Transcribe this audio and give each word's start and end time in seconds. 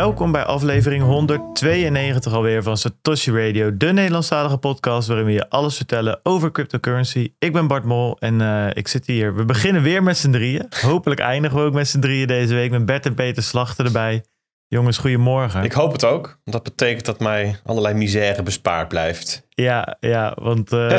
Welkom 0.00 0.32
bij 0.32 0.44
aflevering 0.44 1.02
192 1.02 2.32
alweer 2.32 2.62
van 2.62 2.76
Satoshi 2.76 3.32
Radio, 3.32 3.76
de 3.76 3.92
Nederlandstalige 3.92 4.56
podcast 4.56 5.08
waarin 5.08 5.26
we 5.26 5.32
je 5.32 5.48
alles 5.48 5.76
vertellen 5.76 6.20
over 6.22 6.50
cryptocurrency. 6.50 7.32
Ik 7.38 7.52
ben 7.52 7.66
Bart 7.66 7.84
Mol 7.84 8.16
en 8.18 8.40
uh, 8.40 8.66
ik 8.72 8.88
zit 8.88 9.06
hier. 9.06 9.34
We 9.34 9.44
beginnen 9.44 9.82
weer 9.82 10.02
met 10.02 10.16
z'n 10.16 10.30
drieën. 10.30 10.66
Hopelijk 10.80 11.20
eindigen 11.20 11.58
we 11.58 11.64
ook 11.64 11.72
met 11.72 11.88
z'n 11.88 12.00
drieën 12.00 12.26
deze 12.26 12.54
week 12.54 12.70
met 12.70 12.86
Bert 12.86 13.06
en 13.06 13.14
Peter 13.14 13.42
Slachter 13.42 13.84
erbij. 13.84 14.24
Jongens, 14.68 14.98
goedemorgen. 14.98 15.64
Ik 15.64 15.72
hoop 15.72 15.92
het 15.92 16.04
ook. 16.04 16.26
Want 16.26 16.56
dat 16.56 16.62
betekent 16.62 17.04
dat 17.04 17.20
mij 17.20 17.56
allerlei 17.64 17.94
misère 17.94 18.42
bespaard 18.42 18.88
blijft. 18.88 19.46
Ja, 19.48 19.96
ja 20.00 20.36
want 20.40 20.72
uh, 20.72 20.98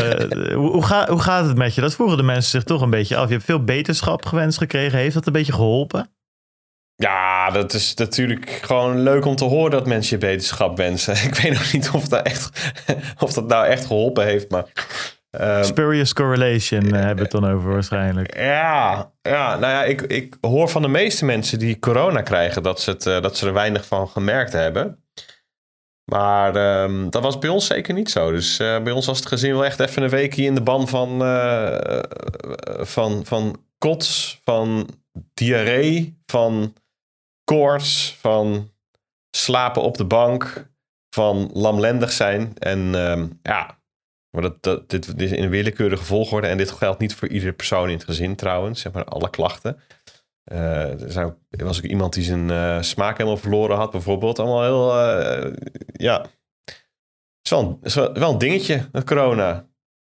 hoe, 0.53 0.83
ga, 0.83 1.07
hoe 1.09 1.21
gaat 1.21 1.45
het 1.45 1.57
met 1.57 1.75
je? 1.75 1.81
Dat 1.81 1.95
vroegen 1.95 2.17
de 2.17 2.23
mensen 2.23 2.51
zich 2.51 2.63
toch 2.63 2.81
een 2.81 2.89
beetje 2.89 3.17
af. 3.17 3.27
Je 3.27 3.33
hebt 3.33 3.45
veel 3.45 3.63
beterschap 3.63 4.25
gewenst 4.25 4.57
gekregen. 4.57 4.99
Heeft 4.99 5.13
dat 5.13 5.27
een 5.27 5.33
beetje 5.33 5.53
geholpen? 5.53 6.09
Ja, 7.01 7.49
dat 7.49 7.73
is 7.73 7.93
natuurlijk 7.93 8.49
gewoon 8.49 8.99
leuk 8.99 9.25
om 9.25 9.35
te 9.35 9.45
horen 9.45 9.71
dat 9.71 9.87
mensen 9.87 10.19
je 10.19 10.25
beterschap 10.25 10.77
wensen. 10.77 11.13
Ik 11.27 11.35
weet 11.35 11.53
nog 11.53 11.73
niet 11.73 11.89
of 11.89 12.07
dat, 12.07 12.25
echt, 12.25 12.73
of 13.23 13.33
dat 13.33 13.47
nou 13.47 13.65
echt 13.65 13.85
geholpen 13.85 14.25
heeft, 14.25 14.49
maar... 14.49 14.65
Um, 15.39 15.63
Spurious 15.63 16.13
correlation 16.13 16.85
uh, 16.85 16.91
hebben 16.91 17.15
we 17.15 17.21
het 17.21 17.31
dan 17.31 17.49
over 17.49 17.71
waarschijnlijk. 17.71 18.37
Ja, 18.37 19.11
ja 19.21 19.57
nou 19.57 19.73
ja, 19.73 19.83
ik, 19.83 20.01
ik 20.01 20.37
hoor 20.41 20.69
van 20.69 20.81
de 20.81 20.87
meeste 20.87 21.25
mensen 21.25 21.59
die 21.59 21.79
corona 21.79 22.21
krijgen 22.21 22.63
dat 22.63 22.81
ze, 22.81 22.89
het, 22.89 23.05
uh, 23.05 23.21
dat 23.21 23.37
ze 23.37 23.47
er 23.47 23.53
weinig 23.53 23.85
van 23.85 24.07
gemerkt 24.07 24.53
hebben. 24.53 25.03
Maar 26.11 26.83
um, 26.83 27.09
dat 27.09 27.23
was 27.23 27.39
bij 27.39 27.49
ons 27.49 27.65
zeker 27.65 27.93
niet 27.93 28.11
zo. 28.11 28.31
Dus 28.31 28.59
uh, 28.59 28.83
bij 28.83 28.93
ons 28.93 29.05
was 29.05 29.17
het 29.17 29.27
gezin 29.27 29.53
wel 29.53 29.65
echt 29.65 29.79
even 29.79 30.03
een 30.03 30.09
weekje 30.09 30.43
in 30.43 30.55
de 30.55 30.61
ban 30.61 30.87
van, 30.87 31.19
van, 32.85 33.25
van 33.25 33.55
kots, 33.77 34.39
van 34.43 34.89
diarree, 35.33 36.21
van 36.25 36.73
koorts, 37.51 38.17
van 38.19 38.71
slapen 39.37 39.81
op 39.81 39.97
de 39.97 40.05
bank, 40.05 40.69
van 41.09 41.49
lamlendig 41.53 42.11
zijn. 42.11 42.53
En 42.57 42.79
um, 42.79 43.39
ja, 43.43 43.79
maar 44.29 44.41
dat, 44.41 44.63
dat, 44.63 44.89
dit, 44.89 45.17
dit 45.17 45.31
is 45.31 45.37
in 45.37 45.43
een 45.43 45.49
willekeurige 45.49 46.03
volgorde. 46.03 46.47
En 46.47 46.57
dit 46.57 46.71
geldt 46.71 46.99
niet 46.99 47.15
voor 47.15 47.27
iedere 47.27 47.53
persoon 47.53 47.87
in 47.87 47.95
het 47.95 48.03
gezin 48.03 48.35
trouwens, 48.35 48.81
zeg 48.81 48.91
maar 48.91 49.05
alle 49.05 49.29
klachten. 49.29 49.79
Uh, 50.51 51.01
er 51.01 51.11
zijn, 51.11 51.35
was 51.49 51.77
ook 51.77 51.85
iemand 51.85 52.13
die 52.13 52.23
zijn 52.23 52.49
uh, 52.49 52.81
smaak 52.81 53.17
helemaal 53.17 53.37
verloren 53.37 53.77
had, 53.77 53.91
bijvoorbeeld. 53.91 54.39
Allemaal 54.39 54.63
heel, 54.63 54.89
uh, 54.89 55.53
ja. 55.93 56.21
Het 56.21 57.43
is 57.43 57.49
wel, 57.49 57.59
een, 57.59 57.77
is 57.81 57.93
wel, 57.93 58.31
een 58.31 58.37
dingetje, 58.37 58.89
corona. 59.05 59.69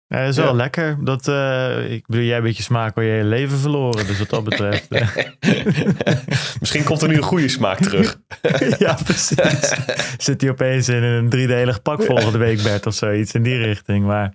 Ja, 0.08 0.20
dat 0.20 0.28
is 0.28 0.36
wel 0.36 0.54
lekker. 0.54 0.96
Dat, 1.00 1.28
uh, 1.28 1.90
ik 1.90 2.06
bedoel, 2.06 2.24
jij 2.24 2.36
een 2.36 2.42
beetje 2.42 2.62
smaak 2.62 2.94
waar 2.94 3.04
je 3.04 3.16
je 3.16 3.24
leven 3.24 3.58
verloren. 3.58 4.06
Dus 4.06 4.18
wat 4.18 4.30
dat 4.30 4.44
betreft. 4.44 4.88
Misschien 6.60 6.84
komt 6.84 7.02
er 7.02 7.08
nu 7.08 7.16
een 7.16 7.22
goede 7.22 7.48
smaak 7.48 7.78
terug. 7.78 8.16
ja, 8.78 8.98
precies. 9.04 9.74
Zit 10.18 10.40
hij 10.40 10.50
opeens 10.50 10.88
in 10.88 11.02
een 11.02 11.28
driedelig 11.28 11.82
pak 11.82 12.02
volgende 12.02 12.38
week, 12.38 12.62
Bert, 12.62 12.86
of 12.86 12.94
zoiets 12.94 13.32
in 13.32 13.42
die 13.42 13.56
richting. 13.56 14.04
Maar 14.04 14.34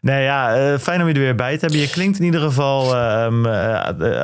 nee, 0.00 0.22
ja, 0.22 0.72
uh, 0.72 0.78
fijn 0.78 1.00
om 1.00 1.08
je 1.08 1.14
er 1.14 1.20
weer 1.20 1.34
bij 1.34 1.54
te 1.54 1.60
hebben. 1.60 1.80
Je 1.80 1.90
klinkt 1.90 2.18
in 2.18 2.24
ieder 2.24 2.40
geval 2.40 2.94
uh, 2.94 3.24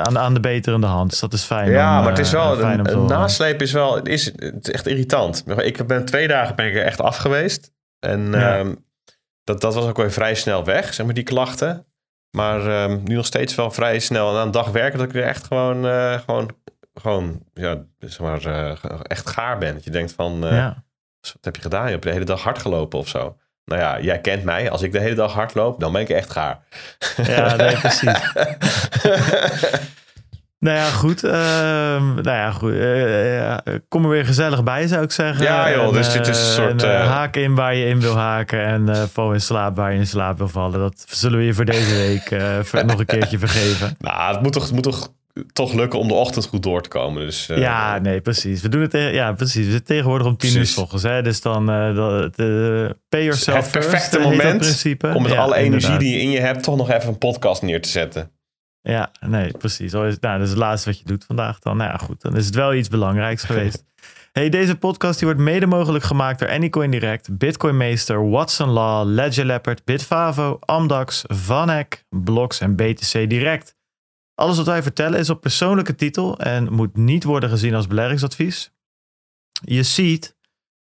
aan, 0.00 0.18
aan 0.18 0.34
de 0.34 0.40
beterende 0.40 0.86
hand. 0.86 1.10
Dus 1.10 1.20
dat 1.20 1.32
is 1.32 1.42
fijn. 1.42 1.70
Ja, 1.70 1.96
om, 1.96 2.02
maar 2.02 2.12
het 2.12 2.26
is 2.26 2.32
wel, 2.32 2.60
een, 2.60 2.92
een 2.92 3.06
nasleep 3.06 3.62
is 3.62 3.72
wel, 3.72 3.94
het 3.94 4.08
is, 4.08 4.24
het 4.24 4.68
is 4.68 4.70
echt 4.70 4.86
irritant. 4.86 5.44
Ik 5.56 5.86
ben 5.86 6.04
twee 6.04 6.28
dagen 6.28 6.56
ben 6.56 6.66
ik 6.66 6.74
er 6.74 6.84
echt 6.84 7.00
af 7.00 7.16
geweest. 7.16 7.72
En 8.00 8.30
ja. 8.30 8.58
um, 8.58 8.83
dat, 9.44 9.60
dat 9.60 9.74
was 9.74 9.86
ook 9.86 9.96
weer 9.96 10.12
vrij 10.12 10.34
snel 10.34 10.64
weg, 10.64 10.94
zeg 10.94 11.06
maar, 11.06 11.14
die 11.14 11.24
klachten. 11.24 11.86
Maar 12.30 12.84
um, 12.90 13.02
nu 13.04 13.14
nog 13.14 13.26
steeds 13.26 13.54
wel 13.54 13.70
vrij 13.70 13.98
snel. 13.98 14.30
En 14.30 14.36
aan 14.36 14.46
een 14.46 14.52
dag 14.52 14.70
werken 14.70 14.98
dat 14.98 15.08
ik 15.08 15.14
er 15.14 15.22
echt 15.22 15.44
gewoon, 15.44 15.86
uh, 15.86 16.18
gewoon, 16.18 16.50
gewoon 16.94 17.40
ja, 17.52 17.84
zeg 17.98 18.18
maar, 18.18 18.46
uh, 18.46 19.00
echt 19.02 19.28
gaar 19.28 19.58
ben. 19.58 19.74
Dat 19.74 19.84
je 19.84 19.90
denkt 19.90 20.12
van, 20.12 20.44
uh, 20.44 20.50
ja. 20.50 20.84
wat 21.20 21.38
heb 21.40 21.56
je 21.56 21.62
gedaan? 21.62 21.84
Je 21.84 21.90
hebt 21.90 22.02
de 22.02 22.10
hele 22.10 22.24
dag 22.24 22.42
hard 22.42 22.58
gelopen 22.58 22.98
of 22.98 23.08
zo. 23.08 23.36
Nou 23.64 23.80
ja, 23.80 24.00
jij 24.00 24.20
kent 24.20 24.44
mij. 24.44 24.70
Als 24.70 24.82
ik 24.82 24.92
de 24.92 25.00
hele 25.00 25.14
dag 25.14 25.32
hard 25.32 25.54
loop, 25.54 25.80
dan 25.80 25.92
ben 25.92 26.00
ik 26.00 26.08
echt 26.08 26.30
gaar. 26.30 26.60
Ja, 27.16 27.56
nee, 27.56 27.76
precies. 27.76 28.32
Nou 30.64 30.76
ja, 30.76 30.90
goed. 30.90 31.24
Uh, 31.24 31.32
nou 31.32 32.22
ja, 32.22 32.50
goed. 32.50 32.72
Uh, 32.72 33.36
ja, 33.36 33.62
kom 33.88 34.04
er 34.04 34.10
weer 34.10 34.24
gezellig 34.24 34.62
bij, 34.62 34.86
zou 34.86 35.02
ik 35.02 35.10
zeggen. 35.10 35.44
Ja, 35.44 35.70
joh. 35.70 35.92
dus 35.92 36.12
dit 36.12 36.26
is 36.26 36.38
een 36.38 36.52
soort... 36.52 36.82
En, 36.82 36.90
uh, 36.90 37.10
haken 37.10 37.42
in 37.42 37.54
waar 37.54 37.74
je 37.74 37.86
in 37.86 38.00
wil 38.00 38.16
haken. 38.16 38.64
En 38.64 39.08
val 39.12 39.32
in 39.32 39.40
slaap 39.40 39.76
waar 39.76 39.92
je 39.92 39.98
in 39.98 40.06
slaap 40.06 40.38
wil 40.38 40.48
vallen. 40.48 40.78
Dat 40.78 41.04
zullen 41.08 41.38
we 41.38 41.44
je 41.44 41.54
voor 41.54 41.64
deze 41.64 41.94
week 41.94 42.30
nog 42.86 42.98
een 42.98 43.06
keertje 43.06 43.38
vergeven. 43.38 43.96
Nou, 43.98 44.32
het 44.32 44.42
moet 44.42 44.52
toch, 44.52 44.62
het 44.62 44.72
moet 44.72 44.82
toch, 44.82 45.08
toch 45.52 45.72
lukken 45.72 45.98
om 45.98 46.08
de 46.08 46.14
ochtend 46.14 46.46
goed 46.46 46.62
door 46.62 46.82
te 46.82 46.88
komen. 46.88 47.22
Dus, 47.22 47.46
ja, 47.46 47.98
nee, 47.98 48.20
precies. 48.20 48.62
We 48.62 48.68
doen 48.68 48.82
het 48.82 48.92
ja, 48.92 49.32
precies. 49.32 49.64
We 49.64 49.70
zitten 49.70 49.84
tegenwoordig 49.84 50.26
om 50.26 50.36
tien 50.36 50.56
uur 50.56 50.66
s 50.66 50.76
ochtends. 50.76 51.04
Hè? 51.04 51.22
Dus 51.22 51.40
dan 51.40 51.66
de, 51.66 52.96
pay 53.08 53.22
yourself 53.22 53.62
Het 53.62 53.70
perfecte 53.70 54.20
first, 54.20 54.30
moment 54.30 54.84
om 55.16 55.22
met 55.22 55.32
ja, 55.32 55.38
alle 55.38 55.54
energie 55.54 55.64
inderdaad. 55.64 56.00
die 56.00 56.12
je 56.12 56.20
in 56.20 56.30
je 56.30 56.40
hebt... 56.40 56.62
toch 56.62 56.76
nog 56.76 56.90
even 56.90 57.08
een 57.08 57.18
podcast 57.18 57.62
neer 57.62 57.82
te 57.82 57.88
zetten. 57.88 58.32
Ja, 58.88 59.10
nee, 59.20 59.50
precies. 59.50 59.92
Nou, 59.92 60.16
dat 60.20 60.40
is 60.40 60.48
het 60.48 60.58
laatste 60.58 60.88
wat 60.88 60.98
je 60.98 61.04
doet 61.04 61.24
vandaag 61.24 61.58
dan. 61.58 61.76
Nou 61.76 61.90
ja, 61.90 61.96
goed, 61.96 62.20
dan 62.20 62.36
is 62.36 62.46
het 62.46 62.54
wel 62.54 62.74
iets 62.74 62.88
belangrijks 62.88 63.42
geweest. 63.50 63.84
Hey, 64.32 64.48
deze 64.48 64.76
podcast 64.76 65.18
die 65.18 65.28
wordt 65.28 65.42
mede 65.42 65.66
mogelijk 65.66 66.04
gemaakt 66.04 66.38
door 66.38 66.48
Anycoin 66.48 66.90
Direct, 66.90 67.38
Bitcoin 67.38 67.76
Meester, 67.76 68.30
Watson 68.30 68.68
Law, 68.68 69.08
Ledger 69.08 69.44
Leopard, 69.44 69.84
Bitfavo, 69.84 70.58
Amdax, 70.60 71.24
Vanek, 71.26 72.04
Blocks 72.08 72.60
en 72.60 72.76
BTC 72.76 73.30
Direct. 73.30 73.76
Alles 74.34 74.56
wat 74.56 74.66
wij 74.66 74.82
vertellen 74.82 75.18
is 75.18 75.30
op 75.30 75.40
persoonlijke 75.40 75.94
titel 75.94 76.38
en 76.38 76.72
moet 76.72 76.96
niet 76.96 77.24
worden 77.24 77.48
gezien 77.48 77.74
als 77.74 77.86
beleggingsadvies. 77.86 78.72
Je 79.64 79.82
ziet, 79.82 80.36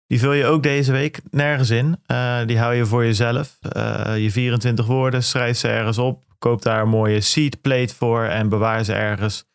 die 0.08 0.20
vul 0.20 0.34
je 0.34 0.46
ook 0.46 0.64
deze 0.64 0.92
week 0.92 1.22
nergens 1.32 1.70
in. 1.70 2.00
Uh, 2.08 2.46
die 2.46 2.60
hou 2.60 2.74
je 2.74 2.86
voor 2.86 3.04
jezelf. 3.04 3.58
Uh, 3.76 4.18
je 4.18 4.32
24 4.32 4.86
woorden, 4.86 5.24
schrijf 5.24 5.58
ze 5.58 5.68
ergens 5.68 5.98
op. 5.98 6.25
Koop 6.40 6.62
daar 6.62 6.82
een 6.82 6.90
mooie 6.90 7.22
seed 7.22 7.62
plate 7.62 7.96
voor 7.96 8.24
en 8.24 8.50
bewaar 8.50 8.84
ze 8.84 8.94
ergens 8.94 9.46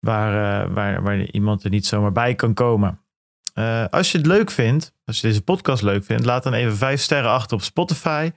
waar, 0.00 0.66
uh, 0.66 0.74
waar, 0.74 1.02
waar 1.02 1.20
iemand 1.20 1.64
er 1.64 1.70
niet 1.70 1.86
zomaar 1.86 2.12
bij 2.12 2.34
kan 2.34 2.54
komen. 2.54 3.00
Uh, 3.54 3.84
als 3.90 4.12
je 4.12 4.18
het 4.18 4.26
leuk 4.26 4.50
vindt, 4.50 4.92
als 5.04 5.20
je 5.20 5.26
deze 5.26 5.42
podcast 5.42 5.82
leuk 5.82 6.04
vindt, 6.04 6.24
laat 6.24 6.42
dan 6.42 6.52
even 6.52 6.76
vijf 6.76 7.00
sterren 7.00 7.30
achter 7.30 7.56
op 7.56 7.62
Spotify. 7.62 8.30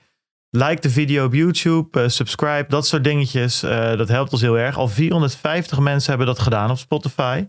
Like 0.50 0.80
de 0.80 0.90
video 0.90 1.24
op 1.24 1.34
YouTube, 1.34 2.02
uh, 2.02 2.08
subscribe, 2.08 2.64
dat 2.68 2.86
soort 2.86 3.04
dingetjes. 3.04 3.60
dat 3.60 4.08
helpt 4.08 4.32
ons 4.32 4.40
heel 4.40 4.58
erg. 4.58 4.76
Al 4.76 4.88
450 4.88 5.78
mensen 5.78 6.08
hebben 6.08 6.26
dat 6.26 6.38
gedaan 6.38 6.70
op 6.70 6.78
Spotify. 6.78 7.46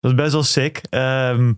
Dat 0.00 0.10
is 0.10 0.16
best 0.16 0.32
wel 0.32 0.42
sick. 0.42 0.80
Um, 0.90 1.56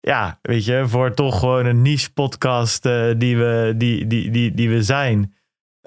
ja, 0.00 0.38
weet 0.42 0.64
je, 0.64 0.88
voor 0.88 1.14
toch 1.14 1.38
gewoon 1.38 1.66
een 1.66 1.82
niche 1.82 2.12
podcast 2.12 2.82
die, 3.16 3.36
we, 3.36 3.74
die, 3.76 4.06
die, 4.06 4.30
die, 4.30 4.54
die 4.54 4.70
we 4.70 4.82
zijn 4.82 5.34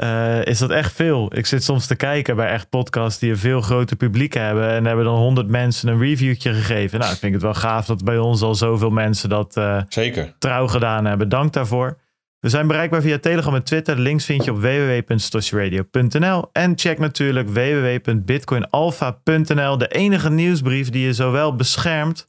uh, 0.04 0.46
is 0.46 0.58
dat 0.58 0.70
echt 0.70 0.94
veel. 0.94 1.38
Ik 1.38 1.46
zit 1.46 1.64
soms 1.64 1.88
te 1.88 1.96
kijken 1.96 2.36
bij 2.36 2.48
echt 2.48 2.70
podcasts 2.70 3.20
die 3.20 3.32
een 3.32 3.38
veel 3.38 3.62
groter 3.62 3.96
publiek 3.96 4.34
hebben. 4.34 4.70
En 4.70 4.86
hebben 4.86 5.06
dan 5.06 5.18
honderd 5.18 5.48
mensen 5.48 5.90
een 5.90 6.00
reviewtje 6.00 6.54
gegeven. 6.54 7.00
Nou, 7.00 7.12
ik 7.12 7.18
vind 7.18 7.34
het 7.34 7.42
wel 7.42 7.54
gaaf 7.54 7.86
dat 7.86 8.04
bij 8.04 8.18
ons 8.18 8.42
al 8.42 8.56
zoveel 8.56 8.90
mensen 8.90 9.30
dat 9.30 9.58
uh, 9.58 9.82
Zeker. 9.90 10.36
trouw 10.40 10.68
gedaan 10.68 11.06
hebben. 11.06 11.30
Dank 11.30 11.54
daarvoor. 11.54 11.98
We 12.40 12.50
zijn 12.50 12.68
bereikbaar 12.68 13.02
via 13.02 13.20
Telegram 13.20 13.56
en 13.56 13.64
Twitter. 13.64 13.96
De 13.96 14.02
links 14.02 14.26
vind 14.26 14.44
je 14.44 14.52
op 14.52 14.62
www.stoshiradio.nl. 14.62 16.50
En 16.52 16.78
check 16.78 17.00
natuurlijk 17.00 17.50
www.bitcoinalpha.nl. 17.50 19.78
De 19.78 19.88
enige 19.88 20.30
nieuwsbrief 20.30 20.90
die 20.90 21.06
je 21.06 21.14
zowel 21.14 21.56
beschermt 21.56 22.28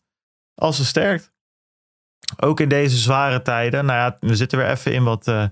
als 0.55 0.77
versterkt. 0.77 1.33
Ook 2.37 2.61
in 2.61 2.69
deze 2.69 2.97
zware 2.97 3.43
tijden. 3.43 3.85
Nou 3.85 3.99
ja, 3.99 4.17
we 4.21 4.37
zitten 4.37 4.59
weer 4.59 4.71
even 4.71 4.93
in 4.93 5.05
wat... 5.05 5.29
Uh, 5.29 5.45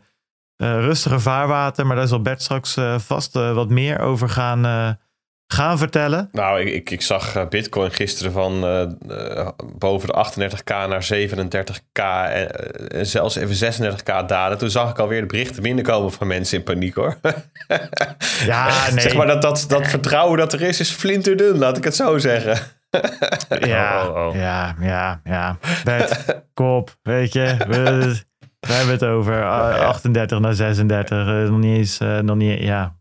uh, 0.56 0.80
rustiger 0.80 1.20
vaarwater. 1.20 1.86
Maar 1.86 1.96
daar 1.96 2.06
zal 2.06 2.22
Bert 2.22 2.42
straks 2.42 2.76
uh, 2.76 2.98
vast 2.98 3.36
uh, 3.36 3.54
wat 3.54 3.70
meer 3.70 4.00
over 4.00 4.28
gaan, 4.28 4.98
gaan 5.46 5.78
vertellen. 5.78 6.28
Nou, 6.32 6.60
ik, 6.60 6.72
ik, 6.74 6.90
ik 6.90 7.02
zag 7.02 7.48
Bitcoin 7.48 7.90
gisteren 7.90 8.32
van 8.32 8.60
boven 9.78 10.08
de 10.08 10.24
38k 10.26 10.88
naar 10.88 11.08
37k 11.14 12.02
en, 12.32 12.50
en 12.90 13.06
zelfs 13.06 13.36
even 13.36 13.74
36k 13.74 14.26
dalen. 14.26 14.58
Toen 14.58 14.70
zag 14.70 14.90
ik 14.90 14.98
alweer 14.98 15.20
de 15.20 15.26
berichten 15.26 15.62
binnenkomen 15.62 16.12
van 16.12 16.26
mensen 16.26 16.58
in 16.58 16.64
paniek 16.64 16.94
hoor. 16.94 17.18
ja, 18.46 18.70
nee. 18.90 19.00
Zeg 19.00 19.14
maar 19.14 19.26
dat, 19.26 19.42
dat, 19.42 19.64
dat 19.68 19.88
vertrouwen 19.88 20.38
dat 20.38 20.52
er 20.52 20.62
is, 20.62 20.80
is 20.80 20.90
flinterdun, 20.90 21.58
laat 21.58 21.76
ik 21.76 21.84
het 21.84 21.96
zo 21.96 22.18
zeggen. 22.18 22.58
ja, 23.60 24.06
oh, 24.08 24.16
oh, 24.16 24.26
oh. 24.26 24.34
ja, 24.34 24.76
ja, 24.80 25.20
ja. 25.24 25.58
Bert, 25.84 26.24
kop, 26.54 26.96
weet 27.02 27.32
je. 27.32 27.56
We, 27.68 28.16
we 28.66 28.72
hebben 28.72 28.94
het 28.94 29.04
over 29.04 29.44
38 29.44 30.40
naar 30.40 30.54
36. 30.54 31.26
Uh, 31.26 31.48
nog 31.48 31.58
niet 31.58 31.76
eens, 31.76 32.00
uh, 32.00 32.18
nog 32.18 32.36
niet, 32.36 32.60
ja, 32.60 32.96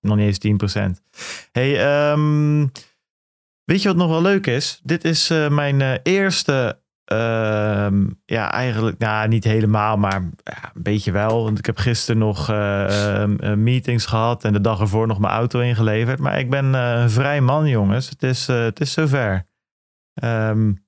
nog 0.00 0.16
niet 0.16 0.26
eens 0.26 0.38
10 0.38 0.56
procent. 0.56 1.02
Hey, 1.52 2.10
um, 2.12 2.72
weet 3.64 3.82
je 3.82 3.88
wat 3.88 3.96
nog 3.96 4.08
wel 4.08 4.22
leuk 4.22 4.46
is? 4.46 4.80
Dit 4.82 5.04
is 5.04 5.28
mijn 5.48 6.00
eerste, 6.02 6.80
um, 7.12 8.20
ja, 8.24 8.52
eigenlijk, 8.52 8.98
nou, 8.98 9.28
niet 9.28 9.44
helemaal, 9.44 9.96
maar 9.96 10.30
ja, 10.42 10.70
een 10.74 10.82
beetje 10.82 11.12
wel. 11.12 11.42
Want 11.44 11.58
ik 11.58 11.66
heb 11.66 11.78
gisteren 11.78 12.18
nog 12.20 12.48
meetings 13.56 14.06
gehad 14.06 14.44
en 14.44 14.52
de 14.52 14.60
dag 14.60 14.80
ervoor 14.80 15.06
nog 15.06 15.18
mijn 15.18 15.32
auto 15.32 15.60
ingeleverd. 15.60 16.18
Maar 16.18 16.38
ik 16.38 16.50
ben 16.50 16.64
een 16.64 17.10
vrij 17.10 17.40
man, 17.40 17.68
jongens. 17.68 18.08
Het 18.08 18.22
is, 18.22 18.46
het 18.46 18.80
is 18.80 18.92
zover. 18.92 19.46
Um, 20.22 20.86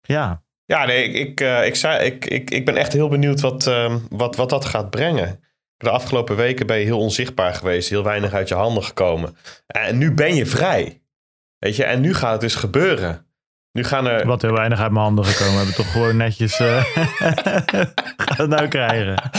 ja, 0.00 0.42
Ja, 0.68 0.84
nee, 0.84 1.04
ik, 1.04 1.14
ik, 1.28 1.40
eh, 1.40 1.66
ik, 1.66 1.74
zei, 1.74 2.04
ik, 2.04 2.24
ik, 2.24 2.50
ik 2.50 2.64
ben 2.64 2.76
echt 2.76 2.92
heel 2.92 3.08
benieuwd 3.08 3.40
wat, 3.40 3.66
ehm, 3.66 3.98
wat, 4.10 4.36
wat 4.36 4.50
dat 4.50 4.64
gaat 4.64 4.90
brengen. 4.90 5.44
De 5.76 5.90
afgelopen 5.90 6.36
weken 6.36 6.66
ben 6.66 6.78
je 6.78 6.84
heel 6.84 6.98
onzichtbaar 6.98 7.54
geweest, 7.54 7.88
heel 7.88 8.02
weinig 8.02 8.32
uit 8.32 8.48
je 8.48 8.54
handen 8.54 8.84
gekomen. 8.84 9.36
En 9.66 9.98
nu 9.98 10.14
ben 10.14 10.34
je 10.34 10.46
vrij. 10.46 11.02
Weet 11.58 11.76
je, 11.76 11.84
en 11.84 12.00
nu 12.00 12.14
gaat 12.14 12.32
het 12.32 12.40
dus 12.40 12.54
gebeuren. 12.54 13.26
Nu 13.78 13.84
gaan 13.84 14.06
er... 14.06 14.26
Wat 14.26 14.42
heel 14.42 14.52
weinig 14.52 14.80
uit 14.80 14.90
mijn 14.90 15.04
handen 15.04 15.24
gekomen. 15.24 15.52
We 15.52 15.58
hebben 15.58 15.74
toch 15.74 15.92
gewoon 15.92 16.16
netjes... 16.16 16.60
Uh, 16.68 16.82
gaat 18.16 18.38
het 18.38 18.48
nou 18.48 18.68
krijgen? 18.68 19.30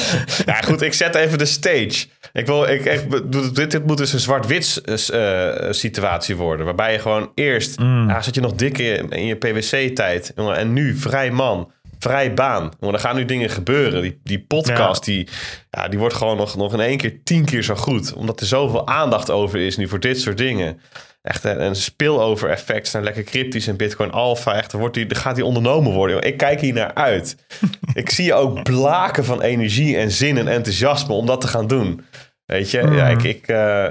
Ja, 0.46 0.54
goed, 0.54 0.82
ik 0.82 0.94
zet 0.94 1.16
even 1.16 1.38
de 1.38 1.46
stage. 1.46 2.06
Ik 2.34 2.46
wil, 2.46 2.64
ik, 2.64 2.86
ik, 2.86 3.32
dit, 3.56 3.72
dit 3.72 3.86
moet 3.86 3.98
dus 3.98 4.14
een 4.14 4.20
zwart-wit 4.20 4.82
uh, 5.14 5.72
situatie 5.72 6.36
worden. 6.36 6.66
Waarbij 6.66 6.92
je 6.92 7.00
gewoon 7.00 7.32
eerst... 7.36 7.80
Mm. 7.80 8.10
Ja, 8.10 8.22
zat 8.22 8.36
je 8.36 8.42
nog 8.42 8.54
dik 8.54 8.78
in, 8.78 9.10
in 9.10 9.26
je 9.26 9.36
PwC-tijd. 9.36 10.34
En 10.36 10.74
nu 10.74 10.96
vrij 10.96 11.32
man 11.32 11.72
vrij 12.00 12.34
baan. 12.34 12.72
Want 12.80 12.94
er 12.94 13.00
gaan 13.00 13.16
nu 13.16 13.26
dingen 13.26 13.50
gebeuren. 13.50 14.02
Die, 14.02 14.20
die 14.24 14.46
podcast, 14.48 15.06
Die, 15.06 15.28
ja, 15.70 15.88
die 15.88 16.00
wordt 16.00 16.16
gewoon 16.16 16.38
nog, 16.38 16.56
nog 16.56 16.74
in 16.74 16.80
één 16.80 16.98
keer 16.98 17.24
tien 17.24 17.46
keer 17.46 17.64
zo 17.64 17.76
goed. 17.76 18.14
Omdat 18.14 18.40
er 18.40 18.46
zoveel 18.46 18.88
aandacht 18.88 19.30
over 19.30 19.60
is 19.60 19.78
nu 19.78 19.88
voor 19.88 20.00
dit 20.00 20.20
soort 20.20 20.38
dingen. 20.38 20.80
Echt 21.22 21.44
een, 21.44 21.62
een 21.62 21.76
spillover 21.76 22.50
effect. 22.50 22.88
Zijn 22.88 23.04
lekker 23.04 23.24
cryptisch 23.24 23.68
en 23.68 23.78
Bitcoin 23.78 24.12
Alpha. 24.12 24.54
Echt, 24.54 24.72
wordt 24.72 24.94
die, 24.94 25.16
gaat 25.16 25.36
die 25.36 25.46
ondernomen 25.46 25.92
worden. 25.92 26.22
Ik 26.22 26.38
kijk 26.38 26.62
hier 26.62 26.74
naar 26.74 26.94
uit. 26.94 27.36
ik 27.94 28.10
zie 28.10 28.26
je 28.26 28.34
ook 28.34 28.64
blaken 28.64 29.26
van 29.26 29.42
energie 29.42 29.98
en 29.98 30.12
zin 30.12 30.38
en 30.38 30.48
enthousiasme 30.48 31.14
om 31.14 31.26
dat 31.26 31.42
te 31.42 31.48
gaan 31.48 31.68
doen. 31.68 32.06
Weet 32.46 32.72
je, 32.72 32.78
ja, 32.78 33.08
ik, 33.08 33.24
ik, 33.24 33.48
uh, 33.48 33.84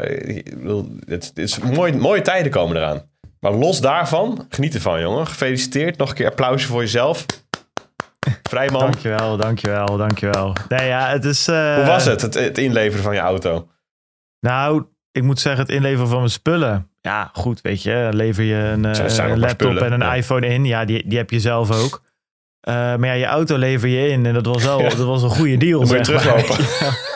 het, 1.06 1.24
het 1.24 1.38
is 1.38 1.58
mooi, 1.58 1.96
mooie 1.96 2.22
tijden 2.22 2.52
komen 2.52 2.76
eraan. 2.76 3.02
Maar 3.40 3.52
los 3.52 3.80
daarvan, 3.80 4.46
geniet 4.48 4.74
ervan, 4.74 5.00
jongen. 5.00 5.26
Gefeliciteerd. 5.26 5.96
Nog 5.96 6.08
een 6.08 6.14
keer 6.14 6.28
applausje 6.30 6.66
voor 6.66 6.80
jezelf. 6.80 7.26
Vrijman. 8.42 8.80
Dankjewel, 8.80 9.36
dankjewel, 9.36 9.96
dankjewel. 9.96 10.56
Nee, 10.68 10.86
ja, 10.86 11.08
het 11.08 11.24
is... 11.24 11.48
Uh... 11.48 11.74
Hoe 11.74 11.84
was 11.84 12.04
het, 12.04 12.20
het, 12.20 12.34
het, 12.34 12.58
inleveren 12.58 13.04
van 13.04 13.14
je 13.14 13.20
auto? 13.20 13.68
Nou, 14.40 14.84
ik 15.12 15.22
moet 15.22 15.40
zeggen, 15.40 15.62
het 15.62 15.74
inleveren 15.74 16.08
van 16.08 16.18
mijn 16.18 16.30
spullen. 16.30 16.87
Ja, 17.00 17.30
goed, 17.32 17.60
weet 17.60 17.82
je. 17.82 18.08
Lever 18.12 18.44
je 18.44 18.54
een, 18.54 18.84
uh, 18.84 19.36
laptop 19.36 19.76
en 19.76 19.92
een 19.92 20.14
iPhone 20.14 20.46
in. 20.46 20.64
Ja, 20.64 20.84
die, 20.84 21.08
die 21.08 21.18
heb 21.18 21.30
je 21.30 21.40
zelf 21.40 21.70
ook. 21.84 22.02
Uh, 22.68 22.74
maar 22.74 23.06
ja, 23.06 23.12
je 23.12 23.24
auto 23.24 23.56
lever 23.56 23.88
je 23.88 24.08
in 24.08 24.26
en 24.26 24.34
dat 24.34 24.46
was 24.46 24.64
wel 24.64 24.82
dat 24.82 24.96
was 24.96 25.22
een 25.22 25.30
goede 25.30 25.56
deal. 25.56 25.80
Dan 25.80 25.88
moet 25.88 26.06
je 26.06 26.12
teruglopen. 26.12 26.64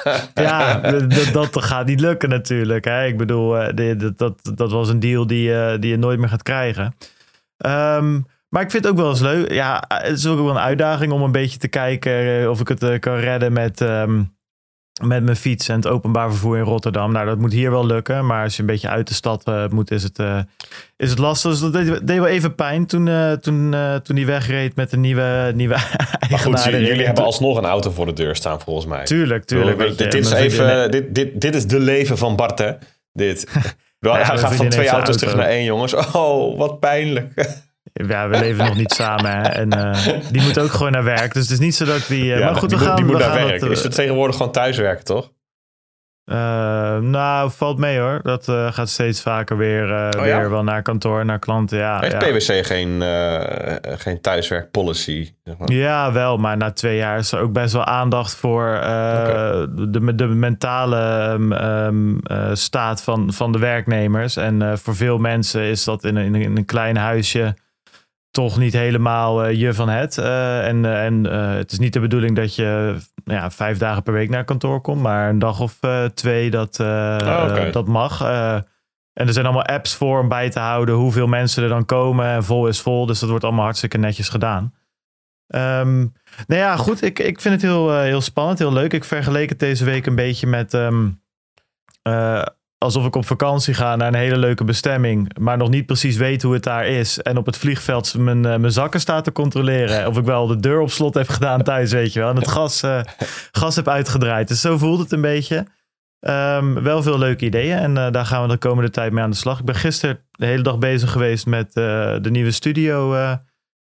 ja, 0.45 0.81
dat, 0.91 1.33
dat, 1.33 1.63
gaat 1.63 1.87
niet 1.87 2.01
lukken 2.01 2.29
natuurlijk. 2.29 2.85
Hè. 2.85 3.07
Ik 3.07 3.17
bedoel, 3.17 3.75
dat, 3.75 4.19
dat, 4.19 4.51
dat 4.55 4.73
was 4.73 4.89
een 4.89 5.01
deal 5.01 5.27
die, 5.27 5.79
die 5.79 5.91
je 5.91 5.97
nooit 5.97 6.19
meer 6.19 6.29
gaat 6.29 6.43
krijgen. 6.43 6.97
Um, 7.67 8.27
maar 8.53 8.63
ik 8.63 8.71
vind 8.71 8.85
het 8.85 8.93
ook 8.93 8.99
wel 8.99 9.11
eens 9.11 9.21
leuk. 9.21 9.53
Ja, 9.53 9.85
het 9.89 10.19
is 10.19 10.27
ook 10.27 10.39
wel 10.39 10.51
een 10.51 10.59
uitdaging 10.59 11.13
om 11.13 11.23
een 11.23 11.33
beetje 11.33 11.59
te 11.59 11.69
kijken 11.69 12.41
eh, 12.41 12.51
of 12.51 12.61
ik 12.61 12.69
het 12.69 12.83
eh, 12.83 12.99
kan 12.99 13.17
redden 13.17 13.53
met, 13.53 13.81
um, 13.81 14.37
met 15.03 15.23
mijn 15.23 15.37
fiets 15.37 15.69
en 15.69 15.77
het 15.77 15.87
openbaar 15.87 16.31
vervoer 16.31 16.57
in 16.57 16.65
Rotterdam. 16.65 17.13
Nou, 17.13 17.27
dat 17.27 17.39
moet 17.39 17.53
hier 17.53 17.71
wel 17.71 17.87
lukken. 17.87 18.27
Maar 18.27 18.45
als 18.45 18.55
je 18.55 18.61
een 18.61 18.67
beetje 18.67 18.89
uit 18.89 19.09
de 19.09 19.15
stad 19.15 19.49
uh, 19.49 19.69
moet, 19.69 19.91
is 19.91 20.03
het, 20.03 20.19
uh, 20.19 20.39
is 20.97 21.11
het 21.11 21.19
lastig. 21.19 21.51
Dus 21.51 21.61
dat 21.61 21.73
deed, 21.73 22.07
deed 22.07 22.19
wel 22.19 22.27
even 22.27 22.55
pijn 22.55 22.87
toen, 22.87 23.07
uh, 23.07 23.33
toen, 23.33 23.75
toen 24.03 24.17
hij 24.17 24.27
wegreed 24.27 24.77
met 24.77 24.93
een 24.93 25.01
nieuwe, 25.01 25.53
nieuwe 25.55 25.77
Maar 26.31 26.39
goed, 26.39 26.65
jullie 26.65 27.07
hebben 27.07 27.25
alsnog 27.25 27.57
een 27.57 27.65
auto 27.65 27.91
voor 27.91 28.07
de 28.07 28.13
deur 28.13 28.37
staan, 28.37 28.61
volgens 28.61 28.87
mij. 28.87 29.05
Tuurlijk, 29.05 29.45
tuurlijk. 29.45 29.79
Dit, 29.79 29.99
dit, 29.99 30.15
is 30.15 30.33
even, 30.33 30.91
dit, 30.91 31.15
dit, 31.15 31.41
dit 31.41 31.55
is 31.55 31.67
de 31.67 31.79
leven 31.79 32.19
van 32.19 32.37
Bart, 32.37 32.59
hè? 32.59 32.73
Dit. 33.13 33.47
hij 34.01 34.25
gaat 34.25 34.55
van 34.55 34.69
twee 34.69 34.89
auto's 34.89 35.17
terug 35.17 35.35
naar 35.37 35.47
één, 35.47 35.65
jongens. 35.65 35.95
Oh, 35.95 36.59
wat 36.59 36.81
pijnlijk. 36.81 37.33
Ja, 37.93 38.29
we 38.29 38.39
leven 38.39 38.65
nog 38.65 38.77
niet 38.77 38.93
samen. 39.03 39.31
Hè? 39.31 39.49
En 39.49 39.75
uh, 39.75 40.07
die 40.31 40.43
moet 40.43 40.59
ook 40.59 40.71
gewoon 40.71 40.93
naar 40.93 41.05
werk. 41.05 41.33
Dus 41.33 41.43
het 41.43 41.53
is 41.53 41.59
niet 41.59 41.75
zo 41.75 41.85
dat 41.85 41.97
ik 41.97 42.07
die... 42.07 42.25
Uh, 42.25 42.39
ja, 42.39 42.45
maar 42.45 42.55
goed, 42.55 42.69
die 42.69 42.79
we 42.79 42.85
moet, 42.85 42.93
gaan... 42.93 42.97
Die 42.97 43.05
moet 43.05 43.19
naar 43.19 43.35
werk. 43.35 43.61
Dat, 43.61 43.71
is 43.71 43.83
het 43.83 43.95
tegenwoordig 43.95 44.37
gewoon 44.37 44.53
thuiswerken, 44.53 45.05
toch? 45.05 45.31
Uh, 46.25 46.37
nou, 46.99 47.51
valt 47.51 47.79
mee 47.79 47.99
hoor. 47.99 48.21
Dat 48.23 48.45
gaat 48.45 48.89
steeds 48.89 49.21
vaker 49.21 49.57
weer, 49.57 49.85
oh, 49.91 50.23
weer 50.23 50.51
wel 50.51 50.63
naar 50.63 50.83
kantoor, 50.83 51.25
naar 51.25 51.39
klanten. 51.39 51.79
Ja, 51.79 52.01
Heeft 52.01 52.13
ja. 52.13 52.19
PwC 52.19 52.67
geen, 52.67 53.03
geen 53.99 54.21
thuiswerkpolicy? 54.21 55.33
Zeg 55.45 55.59
maar. 55.59 55.73
Ja, 55.73 56.13
wel. 56.13 56.37
Maar 56.37 56.57
na 56.57 56.71
twee 56.71 56.97
jaar 56.97 57.19
is 57.19 57.33
er 57.33 57.41
ook 57.41 57.53
best 57.53 57.73
wel 57.73 57.85
aandacht 57.85 58.35
voor 58.35 58.69
okay. 58.77 59.67
de, 59.75 60.15
de 60.15 60.27
mentale 60.27 61.31
um, 61.87 62.21
staat 62.53 63.03
van, 63.03 63.33
van 63.33 63.53
de 63.53 63.59
werknemers. 63.59 64.37
En 64.37 64.79
voor 64.79 64.97
veel 64.97 65.19
mensen 65.19 65.63
is 65.63 65.85
dat 65.85 66.05
in 66.05 66.17
een, 66.17 66.35
in 66.35 66.57
een 66.57 66.65
klein 66.65 66.97
huisje 66.97 67.55
toch 68.33 68.59
niet 68.59 68.73
helemaal 68.73 69.49
uh, 69.49 69.61
je 69.61 69.75
van 69.75 69.89
het. 69.89 70.17
Uh, 70.17 70.67
en 70.67 70.85
uh, 70.85 71.05
en 71.05 71.25
het 71.25 71.73
is 71.73 71.79
niet 71.79 71.93
de 71.93 72.01
bedoeling 72.01 72.37
dat 72.37 72.55
je 72.55 72.97
ja, 73.25 73.51
vijf 73.51 73.79
dagen 73.79 74.03
per 74.03 74.13
week 74.13 74.31
naar 74.31 74.45
kantoor 74.45 74.81
komt, 74.81 75.03
maar 75.03 75.29
een 75.29 75.39
dag 75.39 75.61
of 75.61 75.79
twee 76.15 76.51
dat, 76.51 76.81
oh, 76.81 77.47
okay. 77.51 77.71
dat 77.71 77.87
mag. 77.87 78.21
en 79.13 79.27
er 79.27 79.33
zijn 79.33 79.45
allemaal 79.45 79.65
apps 79.67 79.95
voor 79.95 80.21
om 80.21 80.29
bij 80.29 80.51
te 80.51 80.59
houden 80.59 80.95
hoeveel 80.95 81.27
mensen 81.27 81.63
er 81.63 81.69
dan 81.69 81.85
komen. 81.85 82.27
En 82.27 82.45
vol 82.45 82.67
is 82.67 82.81
vol, 82.81 83.07
dus 83.07 83.19
dat 83.19 83.29
wordt 83.29 83.45
allemaal 83.45 83.65
hartstikke 83.65 83.99
netjes 83.99 84.29
gedaan. 84.29 84.75
Um, 85.55 86.13
nou 86.47 86.61
ja, 86.61 86.77
goed. 86.77 87.03
Ik, 87.03 87.19
ik 87.19 87.41
vind 87.41 87.55
het 87.55 87.63
heel, 87.63 87.99
heel 88.01 88.21
spannend, 88.21 88.59
heel 88.59 88.73
leuk. 88.73 88.93
Ik 88.93 89.05
vergeleek 89.05 89.49
het 89.49 89.59
deze 89.59 89.85
week 89.85 90.07
een 90.07 90.15
beetje 90.15 90.47
met 90.47 90.73
um, 90.73 91.23
alsof 92.83 93.07
ik 93.07 93.17
op 93.17 93.27
vakantie 93.27 93.75
ga 93.75 93.97
naar 93.97 94.09
een 94.09 94.15
hele 94.15 94.37
leuke 94.37 94.65
bestemming, 94.65 95.39
maar 95.39 95.57
nog 95.57 95.69
niet 95.69 95.87
precies 95.87 96.17
weet 96.17 96.43
hoe 96.43 96.53
het 96.53 96.63
daar 96.63 96.87
is. 96.87 97.19
En 97.19 97.37
op 97.37 97.47
het 97.47 97.57
vliegveld 97.57 98.19
mijn, 98.19 98.37
uh, 98.37 98.57
mijn 98.57 98.73
zakken 98.73 99.01
sta 99.01 99.21
te 99.21 99.33
controleren. 99.33 100.09
Of 100.09 100.19
ik 100.19 100.25
wel 100.25 100.47
de 100.47 100.61
deur 100.61 100.81
op 100.81 100.91
slot 100.91 101.15
heb 101.15 101.29
gedaan 101.29 101.63
thuis, 101.63 101.93
weet 101.93 102.13
je 102.13 102.21
wel. 102.21 102.31
En 102.31 102.37
het 102.37 102.49
gas, 102.49 102.83
uh, 102.83 103.01
gas 103.53 103.77
heb 103.77 103.89
uitgedraaid. 103.89 104.49
Dus 104.49 104.61
zo 104.61 104.79
voelt 104.79 104.99
het 104.99 105.13
een 105.13 105.21
beetje. 105.21 105.67
Um, 106.21 106.83
wel 106.83 107.03
veel 107.03 107.19
leuke 107.19 107.45
ideeën 107.45 107.79
en 107.79 107.97
uh, 107.97 108.11
daar 108.11 108.27
gaan 108.27 108.43
we 108.43 108.49
de 108.49 108.57
komende 108.57 108.91
tijd 108.91 109.13
mee 109.13 109.25
aan 109.25 109.31
de 109.31 109.37
slag. 109.37 109.59
Ik 109.59 109.65
ben 109.65 109.75
gisteren 109.75 110.19
de 110.31 110.47
hele 110.47 110.63
dag 110.63 110.79
bezig 110.79 111.11
geweest 111.11 111.47
met 111.47 111.73
de 111.73 112.29
nieuwe 112.31 112.51
studio 112.51 113.15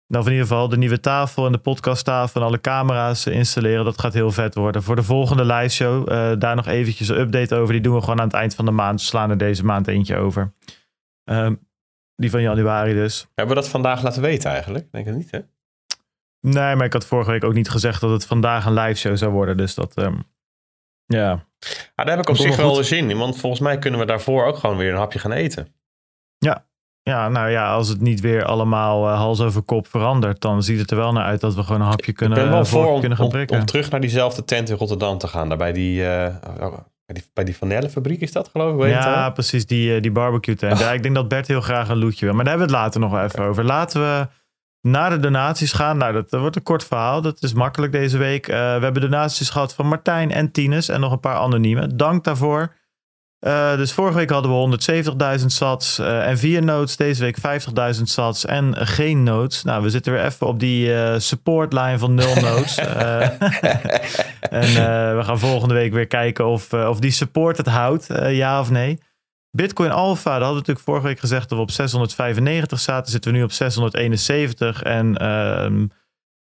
nou, 0.06 0.24
in 0.24 0.30
ieder 0.30 0.46
geval 0.46 0.68
de 0.68 0.76
nieuwe 0.76 1.00
tafel 1.00 1.46
en 1.46 1.52
de 1.52 1.58
podcasttafel 1.58 2.40
en 2.40 2.46
alle 2.46 2.60
camera's 2.60 3.26
installeren. 3.26 3.84
Dat 3.84 4.00
gaat 4.00 4.14
heel 4.14 4.30
vet 4.30 4.54
worden. 4.54 4.82
Voor 4.82 4.96
de 4.96 5.02
volgende 5.02 5.44
live 5.44 5.74
show, 5.74 6.10
uh, 6.12 6.32
daar 6.38 6.56
nog 6.56 6.66
eventjes 6.66 7.08
een 7.08 7.18
update 7.18 7.54
over. 7.54 7.72
Die 7.72 7.82
doen 7.82 7.94
we 7.94 8.00
gewoon 8.00 8.20
aan 8.20 8.26
het 8.26 8.36
eind 8.36 8.54
van 8.54 8.64
de 8.64 8.70
maand. 8.70 9.00
Slaan 9.00 9.30
er 9.30 9.38
deze 9.38 9.64
maand 9.64 9.88
eentje 9.88 10.16
over. 10.16 10.54
Um, 11.24 11.68
die 12.16 12.30
van 12.30 12.42
januari 12.42 12.94
dus. 12.94 13.26
Hebben 13.34 13.54
we 13.54 13.60
dat 13.60 13.70
vandaag 13.70 14.02
laten 14.02 14.22
weten 14.22 14.50
eigenlijk? 14.50 14.92
Denk 14.92 15.06
ik 15.06 15.14
niet, 15.14 15.30
hè? 15.30 15.40
Nee, 16.40 16.76
maar 16.76 16.86
ik 16.86 16.92
had 16.92 17.06
vorige 17.06 17.30
week 17.30 17.44
ook 17.44 17.54
niet 17.54 17.70
gezegd 17.70 18.00
dat 18.00 18.10
het 18.10 18.26
vandaag 18.26 18.66
een 18.66 18.74
live 18.74 18.98
show 18.98 19.16
zou 19.16 19.32
worden. 19.32 19.56
Dus 19.56 19.74
dat, 19.74 19.98
um, 19.98 20.24
ja. 21.06 21.30
Ah, 21.94 22.06
daar 22.06 22.16
heb 22.16 22.18
ik 22.18 22.28
op 22.28 22.36
zich 22.36 22.56
wel 22.56 22.84
zin 22.84 23.10
in. 23.10 23.18
Want 23.18 23.38
volgens 23.38 23.60
mij 23.60 23.78
kunnen 23.78 24.00
we 24.00 24.06
daarvoor 24.06 24.44
ook 24.44 24.56
gewoon 24.56 24.76
weer 24.76 24.90
een 24.90 24.98
hapje 24.98 25.18
gaan 25.18 25.32
eten. 25.32 25.74
Ja, 26.38 26.66
ja, 27.10 27.28
nou 27.28 27.50
ja, 27.50 27.72
als 27.72 27.88
het 27.88 28.00
niet 28.00 28.20
weer 28.20 28.44
allemaal 28.44 29.08
uh, 29.08 29.16
hals 29.16 29.40
over 29.40 29.62
kop 29.62 29.86
verandert, 29.86 30.40
dan 30.40 30.62
ziet 30.62 30.78
het 30.78 30.90
er 30.90 30.96
wel 30.96 31.12
naar 31.12 31.24
uit 31.24 31.40
dat 31.40 31.54
we 31.54 31.62
gewoon 31.62 31.80
een 31.80 31.86
hapje 31.86 32.12
kunnen, 32.12 32.38
ik 32.38 32.44
ben 32.44 32.52
wel 32.52 32.64
voor 32.64 32.86
om, 32.86 33.00
kunnen 33.00 33.18
gaan 33.18 33.26
om, 33.26 33.58
om, 33.58 33.64
terug 33.64 33.90
naar 33.90 34.00
diezelfde 34.00 34.44
tent 34.44 34.68
in 34.68 34.76
Rotterdam 34.76 35.18
te 35.18 35.28
gaan. 35.28 35.48
Daar 35.48 35.58
bij 35.58 35.72
die, 35.72 36.00
uh, 36.00 36.26
bij 37.04 37.14
die, 37.14 37.24
bij 37.32 37.44
die 37.44 37.56
Vanellenfabriek 37.56 38.20
is 38.20 38.32
dat 38.32 38.48
geloof 38.48 38.84
ik? 38.84 38.90
ja, 38.90 39.30
precies, 39.30 39.66
die, 39.66 40.00
die 40.00 40.10
barbecue 40.10 40.54
tent. 40.54 40.78
Ja, 40.78 40.92
ik 40.92 41.02
denk 41.02 41.14
dat 41.14 41.28
Bert 41.28 41.46
heel 41.46 41.60
graag 41.60 41.88
een 41.88 41.98
loetje 41.98 42.24
wil. 42.24 42.34
Maar 42.34 42.44
daar 42.44 42.58
hebben 42.58 42.72
we 42.72 42.76
het 42.76 42.84
later 42.84 43.00
nog 43.00 43.10
wel 43.10 43.24
even 43.24 43.42
over. 43.42 43.64
Laten 43.64 44.00
we 44.00 44.26
naar 44.88 45.10
de 45.10 45.18
donaties 45.18 45.72
gaan. 45.72 45.96
Nou, 45.96 46.12
dat, 46.12 46.30
dat 46.30 46.40
wordt 46.40 46.56
een 46.56 46.62
kort 46.62 46.84
verhaal. 46.84 47.22
Dat 47.22 47.42
is 47.42 47.52
makkelijk 47.52 47.92
deze 47.92 48.18
week. 48.18 48.46
we 48.46 48.52
hebben 48.52 49.00
donaties 49.00 49.50
gehad 49.50 49.74
van 49.74 49.86
Martijn 49.86 50.30
en 50.30 50.50
Tines 50.50 50.88
en 50.88 51.00
nog 51.00 51.12
een 51.12 51.20
paar 51.20 51.36
anoniemen. 51.36 51.96
Dank 51.96 52.24
daarvoor. 52.24 52.74
Uh, 53.46 53.76
dus 53.76 53.92
vorige 53.92 54.16
week 54.16 54.30
hadden 54.30 54.70
we 54.70 55.38
170.000 55.38 55.46
sats 55.46 55.98
uh, 55.98 56.28
en 56.28 56.38
vier 56.38 56.62
notes. 56.62 56.96
Deze 56.96 57.22
week 57.22 57.36
50.000 57.96 58.02
sats 58.02 58.44
en 58.44 58.86
geen 58.86 59.22
notes. 59.22 59.62
Nou, 59.62 59.82
we 59.82 59.90
zitten 59.90 60.12
weer 60.12 60.24
even 60.24 60.46
op 60.46 60.60
die 60.60 60.88
uh, 60.88 61.14
supportlijn 61.18 61.98
van 61.98 62.14
nul 62.14 62.34
notes. 62.34 62.78
en 64.60 64.66
we 65.16 65.20
gaan 65.22 65.38
volgende 65.38 65.74
week 65.74 65.92
weer 65.92 66.06
kijken 66.06 66.46
of, 66.46 66.72
of 66.72 67.00
die 67.00 67.10
support 67.10 67.56
het 67.56 67.66
houdt, 67.66 68.06
ja 68.28 68.60
of 68.60 68.70
nee. 68.70 68.98
Bitcoin 69.50 69.90
Alpha, 69.90 70.22
dat 70.22 70.32
hadden 70.32 70.48
we 70.48 70.54
natuurlijk 70.54 70.86
vorige 70.86 71.06
week 71.06 71.20
gezegd 71.20 71.48
dat 71.48 71.58
we 71.58 71.64
op 71.64 71.70
695 71.70 72.80
zaten. 72.80 73.12
Zitten 73.12 73.30
we 73.30 73.36
nu 73.36 73.44
op 73.44 73.52
671 73.52 74.82
en... 74.82 75.16
Ehm, 75.16 75.86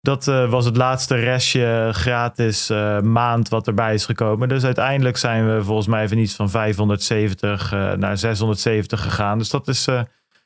dat 0.01 0.27
uh, 0.27 0.51
was 0.51 0.65
het 0.65 0.77
laatste 0.77 1.15
restje 1.15 1.89
gratis 1.93 2.71
uh, 2.71 3.01
maand 3.01 3.49
wat 3.49 3.67
erbij 3.67 3.95
is 3.95 4.05
gekomen. 4.05 4.49
Dus 4.49 4.65
uiteindelijk 4.65 5.17
zijn 5.17 5.55
we 5.55 5.65
volgens 5.65 5.87
mij 5.87 6.09
van 6.09 6.19
iets 6.19 6.35
van 6.35 6.51
570 6.51 7.73
uh, 7.73 7.93
naar 7.93 8.19
670 8.19 9.03
gegaan. 9.03 9.39
Dus 9.39 9.51
dat 9.51 9.69
is 9.69 9.87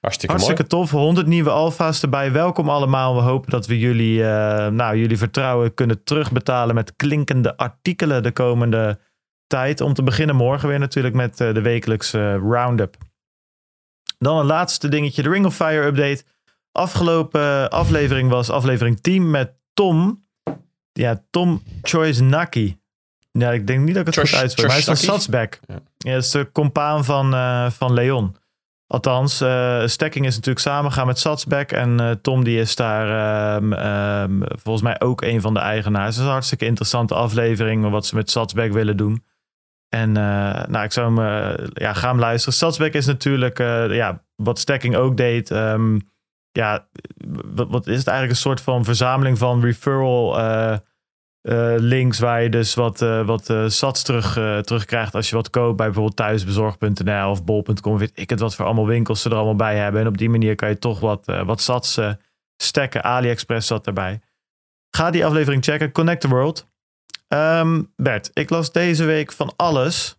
hartstikke, 0.00 0.34
hartstikke 0.34 0.66
tof. 0.66 0.90
100 0.90 1.26
nieuwe 1.26 1.50
alfa's 1.50 2.02
erbij. 2.02 2.32
Welkom 2.32 2.68
allemaal. 2.68 3.14
We 3.14 3.20
hopen 3.20 3.50
dat 3.50 3.66
we 3.66 3.78
jullie, 3.78 4.22
nou, 4.70 4.96
jullie 4.96 5.18
vertrouwen 5.18 5.74
kunnen 5.74 6.04
terugbetalen 6.04 6.74
met 6.74 6.96
klinkende 6.96 7.56
artikelen 7.56 8.22
de 8.22 8.32
komende 8.32 8.98
tijd. 9.46 9.80
Om 9.80 9.94
te 9.94 10.02
beginnen 10.02 10.36
morgen 10.36 10.68
weer 10.68 10.78
natuurlijk 10.78 11.14
met 11.14 11.36
de 11.36 11.62
wekelijkse 11.62 12.34
roundup. 12.34 12.96
Dan 14.18 14.38
een 14.38 14.46
laatste 14.46 14.88
dingetje, 14.88 15.22
de 15.22 15.30
Ring 15.30 15.46
of 15.46 15.54
Fire 15.54 15.86
update. 15.86 16.24
Afgelopen 16.74 17.70
aflevering 17.70 18.30
was 18.30 18.50
aflevering 18.50 19.00
10 19.00 19.30
met 19.30 19.52
Tom. 19.74 20.24
Ja, 20.92 21.22
Tom 21.30 21.62
Choice 21.82 22.22
Naki. 22.22 22.78
Ja, 23.32 23.52
ik 23.52 23.66
denk 23.66 23.84
niet 23.84 23.94
dat 23.94 24.08
ik 24.08 24.14
het 24.14 24.28
goed 24.30 24.38
uitspreek. 24.38 24.66
Maar 24.66 24.76
hij 24.82 24.92
is 24.94 25.00
van 25.00 25.12
Satsback. 25.12 25.60
Ja. 25.66 25.74
Ja. 25.98 26.14
dat 26.14 26.22
is 26.22 26.30
de 26.30 26.52
compaan 26.52 27.04
van, 27.04 27.34
eh, 27.34 27.70
van 27.70 27.92
Leon. 27.92 28.36
Althans, 28.86 29.40
eh 29.40 29.86
Stekking 29.86 30.26
is 30.26 30.34
natuurlijk 30.34 30.64
samengegaan 30.64 31.06
met 31.06 31.18
Satsback. 31.18 31.72
En 31.72 32.00
eh, 32.00 32.10
Tom 32.10 32.44
die 32.44 32.58
is 32.60 32.76
daar 32.76 33.06
ehm, 33.56 33.72
ehm, 33.72 34.40
volgens 34.46 34.82
mij 34.84 35.00
ook 35.00 35.22
een 35.22 35.40
van 35.40 35.54
de 35.54 35.60
eigenaars. 35.60 36.06
Het 36.06 36.14
is 36.14 36.24
een 36.24 36.32
hartstikke 36.32 36.66
interessante 36.66 37.14
aflevering. 37.14 37.90
Wat 37.90 38.06
ze 38.06 38.14
met 38.14 38.30
Satsback 38.30 38.72
willen 38.72 38.96
doen. 38.96 39.24
En 39.88 40.12
nou, 40.12 40.82
ik 40.82 40.92
zou 40.92 41.14
hem, 41.20 41.56
ja, 41.72 41.92
ga 41.92 42.08
hem 42.08 42.18
luisteren. 42.18 42.54
Satsback 42.54 42.92
is 42.92 43.06
natuurlijk, 43.06 43.58
ja, 43.90 44.22
wat 44.36 44.58
Stekking 44.58 44.96
ook 44.96 45.16
deed. 45.16 45.50
ehm, 45.50 45.98
ja, 46.56 46.86
wat, 47.54 47.68
wat 47.68 47.86
is 47.86 47.98
het 47.98 48.06
eigenlijk? 48.06 48.36
Een 48.36 48.50
soort 48.50 48.60
van 48.60 48.84
verzameling 48.84 49.38
van 49.38 49.60
referral 49.60 50.38
eh, 50.38 50.72
eh, 50.72 51.74
links. 51.76 52.18
Waar 52.18 52.42
je 52.42 52.48
dus 52.48 52.74
wat, 52.74 53.02
eh, 53.02 53.26
wat 53.26 53.52
sats 53.66 54.02
terug, 54.02 54.32
terugkrijgt 54.64 55.14
als 55.14 55.28
je 55.28 55.36
wat 55.36 55.50
koopt. 55.50 55.76
Bij 55.76 55.86
bijvoorbeeld 55.86 56.16
thuisbezorg.nl 56.16 57.30
of 57.30 57.44
bol.com. 57.44 57.98
Weet 57.98 58.12
ik 58.14 58.30
het 58.30 58.40
wat 58.40 58.54
voor 58.54 58.64
allemaal 58.64 58.86
winkels 58.86 59.22
ze 59.22 59.28
er 59.28 59.34
allemaal 59.34 59.56
bij 59.56 59.76
hebben. 59.76 60.00
En 60.00 60.06
op 60.06 60.18
die 60.18 60.30
manier 60.30 60.54
kan 60.54 60.68
je 60.68 60.78
toch 60.78 61.00
wat, 61.00 61.24
wat 61.24 61.60
sats 61.60 62.00
stekken. 62.56 63.02
AliExpress 63.02 63.66
zat 63.66 63.86
erbij. 63.86 64.20
Ga 64.90 65.10
die 65.10 65.26
aflevering 65.26 65.64
checken. 65.64 65.92
Connect 65.92 66.20
the 66.20 66.28
World. 66.28 66.66
Ehm, 67.28 67.82
Bert, 67.96 68.30
ik 68.32 68.50
las 68.50 68.72
deze 68.72 69.04
week 69.04 69.32
van 69.32 69.52
alles. 69.56 70.16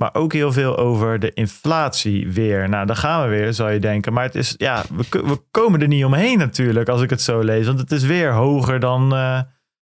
Maar 0.00 0.14
ook 0.14 0.32
heel 0.32 0.52
veel 0.52 0.76
over 0.78 1.18
de 1.18 1.32
inflatie 1.32 2.32
weer. 2.32 2.68
Nou, 2.68 2.86
daar 2.86 2.96
gaan 2.96 3.22
we 3.22 3.28
weer, 3.28 3.52
zou 3.54 3.72
je 3.72 3.78
denken. 3.80 4.12
Maar 4.12 4.22
het 4.24 4.34
is, 4.34 4.54
ja, 4.56 4.84
we, 4.94 5.04
ko- 5.08 5.26
we 5.26 5.40
komen 5.50 5.80
er 5.80 5.88
niet 5.88 6.04
omheen 6.04 6.38
natuurlijk, 6.38 6.88
als 6.88 7.02
ik 7.02 7.10
het 7.10 7.22
zo 7.22 7.40
lees. 7.40 7.66
Want 7.66 7.78
het 7.80 7.92
is 7.92 8.02
weer 8.04 8.32
hoger 8.32 8.80
dan, 8.80 9.14
eh, 9.14 9.40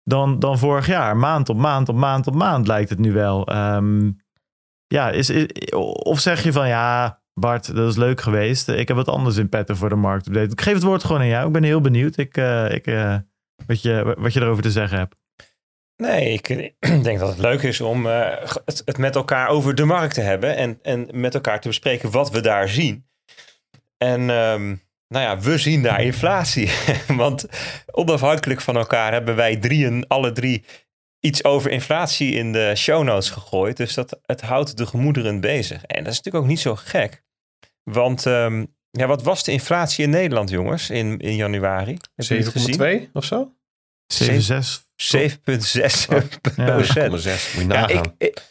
dan, 0.03 0.39
dan 0.39 0.57
vorig 0.57 0.87
jaar. 0.87 1.17
Maand 1.17 1.49
op 1.49 1.57
maand 1.57 1.89
op 1.89 1.95
maand 1.95 2.27
op 2.27 2.35
maand 2.35 2.67
lijkt 2.67 2.89
het 2.89 2.99
nu 2.99 3.11
wel. 3.11 3.47
Ehm, 3.47 4.11
ja, 4.87 5.09
is, 5.09 5.29
is- 5.29 5.71
of 6.03 6.19
zeg 6.19 6.43
je 6.43 6.51
van, 6.51 6.67
ja, 6.67 7.21
Bart, 7.33 7.75
dat 7.75 7.89
is 7.89 7.97
leuk 7.97 8.21
geweest. 8.21 8.67
Ik 8.69 8.87
heb 8.87 8.97
wat 8.97 9.07
anders 9.09 9.37
in 9.37 9.49
petten 9.49 9.77
voor 9.77 9.89
de 9.89 9.95
markt. 9.95 10.35
Ik 10.35 10.61
geef 10.61 10.73
het 10.73 10.83
woord 10.83 11.03
gewoon 11.03 11.21
aan 11.21 11.27
jou. 11.27 11.47
Ik 11.47 11.53
ben 11.53 11.63
heel 11.63 11.81
benieuwd 11.81 12.17
ik, 12.17 12.37
eh, 12.37 12.71
ik, 12.73 12.87
eh, 12.87 13.15
wat, 13.65 13.81
je, 13.81 14.15
wat 14.17 14.33
je 14.33 14.41
erover 14.41 14.63
te 14.63 14.71
zeggen 14.71 14.97
hebt. 14.97 15.15
Nee, 16.01 16.33
ik 16.39 16.47
denk 17.03 17.19
dat 17.19 17.29
het 17.29 17.37
leuk 17.37 17.61
is 17.61 17.81
om 17.81 18.07
eh, 18.07 18.47
het, 18.65 18.81
het 18.85 18.97
met 18.97 19.15
elkaar 19.15 19.47
over 19.47 19.75
de 19.75 19.85
markt 19.85 20.13
te 20.13 20.21
hebben. 20.21 20.55
En, 20.55 20.79
en 20.81 21.07
met 21.11 21.33
elkaar 21.33 21.61
te 21.61 21.67
bespreken 21.67 22.11
wat 22.11 22.31
we 22.31 22.41
daar 22.41 22.69
zien. 22.69 23.05
En 23.97 24.29
ehm, 24.29 24.75
nou 25.07 25.25
ja, 25.25 25.39
we 25.39 25.57
zien 25.57 25.83
daar 25.83 26.01
inflatie. 26.01 26.71
Want 27.07 27.45
onafhankelijk 27.91 28.61
van 28.61 28.77
elkaar 28.77 29.11
hebben 29.11 29.35
wij 29.35 29.57
drieën, 29.57 30.07
alle 30.07 30.31
drie, 30.31 30.63
iets 31.19 31.43
over 31.43 31.71
inflatie 31.71 32.33
in 32.33 32.51
de 32.51 32.73
show 32.75 33.03
notes 33.03 33.29
gegooid. 33.29 33.77
Dus 33.77 33.93
dat, 33.93 34.19
het 34.25 34.41
houdt 34.41 34.77
de 34.77 34.85
gemoederen 34.85 35.39
bezig. 35.39 35.83
En 35.83 36.03
dat 36.03 36.11
is 36.11 36.17
natuurlijk 36.17 36.43
ook 36.43 36.49
niet 36.49 36.59
zo 36.59 36.75
gek. 36.75 37.23
Want 37.83 38.25
ehm, 38.25 38.65
ja, 38.91 39.07
wat 39.07 39.23
was 39.23 39.43
de 39.43 39.51
inflatie 39.51 40.03
in 40.03 40.09
Nederland, 40.09 40.49
jongens, 40.49 40.89
in, 40.89 41.19
in 41.19 41.35
januari? 41.35 41.97
Heb 42.15 42.25
je 42.25 42.35
het 42.35 42.47
gezien? 42.47 43.07
7,2 43.07 43.11
of 43.11 43.25
zo? 43.25 43.55
7, 44.07 44.41
6. 44.41 44.89
7,6 45.01 46.07
Ja. 46.55 46.65
procent. 46.65 47.11
0,6. 47.11 47.53
Moet 47.53 47.63
je 47.63 47.67
Ja, 47.73 47.81
nagaan. 47.81 47.89
ik, 47.89 48.11
ik, 48.17 48.41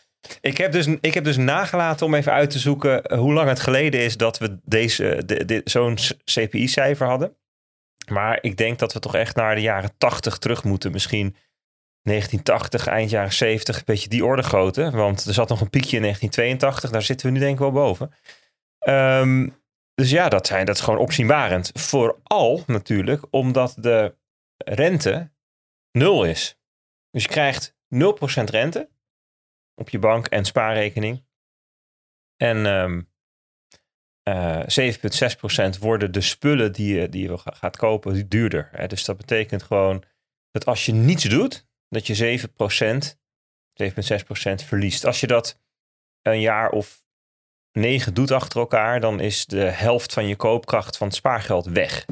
ik, 0.41 0.57
heb 0.59 0.73
dus, 0.73 0.87
ik 1.01 1.15
heb 1.15 1.25
dus 1.25 1.37
nagelaten 1.37 2.07
om 2.07 2.15
even 2.15 2.33
uit 2.33 2.51
te 2.51 2.59
zoeken 2.59 3.05
eh, 3.05 3.19
hoe 3.19 3.33
lang 3.33 3.49
het 3.49 3.61
geleden 3.61 4.01
is 4.01 4.17
dat 4.17 4.39
we 4.39 4.59
deze, 4.65 5.23
de, 5.27 5.45
de, 5.45 5.61
zo'n 5.65 5.99
CPI-cijfer 6.25 7.07
hadden. 7.07 7.35
Maar 8.11 8.39
ik 8.41 8.57
denk 8.57 8.79
dat 8.79 8.93
we 8.93 8.99
toch 8.99 9.15
echt 9.15 9.37
naar 9.37 9.55
de 9.55 9.61
jaren 9.61 9.91
80 9.99 10.39
terug 10.39 10.65
moeten. 10.65 10.93
Misschien 10.93 11.37
1980, 12.03 12.87
eind 12.87 13.11
jaren 13.11 13.33
70, 13.33 13.77
een 13.77 13.83
beetje 13.85 14.09
die 14.09 14.25
orde 14.25 14.43
grootte. 14.43 14.91
Want 14.91 15.25
er 15.25 15.35
zat 15.35 15.49
nog 15.49 15.61
een 15.61 15.71
piekje 15.71 15.97
in 15.97 16.03
1982, 16.03 16.91
daar 16.91 17.03
zitten 17.03 17.27
we 17.27 17.33
nu 17.33 17.39
denk 17.39 17.53
ik 17.53 17.59
wel 17.59 17.73
boven. 17.73 18.13
Ehm, 18.79 19.49
dus 19.95 20.11
ja, 20.11 20.29
dat, 20.29 20.47
zijn, 20.47 20.67
dat 20.67 20.75
is 20.77 20.81
gewoon 20.83 21.01
opzienbarend. 21.01 21.71
Vooral 21.75 22.63
natuurlijk 22.67 23.25
omdat 23.31 23.75
de 23.79 24.15
rente 24.57 25.31
nul 25.93 26.25
is. 26.25 26.59
Dus 27.11 27.23
je 27.23 27.29
krijgt 27.29 27.77
0% 27.95 28.45
rente 28.45 28.91
op 29.75 29.89
je 29.89 29.99
bank 29.99 30.27
en 30.27 30.45
spaarrekening. 30.45 31.27
En 32.37 32.67
ehm 32.67 33.03
eh 34.23 34.63
7,6% 35.75 35.79
worden 35.79 36.13
de 36.13 36.21
spullen 36.21 36.73
die 36.73 36.95
je, 36.95 37.09
die 37.09 37.23
je 37.31 37.39
ga- 37.39 37.55
gaat 37.55 37.77
kopen 37.77 38.29
duurder. 38.29 38.69
Hè? 38.73 38.87
Dus 38.87 39.05
dat 39.05 39.17
betekent 39.17 39.63
gewoon 39.63 40.05
dat 40.51 40.67
als 40.67 40.87
je 40.87 40.93
niets 40.93 41.25
doet, 41.25 41.69
dat 41.89 42.07
je 42.07 42.15
7%, 42.15 43.19
7,6% 43.75 44.65
verliest. 44.65 45.05
Als 45.05 45.21
je 45.21 45.27
dat 45.27 45.61
een 46.23 46.41
jaar 46.41 46.71
of 46.71 47.05
negen 47.73 48.15
doet 48.15 48.31
achter 48.31 48.61
elkaar, 48.61 49.01
dan 49.01 49.21
is 49.21 49.47
de 49.47 49.65
helft 49.71 50.13
van 50.13 50.27
je 50.27 50.37
koopkracht 50.37 50.97
van 50.97 51.07
het 51.07 51.17
spaargeld 51.17 51.67
weg. 51.67 52.07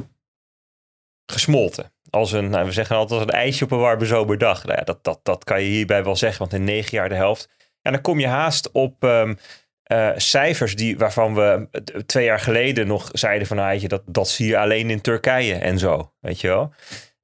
Gesmolten. 1.31 1.93
Als 2.09 2.31
een, 2.31 2.49
nou, 2.49 2.65
we 2.65 2.71
zeggen 2.71 2.95
altijd 2.95 3.19
als 3.19 3.29
een 3.29 3.39
ijsje 3.39 3.63
op 3.63 3.71
een 3.71 3.79
warme 3.79 4.05
zomerdag. 4.05 4.65
Nou 4.65 4.77
ja, 4.77 4.83
dat, 4.83 5.03
dat, 5.03 5.19
dat 5.23 5.43
kan 5.43 5.61
je 5.61 5.69
hierbij 5.69 6.03
wel 6.03 6.15
zeggen, 6.15 6.39
want 6.39 6.53
in 6.53 6.63
negen 6.63 6.97
jaar 6.97 7.09
de 7.09 7.15
helft. 7.15 7.49
En 7.81 7.91
dan 7.91 8.01
kom 8.01 8.19
je 8.19 8.27
haast 8.27 8.71
op 8.71 9.03
ehm, 9.03 9.33
eh, 9.83 10.11
cijfers 10.15 10.75
die, 10.75 10.97
waarvan 10.97 11.35
we 11.35 11.67
twee 12.05 12.25
jaar 12.25 12.39
geleden 12.39 12.87
nog 12.87 13.09
zeiden 13.11 13.47
van 13.47 13.57
nou, 13.57 13.87
dat, 13.87 14.03
dat 14.05 14.29
zie 14.29 14.47
je 14.47 14.57
alleen 14.57 14.89
in 14.89 15.01
Turkije 15.01 15.55
en 15.55 15.77
zo. 15.77 16.13
Weet 16.19 16.41
je 16.41 16.47
wel. 16.47 16.73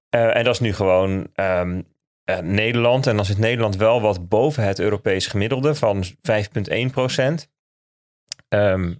Eh, 0.10 0.36
en 0.36 0.44
dat 0.44 0.54
is 0.54 0.60
nu 0.60 0.74
gewoon 0.74 1.27
ehm, 1.34 1.82
eh, 2.24 2.39
Nederland. 2.39 3.08
En 3.08 3.15
dan 3.15 3.25
zit 3.25 3.38
Nederland 3.38 3.75
wel 3.75 4.01
wat 4.01 4.27
boven 4.27 4.63
het 4.63 4.80
Europees 4.80 5.27
gemiddelde 5.27 5.75
van 5.75 6.04
5,1 6.22 6.92
procent. 6.92 7.50
Ehm, 8.50 8.94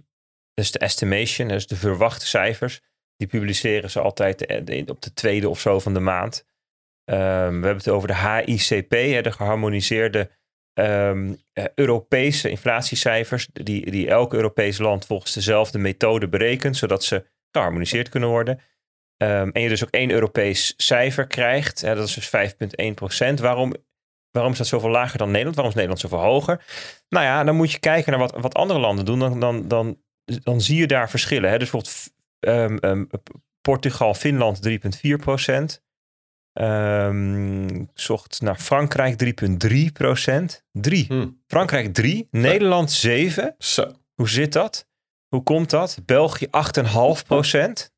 dus 0.54 0.70
de 0.70 0.78
estimation, 0.78 1.48
dus 1.48 1.66
de 1.66 1.76
verwachte 1.76 2.26
cijfers, 2.26 2.80
die 3.16 3.26
publiceren 3.28 3.90
ze 3.90 4.00
altijd 4.00 4.38
de- 4.38 4.84
op 4.86 5.02
de 5.02 5.12
tweede 5.12 5.48
of 5.48 5.60
zo 5.60 5.78
van 5.78 5.94
de 5.94 6.00
maand. 6.00 6.46
Ehm, 7.04 7.20
we 7.60 7.66
hebben 7.66 7.76
het 7.76 7.88
over 7.88 8.08
de 8.08 8.16
HICP, 8.16 8.90
de 9.24 9.32
geharmoniseerde 9.32 10.30
ehm, 10.72 11.34
eh, 11.52 11.64
Europese 11.74 12.48
inflatiecijfers, 12.48 13.48
die, 13.52 13.90
die 13.90 14.08
elk 14.08 14.34
Europees 14.34 14.78
land 14.78 15.06
volgens 15.06 15.32
dezelfde 15.32 15.78
methode 15.78 16.28
berekent, 16.28 16.76
zodat 16.76 17.04
ze 17.04 17.26
geharmoniseerd 17.50 18.08
kunnen 18.08 18.28
worden. 18.28 18.60
Ehm, 19.16 19.50
en 19.52 19.62
je 19.62 19.68
dus 19.68 19.84
ook 19.84 19.90
één 19.90 20.10
Europees 20.10 20.74
cijfer 20.76 21.26
krijgt, 21.26 21.80
hè, 21.80 21.94
dat 21.94 22.08
is 22.08 22.14
dus 22.14 22.28
5,1 22.28 22.94
procent. 22.94 23.40
Waarom, 23.40 23.74
waarom 24.30 24.52
is 24.52 24.58
dat 24.58 24.66
zoveel 24.66 24.90
lager 24.90 25.18
dan 25.18 25.26
Nederland? 25.30 25.56
Waarom 25.56 25.74
is 25.74 25.80
Nederland 25.80 26.10
zoveel 26.10 26.30
hoger? 26.30 26.64
Nou 27.08 27.24
ja, 27.24 27.44
dan 27.44 27.56
moet 27.56 27.72
je 27.72 27.78
kijken 27.78 28.10
naar 28.10 28.20
wat, 28.20 28.36
wat 28.40 28.54
andere 28.54 28.78
landen 28.80 29.04
doen. 29.04 29.18
Dan, 29.18 29.40
dan, 29.40 29.68
dan, 29.68 30.02
dan 30.42 30.60
zie 30.60 30.76
je 30.76 30.86
daar 30.86 31.10
verschillen. 31.10 31.50
Hè? 31.50 31.58
Dus 31.58 31.70
bijvoorbeeld 31.70 32.14
ehm, 32.40 32.76
ehm, 32.76 33.04
Portugal, 33.60 34.14
Finland 34.14 34.62
3,4 34.62 35.16
procent. 35.16 35.84
Ik 36.52 37.88
zocht 37.94 38.40
naar 38.40 38.56
Frankrijk 38.56 39.16
3,3 39.16 39.92
procent. 39.92 40.64
3. 40.72 41.04
Hm. 41.08 41.28
Frankrijk 41.46 41.94
3. 41.94 42.28
Nederland 42.30 42.92
7. 42.92 43.54
Zo. 43.58 43.92
Hoe 44.14 44.28
zit 44.28 44.52
dat? 44.52 44.88
Hoe 45.28 45.42
komt 45.42 45.70
dat? 45.70 45.98
België 46.04 46.46
8,5 46.50 47.24
procent. 47.26 47.94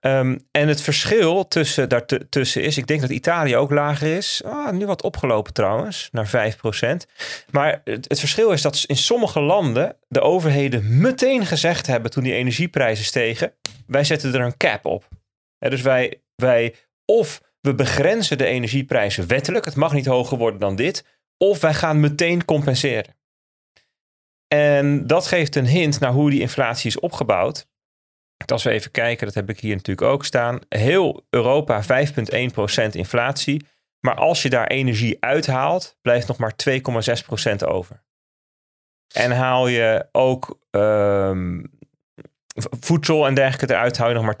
Ehm, 0.00 0.38
en 0.50 0.68
het 0.68 0.80
verschil 0.80 1.48
tussen, 1.48 1.88
daartussen 1.88 2.62
is, 2.62 2.76
ik 2.76 2.86
denk 2.86 3.00
dat 3.00 3.10
Italië 3.10 3.56
ook 3.56 3.70
lager 3.70 4.16
is. 4.16 4.42
Ah, 4.44 4.72
nu 4.72 4.86
wat 4.86 5.02
opgelopen 5.02 5.52
trouwens, 5.52 6.08
naar 6.12 6.26
5 6.26 6.56
procent. 6.56 7.06
Maar 7.50 7.80
het, 7.84 8.08
het 8.08 8.18
verschil 8.18 8.50
is 8.50 8.62
dat 8.62 8.84
in 8.86 8.96
sommige 8.96 9.40
landen 9.40 9.96
de 10.08 10.20
overheden 10.20 11.00
meteen 11.00 11.46
gezegd 11.46 11.86
hebben 11.86 12.10
toen 12.10 12.22
die 12.22 12.34
energieprijzen 12.34 13.04
stegen, 13.04 13.52
wij 13.86 14.04
zetten 14.04 14.34
er 14.34 14.40
een 14.40 14.56
cap 14.56 14.84
op. 14.84 15.08
Dus 15.58 15.82
wij, 15.82 16.22
wij 16.34 16.74
of 17.04 17.42
we 17.60 17.74
begrenzen 17.74 18.38
de 18.38 18.46
energieprijzen 18.46 19.26
wettelijk, 19.26 19.64
het 19.64 19.76
mag 19.76 19.92
niet 19.92 20.06
hoger 20.06 20.38
worden 20.38 20.60
dan 20.60 20.76
dit, 20.76 21.04
of 21.36 21.60
wij 21.60 21.74
gaan 21.74 22.00
meteen 22.00 22.44
compenseren. 22.44 23.14
En 24.48 25.06
dat 25.06 25.26
geeft 25.26 25.56
een 25.56 25.66
hint 25.66 26.00
naar 26.00 26.12
hoe 26.12 26.30
die 26.30 26.40
inflatie 26.40 26.88
is 26.88 27.00
opgebouwd. 27.00 27.66
Als 28.46 28.62
we 28.62 28.70
even 28.70 28.90
kijken, 28.90 29.26
dat 29.26 29.34
heb 29.34 29.48
ik 29.50 29.60
hier 29.60 29.76
natuurlijk 29.76 30.08
ook 30.08 30.24
staan. 30.24 30.60
Heel 30.68 31.26
Europa 31.30 31.82
5,1% 31.82 31.88
inflatie. 32.90 33.66
Maar 34.00 34.14
als 34.14 34.42
je 34.42 34.48
daar 34.48 34.66
energie 34.66 35.16
uithaalt, 35.20 35.98
blijft 36.02 36.28
nog 36.28 36.38
maar 36.38 36.54
2,6% 37.50 37.66
over. 37.66 38.04
En 39.14 39.30
haal 39.30 39.68
je 39.68 40.08
ook 40.12 40.58
ehm, 40.70 41.64
voedsel 42.80 43.26
en 43.26 43.34
dergelijke 43.34 43.74
eruit, 43.74 43.96
hou 43.96 44.08
je 44.08 44.16
nog 44.16 44.24
maar 44.24 44.40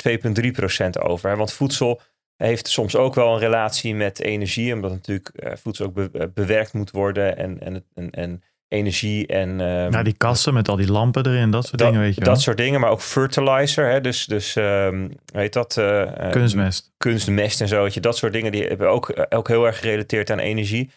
2,3% 0.96 1.02
over. 1.02 1.36
Want 1.36 1.52
voedsel 1.52 2.00
heeft 2.36 2.68
soms 2.68 2.96
ook 2.96 3.14
wel 3.14 3.32
een 3.32 3.38
relatie 3.38 3.94
met 3.94 4.20
energie, 4.20 4.72
omdat 4.72 4.90
natuurlijk 4.90 5.28
eh, 5.28 5.56
voedsel 5.56 5.86
ook 5.86 5.94
be- 5.94 6.30
bewerkt 6.34 6.72
moet 6.72 6.90
worden 6.90 7.36
en, 7.36 7.60
en, 7.60 7.84
en, 7.94 8.10
en 8.10 8.42
energie 8.68 9.26
en... 9.26 9.48
ehm, 9.60 9.90
Nou, 9.90 10.04
die 10.04 10.14
kassen 10.16 10.54
met 10.54 10.68
al 10.68 10.76
die 10.76 10.90
lampen 10.92 11.26
erin, 11.26 11.50
dat 11.50 11.66
soort 11.66 11.78
dat, 11.78 11.86
dingen, 11.88 12.02
weet 12.02 12.14
je 12.14 12.20
wel. 12.24 12.32
dat 12.34 12.42
soort 12.42 12.56
dingen, 12.56 12.80
maar 12.80 12.90
ook 12.90 13.00
fertilizer. 13.00 13.90
Hè? 13.90 14.00
Dus, 14.00 14.24
dus 14.26 14.56
ehm, 14.56 15.00
hoe 15.32 15.40
heet 15.40 15.52
dat? 15.52 15.76
eh, 15.76 16.02
eh, 16.02 16.30
Kunstmest. 16.30 16.92
kunstmest 16.96 17.60
en 17.60 17.68
zo. 17.68 17.82
weet 17.82 17.94
je, 17.94 18.00
Dat 18.00 18.16
soort 18.16 18.32
dingen 18.32 18.52
die 18.52 18.64
hebben 18.64 18.88
ook, 18.90 19.08
eh, 19.08 19.38
ook 19.38 19.48
heel 19.48 19.66
erg 19.66 19.78
gerelateerd 19.78 20.30
aan 20.30 20.38
energie. 20.38 20.90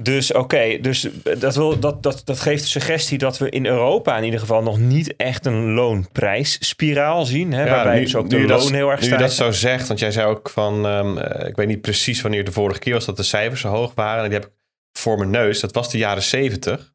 Dus 0.00 0.32
oké, 0.32 0.78
dus 0.80 1.08
dat, 1.38 1.54
wil, 1.54 1.78
dat, 1.78 2.02
dat, 2.02 2.22
dat 2.24 2.40
geeft 2.40 2.62
de 2.62 2.68
suggestie 2.68 3.18
dat 3.18 3.38
we 3.38 3.50
in 3.50 3.66
Europa 3.66 4.16
in 4.16 4.24
ieder 4.24 4.40
geval 4.40 4.62
nog 4.62 4.78
niet 4.78 5.16
echt 5.16 5.46
een 5.46 5.72
loonprijsspiraal 5.72 7.24
zien. 7.24 7.52
Hè, 7.52 7.68
waarbij 7.70 7.94
nu- 7.98 8.00
dus 8.04 8.16
ook 8.16 8.28
nu 8.28 8.40
de 8.40 8.46
dat- 8.46 8.62
loon 8.62 8.72
heel 8.74 8.90
erg 8.90 9.00
Nu 9.00 9.08
je 9.08 9.16
dat 9.16 9.32
stijgt. 9.32 9.54
zo 9.54 9.60
zegt, 9.60 9.88
want 9.88 10.00
jij 10.00 10.10
zei 10.10 10.26
ook 10.26 10.50
van, 10.50 10.86
ehm, 10.86 11.18
eh, 11.18 11.48
ik 11.48 11.56
weet 11.56 11.66
niet 11.66 11.80
precies 11.80 12.20
wanneer 12.22 12.44
de 12.44 12.52
vorige 12.52 12.78
keer 12.78 12.92
was 12.92 13.04
dat 13.04 13.16
de 13.16 13.22
cijfers 13.22 13.60
zo 13.60 13.68
hoog 13.68 13.94
waren. 13.94 14.22
En 14.24 14.30
die 14.30 14.38
heb 14.38 14.48
ik 14.48 14.54
voor 14.98 15.18
mijn 15.18 15.30
neus. 15.30 15.60
Dat 15.60 15.74
was 15.74 15.90
de 15.90 15.98
jaren 15.98 16.22
70. 16.22 16.94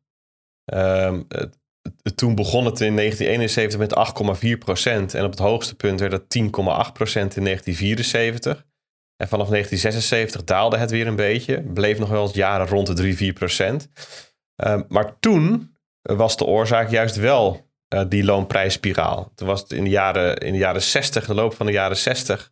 Ehm, 0.66 1.22
het- 1.28 1.58
toen 2.16 2.36
begon 2.36 2.66
het 2.66 2.82
in 2.82 2.94
1971 2.94 3.80
met 3.80 3.96
8,4 3.96 4.58
procent. 4.58 5.14
En 5.14 5.24
op 5.24 5.32
het 5.32 5.40
hoogste 5.40 5.76
punt 5.76 6.00
werd 6.00 6.12
dat 6.12 6.30
10,8 6.30 6.94
procent 6.94 7.36
in 7.36 7.44
1974. 7.44 8.66
En 9.18 9.28
vanaf 9.28 9.50
1976 9.50 10.44
daalde 10.44 10.78
het 10.78 10.92
weer 10.92 11.08
een 11.08 11.16
beetje. 11.16 11.62
Bleef 11.62 12.00
nog 12.00 12.10
wel 12.10 12.24
eens 12.24 12.34
jaren 12.34 12.68
rond 12.68 12.88
de 12.88 12.94
3, 12.94 13.16
4 13.16 13.34
procent. 13.34 13.90
Ehm, 14.56 14.82
maar 14.88 15.20
toen 15.20 15.76
was 16.02 16.38
de 16.38 16.46
oorzaak 16.46 16.90
juist 16.90 17.16
wel 17.16 17.72
eh, 17.88 18.02
die 18.10 18.24
loonprijsspiraal. 18.24 19.32
Toen 19.36 19.48
was 19.48 19.62
het 19.62 19.72
in 19.72 19.84
de 19.84 19.90
jaren, 19.90 20.38
in 20.38 20.52
de 20.52 20.58
jaren 20.58 20.82
60, 20.82 21.26
de 21.26 21.34
loop 21.34 21.54
van 21.54 21.66
de 21.66 21.72
jaren 21.72 21.98
60, 21.98 22.52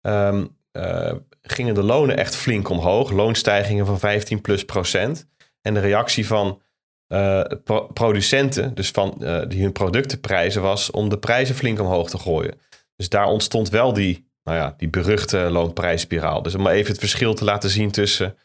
ehm, 0.00 0.46
eh, 0.78 1.12
gingen 1.42 1.74
de 1.74 1.82
lonen 1.82 2.16
echt 2.16 2.36
flink 2.36 2.68
omhoog. 2.70 3.10
Loonstijgingen 3.10 3.86
van 3.86 3.98
15 3.98 4.40
plus 4.40 4.64
procent. 4.64 5.26
En 5.62 5.74
de 5.74 5.80
reactie 5.80 6.26
van 6.26 6.60
eh, 7.06 7.42
pro- 7.64 7.86
producenten, 7.86 8.74
dus 8.74 8.90
van 8.90 9.24
eh, 9.24 9.40
die 9.48 9.62
hun 9.62 9.72
producten 9.72 10.20
prijzen, 10.20 10.62
was 10.62 10.90
om 10.90 11.08
de 11.08 11.18
prijzen 11.18 11.54
flink 11.54 11.80
omhoog 11.80 12.10
te 12.10 12.18
gooien. 12.18 12.54
Dus 12.96 13.08
daar 13.08 13.26
ontstond 13.26 13.68
wel 13.68 13.92
die, 13.92 14.30
nou 14.44 14.58
ja, 14.58 14.74
die 14.76 14.88
beruchte 14.88 15.38
loonprijsspiraal. 15.38 16.42
Dus 16.42 16.54
om 16.54 16.62
maar 16.62 16.72
even 16.72 16.90
het 16.90 17.00
verschil 17.00 17.34
te 17.34 17.44
laten 17.44 17.70
zien 17.70 17.90
tussen 17.90 18.36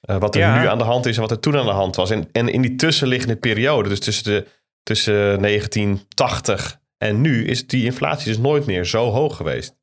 wat 0.00 0.34
er 0.34 0.40
Ja. 0.40 0.60
nu 0.60 0.68
aan 0.68 0.78
de 0.78 0.84
hand 0.84 1.06
is 1.06 1.14
en 1.14 1.20
wat 1.20 1.30
er 1.30 1.40
toen 1.40 1.56
aan 1.56 1.66
de 1.66 1.72
hand 1.72 1.96
was. 1.96 2.10
En, 2.10 2.28
en 2.32 2.48
in 2.48 2.62
die 2.62 2.74
tussenliggende 2.76 3.36
periode, 3.36 3.88
dus 3.88 4.00
tussen, 4.00 4.24
de, 4.24 4.46
tussen 4.82 5.42
1980 5.42 6.78
en 6.98 7.20
nu, 7.20 7.46
is 7.46 7.66
die 7.66 7.84
inflatie 7.84 8.26
dus 8.26 8.38
nooit 8.38 8.66
meer 8.66 8.84
zo 8.84 9.10
hoog 9.10 9.36
geweest. 9.36 9.74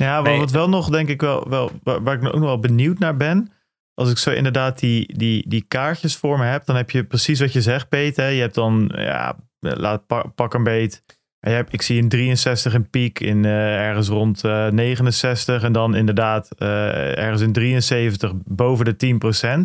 Ja, 0.00 0.20
maar 0.22 0.38
wat 0.38 0.50
wel 0.50 0.68
nog, 0.68 0.88
denk 0.88 1.08
ik 1.08 1.20
wel, 1.20 1.48
wel 1.48 1.70
waar, 1.82 2.14
ik 2.14 2.24
ook 2.24 2.32
nog 2.32 2.40
wel 2.40 2.58
benieuwd 2.58 2.98
naar 2.98 3.16
ben. 3.16 3.52
Als 3.94 4.10
ik 4.10 4.18
zo 4.18 4.30
inderdaad 4.30 4.78
die, 4.78 5.16
die, 5.16 5.48
die 5.48 5.64
kaartjes 5.68 6.16
voor 6.16 6.38
me 6.38 6.44
heb, 6.44 6.64
dan 6.64 6.76
heb 6.76 6.90
je 6.90 7.04
precies 7.04 7.40
wat 7.40 7.52
je 7.52 7.60
zegt, 7.62 7.88
Peter. 7.88 8.30
Je 8.30 8.40
hebt 8.40 8.54
dan, 8.54 8.92
ja, 8.96 9.36
laat 9.58 10.06
pa- 10.06 10.26
pak 10.34 10.54
een 10.54 10.62
beet. 10.62 11.02
Je 11.40 11.50
hebt, 11.50 11.72
ik 11.72 11.82
zie 11.82 11.98
in 11.98 12.08
63 12.08 12.74
een 12.74 12.90
piek 12.90 13.20
in 13.20 13.44
eh, 13.44 13.86
ergens 13.86 14.08
rond 14.08 14.44
eh, 14.44 14.66
69 14.68 15.62
en 15.62 15.72
dan 15.72 15.94
inderdaad 15.94 16.50
eh, 16.58 17.18
ergens 17.18 17.40
in 17.42 17.52
73 17.52 18.32
boven 18.44 18.84
de 18.84 19.18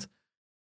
10% 0.04 0.10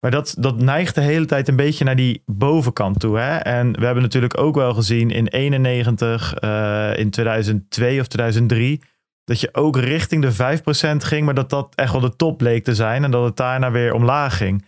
Maar 0.00 0.10
dat, 0.10 0.34
dat 0.38 0.60
neigt 0.60 0.94
de 0.94 1.00
hele 1.00 1.24
tijd 1.24 1.48
een 1.48 1.56
beetje 1.56 1.84
naar 1.84 1.96
die 1.96 2.22
bovenkant 2.26 3.00
toe. 3.00 3.18
Hè? 3.18 3.36
En 3.36 3.72
we 3.78 3.84
hebben 3.84 4.02
natuurlijk 4.02 4.38
ook 4.38 4.54
wel 4.54 4.74
gezien 4.74 5.10
in 5.10 5.26
91, 5.26 6.34
eh, 6.34 6.90
in 6.96 7.10
2002 7.10 8.00
of 8.00 8.06
2003 8.06 8.80
dat 9.24 9.40
je 9.40 9.54
ook 9.54 9.76
richting 9.76 10.22
de 10.22 10.32
5% 10.32 10.96
ging, 10.96 11.24
maar 11.24 11.34
dat 11.34 11.50
dat 11.50 11.74
echt 11.74 11.92
wel 11.92 12.00
de 12.00 12.16
top 12.16 12.40
leek 12.40 12.64
te 12.64 12.74
zijn 12.74 13.04
en 13.04 13.10
dat 13.10 13.24
het 13.24 13.36
daarna 13.36 13.70
weer 13.70 13.94
omlaag 13.94 14.36
ging. 14.36 14.66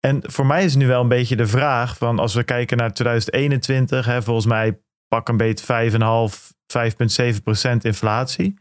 En 0.00 0.20
voor 0.22 0.46
mij 0.46 0.64
is 0.64 0.74
nu 0.74 0.86
wel 0.86 1.00
een 1.00 1.08
beetje 1.08 1.36
de 1.36 1.46
vraag 1.46 1.96
van 1.96 2.18
als 2.18 2.34
we 2.34 2.44
kijken 2.44 2.76
naar 2.76 2.92
2021, 2.92 4.06
hè, 4.06 4.22
volgens 4.22 4.46
mij 4.46 4.80
pak 5.08 5.28
een 5.28 5.36
beetje 5.36 5.64
5,5, 5.64 6.52
5,7% 6.66 7.76
inflatie. 7.80 8.58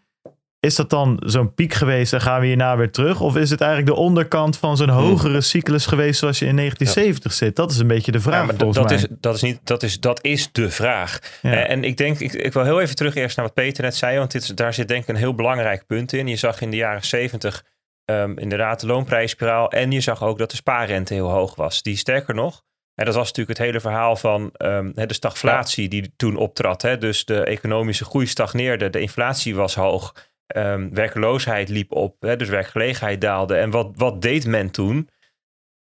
Is 0.63 0.76
dat 0.76 0.89
dan 0.89 1.21
zo'n 1.26 1.54
piek 1.54 1.73
geweest 1.73 2.13
en 2.13 2.21
gaan 2.21 2.39
we 2.39 2.45
hierna 2.45 2.78
weer 2.78 2.91
terug? 2.91 3.21
Of 3.21 3.36
is 3.36 3.49
het 3.49 3.62
eigenlijk 3.62 3.95
de 3.95 4.02
onderkant 4.02 4.58
van 4.58 4.78
zo'n 4.78 4.89
hogere 4.89 5.41
cyclus 5.41 5.86
geweest 5.86 6.19
zoals 6.19 6.39
je 6.39 6.45
in 6.45 6.56
1970 6.56 7.34
zit? 7.34 7.56
Dat 7.56 7.71
is 7.71 7.78
een 7.78 7.88
beetje 7.88 8.12
de 8.12 8.19
vraag 8.19 8.39
Ja, 8.39 8.45
maar 8.45 8.56
volgens 8.56 8.78
dat, 8.78 8.88
mij. 8.88 8.95
is, 8.95 9.08
dat, 9.10 9.36
is 9.36 9.41
niet, 9.41 9.60
dat, 9.63 9.84
is, 9.84 9.99
dat 9.99 10.23
is 10.23 10.52
de 10.52 10.69
vraag. 10.69 11.19
Ja. 11.41 11.52
Eh, 11.52 11.69
en 11.69 11.84
ik 11.84 11.97
denk, 11.97 12.19
ik, 12.19 12.34
ik 12.34 12.54
wil 12.54 12.63
heel 12.63 12.82
even 12.82 12.95
terug 12.95 13.15
eerst 13.15 13.38
naar 13.38 13.45
wat 13.45 13.54
Peter 13.54 13.84
net 13.84 13.95
zei, 13.95 14.17
want 14.17 14.32
dit, 14.32 14.58
daar 14.58 14.73
zit 14.73 14.88
denk 14.88 15.02
ik 15.04 15.10
een 15.10 15.15
heel 15.15 15.36
belangrijk 15.36 15.86
punt 15.86 16.13
in. 16.13 16.28
Je 16.28 16.36
zag 16.36 16.62
in 16.62 16.69
de 16.69 16.78
jaren 16.78 17.04
70 17.04 17.63
ehm, 18.06 18.38
inderdaad 18.38 18.80
de 18.80 18.88
loonprijsspiraal 18.88 19.71
en 19.71 19.91
je 19.91 20.02
zag 20.02 20.23
ook 20.23 20.38
dat 20.38 20.49
de 20.49 20.56
spaarrente 20.56 21.13
heel 21.13 21.30
hoog 21.30 21.56
was. 21.56 21.82
Die 21.82 21.97
sterker 21.97 22.36
nog, 22.36 22.63
en 22.95 23.06
dat 23.06 23.15
was 23.15 23.28
natuurlijk 23.28 23.58
het 23.58 23.67
hele 23.67 23.80
verhaal 23.80 24.15
van 24.15 24.49
ehm, 24.54 24.91
de 24.93 25.13
stagflatie 25.13 25.89
die 25.89 26.13
toen 26.15 26.36
optrad. 26.36 26.82
Hè? 26.82 26.97
Dus 26.97 27.26
de 27.26 27.43
economische 27.43 28.06
groei 28.06 28.28
stagneerde, 28.28 28.89
de 28.89 28.99
inflatie 28.99 29.56
was 29.56 29.76
hoog, 29.76 30.13
ehm, 30.54 30.89
werkloosheid 30.89 31.70
liep 31.70 31.92
op, 31.92 32.16
hè? 32.20 32.36
dus 32.36 32.50
werkgelegenheid 32.50 33.22
daalde. 33.22 33.56
En 33.56 33.70
wat, 33.70 33.92
wat 33.96 34.22
deed 34.22 34.46
men 34.46 34.72
toen? 34.72 35.10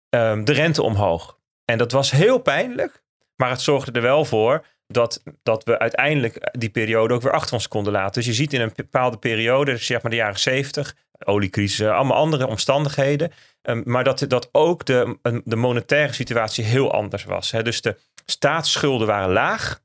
Ehm, 0.08 0.44
de 0.44 0.52
rente 0.52 0.82
omhoog. 0.82 1.38
En 1.64 1.78
dat 1.78 1.92
was 1.92 2.10
heel 2.10 2.38
pijnlijk, 2.38 3.02
maar 3.36 3.50
het 3.50 3.60
zorgde 3.60 3.92
er 3.92 4.02
wel 4.02 4.24
voor 4.24 4.66
dat, 4.86 5.22
dat 5.42 5.64
we 5.64 5.78
uiteindelijk 5.78 6.50
die 6.58 6.70
periode 6.70 7.14
ook 7.14 7.22
weer 7.22 7.32
achter 7.32 7.54
ons 7.54 7.68
konden 7.68 7.92
laten. 7.92 8.12
Dus 8.12 8.26
je 8.26 8.32
ziet 8.32 8.52
in 8.52 8.60
een 8.60 8.72
bepaalde 8.74 9.18
periode, 9.18 9.76
zeg 9.76 10.02
maar 10.02 10.10
de 10.10 10.16
jaren 10.16 10.38
70, 10.38 10.96
oliecrisis, 11.24 11.86
allemaal 11.86 12.16
andere 12.16 12.46
omstandigheden. 12.46 13.32
ehm, 13.62 13.82
maar 13.84 14.04
dat, 14.04 14.24
dat 14.28 14.48
ook 14.52 14.84
de, 14.84 15.18
de 15.44 15.56
monetaire 15.56 16.12
situatie 16.12 16.64
heel 16.64 16.92
anders 16.92 17.24
was. 17.24 17.50
Hè. 17.50 17.62
Dus 17.62 17.80
de 17.80 17.98
staatsschulden 18.24 19.06
waren 19.06 19.32
laag. 19.32 19.80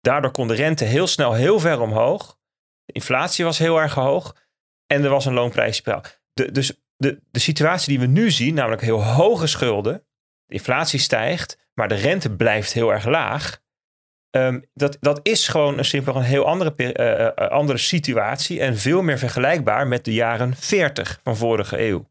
Daardoor 0.00 0.30
kon 0.30 0.48
de 0.48 0.54
rente 0.54 0.84
heel 0.84 1.06
snel 1.06 1.32
heel 1.32 1.60
ver 1.60 1.80
omhoog. 1.80 2.40
Inflatie 2.92 3.44
was 3.44 3.58
heel 3.58 3.80
erg 3.80 3.94
hoog. 3.94 4.36
En 4.86 5.04
er 5.04 5.10
was 5.10 5.26
een 5.26 5.32
loonprijsspiraal. 5.32 6.02
De, 6.32 6.52
dus 6.52 6.72
de, 6.96 7.20
de 7.30 7.38
situatie 7.38 7.88
die 7.88 8.06
we 8.06 8.12
nu 8.12 8.30
zien, 8.30 8.54
namelijk 8.54 8.82
heel 8.82 9.04
hoge 9.04 9.46
schulden. 9.46 10.04
De 10.46 10.54
inflatie 10.54 10.98
stijgt, 10.98 11.70
maar 11.74 11.88
de 11.88 11.94
rente 11.94 12.36
blijft 12.36 12.72
heel 12.72 12.92
erg 12.92 13.04
laag. 13.04 13.60
Ehm, 14.30 14.60
dat, 14.74 14.96
dat 15.00 15.20
is 15.22 15.48
gewoon 15.48 15.78
een 15.78 15.84
simpel 15.84 16.16
een 16.16 16.22
heel 16.22 16.46
andere, 16.46 16.72
per- 16.72 16.96
eh, 16.96 17.26
eh, 17.26 17.50
andere 17.50 17.78
situatie 17.78 18.60
en 18.60 18.78
veel 18.78 19.02
meer 19.02 19.18
vergelijkbaar 19.18 19.86
met 19.86 20.04
de 20.04 20.12
jaren 20.12 20.56
40 20.56 21.20
van 21.22 21.36
vorige 21.36 21.80
eeuw. 21.80 22.10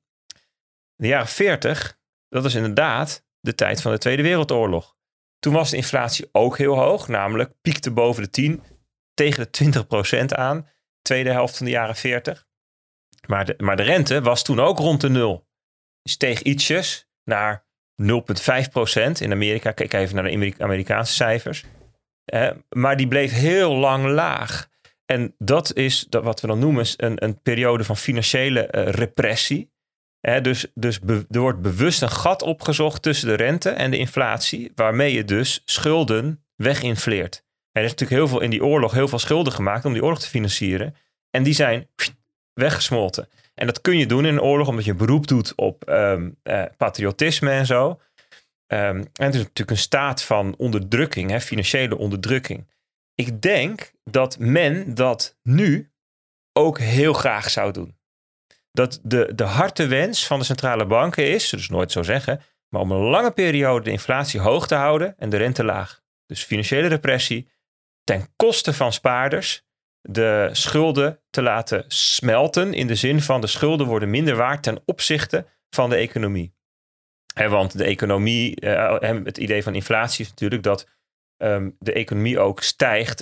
De 0.96 1.08
jaren 1.08 1.28
40, 1.28 1.98
dat 2.30 2.46
is 2.46 2.56
inderdaad 2.56 3.26
de 3.40 3.56
tijd 3.56 3.82
van 3.82 3.92
de 3.92 3.98
Tweede 3.98 4.22
Wereldoorlog. 4.22 4.96
Toen 5.40 5.54
was 5.54 5.70
de 5.70 5.76
inflatie 5.78 6.30
ook 6.32 6.58
heel 6.58 6.76
hoog, 6.76 7.08
namelijk 7.08 7.54
piekte 7.62 7.92
boven 7.92 8.24
de 8.24 8.30
10 8.30 8.64
tegen 9.14 9.48
de 9.52 9.84
20% 10.22 10.26
aan, 10.26 10.68
tweede 11.02 11.32
helft 11.32 11.58
van 11.58 11.66
de 11.66 11.72
jaren 11.72 11.96
40. 11.96 12.46
Maar 13.28 13.46
de, 13.46 13.54
maar 13.58 13.76
de 13.76 13.84
rente 13.84 14.22
was 14.22 14.44
toen 14.44 14.60
ook 14.60 14.78
rond 14.78 15.02
de 15.02 15.10
nul. 15.10 15.48
Steeg 16.04 16.42
ietsjes 16.42 17.10
naar 17.24 17.66
0,5% 18.02 18.08
in 19.20 19.32
Amerika. 19.32 19.72
Kijk 19.72 19.94
even 19.94 20.16
naar 20.16 20.24
de 20.24 20.32
Amerika- 20.32 20.64
Amerikaanse 20.64 21.14
cijfers. 21.14 21.64
Eh, 22.26 22.52
maar 22.70 22.98
die 22.98 23.08
bleef 23.08 23.32
heel 23.32 23.76
lang 23.76 24.06
laag. 24.06 24.70
En 25.06 25.36
dat 25.38 25.76
is 25.76 26.06
dat 26.10 26.24
wat 26.24 26.42
we 26.42 26.48
dan 26.48 26.60
noemen 26.60 26.86
een, 26.98 27.24
een 27.24 27.42
periode 27.42 27.84
van 27.84 27.98
financiële 27.98 28.66
eh, 28.66 28.88
repressie. 28.88 29.72
Eh, 30.20 30.42
dus 30.42 30.72
dus 30.74 31.00
er 31.30 31.40
wordt 31.40 31.62
bewust 31.62 32.02
een 32.02 32.12
gat 32.12 32.42
opgezocht 32.42 33.02
tussen 33.02 33.28
de 33.28 33.34
rente 33.34 33.70
en 33.70 33.92
de 33.92 33.98
inflatie, 33.98 34.72
waarmee 34.76 35.14
je 35.14 35.24
dus 35.24 35.62
schulden 35.66 36.46
weginfleert. 36.56 37.44
Er 37.72 37.84
is 37.84 37.90
natuurlijk 37.90 38.20
heel 38.22 38.28
veel 38.28 38.42
in 38.42 38.50
die 38.50 38.66
oorlog 38.66 38.92
heel 38.92 39.08
veel 39.08 39.20
schulden 39.20 39.54
gemaakt 39.54 39.86
om 39.86 39.94
die 39.94 40.04
oorlog 40.04 40.20
te 40.20 40.28
financieren. 40.28 40.96
En 41.30 41.44
die 41.44 41.54
zijn 41.54 41.88
weggesmolten. 42.54 43.30
En 43.54 43.66
dat 43.66 43.82
kun 43.82 43.98
je 43.98 44.06
doen 44.06 44.26
in 44.26 44.34
een 44.34 44.42
oorlog 44.42 44.68
omdat 44.68 44.86
je 44.86 44.94
beroep 44.94 45.28
doet 45.28 45.56
op 45.56 45.84
eh, 45.84 46.22
patriotisme 46.78 47.52
en 47.52 47.66
zo. 47.66 48.00
Ehm, 48.68 48.96
en 48.96 49.26
het 49.26 49.34
is 49.34 49.42
natuurlijk 49.42 49.72
een 49.72 49.78
staat 49.78 50.24
van 50.24 50.56
onderdrukking, 50.58 51.30
hè, 51.30 51.42
financiële 51.42 51.98
onderdrukking. 51.98 52.68
Ik 53.16 53.42
denk 53.42 53.92
dat 54.04 54.40
men 54.40 54.94
dat 54.94 55.38
nu 55.44 55.92
ook 56.54 56.80
heel 56.80 57.14
graag 57.14 57.50
zou 57.50 57.72
doen. 57.72 57.98
Dat 58.72 59.00
de, 59.04 59.32
de 59.36 59.44
harte 59.44 59.88
wens 59.88 60.28
van 60.28 60.40
de 60.40 60.46
centrale 60.46 60.86
banken 60.86 61.30
is, 61.30 61.50
dus 61.50 61.70
nooit 61.70 61.92
zo 61.92 62.04
zeggen, 62.04 62.42
maar 62.70 62.82
om 62.82 62.92
een 62.92 63.10
lange 63.10 63.32
periode 63.32 63.84
de 63.84 63.92
inflatie 63.92 64.40
hoog 64.40 64.68
te 64.68 64.76
houden 64.76 65.16
en 65.18 65.30
de 65.30 65.38
rente 65.38 65.64
laag. 65.64 66.02
Dus 66.26 66.44
financiële 66.44 66.88
repressie 66.88 67.50
ten 68.12 68.28
koste 68.36 68.74
van 68.74 68.94
spaarders, 68.94 69.64
de 70.02 70.50
schulden 70.52 71.20
te 71.30 71.42
laten 71.42 71.84
smelten 71.88 72.74
in 72.74 72.88
de 72.88 72.96
zin 72.96 73.22
van 73.22 73.42
de 73.42 73.48
schulden 73.48 73.88
worden 73.88 74.10
minder 74.10 74.36
waard 74.36 74.64
ten 74.64 74.82
opzichte 74.86 75.46
van 75.70 75.90
de 75.90 75.96
economie. 75.96 76.54
Hè, 77.34 77.50
want 77.50 77.78
de 77.78 77.84
economie, 77.84 78.56
eh, 78.56 79.24
het 79.24 79.38
idee 79.38 79.64
van 79.64 79.76
inflatie 79.76 80.26
is 80.26 80.30
natuurlijk 80.30 80.64
dat 80.64 80.88
ehm, 81.38 81.70
de 81.80 81.94
economie 81.94 82.40
ook 82.40 82.62
stijgt, 82.62 83.22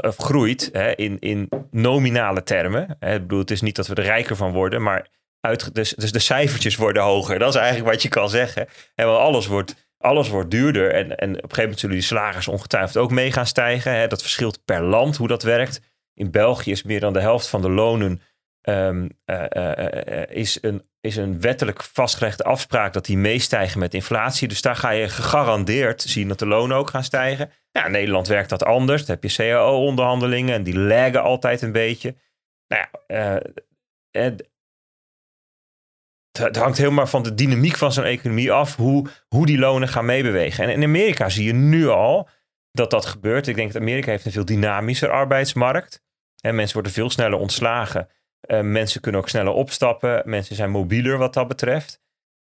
of 0.00 0.16
groeit 0.16 0.68
hè, 0.72 0.94
in, 0.94 1.18
in 1.18 1.48
nominale 1.70 2.42
termen. 2.42 2.90
Ik 2.90 3.20
bedoel, 3.20 3.38
het 3.38 3.50
is 3.50 3.60
niet 3.60 3.76
dat 3.76 3.86
we 3.86 3.94
er 3.94 4.02
rijker 4.02 4.36
van 4.36 4.52
worden, 4.52 4.82
maar 4.82 5.08
dus, 5.72 5.90
dus 5.90 6.12
de 6.12 6.18
cijfertjes 6.18 6.76
worden 6.76 7.02
hoger. 7.02 7.38
Dat 7.38 7.48
is 7.48 7.60
eigenlijk 7.60 7.90
wat 7.90 8.02
je 8.02 8.08
kan 8.08 8.28
zeggen. 8.28 8.68
En 8.94 9.06
wel 9.06 9.18
alles 9.18 9.46
wordt 9.46 9.85
alles 9.98 10.28
wordt 10.28 10.50
duurder. 10.50 10.92
En, 10.92 11.16
en 11.16 11.28
op 11.30 11.34
een 11.34 11.40
gegeven 11.40 11.62
moment 11.62 11.80
zullen 11.80 11.96
die 11.96 12.04
slagers 12.04 12.48
ongetwijfeld 12.48 12.96
ook 12.96 13.10
mee 13.10 13.32
gaan 13.32 13.46
stijgen. 13.46 13.92
Hè. 13.92 14.06
Dat 14.06 14.22
verschilt 14.22 14.64
per 14.64 14.82
land 14.82 15.16
hoe 15.16 15.28
dat 15.28 15.42
werkt. 15.42 15.80
In 16.14 16.30
België 16.30 16.70
is 16.70 16.82
meer 16.82 17.00
dan 17.00 17.12
de 17.12 17.20
helft 17.20 17.48
van 17.48 17.62
de 17.62 17.70
lonen 17.70 18.20
um, 18.62 19.08
is, 20.28 20.58
een, 20.62 20.82
is 21.00 21.16
een 21.16 21.40
wettelijk 21.40 21.82
vastgelegde 21.82 22.44
afspraak 22.44 22.92
dat 22.92 23.04
die 23.04 23.18
meestijgen 23.18 23.78
met 23.78 23.94
inflatie. 23.94 24.48
Dus 24.48 24.62
daar 24.62 24.76
ga 24.76 24.90
je 24.90 25.08
gegarandeerd 25.08 26.02
zien 26.02 26.28
dat 26.28 26.38
de 26.38 26.46
lonen 26.46 26.76
ook 26.76 26.90
gaan 26.90 27.04
stijgen. 27.04 27.50
Ja, 27.70 27.84
in 27.84 27.92
Nederland 27.92 28.26
werkt 28.26 28.48
dat 28.48 28.64
anders. 28.64 29.04
Dan 29.04 29.14
heb 29.20 29.30
je 29.30 29.36
CAO-onderhandelingen 29.36 30.54
en 30.54 30.62
die 30.62 30.78
laggen 30.78 31.22
altijd 31.22 31.62
een 31.62 31.72
beetje. 31.72 32.14
Nou 32.68 32.86
ja, 33.06 33.40
het 36.38 36.56
hangt 36.56 36.78
helemaal 36.78 37.06
van 37.06 37.22
de 37.22 37.34
dynamiek 37.34 37.76
van 37.76 37.92
zo'n 37.92 38.04
economie 38.04 38.52
af 38.52 38.76
hoe, 38.76 39.06
hoe 39.28 39.46
die 39.46 39.58
lonen 39.58 39.88
gaan 39.88 40.04
meebewegen. 40.04 40.64
En 40.64 40.70
in 40.70 40.82
Amerika 40.82 41.28
zie 41.28 41.44
je 41.44 41.52
nu 41.52 41.88
al 41.88 42.28
dat 42.72 42.90
dat 42.90 43.06
gebeurt. 43.06 43.46
Ik 43.46 43.54
denk 43.54 43.72
dat 43.72 43.82
Amerika 43.82 44.10
heeft 44.10 44.24
een 44.24 44.32
veel 44.32 44.44
dynamischer 44.44 45.10
arbeidsmarkt. 45.10 46.04
En 46.40 46.54
mensen 46.54 46.74
worden 46.74 46.92
veel 46.92 47.10
sneller 47.10 47.38
ontslagen. 47.38 48.08
Uh, 48.46 48.60
mensen 48.60 49.00
kunnen 49.00 49.20
ook 49.20 49.28
sneller 49.28 49.52
opstappen. 49.52 50.22
Mensen 50.24 50.56
zijn 50.56 50.70
mobieler 50.70 51.18
wat 51.18 51.34
dat 51.34 51.48
betreft. 51.48 52.00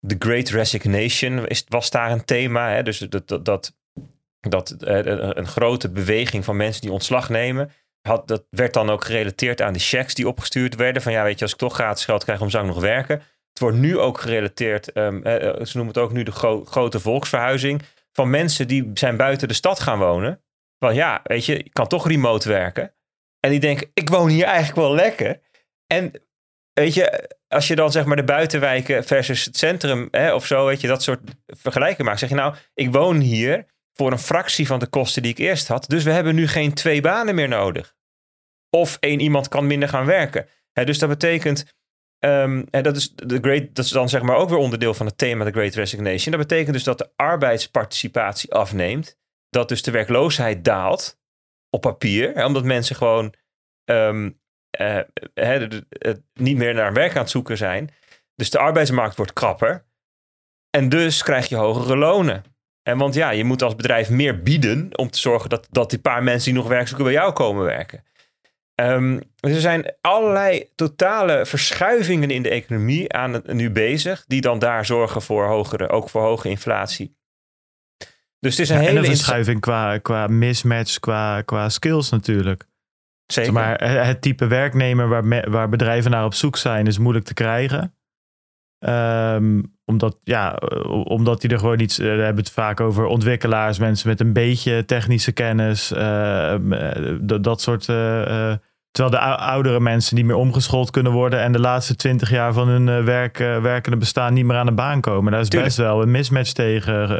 The 0.06 0.16
Great 0.18 0.48
Resignation 0.48 1.46
is, 1.46 1.64
was 1.68 1.90
daar 1.90 2.10
een 2.10 2.24
thema. 2.24 2.70
Hè? 2.70 2.82
Dus 2.82 2.98
dat, 2.98 3.28
dat, 3.28 3.44
dat, 3.44 3.76
dat 4.40 4.76
uh, 4.80 4.98
een 5.04 5.46
grote 5.46 5.90
beweging 5.90 6.44
van 6.44 6.56
mensen 6.56 6.82
die 6.82 6.92
ontslag 6.92 7.28
nemen. 7.28 7.70
Had, 8.00 8.28
dat 8.28 8.44
werd 8.50 8.74
dan 8.74 8.90
ook 8.90 9.04
gerelateerd 9.04 9.62
aan 9.62 9.72
de 9.72 9.78
checks 9.78 10.14
die 10.14 10.28
opgestuurd 10.28 10.74
werden. 10.74 11.02
Van 11.02 11.12
ja, 11.12 11.22
weet 11.22 11.38
je, 11.38 11.42
als 11.42 11.52
ik 11.52 11.58
toch 11.58 11.74
gratis 11.74 12.04
geld 12.04 12.24
krijg, 12.24 12.40
om 12.40 12.50
zou 12.50 12.66
ik 12.66 12.72
nog 12.72 12.82
werken? 12.82 13.22
Het 13.48 13.58
wordt 13.58 13.76
nu 13.76 13.98
ook 13.98 14.20
gerelateerd, 14.20 14.96
um, 14.96 15.22
ze 15.24 15.76
noemen 15.76 15.86
het 15.86 15.98
ook 15.98 16.12
nu 16.12 16.22
de 16.22 16.32
grote 16.64 17.00
volksverhuizing, 17.00 17.82
van 18.12 18.30
mensen 18.30 18.68
die 18.68 18.90
zijn 18.94 19.16
buiten 19.16 19.48
de 19.48 19.54
stad 19.54 19.80
gaan 19.80 19.98
wonen. 19.98 20.42
Want 20.78 20.94
ja, 20.94 21.20
weet 21.22 21.44
je, 21.44 21.54
je 21.56 21.70
kan 21.70 21.86
toch 21.86 22.08
remote 22.08 22.48
werken. 22.48 22.94
En 23.40 23.50
die 23.50 23.60
denken, 23.60 23.90
ik 23.94 24.08
woon 24.08 24.28
hier 24.28 24.44
eigenlijk 24.44 24.76
wel 24.76 24.94
lekker. 24.94 25.40
En 25.86 26.12
weet 26.72 26.94
je, 26.94 27.36
als 27.48 27.68
je 27.68 27.74
dan 27.74 27.92
zeg 27.92 28.04
maar 28.04 28.16
de 28.16 28.24
buitenwijken 28.24 29.04
versus 29.04 29.44
het 29.44 29.56
centrum 29.56 30.08
hè, 30.10 30.34
of 30.34 30.46
zo, 30.46 30.66
weet 30.66 30.80
je, 30.80 30.86
dat 30.86 31.02
soort 31.02 31.20
vergelijken 31.46 32.04
maakt. 32.04 32.18
Zeg 32.18 32.28
je 32.28 32.34
nou, 32.34 32.54
ik 32.74 32.92
woon 32.92 33.20
hier 33.20 33.66
voor 33.92 34.12
een 34.12 34.18
fractie 34.18 34.66
van 34.66 34.78
de 34.78 34.86
kosten 34.86 35.22
die 35.22 35.30
ik 35.30 35.38
eerst 35.38 35.68
had. 35.68 35.84
Dus 35.88 36.04
we 36.04 36.10
hebben 36.10 36.34
nu 36.34 36.48
geen 36.48 36.74
twee 36.74 37.00
banen 37.00 37.34
meer 37.34 37.48
nodig. 37.48 37.96
Of 38.70 38.96
één 39.00 39.20
iemand 39.20 39.48
kan 39.48 39.66
minder 39.66 39.88
gaan 39.88 40.06
werken. 40.06 40.48
dus 40.72 40.98
dat 40.98 41.08
betekent 41.08 41.77
Um, 42.20 42.66
en 42.70 42.82
dat 42.82 42.96
is, 42.96 43.14
de 43.14 43.38
great, 43.40 43.74
dat 43.74 43.84
is 43.84 43.90
dan 43.90 44.08
zeg 44.08 44.22
maar 44.22 44.36
ook 44.36 44.48
weer 44.48 44.58
onderdeel 44.58 44.94
van 44.94 45.06
het 45.06 45.18
thema 45.18 45.44
de 45.44 45.50
Great 45.50 45.74
Resignation. 45.74 46.36
Dat 46.36 46.48
betekent 46.48 46.72
dus 46.72 46.84
dat 46.84 46.98
de 46.98 47.10
arbeidsparticipatie 47.16 48.52
afneemt. 48.52 49.18
Dat 49.50 49.68
dus 49.68 49.82
de 49.82 49.90
werkloosheid 49.90 50.64
daalt 50.64 51.18
op 51.70 51.80
papier. 51.80 52.44
omdat 52.44 52.64
mensen 52.64 52.96
gewoon 52.96 53.34
um, 53.90 54.40
uh, 54.80 55.00
niet 56.32 56.56
meer 56.56 56.74
naar 56.74 56.92
werk 56.92 57.14
aan 57.14 57.22
het 57.22 57.30
zoeken 57.30 57.56
zijn. 57.56 57.90
Dus 58.34 58.50
de 58.50 58.58
arbeidsmarkt 58.58 59.16
wordt 59.16 59.32
krapper. 59.32 59.86
En 60.70 60.88
dus 60.88 61.22
krijg 61.22 61.48
je 61.48 61.56
hogere 61.56 61.96
lonen. 61.96 62.44
En 62.82 62.98
want 62.98 63.14
ja, 63.14 63.30
je 63.30 63.44
moet 63.44 63.62
als 63.62 63.76
bedrijf 63.76 64.10
meer 64.10 64.42
bieden 64.42 64.98
om 64.98 65.10
te 65.10 65.18
zorgen 65.18 65.48
dat, 65.48 65.66
dat 65.70 65.90
die 65.90 65.98
paar 65.98 66.22
mensen 66.22 66.52
die 66.52 66.60
nog 66.60 66.68
werk 66.68 66.86
zoeken 66.86 67.04
bij 67.04 67.14
jou 67.14 67.32
komen 67.32 67.64
werken. 67.64 68.04
Um, 68.80 69.20
er 69.40 69.60
zijn 69.60 69.94
allerlei 70.00 70.68
totale 70.74 71.46
verschuivingen 71.46 72.30
in 72.30 72.42
de 72.42 72.48
economie 72.48 73.12
aan 73.12 73.32
het, 73.32 73.52
nu 73.52 73.70
bezig, 73.70 74.24
die 74.26 74.40
dan 74.40 74.58
daar 74.58 74.86
zorgen 74.86 75.22
voor 75.22 75.46
hogere, 75.46 75.88
ook 75.88 76.10
voor 76.10 76.22
hoge 76.22 76.48
inflatie. 76.48 77.16
Dus 78.40 78.56
het 78.56 78.58
is 78.58 78.68
een 78.68 78.78
hele. 78.78 78.90
En 78.90 78.96
een 78.96 79.04
verschuiving 79.04 79.60
qua, 79.60 79.98
qua 79.98 80.26
mismatch, 80.26 80.98
qua, 80.98 81.42
qua 81.42 81.68
skills 81.68 82.10
natuurlijk. 82.10 82.66
Zeker. 83.26 83.52
maar 83.52 83.82
het 84.06 84.20
type 84.20 84.46
werknemer 84.46 85.08
waar, 85.08 85.50
waar 85.50 85.68
bedrijven 85.68 86.10
naar 86.10 86.24
op 86.24 86.34
zoek 86.34 86.56
zijn, 86.56 86.86
is 86.86 86.98
moeilijk 86.98 87.24
te 87.26 87.34
krijgen. 87.34 87.94
Um, 88.78 89.76
omdat, 89.84 90.18
ja, 90.24 90.54
omdat 91.04 91.40
die 91.40 91.50
er 91.50 91.58
gewoon 91.58 91.80
iets. 91.80 91.98
Uh, 91.98 92.06
we 92.06 92.22
hebben 92.22 92.44
het 92.44 92.52
vaak 92.52 92.80
over 92.80 93.04
ontwikkelaars, 93.04 93.78
mensen 93.78 94.08
met 94.08 94.20
een 94.20 94.32
beetje 94.32 94.84
technische 94.84 95.32
kennis. 95.32 95.92
Uh, 95.92 96.56
dat 97.40 97.60
soort 97.60 97.88
uh, 97.88 98.54
Terwijl 98.98 99.24
de 99.24 99.42
oudere 99.42 99.80
mensen 99.80 100.16
niet 100.16 100.24
meer 100.24 100.36
omgeschoold 100.36 100.90
kunnen 100.90 101.12
worden 101.12 101.40
en 101.40 101.52
de 101.52 101.60
laatste 101.60 101.96
twintig 101.96 102.30
jaar 102.30 102.52
van 102.52 102.68
hun 102.68 102.86
uh, 102.86 103.04
werk, 103.04 103.38
uh, 103.38 103.62
werkende 103.62 103.96
bestaan 103.96 104.32
niet 104.34 104.44
meer 104.44 104.56
aan 104.56 104.66
de 104.66 104.72
baan 104.72 105.00
komen. 105.00 105.32
Daar 105.32 105.40
is 105.40 105.48
best 105.48 105.76
wel 105.76 106.02
een 106.02 106.10
mismatch 106.10 106.52
tegen 106.52 107.10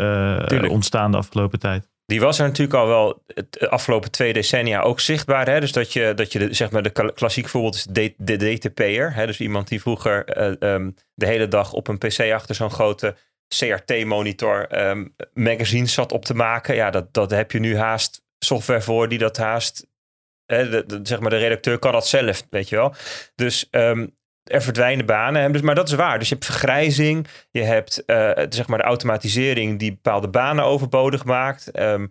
uh, 0.53 0.71
ontstaan 0.71 1.11
de 1.11 1.17
afgelopen 1.17 1.59
tijd. 1.59 1.89
Die 2.07 2.21
was 2.21 2.39
er 2.39 2.47
natuurlijk 2.47 2.79
al 2.79 2.87
wel 2.87 3.23
de 3.51 3.71
afgelopen 3.71 4.11
twee 4.11 4.33
decennia 4.33 4.81
ook 4.81 5.01
zichtbaar. 5.01 5.49
Hè? 5.49 5.61
Dus 5.61 5.73
dat 5.73 5.93
je, 5.93 6.13
dat 6.15 6.33
je 6.33 6.39
de, 6.39 6.55
zeg 6.55 6.71
maar 6.71 6.83
de 6.83 7.13
klassiek 7.15 7.49
voorbeeld 7.49 7.75
is 7.75 7.87
de, 7.91 8.15
de 8.17 8.37
DTP'er. 8.37 9.15
Hè? 9.15 9.27
Dus 9.27 9.41
iemand 9.41 9.69
die 9.69 9.81
vroeger 9.81 10.39
um, 10.65 10.95
de 11.15 11.27
hele 11.27 11.49
dag 11.49 11.73
op 11.73 11.89
een 11.89 11.99
pc 11.99 12.33
achter 12.33 12.55
zo'n 12.55 12.71
grote 12.71 13.17
CRT-monitor 13.59 14.89
um, 14.89 15.15
magazines 15.35 15.93
zat 15.93 16.13
op 16.13 16.25
te 16.25 16.35
maken. 16.35 16.75
Ja, 16.75 16.91
dat, 16.91 17.15
dat 17.15 17.31
heb 17.31 17.53
je 17.53 17.59
nu 17.59 17.77
haast 17.77 18.23
software 18.39 18.81
voor 18.81 19.09
die 19.09 19.19
dat 19.19 19.37
haast 19.37 19.88
de, 20.49 21.01
zeg 21.03 21.21
maar 21.21 21.31
de 21.31 21.37
redacteur 21.37 21.79
kan 21.79 21.93
dat 21.93 22.07
zelf, 22.07 22.47
weet 22.51 22.69
je 22.69 22.77
wel. 22.77 22.95
Dus 23.35 23.69
um, 23.71 24.17
er 24.43 24.63
verdwijnen 24.63 25.07
banen. 25.07 25.53
Dus, 25.53 25.61
maar 25.61 25.75
dat 25.75 25.89
is 25.89 25.95
waar. 25.95 26.19
Dus 26.19 26.29
je 26.29 26.35
hebt 26.35 26.47
vergrijzing, 26.47 27.27
je 27.51 27.63
hebt 27.63 28.03
uh, 28.07 28.31
zeg 28.49 28.67
maar 28.67 28.79
de 28.79 28.85
automatisering 28.85 29.79
die 29.79 29.93
bepaalde 29.93 30.29
banen 30.29 30.65
overbodig 30.65 31.25
maakt. 31.25 31.79
Um, 31.79 32.11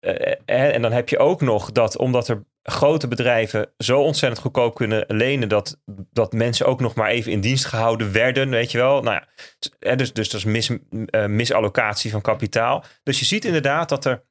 uh, 0.00 0.32
en 0.44 0.82
dan 0.82 0.92
heb 0.92 1.08
je 1.08 1.18
ook 1.18 1.40
nog 1.40 1.72
dat 1.72 1.96
omdat 1.96 2.28
er 2.28 2.44
grote 2.62 3.08
bedrijven 3.08 3.72
zo 3.78 4.00
ontzettend 4.00 4.40
goedkoop 4.40 4.74
kunnen 4.74 5.04
lenen 5.08 5.48
dat, 5.48 5.80
dat 6.10 6.32
mensen 6.32 6.66
ook 6.66 6.80
nog 6.80 6.94
maar 6.94 7.08
even 7.08 7.32
in 7.32 7.40
dienst 7.40 7.64
gehouden 7.64 8.12
werden, 8.12 8.50
weet 8.50 8.70
je 8.70 8.78
wel. 8.78 9.02
Nou 9.02 9.22
ja, 9.78 9.94
dus, 9.94 10.12
dus 10.12 10.30
dat 10.30 10.40
is 10.40 10.46
mis, 10.46 10.70
misallocatie 11.26 12.10
van 12.10 12.20
kapitaal. 12.20 12.84
Dus 13.02 13.18
je 13.18 13.24
ziet 13.24 13.44
inderdaad 13.44 13.88
dat 13.88 14.04
er 14.04 14.24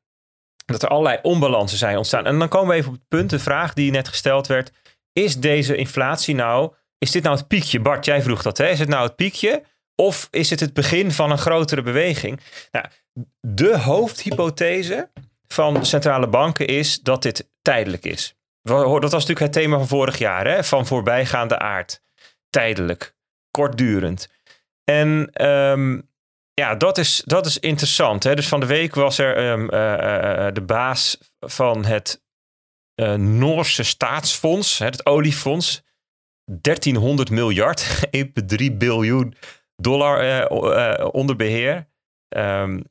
dat 0.71 0.83
er 0.83 0.89
allerlei 0.89 1.19
onbalansen 1.21 1.77
zijn 1.77 1.97
ontstaan. 1.97 2.25
En 2.25 2.39
dan 2.39 2.47
komen 2.47 2.69
we 2.69 2.75
even 2.75 2.87
op 2.87 2.95
het 2.95 3.07
punt, 3.07 3.29
de 3.29 3.39
vraag 3.39 3.73
die 3.73 3.91
net 3.91 4.07
gesteld 4.07 4.47
werd. 4.47 4.71
Is 5.13 5.37
deze 5.37 5.75
inflatie 5.75 6.35
nou, 6.35 6.73
is 6.97 7.11
dit 7.11 7.23
nou 7.23 7.37
het 7.37 7.47
piekje? 7.47 7.79
Bart, 7.79 8.05
jij 8.05 8.21
vroeg 8.21 8.41
dat, 8.41 8.57
hè? 8.57 8.67
Is 8.67 8.79
het 8.79 8.89
nou 8.89 9.03
het 9.03 9.15
piekje? 9.15 9.63
Of 9.95 10.27
is 10.31 10.49
het 10.49 10.59
het 10.59 10.73
begin 10.73 11.11
van 11.11 11.31
een 11.31 11.37
grotere 11.37 11.81
beweging? 11.81 12.39
Nou, 12.71 12.85
de 13.39 13.77
hoofdhypothese 13.77 15.09
van 15.47 15.85
centrale 15.85 16.27
banken 16.27 16.67
is 16.67 16.99
dat 16.99 17.21
dit 17.21 17.49
tijdelijk 17.61 18.05
is. 18.05 18.35
Dat 18.61 19.01
was 19.01 19.11
natuurlijk 19.11 19.39
het 19.39 19.53
thema 19.53 19.77
van 19.77 19.87
vorig 19.87 20.17
jaar, 20.17 20.47
hè? 20.47 20.63
van 20.63 20.85
voorbijgaande 20.85 21.59
aard. 21.59 22.01
Tijdelijk, 22.49 23.15
kortdurend. 23.51 24.29
En 24.83 25.29
um, 25.47 26.09
ja, 26.53 26.75
dat 26.75 26.97
is, 26.97 27.21
dat 27.25 27.45
is 27.45 27.57
interessant. 27.59 28.23
Hè? 28.23 28.35
Dus 28.35 28.47
van 28.47 28.59
de 28.59 28.65
week 28.65 28.95
was 28.95 29.17
er 29.17 29.51
um, 29.51 29.63
uh, 29.63 29.69
de 30.53 30.63
baas 30.65 31.17
van 31.39 31.85
het 31.85 32.23
Noorse 33.17 33.83
staatsfonds, 33.83 34.77
het 34.77 35.05
oliefonds. 35.05 35.83
1300 36.61 37.29
miljard, 37.29 38.09
1,3 38.61 38.77
biljoen 38.77 39.35
dollar 39.75 40.47
onder 41.11 41.35
beheer. 41.35 41.87
Um, 42.29 42.83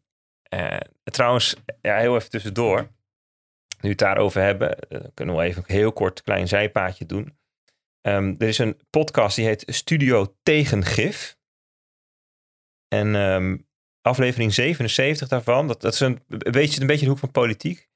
trouwens, 1.05 1.57
ja, 1.81 1.97
heel 1.97 2.17
even 2.17 2.31
tussendoor. 2.31 2.81
Nu 2.81 2.89
we 3.81 3.89
het 3.89 3.99
daarover 3.99 4.43
hebben, 4.43 4.77
kunnen 5.15 5.37
we 5.37 5.43
even 5.43 5.65
een 5.67 5.75
heel 5.75 5.93
kort 5.93 6.23
klein 6.23 6.49
zijpaadje 6.49 7.07
doen. 7.07 7.39
Um, 8.03 8.35
er 8.39 8.49
is 8.49 8.59
een 8.59 8.81
podcast 8.91 9.37
die 9.37 9.47
heet 9.47 9.65
Studio 9.67 10.37
Tegengif. 10.43 11.39
En 12.95 13.15
um, 13.15 13.67
aflevering 14.03 14.55
77 14.55 15.29
daarvan, 15.29 15.67
dat, 15.67 15.81
dat 15.81 15.93
is 15.93 16.01
een, 16.01 16.19
beetje, 16.29 16.81
een 16.81 16.87
beetje 16.87 17.05
de 17.05 17.11
hoek 17.11 17.19
van 17.19 17.31
politiek. 17.31 17.89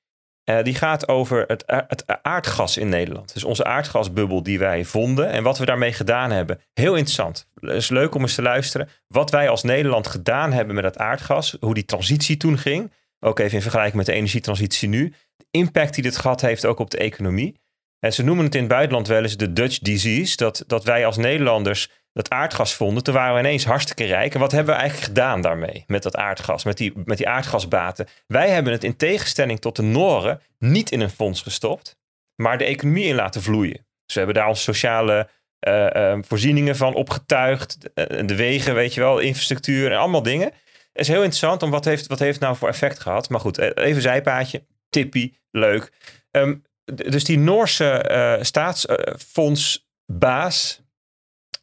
Uh, 0.51 0.63
die 0.63 0.75
gaat 0.75 1.09
over 1.09 1.45
het, 1.47 1.65
het 1.67 2.05
aardgas 2.23 2.77
in 2.77 2.89
Nederland. 2.89 3.33
Dus 3.33 3.45
onze 3.45 3.65
aardgasbubbel 3.65 4.43
die 4.43 4.59
wij 4.59 4.85
vonden 4.85 5.29
en 5.29 5.43
wat 5.43 5.59
we 5.59 5.65
daarmee 5.65 5.93
gedaan 5.93 6.31
hebben. 6.31 6.61
Heel 6.73 6.95
interessant. 6.95 7.49
Het 7.55 7.71
is 7.71 7.89
leuk 7.89 8.15
om 8.15 8.21
eens 8.21 8.35
te 8.35 8.43
luisteren. 8.43 8.89
Wat 9.09 9.31
wij 9.31 9.49
als 9.49 9.63
Nederland 9.63 10.07
gedaan 10.07 10.53
hebben 10.53 10.75
met 10.75 10.85
dat 10.85 10.99
aardgas. 10.99 11.57
Hoe 11.61 11.75
die 11.75 11.85
transitie 11.85 12.37
toen 12.37 12.59
ging. 12.59 12.93
Ook 13.21 13.39
even 13.39 13.55
in 13.55 13.63
vergelijking 13.63 13.97
met 13.97 14.07
de 14.07 14.13
energietransitie 14.13 14.89
nu. 14.89 15.15
De 15.37 15.47
impact 15.51 15.95
die 15.95 16.03
dit 16.03 16.17
gehad 16.17 16.41
heeft 16.41 16.65
ook 16.65 16.79
op 16.79 16.91
de 16.91 16.99
economie. 16.99 17.55
En 17.99 18.13
ze 18.13 18.23
noemen 18.23 18.45
het 18.45 18.55
in 18.55 18.61
het 18.61 18.71
buitenland 18.71 19.07
wel 19.07 19.23
eens 19.23 19.37
de 19.37 19.53
Dutch 19.53 19.79
disease. 19.79 20.37
Dat, 20.37 20.65
dat 20.67 20.85
wij 20.85 21.07
als 21.07 21.17
Nederlanders 21.17 21.89
dat 22.15 22.31
aardgas 22.31 22.75
vonden, 22.75 23.03
toen 23.03 23.15
waren 23.15 23.35
we 23.35 23.41
ineens 23.41 23.65
hartstikke 23.65 24.05
rijk. 24.05 24.35
En 24.35 24.41
wat 24.41 24.53
hebben 24.53 24.75
we 24.75 24.81
eigenlijk 24.81 25.11
gedaan 25.11 25.41
daarmee, 25.41 25.85
met 25.87 26.03
dat 26.03 26.17
aardgas, 26.17 26.65
met 26.65 26.77
die, 26.77 26.93
met 27.05 27.17
die 27.17 27.29
aardgasbaten? 27.29 28.07
Wij 28.27 28.51
hebben 28.51 28.73
het 28.73 28.85
in 28.85 28.97
tegenstelling 28.97 29.61
tot 29.61 29.77
de 29.77 29.83
Noren 29.83 30.41
niet 30.59 30.91
in 30.91 31.01
een 31.01 31.11
fonds 31.11 31.43
gestopt, 31.43 31.97
maar 32.37 32.59
de 32.59 32.65
economie 32.65 33.05
in 33.05 33.15
laten 33.15 33.43
vloeien. 33.43 33.87
Dus 34.07 34.15
we 34.15 34.19
hebben 34.19 34.35
daar 34.35 34.49
onze 34.49 34.63
sociale 34.63 35.29
uh, 35.69 35.87
uh, 35.97 36.19
voorzieningen 36.21 36.77
van 36.77 36.95
opgetuigd, 36.95 37.79
uh, 37.95 38.05
de 38.27 38.35
wegen, 38.35 38.75
weet 38.75 38.95
je 38.95 39.01
wel, 39.01 39.19
infrastructuur 39.19 39.93
en 39.93 39.99
allemaal 39.99 40.23
dingen. 40.23 40.53
is 40.93 41.09
heel 41.09 41.17
interessant 41.17 41.63
om 41.63 41.71
wat 41.71 41.85
heeft, 41.85 42.07
wat 42.07 42.19
heeft 42.19 42.41
nou 42.41 42.57
voor 42.57 42.69
effect 42.69 43.01
gehad. 43.01 43.29
Maar 43.29 43.41
goed, 43.41 43.59
eh, 43.59 43.87
even 43.87 44.03
zijpaadje. 44.03 44.65
Tippie, 44.89 45.39
leuk. 45.51 45.93
Ehm, 46.31 46.55
dus 46.85 47.25
die 47.25 47.39
Noorse 47.39 47.91
eh, 47.91 48.43
staatsfondsbaas, 48.43 50.84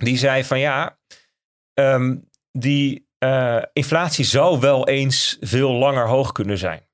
die 0.04 0.18
zei 0.18 0.44
van 0.44 0.60
ja, 0.60 1.00
ehm, 1.74 2.18
die 2.52 3.10
eh, 3.18 3.62
inflatie 3.74 4.26
zou 4.26 4.60
wel 4.60 4.88
eens 4.88 5.38
veel 5.40 5.72
langer 5.72 6.08
hoog 6.08 6.32
kunnen 6.32 6.58
zijn. 6.58 6.90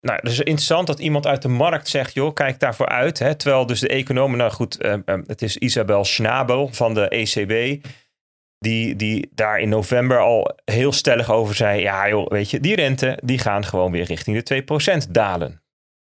Nou, 0.00 0.20
dus 0.22 0.38
interessant 0.38 0.86
dat 0.86 0.98
iemand 0.98 1.26
uit 1.26 1.42
de 1.42 1.48
markt 1.48 1.88
zegt, 1.88 2.14
joh, 2.14 2.34
kijk 2.34 2.60
daarvoor 2.60 2.88
uit. 2.88 3.18
Hè? 3.18 3.34
Terwijl 3.34 3.66
dus 3.66 3.80
de 3.80 3.88
economen, 3.88 4.38
nou 4.38 4.50
goed, 4.50 4.80
eh, 4.80 4.92
eh, 4.92 5.00
het 5.26 5.42
is 5.42 5.56
Isabel 5.56 6.04
Schnabel 6.04 6.68
van 6.72 6.94
de 6.94 7.08
ECB, 7.08 7.84
die, 8.58 8.96
die 8.96 9.30
daar 9.34 9.60
in 9.60 9.68
november 9.68 10.18
al 10.18 10.58
heel 10.64 10.92
stellig 10.92 11.30
over 11.30 11.54
zei, 11.54 11.80
ja 11.80 12.08
joh, 12.08 12.28
weet 12.28 12.50
je, 12.50 12.60
die 12.60 12.74
rente, 12.74 13.18
die 13.24 13.38
gaan 13.38 13.64
gewoon 13.64 13.92
weer 13.92 14.04
richting 14.04 14.42
de 14.42 14.62
2% 15.06 15.10
dalen. 15.10 15.62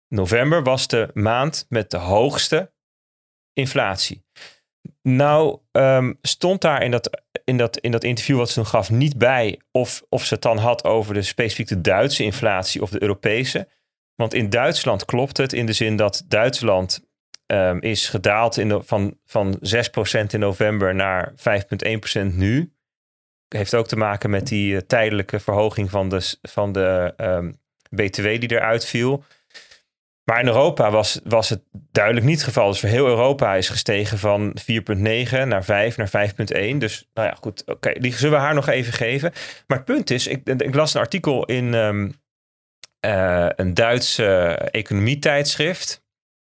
November 0.07 0.63
was 0.63 0.87
de 0.87 1.09
maand 1.13 1.65
met 1.69 1.91
de 1.91 1.97
hoogste 1.97 2.73
inflatie. 3.53 4.25
Nou, 5.01 5.59
ehm, 5.71 6.13
stond 6.21 6.61
daar 6.61 6.83
in 6.83 6.91
dat, 6.91 7.23
in, 7.43 7.57
dat, 7.57 7.77
in 7.77 7.91
dat 7.91 8.03
interview 8.03 8.37
wat 8.37 8.47
ze 8.47 8.53
toen 8.53 8.65
gaf 8.65 8.89
niet 8.89 9.17
bij 9.17 9.59
of, 9.71 10.03
of 10.09 10.25
ze 10.25 10.33
het 10.33 10.43
dan 10.43 10.57
had 10.57 10.83
over 10.83 11.13
de 11.13 11.21
specifiek 11.21 11.67
de 11.67 11.81
Duitse 11.81 12.23
inflatie 12.23 12.81
of 12.81 12.89
de 12.89 13.01
Europese. 13.01 13.67
Want 14.15 14.33
in 14.33 14.49
Duitsland 14.49 15.05
klopt 15.05 15.37
het 15.37 15.53
in 15.53 15.65
de 15.65 15.73
zin 15.73 15.95
dat 15.95 16.23
Duitsland 16.27 17.07
ehm, 17.45 17.77
is 17.79 18.09
gedaald 18.09 18.57
in 18.57 18.69
de, 18.69 18.83
van, 18.83 19.17
van 19.25 19.59
6% 19.59 19.59
in 20.27 20.39
november 20.39 20.95
naar 20.95 21.33
5,1% 21.35 22.33
nu. 22.33 22.73
Heeft 23.47 23.75
ook 23.75 23.87
te 23.87 23.95
maken 23.95 24.29
met 24.29 24.47
die 24.47 24.75
eh, 24.75 24.81
tijdelijke 24.81 25.39
verhoging 25.39 25.89
van 25.89 26.09
de, 26.09 26.35
van 26.41 26.71
de 26.71 27.13
ehm, 27.17 27.51
BTW 27.89 28.23
die 28.23 28.51
eruit 28.51 28.85
viel. 28.85 29.23
Maar 30.29 30.39
in 30.39 30.47
Europa 30.47 30.91
was, 30.91 31.19
was 31.23 31.49
het 31.49 31.61
duidelijk 31.71 32.25
niet 32.25 32.35
het 32.35 32.45
geval. 32.45 32.67
Dus 32.67 32.79
voor 32.79 32.89
heel 32.89 33.07
Europa 33.07 33.55
is 33.55 33.69
gestegen 33.69 34.17
van 34.17 34.57
4,9 34.59 34.67
naar 35.47 35.63
5 35.63 35.97
naar 35.97 36.31
5,1. 36.31 36.77
Dus 36.77 37.09
nou 37.13 37.27
ja, 37.27 37.37
goed. 37.41 37.63
Oké, 37.65 37.93
die 37.99 38.13
zullen 38.13 38.37
we 38.37 38.43
haar 38.43 38.53
nog 38.53 38.67
even 38.67 38.93
geven. 38.93 39.31
Maar 39.67 39.77
het 39.77 39.85
punt 39.85 40.09
is, 40.09 40.27
ik, 40.27 40.47
ik 40.47 40.75
las 40.75 40.93
een 40.93 41.01
artikel 41.01 41.45
in 41.45 41.73
ehm, 41.73 42.09
eh, 42.99 43.47
een 43.55 43.73
Duits 43.73 44.17
eh, 44.17 44.73
economietijdschrift. 44.73 46.03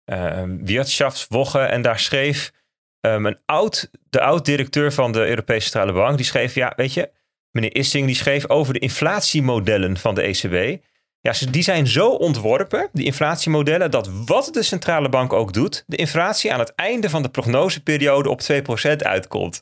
eh 0.04 0.42
Wirtschaftswoche. 0.46 1.60
En 1.60 1.82
daar 1.82 1.98
schreef 1.98 2.52
ehm, 3.00 3.26
een 3.26 3.38
oud, 3.44 3.90
de 4.10 4.20
oud-directeur 4.20 4.92
van 4.92 5.12
de 5.12 5.26
Europese 5.26 5.68
Centrale 5.68 5.92
Bank. 5.92 6.16
Die 6.16 6.26
schreef, 6.26 6.54
ja, 6.54 6.72
weet 6.76 6.94
je, 6.94 7.10
meneer 7.50 7.74
Issing, 7.74 8.06
die 8.06 8.16
schreef 8.16 8.48
over 8.48 8.72
de 8.72 8.78
inflatiemodellen 8.78 9.96
van 9.96 10.14
de 10.14 10.22
ECB. 10.22 10.82
Ja, 11.22 11.32
die 11.50 11.62
zijn 11.62 11.86
zo 11.86 12.08
ontworpen, 12.08 12.88
die 12.92 13.04
inflatiemodellen, 13.04 13.90
dat 13.90 14.08
wat 14.26 14.48
de 14.52 14.62
centrale 14.62 15.08
bank 15.08 15.32
ook 15.32 15.52
doet, 15.52 15.84
de 15.86 15.96
inflatie 15.96 16.52
aan 16.52 16.58
het 16.58 16.74
einde 16.74 17.10
van 17.10 17.22
de 17.22 17.28
prognoseperiode 17.28 18.28
op 18.28 18.40
2% 18.52 18.96
uitkomt. 18.96 19.60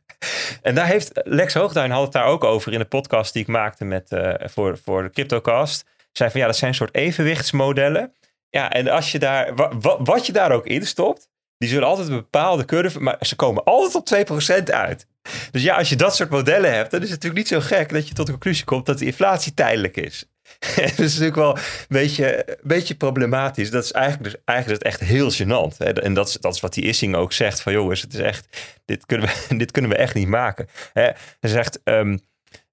en 0.62 0.74
daar 0.74 0.86
heeft 0.86 1.10
Lex 1.24 1.54
Hoogduin 1.54 1.90
had 1.90 2.02
het 2.02 2.12
daar 2.12 2.24
ook 2.24 2.44
over 2.44 2.72
in 2.72 2.78
de 2.78 2.84
podcast 2.84 3.32
die 3.32 3.42
ik 3.42 3.48
maakte 3.48 3.84
met, 3.84 4.12
eh, 4.12 4.34
voor, 4.48 4.78
voor 4.84 5.02
de 5.02 5.10
CryptoCast. 5.10 5.84
Zei 6.12 6.30
van 6.30 6.40
ja, 6.40 6.46
dat 6.46 6.56
zijn 6.56 6.74
soort 6.74 6.94
evenwichtsmodellen. 6.94 8.12
Ja, 8.50 8.70
en 8.72 8.88
als 8.88 9.12
je 9.12 9.18
daar, 9.18 9.54
wa- 9.54 9.78
wa- 9.80 10.02
wat 10.02 10.26
je 10.26 10.32
daar 10.32 10.52
ook 10.52 10.66
in 10.66 10.86
stopt, 10.86 11.28
die 11.58 11.68
zullen 11.68 11.88
altijd 11.88 12.08
een 12.08 12.14
bepaalde 12.14 12.64
curve, 12.64 13.00
maar 13.00 13.16
ze 13.20 13.36
komen 13.36 13.64
altijd 13.64 13.94
op 13.94 14.06
2% 14.06 14.70
uit. 14.70 15.06
Dus 15.50 15.62
ja, 15.62 15.76
als 15.76 15.88
je 15.88 15.96
dat 15.96 16.16
soort 16.16 16.30
modellen 16.30 16.74
hebt, 16.74 16.90
dan 16.90 17.02
is 17.02 17.10
het 17.10 17.22
natuurlijk 17.22 17.50
niet 17.50 17.62
zo 17.62 17.76
gek 17.76 17.88
dat 17.92 18.08
je 18.08 18.14
tot 18.14 18.26
de 18.26 18.32
conclusie 18.32 18.64
komt 18.64 18.86
dat 18.86 18.98
de 18.98 19.04
inflatie 19.04 19.54
tijdelijk 19.54 19.96
is. 19.96 20.24
dat 20.76 20.98
is 20.98 21.18
natuurlijk 21.18 21.36
wel 21.36 21.56
een 21.56 21.62
beetje, 21.88 22.50
een 22.50 22.56
beetje 22.62 22.94
problematisch. 22.94 23.70
Dat 23.70 23.84
is 23.84 23.92
eigenlijk, 23.92 24.24
dus, 24.24 24.42
eigenlijk 24.44 24.82
is 24.82 24.88
het 24.88 25.00
echt 25.00 25.10
heel 25.10 25.32
gênant. 25.32 25.76
En 26.02 26.14
dat 26.14 26.28
is, 26.28 26.34
dat 26.34 26.54
is 26.54 26.60
wat 26.60 26.74
die 26.74 26.84
Issing 26.84 27.14
ook 27.14 27.32
zegt. 27.32 27.60
Van 27.60 27.72
jongens, 27.72 28.02
het 28.02 28.14
is 28.14 28.20
echt, 28.20 28.48
dit, 28.84 29.06
kunnen 29.06 29.28
we, 29.28 29.56
dit 29.62 29.70
kunnen 29.70 29.90
we 29.90 29.96
echt 29.96 30.14
niet 30.14 30.28
maken. 30.28 30.68
Hij 30.92 31.14
zegt, 31.40 31.80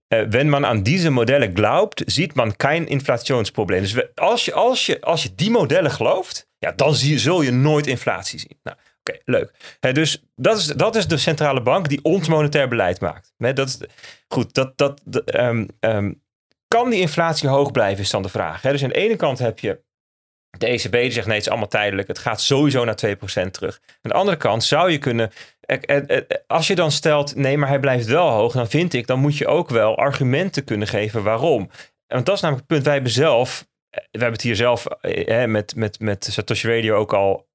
wenn 0.08 0.50
man 0.50 0.66
aan 0.66 0.84
deze 0.84 1.10
modellen 1.10 1.56
glaubt, 1.56 2.02
ziet 2.06 2.34
man 2.34 2.54
geen 2.58 2.88
inflationsprobleem. 2.88 3.82
Dus 3.82 4.16
als 4.16 4.46
je, 4.46 4.54
als, 4.54 4.86
je, 4.86 5.02
als 5.02 5.24
je 5.24 5.36
die 5.36 5.52
modellen 5.52 5.92
gelooft, 5.92 6.48
ja, 6.58 6.72
dan 6.72 6.96
zie 6.96 7.12
je, 7.12 7.20
zul 7.20 7.42
je 7.42 7.52
nooit 7.52 7.88
inflatie 7.88 8.40
zien. 8.40 8.60
Nou, 8.64 8.78
oké, 9.04 9.20
leuk. 9.26 9.52
Dus 9.80 10.24
dat 10.36 10.58
is, 10.58 10.66
dat 10.66 10.96
is 10.96 11.08
de 11.08 11.18
centrale 11.18 11.62
bank 11.62 11.90
die 11.90 12.04
ons 12.04 12.28
monetair 12.28 12.68
beleid 12.68 13.02
maakt. 13.02 13.34
Hè, 13.38 13.54
dat 13.54 13.68
is, 13.68 13.80
goed, 14.28 14.54
dat, 14.54 14.78
dat, 14.78 15.02
ehm, 15.26 15.66
ehm, 15.80 16.12
kan 16.76 16.90
die 16.90 17.00
inflatie 17.00 17.50
hoog 17.50 17.72
blijven, 17.72 18.04
is 18.04 18.10
dan 18.10 18.22
de 18.22 18.30
vraag. 18.30 18.62
Hè? 18.62 18.72
Dus 18.72 18.84
aan 18.84 18.90
de 18.90 18.96
ene 18.96 19.16
kant 19.16 19.40
heb 19.40 19.60
je 19.60 19.84
de 20.58 20.68
ECB 20.68 20.92
die 20.92 21.12
zegt 21.12 21.26
nee, 21.26 21.36
het 21.36 21.46
is 21.46 21.50
allemaal 21.50 21.68
tijdelijk. 21.68 22.08
Het 22.08 22.20
gaat 22.20 22.42
sowieso 22.42 22.86
naar 22.86 23.00
2% 23.06 23.52
terug. 23.52 23.82
Aan 23.86 24.12
de 24.12 24.14
andere 24.14 24.38
kant 24.38 24.64
zou 24.64 24.92
je 24.92 24.98
kunnen... 24.98 25.32
Als 26.48 26.68
je 26.68 26.76
dan 26.76 26.92
stelt, 26.92 27.36
nee, 27.36 27.58
maar 27.58 27.70
hij 27.70 27.80
blijft 27.80 28.06
wel 28.06 28.30
hoog, 28.30 28.54
dan 28.54 28.70
vind 28.70 28.94
ik, 28.94 29.08
dan 29.08 29.20
moet 29.20 29.38
je 29.38 29.48
ook 29.48 29.70
wel 29.70 29.98
argumenten 29.98 30.64
kunnen 30.64 30.88
geven 30.88 31.24
waarom. 31.24 31.70
Want 32.08 32.26
dat 32.26 32.36
is 32.36 32.42
namelijk 32.42 32.66
het 32.68 32.74
punt. 32.74 32.84
Wij 32.84 32.94
hebben 32.94 33.12
zelf, 33.12 33.68
eh, 33.90 34.00
we 34.00 34.08
hebben 34.12 34.32
het 34.32 34.42
hier 34.42 34.56
zelf 34.56 34.86
eh, 34.86 35.28
hè, 35.28 35.48
met, 35.48 35.76
met, 35.76 36.00
met 36.00 36.28
Satoshi 36.32 36.68
Radio 36.68 36.96
ook 36.96 37.14
al, 37.14 37.48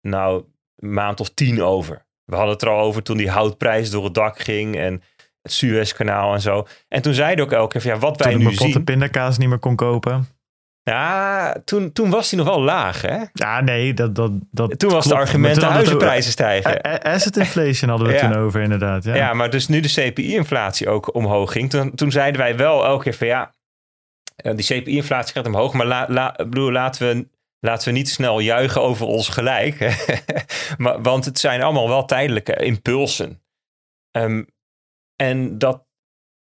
nou, 0.00 0.44
een 0.76 0.92
maand 0.92 1.20
of 1.20 1.30
tien 1.30 1.62
over. 1.62 2.06
We 2.24 2.34
hadden 2.34 2.52
het 2.52 2.62
er 2.62 2.68
al 2.68 2.80
over 2.80 3.02
toen 3.02 3.16
die 3.16 3.30
houtprijs 3.30 3.90
door 3.90 4.04
het 4.04 4.14
dak 4.14 4.38
ging 4.38 4.76
en 4.76 5.02
het 5.42 5.52
Suezkanaal 5.52 6.34
en 6.34 6.40
zo. 6.40 6.66
En 6.88 7.02
toen 7.02 7.14
zeiden 7.14 7.44
ook 7.44 7.52
elke 7.52 7.72
keer 7.72 7.80
van 7.80 7.90
ja, 7.90 7.98
wat 7.98 8.22
wij 8.22 8.32
Toen 8.32 8.42
nu 8.44 8.54
zien. 8.54 8.84
pindakaas 8.84 9.38
niet 9.38 9.48
meer 9.48 9.58
kon 9.58 9.76
kopen. 9.76 10.28
Ja, 10.82 11.56
toen, 11.64 11.92
toen 11.92 12.10
was 12.10 12.30
hij 12.30 12.38
nog 12.38 12.48
wel 12.48 12.60
laag, 12.62 13.00
hè? 13.02 13.16
Ja, 13.32 13.60
nee, 13.60 13.94
dat, 13.94 14.14
dat, 14.14 14.30
dat 14.50 14.78
Toen 14.78 14.90
was 14.90 15.04
het 15.04 15.14
argument 15.14 15.54
de 15.54 15.60
toen 15.60 15.70
huizenprijzen 15.70 16.32
stijgen. 16.32 16.82
Asset 17.02 17.36
inflation 17.36 17.90
hadden 17.90 18.08
we 18.08 18.14
Ja. 18.14 18.20
toen 18.20 18.36
over, 18.36 18.60
inderdaad. 18.60 19.04
Ja. 19.04 19.14
Ja, 19.14 19.32
maar 19.34 19.50
dus 19.50 19.68
nu 19.68 19.80
de 19.80 19.88
CPI-inflatie 20.10 20.88
ook 20.88 21.14
omhoog 21.14 21.52
ging. 21.52 21.70
Toen, 21.70 21.94
toen 21.94 22.10
zeiden 22.10 22.40
wij 22.40 22.56
wel 22.56 22.84
elke 22.84 23.02
keer 23.02 23.14
van 23.14 23.26
ja, 23.26 23.54
eh, 24.36 24.54
die 24.56 24.64
CPI-inflatie 24.80 25.34
gaat 25.34 25.46
omhoog. 25.46 25.72
Maar 25.72 25.86
la, 25.86 26.06
la, 26.08 26.34
bedoel, 26.36 26.72
laten, 26.72 27.08
we, 27.08 27.28
laten 27.60 27.88
we 27.88 27.94
niet 27.94 28.08
snel 28.08 28.40
juichen 28.40 28.82
over 28.82 29.06
ons 29.06 29.28
gelijk. 29.28 30.06
maar, 30.78 31.02
want 31.02 31.24
het 31.24 31.38
zijn 31.38 31.62
allemaal 31.62 31.88
wel 31.88 32.04
tijdelijke 32.04 32.56
impulsen. 32.56 33.42
Ehm, 34.10 34.42
en 35.22 35.58
dat, 35.58 35.86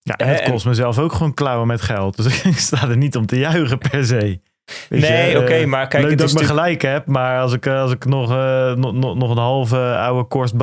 Ja, 0.04 0.16
en 0.16 0.28
Hè, 0.28 0.34
het 0.34 0.42
en- 0.42 0.52
kost 0.52 0.66
mezelf 0.66 1.00
ook 1.00 1.14
gewoon 1.14 1.34
klauwen 1.34 1.68
met 1.68 1.82
geld. 1.82 2.16
Dus 2.24 2.44
ik 2.44 2.58
sta 2.58 2.90
er 2.90 2.98
niet 2.98 3.16
om 3.16 3.26
te 3.26 3.38
juichen 3.38 3.78
per 3.78 4.06
se. 4.06 4.40
Weet 4.90 5.02
Nee, 5.02 5.40
oké, 5.40 5.54
eh, 5.54 5.66
maar 5.66 5.88
kijk, 5.88 6.02
Leuk 6.02 6.12
het 6.12 6.20
dat 6.20 6.28
is 6.28 6.34
ik 6.36 6.40
me 6.42 6.46
gelijk 6.48 6.82
heb, 6.82 7.06
maar 7.06 7.40
als 7.42 7.54
ik, 7.54 7.66
eh, 7.66 7.82
als 7.82 7.92
ik 7.92 8.06
nog, 8.06 8.32
eh, 8.32 8.74
nog, 8.74 8.94
nog, 8.94 9.16
nog 9.16 9.30
een 9.30 9.38
halve 9.38 9.78
oude 9.96 10.24
korst 10.28 10.54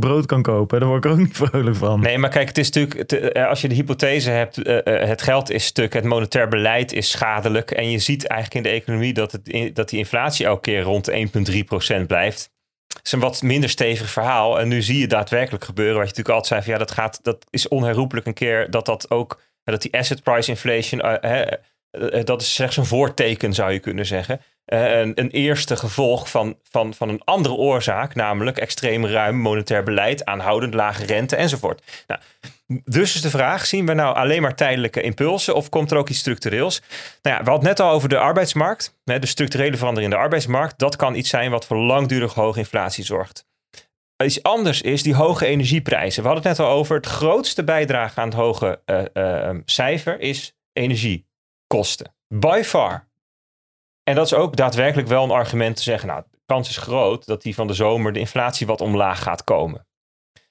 brood 0.00 0.26
kan 0.26 0.42
kopen, 0.42 0.80
dan 0.80 0.88
word 0.88 1.04
ik 1.04 1.10
ook 1.10 1.18
niet 1.26 1.36
vrolijk 1.36 1.76
van. 1.76 2.00
Nee, 2.00 2.18
maar 2.18 2.30
kijk, 2.30 2.48
het 2.48 2.58
is 2.58 2.70
natuurlijk, 2.70 3.36
als 3.38 3.60
je 3.60 3.68
de 3.68 3.74
hypothese 3.74 4.30
hebt, 4.30 4.56
het 4.84 5.22
geld 5.22 5.50
is 5.50 5.64
stuk, 5.64 5.92
het 5.92 6.04
monetair 6.04 6.48
beleid 6.48 6.92
is 6.92 7.10
schadelijk. 7.10 7.70
En 7.70 7.90
je 7.90 7.98
ziet 7.98 8.26
eigenlijk 8.26 8.66
in 8.66 8.72
de 8.72 8.78
economie 8.80 9.12
dat, 9.12 9.32
het, 9.32 9.48
in- 9.48 9.70
dat 9.74 9.88
die 9.88 9.98
inflatie 9.98 10.46
elke 10.46 10.60
keer 10.60 10.80
rond 10.82 11.04
de 11.04 11.12
1,3% 12.00 12.06
blijft. 12.06 12.50
Is 13.02 13.12
een 13.12 13.20
wat 13.20 13.42
minder 13.42 13.70
stevig 13.70 14.10
verhaal. 14.10 14.60
En 14.60 14.68
nu 14.68 14.82
zie 14.82 14.98
je 14.98 15.06
daadwerkelijk 15.06 15.64
gebeuren, 15.64 15.96
wat 15.98 16.08
je 16.08 16.08
natuurlijk 16.16 16.34
altijd 16.34 16.52
zei 16.52 16.62
van 16.62 16.72
ja, 16.72 16.78
dat, 16.78 16.90
gaat, 16.90 17.24
dat 17.24 17.46
is 17.50 17.68
onherroepelijk 17.68 18.26
een 18.26 18.34
keer 18.34 18.70
dat 18.70 18.86
dat 18.86 19.10
ook, 19.10 19.40
dat 19.64 19.82
die 19.82 19.98
asset 19.98 20.22
price 20.22 20.50
inflation, 20.50 21.00
eh, 21.00 21.30
hè, 21.30 21.42
eh, 21.90 22.24
dat 22.24 22.40
is 22.40 22.54
slechts 22.54 22.76
een 22.76 22.86
voorteken 22.86 23.54
zou 23.54 23.72
je 23.72 23.78
kunnen 23.78 24.06
zeggen. 24.06 24.40
Eh, 24.68 24.98
een, 24.98 25.12
een 25.14 25.30
eerste 25.30 25.76
gevolg 25.76 26.30
van, 26.30 26.56
van, 26.70 26.94
van 26.94 27.08
een 27.08 27.22
andere 27.24 27.54
oorzaak, 27.54 28.14
namelijk 28.14 28.58
extreem 28.58 29.06
ruim 29.06 29.36
monetair 29.36 29.82
beleid, 29.82 30.24
aanhoudend 30.24 30.74
lage 30.74 31.04
rente 31.04 31.36
enzovoort. 31.36 31.82
Nou, 32.06 32.20
dus 32.84 33.14
is 33.14 33.20
de 33.20 33.30
vraag, 33.30 33.66
zien 33.66 33.86
we 33.86 33.94
nou 33.94 34.16
alleen 34.16 34.42
maar 34.42 34.54
tijdelijke 34.54 35.00
impulsen 35.00 35.54
of 35.54 35.68
komt 35.68 35.90
er 35.90 35.96
ook 35.96 36.08
iets 36.08 36.18
structureels? 36.18 36.82
Nou 37.22 37.36
ja, 37.36 37.42
we 37.42 37.50
hadden 37.50 37.68
net 37.68 37.80
al 37.80 37.90
over 37.90 38.08
de 38.08 38.18
arbeidsmarkt, 38.18 38.98
hè, 39.04 39.18
de 39.18 39.26
structurele 39.26 39.76
verandering 39.76 40.12
in 40.12 40.18
de 40.18 40.24
arbeidsmarkt. 40.24 40.78
Dat 40.78 40.96
kan 40.96 41.14
iets 41.14 41.30
zijn 41.30 41.50
wat 41.50 41.66
voor 41.66 41.76
langdurig 41.76 42.34
hoge 42.34 42.58
inflatie 42.58 43.04
zorgt. 43.04 43.46
Iets 44.24 44.42
anders 44.42 44.82
is 44.82 45.02
die 45.02 45.14
hoge 45.14 45.46
energieprijzen. 45.46 46.22
We 46.22 46.28
hadden 46.28 46.48
het 46.48 46.58
net 46.58 46.66
al 46.66 46.74
over, 46.74 46.96
het 46.96 47.06
grootste 47.06 47.64
bijdrage 47.64 48.20
aan 48.20 48.28
het 48.28 48.36
hoge 48.36 48.80
eh, 48.84 49.48
eh, 49.48 49.56
cijfer 49.64 50.20
is 50.20 50.56
energiekosten. 50.72 52.14
By 52.34 52.62
far. 52.64 53.07
En 54.08 54.14
dat 54.14 54.26
is 54.26 54.34
ook 54.34 54.56
daadwerkelijk 54.56 55.08
wel 55.08 55.24
een 55.24 55.30
argument 55.30 55.76
te 55.76 55.82
zeggen, 55.82 56.08
nou, 56.08 56.22
de 56.30 56.38
kans 56.46 56.68
is 56.68 56.76
groot 56.76 57.26
dat 57.26 57.42
die 57.42 57.54
van 57.54 57.66
de 57.66 57.72
zomer 57.72 58.12
de 58.12 58.18
inflatie 58.18 58.66
wat 58.66 58.80
omlaag 58.80 59.22
gaat 59.22 59.44
komen. 59.44 59.86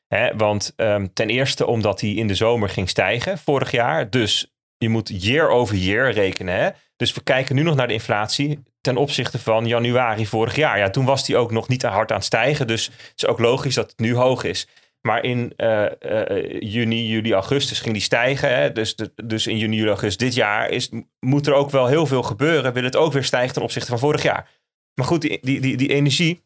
Hè, 0.07 0.35
want 0.35 0.73
ehm, 0.75 1.07
ten 1.13 1.29
eerste 1.29 1.65
omdat 1.65 1.99
die 1.99 2.15
in 2.15 2.27
de 2.27 2.35
zomer 2.35 2.69
ging 2.69 2.89
stijgen 2.89 3.37
vorig 3.37 3.71
jaar. 3.71 4.09
Dus 4.09 4.53
je 4.77 4.89
moet 4.89 5.23
year 5.23 5.49
over 5.49 5.75
year 5.75 6.11
rekenen. 6.11 6.55
Hè? 6.55 6.69
Dus 6.95 7.13
we 7.13 7.23
kijken 7.23 7.55
nu 7.55 7.63
nog 7.63 7.75
naar 7.75 7.87
de 7.87 7.93
inflatie 7.93 8.63
ten 8.81 8.97
opzichte 8.97 9.39
van 9.39 9.67
januari 9.67 10.27
vorig 10.27 10.55
jaar. 10.55 10.77
Ja, 10.77 10.89
toen 10.89 11.05
was 11.05 11.25
die 11.25 11.37
ook 11.37 11.51
nog 11.51 11.67
niet 11.67 11.83
hard 11.83 12.11
aan 12.11 12.17
het 12.17 12.25
stijgen. 12.25 12.67
Dus 12.67 12.85
het 12.85 13.13
is 13.15 13.25
ook 13.25 13.39
logisch 13.39 13.75
dat 13.75 13.89
het 13.89 13.99
nu 13.99 14.15
hoog 14.15 14.43
is. 14.43 14.67
Maar 15.01 15.23
in 15.23 15.53
uh, 15.57 15.85
uh, 16.01 16.61
juni, 16.61 17.07
juli, 17.07 17.33
augustus 17.33 17.79
ging 17.79 17.93
die 17.93 18.03
stijgen. 18.03 18.55
Hè? 18.55 18.71
Dus, 18.71 18.95
dus 19.15 19.47
in 19.47 19.57
juni, 19.57 19.75
juli, 19.75 19.87
augustus 19.87 20.17
dit 20.17 20.35
jaar 20.35 20.69
is, 20.69 20.89
moet 21.19 21.47
er 21.47 21.53
ook 21.53 21.69
wel 21.69 21.87
heel 21.87 22.05
veel 22.05 22.23
gebeuren. 22.23 22.73
Wil 22.73 22.83
het 22.83 22.95
ook 22.95 23.13
weer 23.13 23.23
stijgen 23.23 23.53
ten 23.53 23.61
opzichte 23.61 23.89
van 23.89 23.99
vorig 23.99 24.23
jaar. 24.23 24.49
Maar 24.93 25.05
goed, 25.05 25.21
die, 25.21 25.39
die, 25.41 25.59
die, 25.59 25.77
die 25.77 25.93
energie. 25.93 26.45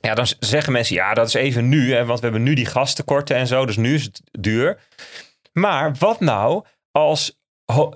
Ja, 0.00 0.14
dan 0.14 0.26
zeggen 0.38 0.72
mensen, 0.72 0.94
ja, 0.94 1.14
dat 1.14 1.26
is 1.26 1.34
even 1.34 1.68
nu. 1.68 1.92
Hè, 1.92 2.04
want 2.04 2.18
we 2.18 2.24
hebben 2.24 2.42
nu 2.42 2.54
die 2.54 2.66
gastekorten 2.66 3.36
en 3.36 3.46
zo. 3.46 3.66
Dus 3.66 3.76
nu 3.76 3.94
is 3.94 4.04
het 4.04 4.20
duur. 4.30 4.80
Maar 5.52 5.94
wat 5.98 6.20
nou 6.20 6.64
als 6.90 7.38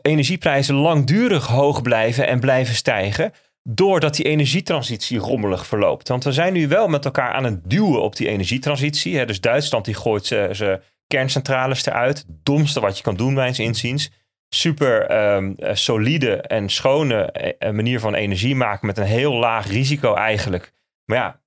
energieprijzen 0.02 0.74
langdurig 0.74 1.46
hoog 1.46 1.82
blijven 1.82 2.26
en 2.26 2.40
blijven 2.40 2.74
stijgen? 2.74 3.32
Doordat 3.62 4.16
die 4.16 4.24
energietransitie 4.24 5.18
rommelig 5.18 5.66
verloopt. 5.66 6.08
Want 6.08 6.24
we 6.24 6.32
zijn 6.32 6.52
nu 6.52 6.68
wel 6.68 6.88
met 6.88 7.04
elkaar 7.04 7.32
aan 7.32 7.44
het 7.44 7.70
duwen 7.70 8.02
op 8.02 8.16
die 8.16 8.28
energietransitie. 8.28 9.16
Hè. 9.16 9.26
Dus 9.26 9.40
Duitsland 9.40 9.84
die 9.84 9.94
gooit 9.94 10.26
zijn 10.26 10.82
kerncentrales 11.06 11.86
eruit. 11.86 12.24
Domste 12.28 12.80
wat 12.80 12.96
je 12.96 13.02
kan 13.02 13.16
doen, 13.16 13.34
mijns 13.34 13.58
inziens. 13.58 14.10
Super 14.48 15.10
um, 15.34 15.56
solide 15.72 16.36
en 16.36 16.68
schone 16.68 17.24
eh, 17.32 17.70
manier 17.70 18.00
van 18.00 18.14
energie 18.14 18.54
maken 18.54 18.86
met 18.86 18.98
een 18.98 19.04
heel 19.04 19.32
laag 19.32 19.66
risico 19.66 20.14
eigenlijk. 20.14 20.72
Maar 21.04 21.18
ja, 21.18 21.40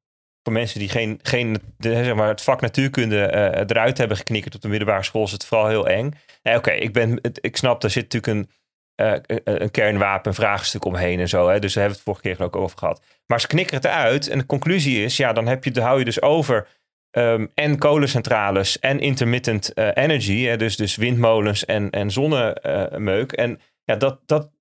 voor 0.44 0.54
mensen 0.54 0.80
die 0.80 0.90
geen, 0.90 1.20
geen 1.22 1.58
zeg 1.78 2.16
maar, 2.16 2.28
het 2.28 2.42
vak 2.42 2.62
natuurkunde 2.62 3.34
eruit 3.68 3.98
hebben 3.98 4.18
geknikkerd 4.18 4.56
op 4.56 4.62
de 4.62 4.68
middelbare 4.68 5.04
school, 5.04 5.24
is 5.24 5.32
het 5.32 5.46
vooral 5.46 5.68
heel 5.68 5.88
eng. 5.88 6.14
Oké, 6.44 6.72
ik 6.72 6.94
ben, 6.94 7.20
ik 7.42 7.58
snap, 7.58 7.82
daar 7.82 7.92
zit 7.92 8.14
natuurlijk 8.14 8.34
een 8.38 8.50
uh, 8.96 9.14
een 9.44 9.72
kernwapenvraagstuk 9.72 10.86
omheen 10.86 11.20
en 11.20 11.30
zo. 11.30 11.50
Hè? 11.50 11.60
Dus 11.60 11.74
daar 11.74 11.84
hebben 11.84 12.04
we 12.04 12.12
het 12.12 12.18
vorige 12.22 12.36
keer 12.38 12.46
ook 12.46 12.56
over 12.56 12.78
gehad. 12.78 13.02
Maar 13.26 13.42
ze 13.42 13.48
knikkeren 13.48 13.82
het 13.82 13.92
eruit 13.92 14.28
en 14.28 14.38
de 14.38 14.46
conclusie 14.46 15.04
is, 15.04 15.18
ja, 15.18 15.34
dan 15.34 15.48
heb 15.48 15.64
je, 15.64 15.72
dan 15.72 15.84
hou 15.84 16.00
je 16.00 16.06
dus 16.06 16.22
over 16.22 16.68
um, 17.12 17.52
en 17.54 17.78
kolencentrales 17.78 18.80
en 18.80 19.00
intermittent 19.00 19.72
uh, 19.76 19.90
energy, 19.94 20.44
hè? 20.44 20.58
Dus, 20.58 20.76
dus 20.76 20.96
windmolens 20.96 21.66
en, 21.66 21.90
en 21.90 22.12
zonnemeuk. 22.12 23.32
en 23.32 23.60
ja, 23.84 23.96
dat, 23.96 24.20
dat, 24.26 24.52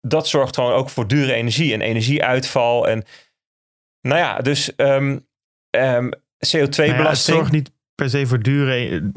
dat 0.00 0.28
zorgt 0.28 0.54
gewoon 0.54 0.72
ook 0.72 0.90
voor 0.90 1.08
dure 1.08 1.32
energie 1.32 1.72
en 1.72 1.80
energieuitval. 1.80 2.88
En 2.88 3.04
nou 4.00 4.18
ja, 4.18 4.38
dus 4.38 4.72
um, 4.76 5.26
um, 5.70 6.12
CO2-belasting. 6.46 6.88
Nou 6.88 7.02
ja, 7.02 7.08
het 7.08 7.18
zorgt 7.18 7.52
niet 7.52 7.72
per 7.94 8.10
se 8.10 8.26
voor 8.26 8.42
dure 8.42 9.10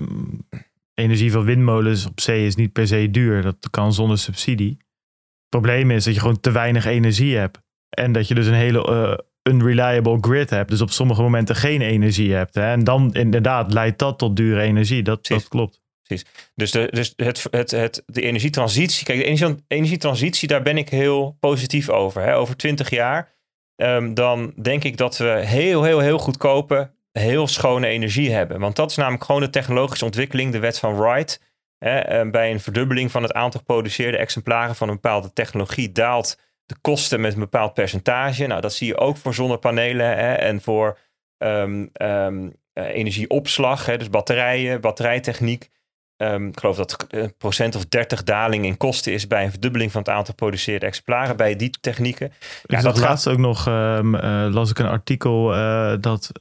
energie 0.97 1.31
van 1.31 1.43
windmolens 1.43 2.05
op 2.05 2.19
zee 2.19 2.45
is 2.45 2.55
niet 2.55 2.71
per 2.71 2.87
se 2.87 3.11
duur. 3.11 3.41
Dat 3.41 3.67
kan 3.69 3.93
zonder 3.93 4.17
subsidie. 4.17 4.77
Het 4.77 5.49
probleem 5.49 5.91
is 5.91 6.03
dat 6.03 6.13
je 6.13 6.19
gewoon 6.19 6.39
te 6.39 6.51
weinig 6.51 6.85
energie 6.85 7.37
hebt. 7.37 7.59
En 7.89 8.11
dat 8.11 8.27
je 8.27 8.33
dus 8.33 8.47
een 8.47 8.53
hele 8.53 8.89
uh, 8.89 9.53
unreliable 9.53 10.17
grid 10.21 10.49
hebt. 10.49 10.69
Dus 10.69 10.81
op 10.81 10.89
sommige 10.89 11.21
momenten 11.21 11.55
geen 11.55 11.81
energie 11.81 12.33
hebt. 12.33 12.55
Hè? 12.55 12.71
En 12.71 12.83
dan 12.83 13.13
inderdaad 13.13 13.73
leidt 13.73 13.99
dat 13.99 14.17
tot 14.17 14.35
dure 14.35 14.61
energie. 14.61 15.03
Dat, 15.03 15.27
dat 15.27 15.47
klopt. 15.47 15.81
Precies. 16.03 16.25
Dus, 16.55 16.71
de, 16.71 16.87
dus 16.91 17.13
het, 17.15 17.47
het, 17.51 17.71
het, 17.71 18.03
de 18.05 18.21
energietransitie. 18.21 19.05
Kijk, 19.05 19.19
de 19.19 19.25
energie, 19.25 19.55
energietransitie, 19.67 20.47
daar 20.47 20.61
ben 20.61 20.77
ik 20.77 20.89
heel 20.89 21.37
positief 21.39 21.89
over. 21.89 22.21
Hè? 22.21 22.35
Over 22.35 22.57
twintig 22.57 22.89
jaar. 22.89 23.35
Um, 23.75 24.13
dan 24.13 24.53
denk 24.61 24.83
ik 24.83 24.97
dat 24.97 25.17
we 25.17 25.41
heel, 25.45 25.83
heel, 25.83 25.99
heel 25.99 26.17
goedkope 26.17 26.91
heel 27.11 27.47
schone 27.47 27.87
energie 27.87 28.31
hebben. 28.31 28.59
Want 28.59 28.75
dat 28.75 28.89
is 28.89 28.95
namelijk 28.95 29.23
gewoon 29.23 29.41
de 29.41 29.49
technologische 29.49 30.05
ontwikkeling, 30.05 30.51
de 30.51 30.59
wet 30.59 30.79
van 30.79 30.95
Wright. 30.95 31.41
Hè, 31.77 31.99
eh, 31.99 32.29
bij 32.29 32.51
een 32.51 32.59
verdubbeling 32.59 33.11
van 33.11 33.23
het 33.23 33.33
aantal 33.33 33.59
geproduceerde 33.59 34.17
exemplaren 34.17 34.75
van 34.75 34.87
een 34.87 34.93
bepaalde 34.93 35.33
technologie 35.33 35.91
daalt 35.91 36.39
de 36.65 36.75
kosten 36.81 37.21
met 37.21 37.33
een 37.33 37.39
bepaald 37.39 37.73
percentage. 37.73 38.47
Nou, 38.47 38.61
dat 38.61 38.73
zie 38.73 38.87
je 38.87 38.97
ook 38.97 39.17
voor 39.17 39.33
zonnepanelen 39.33 40.17
hè, 40.17 40.33
en 40.33 40.61
voor 40.61 40.97
um, 41.37 41.89
um, 42.01 42.53
energieopslag, 42.73 43.85
hè, 43.85 43.97
dus 43.97 44.09
batterijen, 44.09 44.81
batterijtechniek. 44.81 45.69
Um, 46.17 46.47
ik 46.47 46.59
geloof 46.59 46.75
dat 46.75 47.05
een 47.09 47.37
procent 47.37 47.75
of 47.75 47.85
30 47.85 48.23
daling 48.23 48.65
in 48.65 48.77
kosten 48.77 49.13
is 49.13 49.27
bij 49.27 49.43
een 49.43 49.51
verdubbeling 49.51 49.91
van 49.91 50.01
het 50.01 50.09
aantal 50.09 50.25
geproduceerde 50.25 50.85
exemplaren 50.85 51.37
bij 51.37 51.55
die 51.55 51.77
technieken. 51.81 52.31
Ja, 52.63 52.81
dat 52.81 52.97
laatst 52.97 53.27
ook 53.27 53.37
nog, 53.37 53.67
uh, 53.67 54.47
las 54.51 54.69
ik 54.69 54.79
een 54.79 54.87
artikel 54.87 55.55
uh, 55.55 55.93
dat 55.99 56.31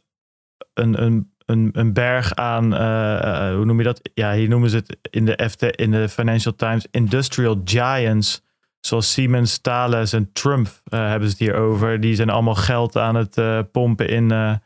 een, 0.78 1.02
een, 1.02 1.32
een, 1.46 1.70
een 1.72 1.92
berg 1.92 2.34
aan, 2.34 2.74
uh, 2.74 3.54
hoe 3.54 3.64
noem 3.64 3.78
je 3.78 3.84
dat? 3.84 4.10
Ja, 4.14 4.32
hier 4.32 4.48
noemen 4.48 4.70
ze 4.70 4.76
het 4.76 4.96
in 5.10 5.24
de, 5.24 5.48
FT, 5.50 5.62
in 5.62 5.90
de 5.90 6.08
Financial 6.08 6.54
Times 6.54 6.86
Industrial 6.90 7.60
Giants. 7.64 8.44
Zoals 8.80 9.12
Siemens, 9.12 9.58
Thales 9.58 10.12
en 10.12 10.32
Trump 10.32 10.66
uh, 10.66 11.08
hebben 11.08 11.28
ze 11.28 11.34
het 11.38 11.38
hier 11.38 11.54
over. 11.54 12.00
Die 12.00 12.14
zijn 12.14 12.30
allemaal 12.30 12.54
geld 12.54 12.96
aan 12.96 13.14
het 13.14 13.40
pompen 13.72 14.08
in 14.08 14.60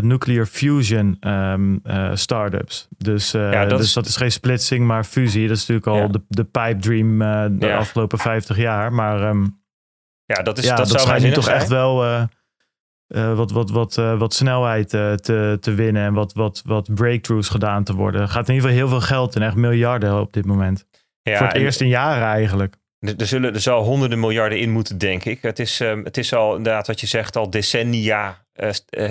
nuclear 0.00 0.46
fusion 0.46 1.16
um, 1.20 1.82
startups. 2.14 2.88
Dus, 2.98 3.30
ja, 3.30 3.64
dat 3.64 3.78
dus 3.78 3.86
is... 3.86 3.92
dat 3.92 4.06
is 4.06 4.16
geen 4.16 4.32
splitsing, 4.32 4.86
maar 4.86 5.04
fusie. 5.04 5.48
Dat 5.48 5.56
is 5.56 5.66
natuurlijk 5.66 6.02
al 6.02 6.10
de, 6.10 6.22
de 6.28 6.44
pipe 6.44 6.76
dream 6.80 7.18
de 7.58 7.66
ja. 7.66 7.76
afgelopen 7.76 8.18
50 8.18 8.56
jaar. 8.56 8.92
Maar 8.92 9.28
um, 9.28 9.62
ja, 10.24 10.42
dat, 10.42 10.58
is, 10.58 10.64
ja, 10.64 10.70
dat, 10.70 10.88
dat 10.88 11.00
zou 11.00 11.18
schijnt 11.18 11.34
toch 11.34 11.48
echt 11.48 11.68
wel 11.68 12.26
uh, 13.14 13.36
wat, 13.36 13.50
wat, 13.50 13.70
wat, 13.70 13.96
uh, 13.96 14.18
wat 14.18 14.34
snelheid 14.34 14.92
uh, 14.92 15.12
te, 15.12 15.56
te 15.60 15.74
winnen 15.74 16.02
en 16.02 16.14
wat, 16.14 16.32
wat, 16.32 16.62
wat 16.64 16.94
breakthroughs 16.94 17.48
gedaan 17.48 17.84
te 17.84 17.94
worden. 17.94 18.20
Er 18.20 18.28
gaat 18.28 18.48
in 18.48 18.54
ieder 18.54 18.70
geval 18.70 18.84
heel 18.84 18.98
veel 18.98 19.06
geld 19.06 19.36
in, 19.36 19.42
echt 19.42 19.54
miljarden 19.54 20.20
op 20.20 20.32
dit 20.32 20.44
moment. 20.44 20.86
Ja, 21.22 21.38
Voor 21.38 21.46
het 21.46 21.56
eerst 21.56 21.80
in 21.80 21.88
jaren 21.88 22.26
eigenlijk. 22.26 22.74
Er, 22.98 23.26
zullen, 23.26 23.54
er 23.54 23.60
zal 23.60 23.82
honderden 23.82 24.20
miljarden 24.20 24.58
in 24.58 24.70
moeten, 24.70 24.98
denk 24.98 25.24
ik. 25.24 25.42
Het 25.42 25.58
is, 25.58 25.80
um, 25.80 26.04
het 26.04 26.16
is 26.16 26.34
al 26.34 26.56
inderdaad 26.56 26.86
wat 26.86 27.00
je 27.00 27.06
zegt, 27.06 27.36
al 27.36 27.50
decennia 27.50 28.42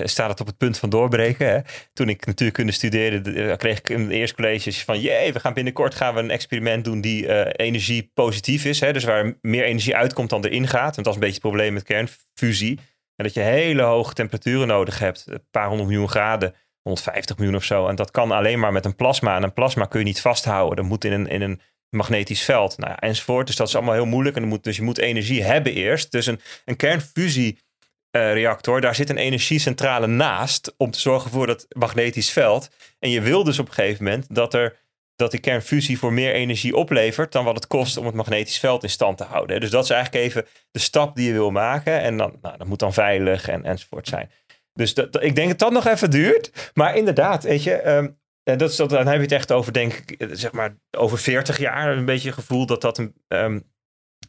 staat 0.04 0.30
het 0.30 0.40
op 0.40 0.48
het 0.48 0.58
punt 0.58 0.78
van 0.78 0.90
doorbreken. 0.90 1.48
Hè? 1.48 1.60
Toen 1.94 2.10
ik 2.10 2.26
natuurkunde 2.26 2.72
studeerde, 2.72 3.56
kreeg 3.56 3.78
ik 3.78 3.90
in 3.90 4.08
de 4.08 4.14
eerste 4.14 4.36
colleges 4.36 4.84
van... 4.84 5.00
jee, 5.00 5.34
we 5.34 5.40
gaan 5.40 5.54
binnenkort 5.54 5.96
gaan 5.96 6.14
we 6.14 6.20
een 6.20 6.32
experiment 6.32 6.86
doen 6.86 7.02
die 7.02 7.52
energie 7.56 8.12
positief 8.14 8.66
is. 8.66 8.80
Hè? 8.80 8.94
Dus 8.94 9.04
waar 9.04 9.34
meer 9.42 9.64
energie 9.64 9.96
uitkomt 9.96 10.30
dan 10.30 10.46
erin 10.46 10.68
gaat. 10.68 10.96
Want 10.96 10.96
dat 10.96 11.08
is 11.08 11.14
een 11.14 11.20
beetje 11.20 11.34
het 11.34 11.48
probleem 11.48 11.74
met 11.74 11.84
kernfusie 11.84 12.80
en 13.16 13.24
dat 13.24 13.34
je 13.34 13.40
hele 13.40 13.82
hoge 13.82 14.14
temperaturen 14.14 14.68
nodig 14.68 15.00
hebt. 15.00 15.26
Een 15.28 15.48
paar 15.52 15.68
honderd 15.68 15.90
miljoen 15.90 16.10
graden, 16.10 16.56
150 16.82 17.38
miljoen 17.38 17.56
of 17.56 17.64
zo. 17.64 17.88
En 17.88 17.96
dat 17.96 18.12
kan 18.12 18.32
alleen 18.32 18.60
maar 18.60 18.72
met 18.72 18.86
een 18.86 18.96
plasma. 18.96 19.36
En 19.36 19.44
een 19.44 19.54
plasma 19.54 19.86
kun 19.86 20.00
je 20.00 20.06
niet 20.06 20.22
vasthouden. 20.22 20.76
Dat 20.76 20.86
moet 20.86 21.04
in 21.04 21.12
een, 21.12 21.28
in 21.28 21.42
een 21.42 21.62
magnetisch 21.90 22.44
veld. 22.44 22.78
Nou 22.78 22.92
ja, 22.92 23.00
enzovoort. 23.00 23.48
Dus 23.48 23.56
dat 23.56 23.68
is 23.68 23.76
allemaal 23.76 23.94
heel 23.94 24.06
moeilijk. 24.06 24.36
En 24.36 24.48
moet, 24.48 24.64
dus 24.64 24.76
je 24.76 24.82
moet 24.82 24.98
energie 24.98 25.44
hebben 25.44 25.74
eerst. 25.74 26.12
Dus 26.12 26.26
een, 26.26 26.40
een 26.66 26.76
kernfusiereactor, 26.76 28.82
daar 28.82 28.96
zit 28.96 29.10
een 29.10 29.18
energiecentrale 29.18 30.08
naast. 30.08 30.74
Om 30.78 30.92
te 30.92 31.00
zorgen 31.00 31.32
voor 31.32 31.48
dat 31.48 31.66
magnetisch 31.70 32.32
veld. 32.32 32.70
En 33.00 33.10
je 33.10 33.22
wil 33.22 33.44
dus 33.44 33.60
op 33.60 33.68
een 33.68 33.74
gegeven 33.74 34.04
moment 34.04 34.36
dat 34.36 34.54
er 34.54 34.82
dat 35.16 35.32
die 35.32 35.40
kernfusie 35.40 36.00
voor 36.00 36.14
meer 36.14 36.34
energie 36.34 36.76
oplevert 36.76 37.32
dan 37.32 37.46
wat 37.46 37.56
het 37.56 37.68
kost 37.68 37.98
om 37.98 38.06
het 38.06 38.16
magnetisch 38.16 38.60
veld 38.60 38.84
in 38.84 38.90
stand 38.90 39.18
te 39.18 39.24
houden. 39.24 39.60
Dus 39.60 39.70
dat 39.70 39.84
is 39.84 39.90
eigenlijk 39.90 40.26
even 40.26 40.46
de 40.72 40.80
stap 40.80 41.16
die 41.16 41.28
je 41.28 41.34
wil 41.34 41.52
maken. 41.52 42.02
En 42.02 42.18
dan, 42.18 42.38
nou, 42.42 42.58
dat 42.58 42.68
moet 42.68 42.80
dan 42.80 42.94
veilig 42.94 43.48
en, 43.48 43.64
enzovoort 43.64 44.08
zijn. 44.08 44.32
Dus 44.74 44.94
dat, 44.94 45.24
ik 45.24 45.36
denk 45.36 45.50
dat 45.50 45.60
dat 45.60 45.72
nog 45.72 45.88
even 45.88 46.10
duurt. 46.10 46.72
Maar 46.74 46.96
inderdaad, 46.96 47.44
weet 47.44 47.64
je, 47.64 47.90
um, 47.90 48.18
dat 48.44 48.70
is, 48.70 48.76
dat, 48.76 48.90
dan 48.90 49.08
heb 49.08 49.16
je 49.16 49.22
het 49.22 49.32
echt 49.32 49.52
over, 49.52 49.74
denk 49.74 49.94
ik, 49.94 50.12
eh, 50.12 50.28
zeg 50.32 50.52
maar 50.52 50.76
over 50.92 51.18
40 51.18 51.58
jaar. 51.58 51.98
Een 51.98 52.06
beetje 52.06 52.32
gevoel 52.32 52.66
dat 52.66 52.82
dat 52.82 53.10
um, 53.28 53.64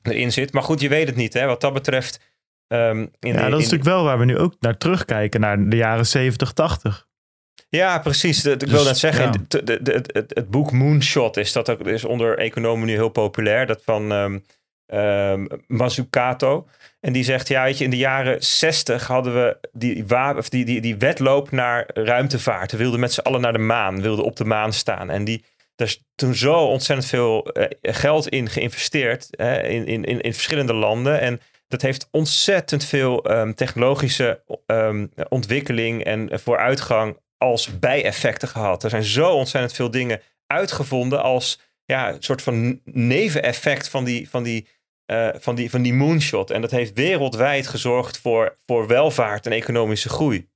erin 0.03 0.33
zit. 0.33 0.53
Maar 0.53 0.63
goed, 0.63 0.81
je 0.81 0.89
weet 0.89 1.07
het 1.07 1.17
niet. 1.17 1.33
Hè? 1.33 1.47
Wat 1.47 1.61
dat 1.61 1.73
betreft. 1.73 2.33
Um, 2.73 3.11
in 3.19 3.33
ja, 3.33 3.35
dat 3.35 3.59
is 3.59 3.65
natuurlijk 3.65 3.85
wel 3.85 4.05
waar 4.05 4.19
we 4.19 4.25
nu 4.25 4.39
ook 4.39 4.55
naar 4.61 4.79
terugkijken, 4.79 5.41
naar 5.41 5.69
de 5.69 5.77
jaren 5.77 6.07
70, 6.07 6.53
80. 6.53 7.09
Ja, 7.69 7.99
precies. 7.99 8.45
ik 8.45 8.61
wil 8.61 8.79
dus, 8.79 8.85
net 8.85 8.99
zeggen, 8.99 9.45
de, 9.49 9.65
de, 9.65 10.03
het, 10.07 10.31
het, 10.35 10.51
boek 10.51 10.73
Moonshot 10.73 11.37
is, 11.37 11.53
dat 11.53 11.71
ook, 11.71 11.81
is 11.81 12.05
onder 12.05 12.39
economen 12.39 12.87
nu 12.87 12.93
heel 12.93 13.09
populair. 13.09 13.67
Dat 13.67 13.83
van 13.85 14.13
um, 14.13 14.45
um, 14.87 15.49
Mazzucato. 15.67 16.67
En 17.01 17.13
die 17.13 17.25
zegt, 17.25 17.49
ja, 17.49 17.63
weet 17.63 17.79
je, 17.79 17.85
in 17.85 17.91
de 17.91 17.97
jaren 17.97 18.43
60 18.43 19.07
hadden 19.07 19.35
we 19.35 19.57
die, 19.73 20.05
of 20.37 20.49
die, 20.49 20.65
die, 20.65 20.81
die 20.81 20.97
wedloop 20.97 21.51
naar 21.51 21.91
ruimtevaart. 21.95 22.73
We 22.73 22.79
wilden 22.79 23.01
met 23.01 23.13
z'n 23.13 23.21
allen 23.21 23.41
naar 23.41 23.53
de 23.53 23.59
maan, 23.59 24.03
wilden 24.03 24.25
op 24.25 24.37
de 24.37 24.45
maan 24.45 24.73
staan. 24.73 25.11
En 25.11 25.25
die, 25.25 25.45
daar 25.77 25.87
is 25.87 26.03
toen 26.15 26.35
zo 26.35 26.55
ontzettend 26.55 27.09
veel 27.09 27.59
uh, 27.59 27.65
geld 27.83 28.29
in 28.29 28.51
geïnvesteerd 28.51 29.29
uh, 29.31 29.71
in, 29.71 29.87
in, 29.87 30.05
in, 30.05 30.21
in 30.21 30.35
verschillende 30.35 30.75
landen. 30.75 31.21
En 31.21 31.41
dat 31.69 31.83
heeft 31.83 32.09
ontzettend 32.11 32.85
veel 32.85 33.31
um, 33.31 33.55
technologische 33.55 34.43
um, 34.67 35.11
ontwikkeling 35.29 36.05
en 36.05 36.41
vooruitgang 36.41 37.17
als 37.39 37.79
bijeffecten 37.79 38.49
gehad. 38.49 38.85
Er 38.85 38.91
zijn 38.91 39.05
zo 39.05 39.33
ontzettend 39.33 39.73
veel 39.73 39.91
dingen 39.91 40.21
uitgevonden 40.47 41.23
als 41.23 41.61
ja, 41.85 42.13
een 42.13 42.23
soort 42.23 42.43
van 42.43 42.81
neveneffect 42.85 43.89
van 43.89 44.05
die, 44.05 44.31
van 44.31 44.43
die, 44.43 44.69
uh, 45.13 45.29
van 45.35 45.55
die, 45.55 45.71
van 45.71 45.83
die 45.83 45.95
moonshot. 45.95 46.51
En 46.51 46.61
dat 46.61 46.71
heeft 46.71 46.93
wereldwijd 46.95 47.67
gezorgd 47.67 48.19
voor, 48.19 48.57
voor 48.67 48.87
welvaart 48.87 49.47
en 49.47 49.53
economische 49.53 50.09
groei. 50.09 50.49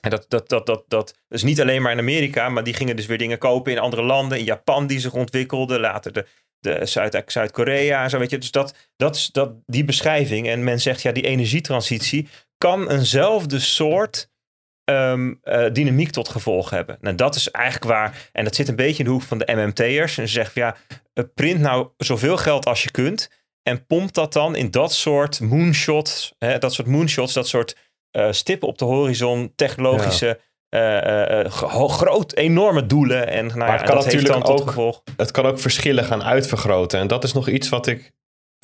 En 0.00 0.10
dat, 0.10 0.24
dat, 0.28 0.48
dat, 0.48 0.66
dat, 0.66 0.84
dat 0.88 1.14
is 1.28 1.42
niet 1.42 1.60
alleen 1.60 1.82
maar 1.82 1.92
in 1.92 1.98
Amerika, 1.98 2.48
maar 2.48 2.64
die 2.64 2.74
gingen 2.74 2.96
dus 2.96 3.06
weer 3.06 3.18
dingen 3.18 3.38
kopen 3.38 3.72
in 3.72 3.78
andere 3.78 4.02
landen. 4.02 4.38
In 4.38 4.44
Japan 4.44 4.86
die 4.86 5.00
zich 5.00 5.12
ontwikkelde, 5.12 5.80
later 5.80 6.12
de, 6.12 6.26
de 6.58 6.86
Zuid, 6.86 7.22
Zuid-Korea 7.26 8.02
en 8.02 8.10
zo, 8.10 8.18
weet 8.18 8.30
je. 8.30 8.38
Dus 8.38 8.50
dat, 8.50 8.74
dat 8.96 9.16
is 9.16 9.26
dat, 9.26 9.52
die 9.66 9.84
beschrijving. 9.84 10.48
En 10.48 10.64
men 10.64 10.80
zegt, 10.80 11.02
ja, 11.02 11.12
die 11.12 11.26
energietransitie 11.26 12.28
kan 12.58 12.90
eenzelfde 12.90 13.58
soort 13.58 14.29
ehm, 14.90 15.34
eh, 15.42 15.72
dynamiek 15.72 16.10
tot 16.10 16.28
gevolg 16.28 16.70
hebben. 16.70 16.98
Nou, 17.00 17.16
dat 17.16 17.34
is 17.34 17.50
eigenlijk 17.50 17.84
waar, 17.84 18.28
en 18.32 18.44
dat 18.44 18.54
zit 18.54 18.68
een 18.68 18.76
beetje 18.76 18.98
in 18.98 19.04
de 19.04 19.10
hoek 19.10 19.22
van 19.22 19.38
de 19.38 19.52
MMT'ers. 19.52 20.18
En 20.18 20.26
ze 20.26 20.32
zeggen 20.32 20.52
van 20.52 20.62
ja, 20.62 20.76
eh, 21.12 21.24
print 21.34 21.60
nou 21.60 21.88
zoveel 21.96 22.36
geld 22.36 22.66
als 22.66 22.82
je 22.82 22.90
kunt 22.90 23.30
en 23.62 23.86
pomp 23.86 24.12
dat 24.12 24.32
dan 24.32 24.56
in 24.56 24.70
dat 24.70 24.92
soort 24.92 25.40
moonshots, 25.40 26.34
hè, 26.38 26.58
dat 26.58 26.72
soort 26.72 26.88
moonshots, 26.88 27.32
dat 27.32 27.48
soort 27.48 27.76
uh, 28.16 28.32
stippen 28.32 28.68
op 28.68 28.78
de 28.78 28.84
horizon, 28.84 29.52
technologische, 29.56 30.40
ja. 30.68 31.48
groot, 31.88 32.34
enorme 32.34 32.86
doelen. 32.86 33.28
En, 33.28 33.46
nou, 33.46 33.58
maar 33.58 33.78
het 33.78 33.82
kan 33.82 33.96
natuurlijk 33.96 34.48
ook, 34.48 34.66
gevolg... 34.66 35.02
het 35.16 35.30
kan 35.30 35.46
ook 35.46 35.58
verschillen 35.58 36.04
gaan 36.04 36.22
uitvergroten. 36.22 37.00
En 37.00 37.06
dat 37.06 37.24
is 37.24 37.32
nog 37.32 37.48
iets 37.48 37.68
wat 37.68 37.86
ik 37.86 38.12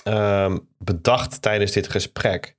ehm, 0.02 0.58
bedacht 0.78 1.42
tijdens 1.42 1.72
dit 1.72 1.88
gesprek. 1.88 2.55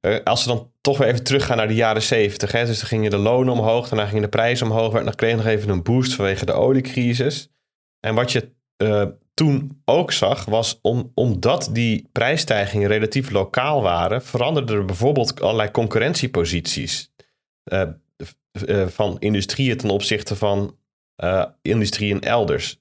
Uh, 0.00 0.16
als 0.24 0.44
we 0.44 0.50
dan 0.50 0.70
toch 0.80 0.98
weer 0.98 1.08
even 1.08 1.24
teruggaan 1.24 1.56
naar 1.56 1.68
de 1.68 1.74
jaren 1.74 2.02
zeventig. 2.02 2.50
Dus 2.50 2.78
dan 2.78 2.88
gingen 2.88 3.10
de 3.10 3.16
lonen 3.16 3.52
omhoog, 3.52 3.88
daarna 3.88 4.06
gingen 4.06 4.22
de 4.22 4.28
prijzen 4.28 4.66
omhoog. 4.66 4.92
Dan 4.92 5.14
kreeg 5.14 5.36
nog 5.36 5.46
even 5.46 5.68
een 5.68 5.82
boost 5.82 6.14
vanwege 6.14 6.44
de 6.44 6.52
oliecrisis. 6.52 7.50
En 8.00 8.14
wat 8.14 8.32
je 8.32 8.52
uh, 8.82 9.04
toen 9.34 9.82
ook 9.84 10.12
zag, 10.12 10.44
was 10.44 10.78
om, 10.82 11.10
omdat 11.14 11.68
die 11.72 12.08
prijsstijgingen 12.12 12.88
relatief 12.88 13.30
lokaal 13.30 13.82
waren, 13.82 14.22
veranderden 14.22 14.76
er 14.76 14.84
bijvoorbeeld 14.84 15.40
allerlei 15.40 15.70
concurrentieposities 15.70 17.12
uh, 17.64 17.82
van 18.86 19.16
industrieën 19.18 19.76
ten 19.76 19.90
opzichte 19.90 20.36
van 20.36 20.76
industrieën 21.62 22.20
elders. 22.20 22.80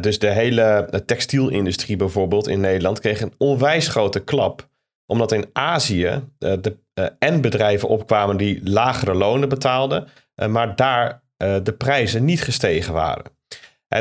dus 0.00 0.18
de 0.18 0.30
hele 0.30 1.02
textielindustrie 1.06 1.96
bijvoorbeeld 1.96 2.48
in 2.48 2.60
Nederland 2.60 3.00
kreeg 3.00 3.20
een 3.20 3.34
onwijs 3.38 3.88
grote 3.88 4.24
klap 4.24 4.69
omdat 5.10 5.32
in 5.32 5.46
Azië 5.52 6.06
uh, 6.06 6.52
de, 6.60 6.76
uh, 6.94 7.06
en 7.18 7.40
bedrijven 7.40 7.88
opkwamen 7.88 8.36
die 8.36 8.60
lagere 8.64 9.14
lonen 9.14 9.48
betaalden, 9.48 10.08
uh, 10.36 10.48
maar 10.48 10.76
daar 10.76 11.22
de 11.62 11.74
prijzen 11.78 12.24
niet 12.24 12.42
gestegen 12.42 12.92
waren. 12.92 13.24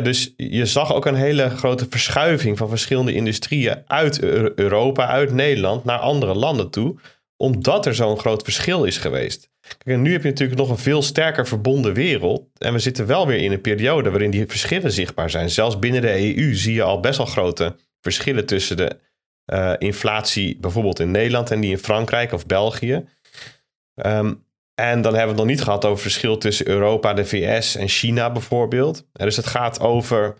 dus 0.03 0.33
je 0.37 0.65
zag 0.65 0.93
ook 0.93 1.05
een 1.05 1.15
hele 1.15 1.49
grote 1.49 1.85
verschuiving 1.89 2.57
van 2.57 2.69
verschillende 2.69 3.13
industrieën 3.13 3.83
uit 3.87 4.21
Europa, 4.55 5.07
uit 5.07 5.31
Nederland 5.31 5.83
naar 5.83 5.97
andere 5.97 6.33
landen 6.33 6.69
toe, 6.69 6.95
omdat 7.37 7.85
er 7.85 7.95
zo'n 7.95 8.19
groot 8.19 8.43
verschil 8.43 8.83
is 8.83 8.97
geweest. 8.97 9.49
Kijk, 9.77 9.99
nu 9.99 10.11
heb 10.11 10.23
je 10.23 10.29
natuurlijk 10.29 10.59
nog 10.59 10.69
een 10.69 10.77
veel 10.77 11.01
sterker 11.01 11.47
verbonden 11.47 11.93
wereld. 11.93 12.43
En 12.57 12.73
we 12.73 12.79
zitten 12.79 13.05
wel 13.05 13.27
weer 13.27 13.39
in 13.39 13.51
een 13.51 13.61
periode 13.61 14.09
waarin 14.09 14.31
die 14.31 14.47
verschillen 14.47 14.91
zichtbaar 14.91 15.29
zijn. 15.29 15.49
Zelfs 15.49 15.79
binnen 15.79 16.01
de 16.01 16.35
EU 16.37 16.55
zie 16.55 16.73
je 16.73 16.83
al 16.83 16.99
best 16.99 17.17
wel 17.17 17.25
grote 17.25 17.75
verschillen 18.01 18.45
tussen 18.45 18.77
de 18.77 18.99
uh, 19.53 19.73
inflatie 19.77 20.57
bijvoorbeeld 20.59 20.99
in 20.99 21.11
Nederland 21.11 21.51
en 21.51 21.59
die 21.59 21.71
in 21.71 21.77
Frankrijk 21.77 22.31
of 22.31 22.45
België. 22.45 23.05
Um, 24.05 24.47
en 24.75 25.01
dan 25.01 25.13
hebben 25.15 25.35
we 25.35 25.41
het 25.41 25.47
nog 25.47 25.55
niet 25.55 25.61
gehad 25.61 25.85
over 25.85 25.91
het 25.91 26.01
verschil 26.01 26.37
tussen 26.37 26.67
Europa, 26.67 27.13
de 27.13 27.25
VS 27.25 27.75
en 27.75 27.87
China 27.87 28.31
bijvoorbeeld. 28.31 29.07
Dus 29.11 29.35
het 29.35 29.45
gaat 29.45 29.79
over 29.79 30.35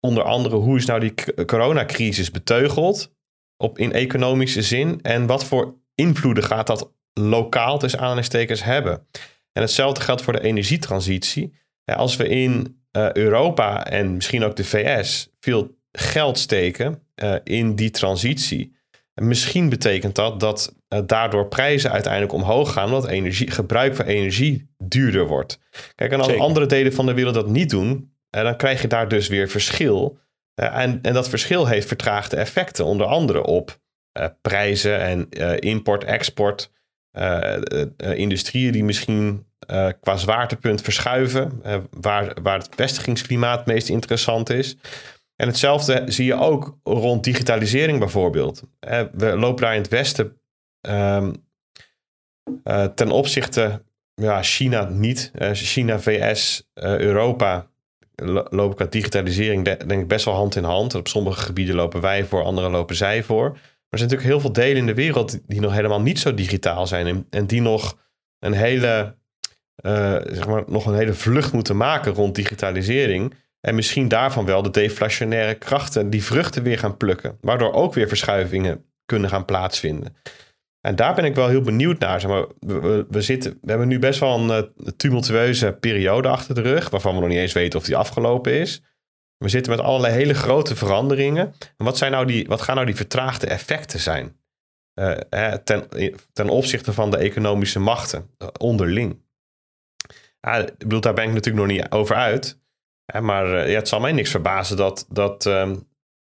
onder 0.00 0.22
andere 0.22 0.56
hoe 0.56 0.76
is 0.76 0.86
nou 0.86 1.00
die 1.00 1.44
coronacrisis 1.44 2.30
beteugeld 2.30 3.14
op, 3.56 3.78
in 3.78 3.92
economische 3.92 4.62
zin 4.62 4.98
en 5.02 5.26
wat 5.26 5.44
voor 5.44 5.74
invloeden 5.94 6.44
gaat 6.44 6.66
dat 6.66 6.92
lokaal 7.12 7.78
tussen 7.78 8.00
aanhalingstekens 8.00 8.64
hebben. 8.64 9.06
En 9.52 9.62
hetzelfde 9.62 10.00
geldt 10.00 10.22
voor 10.22 10.32
de 10.32 10.42
energietransitie. 10.42 11.52
Als 11.84 12.16
we 12.16 12.28
in 12.28 12.82
uh, 12.96 13.12
Europa 13.12 13.86
en 13.86 14.14
misschien 14.14 14.44
ook 14.44 14.56
de 14.56 14.64
VS 14.64 15.28
veel 15.40 15.77
geld 15.98 16.38
steken 16.38 17.02
uh, 17.22 17.34
in 17.44 17.74
die 17.74 17.90
transitie. 17.90 18.76
En 19.14 19.28
misschien 19.28 19.68
betekent 19.68 20.14
dat 20.14 20.40
dat 20.40 20.74
uh, 20.88 21.00
daardoor 21.06 21.48
prijzen 21.48 21.90
uiteindelijk 21.90 22.32
omhoog 22.32 22.72
gaan, 22.72 22.84
omdat 22.84 23.06
energie, 23.06 23.50
gebruik 23.50 23.96
van 23.96 24.04
energie 24.04 24.70
duurder 24.78 25.26
wordt. 25.26 25.58
Kijk, 25.94 26.12
en 26.12 26.18
als 26.18 26.26
Zeker. 26.26 26.42
andere 26.42 26.66
delen 26.66 26.92
van 26.92 27.06
de 27.06 27.14
wereld 27.14 27.34
dat 27.34 27.48
niet 27.48 27.70
doen, 27.70 28.12
uh, 28.36 28.42
dan 28.42 28.56
krijg 28.56 28.82
je 28.82 28.88
daar 28.88 29.08
dus 29.08 29.28
weer 29.28 29.48
verschil. 29.48 30.18
en, 30.54 30.98
en 31.02 31.12
dat 31.12 31.28
verschil 31.28 31.66
heeft 31.66 31.88
vertraagde 31.88 32.36
effecten, 32.36 32.84
onder 32.84 33.06
andere 33.06 33.42
op 33.42 33.78
prijzen 34.40 35.00
en 35.00 35.28
import, 35.60 36.04
export. 36.04 36.70
industrieën 37.98 38.72
die 38.72 38.84
misschien 38.84 39.46
qua 40.00 40.16
zwaartepunt 40.16 40.82
verschuiven, 40.82 41.62
waar, 41.90 42.36
waar 42.42 42.58
het 42.58 42.68
vestigingsklimaat 42.74 43.66
meest 43.66 43.88
interessant 43.88 44.50
is. 44.50 44.76
En 45.40 45.46
hetzelfde 45.46 46.04
zie 46.06 46.24
je 46.24 46.34
ook 46.34 46.78
rond 46.82 47.24
digitalisering 47.24 47.98
bijvoorbeeld. 47.98 48.62
We 49.12 49.36
lopen 49.36 49.62
daar 49.62 49.74
in 49.74 49.80
het 49.80 49.90
Westen 49.90 50.40
um, 50.88 51.46
uh, 52.64 52.84
ten 52.84 53.10
opzichte 53.10 53.82
ja, 54.14 54.42
China 54.42 54.88
niet. 54.88 55.30
Uh, 55.34 55.50
China, 55.52 56.00
VS, 56.00 56.68
eh, 56.74 56.98
Europa 56.98 57.66
lopen 58.50 58.74
qua 58.76 58.84
digitalisering 58.84 59.64
denk 59.64 60.02
ik 60.02 60.08
best 60.08 60.24
wel 60.24 60.34
hand 60.34 60.56
in 60.56 60.64
hand. 60.64 60.94
Op 60.94 61.08
sommige 61.08 61.40
gebieden 61.40 61.74
lopen 61.74 62.00
wij 62.00 62.24
voor, 62.24 62.42
andere 62.42 62.70
lopen 62.70 62.96
zij 62.96 63.22
voor. 63.22 63.50
Maar 63.50 63.60
er 63.88 63.98
zijn 63.98 64.10
natuurlijk 64.10 64.28
heel 64.28 64.40
veel 64.40 64.52
delen 64.52 64.76
in 64.76 64.86
de 64.86 64.94
wereld 64.94 65.38
die 65.46 65.60
nog 65.60 65.72
helemaal 65.72 66.00
niet 66.00 66.18
zo 66.18 66.34
digitaal 66.34 66.86
zijn. 66.86 67.06
En, 67.06 67.26
en 67.30 67.46
die 67.46 67.60
nog 67.60 67.98
een 68.38 68.52
hele, 68.52 69.16
zeg 70.26 70.46
maar, 70.46 70.62
nog 70.66 70.86
een 70.86 70.94
hele 70.94 71.14
vlucht 71.14 71.52
moeten 71.52 71.76
maken 71.76 72.12
rond 72.12 72.34
digitalisering. 72.34 73.34
En 73.68 73.74
misschien 73.74 74.08
daarvan 74.08 74.44
wel 74.44 74.62
de 74.62 74.70
deflationaire 74.70 75.54
krachten 75.54 76.10
die 76.10 76.24
vruchten 76.24 76.62
weer 76.62 76.78
gaan 76.78 76.96
plukken. 76.96 77.38
Waardoor 77.40 77.72
ook 77.72 77.94
weer 77.94 78.08
verschuivingen 78.08 78.84
kunnen 79.04 79.30
gaan 79.30 79.44
plaatsvinden. 79.44 80.16
En 80.80 80.96
daar 80.96 81.14
ben 81.14 81.24
ik 81.24 81.34
wel 81.34 81.48
heel 81.48 81.60
benieuwd 81.60 81.98
naar. 81.98 82.46
We, 83.08 83.22
zitten, 83.22 83.58
we 83.62 83.70
hebben 83.70 83.88
nu 83.88 83.98
best 83.98 84.20
wel 84.20 84.38
een 84.38 84.64
uh, 84.80 84.90
tumultueuze 84.96 85.76
periode 85.80 86.28
achter 86.28 86.54
de 86.54 86.60
rug. 86.60 86.90
Waarvan 86.90 87.14
we 87.14 87.20
nog 87.20 87.28
niet 87.28 87.38
eens 87.38 87.52
weten 87.52 87.78
of 87.78 87.84
die 87.84 87.96
afgelopen 87.96 88.52
is. 88.52 88.82
We 89.36 89.48
zitten 89.48 89.72
met 89.72 89.80
allerlei 89.80 90.14
hele 90.14 90.34
grote 90.34 90.76
veranderingen. 90.76 91.54
En 91.76 91.84
wat, 91.84 91.98
zijn 91.98 92.12
nou 92.12 92.26
die, 92.26 92.46
wat 92.46 92.62
gaan 92.62 92.74
nou 92.74 92.86
die 92.86 92.96
vertraagde 92.96 93.46
effecten 93.46 94.00
zijn? 94.00 94.36
Uh, 94.94 95.52
ten, 95.52 95.88
ten 96.32 96.48
opzichte 96.48 96.92
van 96.92 97.10
de 97.10 97.16
economische 97.16 97.78
machten 97.78 98.30
uh, 98.38 98.48
onderling. 98.58 99.22
Ja, 100.40 100.64
daar 100.78 101.14
ben 101.14 101.24
ik 101.24 101.32
natuurlijk 101.32 101.66
nog 101.66 101.76
niet 101.76 101.90
over 101.90 102.16
uit 102.16 102.58
maar 103.20 103.54
eh, 103.54 103.70
ja, 103.70 103.78
het 103.78 103.88
zal 103.88 104.00
mij 104.00 104.12
niks 104.12 104.30
verbazen 104.30 104.76
dat, 104.76 105.06
dat 105.08 105.46
uh, 105.46 105.72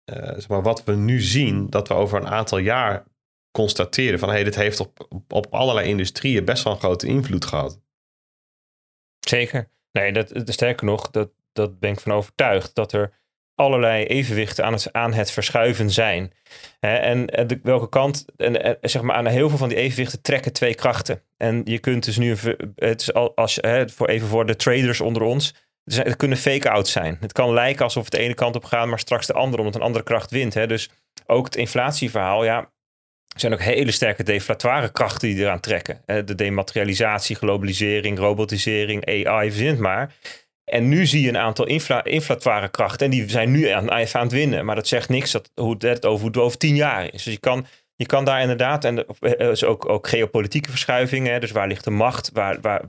zeg 0.05 0.49
maar, 0.49 0.63
wat 0.63 0.85
we 0.85 0.95
nu 0.95 1.21
zien, 1.21 1.71
dat 1.71 1.89
we 1.89 1.95
over 1.95 2.21
een 2.21 2.29
aantal 2.29 2.59
jaar 2.59 3.05
constateren 3.51 4.19
van 4.19 4.29
hey, 4.29 4.45
dit 4.45 4.55
heeft 4.55 4.81
op, 4.81 5.23
op 5.29 5.47
allerlei 5.51 5.89
industrieën 5.89 6.45
best 6.45 6.65
wel 6.65 6.73
een 6.73 6.79
grote 6.79 7.07
invloed 7.07 7.45
gehad. 7.45 7.81
Zeker. 9.19 9.71
Nee, 9.93 10.13
dat, 10.13 10.33
sterker 10.45 10.87
nog, 10.87 11.11
dat, 11.11 11.31
dat 11.53 11.79
ben 11.79 11.91
ik 11.91 12.01
van 12.01 12.13
overtuigd 12.13 12.75
dat 12.75 12.93
er 12.93 13.13
allerlei 13.55 14.05
evenwichten 14.05 14.65
aan 14.65 14.73
het, 14.73 14.93
aan 14.93 15.13
het 15.13 15.31
verschuiven 15.31 15.91
zijn. 15.91 16.33
en 16.81 17.31
welke 17.63 17.89
kant, 17.89 18.25
en, 18.37 18.79
zeg 18.81 19.03
maar, 19.03 19.17
aan 19.17 19.27
heel 19.27 19.49
veel 19.49 19.59
van 19.59 19.69
die 19.69 19.79
evenwichten 19.79 20.23
trekken 20.23 20.53
twee 20.53 20.75
krachten. 20.75 21.23
En 21.37 21.63
je 21.65 21.79
kunt 21.79 22.05
dus 22.05 22.17
nu, 22.17 22.37
het 22.75 23.01
is 23.01 23.13
als, 23.13 23.59
hè, 23.61 23.89
voor 23.89 24.09
even 24.09 24.29
voor 24.29 24.47
de 24.47 24.57
traders 24.57 25.01
onder 25.01 25.23
ons, 25.23 25.55
het 25.95 26.17
kunnen 26.17 26.39
fake-outs 26.39 26.93
zijn. 26.93 27.17
Het 27.21 27.33
kan 27.33 27.53
lijken 27.53 27.85
alsof 27.85 28.05
het 28.05 28.13
de 28.13 28.19
ene 28.19 28.35
kant 28.35 28.57
op 28.57 28.65
gaat, 28.65 28.87
maar 28.87 28.99
straks 28.99 29.27
de 29.27 29.33
andere, 29.33 29.63
omdat 29.63 29.75
een 29.75 29.87
andere 29.87 30.05
kracht 30.05 30.31
wint. 30.31 30.55
Hè? 30.55 30.67
Dus 30.67 30.91
ook 31.27 31.45
het 31.45 31.57
inflatieverhaal, 31.57 32.45
ja, 32.45 32.59
er 33.37 33.41
zijn 33.41 33.53
ook 33.53 33.63
hele 33.63 33.91
sterke 33.91 34.23
deflatoire 34.23 34.93
krachten 34.93 35.29
die 35.29 35.39
eraan 35.39 35.61
trekken. 35.61 36.03
De 36.07 36.35
dematerialisatie, 36.35 37.37
globalisering, 37.37 38.19
robotisering, 38.19 39.07
AI, 39.07 39.51
verzin 39.51 39.69
het 39.69 39.79
maar. 39.79 40.15
En 40.65 40.89
nu 40.89 41.07
zie 41.07 41.23
je 41.23 41.29
een 41.29 41.39
aantal 41.39 41.67
infla 41.67 42.05
inflatoire 42.05 42.69
krachten 42.69 43.07
en 43.07 43.13
die 43.13 43.31
zijn 43.31 43.51
nu 43.51 43.69
aan, 43.69 43.91
aan 43.91 44.07
het 44.23 44.33
winnen. 44.33 44.65
Maar 44.65 44.75
dat 44.75 44.87
zegt 44.87 45.09
niks 45.09 45.31
dat, 45.31 45.51
hoe 45.55 45.77
over, 46.01 46.09
hoe 46.09 46.27
het 46.27 46.37
over 46.37 46.59
tien 46.59 46.75
jaar 46.75 47.05
is. 47.05 47.23
Dus 47.23 47.33
je 47.33 47.41
kan 47.41 47.67
je 47.97 48.07
kan 48.07 48.25
daar 48.25 48.41
inderdaad, 48.41 48.85
en 48.85 49.07
er 49.21 49.51
is 49.51 49.65
ook, 49.65 49.89
ook 49.89 50.09
geopolitieke 50.09 50.71
verschuivingen. 50.71 51.41
Dus 51.41 51.51
waar 51.51 51.69
ligt 51.69 51.85
de 51.85 51.91
macht? 51.91 52.31
Waar, 52.33 52.61
waar, 52.61 52.83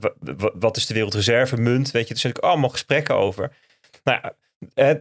wat 0.54 0.76
is 0.76 0.86
de 0.86 0.94
wereldreserve 0.94 1.56
munt? 1.56 1.90
Weet 1.90 2.08
je, 2.08 2.14
er 2.14 2.20
zijn 2.20 2.34
allemaal 2.34 2.68
gesprekken 2.68 3.14
over. 3.14 3.56
Nou 4.04 4.20
ja, 4.22 4.96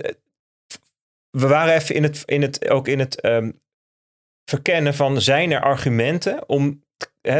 we 1.29 1.47
waren 1.47 1.73
even 1.73 1.95
in 1.95 2.03
het, 2.03 2.23
in 2.25 2.41
het, 2.41 2.69
ook 2.69 2.87
in 2.87 2.99
het 2.99 3.25
um, 3.25 3.59
verkennen 4.45 4.93
van 4.93 5.21
zijn 5.21 5.51
er 5.51 5.61
argumenten 5.61 6.49
om 6.49 6.83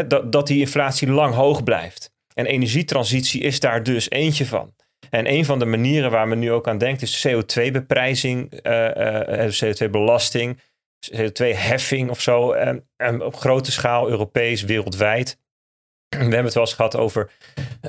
dat, 0.07 0.32
dat 0.32 0.47
die 0.47 0.59
inflatie 0.59 1.09
lang 1.09 1.34
hoog 1.34 1.63
blijft. 1.63 2.11
En 2.34 2.45
energietransitie 2.45 3.41
is 3.41 3.59
daar 3.59 3.84
dus 3.84 4.09
eentje 4.09 4.45
van. 4.45 4.76
En 5.09 5.32
een 5.32 5.45
van 5.45 5.59
de 5.59 5.65
manieren 5.65 6.11
waar 6.11 6.28
men 6.28 6.39
nu 6.39 6.51
ook 6.51 6.68
aan 6.68 6.78
denkt 6.78 7.01
is 7.01 7.28
CO2-beprijzing, 7.28 8.59
uh, 8.63 8.89
uh, 9.38 9.63
CO2-belasting. 9.63 10.59
CO2-heffing 11.00 12.10
of 12.10 12.22
zo. 12.22 12.52
En, 12.52 13.22
op 13.22 13.36
grote 13.36 13.72
schaal, 13.72 14.10
Europees, 14.10 14.64
wereldwijd. 14.64 15.39
We 16.10 16.18
hebben 16.18 16.43
het 16.43 16.54
wel 16.54 16.64
eens 16.64 16.74
gehad 16.74 16.95
over 16.95 17.32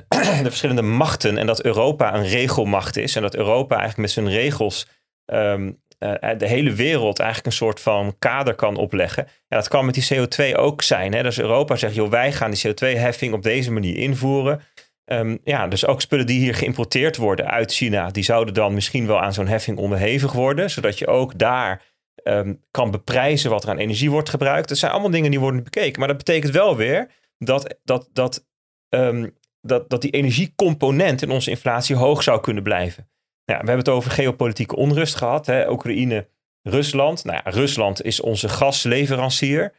de 0.42 0.42
verschillende 0.42 0.82
machten. 0.82 1.38
En 1.38 1.46
dat 1.46 1.62
Europa 1.62 2.14
een 2.14 2.26
regelmacht 2.26 2.96
is. 2.96 3.16
En 3.16 3.22
dat 3.22 3.36
Europa 3.36 3.76
eigenlijk 3.76 4.00
met 4.00 4.10
zijn 4.10 4.28
regels 4.28 4.88
ehm, 5.24 5.72
eh, 5.98 6.38
de 6.38 6.48
hele 6.48 6.72
wereld 6.72 7.18
eigenlijk 7.18 7.48
een 7.48 7.58
soort 7.58 7.80
van 7.80 8.16
kader 8.18 8.54
kan 8.54 8.76
opleggen. 8.76 9.24
En 9.24 9.58
dat 9.58 9.68
kan 9.68 9.84
met 9.84 9.94
die 9.94 10.08
CO2 10.14 10.56
ook 10.56 10.82
zijn. 10.82 11.14
Hè? 11.14 11.22
Dus 11.22 11.38
Europa 11.38 11.76
zegt, 11.76 11.94
joh, 11.94 12.10
wij 12.10 12.32
gaan 12.32 12.50
die 12.50 12.68
CO2-heffing 12.68 13.32
op 13.32 13.42
deze 13.42 13.72
manier 13.72 13.96
invoeren. 13.96 14.60
Ehm, 15.04 15.36
ja, 15.44 15.66
dus 15.66 15.86
ook 15.86 16.00
spullen 16.00 16.26
die 16.26 16.38
hier 16.38 16.54
geïmporteerd 16.54 17.16
worden 17.16 17.50
uit 17.50 17.72
China, 17.72 18.10
die 18.10 18.24
zouden 18.24 18.54
dan 18.54 18.74
misschien 18.74 19.06
wel 19.06 19.20
aan 19.20 19.32
zo'n 19.32 19.46
heffing 19.46 19.78
onderhevig 19.78 20.32
worden, 20.32 20.70
zodat 20.70 20.98
je 20.98 21.06
ook 21.06 21.38
daar 21.38 21.82
ehm, 22.22 22.54
kan 22.70 22.90
beprijzen 22.90 23.50
wat 23.50 23.62
er 23.62 23.70
aan 23.70 23.78
energie 23.78 24.10
wordt 24.10 24.28
gebruikt. 24.28 24.68
Dat 24.68 24.78
zijn 24.78 24.92
allemaal 24.92 25.10
dingen 25.10 25.30
die 25.30 25.40
worden 25.40 25.62
bekeken. 25.62 25.98
Maar 25.98 26.08
dat 26.08 26.16
betekent 26.16 26.52
wel 26.52 26.76
weer 26.76 27.10
dat, 27.38 27.78
dat, 27.84 28.08
dat, 28.12 28.46
ehm, 28.88 29.28
dat, 29.60 29.90
dat 29.90 30.02
die 30.02 30.10
energiecomponent 30.10 31.22
in 31.22 31.30
onze 31.30 31.50
inflatie 31.50 31.96
hoog 31.96 32.22
zou 32.22 32.40
kunnen 32.40 32.62
blijven. 32.62 33.10
Nou, 33.44 33.60
we 33.60 33.66
hebben 33.66 33.84
het 33.84 33.88
over 33.88 34.10
geopolitieke 34.10 34.76
onrust 34.76 35.14
gehad. 35.14 35.46
Hè? 35.46 35.70
Oekraïne, 35.70 36.28
Rusland. 36.62 37.24
Nou 37.24 37.40
ja, 37.44 37.50
Rusland 37.50 38.02
is 38.02 38.20
onze 38.20 38.48
gasleverancier. 38.48 39.74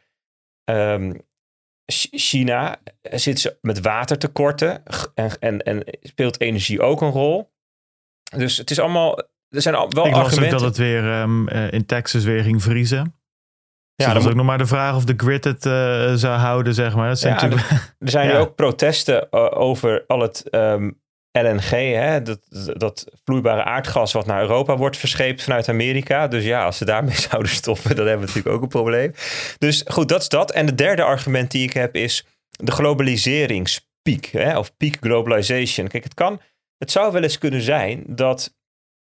Um, 0.64 1.28
China 2.10 2.80
zit 3.02 3.40
ze 3.40 3.58
met 3.60 3.80
watertekorten 3.80 4.82
en, 5.14 5.38
en, 5.38 5.62
en 5.62 5.84
speelt 6.00 6.40
energie 6.40 6.80
ook 6.80 7.00
een 7.00 7.10
rol. 7.10 7.52
Dus 8.36 8.56
het 8.56 8.70
is 8.70 8.78
allemaal. 8.78 9.28
Er 9.50 9.62
zijn 9.62 9.74
wel 9.74 10.06
Ik 10.06 10.14
argumenten. 10.14 10.44
ook 10.44 10.50
dat 10.50 10.60
het 10.60 10.76
weer 10.76 11.20
um, 11.20 11.48
in 11.48 11.86
Texas 11.86 12.24
weer 12.24 12.42
ging 12.42 12.62
vriezen. 12.62 13.14
Ja, 13.94 14.06
dus 14.06 14.14
dat 14.14 14.22
is 14.22 14.28
ook 14.28 14.36
nog 14.36 14.46
maar 14.46 14.58
de 14.58 14.66
vraag 14.66 14.96
of 14.96 15.04
de 15.04 15.14
grid 15.16 15.44
het 15.44 15.66
uh, 15.66 16.12
zou 16.14 16.38
houden, 16.38 16.74
zeg 16.74 16.94
maar. 16.94 17.08
Dat 17.08 17.18
zijn 17.18 17.34
ja, 17.34 17.42
natuurlijk... 17.42 17.70
er, 17.98 18.10
zijn 18.10 18.28
ja. 18.28 18.38
ook 18.38 18.54
protesten 18.54 19.28
uh, 19.30 19.60
over 19.60 20.04
al 20.06 20.20
het 20.20 20.44
um, 20.50 21.00
LNG, 21.32 21.70
hè, 21.94 22.22
dat, 22.22 22.40
dat 22.76 23.06
vloeibare 23.24 23.64
aardgas 23.64 24.12
wat 24.12 24.26
naar 24.26 24.40
Europa 24.40 24.76
wordt 24.76 24.96
verscheept 24.96 25.42
vanuit 25.42 25.68
Amerika. 25.68 26.28
Dus 26.28 26.44
ja, 26.44 26.64
als 26.64 26.76
ze 26.76 26.84
daarmee 26.84 27.16
zouden 27.30 27.50
stoppen, 27.50 27.96
dan 27.96 28.06
hebben 28.06 28.26
we 28.26 28.26
natuurlijk 28.26 28.56
ook 28.56 28.62
een 28.62 28.68
probleem. 28.68 29.12
Dus 29.58 29.84
goed, 29.86 30.08
dat 30.08 30.20
is 30.20 30.28
dat. 30.28 30.50
En 30.50 30.66
de 30.66 30.74
derde 30.74 31.02
argument 31.02 31.50
die 31.50 31.62
ik 31.62 31.72
heb 31.72 31.94
is 31.94 32.26
de 32.50 32.72
globaliseringspiek, 32.72 34.26
hè, 34.26 34.58
of 34.58 34.76
peak 34.76 34.96
globalization. 35.00 35.88
Kijk, 35.88 36.04
het 36.04 36.14
kan, 36.14 36.40
het 36.78 36.90
zou 36.90 37.12
wel 37.12 37.22
eens 37.22 37.38
kunnen 37.38 37.62
zijn 37.62 38.04
dat 38.06 38.54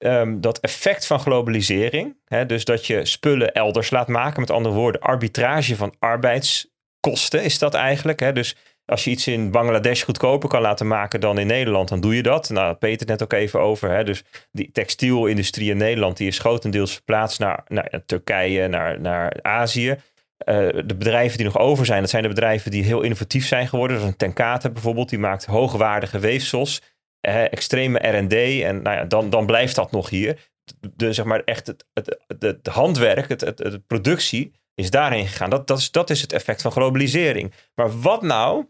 um, 0.04 0.40
dat 0.40 0.58
effect 0.60 1.06
van 1.06 1.20
globalisering, 1.20 2.16
hè, 2.24 2.46
dus 2.46 2.64
dat 2.64 2.86
je 2.86 3.04
spullen 3.04 3.52
elders 3.52 3.90
laat 3.90 4.08
maken, 4.08 4.40
met 4.40 4.50
andere 4.50 4.74
woorden, 4.74 5.00
arbitrage 5.00 5.76
van 5.76 5.94
arbeidskosten 5.98 7.42
is 7.42 7.58
dat 7.58 7.74
eigenlijk. 7.74 8.20
Hè, 8.20 8.32
dus 8.32 8.56
als 8.90 9.04
je 9.04 9.10
iets 9.10 9.26
in 9.26 9.50
Bangladesh 9.50 10.04
goedkoper 10.04 10.48
kan 10.48 10.60
laten 10.60 10.86
maken 10.86 11.20
dan 11.20 11.38
in 11.38 11.46
Nederland, 11.46 11.88
dan 11.88 12.00
doe 12.00 12.16
je 12.16 12.22
dat. 12.22 12.50
Nou, 12.50 12.74
Peter 12.74 12.98
het 12.98 13.08
net 13.08 13.22
ook 13.22 13.32
even 13.32 13.60
over. 13.60 13.90
Hè? 13.90 14.04
Dus 14.04 14.22
die 14.52 14.70
textielindustrie 14.72 15.70
in 15.70 15.76
Nederland, 15.76 16.16
die 16.16 16.28
is 16.28 16.38
grotendeels 16.38 16.92
verplaatst 16.92 17.38
naar, 17.38 17.64
naar 17.66 18.02
Turkije, 18.06 18.68
naar, 18.68 19.00
naar 19.00 19.36
Azië. 19.42 19.88
Uh, 19.88 20.56
de 20.84 20.94
bedrijven 20.98 21.36
die 21.36 21.46
nog 21.46 21.58
over 21.58 21.86
zijn, 21.86 22.00
dat 22.00 22.10
zijn 22.10 22.22
de 22.22 22.28
bedrijven 22.28 22.70
die 22.70 22.84
heel 22.84 23.02
innovatief 23.02 23.46
zijn 23.46 23.68
geworden. 23.68 23.96
Dus 23.96 24.06
een 24.06 24.16
Tenkate 24.16 24.70
bijvoorbeeld, 24.70 25.08
die 25.08 25.18
maakt 25.18 25.44
hoogwaardige 25.44 26.18
weefsels, 26.18 26.80
eh, 26.80 26.86
extreme 27.20 27.98
R&D. 27.98 28.62
En 28.62 28.82
nou 28.82 28.96
ja, 28.96 29.04
dan, 29.04 29.30
dan 29.30 29.46
blijft 29.46 29.74
dat 29.74 29.90
nog 29.90 30.10
hier. 30.10 30.50
De, 30.80 31.12
zeg 31.12 31.24
maar 31.24 31.42
echt 31.44 31.66
het, 31.66 31.86
het, 32.38 32.66
handwerk, 32.66 33.28
het, 33.28 33.40
het, 33.40 33.58
het 33.58 33.86
productie, 33.86 34.52
is 34.74 34.90
daarheen 34.90 35.26
gegaan. 35.26 35.50
Dat, 35.50 35.66
dat, 35.66 35.78
is, 35.78 35.90
dat 35.90 36.10
is 36.10 36.20
het 36.20 36.32
effect 36.32 36.62
van 36.62 36.72
globalisering. 36.72 37.52
Maar 37.74 38.00
wat 38.00 38.22
nou 38.22 38.66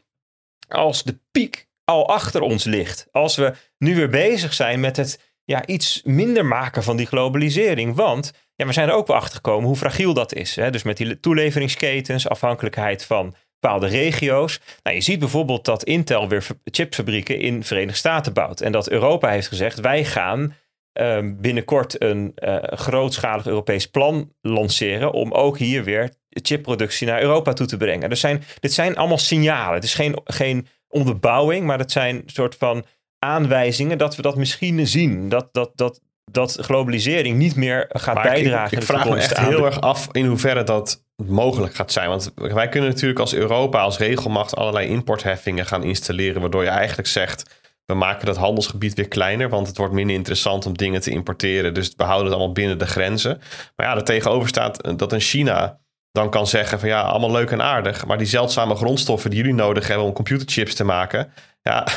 als 0.68 1.02
de 1.02 1.20
piek 1.30 1.68
al 1.84 2.08
achter 2.08 2.40
ons 2.40 2.64
ligt. 2.64 3.06
Als 3.10 3.36
we 3.36 3.52
nu 3.78 3.96
weer 3.96 4.08
bezig 4.08 4.54
zijn 4.54 4.80
met 4.80 4.96
het 4.96 5.34
ja, 5.44 5.66
iets 5.66 6.02
minder 6.04 6.46
maken 6.46 6.82
van 6.82 6.96
die 6.96 7.06
globalisering. 7.06 7.94
Want 7.94 8.32
ja, 8.54 8.66
we 8.66 8.72
zijn 8.72 8.88
er 8.88 8.94
ook 8.94 9.06
wel 9.06 9.16
achter 9.16 9.34
gekomen 9.34 9.66
hoe 9.66 9.76
fragiel 9.76 10.14
dat 10.14 10.34
is. 10.34 10.56
Hè? 10.56 10.70
Dus 10.70 10.82
met 10.82 10.96
die 10.96 11.20
toeleveringsketens, 11.20 12.28
afhankelijkheid 12.28 13.04
van 13.04 13.34
bepaalde 13.60 13.86
regio's. 13.86 14.60
Nou, 14.82 14.96
je 14.96 15.02
ziet 15.02 15.18
bijvoorbeeld 15.18 15.64
dat 15.64 15.84
Intel 15.84 16.28
weer 16.28 16.46
chipfabrieken 16.64 17.38
in 17.38 17.60
de 17.60 17.66
Verenigde 17.66 17.96
Staten 17.96 18.32
bouwt. 18.32 18.60
En 18.60 18.72
dat 18.72 18.90
Europa 18.90 19.28
heeft 19.28 19.48
gezegd, 19.48 19.80
wij 19.80 20.04
gaan 20.04 20.54
uh, 21.00 21.18
binnenkort 21.24 22.02
een 22.02 22.32
uh, 22.34 22.56
grootschalig 22.60 23.46
Europees 23.46 23.86
plan 23.86 24.32
lanceren 24.40 25.12
om 25.12 25.32
ook 25.32 25.58
hier 25.58 25.84
weer 25.84 26.10
chipproductie 26.28 27.06
naar 27.06 27.22
Europa 27.22 27.52
toe 27.52 27.66
te 27.66 27.76
brengen. 27.76 28.08
Dus 28.08 28.20
zijn, 28.20 28.42
dit 28.60 28.72
zijn 28.72 28.96
allemaal 28.96 29.18
signalen. 29.18 29.74
Het 29.74 29.84
is 29.84 29.94
geen, 29.94 30.20
geen 30.24 30.66
onderbouwing, 30.88 31.66
maar 31.66 31.78
het 31.78 31.92
zijn 31.92 32.22
soort 32.26 32.54
van 32.54 32.84
aanwijzingen 33.18 33.98
dat 33.98 34.16
we 34.16 34.22
dat 34.22 34.36
misschien 34.36 34.86
zien. 34.86 35.28
Dat, 35.28 35.48
dat, 35.52 35.70
dat, 35.74 36.00
dat 36.24 36.58
globalisering 36.60 37.36
niet 37.36 37.56
meer 37.56 37.84
gaat 37.88 38.14
maar 38.14 38.24
bijdragen. 38.24 38.72
Ik, 38.72 38.82
ik 38.82 38.88
vraag 38.88 39.08
me 39.08 39.16
echt 39.16 39.38
heel 39.38 39.64
erg 39.64 39.80
af 39.80 40.08
in 40.12 40.26
hoeverre 40.26 40.62
dat 40.62 41.04
mogelijk 41.26 41.74
gaat 41.74 41.92
zijn. 41.92 42.08
Want 42.08 42.32
wij 42.34 42.68
kunnen 42.68 42.90
natuurlijk 42.90 43.20
als 43.20 43.34
Europa, 43.34 43.80
als 43.80 43.98
regelmacht, 43.98 44.56
allerlei 44.56 44.88
importheffingen 44.88 45.66
gaan 45.66 45.84
installeren, 45.84 46.40
waardoor 46.40 46.62
je 46.62 46.68
eigenlijk 46.68 47.08
zegt 47.08 47.58
we 47.90 47.96
maken 47.96 48.26
dat 48.26 48.36
handelsgebied 48.36 48.94
weer 48.94 49.08
kleiner, 49.08 49.48
want 49.48 49.66
het 49.66 49.76
wordt 49.76 49.92
minder 49.92 50.16
interessant 50.16 50.66
om 50.66 50.76
dingen 50.76 51.00
te 51.00 51.10
importeren. 51.10 51.74
Dus 51.74 51.92
we 51.96 52.02
houden 52.02 52.26
het 52.26 52.34
allemaal 52.34 52.54
binnen 52.54 52.78
de 52.78 52.86
grenzen. 52.86 53.40
Maar 53.76 53.86
ja, 53.86 53.96
er 53.96 54.04
tegenover 54.04 54.48
staat 54.48 54.98
dat 54.98 55.12
een 55.12 55.20
China 55.20 55.78
dan 56.12 56.30
kan 56.30 56.46
zeggen 56.46 56.80
van 56.80 56.88
ja, 56.88 57.00
allemaal 57.00 57.30
leuk 57.30 57.50
en 57.50 57.62
aardig, 57.62 58.06
maar 58.06 58.18
die 58.18 58.26
zeldzame 58.26 58.74
grondstoffen 58.74 59.30
die 59.30 59.38
jullie 59.38 59.54
nodig 59.54 59.88
hebben 59.88 60.06
om 60.06 60.12
computerchips 60.12 60.74
te 60.74 60.84
maken, 60.84 61.32
ja, 61.62 61.84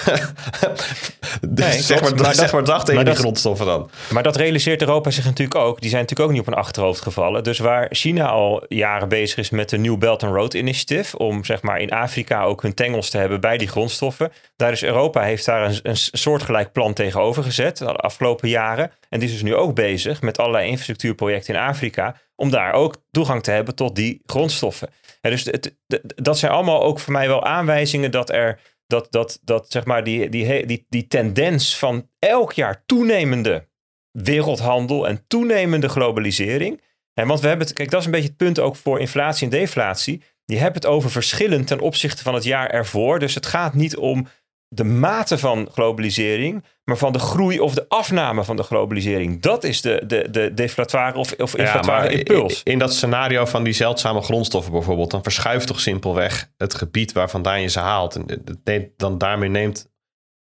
dus 1.50 1.66
Nee, 1.66 1.82
zeg, 1.82 2.02
maar, 2.02 2.16
Maar 2.16 2.26
zeg 2.34 2.44
dat- 2.44 2.52
maar 2.52 2.64
dag 2.64 2.86
tegen 2.86 3.04
die 3.04 3.14
dat- 3.14 3.22
grondstoffen 3.22 3.66
dan. 3.66 3.90
Maar 4.12 4.24
dat 4.24 4.36
realiseert 4.36 4.82
Europa 4.82 5.10
zich 5.10 5.26
natuurlijk 5.26 5.60
ook. 5.60 5.82
Die 5.82 5.90
zijn 5.90 6.02
natuurlijk 6.02 6.30
ook 6.30 6.36
niet 6.38 6.48
op 6.48 6.54
een 6.54 6.60
achterhoofd 6.60 7.02
gevallen. 7.02 7.44
Dus 7.44 7.58
waar 7.60 7.88
China 7.90 8.28
al 8.28 8.66
jaren 8.68 9.10
bezig 9.10 9.38
is 9.38 9.50
met 9.50 9.70
de 9.70 9.78
New 9.78 9.98
Belt 9.98 10.24
and 10.24 10.36
Road 10.36 10.54
Initiative, 10.54 11.18
om 11.18 11.44
zeg 11.46 11.62
maar 11.62 11.80
in 11.80 11.92
Afrika 11.92 12.44
ook 12.44 12.62
hun 12.62 12.74
tengels 12.74 13.10
te 13.10 13.18
hebben 13.18 13.42
bij 13.42 13.58
die 13.58 13.68
grondstoffen, 13.68 14.32
daar 14.56 14.72
is 14.72 14.84
Europa 14.84 15.22
heeft 15.22 15.46
daar 15.46 15.66
een, 15.66 15.80
een 15.84 15.98
soortgelijk 15.98 16.72
plan 16.72 16.94
tegenover 16.94 17.44
gezet 17.44 17.78
de 17.78 17.86
afgelopen 17.94 18.50
jaren. 18.50 18.92
En 19.10 19.20
die 19.20 19.28
is 19.28 19.34
dus 19.34 19.44
nu 19.44 19.56
ook 19.56 19.76
bezig 19.76 20.22
met 20.22 20.40
allerlei 20.40 20.68
infrastructuurprojecten 20.68 21.54
in 21.56 21.60
Afrika, 21.62 22.16
om 22.36 22.50
daar 22.52 22.74
ook 22.74 22.96
toegang 23.12 23.44
te 23.44 23.52
hebben 23.52 23.76
tot 23.76 23.96
die 23.96 24.22
grondstoffen. 24.26 24.90
En 25.22 25.32
dus 25.32 25.44
het, 25.44 25.74
het- 25.88 26.14
dat 26.16 26.38
zijn 26.40 26.52
allemaal 26.52 26.84
ook 26.84 27.00
voor 27.00 27.14
mij 27.14 27.28
wel 27.28 27.46
aanwijzingen 27.46 28.12
dat 28.12 28.30
er 28.30 28.60
dat, 28.88 29.08
dat, 29.12 29.40
dat 29.44 29.72
zeg 29.72 29.86
maar 29.86 30.04
die, 30.04 30.30
die, 30.30 30.66
die, 30.66 30.86
die 30.90 31.08
tendens 31.08 31.78
van 31.78 32.10
elk 32.20 32.54
jaar 32.54 32.84
toenemende 32.86 33.68
wereldhandel 34.12 35.08
en 35.08 35.24
toenemende 35.28 35.90
globalisering. 35.90 36.82
En 37.14 37.28
want 37.28 37.40
we 37.40 37.48
hebben 37.48 37.68
het, 37.68 37.76
kijk, 37.76 37.90
dat 37.90 38.00
is 38.00 38.06
een 38.06 38.12
beetje 38.12 38.28
het 38.28 38.38
punt 38.38 38.60
ook 38.60 38.76
voor 38.76 39.00
inflatie 39.00 39.44
en 39.44 39.52
deflatie. 39.52 40.22
Je 40.46 40.58
hebt 40.58 40.76
het 40.76 40.86
over 40.86 41.12
verschillen 41.12 41.66
ten 41.66 41.80
opzichte 41.80 42.24
van 42.24 42.34
het 42.34 42.44
jaar 42.44 42.70
ervoor. 42.70 43.20
Dus 43.20 43.36
het 43.36 43.46
gaat 43.46 43.74
niet 43.74 43.98
om 43.98 44.28
de 44.76 44.84
mate 44.84 45.38
van 45.38 45.70
globalisering, 45.72 46.64
maar 46.84 46.98
van 46.98 47.14
de 47.14 47.20
groei 47.20 47.60
of 47.60 47.74
de 47.74 47.86
afname 47.88 48.44
van 48.44 48.56
de 48.56 48.64
globalisering. 48.64 49.42
Dat 49.42 49.64
is 49.64 49.82
de, 49.82 50.04
de, 50.08 50.30
de 50.30 50.54
deflatoire 50.54 51.18
of, 51.18 51.32
of 51.32 51.56
inflatoire 51.56 52.12
in, 52.12 52.18
impuls. 52.18 52.62
in 52.64 52.80
dat 52.80 52.94
scenario 52.94 53.46
van 53.46 53.64
die 53.64 53.74
zeldzame 53.74 54.22
grondstoffen 54.22 54.72
bijvoorbeeld, 54.72 55.12
dan 55.12 55.24
verschuift 55.24 55.68
toch 55.68 55.80
simpelweg 55.80 56.52
het 56.58 56.74
gebied 56.74 57.12
waar 57.12 57.30
vandaan 57.30 57.62
je 57.62 57.68
ze 57.68 57.80
haalt. 57.80 58.16
En 58.16 58.44
neemt- 58.64 58.90
dan 58.98 59.18
daarmee 59.18 59.50
neemt 59.50 59.92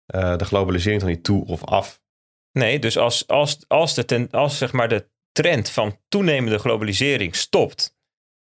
eh, 0.05 0.37
de 0.37 0.45
globalisering 0.45 1.01
toch 1.01 1.09
niet 1.09 1.23
toe 1.23 1.45
of 1.45 1.65
af. 1.65 2.01
Nee, 2.51 2.79
dus 2.79 2.97
als, 2.97 3.27
als, 3.27 3.59
als, 3.67 3.93
de, 3.93 4.05
ten, 4.05 4.27
als 4.31 4.57
zeg 4.57 4.71
maar 4.71 4.87
de 4.87 5.09
trend 5.31 5.69
van 5.69 5.97
toenemende 6.07 6.59
globalisering 6.59 7.35
stopt, 7.35 7.97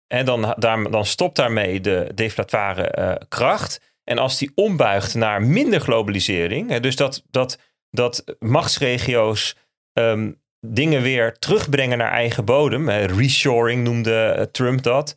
en 0.08 0.26
dan, 0.26 0.54
daar, 0.58 0.92
dan 0.92 1.06
stopt 1.06 1.36
daarmee 1.36 1.82
de 1.82 2.12
deflatoire 2.16 2.84
eh, 2.88 3.16
kracht. 3.28 3.89
En 4.10 4.18
als 4.18 4.38
die 4.38 4.52
ombuigt 4.56 5.16
naar 5.16 5.42
minder 5.42 5.80
globalisering, 5.80 6.70
hè, 6.70 6.80
dus 6.80 6.96
dat, 6.96 7.24
dat, 7.30 7.60
dat 7.90 8.24
machtsregio's 8.40 9.56
ehm, 9.94 10.32
dingen 10.68 11.02
weer 11.02 11.40
terugbrengen 11.40 11.98
naar 11.98 12.12
eigen 12.12 12.46
bodem, 12.46 12.90
reshoring 12.90 13.84
noemde 13.84 14.26
eh, 14.26 14.44
Trump 14.44 14.84
dat, 14.84 15.16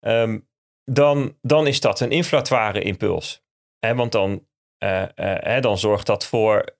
ehm, 0.00 0.38
dan, 0.84 1.36
dan 1.40 1.66
is 1.66 1.80
dat 1.80 2.00
een 2.00 2.10
inflatoire 2.10 2.82
impuls. 2.82 3.42
Hè, 3.78 3.94
want 3.94 4.12
dan, 4.12 4.46
eh, 4.78 5.56
eh, 5.56 5.62
dan 5.62 5.78
zorgt 5.78 6.06
dat 6.06 6.26
voor 6.26 6.76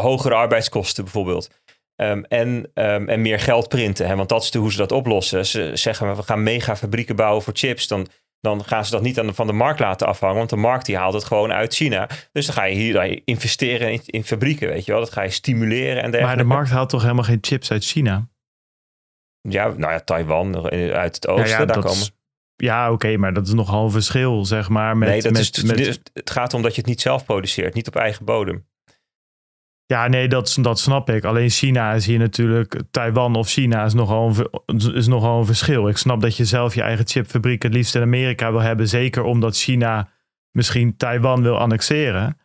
hogere 0.00 0.34
arbeidskosten 0.34 1.04
bijvoorbeeld. 1.04 1.50
Ehm, 1.96 2.22
en, 2.22 2.70
en 2.74 3.22
meer 3.22 3.40
geld 3.40 3.68
printen. 3.68 4.06
Hè? 4.06 4.16
Want 4.16 4.28
dat 4.28 4.42
is 4.42 4.50
de, 4.50 4.58
hoe 4.58 4.72
ze 4.72 4.78
dat 4.78 4.92
oplossen. 4.92 5.46
Ze 5.46 5.70
zeggen 5.74 6.16
we 6.16 6.22
gaan 6.22 6.42
mega 6.42 6.76
fabrieken 6.76 7.16
bouwen 7.16 7.42
voor 7.42 7.56
chips. 7.56 7.88
Dan, 7.88 8.08
dan 8.46 8.64
gaan 8.64 8.84
ze 8.84 8.90
dat 8.90 9.02
niet 9.02 9.18
aan 9.18 9.26
de, 9.26 9.34
van 9.34 9.46
de 9.46 9.52
markt 9.52 9.80
laten 9.80 10.06
afhangen. 10.06 10.36
Want 10.36 10.50
de 10.50 10.56
markt 10.56 10.86
die 10.86 10.96
haalt 10.96 11.14
het 11.14 11.24
gewoon 11.24 11.52
uit 11.52 11.74
China. 11.74 12.08
Dus 12.32 12.46
dan 12.46 12.54
ga 12.54 12.64
je 12.64 12.74
hier 12.74 12.92
dan 12.92 13.04
investeren 13.24 13.92
in, 13.92 14.00
in 14.06 14.24
fabrieken. 14.24 14.68
Weet 14.68 14.84
je 14.84 14.92
wel? 14.92 15.00
Dat 15.00 15.12
ga 15.12 15.22
je 15.22 15.30
stimuleren 15.30 16.02
en 16.02 16.10
dergelijke. 16.10 16.26
Maar 16.26 16.36
de 16.36 16.44
markt 16.44 16.70
haalt 16.70 16.88
toch 16.88 17.02
helemaal 17.02 17.24
geen 17.24 17.38
chips 17.40 17.70
uit 17.70 17.84
China? 17.84 18.28
Ja, 19.40 19.68
nou 19.68 19.92
ja, 19.92 20.00
Taiwan 20.00 20.68
eh, 20.68 20.90
uit 20.90 21.14
het 21.14 21.28
oosten. 21.28 21.48
Nou 21.48 21.60
ja, 21.60 21.66
daar 21.66 21.82
komen. 21.82 21.98
is- 22.00 22.14
ja, 22.56 22.92
oké, 22.92 23.16
maar 23.16 23.32
dat 23.32 23.46
is 23.46 23.52
nogal 23.52 23.84
een 23.84 23.90
verschil, 23.90 24.44
zeg 24.44 24.68
maar. 24.68 24.96
Met, 24.96 25.08
nee, 25.08 25.22
dat 25.22 25.32
met, 25.32 25.40
is, 25.40 25.62
met, 25.62 26.10
het 26.12 26.30
gaat 26.30 26.54
om 26.54 26.62
dat 26.62 26.74
je 26.74 26.80
het 26.80 26.90
niet 26.90 27.00
zelf 27.00 27.24
produceert. 27.24 27.74
Niet 27.74 27.86
op 27.88 27.96
eigen 27.96 28.24
bodem. 28.24 28.66
Ja, 29.86 30.08
nee, 30.08 30.28
dat, 30.28 30.58
dat 30.60 30.78
snap 30.78 31.10
ik. 31.10 31.24
Alleen 31.24 31.50
China 31.50 31.92
is 31.92 32.06
hier 32.06 32.18
natuurlijk... 32.18 32.80
Taiwan 32.90 33.34
of 33.34 33.48
China 33.48 33.84
is 33.84 33.94
nogal, 33.94 34.32
een, 34.66 34.94
is 34.94 35.06
nogal 35.06 35.38
een 35.38 35.46
verschil. 35.46 35.88
Ik 35.88 35.96
snap 35.96 36.20
dat 36.20 36.36
je 36.36 36.44
zelf 36.44 36.74
je 36.74 36.82
eigen 36.82 37.06
chipfabriek 37.06 37.62
het 37.62 37.72
liefst 37.72 37.94
in 37.94 38.02
Amerika 38.02 38.50
wil 38.50 38.60
hebben. 38.60 38.88
Zeker 38.88 39.22
omdat 39.22 39.56
China 39.56 40.08
misschien 40.50 40.96
Taiwan 40.96 41.42
wil 41.42 41.58
annexeren. 41.58 42.36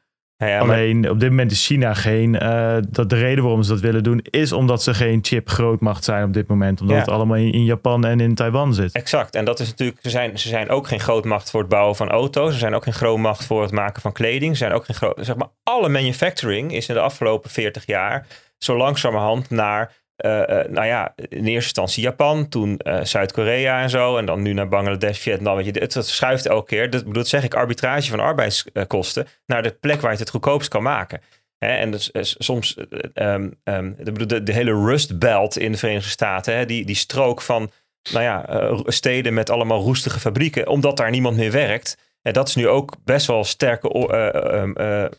Nou 0.50 0.66
maar- 0.66 0.76
Alleen 0.76 1.10
op 1.10 1.20
dit 1.20 1.30
moment 1.30 1.52
is 1.52 1.66
China 1.66 1.94
geen. 1.94 2.39
eh, 2.39 2.78
dat 2.89 3.10
de 3.10 3.16
reden 3.16 3.44
waarom 3.44 3.64
ze 3.64 3.70
dat 3.72 3.80
willen 3.80 4.04
doen 4.04 4.20
is 4.30 4.52
omdat 4.52 4.84
ze 4.84 4.94
geen 4.94 5.20
chip 5.22 5.50
grootmacht 5.50 6.04
zijn 6.04 6.24
op 6.24 6.34
dit 6.34 6.48
moment. 6.48 6.82
Omdat 6.82 6.96
Ja. 6.96 7.02
het 7.02 7.12
allemaal 7.12 7.38
in, 7.38 7.52
in 7.52 7.64
Japan 7.66 8.06
en 8.06 8.20
in 8.20 8.36
Taiwan 8.36 8.74
zit. 8.74 8.92
Exact. 8.92 9.36
En 9.36 9.46
dat 9.46 9.60
is 9.60 9.70
natuurlijk, 9.70 10.00
ze 10.02 10.10
zijn, 10.10 10.39
ze 10.39 10.48
zijn 10.48 10.70
ook 10.70 10.88
geen 10.88 11.00
grootmacht 11.00 11.52
voor 11.52 11.60
het 11.60 11.70
bouwen 11.70 11.96
van 11.96 12.10
auto's. 12.10 12.54
Ze 12.54 12.60
zijn 12.60 12.74
ook 12.76 12.84
geen 12.84 12.94
grootmacht 12.94 13.46
voor 13.46 13.62
het 13.62 13.72
maken 13.72 14.02
van 14.02 14.12
kleding. 14.12 14.52
Ze 14.58 14.64
zijn 14.64 14.72
ook 14.76 14.86
geen 14.86 14.96
groot. 14.96 15.18
Zeg 15.22 15.36
maar, 15.36 15.48
alle 15.64 15.89
manufacturing 15.89 16.74
is 16.74 16.88
in 16.88 16.96
de 16.96 17.02
afgelopen 17.02 17.50
40 17.50 17.86
jaar 17.86 18.28
zo 18.58 18.78
langzamerhand 18.78 19.50
naar. 19.50 19.92
Eh, 20.22 20.60
eh, 20.60 20.70
nou 20.70 20.86
ja, 20.86 21.14
in 21.16 21.38
eerste 21.38 21.52
instantie 21.54 22.04
Japan, 22.04 22.50
toen 22.50 22.78
eh, 22.78 23.04
Zuid-Korea 23.04 23.82
en 23.82 23.90
zo. 23.90 24.18
En 24.18 24.26
dan 24.26 24.42
nu 24.42 24.54
naar 24.54 24.68
Bangladesh, 24.68 25.20
Vietnam. 25.20 25.56
Weet 25.56 25.66
je, 25.66 25.80
het, 25.80 25.94
het 25.94 26.08
schuift 26.08 26.46
elke 26.46 26.68
keer. 26.68 26.90
Dat, 26.90 27.06
bedoel, 27.06 27.26
zeg 27.26 27.44
ik, 27.44 27.54
arbitrage 27.54 28.10
van 28.10 28.20
arbeidskosten 28.20 29.28
naar 29.46 29.64
de 29.64 29.72
plek 29.72 30.02
waar 30.02 30.12
je 30.12 30.18
het 30.18 30.20
het 30.20 30.30
goedkoopst 30.30 30.70
kan 30.70 30.84
maken. 30.84 31.22
En 31.58 31.92
dus, 31.92 32.12
soms, 32.38 32.76
eh, 32.76 33.00
ehm, 33.14 33.50
ehm, 33.64 33.94
de, 33.98 34.26
de, 34.26 34.44
de 34.44 34.54
hele 34.54 34.86
Rust 34.86 35.20
Belt 35.20 35.58
in 35.58 35.72
de 35.72 35.78
Verenigde 35.78 36.10
Staten, 36.10 36.68
die, 36.68 36.86
die 36.86 36.96
strook 36.96 37.42
van 37.42 37.72
nou 38.12 38.24
ja, 38.24 38.46
steden 38.86 39.34
met 39.34 39.50
allemaal 39.50 39.82
roestige 39.82 40.20
fabrieken, 40.20 40.68
omdat 40.68 40.98
daar 40.98 41.10
niemand 41.10 41.38
meer 41.38 41.52
werkt. 41.52 41.98
En 42.22 42.34
dat 42.34 42.48
is 42.48 42.56
nu 42.56 42.68
ook 42.68 42.96
best 43.04 43.28
wel 43.28 43.38
een 43.38 43.46
sterke 43.46 43.90
eh, 43.90 44.36
ehm, 44.36 44.72
eh, 44.72 45.04
eh, 45.04 45.12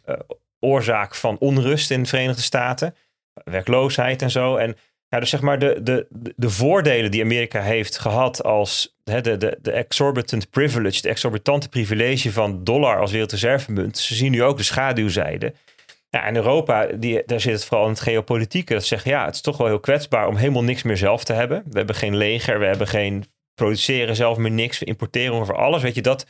oorzaak 0.60 1.14
van 1.14 1.38
onrust 1.38 1.90
in 1.90 2.02
de 2.02 2.08
Verenigde 2.08 2.42
Staten. 2.42 2.94
Werkloosheid 3.44 4.22
en 4.22 4.30
zo. 4.30 4.56
En 4.56 4.76
ja, 5.12 5.20
dus 5.20 5.30
zeg 5.30 5.40
maar 5.40 5.58
de, 5.58 5.78
de, 5.82 6.06
de- 6.10 6.32
de 6.36 6.50
voordelen 6.50 7.10
die 7.10 7.22
Amerika 7.22 7.60
heeft 7.62 7.98
gehad 7.98 8.42
als 8.44 8.96
hè, 9.04 9.20
de, 9.20 9.36
de, 9.36 9.58
de 9.62 9.70
exorbitant 9.72 10.50
privilege, 10.50 11.02
de 11.02 11.08
exorbitante 11.08 11.68
privilege 11.68 12.32
van 12.32 12.64
dollar 12.64 13.00
als 13.00 13.10
wereldreservemunt. 13.10 13.98
Ze 13.98 14.14
zien 14.14 14.30
nu 14.30 14.42
ook 14.42 14.56
de 14.56 14.62
schaduwzijde. 14.62 15.54
Ja, 16.10 16.24
en 16.24 16.36
Europa, 16.36 16.86
die, 16.86 17.22
daar 17.26 17.40
zit 17.40 17.52
het 17.52 17.64
vooral 17.64 17.86
in 17.86 17.92
het 17.92 18.00
geopolitieke. 18.00 18.72
Dat 18.74 18.84
zeggen, 18.84 19.10
ja, 19.10 19.24
het 19.24 19.34
is 19.34 19.40
toch 19.40 19.56
wel 19.56 19.66
heel 19.66 19.80
kwetsbaar 19.80 20.28
om 20.28 20.36
helemaal 20.36 20.64
niks 20.64 20.82
meer 20.82 20.96
zelf 20.96 21.24
te 21.24 21.32
hebben. 21.32 21.62
We 21.70 21.76
hebben 21.78 21.94
geen 21.96 22.16
leger, 22.16 22.58
we 22.58 22.66
hebben 22.66 22.88
geen 22.88 23.24
produceren 23.54 24.16
zelf 24.16 24.36
meer 24.38 24.50
niks, 24.50 24.78
we 24.78 24.84
importeren 24.84 25.34
over 25.34 25.56
alles. 25.56 25.82
Weet 25.82 25.94
je, 25.94 26.02
dat, 26.02 26.26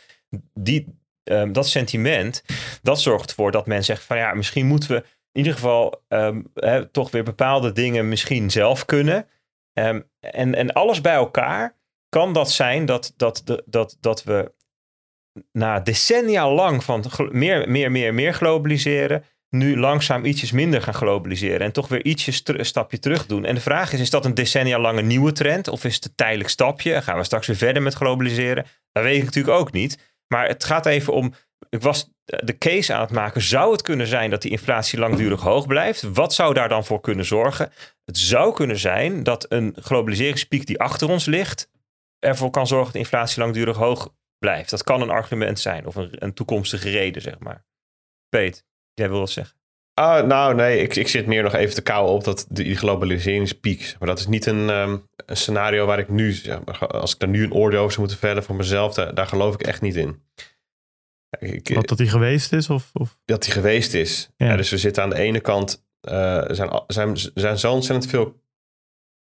die, 0.54 0.86
ehm, 1.24 1.52
dat 1.52 1.68
sentiment, 1.68 2.44
dat 2.82 3.00
zorgt 3.00 3.28
ervoor 3.28 3.50
dat 3.50 3.66
men 3.66 3.84
zegt 3.84 4.02
van 4.02 4.16
ja, 4.16 4.34
misschien 4.34 4.66
moeten 4.66 4.90
we 4.90 5.04
in 5.32 5.38
ieder 5.38 5.52
geval 5.52 6.02
ehm, 6.08 6.42
toch 6.90 7.10
weer 7.10 7.24
bepaalde 7.24 7.72
dingen 7.72 8.08
misschien 8.08 8.50
zelf 8.50 8.84
kunnen. 8.84 9.26
Ehm, 9.72 10.00
en, 10.20 10.54
en 10.54 10.72
alles 10.72 11.00
bij 11.00 11.14
elkaar 11.14 11.76
kan 12.08 12.32
dat 12.32 12.50
zijn 12.50 12.84
dat, 12.84 13.12
dat, 13.16 13.42
dat, 13.66 13.96
dat, 14.00 14.24
we 14.24 14.52
na 15.52 15.80
decennia 15.80 16.50
lang 16.50 16.84
van 16.84 17.04
meer, 17.30 17.70
meer, 17.70 17.90
meer, 17.90 18.14
meer 18.14 18.34
globaliseren, 18.34 19.24
nu 19.48 19.78
langzaam 19.78 20.24
ietsjes 20.24 20.52
minder 20.52 20.82
gaan 20.82 20.94
globaliseren 20.94 21.60
en 21.60 21.72
toch 21.72 21.88
weer 21.88 22.04
ietsjes 22.04 22.42
een 22.44 22.66
stapje 22.66 22.98
terug 22.98 23.26
doen. 23.26 23.44
En 23.44 23.54
de 23.54 23.60
vraag 23.60 23.92
is, 23.92 24.00
is 24.00 24.10
dat 24.10 24.24
een 24.24 24.34
decennia 24.34 24.78
lange 24.78 25.02
nieuwe 25.02 25.32
trend 25.32 25.68
of 25.68 25.84
is 25.84 25.94
het 25.94 26.04
een 26.04 26.14
tijdelijk 26.14 26.48
stapje? 26.48 26.94
En 26.94 27.02
gaan 27.02 27.16
we 27.16 27.24
straks 27.24 27.46
weer 27.46 27.56
verder 27.56 27.82
met 27.82 27.94
globaliseren? 27.94 28.66
Dat 28.92 29.02
weet 29.02 29.18
ik 29.18 29.24
natuurlijk 29.24 29.58
ook 29.58 29.72
niet. 29.72 29.98
Maar 30.26 30.48
het 30.48 30.64
gaat 30.64 30.86
even 30.86 31.12
om, 31.12 31.34
ik 31.68 31.82
was 31.82 32.10
de 32.44 32.58
case 32.58 32.94
aan 32.94 33.00
het 33.00 33.10
maken, 33.10 33.42
zou 33.42 33.72
het 33.72 33.82
kunnen 33.82 34.06
zijn 34.06 34.30
dat 34.30 34.42
die 34.42 34.50
inflatie 34.50 34.98
langdurig 34.98 35.40
hoog 35.40 35.66
blijft? 35.66 36.02
Wat 36.02 36.34
zou 36.34 36.54
daar 36.54 36.68
dan 36.68 36.84
voor 36.84 37.00
kunnen 37.00 37.24
zorgen? 37.24 37.72
Het 38.04 38.18
zou 38.18 38.54
kunnen 38.54 38.78
zijn 38.78 39.22
dat 39.22 39.46
een 39.48 39.76
globaliseringspiek 39.80 40.66
die 40.66 40.80
achter 40.80 41.08
ons 41.08 41.24
ligt, 41.24 41.70
ervoor 42.18 42.50
kan 42.50 42.66
zorgen 42.66 42.84
dat 42.84 42.94
de 42.94 42.98
inflatie 42.98 43.42
langdurig 43.42 43.76
hoog 43.76 44.14
blijft. 44.38 44.70
Dat 44.70 44.82
kan 44.82 45.00
een 45.00 45.10
argument 45.10 45.60
zijn 45.60 45.86
of 45.86 45.94
een, 45.94 46.10
een 46.18 46.34
toekomstige 46.34 46.90
reden, 46.90 47.22
zeg 47.22 47.38
maar. 47.38 47.64
Peet, 48.28 48.64
jij 48.94 49.08
wil 49.08 49.18
wat 49.18 49.30
zeggen? 49.30 49.60
Ah, 49.94 50.26
nou, 50.26 50.54
nee, 50.54 50.80
ik, 50.80 50.96
ik 50.96 51.08
zit 51.08 51.26
meer 51.26 51.42
nog 51.42 51.54
even 51.54 51.74
te 51.74 51.82
kauwen 51.82 52.12
op 52.12 52.24
dat, 52.24 52.46
die 52.48 52.76
globaliseringspiek. 52.76 53.96
Maar 53.98 54.08
dat 54.08 54.18
is 54.18 54.26
niet 54.26 54.46
een, 54.46 54.70
ehm, 54.70 54.98
een 55.16 55.36
scenario 55.36 55.86
waar 55.86 55.98
ik 55.98 56.08
nu, 56.08 56.32
zeg 56.32 56.88
als 56.88 57.12
ik 57.12 57.18
daar 57.18 57.28
nu 57.28 57.44
een 57.44 57.52
oordeel 57.52 57.78
over 57.78 57.92
zou 57.92 58.00
moeten 58.00 58.20
vellen 58.20 58.42
voor 58.42 58.54
mezelf, 58.54 58.94
daar 58.94 59.26
geloof 59.26 59.54
ik 59.54 59.62
echt 59.62 59.80
niet 59.80 59.96
in. 59.96 60.22
Ik, 61.38 61.74
Wat 61.74 61.88
dat 61.88 61.98
die 61.98 62.08
geweest 62.08 62.52
is? 62.52 62.70
Of, 62.70 62.90
of? 62.92 63.18
dat 63.24 63.42
die 63.42 63.52
geweest 63.52 63.94
is. 63.94 64.30
Ja. 64.36 64.46
Ja, 64.46 64.56
dus 64.56 64.70
we 64.70 64.78
zitten 64.78 65.02
aan 65.02 65.10
de 65.10 65.18
ene 65.18 65.40
kant, 65.40 65.84
eh, 66.00 66.48
er 66.48 66.54
zijn, 66.54 66.84
zijn, 66.86 67.16
zijn 67.34 67.58
zo 67.58 67.72
ontzettend 67.72 68.10
veel, 68.10 68.40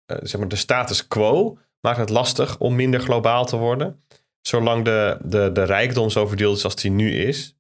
eh, 0.06 0.18
zeg 0.22 0.40
maar, 0.40 0.50
de 0.50 0.56
status 0.56 1.08
quo 1.08 1.58
maakt 1.82 1.98
het 1.98 2.10
lastig 2.10 2.60
om 2.60 2.76
minder 2.76 3.00
globaal 3.00 3.46
te 3.46 3.58
worden. 3.58 4.04
Zolang 4.42 4.86
de, 4.86 5.18
de, 5.24 5.52
de 5.52 5.64
rijkdom 5.64 6.10
zo 6.10 6.28
verdeeld 6.28 6.58
is 6.58 6.64
als 6.64 6.76
die 6.76 6.92
nu 6.92 7.12
is. 7.16 7.56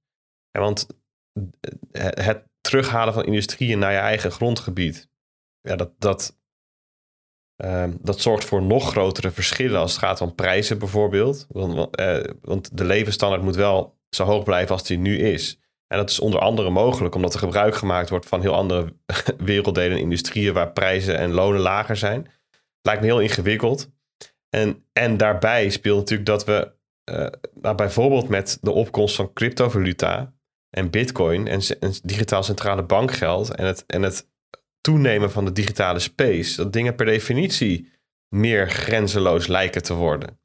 En 0.51 0.61
want 0.61 0.87
het, 1.91 2.21
het 2.21 2.43
terughalen 2.61 3.13
van 3.13 3.25
industrieën 3.25 3.79
naar 3.79 3.91
je 3.91 3.97
eigen 3.97 4.31
grondgebied, 4.31 5.09
ja, 5.61 5.75
dat, 5.75 5.91
dat, 5.97 6.37
ehm, 7.55 7.93
dat 8.01 8.19
zorgt 8.19 8.45
voor 8.45 8.61
nog 8.61 8.89
grotere 8.89 9.31
verschillen 9.31 9.79
als 9.79 9.91
het 9.91 9.99
gaat 9.99 10.21
om 10.21 10.35
prijzen 10.35 10.79
bijvoorbeeld. 10.79 11.45
Want, 11.49 11.95
eh, 11.95 12.23
want 12.41 12.77
de 12.77 12.83
levensstandaard 12.83 13.41
moet 13.43 13.55
wel 13.55 13.96
zo 14.09 14.23
hoog 14.23 14.43
blijven 14.43 14.73
als 14.73 14.83
die 14.83 14.97
nu 14.97 15.17
is. 15.17 15.59
En 15.87 15.97
dat 15.97 16.09
is 16.09 16.19
onder 16.19 16.39
andere 16.39 16.69
mogelijk 16.69 17.15
omdat 17.15 17.33
er 17.33 17.39
gebruik 17.39 17.75
gemaakt 17.75 18.09
wordt 18.09 18.25
van 18.25 18.41
heel 18.41 18.55
andere 18.55 18.93
werelddelen 19.37 19.91
en 19.91 20.03
industrieën 20.03 20.53
waar 20.53 20.71
prijzen 20.71 21.17
en 21.17 21.31
lonen 21.31 21.61
lager 21.61 21.95
zijn. 21.95 22.31
Lijkt 22.81 23.01
me 23.01 23.07
heel 23.07 23.21
ingewikkeld. 23.21 23.89
En, 24.49 24.85
en 24.93 25.17
daarbij 25.17 25.69
speelt 25.69 25.99
natuurlijk 25.99 26.29
dat 26.29 26.45
we 26.45 26.75
eh, 27.03 27.27
nou, 27.61 27.75
bijvoorbeeld 27.75 28.29
met 28.29 28.57
de 28.61 28.71
opkomst 28.71 29.15
van 29.15 29.33
cryptovaluta 29.33 30.33
en 30.69 30.89
bitcoin 30.89 31.47
en, 31.47 31.61
en 31.79 31.93
digitaal 32.03 32.43
centrale 32.43 32.83
bankgeld 32.83 33.55
en 33.55 33.65
het, 33.65 33.85
en 33.85 34.01
het 34.01 34.29
toenemen 34.81 35.31
van 35.31 35.45
de 35.45 35.51
digitale 35.51 35.99
space, 35.99 36.55
dat 36.55 36.73
dingen 36.73 36.95
per 36.95 37.05
definitie 37.05 37.91
meer 38.35 38.69
grenzeloos 38.69 39.47
lijken 39.47 39.83
te 39.83 39.93
worden. 39.93 40.39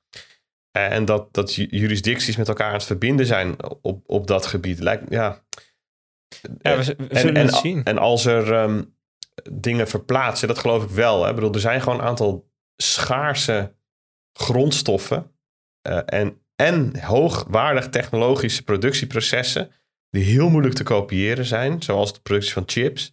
Eh, 0.72 0.92
En 0.92 1.04
dat, 1.04 1.34
dat 1.34 1.54
ju- 1.54 1.66
jurisdicties 1.70 2.36
met 2.36 2.48
elkaar 2.48 2.66
aan 2.66 2.72
het 2.72 2.84
verbinden 2.84 3.26
zijn 3.26 3.56
op, 3.82 4.02
op 4.06 4.26
dat 4.26 4.46
gebied. 4.46 4.78
Lijkt, 4.80 5.10
ja. 5.10 5.44
Ja, 6.58 6.76
we, 6.76 6.94
we 6.98 7.08
En, 7.08 7.20
zullen 7.20 7.36
en, 7.36 7.46
het 7.46 7.54
zien. 7.54 7.84
en 7.84 7.98
als 7.98 8.24
er 8.24 8.52
ehm, 8.52 8.82
dingen 9.52 9.88
verplaatsen, 9.88 10.48
dat 10.48 10.58
geloof 10.58 10.82
ik 10.84 10.90
wel. 10.90 11.22
Hè. 11.22 11.28
Ik 11.28 11.34
bedoel, 11.34 11.52
er 11.54 11.60
zijn 11.60 11.80
gewoon 11.80 11.98
een 11.98 12.04
aantal 12.06 12.50
schaarse 12.76 13.74
grondstoffen 14.32 15.30
eh, 15.82 16.00
en, 16.06 16.40
en 16.56 17.00
hoogwaardig 17.00 17.88
technologische 17.88 18.62
productieprocessen 18.64 19.70
die 20.10 20.24
heel 20.24 20.48
moeilijk 20.48 20.74
te 20.74 20.82
kopiëren 20.82 21.44
zijn, 21.44 21.82
zoals 21.82 22.12
de 22.14 22.20
productie 22.20 22.52
van 22.52 22.62
chips. 22.66 23.12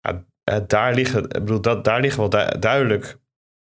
Ja, 0.00 0.24
eh, 0.44 0.58
daar, 0.66 0.94
liggen, 0.94 1.22
ik 1.22 1.28
bedoel, 1.32 1.60
dat, 1.60 1.84
daar 1.84 2.00
liggen 2.00 2.20
wel 2.20 2.30
du- 2.30 2.58
duidelijk 2.58 3.18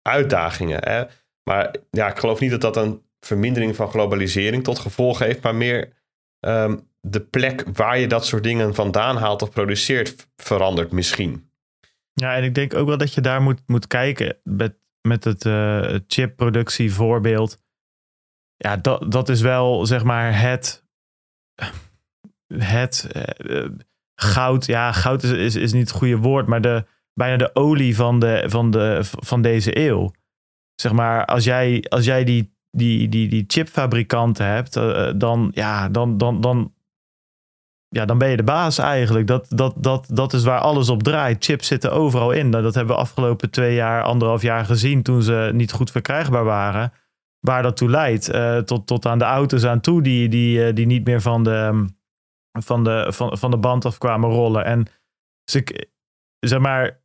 uitdagingen. 0.03 0.89
Hè. 0.89 1.05
Maar 1.51 1.77
ja, 1.91 2.09
ik 2.11 2.19
geloof 2.19 2.41
niet 2.41 2.51
dat 2.51 2.61
dat 2.61 2.77
een 2.77 3.03
vermindering 3.25 3.77
van 3.77 3.89
globalisering 3.89 4.65
tot 4.65 4.79
gevolg 4.79 5.19
heeft, 5.19 5.43
maar 5.43 5.55
meer 5.55 5.93
ehm, 6.41 6.77
de 7.01 7.21
plek 7.21 7.65
waar 7.73 7.99
je 7.99 8.07
dat 8.07 8.27
soort 8.27 8.43
dingen 8.43 8.75
vandaan 8.75 9.17
haalt 9.17 9.43
of 9.43 9.51
produceert 9.51 10.29
verandert 10.37 10.93
misschien. 10.93 11.51
Ja, 12.13 12.37
en 12.37 12.45
ik 12.45 12.55
denk 12.55 12.75
ook 12.75 12.87
wel 12.87 12.99
dat 12.99 13.15
je 13.15 13.21
daar 13.21 13.43
moet, 13.43 13.61
moet 13.67 13.87
kijken 13.87 14.37
met, 14.43 14.77
met 15.01 15.25
het 15.25 15.45
eh 15.47 15.95
chipproductie 16.07 16.93
voorbeeld. 16.93 17.63
Ja, 18.57 18.77
dat, 18.77 19.13
dat 19.13 19.29
is 19.29 19.41
wel 19.41 19.87
zeg 19.87 20.05
maar 20.05 20.41
het, 20.41 20.85
het 22.55 23.09
eh, 23.13 23.63
eh, 23.63 23.71
goud. 24.15 24.67
Ja, 24.67 24.93
goud 24.93 25.23
is, 25.23 25.31
is, 25.31 25.55
is 25.55 25.73
niet 25.73 25.89
het 25.89 25.97
goede 25.97 26.17
woord, 26.17 26.47
maar 26.47 26.61
de, 26.61 26.85
bijna 27.15 27.37
de 27.37 27.55
olie 27.55 27.97
van, 27.97 28.21
de, 28.21 28.45
van, 28.47 28.71
de, 28.71 28.99
van 29.03 29.43
deze 29.43 29.79
eeuw. 29.79 30.13
Zeg 30.75 30.93
maar, 30.93 31.25
als 31.25 31.45
jij, 31.45 31.85
als 31.89 32.05
jij 32.05 32.25
die, 32.25 32.54
die, 32.75 33.09
die, 33.09 33.29
die 33.29 33.45
chipfabrikanten 33.47 34.47
hebt, 34.47 34.77
eh, 34.77 35.11
dan, 35.17 35.51
ja, 35.55 35.89
dan, 35.89 36.19
dan, 36.19 36.41
dan, 36.41 36.73
ja, 37.89 38.05
dan 38.05 38.19
ben 38.19 38.29
je 38.29 38.37
de 38.37 38.43
baas 38.45 38.79
eigenlijk. 38.79 39.27
Dat, 39.27 39.47
dat, 39.49 39.75
dat, 39.77 40.07
dat 40.13 40.33
is 40.33 40.45
waar 40.45 40.61
alles 40.61 40.89
op 40.89 41.03
draait. 41.03 41.45
Chips 41.45 41.67
zitten 41.67 41.93
overal 41.93 42.31
in. 42.31 42.49
Nou, 42.49 42.63
dat 42.63 42.75
hebben 42.75 42.95
we 42.95 43.01
afgelopen 43.01 43.51
twee 43.51 43.75
jaar, 43.75 44.03
anderhalf 44.03 44.43
jaar 44.43 44.65
gezien 44.65 45.03
toen 45.03 45.23
ze 45.23 45.51
niet 45.53 45.73
goed 45.73 45.91
verkrijgbaar 45.91 46.45
waren. 46.45 46.93
Waar 47.41 47.63
dat 47.63 47.77
toe 47.77 47.91
leidt. 47.91 48.29
eh, 48.29 48.59
tot, 48.59 48.87
tot 48.87 49.07
aan 49.07 49.19
de 49.19 49.25
auto's 49.25 49.65
aan 49.65 49.81
toe 49.81 50.03
die, 50.03 50.29
die, 50.29 50.67
eh, 50.67 50.75
die 50.75 50.87
niet 50.87 51.07
meer 51.07 51.21
van 51.21 51.45
de, 51.45 51.51
ehm, 51.51 51.87
van, 52.63 52.85
de, 52.85 53.13
van, 53.13 53.39
van 53.39 53.51
de 53.51 53.59
band 53.59 53.85
af 53.85 53.99
kwamen 53.99 54.31
rollen. 54.31 54.65
En 54.65 54.87
ik, 55.53 55.89
zeg 56.39 56.59
maar, 56.59 57.04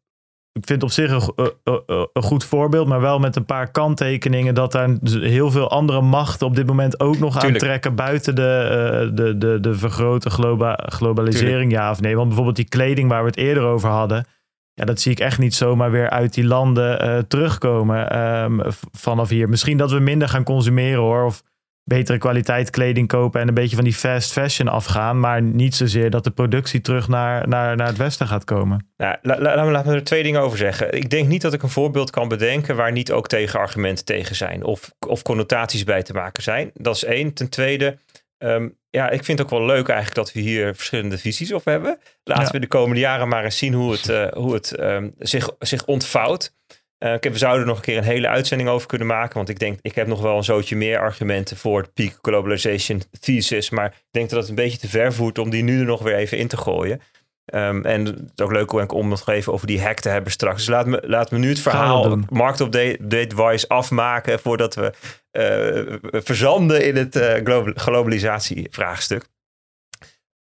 ik 0.54 0.66
vind 0.66 0.84
op 0.84 0.92
zich 0.92 1.12
een, 1.12 1.34
eh, 1.36 1.46
eh, 1.64 1.80
eh, 1.88 2.06
een 2.14 2.24
goed 2.24 2.44
voorbeeld, 2.44 2.88
maar 2.88 3.02
wel 3.02 3.20
met 3.20 3.36
een 3.36 3.46
paar 3.46 3.72
kanttekeningen 3.72 4.56
dat 4.56 4.72
daar 4.72 4.90
heel 5.04 5.52
veel 5.52 5.70
andere 5.70 6.02
machten 6.02 6.48
op 6.48 6.56
dit 6.56 6.68
moment 6.68 7.00
ook 7.00 7.20
nog 7.20 7.34
Tuurlijk. 7.34 7.54
aantrekken 7.54 7.96
buiten 7.96 8.36
de, 8.36 9.12
de, 9.14 9.38
de, 9.38 9.60
de 9.60 9.74
vergrote 9.74 10.30
globa 10.30 10.80
globalisering, 10.86 11.72
ja 11.72 11.92
of 11.92 12.02
nee. 12.02 12.16
Want 12.16 12.28
bijvoorbeeld 12.28 12.56
die 12.56 12.70
kleding 12.70 13.10
waar 13.10 13.22
we 13.22 13.28
het 13.28 13.38
eerder 13.38 13.64
over 13.64 13.90
hadden, 13.90 14.26
ja, 14.74 14.86
dat 14.86 15.00
zie 15.00 15.12
ik 15.12 15.20
echt 15.20 15.40
niet 15.40 15.56
zomaar 15.56 15.92
weer 15.92 16.10
uit 16.10 16.34
die 16.34 16.46
landen 16.46 17.28
terugkomen 17.28 18.10
ehm, 18.10 18.60
vanaf 18.92 19.30
hier. 19.30 19.50
Misschien 19.50 19.78
dat 19.78 19.92
we 19.92 20.00
minder 20.00 20.30
gaan 20.30 20.44
consumeren 20.44 21.02
hoor, 21.02 21.26
of 21.26 21.44
betere 21.90 22.18
kwaliteit 22.18 22.70
kleding 22.70 23.08
kopen 23.08 23.42
en 23.42 23.48
een 23.48 23.54
beetje 23.54 23.76
van 23.76 23.84
die 23.86 23.94
fast 23.94 24.32
fashion 24.32 24.68
afgaan. 24.68 25.20
Maar 25.20 25.42
niet 25.42 25.76
zozeer 25.76 26.10
dat 26.10 26.24
de 26.24 26.32
productie 26.32 26.82
terug 26.82 27.08
naar, 27.08 27.48
naar, 27.48 27.76
naar 27.76 27.88
het 27.88 27.98
westen 27.98 28.28
gaat 28.28 28.44
komen. 28.44 28.88
Nou, 28.98 29.18
la, 29.22 29.40
la, 29.40 29.72
laat 29.72 29.86
me 29.86 29.94
er 29.94 30.04
twee 30.04 30.24
dingen 30.24 30.42
over 30.42 30.58
zeggen. 30.58 30.94
Ik 30.94 31.10
denk 31.10 31.28
niet 31.28 31.42
dat 31.42 31.54
ik 31.54 31.64
een 31.64 31.70
voorbeeld 31.70 32.10
kan 32.10 32.28
bedenken 32.28 32.76
waar 32.76 32.92
niet 32.92 33.12
ook 33.12 33.28
tegenargumenten 33.28 34.06
tegen 34.06 34.36
zijn. 34.36 34.64
Of, 34.64 34.92
of 35.08 35.22
connotaties 35.22 35.84
bij 35.84 36.04
te 36.04 36.14
maken 36.14 36.44
zijn. 36.44 36.72
Dat 36.74 36.96
is 36.96 37.04
één. 37.04 37.34
Ten 37.34 37.50
tweede, 37.50 37.98
ehm, 38.38 38.68
ja, 38.90 39.10
ik 39.10 39.24
vind 39.24 39.38
het 39.40 39.48
ook 39.48 39.58
wel 39.60 39.66
leuk 39.68 39.88
eigenlijk 39.88 40.16
dat 40.16 40.34
we 40.34 40.40
hier 40.40 40.76
verschillende 40.76 41.18
visies 41.18 41.54
op 41.54 41.66
hebben. 41.66 41.98
Laten 42.24 42.44
Ja. 42.44 42.52
we 42.52 42.60
de 42.60 42.68
komende 42.68 43.00
jaren 43.00 43.28
maar 43.28 43.44
eens 43.44 43.58
zien 43.58 43.74
hoe 43.74 43.92
het, 43.92 44.10
eh, 44.10 44.28
hoe 44.32 44.54
het 44.54 44.76
ehm, 44.76 45.10
zich, 45.18 45.50
zich 45.60 45.86
ontvouwt. 45.86 46.58
Ik 47.00 47.24
heb- 47.24 47.34
we 47.34 47.38
zouden 47.38 47.62
er 47.62 47.68
nog 47.68 47.78
een 47.78 47.84
keer 47.84 47.98
een 47.98 48.04
hele 48.04 48.28
uitzending 48.28 48.70
over 48.70 48.88
kunnen 48.88 49.08
maken. 49.08 49.36
Want 49.36 49.50
ik 49.50 49.60
denk, 49.60 49.80
ik 49.82 49.96
heb 49.96 50.08
nog 50.08 50.22
wel 50.22 50.38
een 50.38 50.44
zootje 50.44 50.76
meer 50.76 51.00
argumenten 51.00 51.58
voor 51.58 51.82
het 51.82 51.94
peak 51.94 52.18
globalization 52.22 53.02
thesis. 53.20 53.70
Maar 53.70 53.86
ik 53.86 54.08
denk 54.12 54.30
dat 54.30 54.40
het 54.40 54.50
een 54.50 54.56
beetje 54.56 54.78
te 54.78 54.88
ver 54.90 55.14
voert 55.14 55.38
om 55.38 55.50
die 55.50 55.64
nu 55.64 55.80
er 55.80 55.86
nog 55.86 56.02
weer 56.02 56.16
even 56.16 56.38
in 56.38 56.48
te 56.48 56.58
gooien. 56.58 57.02
Ehm, 57.46 57.86
en 57.86 58.06
het 58.06 58.16
is 58.36 58.44
ook 58.44 58.52
leuk 58.52 58.92
om- 58.94 59.08
nog 59.10 59.28
even 59.30 59.54
over 59.54 59.68
die 59.68 59.82
hack 59.82 60.00
te 60.00 60.10
hebben 60.10 60.32
straks. 60.32 60.58
Dus 60.58 60.68
laat 60.68 60.86
me, 60.86 61.02
laat 61.06 61.32
me 61.32 61.38
nu 61.38 61.50
het 61.50 61.60
verhaal 61.60 62.04
marktupdate-wise 62.30 63.68
afmaken 63.68 64.40
voordat 64.40 64.76
we 64.76 64.92
eh, 65.32 66.22
verzanden 66.22 66.86
in 66.86 66.96
het 66.96 67.16
globa- 67.44 67.72
globalisatievraagstuk. 67.76 69.26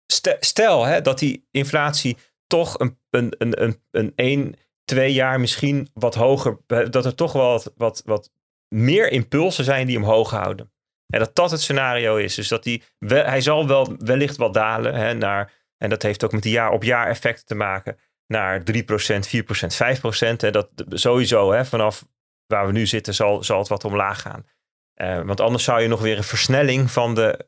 Stel, 0.06 0.36
stel 0.40 0.84
hè, 0.84 1.00
dat 1.00 1.18
die 1.18 1.46
inflatie 1.50 2.16
toch 2.46 2.78
een, 2.78 2.98
een, 3.10 3.34
een, 3.38 3.80
een, 3.90 4.12
een 4.16 4.56
twee 4.88 5.12
jaar 5.12 5.40
misschien 5.40 5.88
wat 5.94 6.14
hoger, 6.14 6.58
dat 6.66 7.04
er 7.04 7.14
toch 7.14 7.32
wel 7.32 7.50
wat, 7.50 7.72
wat, 7.76 8.02
wat 8.04 8.30
meer 8.68 9.10
impulsen 9.10 9.64
zijn 9.64 9.86
die 9.86 9.96
hem 9.96 10.04
hoog 10.06 10.30
houden. 10.30 10.72
En 11.06 11.18
dat 11.18 11.34
dat 11.34 11.50
het 11.50 11.60
scenario 11.60 12.16
is. 12.16 12.34
Dus 12.34 12.48
dat 12.48 12.62
die, 12.62 12.82
hij 13.06 13.40
zal 13.40 13.66
wel 13.66 13.96
wellicht 13.98 14.36
wat 14.36 14.54
dalen 14.54 14.94
hè, 14.94 15.14
naar, 15.14 15.52
en 15.76 15.90
dat 15.90 16.02
heeft 16.02 16.24
ook 16.24 16.32
met 16.32 16.42
die 16.42 16.52
jaar 16.52 16.70
op 16.70 16.82
jaar 16.82 17.06
effecten 17.06 17.46
te 17.46 17.54
maken, 17.54 17.98
naar 18.26 18.60
3%, 18.60 18.64
4%, 18.64 18.70
5%. 18.70 20.36
Hè, 20.36 20.50
dat 20.50 20.70
sowieso 20.88 21.52
hè, 21.52 21.64
vanaf 21.64 22.06
waar 22.46 22.66
we 22.66 22.72
nu 22.72 22.86
zitten 22.86 23.14
zal, 23.14 23.44
zal 23.44 23.58
het 23.58 23.68
wat 23.68 23.84
omlaag 23.84 24.20
gaan. 24.20 24.46
Eh, 24.94 25.20
want 25.22 25.40
anders 25.40 25.64
zou 25.64 25.80
je 25.80 25.88
nog 25.88 26.00
weer 26.00 26.16
een 26.16 26.24
versnelling 26.24 26.90
van 26.90 27.14
de 27.14 27.46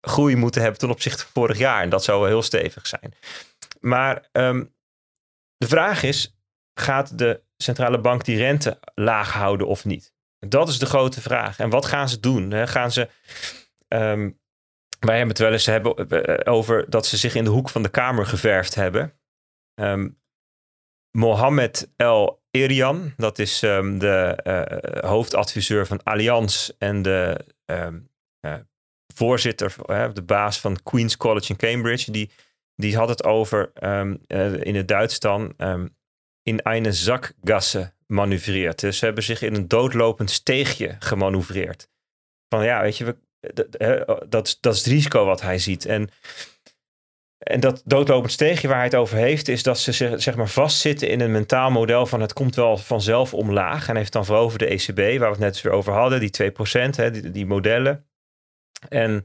groei 0.00 0.36
moeten 0.36 0.62
hebben 0.62 0.80
ten 0.80 0.90
opzichte 0.90 1.22
van 1.22 1.30
vorig 1.32 1.58
jaar. 1.58 1.82
En 1.82 1.90
dat 1.90 2.04
zou 2.04 2.20
wel 2.20 2.28
heel 2.28 2.42
stevig 2.42 2.86
zijn. 2.86 3.14
Maar 3.80 4.28
ehm, 4.32 4.64
de 5.56 5.68
vraag 5.68 6.02
is, 6.02 6.37
gaat 6.80 7.18
de 7.18 7.42
centrale 7.56 8.00
bank 8.00 8.24
die 8.24 8.36
rente 8.36 8.78
laag 8.94 9.32
houden 9.32 9.66
of 9.66 9.84
niet? 9.84 10.12
Dat 10.38 10.68
is 10.68 10.78
de 10.78 10.86
grote 10.86 11.20
vraag. 11.20 11.58
En 11.58 11.70
wat 11.70 11.86
gaan 11.86 12.08
ze 12.08 12.20
doen? 12.20 12.50
Hè? 12.50 12.66
Gaan 12.66 12.92
ze... 12.92 13.08
ehm, 13.88 14.30
wij 14.98 15.16
hebben 15.16 15.28
het 15.28 15.38
wel 15.38 15.52
eens 15.52 15.66
hebben, 15.66 16.08
eh, 16.08 16.52
over 16.52 16.90
dat 16.90 17.06
ze 17.06 17.16
zich 17.16 17.34
in 17.34 17.44
de 17.44 17.50
hoek 17.50 17.68
van 17.68 17.82
de 17.82 17.88
kamer 17.88 18.26
geverfd 18.26 18.74
hebben. 18.74 19.12
Ehm, 19.74 20.08
Mohammed 21.10 21.92
El 21.96 22.42
Erian, 22.50 23.12
dat 23.16 23.38
is 23.38 23.62
ehm, 23.62 23.98
de 23.98 24.40
eh, 24.42 25.10
hoofdadviseur 25.10 25.86
van 25.86 26.02
Allianz 26.02 26.70
en 26.78 27.02
de 27.02 27.44
eh, 28.40 28.54
voorzitter, 29.14 29.74
eh, 29.86 30.08
de 30.12 30.22
baas 30.22 30.60
van 30.60 30.82
Queen's 30.82 31.16
College 31.16 31.50
in 31.50 31.56
Cambridge, 31.56 32.10
die, 32.10 32.30
die 32.74 32.96
had 32.96 33.08
het 33.08 33.24
over 33.24 33.70
eh, 33.74 34.12
in 34.60 34.74
het 34.74 34.88
Duits 34.88 35.18
dan 35.18 35.54
in 36.48 36.60
eine 36.62 36.92
Sackgasse 36.92 37.92
manoeuvreert. 38.06 38.80
Dus 38.80 38.98
ze 38.98 39.04
hebben 39.04 39.24
zich 39.24 39.42
in 39.42 39.54
een 39.54 39.68
doodlopend 39.68 40.30
steegje 40.30 40.96
gemanoeuvreerd. 40.98 41.88
Van 42.48 42.64
ja, 42.64 42.80
weet 42.82 42.96
je, 42.96 43.04
we, 43.04 43.16
dat, 43.54 43.74
eh, 43.74 44.16
dat, 44.28 44.46
is- 44.46 44.60
dat 44.60 44.74
is 44.74 44.78
het 44.84 44.88
risico 44.92 45.24
wat 45.24 45.40
hij 45.40 45.58
ziet. 45.58 45.84
En 45.86 46.08
en 47.38 47.60
dat 47.60 47.82
doodlopend 47.84 48.32
steegje 48.32 48.68
waar 48.68 48.76
hij 48.76 48.84
het 48.86 48.94
over 48.94 49.16
heeft, 49.16 49.48
is 49.48 49.62
dat 49.62 49.78
ze 49.78 49.92
zeg, 50.18 50.36
maar 50.36 50.48
vastzitten 50.48 51.08
in 51.08 51.20
een 51.20 51.30
mentaal 51.32 51.70
model 51.70 52.06
van 52.06 52.20
het 52.20 52.32
komt 52.32 52.54
wel 52.54 52.76
vanzelf 52.76 53.34
omlaag. 53.34 53.88
En 53.88 53.96
heeft 53.96 54.12
dan 54.12 54.24
vooral 54.24 54.44
over 54.44 54.58
de 54.58 54.66
ECB, 54.66 54.96
waar 54.96 55.18
we 55.18 55.24
het 55.26 55.38
net 55.38 55.60
weer 55.60 55.72
over 55.72 55.92
hadden, 55.92 56.20
die 56.20 56.30
2%, 56.30 56.96
hè, 56.96 57.10
die, 57.10 57.30
die 57.30 57.46
modellen. 57.46 58.06
En 58.88 59.24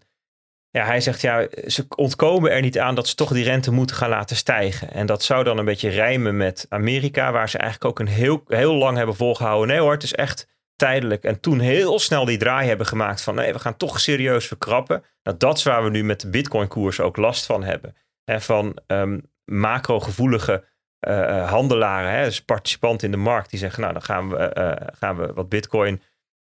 ja, 0.74 0.86
hij 0.86 1.02
zegt 1.02 1.22
ja, 1.22 1.48
ze 1.68 1.86
ontkomen 1.96 2.52
er 2.52 2.62
niet 2.62 2.80
aan 2.80 2.96
dat 2.96 3.08
ze 3.08 3.16
toch 3.16 3.34
die 3.34 3.44
rente 3.44 3.72
moeten 3.72 3.96
gaan 3.96 4.10
laten 4.10 4.36
stijgen. 4.36 4.92
En 4.92 5.06
dat 5.06 5.24
zou 5.24 5.44
dan 5.44 5.58
een 5.58 5.66
beetje 5.66 5.90
rijmen 5.90 6.38
met 6.38 6.66
Amerika, 6.70 7.32
waar 7.32 7.50
ze 7.50 7.58
eigenlijk 7.58 7.90
ook 7.90 8.08
een 8.08 8.14
heel, 8.14 8.44
heel 8.48 8.74
lang 8.74 8.98
hebben 8.98 9.16
volgehouden. 9.16 9.68
Nee 9.68 9.80
hoor, 9.80 9.92
het 9.92 10.04
is 10.04 10.14
echt 10.14 10.48
tijdelijk. 10.76 11.24
En 11.24 11.40
toen 11.40 11.60
heel 11.60 12.00
snel 12.00 12.26
die 12.26 12.38
draai 12.38 12.68
hebben 12.68 12.86
gemaakt 12.86 13.22
van 13.22 13.36
nee, 13.36 13.54
we 13.54 13.60
gaan 13.60 13.78
toch 13.78 14.00
serieus 14.00 14.48
verkrappen. 14.48 15.04
Nou, 15.24 15.38
dat 15.38 15.58
is 15.58 15.64
waar 15.64 15.84
we 15.84 15.90
nu 15.90 16.04
met 16.04 16.22
de 16.22 16.30
bitcoin 16.30 16.68
koers 16.68 17.00
ook 17.00 17.18
last 17.18 17.46
van 17.46 17.64
hebben. 17.64 17.96
En 18.26 18.42
van 18.42 18.78
ehm 18.88 19.18
macro-gevoelige 19.46 20.66
eh, 21.00 21.40
eh, 21.40 21.50
handelaren, 21.50 22.12
hè, 22.12 22.24
dus 22.24 22.44
participanten 22.44 23.06
in 23.06 23.12
de 23.12 23.18
markt, 23.18 23.50
die 23.50 23.60
zeggen, 23.60 23.82
nou 23.82 23.94
dan 23.94 24.02
gaan 24.02 24.30
we, 24.30 24.38
eh, 24.38 24.88
gaan 24.98 25.18
we 25.18 25.34
wat 25.34 25.50
bitcoin 25.50 26.02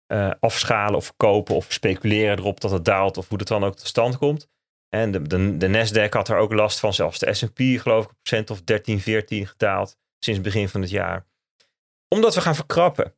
eh, 0.07 0.31
afschalen 0.41 0.97
of 0.97 1.05
verkopen 1.05 1.55
of 1.55 1.73
speculeren 1.73 2.39
erop 2.39 2.61
dat 2.61 2.71
het 2.71 2.85
daalt 2.85 3.17
of 3.17 3.29
hoe 3.29 3.39
dat 3.39 3.49
dan 3.49 3.65
ook 3.65 3.77
tot 3.77 3.87
stand 3.87 4.19
komt. 4.19 4.49
En 4.89 5.11
de, 5.13 5.23
de, 5.23 5.57
de 5.57 5.69
Nasdaq 5.69 6.09
had 6.09 6.29
er 6.29 6.37
ook 6.37 6.53
last 6.53 6.81
van, 6.81 6.95
zelfs 6.95 7.19
de 7.19 7.35
S&P 7.35 7.59
geloof 7.59 8.05
ik 8.05 8.11
een 8.11 8.17
procent 8.23 8.51
of 8.51 8.63
13, 8.63 9.01
14 9.01 9.47
gedaald 9.47 9.97
sinds 10.19 10.41
begin 10.41 10.69
van 10.69 10.81
het 10.81 10.91
jaar. 10.91 11.27
Omdat 12.09 12.35
we 12.35 12.41
gaan 12.41 12.55
verkrappen. 12.55 13.15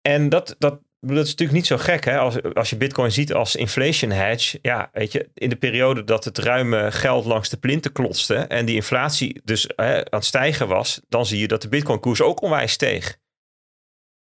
En 0.00 0.28
dat, 0.28 0.54
dat, 0.58 0.80
dat 1.00 1.24
is 1.24 1.30
natuurlijk 1.30 1.52
niet 1.52 1.66
zo 1.66 1.76
gek 1.76 2.04
hè? 2.04 2.18
Als, 2.18 2.42
als 2.42 2.70
je 2.70 2.76
bitcoin 2.76 3.12
ziet 3.12 3.32
als 3.32 3.56
inflation 3.56 4.10
hedge. 4.10 4.58
Ja, 4.62 4.90
weet 4.92 5.12
je, 5.12 5.30
in 5.34 5.48
de 5.48 5.56
periode 5.56 6.04
dat 6.04 6.24
het 6.24 6.38
ruime 6.38 6.92
geld 6.92 7.24
langs 7.24 7.48
de 7.48 7.56
plinten 7.56 7.92
klotste 7.92 8.34
en 8.34 8.66
die 8.66 8.74
inflatie 8.74 9.40
dus 9.44 9.70
hè, 9.76 9.96
aan 9.96 10.18
het 10.18 10.24
stijgen 10.24 10.68
was, 10.68 11.00
dan 11.08 11.26
zie 11.26 11.38
je 11.38 11.48
dat 11.48 11.62
de 11.62 11.68
bitcoin 11.68 12.00
koers 12.00 12.20
ook 12.20 12.42
onwijs 12.42 12.72
steeg. 12.72 13.18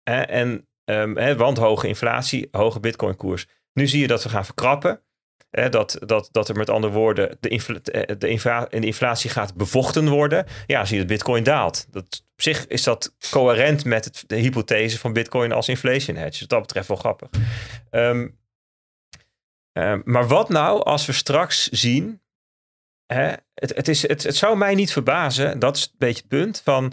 En, 0.02 0.67
hè, 0.94 1.36
want 1.36 1.58
hoge 1.58 1.88
inflatie, 1.88 2.48
hoge 2.50 2.80
bitcoin 2.80 3.16
koers. 3.16 3.46
Nu 3.72 3.86
zie 3.86 4.00
je 4.00 4.06
dat 4.06 4.22
we 4.22 4.28
gaan 4.28 4.44
verkrappen. 4.44 5.02
Dat, 5.50 5.98
dat, 6.00 6.28
dat 6.32 6.48
er 6.48 6.56
met 6.56 6.70
andere 6.70 6.92
woorden 6.92 7.36
de, 7.40 7.48
infla, 7.48 7.78
eh, 7.82 8.16
de, 8.18 8.28
infla, 8.28 8.64
de 8.64 8.86
inflatie 8.86 9.30
gaat 9.30 9.54
bevochten 9.54 10.08
worden. 10.08 10.46
Ja, 10.66 10.84
zie 10.84 10.94
je 10.94 11.02
dat 11.02 11.10
bitcoin 11.12 11.42
daalt. 11.42 11.86
Dat, 11.90 12.04
op 12.32 12.42
zich 12.42 12.66
is 12.66 12.82
dat 12.82 13.14
coherent 13.30 13.84
met 13.84 14.24
de 14.26 14.36
hypothese 14.36 14.98
van 14.98 15.12
bitcoin 15.12 15.52
als 15.52 15.68
inflation 15.68 16.16
hedge. 16.16 16.38
Dus 16.38 16.48
dat 16.48 16.60
betreft 16.60 16.88
wel 16.88 16.96
grappig. 16.96 17.28
Ehm, 17.90 18.28
ehm, 19.72 20.00
maar 20.04 20.28
wat 20.28 20.48
nou 20.48 20.82
als 20.82 21.06
we 21.06 21.12
straks 21.12 21.68
zien... 21.68 22.20
Het, 23.06 23.76
het, 23.76 23.88
is, 23.88 24.08
het, 24.08 24.22
het 24.22 24.36
zou 24.36 24.56
mij 24.56 24.74
niet 24.74 24.92
verbazen, 24.92 25.58
dat 25.58 25.76
is 25.76 25.82
een 25.84 25.94
beetje 25.98 26.22
het 26.22 26.28
punt, 26.28 26.60
van 26.64 26.92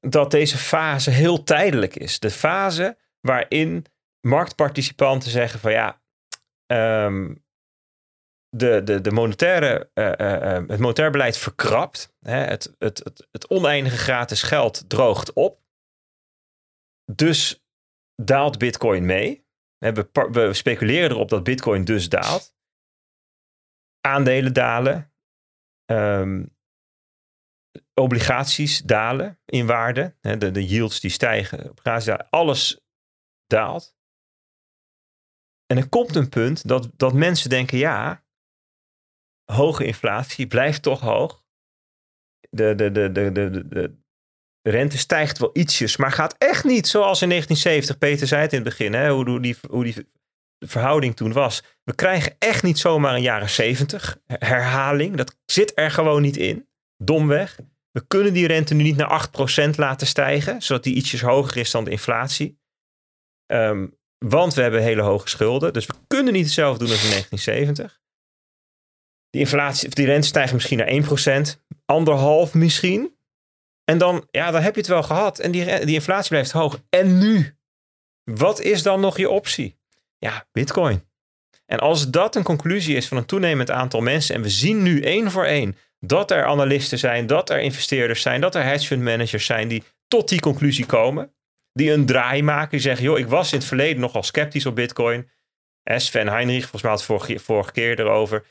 dat 0.00 0.30
deze 0.30 0.58
fase 0.58 1.10
heel 1.10 1.42
tijdelijk 1.42 1.96
is. 1.96 2.18
De 2.18 2.30
fase 2.30 2.98
waarin 3.20 3.84
marktparticipanten 4.20 5.30
zeggen 5.30 5.60
van 5.60 5.72
ja, 5.72 6.02
ehm, 6.66 7.34
de, 8.56 8.82
de, 8.82 9.00
de 9.00 9.10
monetaire, 9.10 9.90
eh, 9.94 10.20
eh, 10.20 10.56
eh, 10.56 10.68
het 10.68 10.80
monetair 10.80 11.10
beleid 11.10 11.36
verkrapt. 11.36 12.14
Hè, 12.20 12.38
het, 12.38 12.74
het, 12.78 12.98
het, 12.98 13.28
het 13.30 13.48
oneindige 13.48 13.96
gratis 13.96 14.42
geld 14.42 14.90
droogt 14.90 15.32
op. 15.32 15.60
Dus 17.12 17.64
daalt 18.14 18.58
bitcoin 18.58 19.06
mee. 19.06 19.46
We, 19.78 20.08
we 20.30 20.52
speculeren 20.52 21.10
erop 21.10 21.28
dat 21.28 21.44
bitcoin 21.44 21.84
dus 21.84 22.08
daalt. 22.08 22.56
Aandelen 24.00 24.52
dalen. 24.52 25.12
Ehm, 25.84 26.44
obligaties 27.94 28.78
dalen 28.78 29.38
in 29.44 29.66
waarde. 29.66 30.16
De, 30.20 30.50
de 30.50 30.66
yields 30.66 31.00
die 31.00 31.10
stijgen. 31.10 31.74
Alles 32.30 32.80
daalt. 33.46 33.96
En 35.66 35.76
er 35.76 35.88
komt 35.88 36.16
een 36.16 36.28
punt 36.28 36.68
dat, 36.68 36.90
dat 36.96 37.12
mensen 37.12 37.50
denken, 37.50 37.78
ja, 37.78 38.24
hoge 39.52 39.84
inflatie 39.84 40.46
blijft 40.46 40.82
toch 40.82 41.00
hoog. 41.00 41.44
De, 42.50 42.74
de, 42.74 42.92
de, 42.92 43.12
de, 43.12 43.32
de, 43.32 43.68
de, 43.68 43.96
rente 44.62 44.98
stijgt 44.98 45.38
wel 45.38 45.50
ietsjes, 45.52 45.96
maar 45.96 46.12
gaat 46.12 46.34
echt 46.38 46.64
niet 46.64 46.86
zoals 46.86 47.22
in 47.22 47.28
1970. 47.28 47.98
Peter 47.98 48.26
zei 48.26 48.42
het 48.42 48.52
in 48.52 48.58
het 48.58 48.68
begin, 48.68 48.92
hè, 48.92 49.10
hoe, 49.10 49.28
hoe, 49.28 49.40
die, 49.40 49.56
hoe 49.70 49.84
die 49.84 50.08
verhouding 50.58 51.16
toen 51.16 51.32
was. 51.32 51.62
We 51.84 51.94
krijgen 51.94 52.36
echt 52.38 52.62
niet 52.62 52.78
zomaar 52.78 53.14
een 53.14 53.22
jaren 53.22 53.50
70 53.50 54.20
herhaling. 54.26 55.16
Dat 55.16 55.36
zit 55.44 55.72
er 55.74 55.90
gewoon 55.90 56.22
niet 56.22 56.36
in. 56.36 56.67
Domweg. 57.02 57.58
We 57.90 58.06
kunnen 58.06 58.32
die 58.32 58.46
rente 58.46 58.74
nu 58.74 58.82
niet 58.82 58.96
naar 58.96 59.28
8% 59.66 59.74
laten 59.76 60.06
stijgen, 60.06 60.62
zodat 60.62 60.82
die 60.82 60.94
ietsjes 60.94 61.20
hoger 61.20 61.56
is 61.56 61.70
dan 61.70 61.84
de 61.84 61.90
inflatie. 61.90 62.60
Ehm, 63.46 63.86
want 64.18 64.54
we 64.54 64.62
hebben 64.62 64.82
hele 64.82 65.02
hoge 65.02 65.28
schulden. 65.28 65.72
Dus 65.72 65.86
we 65.86 65.94
kunnen 66.06 66.32
niet 66.32 66.44
hetzelfde 66.44 66.84
doen 66.84 66.92
als 66.92 67.04
in 67.04 67.10
1970. 67.10 68.00
Die, 69.30 69.40
inflatie, 69.40 69.88
of 69.88 69.94
die 69.94 70.06
rente 70.06 70.26
stijgt 70.26 70.52
misschien 70.52 70.78
naar 70.78 70.88
1%, 70.88 71.62
anderhalf 71.84 72.54
misschien. 72.54 73.16
En 73.84 73.98
dan, 73.98 74.26
ja, 74.30 74.50
dan 74.50 74.62
heb 74.62 74.74
je 74.74 74.80
het 74.80 74.90
wel 74.90 75.02
gehad. 75.02 75.38
En 75.38 75.50
die, 75.50 75.84
die 75.84 75.94
inflatie 75.94 76.28
blijft 76.28 76.50
hoog. 76.50 76.82
En 76.88 77.18
nu? 77.18 77.56
Wat 78.24 78.60
is 78.60 78.82
dan 78.82 79.00
nog 79.00 79.16
je 79.18 79.30
optie? 79.30 79.78
Ja, 80.18 80.48
bitcoin. 80.52 81.06
En 81.66 81.78
als 81.78 82.10
dat 82.10 82.36
een 82.36 82.42
conclusie 82.42 82.96
is 82.96 83.08
van 83.08 83.16
een 83.16 83.26
toenemend 83.26 83.70
aantal 83.70 84.00
mensen, 84.00 84.34
en 84.34 84.42
we 84.42 84.48
zien 84.48 84.82
nu 84.82 85.02
één 85.02 85.30
voor 85.30 85.44
één 85.44 85.76
dat 86.00 86.30
er 86.30 86.44
analisten 86.44 86.98
zijn, 86.98 87.26
dat 87.26 87.50
er 87.50 87.60
investeerders 87.60 88.22
zijn, 88.22 88.40
dat 88.40 88.54
er 88.54 88.64
hedge 88.64 88.86
fund 88.86 89.02
managers 89.02 89.46
zijn 89.46 89.68
die 89.68 89.82
tot 90.08 90.28
die 90.28 90.40
conclusie 90.40 90.86
komen, 90.86 91.34
die 91.72 91.92
een 91.92 92.06
draai 92.06 92.42
maken, 92.42 92.70
die 92.70 92.80
zeggen, 92.80 93.04
joh, 93.04 93.18
ik 93.18 93.28
was 93.28 93.52
in 93.52 93.58
het 93.58 93.66
verleden 93.66 94.00
nogal 94.00 94.22
sceptisch 94.22 94.66
op 94.66 94.74
Bitcoin. 94.74 95.30
Sven 95.96 96.28
Heinrich, 96.28 96.60
volgens 96.60 96.82
mij 96.82 96.90
had 96.90 97.06
het 97.06 97.42
vorige, 97.42 97.72
keer 97.72 98.00
erover. 98.00 98.46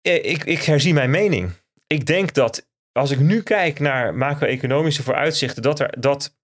Eh, 0.00 0.24
Ik, 0.24 0.44
ik 0.44 0.62
herzien 0.62 0.94
mijn 0.94 1.10
mening. 1.10 1.52
Ik 1.86 2.06
denk 2.06 2.34
dat 2.34 2.68
als 2.92 3.10
ik 3.10 3.18
nu 3.18 3.42
kijk 3.42 3.80
naar 3.80 4.14
macro-economische 4.14 5.02
vooruitzichten, 5.02 5.62
dat 5.62 5.80
er, 5.80 6.00
dat, 6.00 6.36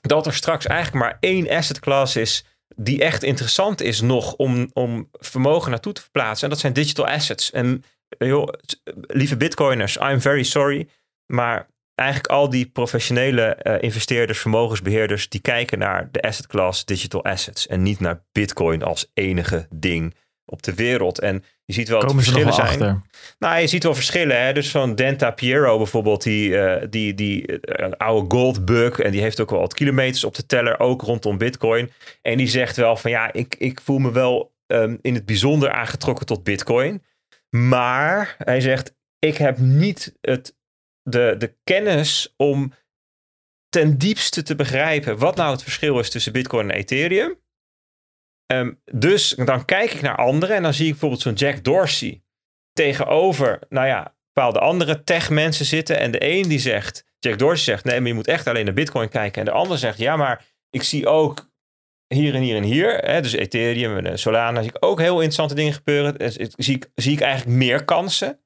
dat 0.00 0.26
er 0.26 0.34
straks 0.34 0.66
eigenlijk 0.66 1.04
maar 1.04 1.16
één 1.20 1.50
asset 1.50 1.80
class 1.80 2.16
is 2.16 2.44
die 2.76 3.02
echt 3.02 3.22
interessant 3.22 3.80
is 3.80 4.00
nog 4.00 4.34
om, 4.34 4.70
om 4.72 5.08
vermogen 5.12 5.70
naartoe 5.70 5.92
te 5.92 6.00
verplaatsen. 6.00 6.44
En 6.44 6.50
dat 6.50 6.60
zijn 6.60 6.72
digital 6.72 7.06
assets. 7.06 7.50
En 7.50 7.66
eh, 7.66 7.90
joh, 8.18 8.48
lieve 9.06 9.36
bitcoiners, 9.36 9.96
I'm 9.96 10.20
very 10.20 10.42
sorry. 10.42 10.88
Maar 11.26 11.68
eigenlijk 11.94 12.30
al 12.30 12.50
die 12.50 12.66
professionele 12.66 13.42
eh, 13.42 13.82
investeerders, 13.82 14.38
vermogensbeheerders, 14.38 15.28
die 15.28 15.40
kijken 15.40 15.78
naar 15.78 16.08
de 16.12 16.22
asset 16.22 16.46
class 16.46 16.84
digital 16.84 17.24
assets. 17.24 17.66
En 17.66 17.82
niet 17.82 18.00
naar 18.00 18.24
bitcoin 18.32 18.82
als 18.82 19.10
enige 19.14 19.66
ding 19.70 20.14
op 20.44 20.62
de 20.62 20.74
wereld. 20.74 21.18
En 21.18 21.44
je 21.64 21.72
ziet 21.72 21.88
wel 21.88 21.98
Komen 21.98 22.14
verschillen 22.14 22.44
wel 22.44 22.54
zijn. 22.54 22.68
achter. 22.68 23.00
Nou, 23.38 23.60
je 23.60 23.66
ziet 23.66 23.82
wel 23.82 23.94
verschillen. 23.94 24.44
Hè? 24.44 24.52
Dus 24.52 24.70
zo'n 24.70 24.94
Denta 24.94 25.30
Piero 25.30 25.76
bijvoorbeeld, 25.76 26.22
die, 26.22 26.58
eh, 26.58 26.86
die, 26.90 27.14
die 27.14 27.60
eh, 27.60 27.90
oude 27.96 28.36
goldbug. 28.36 28.98
En 28.98 29.10
die 29.10 29.20
heeft 29.20 29.40
ook 29.40 29.50
wel 29.50 29.60
wat 29.60 29.74
kilometers 29.74 30.24
op 30.24 30.34
de 30.34 30.46
teller, 30.46 30.80
ook 30.80 31.02
rondom 31.02 31.38
Bitcoin. 31.38 31.92
En 32.22 32.36
die 32.36 32.48
zegt 32.48 32.76
wel 32.76 32.96
van 32.96 33.10
ja, 33.10 33.32
ik, 33.32 33.54
ik 33.58 33.80
voel 33.80 33.98
me 33.98 34.12
wel 34.12 34.52
ehm, 34.66 34.96
in 35.00 35.14
het 35.14 35.26
bijzonder 35.26 35.70
aangetrokken 35.70 36.26
tot 36.26 36.44
Bitcoin. 36.44 37.02
Maar 37.50 38.34
hij 38.38 38.60
zegt, 38.60 38.96
ik 39.18 39.36
heb 39.36 39.58
niet 39.58 40.18
het, 40.20 40.56
de, 41.02 41.34
de 41.38 41.56
kennis 41.64 42.34
om 42.36 42.72
ten 43.68 43.98
diepste 43.98 44.42
te 44.42 44.54
begrijpen 44.54 45.18
wat 45.18 45.36
nou 45.36 45.52
het 45.52 45.62
verschil 45.62 45.98
is 45.98 46.10
tussen 46.10 46.32
Bitcoin 46.32 46.70
en 46.70 46.76
Ethereum. 46.76 47.40
Ehm, 48.46 48.72
dus 48.84 49.28
dan 49.28 49.64
kijk 49.64 49.92
ik 49.92 50.02
naar 50.02 50.16
anderen 50.16 50.56
en 50.56 50.62
dan 50.62 50.74
zie 50.74 50.84
ik 50.84 50.90
bijvoorbeeld 50.90 51.22
zo'n 51.22 51.34
Jack 51.34 51.64
Dorsey 51.64 52.22
tegenover, 52.72 53.58
nou 53.68 53.86
ja, 53.86 54.16
bepaalde 54.32 54.58
andere 54.58 55.02
tech-mensen 55.02 55.64
zitten. 55.64 55.98
En 55.98 56.10
de 56.10 56.24
een 56.30 56.48
die 56.48 56.58
zegt, 56.58 57.04
Jack 57.18 57.38
Dorsey 57.38 57.64
zegt, 57.64 57.84
nee, 57.84 57.98
maar 57.98 58.08
je 58.08 58.14
moet 58.14 58.26
echt 58.26 58.46
alleen 58.46 58.64
naar 58.64 58.74
Bitcoin 58.74 59.08
kijken. 59.08 59.38
En 59.38 59.44
de 59.44 59.50
ander 59.50 59.78
zegt, 59.78 59.98
ja, 59.98 60.16
maar 60.16 60.44
ik 60.70 60.82
zie 60.82 61.06
ook 61.06 61.50
hier 62.08 62.34
en 62.34 62.42
hier 62.42 62.56
en 62.56 62.62
hier, 62.62 62.98
hè, 62.98 63.20
dus 63.20 63.32
Ethereum 63.32 63.96
en 63.96 64.06
eh, 64.06 64.16
Solana, 64.16 64.60
zie 64.60 64.70
ik 64.74 64.84
ook 64.84 65.00
heel 65.00 65.14
interessante 65.14 65.54
dingen 65.54 65.72
gebeuren. 65.72 66.32
Zie, 66.56 66.74
ik, 66.74 66.90
zie 66.94 67.12
ik 67.12 67.20
eigenlijk 67.20 67.56
meer 67.56 67.84
kansen 67.84 68.40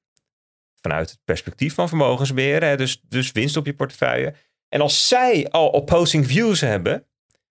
vanuit 0.81 1.11
het 1.11 1.19
perspectief 1.25 1.75
van 1.75 1.89
vermogensbeheer, 1.89 2.65
hè, 2.65 2.77
dus, 2.77 3.01
dus 3.09 3.33
winst 3.33 3.57
op 3.57 3.67
je 3.67 3.75
portefeuille. 3.75 4.35
En 4.69 4.81
als 4.81 5.09
zij 5.09 5.49
al 5.49 5.69
opposing 5.69 6.27
views 6.27 6.61
hebben, 6.61 7.07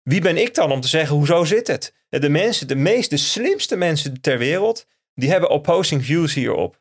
wie 0.03 0.22
ben 0.22 0.38
ik 0.38 0.53
dan 0.53 0.72
om 0.72 0.82
te 0.82 0.88
zeggen, 0.88 1.16
hoezo 1.16 1.43
zit 1.43 1.68
het? 1.68 1.93
De 2.10 2.30
mensen, 2.30 2.68
de 2.68 2.76
meest, 2.76 3.10
de 3.10 3.18
slimste 3.18 3.76
mensen 3.76 4.22
ter 4.22 4.38
wereld, 4.38 4.88
die 5.14 5.30
hebben 5.30 5.49
opposing 5.49 6.05
views 6.05 6.34
hierop. 6.34 6.80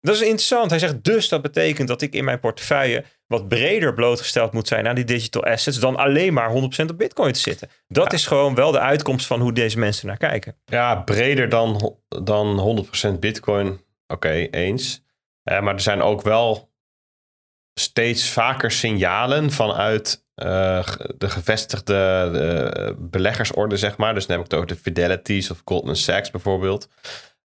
Dat 0.00 0.14
is 0.14 0.20
interessant. 0.20 0.70
Hij 0.70 0.78
zegt 0.78 1.04
dus 1.04 1.28
dat 1.28 1.42
betekent 1.42 1.88
dat 1.88 2.02
ik 2.02 2.14
in 2.14 2.24
mijn 2.24 2.40
portefeuille 2.40 3.04
wat 3.26 3.48
breder 3.48 3.94
blootgesteld 3.94 4.52
moet 4.52 4.68
zijn 4.68 4.88
aan 4.88 4.94
die 4.94 5.04
digital 5.04 5.44
assets 5.44 5.78
dan 5.78 5.96
alleen 5.96 6.32
maar 6.32 6.50
100% 6.50 6.54
op 6.90 6.98
bitcoin 6.98 7.32
te 7.32 7.40
zitten. 7.40 7.68
Dat 7.88 8.12
is 8.12 8.26
gewoon 8.26 8.54
wel 8.54 8.72
de 8.72 8.80
uitkomst 8.80 9.26
van 9.26 9.40
hoe 9.40 9.52
deze 9.52 9.78
mensen 9.78 10.06
naar 10.06 10.16
kijken. 10.16 10.56
Ja, 10.64 10.96
breder 10.96 11.48
dan, 11.48 11.96
dan 12.22 12.86
100% 13.14 13.18
Bitcoin. 13.18 13.80
Oké, 14.06 14.48
eens. 14.50 15.02
Eh, 15.42 15.60
maar 15.60 15.74
er 15.74 15.80
zijn 15.80 16.02
ook 16.02 16.22
wel 16.22 16.70
steeds 17.74 18.30
vaker 18.30 18.70
signalen 18.70 19.50
vanuit 19.50 20.26
eh, 20.34 20.88
de 21.18 21.30
gevestigde 21.30 21.94
eh, 21.94 22.94
beleggersorde, 22.98 23.76
zeg 23.76 23.96
maar. 23.96 24.14
Dus 24.14 24.26
heb 24.26 24.36
ik 24.36 24.44
het 24.44 24.54
over 24.54 24.66
de 24.66 24.76
Fidelities 24.76 25.50
of 25.50 25.62
Goldman 25.64 25.96
Sachs 25.96 26.30
bijvoorbeeld. 26.30 26.88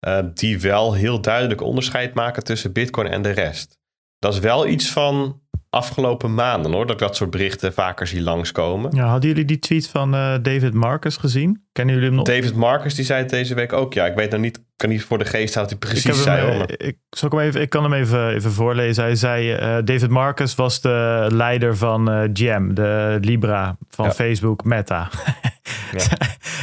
Eh, 0.07 0.19
die 0.35 0.61
wel 0.61 0.95
heel 0.95 1.21
duidelijk 1.21 1.61
onderscheid 1.61 2.15
maken 2.15 2.45
tussen 2.45 2.73
Bitcoin 2.73 3.07
en 3.07 3.23
de 3.23 3.31
rest. 3.31 3.79
Dat 4.19 4.33
is 4.33 4.39
wel 4.39 4.67
iets 4.67 4.91
van 4.91 5.41
afgelopen 5.71 6.35
maanden 6.35 6.73
hoor, 6.73 6.87
dat 6.87 6.95
ik 7.01 7.07
dat 7.07 7.17
soort 7.17 7.31
berichten 7.31 7.73
vaker 7.73 8.07
zie 8.07 8.23
langskomen. 8.23 8.95
Ja, 8.95 9.07
hadden 9.07 9.31
jullie 9.31 9.45
die 9.45 9.59
tweet 9.59 9.89
van 9.89 10.15
eh, 10.15 10.35
David 10.43 10.75
Marcus 10.75 11.17
gezien? 11.17 11.67
Kennen 11.73 11.95
jullie 11.95 12.09
hem 12.09 12.19
nog? 12.19 12.27
David 12.27 12.55
Marcus 12.55 12.95
die 12.95 13.05
zei 13.05 13.21
het 13.21 13.31
deze 13.31 13.55
week 13.55 13.73
ook. 13.73 13.95
Ja, 13.95 14.07
ik 14.07 14.15
weet 14.15 14.31
nou 14.31 14.43
niet, 14.43 14.57
ik 14.57 14.63
kan 14.77 14.89
niet 14.89 15.05
voor 15.05 15.19
de 15.19 15.25
geest 15.25 15.55
wat 15.55 15.65
hij 15.65 15.73
ik, 15.75 15.79
precies 15.79 16.05
hem, 16.05 16.15
zei. 16.15 16.49
eh, 16.51 16.55
Hoor, 16.57 16.65
ik, 16.77 16.97
zal 17.11 17.29
ik, 17.29 17.35
hem 17.35 17.43
even, 17.47 17.61
ik 17.61 17.71
kan 17.71 17.83
hem 17.83 17.93
even, 17.93 18.29
even 18.35 18.53
voorlezen. 18.53 19.05
Hij 19.05 19.15
zei, 19.15 19.53
eh, 19.53 19.77
David 19.85 20.09
Marcus 20.11 20.55
was 20.55 20.81
de 20.81 21.27
leider 21.33 21.77
van 21.77 22.11
eh 22.11 22.21
GM, 22.33 22.75
de 22.75 23.19
Libra 23.21 23.77
van 23.91 24.05
Ja. 24.05 24.13
Facebook 24.13 24.65
Meta. 24.65 25.09
Ja. 25.93 26.17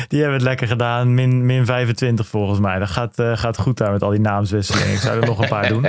die 0.08 0.20
hebben 0.20 0.38
het 0.38 0.48
lekker 0.48 0.68
gedaan. 0.68 1.14
Min, 1.14 1.46
min 1.46 1.66
25 1.66 2.28
volgens 2.28 2.60
mij. 2.60 2.80
Dat 2.80 2.90
gaat, 2.90 3.14
gaat 3.34 3.58
goed 3.58 3.78
daar 3.78 3.92
met 3.92 4.04
al 4.04 4.10
die 4.10 4.20
naamswisselingen. 4.20 4.92
Ik 4.94 4.98
zou 5.00 5.20
er 5.20 5.26
nog 5.26 5.40
een 5.42 5.48
paar 5.48 5.68
doen. 5.74 5.86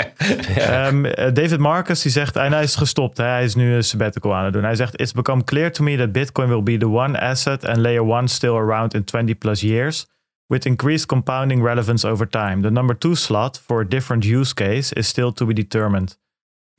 Ehm, 0.56 1.04
eh, 1.04 1.32
David 1.34 1.58
Marcus 1.58 2.02
die 2.02 2.12
zegt, 2.12 2.36
en 2.36 2.52
hij 2.52 2.62
is 2.62 2.76
gestopt. 2.76 3.16
Hè? 3.16 3.24
Hij 3.24 3.44
is 3.44 3.54
nu 3.54 3.74
een 3.74 3.84
sabbatical 3.84 4.34
aan 4.34 4.44
het 4.44 4.52
doen. 4.52 4.64
Hij 4.64 4.74
zegt, 4.74 5.00
it's 5.00 5.12
become 5.12 5.44
clear 5.44 5.72
to 5.72 5.84
me 5.84 5.96
that 5.96 6.12
Bitcoin 6.12 6.48
will 6.48 6.62
be 6.62 6.76
the 6.76 6.88
one 6.88 7.20
asset 7.20 7.64
and 7.66 7.76
layer 7.76 8.02
one 8.04 8.28
still 8.28 8.54
around 8.54 8.94
in 8.94 9.04
20 9.10 9.34
plus 9.34 9.62
years. 9.62 10.06
With 10.48 10.66
increased 10.66 11.06
compounding 11.06 11.62
relevance 11.62 12.04
over 12.04 12.26
time. 12.26 12.62
The 12.62 12.72
number 12.72 12.92
two 12.94 13.14
slot 13.14 13.56
for 13.56 13.80
a 13.80 13.88
different 13.88 14.24
use 14.24 14.52
case 14.52 14.92
is 14.94 15.06
still 15.06 15.32
to 15.34 15.46
be 15.46 15.54
determined. 15.54 16.16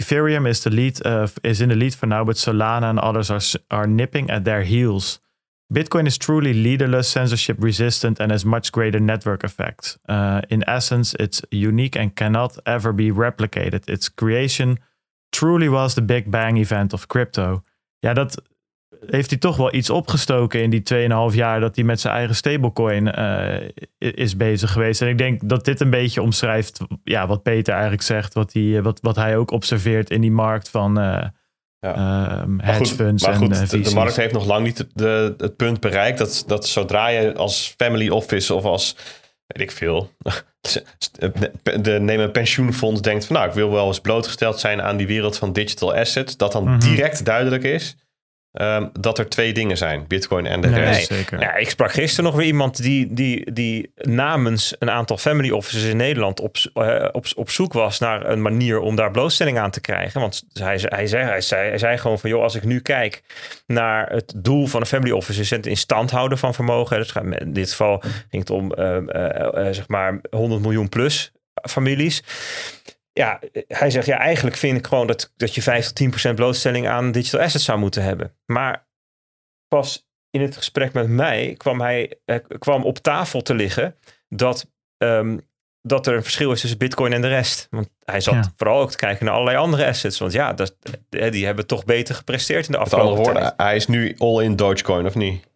Ethereum 0.02 0.46
is, 0.46 0.64
the 0.64 0.70
lead, 0.70 1.06
uh, 1.06 1.28
is 1.44 1.62
in 1.62 1.70
the 1.70 1.76
lead 1.76 1.94
for 1.94 2.08
now, 2.08 2.26
but 2.26 2.36
Solana 2.36 2.90
and 2.90 3.00
others 3.00 3.32
are, 3.32 3.60
are 3.70 3.88
nipping 3.88 4.30
at 4.30 4.44
their 4.44 4.64
heels. 4.64 5.20
Bitcoin 5.72 6.06
is 6.06 6.18
truly 6.18 6.54
leaderless, 6.54 7.08
censorship 7.08 7.58
resistant, 7.60 8.20
and 8.20 8.32
has 8.32 8.44
much 8.44 8.74
greater 8.74 9.00
network 9.00 9.44
effects. 9.44 9.98
Uh, 10.10 10.42
in 10.50 10.64
essence, 10.68 11.16
it's 11.18 11.42
unique 11.50 11.96
and 11.96 12.14
cannot 12.16 12.58
ever 12.66 12.92
be 12.92 13.10
replicated. 13.10 13.88
Its 13.88 14.10
creation 14.10 14.80
truly 15.32 15.70
was 15.70 15.96
the 15.96 16.02
Big 16.02 16.30
Bang 16.30 16.58
event 16.58 16.94
of 16.94 17.08
crypto. 17.08 17.64
Ja, 18.02 18.14
dat 18.14 18.36
heeft 19.06 19.30
hij 19.30 19.40
toch 19.40 19.58
wel 19.58 19.74
iets 19.74 19.90
opgestoken 19.90 20.62
in 20.62 20.70
die 20.70 20.84
2,5 21.32 21.36
jaar 21.36 21.60
dat 21.60 21.76
hij 21.76 21.84
met 21.86 22.00
zijn 22.00 22.14
eigen 22.14 22.36
stablecoin 22.36 23.12
eh, 23.12 23.70
is 23.98 24.36
bezig 24.38 24.72
geweest. 24.72 25.02
En 25.02 25.08
ik 25.08 25.18
denk 25.18 25.50
dat 25.50 25.66
dit 25.66 25.80
een 25.80 25.90
beetje 25.90 26.22
omschrijft 26.22 26.80
ja, 27.04 27.28
wat 27.28 27.44
Peter 27.44 27.74
eigenlijk 27.74 28.04
zegt, 28.04 28.34
wat 28.34 28.54
hij, 28.54 28.82
wat, 28.82 29.00
wat 29.02 29.16
hij 29.16 29.38
ook 29.38 29.52
observeert 29.52 30.10
in 30.10 30.22
die 30.22 30.32
markt 30.32 30.70
van 30.70 31.00
eh 31.00 31.26
Ja. 31.80 31.96
ehm, 31.96 32.60
hedge 32.60 32.78
goed, 32.78 32.92
funds 32.92 33.24
maar 33.24 33.32
en 33.34 33.38
goed 33.40 33.74
eh, 33.74 33.84
de, 33.84 33.94
markt 33.94 34.16
heeft 34.16 34.34
nog 34.34 34.46
lang 34.46 34.66
niet 34.66 34.88
de, 34.94 35.34
het 35.38 35.56
punt 35.56 35.80
bereikt 35.80 36.18
dat, 36.18 36.44
dat 36.48 36.68
zodra 36.68 37.08
je 37.08 37.34
als 37.36 37.74
family 37.78 38.10
office 38.10 38.54
of 38.54 38.64
als, 38.64 38.96
weet 39.48 39.62
ik 39.70 39.72
veel, 39.72 40.10
de, 41.82 41.98
neem 42.00 42.20
een 42.20 42.32
pensioenfonds 42.32 43.02
denkt 43.02 43.26
van 43.26 43.36
nou, 43.36 43.48
ik 43.48 43.54
wil 43.54 43.72
wel 43.72 43.88
eens 43.88 44.00
blootgesteld 44.00 44.60
zijn 44.60 44.82
aan 44.82 44.98
die 44.98 45.08
wereld 45.08 45.38
van 45.38 45.54
digital 45.54 45.96
assets, 45.96 46.38
dat 46.38 46.52
dan 46.52 46.64
Mhm. 46.64 46.80
direct 46.80 47.26
duidelijk 47.26 47.64
is 47.64 47.96
ehm, 48.52 48.88
dat 49.00 49.18
er 49.20 49.30
twee 49.30 49.54
dingen 49.54 49.78
zijn, 49.78 50.06
bitcoin 50.08 50.46
en 50.46 50.62
de 50.62 50.68
Nee, 50.68 50.80
rest. 50.84 51.08
zeker. 51.08 51.40
Ja, 51.40 51.56
ik 51.56 51.70
sprak 51.70 51.92
gisteren 51.92 52.26
nog 52.26 52.36
weer 52.36 52.46
iemand 52.48 52.82
die, 52.84 53.14
die, 53.14 53.52
die 53.54 53.92
namens 53.96 54.76
een 54.80 54.90
aantal 54.92 55.18
family 55.18 55.50
offices 55.52 55.84
in 55.84 55.98
Nederland 55.98 56.40
op, 56.40 56.56
eh, 56.74 57.08
op, 57.12 57.26
op 57.36 57.50
zoek 57.50 57.74
was 57.74 58.00
naar 58.00 58.30
een 58.30 58.42
manier 58.42 58.80
om 58.80 58.96
daar 58.96 59.12
blootstelling 59.12 59.60
aan 59.60 59.72
te 59.72 59.82
krijgen. 59.82 60.22
Want 60.22 60.44
hij, 60.54 60.78
zei- 60.78 60.96
hij, 60.96 61.08
zei, 61.08 61.24
hij, 61.24 61.42
zei, 61.42 61.68
hij 61.70 61.78
zei 61.78 61.98
gewoon 61.98 62.20
van, 62.20 62.30
joh, 62.30 62.42
als 62.44 62.56
ik 62.56 62.64
nu 62.64 62.80
kijk 62.80 63.24
naar 63.68 64.10
het 64.10 64.34
doel 64.36 64.68
van 64.68 64.80
een 64.82 64.88
family 64.88 65.12
office, 65.12 65.40
is 65.40 65.50
het 65.50 65.66
in 65.66 65.78
stand 65.78 66.12
houden 66.12 66.38
van 66.38 66.54
vermogen. 66.54 66.98
Dus 66.98 67.14
in 67.40 67.54
dit 67.54 67.70
geval 67.70 68.00
ging 68.30 68.42
het 68.42 68.50
om, 68.50 68.72
eh, 68.72 68.98
eh, 68.98 69.68
eh, 69.68 69.74
zeg 69.74 69.88
maar, 69.88 70.20
100 70.30 70.62
miljoen 70.62 70.90
plus 70.90 71.32
families. 71.70 72.24
Ja, 73.14 73.40
hij 73.68 73.90
zegt, 73.90 74.06
ja, 74.06 74.18
eigenlijk 74.18 74.56
vind 74.58 74.78
ik 74.78 74.88
gewoon 74.88 75.08
dat, 75.08 75.34
dat 75.38 75.56
je 75.56 75.62
5 75.62 75.86
tot 75.86 75.96
10 75.96 76.10
procent 76.10 76.36
blootstelling 76.36 76.88
aan 76.88 77.12
digital 77.12 77.40
assets 77.40 77.66
zou 77.66 77.80
moeten 77.80 78.04
hebben. 78.04 78.34
Maar 78.46 78.88
pas 79.68 80.08
in 80.30 80.42
het 80.42 80.58
gesprek 80.58 80.94
met 80.94 81.08
mij 81.08 81.54
kwam 81.58 81.82
hij 81.82 82.20
eh, 82.26 82.36
kwam 82.60 82.84
op 82.84 82.98
tafel 82.98 83.42
te 83.42 83.54
liggen 83.54 83.96
dat, 84.30 84.68
ehm, 84.98 85.38
dat 85.82 86.08
er 86.08 86.16
een 86.16 86.24
verschil 86.24 86.52
is 86.52 86.60
tussen 86.62 86.80
Bitcoin 86.80 87.14
en 87.14 87.22
de 87.22 87.28
rest. 87.28 87.68
Want 87.70 87.90
hij 88.06 88.22
zat 88.22 88.34
Ja. 88.34 88.54
vooral 88.56 88.80
ook 88.82 88.92
te 88.92 88.98
kijken 88.98 89.26
naar 89.26 89.34
allerlei 89.34 89.58
andere 89.58 89.86
assets. 89.86 90.20
Want 90.20 90.32
ja, 90.32 90.54
dat, 90.54 90.76
eh, 91.10 91.32
die 91.32 91.46
hebben 91.46 91.68
toch 91.68 91.86
beter 91.86 92.16
gepresteerd 92.16 92.66
in 92.66 92.72
de 92.72 92.78
Met 92.78 92.88
andere 92.94 93.02
afgelopen 93.02 93.24
woorden, 93.34 93.42
tijd. 93.58 93.68
hij 93.68 93.76
is 93.76 93.88
nu 93.88 94.16
all 94.18 94.44
in 94.44 94.56
Dogecoin, 94.56 95.06
of 95.06 95.16
niet? 95.16 95.50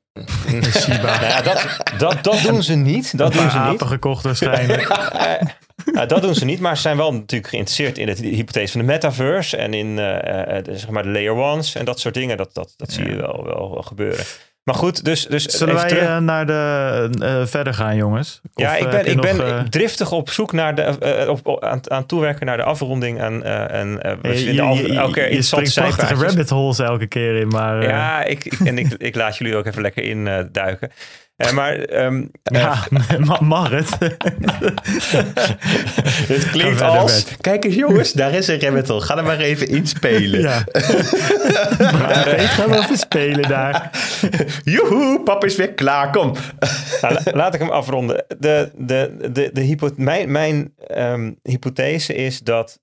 Shiba. 0.78 1.02
Nou 1.20 1.26
ja, 1.26 1.42
dat, 1.42 1.78
dat, 1.98 2.24
dat 2.24 2.42
doen 2.42 2.64
ze 2.64 2.74
niet. 2.76 3.18
Dat 3.18 3.34
Een 3.34 3.42
doen 3.42 3.52
ze 3.52 3.60
niet. 3.60 3.82
gekocht 3.82 4.24
waarschijnlijk. 4.24 4.88
Nou, 5.94 6.08
dat 6.08 6.22
doen 6.22 6.36
ze 6.36 6.46
niet, 6.46 6.60
maar 6.60 6.76
ze 6.76 6.82
zijn 6.82 6.98
wel 6.98 7.14
natuurlijk 7.14 7.50
geïnteresseerd 7.50 7.98
in 7.98 8.06
de 8.06 8.28
hypothese 8.28 8.72
van 8.72 8.82
de 8.82 8.88
metaverse 8.88 9.58
en 9.58 9.74
in 9.74 10.00
eh, 10.00 10.58
eh, 10.58 10.64
de, 10.64 10.78
zeg 10.78 10.90
maar 10.90 11.04
de 11.04 11.10
layer 11.10 11.36
ones 11.36 11.76
en 11.76 11.86
dat 11.86 12.00
soort 12.00 12.14
dingen. 12.14 12.38
Dat, 12.38 12.50
dat, 12.54 12.74
dat 12.78 12.92
zie 12.92 13.06
je 13.10 13.16
wel, 13.16 13.44
wel, 13.46 13.72
wel 13.74 13.82
gebeuren. 13.82 14.26
Maar 14.64 14.76
goed, 14.76 15.06
dus, 15.06 15.26
dus 15.28 15.44
Zullen 15.44 15.76
wij 15.76 15.88
terug- 15.88 16.04
eh, 16.04 16.18
naar 16.18 16.46
de 16.46 17.44
verder 17.48 17.74
gaan, 17.74 17.96
jongens? 17.96 18.42
Of, 18.44 18.64
ja, 18.64 18.76
ik 18.76 18.90
ben, 18.90 19.06
ik 19.06 19.16
nog, 19.16 19.26
ben 19.38 19.70
driftig 19.70 20.12
op 20.12 20.30
zoek 20.30 20.52
naar 20.52 20.76
de, 20.76 21.26
op, 21.30 21.64
aan, 21.64 21.92
aan 21.92 22.06
toewerken 22.06 22.46
naar 22.46 22.58
de 22.58 22.64
afronding. 22.64 23.20
En, 23.20 23.44
en 23.72 24.00
we 24.22 24.54
je, 24.54 24.62
elke 24.62 25.12
keer 25.12 25.34
je 25.34 25.42
springt 25.42 25.74
prachtige 25.74 26.14
rabbit 26.26 26.50
holes 26.50 26.80
elke 26.80 27.08
keer 27.08 27.36
in, 27.36 27.48
maar... 27.48 27.84
Ja, 27.84 28.24
ik, 28.24 28.46
ik- 28.46 28.60
en 28.60 28.78
ik, 28.78 28.94
ik 28.98 29.16
laat 29.16 29.38
jullie 29.38 29.56
ook 29.56 29.66
even 29.66 29.82
lekker 29.82 30.04
induiken. 30.04 30.92
Eh, 31.36 31.52
maar 31.52 31.74
ehm, 31.76 32.26
ja, 32.44 32.86
ma- 33.26 33.42
mag 33.42 33.70
het? 33.80 33.90
Het 36.28 36.50
klinkt 36.50 36.82
als... 36.82 37.26
met. 37.26 37.38
Kijk 37.42 37.64
eens 37.66 37.76
jongens, 37.76 38.12
daar 38.12 38.34
is 38.34 38.48
een 38.48 38.86
hole. 38.88 39.02
Ga 39.02 39.18
er 39.18 39.24
maar 39.24 39.40
even 39.40 39.68
inspelen. 39.68 40.40
ja. 40.42 40.64
maar 41.92 42.28
ik 42.28 42.48
ga 42.48 42.70
wel 42.70 42.82
even 42.82 42.98
spelen 42.98 43.50
daar. 43.50 43.90
Joehoe, 44.64 45.22
pap 45.24 45.46
is 45.46 45.56
weer 45.56 45.74
klaar, 45.74 46.12
kom. 46.12 46.34
Nou, 47.02 47.14
la- 47.14 47.32
laat 47.34 47.54
ik 47.54 47.60
hem 47.60 47.70
afronden. 47.70 48.26
De, 48.40 48.72
de, 48.78 49.30
de, 49.32 49.50
de 49.54 49.62
hypo, 49.62 49.90
mijn 49.96 50.32
mijn 50.32 50.74
ehm, 50.88 51.32
hypothese 51.42 52.14
is 52.14 52.40
dat 52.40 52.80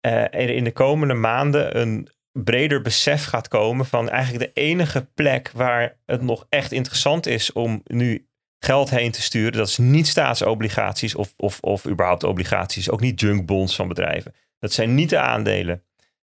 eh, 0.00 0.12
er 0.22 0.50
in 0.50 0.64
de 0.64 0.72
komende 0.72 1.14
maanden 1.14 1.80
een 1.80 2.08
breder 2.42 2.80
besef 2.80 3.24
gaat 3.24 3.48
komen 3.48 3.86
van 3.86 4.08
eigenlijk 4.08 4.44
de 4.44 4.60
enige 4.60 5.04
plek 5.14 5.50
waar 5.54 5.96
het 6.06 6.22
nog 6.22 6.46
echt 6.48 6.72
interessant 6.72 7.26
is 7.26 7.52
om 7.52 7.82
nu 7.84 8.28
geld 8.58 8.90
heen 8.90 9.10
te 9.10 9.22
sturen. 9.22 9.52
Dat 9.52 9.68
is 9.68 9.78
niet 9.78 10.06
staatsobligaties 10.06 11.14
of, 11.14 11.34
of, 11.36 11.60
of 11.60 11.86
überhaupt 11.86 12.24
obligaties. 12.24 12.90
Ook 12.90 13.00
niet 13.00 13.20
junkbonds 13.20 13.76
van 13.76 13.88
bedrijven. 13.88 14.34
Dat 14.58 14.72
zijn 14.72 14.94
niet 14.94 15.10
de 15.10 15.18
aandelen. 15.18 15.84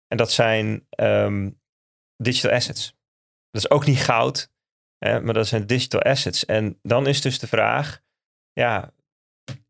En 0.07 0.17
dat 0.17 0.31
zijn 0.31 0.85
ehm, 0.89 1.49
digital 2.17 2.51
assets. 2.51 2.95
Dat 3.51 3.61
is 3.63 3.69
ook 3.69 3.85
niet 3.85 3.99
goud. 3.99 4.51
Hè, 4.97 5.21
maar 5.21 5.33
dat 5.33 5.47
zijn 5.47 5.67
digital 5.67 6.01
assets. 6.01 6.45
En 6.45 6.79
dan 6.81 7.07
is 7.07 7.21
dus 7.21 7.39
de 7.39 7.47
vraag, 7.47 8.01
ja, 8.53 8.93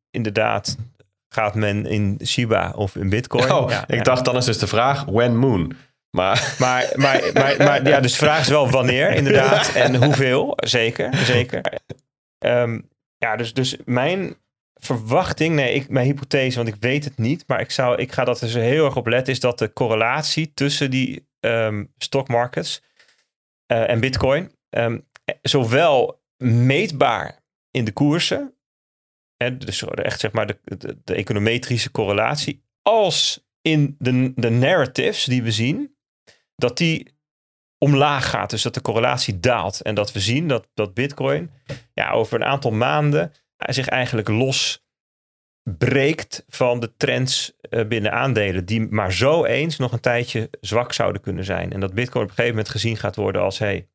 inderdaad, 0.10 0.78
gaat 1.30 1.56
men 1.56 1.86
in 1.86 2.20
Shiba 2.26 2.72
of 2.76 2.96
in 2.96 3.10
Bitcoin? 3.10 3.52
Oh, 3.52 3.70
ja, 3.70 3.88
ik 3.88 3.96
ja. 3.96 4.04
dacht 4.04 4.26
dan 4.26 4.36
is 4.36 4.46
dus 4.46 4.58
de 4.58 4.68
vraag, 4.68 5.06
when 5.06 5.38
moon? 5.38 5.76
Maar 6.18 6.56
Maar, 6.60 6.92
maar, 6.96 7.30
maar, 7.34 7.56
maar 7.58 7.88
ja, 7.88 8.00
dus 8.00 8.12
de 8.12 8.18
vraag 8.18 8.40
is 8.40 8.48
wel 8.48 8.70
wanneer, 8.70 9.12
inderdaad. 9.12 9.74
En 9.74 10.04
hoeveel, 10.04 10.54
zeker, 10.56 11.16
zeker. 11.16 11.62
Ehm, 12.38 12.80
ja, 13.18 13.36
dus, 13.36 13.54
dus 13.54 13.78
mijn 13.86 14.36
verwachting, 14.74 15.56
nee, 15.56 15.74
ik, 15.74 15.90
mijn 15.90 16.06
hypothese, 16.06 16.58
want 16.58 16.68
ik 16.68 16.76
weet 16.80 17.04
het 17.04 17.18
niet, 17.18 17.44
maar 17.48 17.60
ik, 17.60 17.72
zou, 17.72 17.98
ik 17.98 18.12
ga 18.12 18.24
dat 18.24 18.40
zo 18.40 18.60
heel 18.60 18.86
erg 18.86 18.96
op 18.96 19.08
letten, 19.08 19.34
is 19.34 19.40
dat 19.40 19.60
de 19.60 19.74
correlatie 19.74 20.54
tussen 20.54 20.92
die 20.92 21.28
ehm 21.40 21.84
stock 21.98 22.28
markets 22.28 22.82
eh, 23.66 23.90
en 23.90 24.00
bitcoin, 24.00 24.52
ehm, 24.70 25.00
zowel 25.42 26.22
meetbaar 26.44 27.40
in 27.72 27.86
de 27.86 27.92
koersen, 27.92 28.54
hè, 29.38 29.58
dus 29.58 29.84
echt 29.84 30.20
zeg 30.20 30.32
maar 30.32 30.48
de, 30.48 30.58
de, 30.64 30.98
de 31.04 31.16
econometrische 31.16 31.92
correlatie, 31.92 32.62
als 32.82 33.46
in 33.62 33.96
de, 34.00 34.34
de 34.36 34.50
narratives 34.50 35.24
die 35.24 35.44
we 35.44 35.52
zien, 35.52 35.97
dat 36.58 36.78
die 36.78 37.16
omlaag 37.78 38.30
gaat. 38.30 38.50
Dus 38.50 38.62
dat 38.62 38.74
de 38.74 38.82
correlatie 38.82 39.40
daalt. 39.40 39.82
En 39.82 39.96
dat 39.96 40.12
we 40.12 40.20
zien 40.20 40.48
dat, 40.48 40.68
dat 40.74 40.94
Bitcoin 40.94 41.52
ja, 41.94 42.12
over 42.12 42.36
een 42.36 42.48
aantal 42.48 42.72
maanden 42.72 43.32
zich 43.58 43.88
eigenlijk 43.88 44.28
los 44.28 44.86
breekt 45.64 46.44
van 46.48 46.80
de 46.80 46.96
trends 46.98 47.54
eh, 47.60 47.88
binnen 47.88 48.12
aandelen. 48.12 48.66
Die 48.66 48.88
maar 48.88 49.14
zo 49.14 49.46
eens 49.46 49.78
nog 49.78 49.92
een 49.92 50.00
tijdje 50.00 50.50
zwak 50.62 50.94
zouden 50.94 51.22
kunnen 51.22 51.44
zijn. 51.44 51.74
En 51.74 51.80
dat 51.80 51.94
Bitcoin 51.94 52.24
op 52.24 52.30
een 52.30 52.36
gegeven 52.36 52.56
moment 52.56 52.74
gezien 52.74 52.98
gaat 52.98 53.16
worden 53.16 53.42
als 53.42 53.60
hey, 53.60 53.90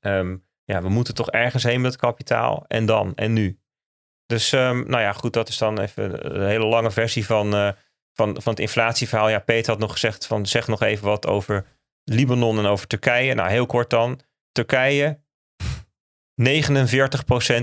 ehm, 0.00 0.36
ja, 0.64 0.82
we 0.82 0.88
moeten 0.88 1.14
toch 1.14 1.30
ergens 1.30 1.62
heen 1.62 1.80
met 1.80 1.92
het 1.92 2.00
kapitaal. 2.00 2.64
En 2.68 2.86
dan, 2.86 3.14
en 3.14 3.32
nu. 3.32 3.58
Dus 4.26 4.52
ehm, 4.52 4.76
nou 4.76 5.02
ja, 5.02 5.12
goed, 5.12 5.32
dat 5.32 5.48
is 5.48 5.58
dan 5.58 5.80
even 5.80 6.34
een 6.34 6.46
hele 6.46 6.66
lange 6.66 6.90
versie 6.90 7.26
van, 7.26 7.54
eh, 7.54 7.72
van, 8.14 8.42
van 8.42 8.52
het 8.52 8.60
inflatieverhaal. 8.60 9.28
Ja, 9.28 9.38
Peter 9.38 9.70
had 9.70 9.80
nog 9.80 9.92
gezegd 9.92 10.26
van 10.26 10.46
zeg 10.46 10.68
nog 10.68 10.82
even 10.82 11.04
wat 11.06 11.26
over 11.26 11.66
Libanon 12.04 12.58
en 12.58 12.66
over 12.66 12.86
Turkije. 12.86 13.34
Nou, 13.34 13.50
heel 13.50 13.66
kort 13.66 13.90
dan. 13.90 14.20
Turkije, 14.52 15.18
49% 16.42 16.44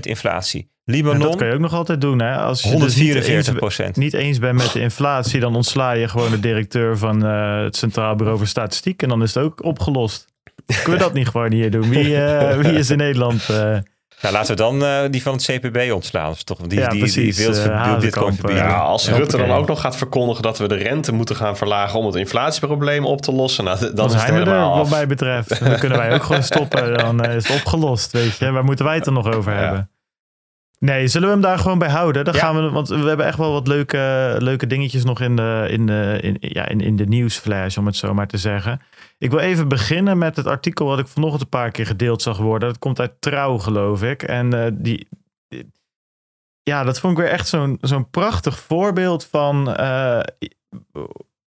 inflatie. 0.00 0.70
En 0.84 0.94
Libanon, 0.94 1.20
dat 1.20 1.36
kan 1.36 1.46
je 1.46 1.54
ook 1.54 1.60
nog 1.60 1.74
altijd 1.74 2.00
doen, 2.00 2.20
hè? 2.20 2.36
Als 2.36 2.62
je 2.62 2.76
dus 2.78 2.96
niet 2.96 3.14
eens, 3.14 3.50
144%. 3.50 3.90
niet 3.92 4.14
eens 4.14 4.38
bent 4.38 4.58
met 4.58 4.72
de 4.72 4.80
inflatie, 4.80 5.40
dan 5.40 5.54
ontsla 5.54 5.92
je 5.92 6.08
gewoon 6.08 6.30
de 6.30 6.40
directeur 6.40 6.98
van 6.98 7.26
eh, 7.26 7.62
het 7.62 7.76
Centraal 7.76 8.14
Bureau 8.14 8.38
voor 8.38 8.46
Statistiek 8.46 9.02
en 9.02 9.08
dan 9.08 9.22
is 9.22 9.34
het 9.34 9.44
ook 9.44 9.64
opgelost. 9.64 10.26
Kun 10.84 10.92
je 10.92 10.98
dat 10.98 11.12
niet 11.12 11.28
gewoon 11.28 11.52
hier 11.52 11.70
doen? 11.70 11.88
Wie, 11.88 12.16
eh, 12.24 12.58
wie 12.58 12.72
is 12.72 12.90
in 12.90 12.96
Nederland? 12.96 13.48
eh, 13.48 13.78
Nou, 14.22 14.34
laten 14.34 14.50
we 14.50 14.56
dan 14.62 14.84
eh, 14.84 14.98
die 15.10 15.22
van 15.22 15.32
het 15.32 15.42
CPB 15.44 15.92
ontslaan. 15.92 16.34
Toch, 16.44 16.58
die, 16.58 16.78
Ja, 16.78 16.88
die, 16.88 16.98
precies. 16.98 17.36
die 17.36 17.46
wil 17.46 17.54
Eh, 17.56 17.64
uh, 17.70 17.98
verbieden. 18.00 18.54
ja, 18.54 18.76
als 18.78 19.04
Ja, 19.06 19.16
Rutte 19.16 19.36
dan 19.36 19.50
ook 19.50 19.66
nog 19.68 19.80
gaat 19.80 19.96
verkondigen 19.96 20.42
dat 20.42 20.58
we 20.58 20.68
de 20.68 20.74
rente 20.74 21.12
moeten 21.12 21.36
gaan 21.36 21.56
verlagen 21.56 21.98
om 21.98 22.06
het 22.06 22.14
inflatieprobleem 22.14 23.04
op 23.04 23.22
te 23.22 23.32
lossen, 23.32 23.64
nou, 23.64 23.78
dan, 23.80 23.94
Dan 23.94 24.06
is 24.06 24.12
het 24.12 24.20
zijn 24.22 24.44
we 24.44 24.50
er, 24.50 24.60
wat 24.68 24.90
mij 24.90 25.06
betreft. 25.06 25.64
Dan 25.64 25.78
kunnen 25.78 25.98
wij 25.98 26.14
ook 26.14 26.22
gewoon 26.22 26.42
stoppen. 26.42 26.94
Dan 26.98 27.24
eh, 27.24 27.34
is 27.36 27.48
het 27.48 27.56
opgelost, 27.56 28.12
weet 28.12 28.36
je. 28.36 28.50
Waar 28.50 28.64
moeten 28.64 28.84
wij 28.84 28.94
het 28.94 29.06
er 29.06 29.12
nog 29.12 29.32
over 29.34 29.52
Ja. 29.52 29.58
hebben? 29.58 29.90
Nee, 30.84 31.08
zullen 31.08 31.28
we 31.28 31.34
hem 31.34 31.42
daar 31.42 31.58
gewoon 31.58 31.78
bij 31.78 31.90
houden? 31.90 32.24
Dan 32.24 32.34
Ja. 32.34 32.40
gaan 32.40 32.56
we, 32.56 32.70
want 32.70 32.88
we 32.88 32.94
hebben 33.08 33.26
echt 33.26 33.38
wel 33.38 33.52
wat 33.52 33.66
leuke, 33.66 34.36
leuke 34.38 34.66
dingetjes 34.66 35.04
nog 35.04 35.20
in 35.20 35.36
de, 35.36 35.66
in, 35.70 35.86
de, 35.86 36.18
in, 36.22 36.36
ja, 36.40 36.68
in, 36.68 36.80
in 36.80 36.96
de 36.96 37.06
nieuwsflash, 37.06 37.76
om 37.76 37.86
het 37.86 37.96
zo 37.96 38.14
maar 38.14 38.26
te 38.26 38.38
zeggen. 38.38 38.80
Ik 39.18 39.30
wil 39.30 39.38
even 39.38 39.68
beginnen 39.68 40.18
met 40.18 40.36
het 40.36 40.46
artikel 40.46 40.86
wat 40.86 40.98
ik 40.98 41.06
vanochtend 41.06 41.42
een 41.42 41.48
paar 41.48 41.70
keer 41.70 41.86
gedeeld 41.86 42.22
zag 42.22 42.38
worden. 42.38 42.68
Dat 42.68 42.78
komt 42.78 43.00
uit 43.00 43.12
Trouw, 43.20 43.58
geloof 43.58 44.02
ik. 44.02 44.22
En 44.22 44.64
eh, 44.64 44.70
die, 44.74 45.08
ja, 46.62 46.84
dat 46.84 47.00
vond 47.00 47.12
ik 47.18 47.24
weer 47.24 47.32
echt 47.32 47.48
zo'n 47.48 47.78
zo'n 47.80 48.10
prachtig 48.10 48.58
voorbeeld 48.58 49.24
van 49.26 49.74
eh, 49.74 50.20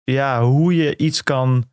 ja, 0.03 0.43
hoe 0.43 0.75
je 0.75 0.97
iets 0.97 1.23
kan 1.23 1.65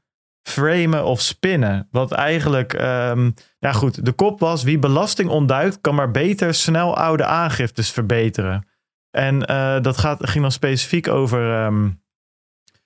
framen 0.49 1.05
of 1.05 1.20
spinnen. 1.20 1.88
Wat 1.90 2.12
eigenlijk, 2.12 2.72
ehm, 2.72 3.30
ja 3.59 3.72
goed, 3.72 4.05
de 4.05 4.12
kop 4.12 4.40
was 4.40 4.62
wie 4.62 4.78
belasting 4.78 5.28
ontduikt 5.28 5.80
kan 5.80 5.94
maar 5.94 6.11
beter 6.11 6.55
snel 6.55 6.97
oude 6.97 7.24
aangiftes 7.24 7.90
verbeteren. 7.90 8.68
En 9.11 9.47
eh, 9.47 9.80
dat 9.80 9.99
gaat, 9.99 10.28
ging 10.28 10.42
dan 10.42 10.53
specifiek 10.53 11.09
over, 11.09 11.53
ehm, 11.53 11.88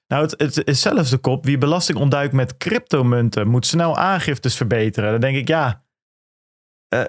nou 0.07 0.23
het, 0.23 0.35
het 0.37 0.67
is 0.67 0.81
zelfs 0.81 1.11
de 1.11 1.19
kop, 1.19 1.45
wie 1.45 1.59
belasting 1.59 1.99
ontduikt 1.99 2.33
met 2.33 2.57
cryptomunten 2.57 3.49
moet 3.49 3.67
snel 3.67 3.97
aangiftes 3.97 4.57
verbeteren. 4.57 5.11
Dan 5.11 5.21
denk 5.21 5.37
ik, 5.37 5.49
ja, 5.49 5.85
eh, 6.89 7.05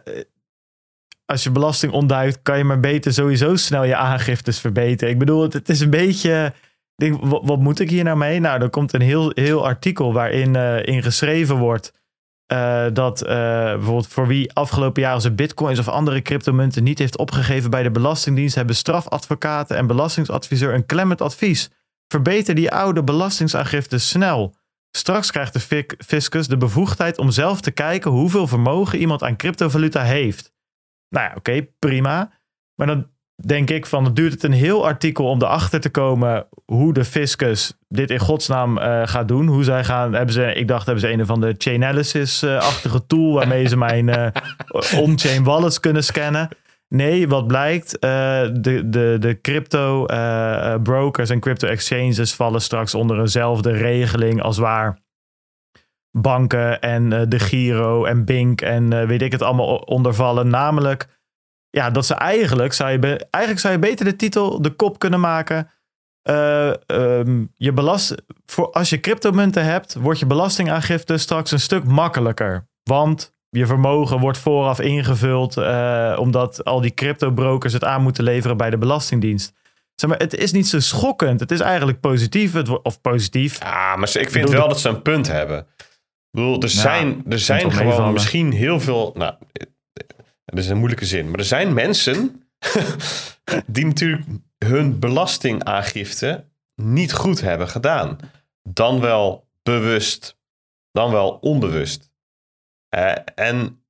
als 1.26 1.44
je 1.44 1.52
belasting 1.52 1.92
ontduikt, 1.94 2.42
kan 2.42 2.58
je 2.58 2.64
maar 2.64 2.80
beter 2.80 3.14
sowieso 3.14 3.56
snel 3.56 3.84
je 3.84 3.96
aangiftes 3.96 4.60
verbeteren. 4.60 5.14
Ik 5.14 5.20
bedoel, 5.20 5.42
het, 5.42 5.54
het 5.54 5.70
is 5.70 5.80
een 5.80 5.90
beetje. 5.90 6.54
Denk, 6.96 7.20
wat, 7.24 7.60
moet 7.60 7.80
ik 7.80 7.90
hier 7.90 8.04
nou 8.04 8.18
mee? 8.18 8.40
Nou, 8.40 8.62
er 8.62 8.70
komt 8.70 8.94
een 8.94 9.02
heel, 9.02 9.32
heel 9.34 9.66
artikel 9.66 10.14
waarin 10.14 10.56
eh, 10.56 10.86
in 10.86 11.04
geschreven 11.04 11.58
wordt 11.58 11.94
eh, 12.52 12.86
dat 12.94 13.22
eh, 13.22 13.36
bijvoorbeeld 13.74 14.08
voor 14.08 14.28
wie 14.28 14.54
afgelopen 14.54 15.02
jaar 15.02 15.22
zijn 15.22 15.36
bitcoins 15.36 15.80
of 15.80 15.88
andere 15.88 16.22
cryptomunten 16.22 16.84
niet 16.84 17.00
heeft 17.00 17.18
opgegeven 17.18 17.70
bij 17.70 17.84
de 17.84 17.92
Belastingdienst, 17.92 18.56
hebben 18.56 18.76
strafadvocaten 18.76 19.78
en 19.78 19.88
belastingsadviseur 19.88 20.74
een 20.74 20.86
klemmend 20.86 21.22
advies. 21.22 21.70
Verbeter 22.08 22.56
die 22.56 22.72
oude 22.72 23.04
belastingsaangifte 23.04 23.98
snel. 23.98 24.56
Straks 24.98 25.32
krijgt 25.32 25.54
de 25.54 25.86
fiscus 25.98 26.48
de 26.48 26.58
bevoegdheid 26.58 27.18
om 27.18 27.32
zelf 27.32 27.62
te 27.62 27.72
kijken 27.72 28.12
hoeveel 28.12 28.48
vermogen 28.48 29.00
iemand 29.00 29.24
aan 29.24 29.38
cryptovaluta 29.38 30.04
heeft. 30.04 30.54
Nou 31.10 31.30
ja, 31.30 31.36
oké, 31.36 31.68
prima. 31.80 32.32
Maar 32.76 32.88
dan 32.88 33.08
denk 33.46 33.70
ik 33.70 33.86
van, 33.86 34.06
het 34.06 34.16
duurt 34.16 34.34
het 34.34 34.44
een 34.44 34.52
heel 34.52 34.86
artikel 34.86 35.30
om 35.30 35.42
erachter 35.42 35.80
te 35.80 35.90
komen 35.90 36.48
hoe 36.74 36.94
de 36.94 37.06
fiscus 37.06 37.74
dit 37.88 38.10
in 38.10 38.20
godsnaam 38.20 38.78
eh, 38.78 39.02
gaat 39.08 39.28
doen. 39.28 39.48
Hoe 39.48 39.64
zij 39.64 39.84
gaan, 39.84 40.14
hebben 40.14 40.34
ze, 40.34 40.54
ik 40.54 40.68
dacht, 40.68 40.86
hebben 40.86 41.04
ze 41.04 41.12
een 41.12 41.22
of 41.22 41.30
andere 41.30 41.56
Chainalysis-achtige 41.58 43.06
tool 43.06 43.34
waarmee 43.34 43.68
ze 43.68 43.78
mijn 43.78 44.10
eh, 44.10 44.28
on-chain 45.04 45.44
wallets 45.44 45.80
kunnen 45.80 46.04
scannen. 46.04 46.50
Nee, 46.88 47.28
wat 47.28 47.48
blijkt, 47.48 48.00
eh, 48.00 48.10
de, 48.54 48.90
de, 48.90 49.16
de 49.20 49.40
crypto 49.42 50.06
eh, 50.06 50.74
eh, 50.74 50.82
brokers 50.82 51.30
en 51.30 51.40
crypto 51.40 51.68
exchanges 51.68 52.34
vallen 52.34 52.62
straks 52.62 52.96
onder 52.96 53.20
eenzelfde 53.20 53.72
regeling 53.72 54.42
als 54.42 54.58
waar 54.58 55.00
banken 56.12 56.82
en 56.82 57.14
eh, 57.14 57.22
de 57.28 57.40
Giro 57.40 58.06
en 58.06 58.26
Bink 58.26 58.62
en 58.62 58.94
eh, 58.94 59.08
weet 59.08 59.22
ik 59.22 59.32
het 59.32 59.42
allemaal 59.42 59.76
onder 59.78 60.14
vallen. 60.14 60.48
Namelijk, 60.48 61.08
ja, 61.70 61.90
dat 61.90 62.06
ze 62.06 62.14
eigenlijk, 62.14 62.74
zou 62.74 62.92
je, 62.92 63.28
eigenlijk 63.30 63.64
zou 63.64 63.74
je 63.74 63.80
beter 63.80 64.06
de 64.06 64.16
titel, 64.16 64.62
de 64.62 64.72
kop 64.72 65.00
kunnen 65.00 65.20
maken. 65.20 65.70
Eh, 66.22 66.90
ehm, 66.90 67.46
je 67.58 67.74
belast, 67.74 68.16
voor, 68.46 68.72
als 68.72 68.90
je 68.90 69.00
cryptomunten 69.00 69.66
hebt, 69.66 69.94
wordt 69.94 70.20
je 70.20 70.26
belastingaangifte 70.26 71.18
straks 71.18 71.52
een 71.52 71.60
stuk 71.60 71.84
makkelijker. 71.84 72.68
Want 72.84 73.34
je 73.50 73.66
vermogen 73.66 74.20
wordt 74.20 74.38
vooraf 74.38 74.80
ingevuld, 74.80 75.58
eh, 75.58 76.18
omdat 76.20 76.64
al 76.64 76.82
die 76.82 76.94
cryptobrokers 76.94 77.74
het 77.74 77.84
aan 77.84 78.02
moeten 78.02 78.24
leveren 78.24 78.58
bij 78.58 78.70
de 78.70 78.78
Belastingdienst. 78.78 79.54
Zeg 79.96 80.10
maar, 80.10 80.20
het 80.20 80.36
is 80.36 80.52
niet 80.52 80.68
zo 80.68 80.80
schokkend. 80.80 81.40
Het 81.40 81.52
is 81.52 81.60
eigenlijk 81.60 82.00
positief. 82.00 82.54
Het, 82.54 82.82
of 82.82 83.02
positief. 83.02 83.60
Ja, 83.60 83.96
maar 83.96 84.18
ik 84.18 84.30
vind 84.30 84.50
wel 84.50 84.68
dat 84.68 84.80
ze 84.80 84.90
een 84.90 85.02
punt 85.02 85.28
hebben. 85.28 85.60
Ik 85.60 85.88
bedoel, 86.32 86.62
er 86.62 86.70
zijn, 86.70 87.24
er 87.30 87.40
zijn 87.40 87.72
gewoon 87.72 87.88
meevallen. 87.88 88.14
misschien 88.14 88.52
heel 88.52 88.80
veel. 88.80 89.12
Nou, 89.18 89.34
dat 90.46 90.60
is 90.60 90.70
een 90.70 90.78
moeilijke 90.78 91.06
zin. 91.06 91.30
Maar 91.30 91.40
er 91.40 91.46
zijn 91.46 91.74
mensen 91.74 92.46
die 93.68 93.86
natuurlijk 93.86 94.24
hun 94.66 95.00
belastingaangifte 95.00 96.46
niet 96.76 97.14
goed 97.14 97.42
hebben 97.42 97.68
gedaan. 97.68 98.18
Dan 98.70 99.00
wel 99.00 99.48
bewust, 99.64 100.38
dan 100.92 101.12
wel 101.12 101.32
onbewust. 101.32 102.12
En 103.36 103.84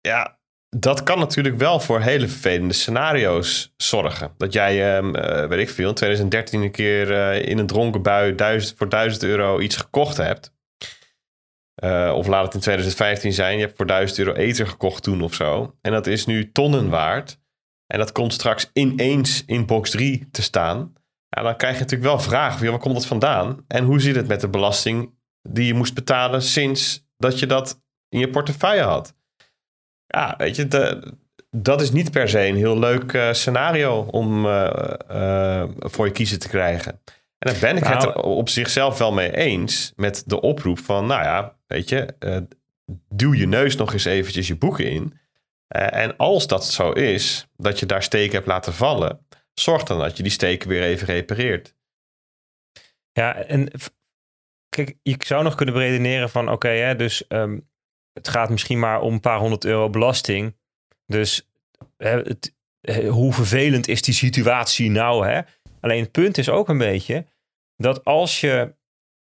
ja, 0.00 0.38
dat 0.68 1.02
kan 1.02 1.18
natuurlijk 1.18 1.56
wel 1.56 1.80
voor 1.80 2.00
hele 2.00 2.28
vervelende 2.28 2.74
scenario's 2.74 3.74
zorgen. 3.76 4.34
Dat 4.36 4.52
jij, 4.52 4.96
ehm, 4.96 5.14
eh, 5.14 5.48
weet 5.48 5.60
ik 5.60 5.70
veel, 5.70 5.88
in 5.88 5.94
2013 5.94 6.62
een 6.62 6.70
keer 6.70 7.12
eh, 7.12 7.48
in 7.48 7.58
een 7.58 7.66
dronken 7.66 8.02
bui 8.02 8.34
duizend, 8.34 8.78
voor 8.78 8.88
1000 8.88 9.22
euro 9.22 9.60
iets 9.60 9.76
gekocht 9.76 10.16
hebt. 10.16 10.56
Eh, 11.74 12.12
of 12.14 12.26
laat 12.26 12.44
het 12.44 12.54
in 12.54 12.60
2015 12.60 13.32
zijn, 13.32 13.58
je 13.58 13.64
hebt 13.64 13.76
voor 13.76 13.86
1000 13.86 14.18
euro 14.18 14.32
eten 14.32 14.68
gekocht 14.68 15.02
toen 15.02 15.22
of 15.22 15.34
zo. 15.34 15.76
En 15.80 15.92
dat 15.92 16.06
is 16.06 16.26
nu 16.26 16.52
tonnen 16.52 16.88
waard. 16.88 17.38
En 17.88 17.98
dat 17.98 18.12
komt 18.12 18.32
straks 18.32 18.70
ineens 18.72 19.44
in 19.46 19.66
box 19.66 19.90
3 19.90 20.28
te 20.30 20.42
staan. 20.42 20.92
Ja, 21.28 21.42
dan 21.42 21.56
krijg 21.56 21.74
je 21.74 21.80
natuurlijk 21.80 22.10
wel 22.10 22.20
vragen 22.20 22.70
waar 22.70 22.78
komt 22.78 22.94
dat 22.94 23.06
vandaan? 23.06 23.64
En 23.68 23.84
hoe 23.84 24.00
zit 24.00 24.16
het 24.16 24.28
met 24.28 24.40
de 24.40 24.48
belasting 24.48 25.14
die 25.42 25.66
je 25.66 25.74
moest 25.74 25.94
betalen 25.94 26.42
sinds 26.42 27.06
dat 27.16 27.38
je 27.38 27.46
dat 27.46 27.80
in 28.08 28.18
je 28.18 28.30
portefeuille 28.30 28.82
had? 28.82 29.14
Ja, 30.06 30.34
weet 30.38 30.56
je, 30.56 30.68
de- 30.68 31.14
dat 31.50 31.80
is 31.80 31.90
niet 31.90 32.10
per 32.10 32.28
se 32.28 32.46
een 32.46 32.56
heel 32.56 32.78
leuk 32.78 33.12
eh, 33.12 33.32
scenario 33.32 34.00
om 34.10 34.46
eh, 34.46 34.92
eh, 35.08 35.68
voor 35.78 36.06
je 36.06 36.12
kiezen 36.12 36.38
te 36.38 36.48
krijgen. 36.48 37.00
En 37.38 37.50
dan 37.52 37.60
ben 37.60 37.76
ik 37.76 37.84
het 37.84 37.98
Nou- 37.98 38.08
er 38.12 38.20
op 38.20 38.48
zichzelf 38.48 38.98
wel 38.98 39.12
mee 39.12 39.36
eens 39.36 39.92
met 39.96 40.22
de 40.26 40.40
oproep 40.40 40.78
van, 40.78 41.06
nou 41.06 41.22
ja, 41.22 41.56
weet 41.66 41.88
je, 41.88 42.14
duw 43.08 43.34
je 43.34 43.46
neus 43.46 43.76
nog 43.76 43.92
eens 43.92 44.04
eventjes 44.04 44.48
je 44.48 44.56
boeken 44.56 44.90
in. 44.90 45.18
Eh, 45.68 46.02
en 46.02 46.16
als 46.16 46.46
dat 46.46 46.66
zo 46.66 46.92
is, 46.92 47.48
dat 47.56 47.78
je 47.78 47.86
daar 47.86 48.02
steken 48.02 48.34
hebt 48.34 48.46
laten 48.46 48.74
vallen, 48.74 49.26
zorg 49.54 49.82
dan 49.82 49.98
dat 49.98 50.16
je 50.16 50.22
die 50.22 50.32
steken 50.32 50.68
weer 50.68 50.82
even 50.82 51.06
repareert. 51.06 51.74
Ja, 53.12 53.34
en 53.34 53.70
kijk, 54.68 54.96
je 55.02 55.16
zou 55.18 55.42
nog 55.44 55.54
kunnen 55.54 55.74
beredeneren 55.74 56.30
van 56.30 56.50
oké, 56.50 56.94
dus 56.96 57.26
ehm, 57.26 57.58
het 58.12 58.28
gaat 58.28 58.50
misschien 58.50 58.78
maar 58.78 59.00
om 59.00 59.12
een 59.12 59.20
paar 59.20 59.38
honderd 59.38 59.64
euro 59.64 59.90
belasting. 59.90 60.56
Dus 61.06 61.50
hè, 61.96 62.20
het, 62.20 62.54
hoe 63.08 63.32
vervelend 63.32 63.88
is 63.88 64.02
die 64.02 64.14
situatie 64.14 64.90
nou? 64.90 65.26
Hè? 65.26 65.40
Alleen 65.80 66.02
het 66.02 66.12
punt 66.12 66.38
is 66.38 66.48
ook 66.48 66.68
een 66.68 66.78
beetje 66.78 67.26
dat 67.76 68.04
als 68.04 68.40
je 68.40 68.74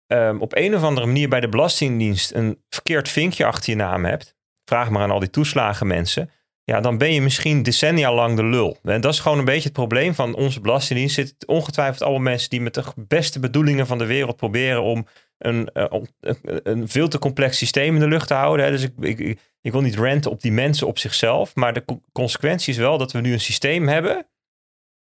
ehm, 0.07 0.39
op 0.39 0.57
een 0.57 0.75
of 0.75 0.83
andere 0.83 1.07
manier 1.07 1.29
bij 1.29 1.41
de 1.41 1.49
Belastingdienst 1.49 2.33
een 2.33 2.63
verkeerd 2.69 3.09
vinkje 3.09 3.45
achter 3.45 3.71
je 3.71 3.77
naam 3.77 4.05
hebt, 4.05 4.34
vraag 4.65 4.91
maar 4.91 5.03
aan 5.03 5.11
al 5.11 5.19
die 5.21 5.31
toeslagen 5.31 5.87
mensen, 5.87 6.31
ja, 6.65 6.81
dan 6.81 6.99
ben 6.99 7.13
je 7.13 7.21
misschien 7.21 7.63
decennia 7.63 8.13
lang 8.15 8.37
de 8.37 8.45
lul. 8.45 8.79
En 8.83 9.01
dat 9.01 9.13
is 9.13 9.21
gewoon 9.21 9.39
een 9.39 9.45
beetje 9.45 9.63
het 9.63 9.73
probleem 9.73 10.15
van 10.15 10.35
onze 10.35 10.61
Belastingdienst. 10.61 11.15
Zitten 11.15 11.49
ongetwijfeld 11.49 12.03
allemaal 12.03 12.21
mensen 12.23 12.51
die 12.51 12.61
met 12.61 12.75
de 12.75 12.83
beste 12.97 13.41
bedoelingen 13.41 13.87
van 13.87 13.99
de 13.99 14.07
wereld 14.07 14.37
proberen 14.37 14.83
om 14.83 15.07
een, 15.39 15.69
eh, 15.73 15.85
om- 15.89 16.07
een, 16.43 16.89
veel 16.89 17.09
te 17.09 17.19
complex 17.19 17.59
systeem 17.59 17.95
in 17.95 18.01
de 18.01 18.09
lucht 18.09 18.29
te 18.29 18.35
houden. 18.35 18.71
Dus 18.71 18.83
ik, 18.83 18.93
ik, 19.01 19.39
ik, 19.61 19.73
wil 19.73 19.81
niet 19.81 19.99
renten 19.99 20.31
op 20.31 20.41
die 20.41 20.53
mensen 20.53 20.87
op 20.87 20.99
zichzelf. 20.99 21.55
Maar 21.55 21.73
de 21.73 21.85
co- 21.85 22.01
consequentie 22.13 22.73
is 22.73 22.79
wel 22.79 22.99
dat 22.99 23.13
we 23.13 23.21
nu 23.21 23.33
een 23.33 23.41
systeem 23.41 23.89
hebben. 23.89 24.27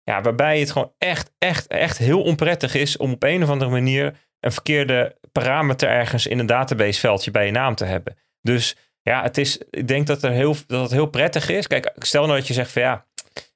Ja, 0.02 0.20
waarbij 0.22 0.60
het 0.60 0.70
gewoon 0.70 0.92
echt, 0.98 1.32
echt, 1.38 1.66
echt 1.66 1.98
heel 1.98 2.22
onprettig 2.22 2.74
is 2.74 2.96
om 2.96 3.12
op 3.12 3.22
een 3.22 3.42
of 3.42 3.48
andere 3.48 3.70
manier 3.70 4.14
een 4.40 4.52
verkeerde 4.52 5.16
parameter 5.32 5.88
ergens 5.88 6.26
in 6.26 6.38
een 6.38 6.46
databaseveldje 6.46 7.30
bij 7.30 7.46
je 7.46 7.52
naam 7.52 7.74
te 7.74 7.84
hebben. 7.84 8.16
Dus 8.42 8.76
ja, 9.02 9.22
het 9.22 9.38
is, 9.38 9.58
ik 9.70 9.88
denk 9.88 10.06
dat, 10.06 10.22
er 10.22 10.30
heel, 10.30 10.56
dat 10.66 10.82
het 10.82 10.90
heel 10.90 11.06
prettig 11.06 11.48
is. 11.48 11.66
Kijk, 11.66 11.92
stel 11.98 12.26
nou 12.26 12.38
dat 12.38 12.46
je 12.46 12.54
zegt 12.54 12.72
van 12.72 12.82
ja, 12.82 13.06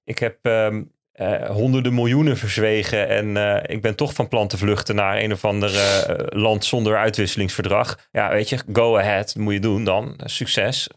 ik 0.05 0.19
heb 0.19 0.39
ehm, 0.43 0.83
eh, 1.13 1.51
honderden 1.51 1.95
miljoenen 1.95 2.37
verzwegen 2.37 3.09
en 3.09 3.37
eh, 3.37 3.75
ik 3.75 3.83
ben 3.83 3.95
toch 3.97 4.15
van 4.15 4.29
plan 4.29 4.49
te 4.49 4.57
vluchten 4.59 4.95
naar 4.95 5.17
een 5.19 5.33
of 5.33 5.45
ander 5.45 5.77
eh, 5.79 6.41
land 6.41 6.65
zonder 6.65 6.97
uitwisselingsverdrag. 6.97 8.09
Ja, 8.13 8.31
weet 8.31 8.49
je, 8.49 8.59
go 8.73 8.99
ahead, 8.99 9.35
moet 9.35 9.53
je 9.53 9.61
doen 9.61 9.85
dan. 9.85 10.21
Succes. 10.25 10.89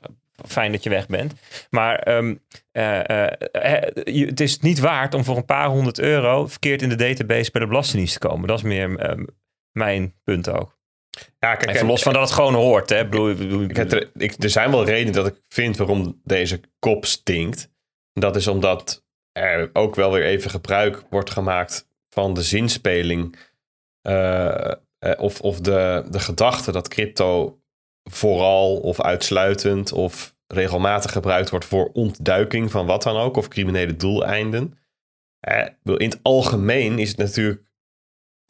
Fijn 0.48 0.72
dat 0.72 0.84
je 0.84 0.89
weg 0.89 1.08
bent. 1.08 1.34
Maar 1.70 2.10
je- 4.04 4.26
het 4.26 4.39
is 4.39 4.60
niet 4.60 4.80
waard 4.80 5.14
om 5.14 5.24
voor 5.24 5.38
een 5.38 5.45
paar 5.45 5.68
honderd 5.68 6.00
euro 6.00 6.48
verkeerd 6.48 6.82
in 6.82 6.89
de 6.89 6.95
database 6.95 7.52
bij 7.52 7.62
de 7.62 7.68
Belastingdienst 7.68 8.20
te 8.22 8.28
komen. 8.28 8.48
Dat 8.48 8.58
is 8.58 8.64
meer 8.64 8.98
ehm, 8.98 9.24
mijn 9.72 10.14
punt 10.24 10.50
ook. 10.50 10.76
Ja, 11.39 11.55
kijk, 11.55 11.70
Even 11.70 11.82
en- 11.82 11.88
los 11.88 12.03
van 12.03 12.13
dat 12.13 12.22
het 12.22 12.32
gewoon 12.32 12.53
hoort. 12.53 12.89
Hè? 12.89 12.99
Ik 12.99 13.09
bedoel, 13.09 13.68
er, 13.70 14.09
ik, 14.13 14.43
er 14.43 14.49
zijn 14.49 14.72
wel 14.72 14.86
redenen 14.86 15.13
dat 15.13 15.28
ik 15.28 15.41
vind 15.47 15.78
waarom 15.78 16.22
deze 16.24 16.59
kop 16.80 17.05
stinkt. 17.05 17.70
Dat 18.13 18.36
is 18.36 18.47
omdat 18.47 19.05
er 19.32 19.70
ook 19.74 19.95
wel 19.95 20.11
weer 20.11 20.24
even 20.24 20.49
gebruik 20.51 21.03
wordt 21.09 21.30
gemaakt 21.30 21.88
van 22.09 22.34
de 22.34 22.41
zinspeling. 22.43 23.36
eh, 24.01 24.72
eh, 24.72 24.78
of 25.18 25.41
of 25.41 25.59
de, 25.59 26.05
de 26.09 26.20
gedachte 26.20 26.72
dat 26.72 26.88
crypto 26.88 27.59
vooral 28.09 28.78
of 28.78 29.01
uitsluitend 29.01 29.91
of 29.91 30.36
regelmatig 30.47 31.11
gebruikt 31.11 31.49
wordt 31.49 31.65
voor 31.65 31.89
ontduiking 31.93 32.72
van 32.72 32.86
wat 32.86 33.03
dan 33.03 33.18
ook. 33.18 33.38
Of 33.38 33.47
criminele 33.47 33.95
doeleinden. 33.95 34.78
Eh, 35.39 35.65
in 35.84 36.09
het 36.09 36.20
algemeen 36.22 36.99
is 36.99 37.09
het 37.09 37.18
natuurlijk 37.18 37.61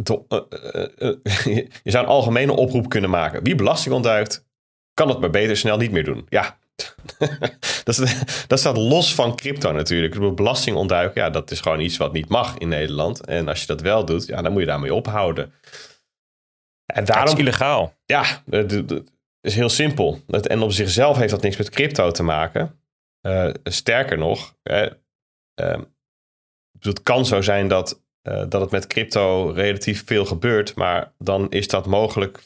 eh, 0.03 0.39
eh, 0.49 0.89
eh, 0.97 1.15
je 1.83 1.91
zou 1.91 2.03
een 2.03 2.11
algemene 2.11 2.51
oproep 2.51 2.89
kunnen 2.89 3.09
maken. 3.09 3.43
Wie 3.43 3.55
belasting 3.55 3.95
ontduikt, 3.95 4.45
kan 4.93 5.09
het 5.09 5.19
maar 5.19 5.29
beter 5.29 5.57
snel 5.57 5.77
niet 5.77 5.91
meer 5.91 6.03
doen. 6.03 6.25
Ja, 6.29 6.57
dat, 7.83 7.97
is, 7.97 8.15
dat 8.47 8.59
staat 8.59 8.77
los 8.77 9.15
van 9.15 9.35
crypto 9.35 9.71
natuurlijk. 9.71 10.35
Belasting 10.35 10.75
ontduiken, 10.75 11.21
ja, 11.21 11.29
dat 11.29 11.51
is 11.51 11.61
gewoon 11.61 11.79
iets 11.79 11.97
wat 11.97 12.13
niet 12.13 12.29
mag 12.29 12.57
in 12.57 12.67
Nederland. 12.67 13.25
En 13.25 13.47
als 13.47 13.61
je 13.61 13.67
dat 13.67 13.81
wel 13.81 14.05
doet, 14.05 14.25
ja, 14.25 14.41
dan 14.41 14.51
moet 14.51 14.61
je 14.61 14.67
daarmee 14.67 14.93
ophouden. 14.93 15.53
En 16.85 17.05
daarom, 17.05 17.33
is 17.33 17.39
illegaal. 17.39 17.93
ja, 18.05 18.43
het 18.49 19.03
is 19.41 19.55
heel 19.55 19.69
simpel. 19.69 20.19
En 20.27 20.61
op 20.61 20.71
zichzelf 20.71 21.17
heeft 21.17 21.31
dat 21.31 21.41
niks 21.41 21.57
met 21.57 21.69
crypto 21.69 22.11
te 22.11 22.23
maken. 22.23 22.79
Sterker 23.63 24.17
nog, 24.17 24.55
eh, 24.63 24.91
ehm, 25.53 25.83
het 26.79 27.03
kan 27.03 27.25
zo 27.25 27.41
zijn 27.41 27.67
dat, 27.67 28.01
eh, 28.27 28.43
dat 28.49 28.61
het 28.61 28.71
met 28.71 28.87
crypto 28.87 29.49
relatief 29.49 30.03
veel 30.05 30.25
gebeurt, 30.25 30.75
maar 30.75 31.11
dan 31.17 31.49
is 31.49 31.67
dat 31.67 31.85
mogelijk 31.85 32.39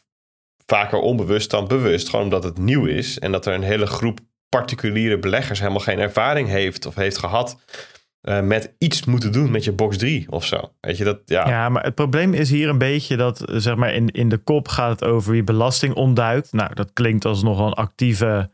vaker 0.66 1.00
onbewust 1.00 1.50
dan 1.50 1.68
bewust. 1.68 2.10
Gewoon 2.10 2.26
omdat 2.26 2.44
het 2.44 2.58
nieuw 2.58 2.86
is 2.86 3.20
en 3.20 3.32
dat 3.32 3.46
er 3.46 3.54
een 3.54 3.64
hele 3.64 3.86
groep 3.86 4.20
particuliere 4.50 5.20
beleggers 5.20 5.60
helemaal 5.60 5.80
geen 5.80 6.00
ervaring 6.00 6.48
heeft 6.48 6.86
of 6.86 6.96
heeft 6.96 7.18
gehad 7.18 7.60
eh, 8.22 8.42
met 8.42 8.74
iets 8.78 9.06
moeten 9.06 9.32
doen 9.32 9.52
met 9.52 9.64
je 9.64 9.72
box 9.72 9.98
3 9.98 10.26
of 10.30 10.46
zo. 10.46 10.72
Weet 10.80 10.98
je 10.98 11.04
dat? 11.04 11.22
Ja, 11.26 11.48
Ja, 11.48 11.70
maar 11.70 11.84
het 11.84 11.96
probleem 11.96 12.34
is 12.34 12.50
hier 12.50 12.70
een 12.70 12.78
beetje 12.78 13.18
dat, 13.18 13.46
eh, 13.46 13.56
zeg 13.58 13.76
maar, 13.76 13.94
in, 13.94 14.08
in 14.08 14.30
de 14.30 14.38
kop 14.38 14.68
gaat 14.68 14.90
het 14.90 15.10
over 15.10 15.32
wie 15.32 15.44
belasting 15.44 15.94
ontduikt. 15.94 16.54
Nou, 16.54 16.74
dat 16.74 16.94
klinkt 16.94 17.26
als 17.26 17.44
nogal 17.44 17.68
een 17.68 17.74
actieve 17.74 18.50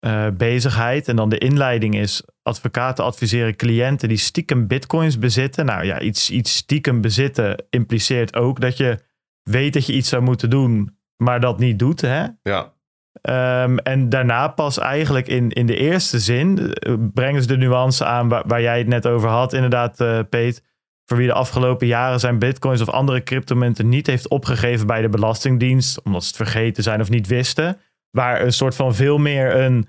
eh, 0.00 0.26
bezigheid. 0.36 1.08
En 1.08 1.16
dan 1.16 1.28
de 1.28 1.38
inleiding 1.38 1.96
is, 1.96 2.22
advocaten 2.42 3.04
adviseren 3.04 3.56
cliënten 3.56 4.08
die 4.08 4.16
stiekem 4.16 4.66
bitcoins 4.66 5.18
bezitten. 5.18 5.66
Nou 5.66 5.84
ja, 5.84 6.00
iets, 6.00 6.30
iets 6.30 6.54
stiekem 6.54 7.00
bezitten 7.00 7.64
impliceert 7.70 8.36
ook 8.36 8.60
dat 8.60 8.76
je 8.76 8.98
weet 9.42 9.72
dat 9.72 9.86
je 9.86 9.92
iets 9.92 10.08
zou 10.08 10.22
moeten 10.22 10.50
doen, 10.50 10.98
maar 11.16 11.40
dat 11.40 11.58
niet 11.58 11.78
doet, 11.78 12.00
hè? 12.00 12.26
ja. 12.42 12.74
Ehm, 13.22 13.76
en 13.76 14.08
daarna 14.08 14.48
pas 14.48 14.78
eigenlijk 14.78 15.28
in, 15.28 15.50
in 15.50 15.66
de 15.66 15.76
eerste 15.76 16.18
zin 16.18 16.72
eh, 16.72 16.94
brengen 17.14 17.42
ze 17.42 17.48
de 17.48 17.56
nuance 17.56 18.04
aan 18.04 18.28
waar, 18.28 18.42
waar 18.46 18.62
jij 18.62 18.78
het 18.78 18.86
net 18.86 19.06
over 19.06 19.28
had, 19.28 19.52
inderdaad, 19.52 20.00
eh 20.00 20.20
Peet. 20.30 20.62
Voor 21.04 21.16
wie 21.16 21.26
de 21.26 21.32
afgelopen 21.32 21.86
jaren 21.86 22.20
zijn 22.20 22.38
bitcoins 22.38 22.80
of 22.80 22.88
andere 22.88 23.22
cryptomunten 23.22 23.88
niet 23.88 24.06
heeft 24.06 24.28
opgegeven 24.28 24.86
bij 24.86 25.02
de 25.02 25.08
Belastingdienst, 25.08 26.02
omdat 26.02 26.22
ze 26.22 26.28
het 26.28 26.36
vergeten 26.36 26.82
zijn 26.82 27.00
of 27.00 27.10
niet 27.10 27.26
wisten. 27.26 27.78
Waar 28.10 28.40
een 28.42 28.52
soort 28.52 28.74
van 28.74 28.94
veel 28.94 29.18
meer 29.18 29.56
een, 29.56 29.88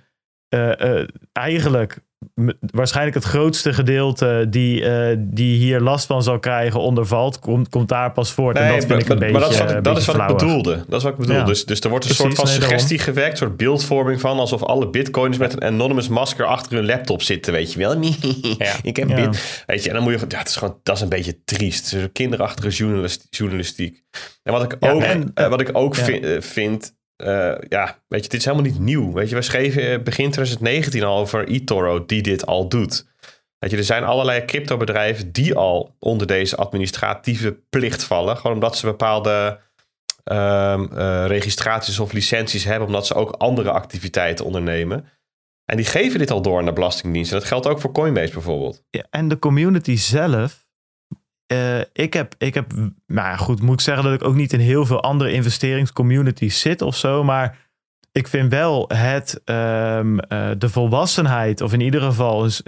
eh, 0.49 0.99
eh, 0.99 1.07
eigenlijk 1.33 1.99
waarschijnlijk 2.71 3.15
het 3.15 3.23
grootste 3.25 3.73
gedeelte 3.73 4.45
die, 4.49 4.85
eh, 4.85 5.15
die 5.19 5.57
hier 5.57 5.79
last 5.79 6.05
van 6.05 6.23
zal 6.23 6.39
krijgen 6.39 6.79
ondervalt, 6.79 7.39
komt, 7.39 7.69
komt 7.69 7.89
daar 7.89 8.11
pas 8.11 8.31
voort. 8.31 8.57
en 8.57 8.67
dat 8.73 8.85
vind 8.85 9.01
ik 9.01 9.09
een 9.09 9.17
beetje 9.19 9.31
maar 9.31 9.41
dat 9.41 9.51
is 9.51 9.59
wat, 9.59 9.71
ik- 9.71 9.83
dat 9.83 9.97
is 9.97 10.05
wat 10.05 10.15
ik 10.15 10.27
bedoelde. 10.37 10.83
Dat 10.87 10.97
is 10.97 11.03
wat 11.03 11.11
ik 11.13 11.19
bedoel. 11.19 11.35
Ja. 11.35 11.43
Dus, 11.43 11.65
dus 11.65 11.79
er 11.79 11.89
wordt 11.89 12.05
een 12.09 12.15
Precies, 12.15 12.35
soort 12.37 12.47
van 12.49 12.59
nee, 12.59 12.67
suggestie 12.69 12.99
gewekt, 12.99 13.31
een 13.31 13.37
soort 13.37 13.57
beeldvorming 13.57 14.19
van 14.21 14.39
alsof 14.39 14.63
alle 14.63 14.89
bitcoins 14.89 15.37
met 15.37 15.53
een 15.53 15.63
anonymous 15.63 16.07
masker 16.07 16.45
achter 16.45 16.73
hun 16.77 16.85
laptop 16.85 17.21
zitten, 17.21 17.53
weet 17.53 17.73
je 17.73 17.79
wel. 17.79 18.01
ik 18.81 18.95
heb 18.95 19.09
Ja. 19.09 19.15
bit. 19.15 19.63
Weet 19.65 19.83
je, 19.83 19.89
en 19.89 19.95
dan 19.95 20.03
moet 20.03 20.13
je, 20.19 20.25
ja, 20.27 20.37
het 20.37 20.47
is 20.47 20.55
gewoon, 20.55 20.79
dat 20.83 20.95
is 20.95 21.01
een 21.01 21.09
beetje 21.09 21.43
triest. 21.45 21.95
Kinderachtige 22.13 22.69
journalist, 22.69 23.27
journalistiek. 23.29 24.03
En 24.43 24.53
wat 24.53 24.63
ik 24.63 24.75
Ja, 24.79 24.91
ook, 24.91 25.01
en- 25.01 25.31
wat 25.33 25.61
ik 25.61 25.69
ook 25.73 25.95
ja. 25.95 26.03
vind, 26.03 26.45
vind 26.45 26.95
eh, 27.17 27.55
ja, 27.69 27.99
weet 28.07 28.23
je, 28.23 28.29
dit 28.29 28.39
is 28.39 28.45
helemaal 28.45 28.71
niet 28.71 28.79
nieuw. 28.79 29.13
Weet 29.13 29.29
je, 29.29 29.35
we 29.35 29.41
schreven 29.41 29.81
eh, 29.81 30.03
begin 30.03 30.31
2019 30.31 31.03
al 31.03 31.19
over 31.19 31.47
eToro 31.47 32.05
die 32.05 32.21
dit 32.21 32.45
al 32.45 32.69
doet. 32.69 33.07
Weet 33.59 33.71
je, 33.71 33.77
er 33.77 33.83
zijn 33.83 34.03
allerlei 34.03 34.45
cryptobedrijven 34.45 35.31
die 35.31 35.55
al 35.55 35.95
onder 35.99 36.27
deze 36.27 36.55
administratieve 36.55 37.59
plicht 37.69 38.03
vallen. 38.03 38.37
Gewoon 38.37 38.53
omdat 38.53 38.77
ze 38.77 38.85
bepaalde 38.85 39.59
ehm, 40.23 40.85
eh, 40.93 41.25
registraties 41.25 41.99
of 41.99 42.11
licenties 42.11 42.63
hebben, 42.63 42.87
omdat 42.87 43.07
ze 43.07 43.13
ook 43.13 43.31
andere 43.31 43.71
activiteiten 43.71 44.45
ondernemen. 44.45 45.05
En 45.65 45.77
die 45.77 45.85
geven 45.85 46.19
dit 46.19 46.31
al 46.31 46.41
door 46.41 46.59
aan 46.59 46.65
de 46.65 46.73
Belastingdienst. 46.73 47.31
En 47.31 47.37
dat 47.39 47.47
geldt 47.47 47.67
ook 47.67 47.79
voor 47.79 47.91
Coinbase 47.91 48.33
bijvoorbeeld. 48.33 48.83
Ja, 48.89 49.05
en 49.09 49.27
de 49.27 49.39
community 49.39 49.95
zelf. 49.95 50.66
Eh, 51.47 51.79
ik 51.93 52.13
heb, 52.13 52.33
ik 52.37 52.53
heb, 52.53 52.71
nou 53.07 53.27
ja, 53.27 53.35
goed, 53.35 53.61
moet 53.61 53.73
ik 53.73 53.81
zeggen 53.81 54.03
dat 54.03 54.13
ik 54.13 54.23
ook 54.23 54.35
niet 54.35 54.53
in 54.53 54.59
heel 54.59 54.85
veel 54.85 55.01
andere 55.03 55.31
investeringscommunities 55.31 56.59
zit 56.59 56.81
of 56.81 56.95
zo. 56.95 57.23
Maar 57.23 57.57
ik 58.11 58.27
vind 58.27 58.51
wel 58.51 58.85
het, 58.93 59.41
ehm, 59.45 60.17
eh, 60.19 60.49
de 60.57 60.69
volwassenheid, 60.69 61.61
of 61.61 61.73
in 61.73 61.81
ieder 61.81 62.01
geval 62.01 62.45
is 62.45 62.63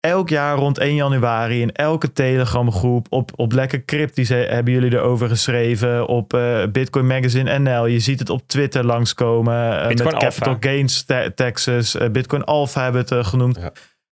elk 0.00 0.28
jaar 0.28 0.56
rond 0.56 0.78
1 0.78 0.94
januari 0.94 1.60
in 1.60 1.72
elke 1.72 2.12
Telegram 2.12 2.72
groep, 2.72 3.06
op, 3.10 3.30
op 3.36 3.52
Lekker 3.52 3.84
Cryptisch 3.84 4.28
he- 4.28 4.46
hebben 4.46 4.72
jullie 4.72 4.92
erover 4.92 5.28
geschreven, 5.28 6.06
op 6.06 6.34
eh, 6.34 6.62
Bitcoin 6.72 7.06
Magazine 7.06 7.58
NL. 7.58 7.86
Je 7.86 7.98
ziet 8.00 8.18
het 8.18 8.30
op 8.30 8.42
Twitter 8.48 8.84
langskomen, 8.86 9.54
met 9.88 9.96
Capital. 10.18 10.56
Gains 10.60 11.02
te- 11.04 11.32
Texas, 11.34 11.96
Bitcoin 12.12 12.44
Alpha 12.44 12.82
hebben 12.82 13.00
het 13.00 13.10
eh, 13.10 13.24
genoemd. 13.24 13.56
Ja. 13.60 13.72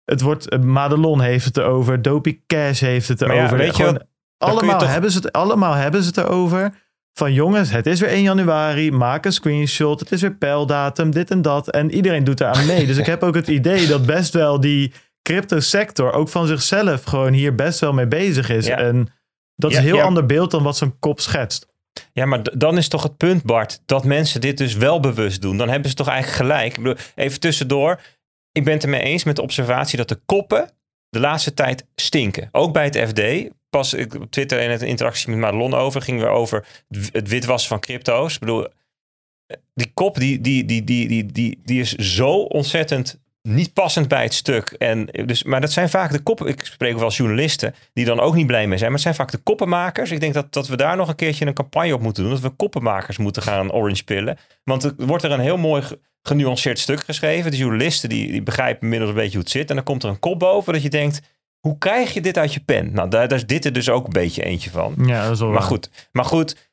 Het 0.07 0.21
wordt, 0.21 0.49
eh, 0.49 0.59
Madelon 0.59 1.21
heeft 1.21 1.45
het 1.45 1.57
erover, 1.57 2.03
Dopey 2.03 2.41
Cash 2.47 2.81
heeft 2.81 3.09
het 3.09 3.21
ja, 3.21 3.27
erover. 3.27 3.57
weet 3.57 3.77
je 3.77 3.83
Gewoon 3.83 4.03
allemaal, 4.39 4.79
toch- 4.79 4.89
hebben 4.93 5.11
ze 5.11 5.19
het, 5.19 5.33
allemaal 5.33 5.75
hebben 5.75 6.03
ze 6.03 6.07
het 6.09 6.17
erover. 6.17 6.85
Van 7.13 7.33
jongens, 7.33 7.71
het 7.71 7.87
is 7.87 8.01
weer 8.01 8.13
1 8.13 8.23
januari, 8.23 8.93
maak 8.93 9.25
een 9.25 9.33
screenshot, 9.33 10.01
het 10.01 10.13
is 10.13 10.21
weer 10.21 10.35
pijldatum, 10.35 11.11
dit 11.11 11.31
en 11.31 11.43
dat. 11.43 11.71
En 11.71 11.91
iedereen 11.95 12.25
doet 12.25 12.41
eraan 12.41 12.67
mee. 12.67 12.87
Dus 12.87 12.97
ik 12.97 13.07
heb 13.07 13.23
ook 13.23 13.35
het 13.35 13.49
idee 13.49 13.87
dat 13.87 14.07
best 14.07 14.33
wel 14.33 14.61
die 14.61 14.93
crypto 15.23 15.61
sector 15.61 16.13
ook 16.13 16.29
van 16.29 16.47
zichzelf 16.47 17.05
gewoon 17.05 17.33
hier 17.33 17.55
best 17.55 17.81
wel 17.81 17.93
mee 17.93 18.07
bezig 18.07 18.51
is. 18.51 18.67
Ja. 18.67 18.77
En 18.79 19.09
dat 19.55 19.71
is 19.71 19.77
een 19.77 19.83
heel 19.83 20.01
ander 20.01 20.27
beeld 20.27 20.51
dan 20.51 20.63
wat 20.63 20.77
zo'n 20.77 20.99
kop 20.99 21.21
schetst. 21.21 21.67
Ja, 22.13 22.27
maar 22.27 22.43
dan 22.59 22.77
is 22.77 22.89
toch 22.89 23.03
het 23.03 23.17
punt, 23.17 23.43
Bart, 23.43 23.83
dat 23.87 24.05
mensen 24.05 24.41
dit 24.41 24.59
dus 24.59 24.75
wel 24.75 25.01
bewust 25.01 25.43
doen. 25.43 25.57
Dan 25.57 25.69
hebben 25.69 25.91
ze 25.91 25.97
toch 25.97 26.09
eigenlijk 26.09 26.39
gelijk. 26.43 26.77
Ik 26.77 26.83
bedoel, 26.83 27.05
even 27.15 27.41
tussendoor. 27.41 28.01
Ik 28.57 28.65
ben 28.65 28.73
het 28.73 28.83
ermee 28.83 29.01
eens 29.01 29.25
met 29.25 29.37
de 29.37 29.43
observatie 29.43 29.97
dat 29.97 30.09
de 30.09 30.21
koppen 30.27 30.71
de 31.09 31.21
laatste 31.21 31.55
tijd 31.55 31.87
stinken. 31.95 32.49
Ook 32.53 32.73
bij 32.73 32.85
het 32.85 32.97
FD. 33.09 33.51
Pas 33.71 33.95
ik 33.95 34.15
op 34.15 34.31
Twitter 34.31 34.61
in 34.61 34.71
het 34.71 34.83
interactie 34.83 35.31
met 35.31 35.39
Madelon 35.39 35.75
over 35.75 36.03
gingen 36.03 36.27
we 36.27 36.31
over 36.31 36.67
het 37.13 37.29
witwassen 37.29 37.69
van 37.69 37.81
crypto's. 37.81 38.35
Ik 38.35 38.41
bedoel, 38.41 38.67
die 39.75 39.91
kop 39.95 40.15
die, 40.15 40.41
die, 40.41 40.65
die, 40.65 40.85
die, 40.85 41.09
die, 41.09 41.27
die, 41.27 41.61
die 41.65 41.81
is 41.81 41.95
zo 41.95 42.31
ontzettend 42.31 43.21
niet 43.43 43.73
passend 43.73 44.09
bij 44.09 44.23
het 44.23 44.35
stuk. 44.35 44.69
En 44.69 45.07
dus, 45.07 45.43
maar 45.43 45.61
dat 45.61 45.73
zijn 45.73 45.89
vaak 45.89 46.13
de 46.13 46.21
koppen. 46.23 46.47
Ik 46.47 46.65
spreek 46.65 46.99
wel 46.99 47.11
journalisten 47.11 47.75
die 47.93 48.05
dan 48.05 48.21
ook 48.21 48.35
niet 48.35 48.47
blij 48.47 48.67
mee 48.67 48.79
zijn. 48.79 48.91
Maar 48.91 49.01
het 49.01 49.15
zijn 49.15 49.15
vaak 49.15 49.31
de 49.31 49.43
koppenmakers. 49.43 50.11
Ik 50.11 50.21
denk 50.21 50.35
dat, 50.35 50.53
dat 50.53 50.69
we 50.69 50.77
daar 50.77 50.97
nog 50.97 51.09
een 51.09 51.15
keertje 51.15 51.47
een 51.47 51.55
campagne 51.55 51.95
op 51.95 52.01
moeten 52.01 52.23
doen. 52.23 52.33
Dat 52.33 52.43
we 52.43 52.49
koppenmakers 52.51 53.17
moeten 53.17 53.43
gaan 53.43 53.73
orange 53.73 54.05
pillen. 54.05 54.39
Want 54.65 54.85
er 54.85 54.95
wordt 54.97 55.25
er 55.25 55.33
een 55.33 55.41
heel 55.41 55.59
mooi 55.59 55.83
genuanceerd 56.27 56.79
stuk 56.79 57.05
geschreven. 57.05 57.51
De 57.51 57.57
journalisten 57.57 58.09
die, 58.09 58.31
die 58.31 58.43
begrijpen 58.43 58.83
inmiddels 58.83 59.11
een 59.11 59.17
beetje 59.17 59.33
hoe 59.33 59.43
het 59.43 59.51
zit. 59.51 59.69
En 59.69 59.75
dan 59.75 59.85
komt 59.85 60.03
er 60.03 60.09
een 60.09 60.19
kop 60.19 60.39
boven 60.39 60.73
dat 60.73 60.83
je 60.83 60.91
denkt... 60.91 61.21
Hoe 61.61 61.79
krijg 61.79 62.15
je 62.15 62.21
dit 62.21 62.39
uit 62.39 62.55
je 62.55 62.61
pen? 62.61 62.93
Nou, 62.93 63.09
daar, 63.09 63.29
daar 63.29 63.39
is 63.39 63.47
dit 63.47 63.65
er 63.65 63.73
dus 63.73 63.89
ook 63.89 64.07
een 64.07 64.13
beetje 64.13 64.43
eentje 64.43 64.71
van. 64.71 64.95
Ja, 65.07 65.23
dat 65.23 65.33
is 65.33 65.41
wel 65.41 65.51
Maar 65.51 65.63
goed, 65.63 66.09
maar 66.13 66.25
goed. 66.25 66.71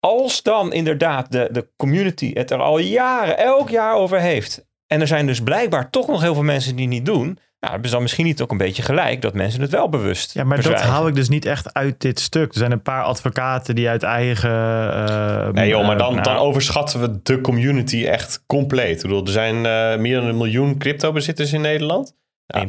Als 0.00 0.42
dan 0.42 0.72
inderdaad 0.72 1.32
de, 1.32 1.48
de 1.52 1.68
community 1.76 2.30
het 2.34 2.50
er 2.50 2.58
al 2.58 2.78
jaren, 2.78 3.38
elk 3.38 3.68
jaar 3.68 3.94
over 3.94 4.20
heeft. 4.20 4.66
En 4.86 5.00
er 5.00 5.06
zijn 5.06 5.26
dus 5.26 5.40
blijkbaar 5.40 5.90
toch 5.90 6.06
nog 6.06 6.20
heel 6.20 6.34
veel 6.34 6.42
mensen 6.42 6.76
die 6.76 6.84
het 6.84 6.94
niet 6.94 7.06
doen. 7.06 7.38
Nou, 7.60 7.72
hebben 7.72 7.88
ze 7.88 7.94
dan 7.94 8.02
misschien 8.02 8.24
niet 8.24 8.42
ook 8.42 8.50
een 8.50 8.56
beetje 8.56 8.82
gelijk 8.82 9.22
dat 9.22 9.34
mensen 9.34 9.60
het 9.60 9.70
wel 9.70 9.88
bewust 9.88 10.34
Ja, 10.34 10.44
maar 10.44 10.62
dat 10.62 10.80
haal 10.80 11.06
ik 11.08 11.14
dus 11.14 11.28
niet 11.28 11.44
echt 11.44 11.74
uit 11.74 12.00
dit 12.00 12.20
stuk. 12.20 12.52
Er 12.52 12.58
zijn 12.58 12.72
een 12.72 12.82
paar 12.82 13.02
advocaten 13.02 13.74
die 13.74 13.88
uit 13.88 14.02
eigen... 14.02 14.50
eh, 14.50 15.48
Nee 15.52 15.68
joh, 15.68 15.86
maar 15.86 15.96
eh, 15.96 16.02
dan, 16.02 16.10
nou, 16.12 16.22
dan 16.24 16.36
overschatten 16.36 17.00
we 17.00 17.18
de 17.22 17.40
community 17.40 18.04
echt 18.06 18.42
compleet. 18.46 18.96
Ik 18.96 19.02
bedoel, 19.02 19.24
er 19.24 19.32
zijn 19.32 19.66
eh, 19.66 19.96
meer 19.98 20.16
dan 20.20 20.28
een 20.28 20.36
miljoen 20.36 20.78
crypto-bezitters 20.78 21.52
in 21.52 21.60
Nederland. 21.60 22.14
1,6. 22.58 22.66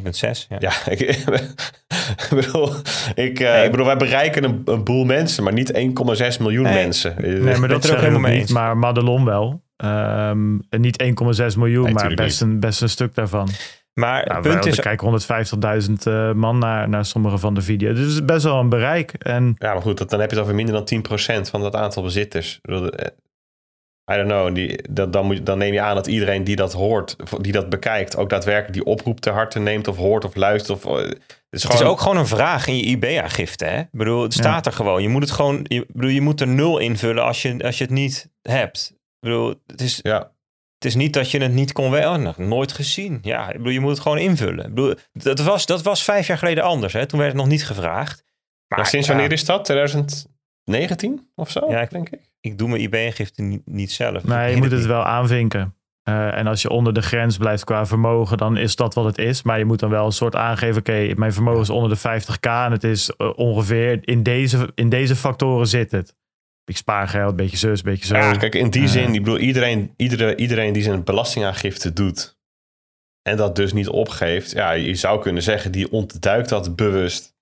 Ja. 0.49 0.57
Ja, 0.59 0.71
ik, 0.91 0.99
ik 0.99 1.23
bedoel, 2.29 2.69
ik, 3.15 3.39
eh, 3.39 3.51
Nee. 3.53 3.65
ik 3.65 3.71
bedoel, 3.71 3.85
wij 3.85 3.97
bereiken 3.97 4.43
een, 4.43 4.61
een 4.65 4.83
boel 4.83 5.05
mensen, 5.05 5.43
maar 5.43 5.53
niet 5.53 5.73
1,6 5.73 5.79
miljoen 6.39 6.63
Nee. 6.63 6.73
mensen. 6.73 7.15
Nee, 7.17 7.57
maar 7.57 7.69
dat 7.69 7.83
er 7.83 7.91
ook 7.91 7.97
helemaal 7.99 8.19
mee 8.19 8.31
niet. 8.31 8.41
eens. 8.41 8.51
Maar 8.51 8.77
Madelon 8.77 9.25
wel. 9.25 9.61
Ehm, 9.77 10.57
en 10.69 10.81
niet 10.81 11.01
1,6 11.03 11.57
miljoen, 11.57 11.83
Nee, 11.83 11.93
maar 11.93 12.13
best 12.13 12.41
een, 12.41 12.59
best 12.59 12.81
een 12.81 12.89
stuk 12.89 13.15
daarvan. 13.15 13.49
Maar 13.97 14.27
Ja, 14.27 14.33
het 14.33 14.41
punt 14.41 14.63
wel, 14.63 14.73
is, 14.73 14.79
kijken 14.79 15.87
150.000 15.87 15.93
eh, 16.03 16.31
man 16.31 16.57
naar, 16.57 16.89
naar 16.89 17.05
sommige 17.05 17.37
van 17.37 17.53
de 17.53 17.61
video's. 17.61 17.95
Dus 17.95 18.03
het 18.03 18.13
is 18.13 18.25
best 18.25 18.43
wel 18.43 18.59
een 18.59 18.69
bereik. 18.69 19.13
En 19.13 19.55
Ja, 19.57 19.73
maar 19.73 19.81
goed, 19.81 19.97
dat, 19.97 20.09
dan 20.09 20.19
heb 20.19 20.29
je 20.29 20.35
het 20.35 20.43
over 20.45 20.55
minder 20.57 20.85
dan 20.85 21.03
10% 21.45 21.49
van 21.49 21.61
dat 21.61 21.75
aantal 21.75 22.03
bezitters. 22.03 22.59
Eh, 22.61 22.75
I 24.11 24.15
don't 24.15 24.27
know. 24.27 24.55
Die, 24.55 24.79
dat, 24.89 25.13
dan, 25.13 25.25
moet, 25.25 25.37
je- 25.37 25.43
dan 25.43 25.57
neem 25.57 25.73
je 25.73 25.81
aan 25.81 25.95
dat 25.95 26.07
iedereen 26.07 26.43
die 26.43 26.55
dat 26.55 26.73
hoort, 26.73 27.15
die 27.41 27.51
dat 27.51 27.69
bekijkt, 27.69 28.17
ook 28.17 28.29
daadwerkelijk 28.29 28.73
die 28.73 28.85
oproep 28.85 29.19
ter 29.19 29.33
harte 29.33 29.59
neemt 29.59 29.87
of 29.87 29.97
hoort 29.97 30.25
of 30.25 30.35
luistert. 30.35 30.85
Of, 30.85 30.97
eh, 30.99 31.05
het 31.07 31.17
is, 31.49 31.63
het 31.63 31.73
is 31.73 31.81
ook 31.81 31.99
gewoon 31.99 32.17
een 32.17 32.27
vraag 32.27 32.67
in 32.67 32.77
je 32.77 32.83
IB-aangifte. 32.83 33.65
Hè? 33.65 33.79
Ik 33.79 33.87
bedoel, 33.91 34.21
het 34.23 34.33
staat 34.33 34.65
er 34.65 34.71
gewoon. 34.71 35.01
Je 35.01 35.09
moet 35.09 35.21
het 35.21 35.31
gewoon, 35.31 35.59
je, 35.63 35.85
bedoel, 35.93 36.09
je 36.09 36.21
moet 36.21 36.41
er 36.41 36.47
nul 36.47 36.77
invullen 36.77 37.23
als 37.23 37.41
je, 37.41 37.63
als 37.63 37.77
je 37.77 37.83
het 37.83 37.93
niet 37.93 38.29
hebt. 38.41 38.89
Ik 38.93 38.97
bedoel, 39.19 39.53
het 39.67 39.81
is, 39.81 39.99
Ja, 40.01 40.31
Het 40.77 40.85
is 40.85 40.95
niet 40.95 41.13
dat 41.13 41.31
je 41.31 41.39
het 41.41 41.51
niet 41.53 41.71
kon 41.71 41.91
wel. 41.91 42.19
nog 42.19 42.37
nooit 42.37 42.71
gezien. 42.71 43.19
Ja, 43.21 43.47
ik 43.49 43.57
bedoel, 43.57 43.71
je 43.71 43.79
moet 43.79 43.89
het 43.91 43.99
gewoon 43.99 44.17
invullen. 44.17 44.65
Ik 44.65 44.73
bedoel, 44.73 44.93
dat, 45.13 45.39
was, 45.39 45.65
dat 45.65 45.81
was 45.81 46.03
vijf 46.03 46.27
jaar 46.27 46.37
geleden 46.37 46.63
anders. 46.63 46.93
Hè? 46.93 47.05
Toen 47.05 47.19
werd 47.19 47.31
het 47.31 47.41
nog 47.41 47.49
niet 47.49 47.65
gevraagd. 47.65 48.23
Maar 48.67 48.77
maar 48.79 48.87
sinds 48.87 49.07
ja, 49.07 49.13
wanneer 49.13 49.31
is 49.31 49.45
dat? 49.45 49.65
2019 49.65 51.29
of 51.35 51.51
zo, 51.51 51.69
Ja, 51.69 51.81
ik- 51.81 51.89
denk 51.89 52.09
ik. 52.09 52.19
Ik 52.41 52.57
doe 52.57 52.69
mijn 52.69 52.81
IB-gifte 52.81 53.41
niet, 53.41 53.61
niet 53.65 53.91
zelf. 53.91 54.23
nee, 54.23 54.49
je 54.51 54.57
moet 54.57 54.71
het 54.71 54.79
niet. 54.79 54.87
wel 54.87 55.03
aanvinken. 55.03 55.75
Eh, 56.03 56.37
en 56.37 56.47
als 56.47 56.61
je 56.61 56.69
onder 56.69 56.93
de 56.93 57.01
grens 57.01 57.37
blijft 57.37 57.63
qua 57.63 57.85
vermogen, 57.85 58.37
dan 58.37 58.57
is 58.57 58.75
dat 58.75 58.93
wat 58.93 59.05
het 59.05 59.17
is. 59.17 59.43
Maar 59.43 59.57
je 59.57 59.65
moet 59.65 59.79
dan 59.79 59.89
wel 59.89 60.05
een 60.05 60.11
soort 60.11 60.35
aangeven, 60.35 60.77
oké, 60.79 61.13
mijn 61.15 61.33
vermogen 61.33 61.61
is 61.61 61.69
onder 61.69 61.89
de 61.89 61.97
50k 61.97 62.39
en 62.65 62.71
het 62.71 62.83
is 62.83 63.09
eh, 63.09 63.29
ongeveer 63.35 63.99
in 64.01 64.23
deze, 64.23 64.69
in 64.75 64.89
deze 64.89 65.15
factoren 65.15 65.67
zit 65.67 65.91
het. 65.91 66.15
Ik 66.67 66.77
spaargeld, 66.77 67.35
beetje 67.35 67.57
zus, 67.57 67.81
beetje 67.81 68.05
zo. 68.05 68.15
Ja, 68.15 68.31
kijk, 68.33 68.55
in 68.55 68.69
die 68.69 68.87
zin, 68.87 69.13
ik 69.13 69.23
bedoel, 69.23 69.37
iedereen, 69.39 69.93
iedere, 69.97 70.35
iedereen 70.35 70.73
die 70.73 70.83
zijn 70.83 71.03
belastingaangifte 71.03 71.93
doet 71.93 72.37
en 73.21 73.37
dat 73.37 73.55
dus 73.55 73.73
niet 73.73 73.87
opgeeft, 73.87 74.51
ja, 74.51 74.71
je 74.71 74.95
zou 74.95 75.21
kunnen 75.21 75.43
zeggen, 75.43 75.71
die 75.71 75.91
ontduikt 75.91 76.49
dat 76.49 76.75
bewust. 76.75 77.35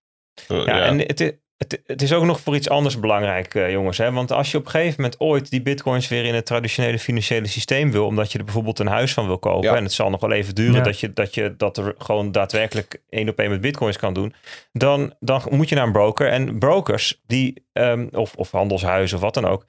Eh, 0.48 0.66
Ja, 0.66 0.86
en 0.86 1.00
het, 1.00 1.38
het, 1.58 1.82
het 1.86 2.02
is 2.02 2.14
ook 2.14 2.24
nog 2.24 2.40
voor 2.40 2.56
iets 2.56 2.70
anders 2.70 3.00
belangrijk, 3.00 3.56
eh, 3.56 3.72
jongens. 3.72 3.98
Hè? 3.98 4.12
Want 4.12 4.32
als 4.32 4.52
je 4.52 4.58
op 4.58 4.66
een 4.66 4.72
gegeven 4.72 4.96
moment 5.02 5.20
ooit 5.20 5.50
die 5.50 5.62
bitcoins 5.62 6.08
weer 6.08 6.26
in 6.26 6.36
het 6.36 6.46
traditionele 6.46 7.00
financiële 7.00 7.48
systeem 7.48 7.92
wil, 7.92 8.06
omdat 8.06 8.32
je 8.32 8.38
er 8.38 8.44
bijvoorbeeld 8.44 8.80
een 8.80 8.88
huis 8.88 9.14
van 9.14 9.26
wil 9.28 9.38
kopen, 9.38 9.70
Ja. 9.70 9.76
en 9.76 9.84
het 9.84 9.94
zal 9.94 10.10
nog 10.10 10.22
wel 10.22 10.32
even 10.32 10.56
duren 10.56 10.76
Ja. 10.76 10.82
dat, 10.84 11.00
je, 11.00 11.14
dat 11.14 11.34
je 11.34 11.56
dat 11.58 11.78
er 11.78 11.96
gewoon 11.98 12.32
daadwerkelijk 12.32 13.02
één 13.10 13.30
op 13.30 13.40
één 13.40 13.50
met 13.50 13.62
bitcoins 13.62 13.98
kan 13.98 14.14
doen, 14.14 14.34
dan, 14.72 15.14
dan 15.20 15.42
moet 15.50 15.70
je 15.70 15.76
naar 15.76 15.86
een 15.86 15.92
broker. 15.92 16.28
En 16.28 16.58
brokers, 16.60 17.22
die, 17.28 17.66
ehm, 17.74 18.08
of, 18.12 18.36
of 18.36 18.52
handelshuizen 18.52 19.18
of 19.18 19.24
wat 19.24 19.34
dan 19.34 19.46
ook, 19.46 19.66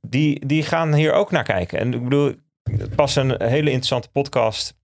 die, 0.00 0.46
die 0.46 0.62
gaan 0.62 0.94
hier 0.94 1.12
ook 1.12 1.30
naar 1.30 1.44
kijken. 1.44 1.78
En 1.78 1.94
ik 1.94 2.02
bedoel, 2.02 2.34
pas 2.94 3.16
een 3.16 3.30
hele 3.42 3.70
interessante 3.70 4.08
podcast. 4.10 4.78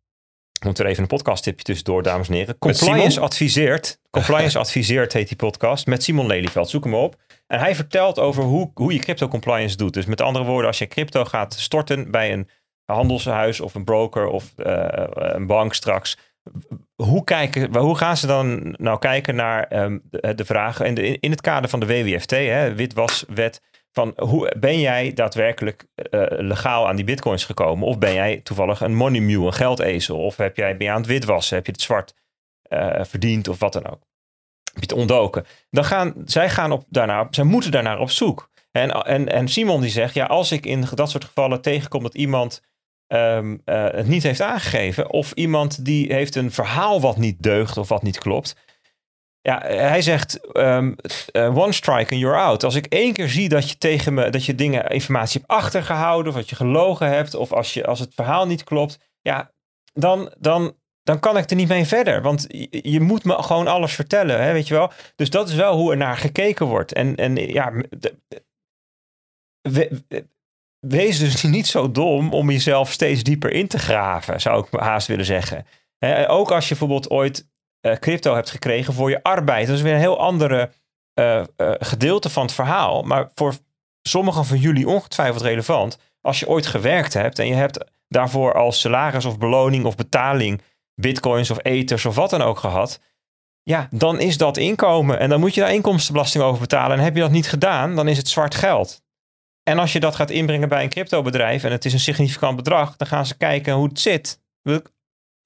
Moet 0.66 0.78
er 0.78 0.86
even 0.86 1.02
een 1.02 1.08
podcast 1.08 1.42
tipje 1.42 1.64
tussendoor, 1.64 2.02
dames 2.02 2.28
en 2.28 2.34
heren. 2.34 2.58
Compliance 2.58 3.20
adviseert. 3.20 3.98
Compliance 4.10 4.58
adviseert 4.58 5.12
heet 5.12 5.28
die 5.28 5.36
podcast. 5.36 5.86
Met 5.86 6.02
Simon 6.02 6.26
Lelyveld. 6.26 6.70
Zoek 6.70 6.84
hem 6.84 6.94
op. 6.94 7.16
En 7.46 7.58
hij 7.58 7.74
vertelt 7.74 8.18
over 8.18 8.42
hoe, 8.42 8.70
hoe 8.74 8.92
je 8.92 8.98
crypto 8.98 9.28
compliance 9.28 9.76
doet. 9.76 9.94
Dus 9.94 10.06
met 10.06 10.20
andere 10.20 10.44
woorden, 10.44 10.66
als 10.66 10.78
je 10.78 10.86
crypto 10.86 11.24
gaat 11.24 11.54
storten 11.54 12.10
bij 12.10 12.32
een 12.32 12.48
handelshuis 12.84 13.60
of 13.60 13.74
een 13.74 13.84
broker 13.84 14.26
of 14.26 14.52
eh, 14.56 15.04
een 15.08 15.46
bank 15.46 15.74
straks. 15.74 16.18
Hoe, 16.94 17.24
kijken, 17.24 17.76
hoe 17.76 17.96
gaan 17.96 18.16
ze 18.16 18.26
dan 18.26 18.74
nou 18.78 18.98
kijken 18.98 19.34
naar 19.34 19.64
ehm, 19.64 19.98
de, 20.02 20.34
de 20.34 20.44
vragen 20.44 20.86
in, 20.86 20.94
de, 20.94 21.18
in 21.18 21.30
het 21.30 21.40
kader 21.40 21.70
van 21.70 21.80
de 21.80 21.86
WWFT, 21.86 22.30
hè, 22.30 22.74
witwaswet, 22.74 23.60
van 23.96 24.12
hoe 24.16 24.52
ben 24.58 24.80
jij 24.80 25.12
daadwerkelijk 25.12 25.86
eh, 25.94 26.22
legaal 26.28 26.88
aan 26.88 26.96
die 26.96 27.04
bitcoins 27.04 27.44
gekomen? 27.44 27.86
Of 27.88 27.98
ben 27.98 28.14
jij 28.14 28.40
toevallig 28.40 28.80
een 28.80 28.94
money 28.94 29.20
mule, 29.20 29.46
een 29.46 29.52
geldezel? 29.52 30.18
Of 30.18 30.36
heb 30.36 30.56
jij, 30.56 30.76
ben 30.76 30.90
aan 30.90 30.96
het 30.96 31.06
witwassen? 31.06 31.56
Heb 31.56 31.66
je 31.66 31.72
het 31.72 31.80
zwart 31.80 32.14
eh, 32.62 33.04
verdiend 33.04 33.48
of 33.48 33.58
wat 33.58 33.72
dan 33.72 33.86
ook? 33.86 34.00
Heb 34.72 34.74
je 34.74 34.80
het 34.80 34.92
ontdoken? 34.92 35.44
Dan 35.70 35.84
gaan, 35.84 36.14
zij 36.24 36.50
gaan 36.50 36.72
op, 36.72 36.84
daarna, 36.88 37.26
zij 37.30 37.44
moeten 37.44 37.70
daarnaar 37.70 37.98
op 37.98 38.10
zoek. 38.10 38.50
En, 38.70 38.90
en, 38.90 39.28
en 39.32 39.48
Simon 39.48 39.80
die 39.80 39.90
zegt, 39.90 40.14
ja, 40.14 40.26
als 40.26 40.52
ik 40.52 40.66
in 40.66 40.86
dat 40.94 41.10
soort 41.10 41.24
gevallen 41.24 41.60
tegenkom 41.60 42.02
dat 42.02 42.14
iemand 42.14 42.62
ehm, 43.06 43.56
eh, 43.64 43.84
het 43.84 44.08
niet 44.08 44.22
heeft 44.22 44.40
aangegeven, 44.40 45.10
of 45.10 45.32
iemand 45.32 45.84
die 45.84 46.12
heeft 46.12 46.34
een 46.34 46.52
verhaal 46.52 47.00
wat 47.00 47.16
niet 47.16 47.42
deugt 47.42 47.76
of 47.76 47.88
wat 47.88 48.02
niet 48.02 48.18
klopt. 48.18 48.56
Ja, 49.46 49.62
hij 49.66 50.02
zegt, 50.02 50.52
ehm, 50.52 50.92
eh, 51.32 51.56
one 51.56 51.72
strike 51.72 52.12
and 52.12 52.20
you're 52.20 52.38
out. 52.38 52.64
Als 52.64 52.74
ik 52.74 52.86
één 52.86 53.12
keer 53.12 53.28
zie 53.28 53.48
dat 53.48 53.70
je 53.70 53.78
tegen 53.78 54.14
me, 54.14 54.30
dat 54.30 54.44
je 54.44 54.54
dingen, 54.54 54.86
informatie 54.88 55.40
hebt 55.40 55.52
achtergehouden, 55.52 56.32
of 56.32 56.38
dat 56.38 56.48
je 56.48 56.56
gelogen 56.56 57.08
hebt, 57.08 57.34
of 57.34 57.52
als, 57.52 57.74
je, 57.74 57.86
als 57.86 58.00
het 58.00 58.14
verhaal 58.14 58.46
niet 58.46 58.64
klopt, 58.64 58.98
ja, 59.20 59.50
dan, 59.92 60.32
dan, 60.38 60.76
dan 61.02 61.20
kan 61.20 61.36
ik 61.36 61.50
er 61.50 61.56
niet 61.56 61.68
mee 61.68 61.84
verder. 61.84 62.22
Want 62.22 62.46
je, 62.70 63.00
moet 63.00 63.24
me 63.24 63.42
gewoon 63.42 63.66
alles 63.66 63.94
vertellen, 63.94 64.42
hè, 64.42 64.52
weet 64.52 64.68
je 64.68 64.74
wel. 64.74 64.92
Dus 65.16 65.30
dat 65.30 65.48
is 65.48 65.54
wel 65.54 65.76
hoe 65.76 65.90
er 65.90 65.96
naar 65.96 66.16
gekeken 66.16 66.66
wordt. 66.66 66.92
En, 66.92 67.16
en 67.16 67.36
ja, 67.36 67.72
wees 70.86 71.18
dus 71.18 71.42
niet 71.56 71.66
zo 71.66 71.90
dom 71.90 72.32
om 72.32 72.50
jezelf 72.50 72.92
steeds 72.92 73.22
dieper 73.22 73.50
in 73.50 73.68
te 73.68 73.78
graven, 73.78 74.40
zou 74.40 74.66
ik 74.66 74.80
haast 74.80 75.06
willen 75.06 75.24
zeggen. 75.24 75.66
Ook 76.26 76.50
als 76.50 76.68
je 76.68 76.76
bijvoorbeeld 76.76 77.10
ooit 77.10 77.46
crypto 77.92 78.34
hebt 78.34 78.50
gekregen 78.50 78.94
voor 78.94 79.10
je 79.10 79.22
arbeid. 79.22 79.66
Dat 79.66 79.76
is 79.76 79.82
weer 79.82 79.92
een 79.92 79.98
heel 79.98 80.18
andere 80.18 80.70
eh, 81.14 81.38
eh, 81.38 81.44
gedeelte 81.78 82.30
van 82.30 82.42
het 82.42 82.52
verhaal. 82.52 83.02
Maar 83.02 83.30
voor 83.34 83.54
sommigen 84.02 84.44
van 84.44 84.58
jullie 84.58 84.88
ongetwijfeld 84.88 85.42
relevant. 85.42 85.98
Als 86.20 86.40
je 86.40 86.48
ooit 86.48 86.66
gewerkt 86.66 87.14
hebt 87.14 87.38
en 87.38 87.46
je 87.46 87.54
hebt 87.54 87.84
daarvoor 88.08 88.54
als 88.54 88.80
salaris 88.80 89.24
of 89.24 89.38
beloning 89.38 89.84
of 89.84 89.96
betaling 89.96 90.62
bitcoins 90.94 91.50
of 91.50 91.58
ethers 91.62 92.04
of 92.04 92.14
wat 92.14 92.30
dan 92.30 92.42
ook 92.42 92.58
gehad. 92.58 93.00
Ja, 93.62 93.88
dan 93.90 94.20
is 94.20 94.36
dat 94.36 94.56
inkomen. 94.56 95.18
En 95.18 95.28
dan 95.28 95.40
moet 95.40 95.54
je 95.54 95.60
daar 95.60 95.72
inkomstenbelasting 95.72 96.44
over 96.44 96.60
betalen. 96.60 96.98
En 96.98 97.04
heb 97.04 97.14
je 97.14 97.20
dat 97.20 97.30
niet 97.30 97.48
gedaan, 97.48 97.96
dan 97.96 98.08
is 98.08 98.16
het 98.16 98.28
zwart 98.28 98.54
geld. 98.54 99.02
En 99.62 99.78
als 99.78 99.92
je 99.92 100.00
dat 100.00 100.14
gaat 100.14 100.30
inbrengen 100.30 100.68
bij 100.68 100.82
een 100.82 100.88
cryptobedrijf 100.88 101.64
en 101.64 101.72
het 101.72 101.84
is 101.84 101.92
een 101.92 102.00
significant 102.00 102.56
bedrag, 102.56 102.96
dan 102.96 103.06
gaan 103.06 103.26
ze 103.26 103.36
kijken 103.36 103.74
hoe 103.74 103.88
het 103.88 104.00
zit. 104.00 104.40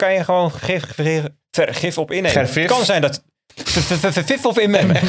Kan 0.01 0.13
je 0.13 0.25
gewoon 0.25 0.53
gif, 0.53 0.83
gif, 0.97 1.23
vergif 1.51 1.99
op 1.99 2.11
innemen. 2.11 2.41
Het 2.41 2.65
kan 2.65 2.85
zijn 2.85 3.01
dat. 3.01 3.25
Vergif 3.55 4.47
op 4.47 4.59
innemen. 4.59 4.97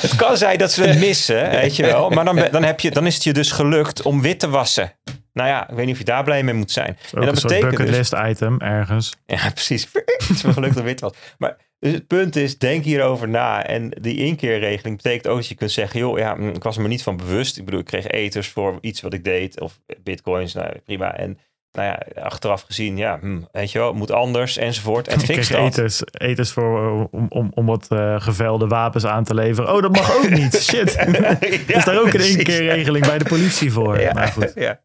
Het 0.00 0.16
kan 0.16 0.36
zijn 0.36 0.58
dat 0.58 0.72
ze 0.72 0.82
het 0.82 0.98
missen, 0.98 1.50
weet 1.50 1.76
je 1.76 1.82
wel. 1.82 2.10
Maar 2.10 2.24
dan, 2.24 2.34
ben- 2.34 2.52
dan, 2.52 2.64
heb 2.64 2.80
je, 2.80 2.90
dan 2.90 3.06
is 3.06 3.14
het 3.14 3.24
je 3.24 3.32
dus 3.32 3.50
gelukt 3.50 4.02
om 4.02 4.22
wit 4.22 4.38
te 4.38 4.48
wassen. 4.48 4.92
Nou 5.32 5.48
ja, 5.48 5.68
ik 5.68 5.76
weet 5.76 5.84
niet 5.84 5.94
of 5.94 6.00
je 6.00 6.04
daar 6.04 6.24
blij 6.24 6.42
mee 6.42 6.54
moet 6.54 6.70
zijn. 6.70 6.90
Ook 6.90 7.20
en 7.20 7.20
dat 7.20 7.28
een 7.28 7.36
soort 7.36 7.52
betekent 7.52 7.76
dus, 7.76 7.86
bucketlist 7.86 8.30
item 8.30 8.60
ergens. 8.60 9.14
ja, 9.26 9.50
precies. 9.50 9.88
Het 9.92 10.30
is 10.30 10.42
me 10.42 10.52
gelukt 10.52 10.74
dat 10.74 10.84
wit 10.84 11.00
was. 11.00 11.12
Maar 11.38 11.56
dus 11.78 11.92
het 11.92 12.06
punt 12.06 12.36
is, 12.36 12.58
denk 12.58 12.84
hierover 12.84 13.28
na. 13.28 13.66
En 13.66 13.90
die 14.00 14.16
inkeerregeling 14.16 14.96
betekent 14.96 15.26
ook 15.26 15.36
dat 15.36 15.46
je 15.46 15.54
kunt 15.54 15.72
zeggen... 15.72 16.00
joh, 16.00 16.18
ja, 16.18 16.34
mm, 16.34 16.48
ik 16.48 16.62
was 16.62 16.76
er 16.76 16.82
me 16.82 16.88
niet 16.88 17.02
van 17.02 17.16
bewust. 17.16 17.56
Ik 17.56 17.64
bedoel, 17.64 17.80
ik 17.80 17.86
kreeg 17.86 18.06
eters 18.06 18.48
voor 18.48 18.78
iets 18.80 19.00
wat 19.00 19.12
ik 19.12 19.24
deed. 19.24 19.60
Of 19.60 19.80
bitcoins, 20.02 20.54
nou 20.54 20.78
prima. 20.84 21.16
En 21.16 21.38
nou 21.74 21.86
ja, 22.14 22.22
achteraf 22.22 22.62
gezien, 22.62 22.96
ja, 22.96 23.18
hm, 23.20 23.40
weet 23.52 23.72
je 23.72 23.78
wel, 23.78 23.88
het 23.88 23.96
moet 23.96 24.10
anders 24.10 24.56
enzovoort. 24.56 25.08
En 25.08 25.18
Ik 25.18 25.24
fix 25.34 25.48
dat. 25.48 25.60
eters, 25.60 26.02
eters 26.12 26.50
voor, 26.52 26.84
eh, 26.84 27.04
om, 27.10 27.26
om, 27.28 27.50
om 27.54 27.66
wat 27.66 27.86
eh, 27.88 28.20
gevelde 28.20 28.66
wapens 28.66 29.06
aan 29.06 29.24
te 29.24 29.34
leveren. 29.34 29.74
Oh, 29.74 29.82
dat 29.82 29.96
mag 29.96 30.16
ook 30.16 30.30
niet. 30.40 30.62
Shit. 30.62 30.96
is 31.66 31.84
daar 31.84 31.98
ook 31.98 32.04
een 32.04 32.10
precies. 32.10 32.36
inkeerregeling 32.36 33.06
bij 33.06 33.18
de 33.18 33.24
politie 33.24 33.72
voor? 33.72 34.00
Ja, 34.00 34.12
Maar 34.12 34.28
goed. 34.28 34.52
ja. 34.54 34.80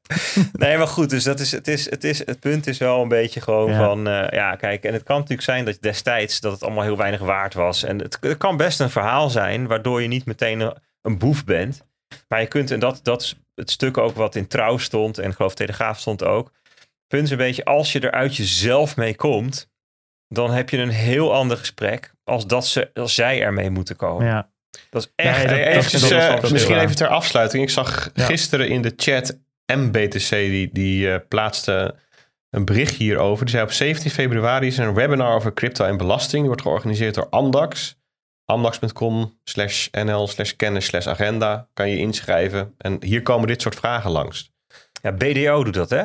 Nee, 0.53 0.77
maar 0.77 0.87
goed, 0.87 1.09
dus 1.09 1.23
dat 1.23 1.39
is, 1.39 1.51
het, 1.51 1.67
is, 1.67 1.89
het, 1.89 2.03
is, 2.03 2.25
het 2.25 2.39
punt 2.39 2.67
is 2.67 2.77
wel 2.77 3.01
een 3.01 3.07
beetje 3.07 3.41
gewoon 3.41 3.71
Ja. 3.71 3.77
van, 3.85 4.07
eh, 4.07 4.29
ja, 4.29 4.55
kijk, 4.55 4.83
en 4.83 4.93
het 4.93 5.03
kan 5.03 5.15
natuurlijk 5.15 5.41
zijn 5.47 5.65
dat 5.65 5.77
destijds 5.81 6.39
dat 6.39 6.51
het 6.51 6.63
allemaal 6.63 6.83
heel 6.83 6.97
weinig 6.97 7.19
waard 7.21 7.53
was. 7.53 7.83
En 7.83 7.99
het, 7.99 8.17
het 8.21 8.37
kan 8.37 8.57
best 8.57 8.79
een 8.79 8.89
verhaal 8.89 9.29
zijn 9.29 9.67
waardoor 9.67 10.01
je 10.01 10.07
niet 10.07 10.25
meteen 10.25 10.59
een, 10.59 10.73
een 11.01 11.17
boef 11.17 11.43
bent. 11.45 11.87
Maar 12.27 12.41
je 12.41 12.47
kunt, 12.47 12.71
en 12.71 12.79
dat, 12.79 12.99
dat 13.03 13.21
is 13.21 13.35
het 13.55 13.71
stuk 13.71 13.97
ook 13.97 14.15
wat 14.15 14.35
in 14.35 14.47
Trouw 14.47 14.77
stond 14.77 15.17
en 15.17 15.29
ik 15.29 15.35
geloof 15.35 15.53
Telegraaf 15.53 15.99
stond 15.99 16.23
ook. 16.23 16.51
Punt 17.09 17.23
is 17.23 17.31
een 17.31 17.37
beetje, 17.37 17.65
als 17.65 17.91
je 17.91 17.99
er 17.99 18.11
uit 18.11 18.35
jezelf 18.35 18.95
mee 18.95 19.15
komt, 19.15 19.69
dan 20.27 20.51
heb 20.51 20.69
je 20.69 20.77
een 20.77 20.89
heel 20.89 21.33
ander 21.33 21.57
gesprek 21.57 22.11
als 22.23 22.47
dat 22.47 22.67
ze, 22.67 22.89
als 22.93 23.13
zij 23.15 23.41
ermee 23.41 23.69
moeten 23.69 23.95
komen. 23.95 24.25
Ja. 24.25 24.49
Dat 24.89 25.01
is 25.01 25.11
echt, 25.15 25.37
Nee, 25.37 25.47
dat- 25.47 25.55
echt 25.57 25.65
dat- 25.65 25.75
Eventjes, 25.75 26.09
een 26.09 26.41
dat- 26.41 26.51
misschien 26.51 26.79
even 26.79 26.95
ter 26.95 27.07
afsluiting. 27.07 27.63
Ik 27.63 27.69
zag 27.69 28.09
Ja. 28.13 28.25
gisteren 28.25 28.69
in 28.69 28.81
de 28.81 28.93
chat 28.95 29.37
MBTC, 29.65 30.29
die, 30.29 30.69
die 30.73 31.11
eh, 31.13 31.19
plaatste 31.27 31.95
een 32.49 32.65
bericht 32.65 32.95
hierover. 32.95 33.45
Die 33.45 33.53
zei 33.53 33.65
op 33.65 33.71
17 33.71 34.11
februari 34.11 34.67
is 34.67 34.77
er 34.77 34.87
een 34.87 34.93
webinar 34.93 35.35
over 35.35 35.53
crypto 35.53 35.85
en 35.85 35.97
belasting. 35.97 36.37
Die 36.37 36.45
wordt 36.47 36.61
georganiseerd 36.61 37.15
door 37.15 37.29
Amdax. 37.29 37.97
Amdax.com 38.45 39.39
slash 39.43 39.87
nl 39.91 40.27
slash 40.27 40.51
kennis 40.51 40.85
slash 40.85 41.07
agenda. 41.07 41.67
Kan 41.73 41.89
je 41.89 41.97
inschrijven. 41.97 42.73
En 42.77 42.97
hier 43.03 43.21
komen 43.21 43.47
dit 43.47 43.61
soort 43.61 43.75
vragen 43.75 44.11
langs. 44.11 44.51
Ja, 45.01 45.11
BDO 45.11 45.63
doet 45.63 45.73
dat, 45.73 45.89
hè? 45.89 46.03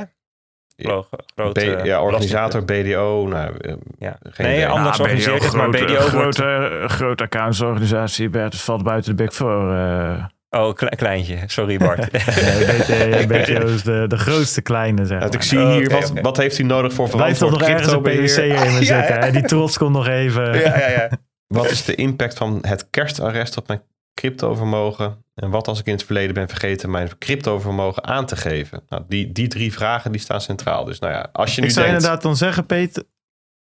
Gro- 0.76 1.06
grote, 1.36 1.78
B- 1.82 1.84
ja, 1.84 2.02
organisator 2.02 2.64
BDO. 2.64 3.26
Nou, 3.28 3.52
eh, 3.60 3.74
Ja. 3.98 4.16
geen 4.22 4.46
Nee, 4.46 4.54
idee. 4.56 4.66
anders 4.68 4.98
Nou, 4.98 5.08
organiseert 5.10 5.44
het, 5.44 5.52
maar 5.52 5.62
grote, 5.68 5.84
BDO 5.84 6.10
wordt... 6.10 6.38
grote, 6.38 6.84
grote 6.86 7.22
accountsorganisatie. 7.22 8.28
Bert, 8.28 8.52
het 8.52 8.62
valt 8.62 8.82
buiten 8.82 9.16
de 9.16 9.22
Big 9.22 9.34
Four. 9.34 9.72
eh. 9.76 10.24
Oh, 10.50 10.74
kle- 10.74 10.88
kleintje. 10.96 11.36
Sorry 11.46 11.78
Bart. 11.78 12.10
Nee, 12.88 13.26
BTO 13.26 13.66
is 13.66 13.82
de, 13.82 14.04
de 14.08 14.16
grootste 14.18 14.62
kleine, 14.62 15.04
zeg 15.06 15.18
maar. 15.18 15.34
ik 15.34 15.42
zie 15.42 15.58
Oh, 15.58 15.72
hier, 15.72 15.84
oké, 15.84 15.94
wat, 15.94 16.12
wat 16.22 16.36
heeft 16.36 16.58
u 16.58 16.62
nodig 16.62 16.92
voor 16.92 17.08
Blijft 17.08 17.38
toch 17.38 17.48
verantwoord 17.48 17.82
nog 18.06 18.10
ergens 18.18 18.36
een? 18.38 18.52
PwC 18.52 18.78
in 18.78 18.84
zitten. 18.96 19.32
Die 19.32 19.42
trots 19.42 19.78
komt 19.78 19.92
nog 19.92 20.08
even. 20.08 20.54
ja, 20.60 20.78
ja, 20.78 20.90
ja. 20.90 21.08
Wat 21.46 21.70
is 21.70 21.84
de 21.84 21.94
impact 21.94 22.36
van 22.36 22.58
het 22.66 22.86
kerstarrest 22.90 23.56
op 23.56 23.66
mijn 23.68 23.80
cryptovermogen? 24.14 25.24
En 25.34 25.50
wat 25.50 25.68
als 25.68 25.80
ik 25.80 25.86
in 25.86 25.92
het 25.92 26.04
verleden 26.04 26.34
ben 26.34 26.48
vergeten 26.48 26.90
mijn 26.90 27.18
cryptovermogen 27.18 28.04
aan 28.04 28.26
te 28.26 28.36
geven? 28.36 28.82
Nou, 28.88 29.02
die, 29.08 29.32
die 29.32 29.48
drie 29.48 29.72
vragen 29.72 30.12
die 30.12 30.20
staan 30.20 30.40
centraal. 30.40 30.84
Dus 30.84 30.98
nou 30.98 31.12
ja, 31.12 31.28
als 31.32 31.54
je 31.54 31.60
nu 31.60 31.66
Ik 31.66 31.72
zou 31.72 31.84
denkt... 31.86 32.00
inderdaad 32.00 32.24
dan 32.24 32.36
zeggen, 32.36 32.66
Peter, 32.66 33.02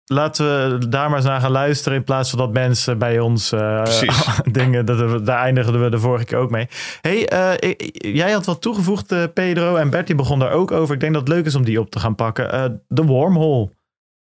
laten 0.04 0.78
we 0.78 0.88
daar 0.88 1.08
maar 1.08 1.18
eens 1.18 1.26
naar 1.26 1.40
gaan 1.40 1.50
luisteren. 1.50 1.98
In 1.98 2.04
plaats 2.04 2.30
van 2.30 2.38
dat 2.38 2.52
mensen 2.52 2.98
bij 2.98 3.20
ons 3.20 3.52
eh, 3.52 3.84
dingen, 4.50 4.86
dat 4.86 5.10
we, 5.10 5.22
daar 5.22 5.42
eindigden 5.42 5.82
we 5.82 5.90
de 5.90 5.98
vorige 5.98 6.24
keer 6.24 6.38
ook 6.38 6.50
mee. 6.50 6.68
hey, 7.00 7.28
eh, 7.28 7.74
jij 8.14 8.32
had 8.32 8.46
wat 8.46 8.60
toegevoegd, 8.60 9.12
eh, 9.12 9.22
Pedro, 9.34 9.76
en 9.76 9.90
Bertie 9.90 10.14
begon 10.14 10.38
daar 10.38 10.52
ook 10.52 10.70
over. 10.70 10.94
Ik 10.94 11.00
denk 11.00 11.12
dat 11.12 11.22
het 11.26 11.36
leuk 11.36 11.46
is 11.46 11.54
om 11.54 11.64
die 11.64 11.80
op 11.80 11.90
te 11.90 11.98
gaan 11.98 12.14
pakken. 12.14 12.82
De 12.88 13.04
wormhole. 13.04 13.70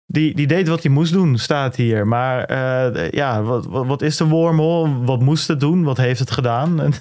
Die, 0.06 0.35
die 0.35 0.47
deed 0.47 0.68
wat 0.68 0.82
hij 0.82 0.93
moest 0.93 1.12
doen, 1.12 1.39
staat 1.39 1.76
hier. 1.76 2.06
Maar 2.06 2.44
eh, 2.44 3.10
ja, 3.10 3.43
wat, 3.43 3.66
wat, 3.66 3.86
wat 3.86 4.02
is 4.02 4.16
de 4.16 4.24
wormhole? 4.24 5.05
Wat 5.05 5.20
moest 5.20 5.48
het 5.48 5.60
doen? 5.60 5.85
Wat 5.85 5.97
heeft 5.97 6.20
het 6.20 6.31
gedaan? 6.31 6.81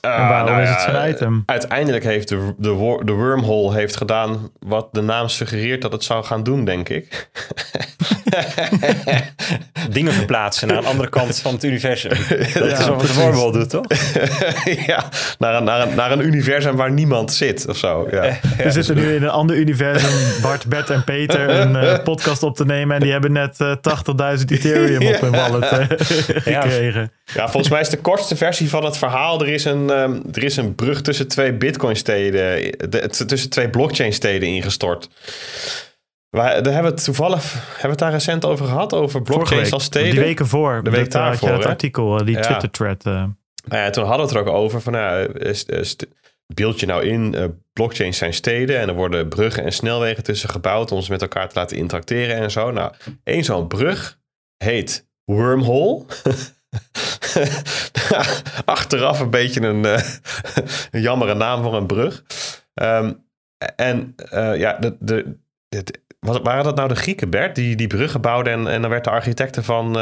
En, 0.00 0.10
Ah, 0.10 0.20
en 0.20 0.28
waarom 0.28 0.50
nou 0.50 0.62
is 0.62 0.68
ja, 0.68 0.74
het 0.74 0.82
zijn 0.90 1.10
item? 1.10 1.42
Uiteindelijk 1.46 2.04
heeft 2.04 2.28
de, 2.28 2.54
de, 2.56 2.68
wor- 2.68 3.04
de 3.06 3.12
wormhole 3.12 3.74
heeft 3.74 3.96
gedaan 3.96 4.50
wat 4.58 4.88
de 4.92 5.00
naam 5.00 5.28
suggereert 5.28 5.82
dat 5.82 5.92
het 5.92 6.04
zou 6.04 6.24
gaan 6.24 6.42
doen, 6.42 6.64
denk 6.64 6.88
ik. 6.88 7.28
Dingen 9.90 10.12
verplaatsen 10.12 10.68
naar 10.68 10.76
een 10.76 10.84
andere 10.86 11.08
kant 11.08 11.38
van 11.40 11.52
het 11.54 11.64
universum. 11.64 12.10
Dat 12.38 12.70
Ja, 12.70 12.78
is 12.78 12.86
wat 12.86 13.00
de 13.00 13.14
wormhole 13.14 13.52
doet, 13.52 13.70
toch? 13.70 13.84
ja, 14.86 15.04
naar 15.38 15.54
een, 15.54 15.64
naar, 15.64 15.88
een, 15.88 15.94
naar 15.94 16.12
een 16.12 16.24
universum 16.26 16.76
waar 16.76 16.90
niemand 16.92 17.32
zit 17.32 17.66
of 17.68 17.76
zo. 17.76 18.08
Ja. 18.10 18.38
We 18.56 18.70
zitten 18.70 18.94
nu 18.96 19.14
in 19.14 19.22
een 19.22 19.28
ander 19.28 19.56
universum, 19.56 20.42
Bart, 20.42 20.66
Bert 20.66 20.90
en 20.90 21.04
Peter, 21.04 21.50
een 21.50 21.76
eh, 21.76 22.02
podcast 22.04 22.42
op 22.42 22.56
te 22.56 22.64
nemen. 22.64 22.94
En 22.96 23.02
die 23.02 23.12
hebben 23.12 23.32
net 23.32 23.60
eh 23.60 23.72
80.000 24.38 24.44
Ethereum 24.46 25.06
op 25.14 25.20
hun 25.20 25.30
wallet 25.30 25.62
eh, 25.70 25.84
gekregen. 26.26 27.12
Ja, 27.34 27.48
volgens 27.48 27.68
mij 27.68 27.80
is 27.80 27.88
de 27.88 27.96
kortste 28.00 28.36
versie 28.36 28.68
van 28.68 28.84
het 28.84 28.96
verhaal. 28.96 29.40
Er 29.40 29.48
is 29.48 29.64
een, 29.64 29.90
ehm, 29.90 30.20
er 30.32 30.44
is 30.44 30.56
een 30.56 30.74
brug 30.74 31.02
tussen 31.02 31.28
twee 31.28 31.52
Bitcoin-steden, 31.52 32.76
tussen 33.26 33.50
twee 33.50 33.70
blockchain-steden 33.70 34.48
ingestort. 34.48 35.08
Waar, 36.30 36.62
daar 36.62 36.72
hebben 36.72 36.90
we 36.90 36.96
het 36.96 37.04
toevallig, 37.04 37.52
hebben 37.52 37.80
we 37.82 37.88
het 37.88 37.98
daar 37.98 38.10
recent 38.12 38.44
over 38.44 38.66
gehad? 38.66 38.92
Over 38.94 39.22
blockchains 39.22 39.72
als 39.72 39.84
steden? 39.84 40.10
die 40.10 40.20
weken 40.20 40.46
voor. 40.46 40.80
De 40.82 40.90
week 40.90 41.10
dat, 41.10 41.14
eh, 41.14 41.28
had 41.28 41.32
je 41.32 41.40
daarvoor, 41.40 41.48
dat 41.56 41.62
hè? 41.62 41.68
artikel, 41.70 42.18
eh, 42.18 42.26
die 42.26 42.36
Ja. 42.36 42.40
Twitter-thread. 42.42 43.04
eh. 43.06 43.12
Nou 43.12 43.82
ja, 43.82 43.90
toen 43.90 44.04
hadden 44.04 44.26
we 44.26 44.32
het 44.32 44.46
er 44.46 44.52
ook 44.52 44.58
over 44.58 44.80
van, 44.80 44.92
nou, 44.92 45.32
beeld 46.54 46.80
je 46.80 46.86
nou 46.86 47.04
in, 47.04 47.34
eh, 47.34 47.44
blockchains 47.72 48.18
zijn 48.18 48.34
steden 48.34 48.78
en 48.80 48.88
er 48.88 48.94
worden 48.94 49.28
bruggen 49.28 49.64
en 49.64 49.72
snelwegen 49.72 50.22
tussen 50.22 50.48
gebouwd 50.48 50.92
om 50.92 51.00
ze 51.02 51.10
met 51.10 51.22
elkaar 51.22 51.48
te 51.48 51.58
laten 51.58 51.76
interacteren 51.76 52.36
en 52.36 52.50
zo. 52.50 52.70
Nou, 52.70 52.92
één 53.24 53.44
zo'n 53.44 53.66
brug 53.68 54.18
heet 54.56 55.06
Wormhole. 55.24 56.04
Achteraf 58.64 59.20
een 59.20 59.30
beetje 59.30 59.60
een, 59.60 59.84
eh, 59.84 60.02
een 60.90 61.00
jammere 61.00 61.34
naam 61.34 61.62
voor 61.62 61.74
een 61.76 61.86
brug. 61.86 62.24
Ehm, 62.74 63.12
en 63.76 64.14
eh, 64.16 64.56
ja, 64.56 64.72
de, 64.72 64.96
de, 65.00 65.36
het- 65.68 66.00
was, 66.20 66.38
waren 66.42 66.64
dat 66.64 66.76
nou 66.76 66.88
de 66.88 66.94
Grieken, 66.94 67.30
Bert, 67.30 67.54
die 67.54 67.76
die 67.76 67.86
bruggen 67.86 68.20
bouwden 68.20 68.52
en, 68.52 68.66
en 68.68 68.80
dan 68.80 68.90
werd 68.90 69.04
de 69.04 69.10
architect 69.10 69.56
ervan 69.56 69.86
eh, 69.86 69.92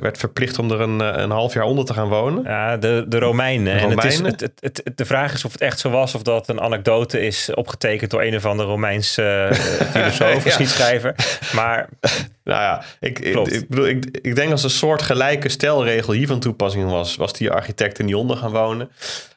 werd 0.00 0.18
verplicht 0.18 0.58
om 0.58 0.70
er 0.70 0.80
een, 0.80 1.00
eh, 1.00 1.22
een 1.22 1.30
half 1.30 1.54
jaar 1.54 1.64
onder 1.64 1.84
te 1.84 1.92
gaan 1.94 2.08
wonen? 2.08 2.42
Ja, 2.44 2.76
de, 2.76 3.04
de 3.08 3.18
Romeinen. 3.18 3.72
En 3.78 3.90
het 3.90 4.04
is, 4.04 4.16
Romeinen? 4.16 4.30
het, 4.40 4.40
het, 4.60 4.80
het- 4.84 4.96
de 4.96 5.04
vraag 5.04 5.32
is 5.34 5.44
of 5.44 5.52
het 5.52 5.60
echt 5.60 5.78
zo 5.78 5.90
was 5.90 6.14
of 6.14 6.22
dat 6.22 6.48
een 6.48 6.60
anekdote 6.60 7.20
is 7.20 7.50
opgetekend 7.54 8.10
door 8.10 8.22
een 8.22 8.36
of 8.36 8.46
andere 8.46 8.68
Romeinse 8.68 9.22
eh, 9.50 9.56
filosoof 9.94 10.36
of 10.36 10.44
Ja. 10.44 10.50
geschiedschrijver. 10.50 11.14
Maar 11.54 11.88
Nou 12.44 12.60
ja, 12.62 12.82
ik, 13.00 13.18
ik, 13.18 13.36
ik 13.46 13.68
bedoel, 13.68 13.86
ik, 13.86 14.18
ik 14.22 14.34
denk 14.36 14.50
als 14.50 14.62
een 14.64 14.70
soort 14.70 15.02
gelijke 15.02 15.48
stelregel 15.48 16.12
hier 16.12 16.26
van 16.26 16.40
toepassing 16.40 16.90
was, 16.90 17.16
was 17.16 17.32
die 17.32 17.50
architect 17.50 17.98
er 17.98 18.04
niet 18.04 18.14
onder 18.14 18.36
gaan 18.36 18.50
wonen. 18.50 18.90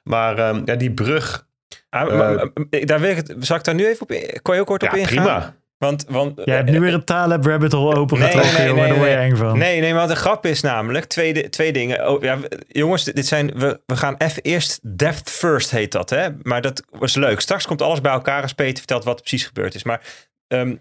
Maar 0.03 0.37
ehm, 0.37 0.61
ja, 0.65 0.75
die 0.75 0.91
brug, 0.91 1.45
ah, 1.89 2.17
maar, 2.17 2.47
daar 2.69 2.99
wil 2.99 3.09
ik 3.09 3.17
het, 3.17 3.35
zal 3.39 3.55
ik 3.57 3.63
daar 3.63 3.75
nu 3.75 3.85
even 3.87 4.01
op 4.01 4.11
in, 4.11 4.41
kon 4.41 4.53
je 4.55 4.59
ook 4.61 4.67
kort 4.67 4.81
ja 4.81 4.87
op 4.87 4.95
ingaan? 4.95 5.15
prima. 5.15 5.55
Want, 5.77 6.05
want 6.09 6.41
Jij 6.45 6.55
hebt 6.55 6.69
nu 6.69 6.79
weer 6.79 6.93
een 6.93 7.03
Taleb 7.03 7.45
rabbit 7.45 7.71
hole 7.71 7.95
opengetrokken, 7.95 8.51
Nee, 8.53 8.57
nee, 8.57 8.67
jongen. 8.67 8.81
nee, 8.81 8.89
Daar 8.89 8.97
word 8.97 9.09
je 9.09 9.17
eng 9.17 9.35
van. 9.35 9.57
Nee, 9.57 9.79
nee, 9.81 9.93
maar 9.93 10.07
de 10.07 10.15
grap 10.15 10.45
is 10.45 10.61
namelijk 10.61 11.05
twee, 11.05 11.49
twee 11.49 11.71
dingen. 11.73 12.09
Oh, 12.09 12.21
ja, 12.23 12.37
jongens, 12.67 13.03
dit 13.03 13.27
zijn, 13.27 13.51
we, 13.55 13.81
we 13.85 13.97
gaan 13.97 14.15
even 14.17 14.43
eerst 14.43 14.97
depth 14.97 15.29
first 15.29 15.71
heet 15.71 15.91
dat, 15.91 16.09
hè? 16.09 16.27
Maar 16.41 16.61
dat 16.61 16.83
was 16.89 17.15
leuk. 17.15 17.39
Straks 17.39 17.65
komt 17.65 17.81
alles 17.81 18.01
bij 18.01 18.11
elkaar 18.11 18.41
als 18.41 18.53
Peter 18.53 18.77
vertelt 18.77 19.03
wat 19.03 19.15
er 19.15 19.21
precies 19.21 19.45
gebeurd 19.45 19.75
is. 19.75 19.83
Maar 19.83 20.01
er 20.47 20.79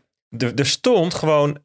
er 0.55 0.66
stond 0.66 1.14
gewoon 1.14 1.59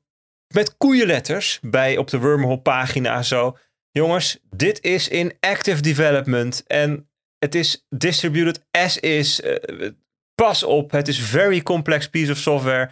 met 0.53 0.77
koeienletters 0.77 1.59
bij 1.61 1.97
op 1.97 2.09
de 2.09 2.19
Wormhole 2.19 2.59
pagina 2.59 3.21
zo. 3.23 3.57
Jongens, 3.91 4.39
dit 4.49 4.81
is 4.83 5.07
in 5.07 5.33
active 5.39 5.81
development. 5.81 6.63
En 6.67 7.09
het 7.39 7.55
is 7.55 7.85
distributed 7.89 8.65
as 8.71 8.97
is. 8.97 9.41
eh, 9.41 9.89
pas 10.35 10.63
op, 10.63 10.91
het 10.91 11.07
is 11.07 11.19
very 11.19 11.61
complex 11.61 12.09
piece 12.09 12.31
of 12.31 12.37
software. 12.37 12.91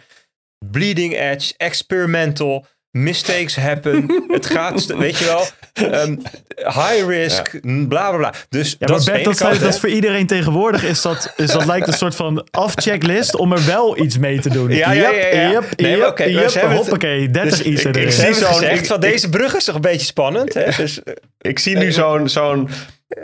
Bleeding 0.70 1.16
edge, 1.18 1.54
experimental. 1.56 2.66
Mistakes 2.92 3.56
happen. 3.56 4.06
het 4.28 4.46
gaat, 4.46 4.86
weet 4.86 5.18
je 5.18 5.24
wel, 5.24 5.44
ehm, 5.90 6.16
high 6.56 7.06
risk, 7.06 7.60
bla 7.60 7.84
bla 8.08 8.16
bla. 8.16 8.34
Dus 8.48 8.76
Ja, 8.78 8.86
dat 8.86 9.04
Bert, 9.04 9.24
dat, 9.24 9.36
kant, 9.36 9.60
dat 9.60 9.78
voor 9.78 9.88
iedereen 9.88 10.26
tegenwoordig. 10.26 10.84
Is 10.84 11.02
dat, 11.02 11.32
is 11.36 11.50
dat 11.50 11.66
lijkt 11.66 11.86
een 11.86 11.92
soort 11.92 12.14
van 12.14 12.46
afchecklist 12.50 13.36
om 13.36 13.52
er 13.52 13.66
wel 13.66 13.98
iets 13.98 14.18
mee 14.18 14.40
te 14.40 14.48
doen. 14.48 14.70
Ja, 14.70 14.92
ja, 14.92 15.10
ja, 15.10 15.26
ja. 15.26 15.50
Yep, 15.50 15.64
Nee, 15.76 15.96
yep, 15.96 16.18
yep, 16.18 16.52
het- 16.54 16.62
hoppakee, 16.76 17.30
30 17.30 17.58
Dus 17.58 17.66
iets 17.66 17.82
ik- 17.84 17.88
ik 17.88 17.96
erin. 17.96 18.12
zie 18.12 18.34
zo'n- 18.34 18.62
ik- 18.64 18.86
van 18.86 19.00
deze 19.00 19.28
brug 19.28 19.54
is 19.56 19.64
toch 19.64 19.74
een 19.74 19.80
beetje 19.80 20.06
spannend. 20.06 20.54
Hè? 20.54 20.64
Dus, 20.76 21.02
eh, 21.02 21.14
Ik 21.40 21.58
zie 21.58 21.76
nu 21.76 21.92
zo'n 21.92 22.28
zo'n 22.28 22.68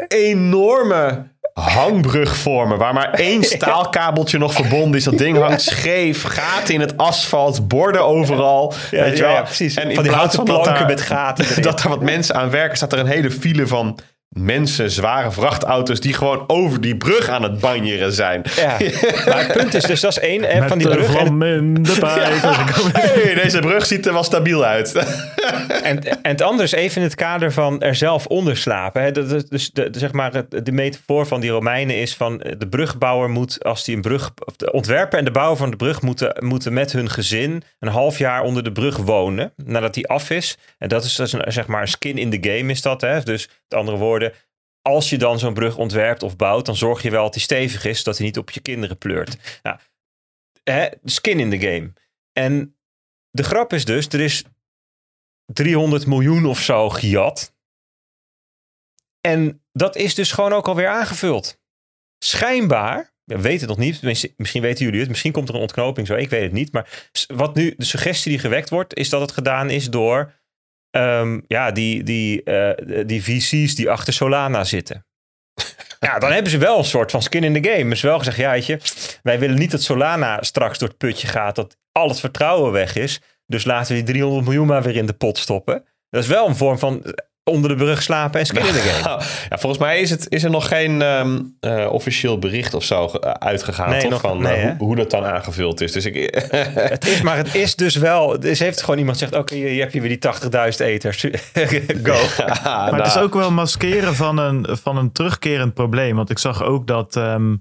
enorme 0.09 1.27
hangbrug 1.61 2.37
vormen. 2.37 2.79
Waar 2.79 2.95
maar 2.95 3.11
één 3.11 3.43
staalkabeltje 3.57 4.39
nog 4.39 4.53
verbonden 4.53 4.99
is. 4.99 5.05
Dat 5.05 5.19
ding 5.19 5.39
hangt 5.39 5.63
scheef. 5.63 6.23
Gaten 6.23 6.75
in 6.75 6.81
het 6.81 6.97
asfalt. 6.97 7.69
Borden 7.69 8.05
overal. 8.05 8.75
Ja, 8.91 9.03
weet 9.03 9.17
je 9.17 9.23
wel? 9.23 9.33
ja, 9.33 9.43
precies. 9.43 9.75
En 9.75 9.89
in 9.89 9.95
Van 9.95 10.05
die 10.05 10.13
houten 10.13 10.45
planken 10.45 10.75
daar- 10.75 10.87
met 10.87 11.01
gaten 11.01 11.45
erin. 11.45 11.63
Dat 11.71 11.83
er 11.83 11.89
wat 11.89 12.03
mensen 12.03 12.35
aan 12.35 12.51
werken. 12.51 12.77
Staat 12.77 12.93
er 12.93 12.99
een 12.99 13.07
hele 13.07 13.31
file 13.31 13.67
van 13.67 13.99
mensen. 14.29 14.91
Zware 14.91 15.31
vrachtauto's. 15.33 16.01
Die 16.01 16.13
gewoon 16.13 16.45
over 16.47 16.81
die 16.81 16.97
brug 16.97 17.29
aan 17.29 17.43
het 17.43 17.61
banjeren 17.61 18.13
zijn. 18.13 18.43
ja. 18.57 18.77
Maar 19.29 19.39
het 19.47 19.53
punt 19.53 19.75
is 19.75 19.85
dus, 19.85 20.01
dat 20.01 20.11
is 20.11 20.19
één 20.19 20.43
hè, 20.43 20.59
Met 20.61 20.69
van 20.69 20.79
die 20.79 20.89
de 20.89 20.95
brug. 20.95 21.09
En, 21.09 21.15
vlam 21.27 21.43
in 21.43 21.75
de 21.83 21.97
pijp. 22.01 22.43
Hey, 22.93 23.35
deze 23.35 23.59
brug 23.59 23.87
ziet 23.87 24.07
er 24.07 24.13
wel 24.13 24.23
stabiel 24.25 24.65
uit. 24.65 24.95
en, 25.83 26.03
en 26.03 26.19
het 26.23 26.43
andere 26.43 26.63
is 26.65 26.73
even 26.73 26.97
in 26.97 27.03
het 27.03 27.15
kader 27.15 27.53
van 27.53 27.81
er 27.83 27.95
zelf 27.95 28.27
onder 28.27 28.57
slapen. 28.57 29.03
Hè? 29.03 29.13
Dat, 29.13 29.29
dat- 29.31 29.47
dus 29.51 29.71
de, 29.71 29.91
de- 29.91 29.99
zeg 29.99 30.13
maar, 30.13 30.33
het- 30.33 30.65
de 30.67 30.73
metafoor 30.73 31.27
van 31.27 31.41
die 31.41 31.51
Romeinen 31.51 31.97
is 31.97 32.15
van 32.17 32.41
eh, 32.41 32.53
de 32.59 32.69
brugbouwer 32.69 33.31
moet, 33.31 33.65
als 33.65 33.85
die 33.85 33.95
een 33.97 34.03
brug, 34.03 34.31
de 34.57 34.73
ontwerper 34.73 35.19
en 35.19 35.25
de 35.25 35.31
bouwer 35.31 35.57
van 35.57 35.71
de 35.71 35.77
brug 35.77 36.03
moeten, 36.03 36.37
moeten 36.45 36.73
met 36.73 36.93
hun 36.93 37.11
gezin 37.11 37.63
een 37.81 37.89
half 37.89 38.19
jaar 38.19 38.43
onder 38.43 38.63
de 38.65 38.73
brug 38.73 38.97
wonen. 38.97 39.53
Nadat 39.65 39.95
die 39.95 40.09
af 40.09 40.31
is. 40.31 40.57
En 40.79 40.89
dat 40.89 41.05
is, 41.05 41.15
dat 41.17 41.27
is 41.27 41.33
een, 41.33 41.53
zeg 41.53 41.67
maar 41.67 41.81
een 41.83 41.89
skin 41.89 42.19
in 42.19 42.41
the 42.41 42.51
game 42.51 42.71
is 42.73 42.83
dat. 42.83 43.01
Hè? 43.01 43.21
Dus 43.23 43.49
met 43.69 43.79
andere 43.79 43.97
als 44.83 45.11
je 45.11 45.19
dan 45.19 45.39
zo'n 45.39 45.55
brug 45.55 45.77
ontwerpt 45.77 46.23
of 46.23 46.37
bouwt, 46.37 46.67
dan 46.67 46.77
zorg 46.77 47.03
je 47.03 47.11
wel 47.11 47.23
dat 47.23 47.33
die 47.33 47.43
stevig 47.43 47.85
is, 47.85 47.99
zodat 47.99 48.17
hij 48.17 48.27
niet 48.27 48.39
op 48.39 48.51
je 48.51 48.61
kinderen 48.61 48.99
pleurt. 48.99 49.61
Nou, 49.63 49.79
hè, 50.63 50.89
skin 51.05 51.41
in 51.41 51.51
the 51.51 51.59
game. 51.59 51.93
En 52.33 52.77
de 53.31 53.43
grap 53.43 53.73
is 53.73 53.85
dus, 53.85 54.09
er 54.09 54.21
is 54.21 54.45
300 55.45 56.07
miljoen 56.07 56.47
of 56.47 56.61
zo 56.61 56.89
gejat. 56.89 57.55
En 59.21 59.65
dat 59.73 59.97
is 59.97 60.15
dus 60.15 60.33
gewoon 60.33 60.53
ook 60.53 60.69
alweer 60.69 60.89
aangevuld. 60.89 61.61
Schijnbaar, 62.19 63.15
we 63.25 63.41
weten 63.41 63.69
het 63.69 63.79
nog 63.79 63.87
niet, 63.87 64.03
misschien 64.37 64.63
weten 64.63 64.85
jullie 64.85 65.01
het, 65.01 65.09
misschien 65.09 65.33
komt 65.33 65.49
er 65.49 65.55
een 65.55 65.61
ontknoping 65.61 66.07
zo, 66.07 66.15
ik 66.15 66.31
weet 66.31 66.43
het 66.43 66.53
niet. 66.53 66.73
Maar 66.73 67.11
wat 67.27 67.55
nu, 67.55 67.75
de 67.77 67.85
suggestie 67.85 68.31
die 68.31 68.41
gewekt 68.41 68.71
wordt, 68.71 68.95
is 68.95 69.09
dat 69.09 69.21
het 69.21 69.33
gedaan 69.33 69.71
is 69.71 69.91
door 69.91 70.33
ehm, 70.91 71.41
ja, 71.47 71.71
die, 71.71 72.03
die, 72.03 72.43
eh, 72.43 73.07
die 73.07 73.23
VC's 73.23 73.75
die 73.75 73.91
achter 73.91 74.13
Solana 74.13 74.65
zitten. 74.65 75.05
Ja, 76.01 76.19
dan 76.19 76.33
hebben 76.33 76.51
ze 76.51 76.59
wel 76.59 76.79
een 76.79 76.85
soort 76.85 77.11
van 77.11 77.23
skin 77.23 77.45
in 77.45 77.63
the 77.63 77.69
game. 77.71 77.91
Dus 77.91 78.01
wel 78.01 78.19
gezegd, 78.19 78.37
ja, 78.37 78.51
weet 78.51 78.67
je, 78.67 78.79
wij 79.23 79.39
willen 79.39 79.59
niet 79.59 79.71
dat 79.71 79.83
Solana 79.83 80.43
straks 80.43 80.79
door 80.79 80.89
het 80.89 80.97
putje 80.97 81.27
gaat, 81.27 81.55
dat 81.55 81.77
al 81.93 82.09
het 82.09 82.21
vertrouwen 82.21 82.73
weg 82.73 82.97
is. 82.97 83.21
Dus 83.47 83.65
laten 83.65 83.95
we 83.95 84.03
die 84.03 84.13
300 84.13 84.45
miljoen 84.45 84.67
maar 84.67 84.83
weer 84.83 84.97
in 84.97 85.07
de 85.07 85.13
pot 85.13 85.39
stoppen. 85.39 85.85
Dat 86.11 86.23
is 86.23 86.29
wel 86.29 86.49
een 86.49 86.57
vorm 86.57 86.79
van 86.79 87.15
onder 87.51 87.71
de 87.71 87.77
brug 87.77 88.03
slapen 88.03 88.41
en 88.41 88.47
game. 88.57 88.81
Ja, 89.49 89.59
volgens 89.59 89.79
mij 89.83 90.01
is, 90.01 90.11
het, 90.11 90.27
is 90.29 90.45
er 90.45 90.51
nog 90.51 90.69
geen 90.69 91.03
ehm, 91.03 91.41
eh, 91.61 91.87
officieel 91.93 92.39
bericht 92.39 92.75
of 92.75 92.85
zo 92.85 93.09
ge- 93.09 93.39
uitgegaan. 93.39 93.91
Nee, 93.91 94.01
toch? 94.01 94.11
nog- 94.11 94.21
van 94.21 94.43
nee, 94.43 94.55
eh, 94.55 94.63
hoe, 94.79 94.87
hoe 94.87 94.97
dat 94.97 95.11
dan 95.11 95.25
aangevuld 95.25 95.81
is. 95.81 95.93
Dus 95.93 96.05
ik, 96.05 96.15
Het 96.75 97.07
is, 97.07 97.23
maar 97.23 97.37
het 97.37 97.55
is 97.55 97.77
dus 97.77 97.97
wel. 97.97 98.41
Dus 98.41 98.59
heeft 98.59 98.81
gewoon 98.81 98.99
iemand 98.99 99.19
gezegd: 99.19 99.37
Oké, 99.37 99.55
hier 99.55 99.81
heb 99.83 99.93
je 99.93 100.01
weer 100.01 100.19
die 100.21 100.33
80.000 100.73 100.87
eters. 100.87 101.21
Go. 102.03 102.17
Maar 102.65 102.95
het 102.97 103.07
is 103.07 103.15
nou, 103.15 103.27
ook 103.27 103.35
wel 103.35 103.51
maskeren 103.51 104.15
van 104.15 104.39
een, 104.39 104.67
van 104.71 104.97
een 104.97 105.13
terugkerend 105.13 105.75
probleem. 105.75 106.17
Want 106.17 106.31
ik 106.31 106.39
zag 106.39 106.63
ook 106.63 106.87
dat 106.87 107.17
ehm 107.17 107.55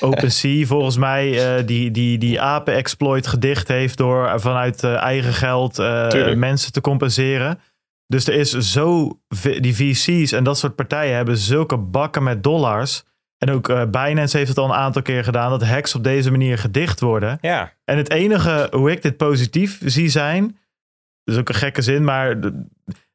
OpenSea 0.00 0.66
volgens 0.66 0.96
mij 0.96 1.56
eh, 1.56 1.66
die, 1.66 1.90
die, 1.90 2.18
die 2.18 2.40
apen-exploit 2.40 3.26
gedicht 3.26 3.68
heeft 3.68 3.96
door 3.96 4.40
vanuit 4.40 4.82
eh, 4.84 4.94
eigen 4.94 5.32
geld 5.32 5.78
eh, 5.78 6.34
mensen 6.34 6.72
te 6.72 6.80
compenseren. 6.80 7.58
Dus 8.08 8.26
er 8.26 8.34
is 8.34 8.50
zo, 8.50 9.20
die 9.60 9.74
VC's 9.76 10.32
en 10.32 10.44
dat 10.44 10.58
soort 10.58 10.74
partijen 10.74 11.16
hebben 11.16 11.36
zulke 11.36 11.78
bakken 11.78 12.22
met 12.22 12.42
dollars. 12.42 13.04
En 13.38 13.50
ook 13.50 13.68
eh, 13.68 13.90
Binance 13.90 14.36
heeft 14.36 14.48
het 14.48 14.58
al 14.58 14.64
een 14.64 14.72
aantal 14.72 15.02
keer 15.02 15.24
gedaan, 15.24 15.50
dat 15.50 15.64
hacks 15.64 15.94
op 15.94 16.04
deze 16.04 16.30
manier 16.30 16.58
gedicht 16.58 17.00
worden. 17.00 17.38
Ja, 17.40 17.72
En 17.84 17.96
het 17.96 18.10
enige 18.10 18.68
hoe 18.70 18.90
ik 18.90 19.02
dit 19.02 19.16
positief 19.16 19.80
zie 19.84 20.08
zijn, 20.08 20.58
dat 21.24 21.34
is 21.34 21.40
ook 21.40 21.48
een 21.48 21.54
gekke 21.54 21.82
zin, 21.82 22.04
maar 22.04 22.40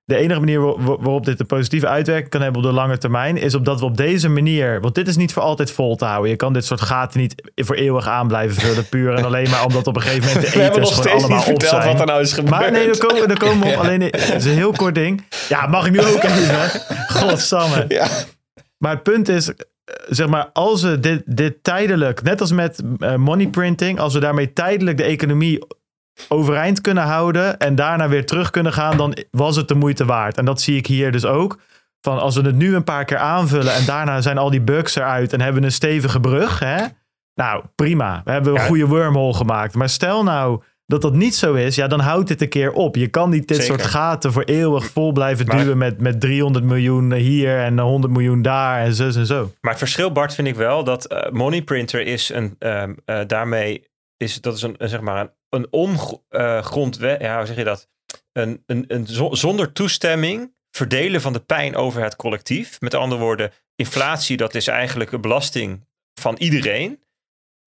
de, 0.06 0.16
enige 0.16 0.40
manier 0.40 0.62
wa- 0.62 0.76
wa- 0.80 0.98
waarop 1.00 1.26
dit 1.26 1.40
een 1.40 1.46
positieve 1.46 1.88
uitwerking 1.88 2.30
kan 2.30 2.42
hebben 2.42 2.62
op 2.62 2.68
de 2.68 2.74
lange 2.74 2.98
termijn, 2.98 3.38
is 3.38 3.56
op 3.56 3.66
dat 3.66 3.80
we 3.80 3.86
op 3.86 3.98
deze 3.98 4.30
manier, 4.30 4.82
want 4.82 4.96
dit 4.96 5.08
is 5.08 5.16
niet 5.16 5.34
voor 5.34 5.42
altijd 5.42 5.72
vol 5.72 5.96
te 5.96 6.06
houden. 6.06 6.30
Je 6.30 6.36
kan 6.36 6.54
dit 6.54 6.66
soort 6.66 6.82
gaten 6.82 7.20
niet 7.20 7.52
voor 7.56 7.76
eeuwig 7.76 8.08
aan 8.08 8.28
blijven 8.28 8.62
vullen, 8.62 8.90
puur 8.90 9.14
en 9.14 9.26
alleen 9.26 9.50
maar 9.50 9.66
omdat 9.66 9.88
op 9.88 9.96
een 9.96 10.02
gegeven 10.02 10.28
moment 10.28 10.46
de 10.46 10.52
we 10.58 10.64
hebben 10.64 10.82
nog 10.82 10.90
eters 10.92 11.06
gewoon 11.06 11.20
steeds 11.20 11.24
niet 11.30 11.38
allemaal 11.38 11.54
op 11.54 11.62
verteld 11.62 11.82
zijn. 11.84 11.92
wat 11.92 12.00
er 12.00 12.06
nou 12.08 12.22
is 12.22 12.34
gebeurd. 12.34 12.50
Maar 12.60 12.72
nee, 12.72 12.86
daar 12.86 12.98
komen, 12.98 13.38
komen 13.38 13.68
we 13.68 13.74
op. 13.74 13.80
Alleen, 13.84 14.02
het 14.02 14.34
is 14.36 14.46
een 14.46 14.52
heel 14.52 14.72
kort 14.72 14.96
ding. 14.96 15.24
Ja, 15.50 15.68
mag 15.68 15.86
ik 15.86 15.92
nu 15.92 16.00
ook 16.02 16.24
even? 16.24 16.70
Godsamme. 17.20 17.86
Ja. 17.88 18.08
Maar 18.78 18.92
het 18.94 19.04
punt 19.04 19.30
is, 19.30 19.50
eh, 19.50 19.56
zeg 20.10 20.28
maar, 20.28 20.50
als 20.54 20.82
we 20.84 21.00
dit, 21.00 21.22
dit 21.26 21.64
tijdelijk, 21.64 22.22
net 22.24 22.42
als 22.42 22.52
met 22.52 22.82
eh, 23.00 23.16
money 23.16 23.48
printing, 23.48 24.00
als 24.00 24.14
we 24.14 24.20
daarmee 24.20 24.54
tijdelijk 24.54 24.98
de 24.98 25.04
economie 25.04 25.60
overeind 26.27 26.81
kunnen 26.81 27.03
houden 27.03 27.57
en 27.60 27.76
daarna 27.76 28.07
weer 28.10 28.26
terug 28.26 28.49
kunnen 28.49 28.73
gaan, 28.73 28.98
dan 28.98 29.18
was 29.31 29.56
het 29.56 29.68
de 29.68 29.76
moeite 29.76 30.06
waard. 30.06 30.38
En 30.38 30.45
dat 30.45 30.61
zie 30.61 30.77
ik 30.77 30.88
hier 30.88 31.11
dus 31.11 31.26
ook. 31.26 31.57
Van 32.02 32.19
als 32.19 32.35
we 32.35 32.41
het 32.41 32.56
nu 32.56 32.76
een 32.76 32.84
paar 32.84 33.06
keer 33.06 33.18
aanvullen 33.18 33.73
en 33.73 33.85
daarna 33.85 34.22
zijn 34.22 34.38
al 34.38 34.49
die 34.49 34.61
bugs 34.61 34.95
eruit 34.95 35.34
en 35.34 35.41
hebben 35.41 35.61
we 35.61 35.68
een 35.68 35.73
stevige 35.73 36.19
brug, 36.19 36.60
hè? 36.60 36.85
Nou, 37.35 37.64
prima. 37.76 38.22
We 38.26 38.31
hebben 38.31 38.53
een 38.53 38.60
Ja. 38.61 38.65
goede 38.68 38.85
wormhole 38.88 39.34
gemaakt. 39.34 39.73
Maar 39.76 39.90
stel 39.90 40.23
nou 40.23 40.61
dat 40.85 41.02
dat 41.02 41.14
niet 41.14 41.35
zo 41.35 41.53
is, 41.53 41.76
ja, 41.76 41.88
dan 41.88 41.99
houdt 41.99 42.27
dit 42.27 42.41
een 42.41 42.49
keer 42.49 42.72
op. 42.72 42.95
Je 42.95 43.07
kan 43.07 43.30
niet 43.30 43.48
dit 43.48 43.57
Zeker. 43.57 43.73
soort 43.80 43.90
gaten 43.90 44.31
voor 44.31 44.44
eeuwig 44.44 44.85
vol 44.85 45.11
blijven 45.11 45.45
Maar- 45.45 45.57
duwen 45.57 45.77
met, 45.77 46.02
met 46.02 46.19
300 46.22 46.65
miljoen 46.65 47.14
hier 47.14 47.60
en 47.60 47.80
100 47.80 48.14
miljoen 48.14 48.41
daar 48.41 48.80
en 48.80 48.94
zo 48.94 49.03
en 49.06 49.26
zo. 49.26 49.52
maar 49.61 49.72
het 49.72 49.80
verschil, 49.80 50.11
Bart, 50.11 50.34
vind 50.35 50.48
ik 50.48 50.56
wel 50.56 50.84
dat 50.84 51.06
eh, 51.06 51.31
Money 51.31 51.61
Printer 51.61 52.02
is 52.02 52.30
een. 52.30 52.56
ehm, 52.60 52.94
eh, 53.06 53.19
daarmee 53.27 53.84
is 54.18 54.41
dat 54.41 54.56
is 54.56 54.61
een, 54.61 54.76
een, 54.77 54.90
zeg 54.90 55.02
maar 55.02 55.19
een, 55.22 55.31
een 55.49 55.68
ongrondwet. 55.72 57.22
ja, 57.22 57.38
hoe 57.38 57.45
zeg 57.45 57.56
je 57.56 57.64
dat? 57.64 57.90
Een, 58.31 58.64
een, 58.65 58.85
een 58.88 59.07
zo- 59.07 59.34
zonder 59.34 59.72
toestemming 59.72 60.53
verdelen 60.72 61.22
van 61.22 61.34
de 61.34 61.40
pijn 61.40 61.76
over 61.76 62.03
het 62.03 62.15
collectief. 62.15 62.81
Met 62.81 62.94
andere 62.94 63.22
woorden, 63.22 63.52
inflatie, 63.76 64.38
dat 64.38 64.56
is 64.56 64.68
eigenlijk 64.68 65.11
een 65.11 65.22
belasting 65.22 65.85
van 66.22 66.35
iedereen. 66.38 67.02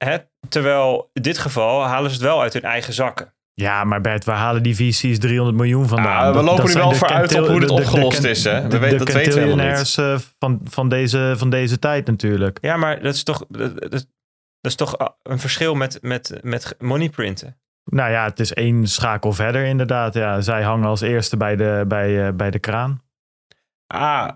Hè? 0.04 0.16
Terwijl 0.48 1.10
in 1.12 1.22
dit 1.22 1.38
geval 1.38 1.82
halen 1.82 2.10
ze 2.10 2.16
het 2.16 2.24
wel 2.24 2.40
uit 2.42 2.52
hun 2.52 2.62
eigen 2.62 2.92
zakken. 2.92 3.34
Ja, 3.52 3.84
maar 3.84 4.00
Bert, 4.00 4.24
waar 4.24 4.36
halen 4.36 4.62
die 4.62 4.76
VC's 4.76 5.18
300 5.18 5.56
miljoen 5.56 5.88
vandaan? 5.88 6.16
Ah, 6.16 6.26
we 6.28 6.32
Dat- 6.34 6.44
lopen 6.44 6.56
dat 6.56 6.64
nu 6.66 6.70
zijn 6.72 6.82
wel 6.84 6.92
de 6.92 6.98
vooruit 6.98 7.22
op 7.24 7.28
kentil- 7.30 7.50
hoe 7.50 7.60
de- 7.60 7.66
de- 7.66 7.72
opgelost 7.72 8.22
de- 8.22 8.28
is, 8.30 8.44
hè? 8.44 8.62
We 8.62 8.68
de- 8.68 8.78
weten- 8.78 8.98
dat 8.98 9.12
weten 9.12 9.32
we 9.32 9.40
helemaal 9.40 9.66
niet. 9.66 9.74
kentiljonairs, 9.74 10.24
eh, 10.24 10.30
van, 10.38 10.60
van, 10.64 10.88
deze, 10.88 11.34
van 11.36 11.50
deze 11.50 11.78
tijd 11.78 12.06
natuurlijk. 12.06 12.58
Ja, 12.60 12.76
maar 12.76 13.02
dat 13.02 13.14
is 13.14 13.22
toch, 13.22 13.44
dat, 13.48 14.06
dat- 14.74 14.80
is 14.80 14.86
toch 14.86 14.98
ah, 14.98 15.08
een 15.22 15.38
verschil 15.38 15.74
met, 15.74 15.98
met, 16.02 16.38
met 16.42 16.74
money 16.78 17.08
printen. 17.08 17.58
Nou 17.84 18.10
ja, 18.10 18.24
het 18.24 18.40
is 18.40 18.52
één 18.52 18.86
schakel 18.86 19.32
verder 19.32 19.64
inderdaad. 19.64 20.14
Ja, 20.14 20.40
zij 20.40 20.62
hangen 20.62 20.86
als 20.88 21.00
eerste 21.00 21.36
bij 21.36 21.56
de, 21.56 21.84
bij, 21.88 22.26
eh, 22.26 22.32
bij 22.32 22.50
de 22.50 22.58
kraan. 22.58 23.02
Ah, 23.86 24.28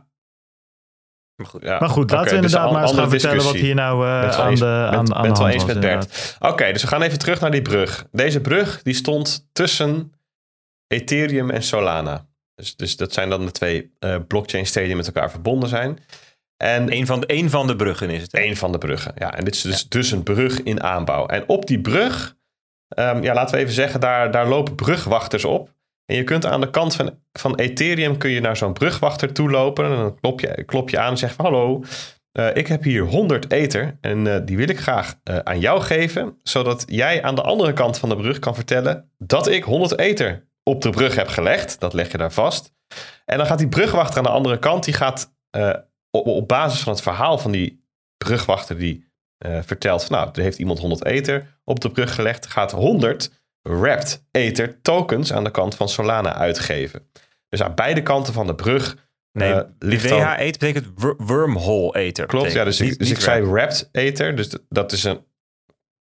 Maar 1.36 1.46
goed. 1.46 1.62
ja. 1.62 1.78
Maar 1.80 1.88
goed, 1.88 2.10
laten 2.10 2.34
we 2.34 2.40
dus 2.40 2.50
inderdaad 2.52 2.72
maar 2.72 2.82
eens 2.88 2.92
gaan 2.98 3.10
vertellen 3.10 3.44
wat 3.44 3.54
hier 3.54 3.74
nou 3.74 4.06
eh, 4.06 4.38
aan 4.38 4.48
eens- 4.50 4.60
de, 4.60 4.66
aan, 4.66 4.92
aan 4.92 5.04
ben 5.04 5.04
de 5.04 5.28
het 5.28 5.38
wel 5.38 5.46
hand 5.46 5.52
eens 5.52 5.64
was. 5.64 5.72
met 5.72 5.80
Bert. 5.80 6.36
Oké, 6.40 6.72
dus 6.72 6.82
we 6.82 6.88
gaan 6.88 7.02
even 7.02 7.18
terug 7.18 7.40
naar 7.40 7.50
die 7.50 7.62
brug. 7.62 8.06
Deze 8.12 8.40
brug 8.40 8.82
die 8.82 8.94
stond 8.94 9.48
tussen 9.52 10.12
Ethereum 10.86 11.50
en 11.50 11.62
Solana. 11.62 12.26
Dus, 12.54 12.76
dus 12.76 12.96
dat 12.96 13.12
zijn 13.12 13.30
dan 13.30 13.44
de 13.44 13.50
twee 13.50 13.94
eh 13.98 14.16
blockchain-steden 14.26 14.88
die 14.88 14.96
met 14.96 15.06
elkaar 15.06 15.30
verbonden 15.30 15.68
zijn. 15.68 15.98
En 16.62 16.92
Een 16.92 17.06
van, 17.06 17.20
de, 17.20 17.32
een 17.32 17.50
van 17.50 17.66
de 17.66 17.76
bruggen 17.76 18.10
is 18.10 18.22
het. 18.22 18.36
Een 18.36 18.56
van 18.56 18.72
de 18.72 18.78
bruggen. 18.78 19.12
Ja, 19.16 19.34
en 19.34 19.44
dit 19.44 19.54
is 19.54 19.62
dus, 19.62 19.88
dus 19.88 20.10
een 20.10 20.22
brug 20.22 20.62
in 20.62 20.82
aanbouw. 20.82 21.26
En 21.26 21.48
op 21.48 21.66
die 21.66 21.80
brug, 21.80 22.36
ehm, 22.88 23.22
ja, 23.22 23.34
laten 23.34 23.54
we 23.54 23.60
even 23.60 23.74
zeggen, 23.74 24.00
daar, 24.00 24.30
daar 24.30 24.48
lopen 24.48 24.74
brugwachters 24.74 25.44
op. 25.44 25.74
En 26.06 26.16
je 26.16 26.24
kunt 26.24 26.46
aan 26.46 26.60
de 26.60 26.70
kant 26.70 26.94
van, 26.94 27.18
van 27.32 27.54
Ethereum 27.54 28.16
kun 28.16 28.30
je 28.30 28.40
naar 28.40 28.56
zo'n 28.56 28.72
brugwachter 28.72 29.32
toe 29.32 29.50
lopen. 29.50 29.84
En 29.84 29.90
dan 29.96 30.18
klop 30.20 30.40
je, 30.40 30.64
klop 30.64 30.90
je 30.90 30.98
aan 30.98 31.10
en 31.10 31.18
zegt 31.18 31.34
van, 31.34 31.44
hallo, 31.44 31.82
eh, 32.32 32.56
ik 32.56 32.66
heb 32.66 32.82
hier 32.82 33.02
100 33.02 33.52
ether 33.52 33.98
en 34.00 34.26
eh, 34.26 34.40
die 34.44 34.56
wil 34.56 34.68
ik 34.68 34.80
graag 34.80 35.14
eh, 35.22 35.38
aan 35.38 35.60
jou 35.60 35.80
geven. 35.80 36.38
Zodat 36.42 36.84
jij 36.86 37.22
aan 37.22 37.34
de 37.34 37.42
andere 37.42 37.72
kant 37.72 37.98
van 37.98 38.08
de 38.08 38.16
brug 38.16 38.38
kan 38.38 38.54
vertellen 38.54 39.10
dat 39.18 39.48
ik 39.48 39.64
100 39.64 39.98
ether 39.98 40.48
op 40.62 40.82
de 40.82 40.90
brug 40.90 41.14
heb 41.14 41.28
gelegd. 41.28 41.80
Dat 41.80 41.92
leg 41.92 42.10
je 42.10 42.18
daar 42.18 42.32
vast. 42.32 42.72
En 43.24 43.36
dan 43.38 43.46
gaat 43.46 43.58
die 43.58 43.68
brugwachter 43.68 44.18
aan 44.18 44.24
de 44.24 44.30
andere 44.30 44.58
kant, 44.58 44.84
die 44.84 44.94
gaat 44.94 45.32
op, 46.10 46.26
op 46.26 46.48
basis 46.48 46.80
van 46.80 46.92
het 46.92 47.02
verhaal 47.02 47.38
van 47.38 47.50
die 47.50 47.84
brugwachter 48.16 48.78
die 48.78 49.08
eh, 49.38 49.58
vertelt 49.62 50.04
van, 50.04 50.16
nou, 50.16 50.30
er 50.32 50.42
heeft 50.42 50.58
iemand 50.58 50.78
100 50.78 51.04
ether 51.04 51.58
op 51.64 51.80
de 51.80 51.90
brug 51.90 52.14
gelegd, 52.14 52.46
gaat 52.46 52.72
100 52.72 53.30
wrapped 53.62 54.26
ether 54.30 54.82
tokens 54.82 55.32
aan 55.32 55.44
de 55.44 55.50
kant 55.50 55.74
van 55.74 55.88
Solana 55.88 56.34
uitgeven. 56.34 57.08
Dus 57.48 57.62
aan 57.62 57.74
beide 57.74 58.02
kanten 58.02 58.32
van 58.32 58.46
de 58.46 58.54
brug 58.54 59.08
Nee, 59.32 59.62
ligt 59.78 60.08
dan- 60.08 60.18
WH 60.20 60.38
eter 60.38 60.50
betekent 60.58 60.86
wor- 60.94 61.16
wormhole 61.18 61.96
eter. 61.98 62.26
Klopt, 62.26 62.52
ja. 62.52 62.64
Dus, 62.64 62.80
ik, 62.80 62.88
dus 62.98 63.08
niet 63.08 63.16
ik 63.16 63.22
zei 63.22 63.40
wrap. 63.42 63.52
wrapped 63.52 63.88
ether. 63.92 64.36
Dus 64.36 64.56
dat 64.68 64.92
is 64.92 65.04
een, 65.04 65.24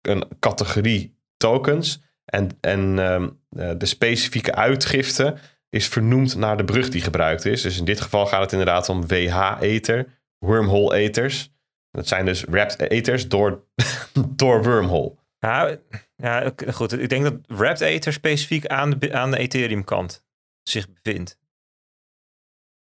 een 0.02 0.24
categorie 0.40 1.18
tokens. 1.38 2.02
En, 2.26 2.50
en 2.62 3.00
ehm, 3.00 3.30
eh, 3.50 3.72
de 3.78 3.86
specifieke 3.86 4.56
uitgifte 4.56 5.36
is 5.70 5.88
vernoemd 5.88 6.36
naar 6.36 6.58
de 6.58 6.64
brug 6.64 6.90
die 6.90 7.02
gebruikt 7.02 7.46
is. 7.46 7.62
Dus 7.62 7.78
in 7.78 7.86
dit 7.86 8.02
geval 8.02 8.26
gaat 8.26 8.42
het 8.42 8.52
inderdaad 8.52 8.90
om 8.90 9.08
WH-ether, 9.08 10.22
wormhole 10.38 10.96
ethers. 10.96 11.52
Dat 11.92 12.08
zijn 12.08 12.26
dus 12.26 12.44
wrapped 12.44 12.80
ethers 12.80 13.28
door, 13.28 13.64
door 14.36 14.64
wormhole. 14.64 15.18
Ja, 15.40 15.78
ja, 16.16 16.46
oké, 16.46 16.74
goed. 16.74 17.00
Ik 17.00 17.10
denk 17.10 17.24
dat 17.24 17.34
wrapped 17.48 17.82
ether 17.82 18.14
specifiek 18.14 18.68
aan 18.68 18.90
de, 18.90 19.14
aan 19.14 19.32
de 19.32 19.38
Ethereum 19.38 19.84
kant 19.84 20.24
zich 20.64 20.88
bevindt. 20.90 21.38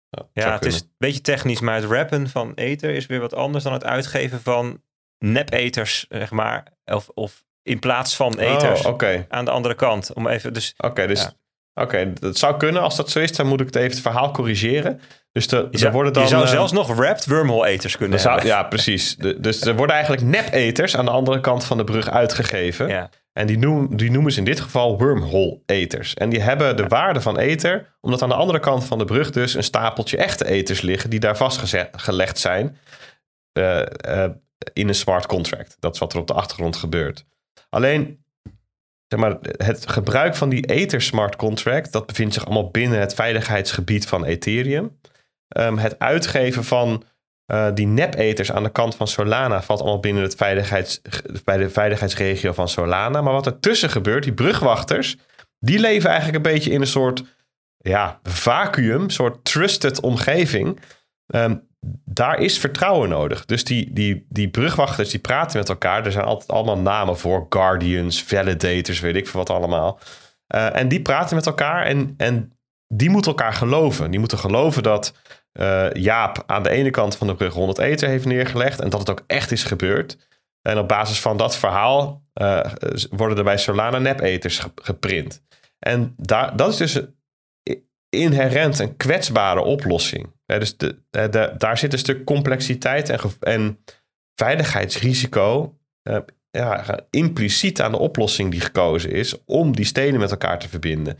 Ja, 0.09 0.27
Ja, 0.33 0.53
het 0.53 0.65
is 0.65 0.81
een 0.81 0.93
beetje 0.97 1.21
technisch, 1.21 1.59
maar 1.59 1.75
het 1.75 1.91
rappen 1.91 2.29
van 2.29 2.53
ether 2.53 2.89
is 2.89 3.05
weer 3.05 3.19
wat 3.19 3.33
anders 3.33 3.63
dan 3.63 3.73
het 3.73 3.83
uitgeven 3.83 4.41
van 4.41 4.83
nep-eters, 5.17 6.05
zeg 6.09 6.31
maar. 6.31 6.73
Of, 6.85 7.09
of 7.09 7.45
in 7.61 7.79
plaats 7.79 8.15
van 8.15 8.39
eters 8.39 8.85
Oh, 8.85 8.91
Oké, 8.91 9.25
aan 9.29 9.45
de 9.45 9.51
andere 9.51 9.75
kant. 9.75 10.13
Om 10.13 10.27
even, 10.27 10.53
dus 10.53 10.73
Oké, 10.77 11.07
dus 11.07 11.21
Ja. 11.21 11.33
Oké, 11.81 12.13
dat 12.13 12.37
zou 12.37 12.57
kunnen. 12.57 12.81
Als 12.81 12.95
dat 12.95 13.09
zo 13.09 13.19
is, 13.19 13.35
dan 13.35 13.47
moet 13.47 13.59
ik 13.59 13.65
het 13.65 13.75
even 13.75 13.89
het 13.91 13.99
verhaal 13.99 14.31
corrigeren. 14.31 15.01
Dus 15.31 15.47
de, 15.47 15.67
er 15.71 15.91
worden 15.91 16.13
dan, 16.13 16.23
je 16.23 16.29
zou 16.29 16.43
eh, 16.43 16.49
zelfs 16.49 16.71
nog 16.71 16.95
wrapped 16.95 17.25
wormhole 17.25 17.67
eters 17.67 17.97
kunnen 17.97 18.19
zou- 18.19 18.33
hebben. 18.33 18.51
ja, 18.53 18.63
precies. 18.63 19.15
De- 19.15 19.39
dus 19.39 19.61
er 19.61 19.75
worden 19.75 19.95
eigenlijk 19.95 20.25
nep-eters 20.25 20.97
aan 20.97 21.05
de 21.05 21.11
andere 21.11 21.39
kant 21.39 21.65
van 21.65 21.77
de 21.77 21.83
brug 21.83 22.09
uitgegeven. 22.09 22.87
Ja. 22.87 23.09
En 23.33 23.47
die, 23.47 23.57
noem, 23.57 23.97
die 23.97 24.11
noemen 24.11 24.31
ze 24.31 24.39
in 24.39 24.45
dit 24.45 24.59
geval 24.59 24.97
wormhole-eters. 24.97 26.13
En 26.13 26.29
die 26.29 26.41
hebben 26.41 26.77
de 26.77 26.87
waarde 26.87 27.21
van 27.21 27.37
ether, 27.37 27.97
omdat 28.01 28.21
aan 28.21 28.29
de 28.29 28.35
andere 28.35 28.59
kant 28.59 28.85
van 28.85 28.97
de 28.97 29.05
brug 29.05 29.31
dus 29.31 29.53
een 29.53 29.63
stapeltje 29.63 30.17
echte 30.17 30.45
eters 30.45 30.81
liggen 30.81 31.09
die 31.09 31.19
daar 31.19 31.37
vastgelegd 31.37 32.39
zijn 32.39 32.77
eh, 33.53 33.79
eh, 34.23 34.31
in 34.73 34.87
een 34.87 34.95
smart 34.95 35.25
contract. 35.25 35.75
Dat 35.79 35.93
is 35.93 35.99
wat 35.99 36.13
er 36.13 36.19
op 36.19 36.27
de 36.27 36.33
achtergrond 36.33 36.75
gebeurt. 36.75 37.25
Alleen, 37.69 38.25
zeg 39.07 39.19
maar, 39.19 39.37
het 39.41 39.89
gebruik 39.89 40.35
van 40.35 40.49
die 40.49 40.65
ether 40.65 41.01
smart 41.01 41.35
contract, 41.35 41.91
dat 41.91 42.05
bevindt 42.05 42.33
zich 42.33 42.45
allemaal 42.45 42.69
binnen 42.69 42.99
het 42.99 43.13
veiligheidsgebied 43.13 44.07
van 44.07 44.25
Ethereum. 44.25 44.99
Ehm, 45.47 45.77
het 45.77 45.99
uitgeven 45.99 46.63
van 46.63 47.03
eh, 47.45 47.67
die 47.73 47.87
nep-eters 47.87 48.51
aan 48.51 48.63
de 48.63 48.71
kant 48.71 48.95
van 48.95 49.07
Solana 49.07 49.61
valt 49.61 49.79
allemaal 49.79 49.99
binnen 49.99 50.23
het 50.23 50.35
veiligheids, 50.35 51.01
bij 51.43 51.57
de 51.57 51.69
veiligheidsregio 51.69 52.53
van 52.53 52.69
Solana. 52.69 53.21
Maar 53.21 53.33
wat 53.33 53.45
er 53.45 53.59
tussen 53.59 53.89
gebeurt, 53.89 54.23
die 54.23 54.33
brugwachters, 54.33 55.17
die 55.59 55.79
leven 55.79 56.09
eigenlijk 56.09 56.45
een 56.45 56.51
beetje 56.53 56.71
in 56.71 56.81
een 56.81 56.87
soort 56.87 57.23
ja, 57.77 58.19
vacuüm, 58.23 59.09
soort 59.09 59.45
trusted 59.45 59.99
omgeving. 60.01 60.79
Ehm, 61.27 61.55
daar 62.05 62.39
is 62.39 62.59
vertrouwen 62.59 63.09
nodig. 63.09 63.45
Dus 63.45 63.63
die, 63.63 63.93
die, 63.93 64.25
die 64.29 64.49
brugwachters 64.49 65.09
die 65.09 65.19
praten 65.19 65.57
met 65.59 65.69
elkaar. 65.69 66.05
Er 66.05 66.11
zijn 66.11 66.25
altijd 66.25 66.51
allemaal 66.51 66.77
namen 66.77 67.17
voor. 67.17 67.45
Guardians, 67.49 68.23
validators, 68.23 68.99
weet 68.99 69.15
ik 69.15 69.27
veel 69.27 69.39
wat 69.39 69.49
allemaal. 69.49 69.99
Eh, 70.47 70.75
en 70.75 70.87
die 70.87 71.01
praten 71.01 71.35
met 71.35 71.45
elkaar 71.45 71.85
en, 71.85 72.13
en 72.17 72.51
die 72.87 73.09
moeten 73.09 73.31
elkaar 73.31 73.53
geloven. 73.53 74.11
Die 74.11 74.19
moeten 74.19 74.37
geloven 74.37 74.83
dat 74.83 75.13
eh, 75.51 75.91
Jaap 75.93 76.43
aan 76.45 76.63
de 76.63 76.69
ene 76.69 76.89
kant 76.89 77.15
van 77.15 77.27
de 77.27 77.35
brug 77.35 77.53
100 77.53 77.77
ether 77.79 78.09
heeft 78.09 78.25
neergelegd. 78.25 78.79
En 78.79 78.89
dat 78.89 78.99
het 78.99 79.09
ook 79.09 79.23
echt 79.27 79.51
is 79.51 79.63
gebeurd. 79.63 80.17
En 80.61 80.77
op 80.77 80.87
basis 80.87 81.19
van 81.19 81.37
dat 81.37 81.57
verhaal 81.57 82.23
eh, 82.33 82.59
worden 83.09 83.37
er 83.37 83.43
bij 83.43 83.57
Solana 83.57 83.97
nep-eters 83.97 84.59
ge- 84.59 84.71
geprint. 84.75 85.41
En 85.79 86.13
daar, 86.17 86.55
dat 86.55 86.69
is 86.69 86.77
dus 86.77 87.01
inherent 88.17 88.79
een 88.79 88.97
kwetsbare 88.97 89.61
oplossing. 89.61 90.35
Dus 90.45 90.77
de, 90.77 90.99
daar 91.57 91.77
zit 91.77 91.93
een 91.93 91.99
stuk 91.99 92.23
complexiteit 92.23 93.09
en, 93.09 93.19
en 93.39 93.79
veiligheidsrisico 94.35 95.77
eh, 96.01 96.17
ja, 96.51 96.99
impliciet 97.09 97.81
aan 97.81 97.91
de 97.91 97.97
oplossing 97.97 98.51
die 98.51 98.61
gekozen 98.61 99.11
is 99.11 99.45
om 99.45 99.75
die 99.75 99.85
steden 99.85 100.19
met 100.19 100.31
elkaar 100.31 100.59
te 100.59 100.69
verbinden. 100.69 101.17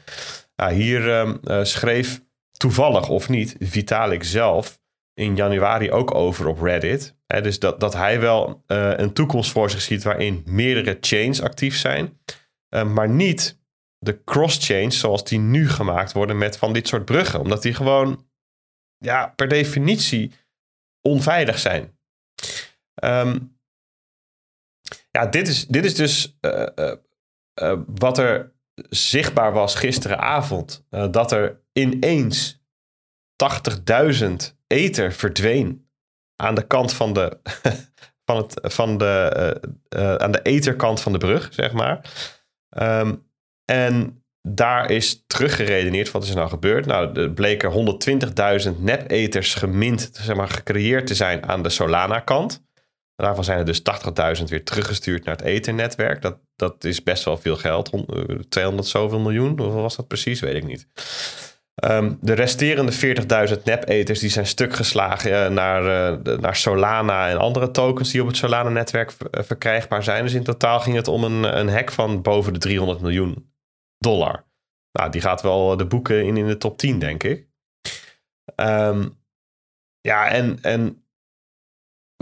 Ja, 0.56 0.70
hier 0.70 1.12
ehm, 1.12 1.36
eh, 1.44 1.64
schreef 1.64 2.22
toevallig 2.52 3.10
of 3.10 3.30
niet 3.30 3.56
Vitalik 3.60 4.24
zelf 4.24 4.80
in 5.14 5.36
januari 5.36 5.92
ook 5.92 6.16
over 6.16 6.48
op 6.48 6.62
Reddit. 6.62 7.16
Dus 7.42 7.60
dat, 7.60 7.80
dat 7.80 7.94
hij 7.94 8.20
wel 8.20 8.64
eh, 8.68 8.92
een 8.96 9.14
toekomst 9.14 9.52
voor 9.52 9.70
zich 9.70 9.82
ziet 9.82 10.04
waarin 10.04 10.44
meerdere 10.46 10.98
chains 11.02 11.42
actief 11.42 11.78
zijn, 11.78 12.20
maar 12.70 13.10
niet 13.10 13.57
de 14.00 14.24
cross-chains 14.24 15.00
zoals 15.00 15.24
die 15.24 15.40
nu 15.40 15.70
gemaakt 15.70 16.12
worden 16.12 16.38
met 16.38 16.58
van 16.58 16.74
dit 16.74 16.88
soort 16.88 17.06
bruggen. 17.06 17.40
Omdat 17.40 17.62
die 17.62 17.74
gewoon 17.74 18.26
ja, 18.98 19.28
per 19.28 19.48
definitie 19.48 20.32
onveilig 21.02 21.60
zijn. 21.60 22.00
Ehm, 22.94 23.38
ja, 25.12 25.26
dit 25.26 25.48
is, 25.48 25.68
dit 25.68 25.86
is 25.86 25.96
dus 25.96 26.38
eh, 26.40 26.68
eh, 26.76 26.98
eh, 27.54 27.80
wat 27.86 28.18
er 28.18 28.56
zichtbaar 28.90 29.54
was 29.54 29.76
gisteravond. 29.76 30.86
Dat 30.90 31.32
er 31.32 31.62
ineens 31.74 32.62
80.000 33.36 34.56
ether 34.68 35.14
verdween 35.14 35.90
aan 36.36 36.56
de 36.56 36.68
kant 36.68 36.94
van 36.94 37.14
de, 37.14 37.40
van 38.26 38.38
het, 38.38 38.60
van 38.62 38.98
de, 38.98 39.62
aan 40.20 40.32
de 40.32 40.42
etherkant 40.42 41.02
van 41.02 41.12
de 41.12 41.18
brug, 41.18 41.54
zeg 41.54 41.74
maar. 41.74 42.14
Ehm, 42.70 43.16
en 43.72 44.22
daar 44.50 44.92
is 44.92 45.24
teruggeredeneerd. 45.28 46.12
Wat 46.12 46.24
is 46.24 46.30
er 46.30 46.36
nou 46.36 46.50
gebeurd? 46.50 46.86
Nou, 46.86 47.20
er 47.20 47.32
bleken 47.32 48.00
120.000 48.74 48.80
nep-eters 48.80 49.54
gemint, 49.54 50.10
zeg 50.14 50.36
maar, 50.36 50.50
gecreëerd 50.50 51.08
te 51.08 51.16
zijn 51.16 51.46
aan 51.46 51.64
de 51.64 51.70
Solana-kant. 51.70 52.66
Daarvan 53.16 53.44
zijn 53.44 53.60
er 53.60 53.66
dus 53.66 53.82
80.000 54.40 54.44
weer 54.44 54.64
teruggestuurd 54.64 55.26
naar 55.26 55.36
het 55.36 55.46
Ether-netwerk. 55.46 56.22
Dat, 56.22 56.38
dat 56.56 56.84
is 56.84 57.04
best 57.04 57.24
wel 57.24 57.38
veel 57.38 57.56
geld. 57.56 57.90
Hon- 57.90 58.06
eh, 58.06 58.36
200 58.50 58.88
zoveel 58.88 59.20
miljoen. 59.20 59.60
Hoeveel 59.60 59.82
was 59.82 59.96
dat 59.96 60.08
precies? 60.08 60.40
Weet 60.40 60.56
ik 60.56 60.66
niet. 60.66 60.88
Ehm, 61.76 62.14
de 62.22 62.34
resterende 62.34 62.92
40.000 62.92 63.64
nep-eters 63.64 64.20
die 64.20 64.30
zijn 64.30 64.48
stuk 64.48 64.74
geslagen 64.76 65.44
eh, 65.46 65.50
naar, 65.50 66.12
eh, 66.26 66.38
naar 66.38 66.56
Solana 66.56 67.30
en 67.30 67.38
andere 67.38 67.72
tokens 67.72 68.12
die 68.12 68.22
op 68.22 68.28
het 68.28 68.38
Solana-netwerk 68.38 69.12
ver- 69.12 69.46
verkrijgbaar 69.46 70.04
zijn. 70.04 70.24
Dus 70.24 70.34
in 70.34 70.44
totaal 70.44 70.80
ging 70.80 70.96
het 70.96 71.08
om 71.08 71.24
een, 71.24 71.60
een 71.60 71.70
hack 71.70 71.92
van 71.92 72.22
boven 72.22 72.54
de 72.54 72.60
300 72.60 73.02
miljoen 73.02 73.56
dollar. 73.98 74.46
Nou, 74.92 75.12
die 75.12 75.22
gaat 75.22 75.42
wel 75.42 75.78
de 75.78 75.88
boeken 75.88 76.26
in 76.26 76.38
in 76.38 76.48
de 76.48 76.58
top 76.58 76.78
10, 76.78 77.00
denk 77.00 77.24
ik. 77.24 77.48
Ehm, 78.56 79.10
ja, 80.02 80.30
en, 80.30 80.62
en 80.62 81.08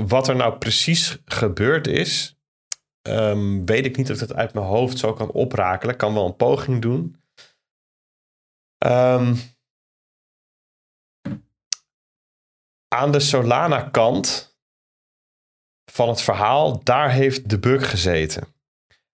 wat 0.01 0.27
er 0.27 0.35
nou 0.35 0.57
precies 0.57 1.21
gebeurd 1.25 1.87
is, 1.87 2.39
ehm, 3.01 3.65
weet 3.65 3.85
ik 3.85 3.97
niet 3.97 4.09
of 4.09 4.15
ik 4.15 4.21
het 4.21 4.33
uit 4.33 4.53
mijn 4.53 4.65
hoofd 4.65 4.97
zo 4.97 5.13
kan 5.13 5.31
oprakelen. 5.31 5.93
Ik 5.93 5.99
kan 5.99 6.13
wel 6.13 6.25
een 6.25 6.35
poging 6.35 6.81
doen. 6.81 7.23
Ehm, 8.77 9.35
aan 12.87 13.11
de 13.11 13.19
Solana-kant 13.19 14.57
van 15.91 16.09
het 16.09 16.21
verhaal, 16.21 16.83
daar 16.83 17.11
heeft 17.11 17.49
de 17.49 17.59
bug 17.59 17.89
gezeten. 17.89 18.54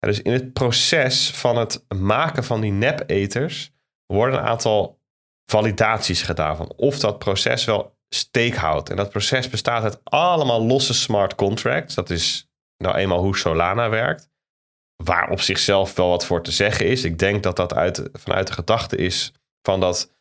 Dus 0.07 0.21
in 0.21 0.31
het 0.31 0.53
proces 0.53 1.31
van 1.31 1.57
het 1.57 1.85
maken 1.95 2.43
van 2.43 2.61
die 2.61 2.71
nep-eters 2.71 3.71
worden 4.05 4.39
een 4.39 4.45
aantal 4.45 4.99
validaties 5.51 6.21
gedaan 6.21 6.55
van 6.57 6.73
of 6.75 6.99
dat 6.99 7.19
proces 7.19 7.65
wel 7.65 7.97
steek 8.09 8.55
houdt. 8.55 8.89
En 8.89 8.95
dat 8.95 9.09
proces 9.09 9.49
bestaat 9.49 9.83
uit 9.83 9.99
allemaal 10.03 10.65
losse 10.65 10.93
smart 10.93 11.35
contracts. 11.35 11.95
Dat 11.95 12.09
is 12.09 12.49
nou 12.77 12.95
eenmaal 12.95 13.19
hoe 13.19 13.37
Solana 13.37 13.89
werkt. 13.89 14.29
Waar 15.03 15.29
op 15.29 15.41
zichzelf 15.41 15.95
wel 15.95 16.09
wat 16.09 16.25
voor 16.25 16.43
te 16.43 16.51
zeggen 16.51 16.85
is. 16.85 17.03
Ik 17.03 17.19
denk 17.19 17.43
dat 17.43 17.55
dat 17.55 17.73
uit, 17.73 18.09
vanuit 18.13 18.47
de 18.47 18.53
gedachte 18.53 18.95
is 18.95 19.33
van 19.61 19.79
dat, 19.79 20.13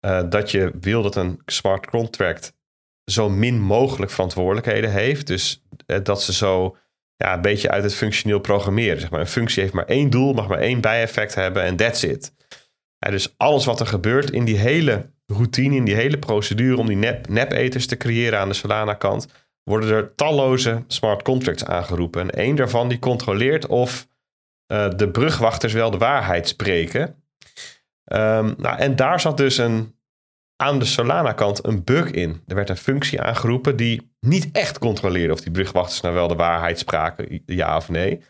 eh, 0.00 0.22
dat 0.28 0.50
je 0.50 0.72
wil 0.80 1.02
dat 1.02 1.16
een 1.16 1.42
smart 1.46 1.86
contract 1.86 2.54
zo 3.10 3.28
min 3.28 3.60
mogelijk 3.60 4.12
verantwoordelijkheden 4.12 4.90
heeft. 4.90 5.26
Dus 5.26 5.62
eh, 5.86 5.98
dat 6.02 6.22
ze 6.22 6.32
zo 6.32 6.76
ja, 7.22 7.34
een 7.34 7.40
beetje 7.40 7.70
uit 7.70 7.82
het 7.82 7.94
functioneel 7.94 8.40
programmeren. 8.40 9.00
Zeg 9.00 9.10
maar. 9.10 9.20
Een 9.20 9.26
functie 9.26 9.62
heeft 9.62 9.74
maar 9.74 9.86
één 9.86 10.10
doel, 10.10 10.32
mag 10.32 10.48
maar 10.48 10.58
één 10.58 10.80
bijeffect 10.80 11.34
hebben 11.34 11.62
en 11.62 11.76
that's 11.76 12.02
it. 12.02 12.34
Dus 12.98 13.34
alles 13.36 13.64
wat 13.64 13.80
er 13.80 13.86
gebeurt 13.86 14.30
in 14.30 14.44
die 14.44 14.58
hele 14.58 15.10
routine, 15.26 15.76
in 15.76 15.84
die 15.84 15.94
hele 15.94 16.18
procedure 16.18 16.76
om 16.76 16.86
die 16.86 16.96
nep- 16.96 17.28
nep-eters 17.28 17.86
te 17.86 17.96
creëren 17.96 18.38
aan 18.38 18.48
de 18.48 18.54
Solana-kant, 18.54 19.26
worden 19.64 19.90
er 19.90 20.14
talloze 20.14 20.84
smart 20.86 21.22
contracts 21.22 21.64
aangeroepen. 21.64 22.20
En 22.20 22.30
één 22.30 22.56
daarvan 22.56 22.88
die 22.88 22.98
controleert 22.98 23.66
of 23.66 24.08
eh, 24.66 24.88
de 24.96 25.10
brugwachters 25.10 25.72
wel 25.72 25.90
de 25.90 25.98
waarheid 25.98 26.48
spreken. 26.48 27.24
Ehm, 28.04 28.54
nou, 28.56 28.78
en 28.78 28.96
daar 28.96 29.20
zat 29.20 29.36
dus 29.36 29.58
een, 29.58 29.94
aan 30.56 30.78
de 30.78 30.84
Solana-kant 30.84 31.66
een 31.66 31.84
bug 31.84 32.10
in. 32.10 32.42
Er 32.46 32.54
werd 32.54 32.68
een 32.68 32.76
functie 32.76 33.20
aangeroepen 33.20 33.76
die 33.76 34.11
niet 34.26 34.48
echt 34.52 34.78
controleerde 34.78 35.32
of 35.32 35.40
die 35.40 35.50
brugwachters 35.50 36.00
nou 36.00 36.14
wel 36.14 36.28
de 36.28 36.34
waarheid 36.34 36.78
spraken, 36.78 37.42
ja 37.46 37.76
of 37.76 37.88
nee. 37.88 38.22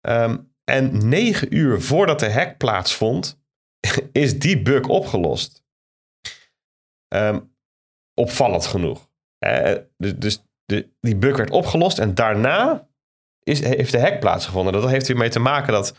Ehm, 0.00 0.38
en 0.64 1.08
negen 1.08 1.54
uur 1.56 1.80
voordat 1.80 2.20
de 2.20 2.32
hack 2.32 2.56
plaatsvond, 2.56 3.40
is 4.12 4.38
die 4.38 4.62
bug 4.62 4.86
opgelost. 4.86 5.64
Ehm, 7.08 7.40
opvallend 8.14 8.66
genoeg. 8.66 9.10
Dus 9.96 10.44
de, 10.64 10.90
die 11.00 11.16
bug 11.16 11.36
werd 11.36 11.50
opgelost 11.50 11.98
en 11.98 12.14
daarna 12.14 12.88
is, 13.42 13.60
heeft 13.60 13.92
de 13.92 14.00
hack 14.00 14.20
plaatsgevonden. 14.20 14.72
Dat 14.72 14.90
heeft 14.90 15.08
ermee 15.08 15.28
te 15.28 15.38
maken 15.38 15.72
dat 15.72 15.96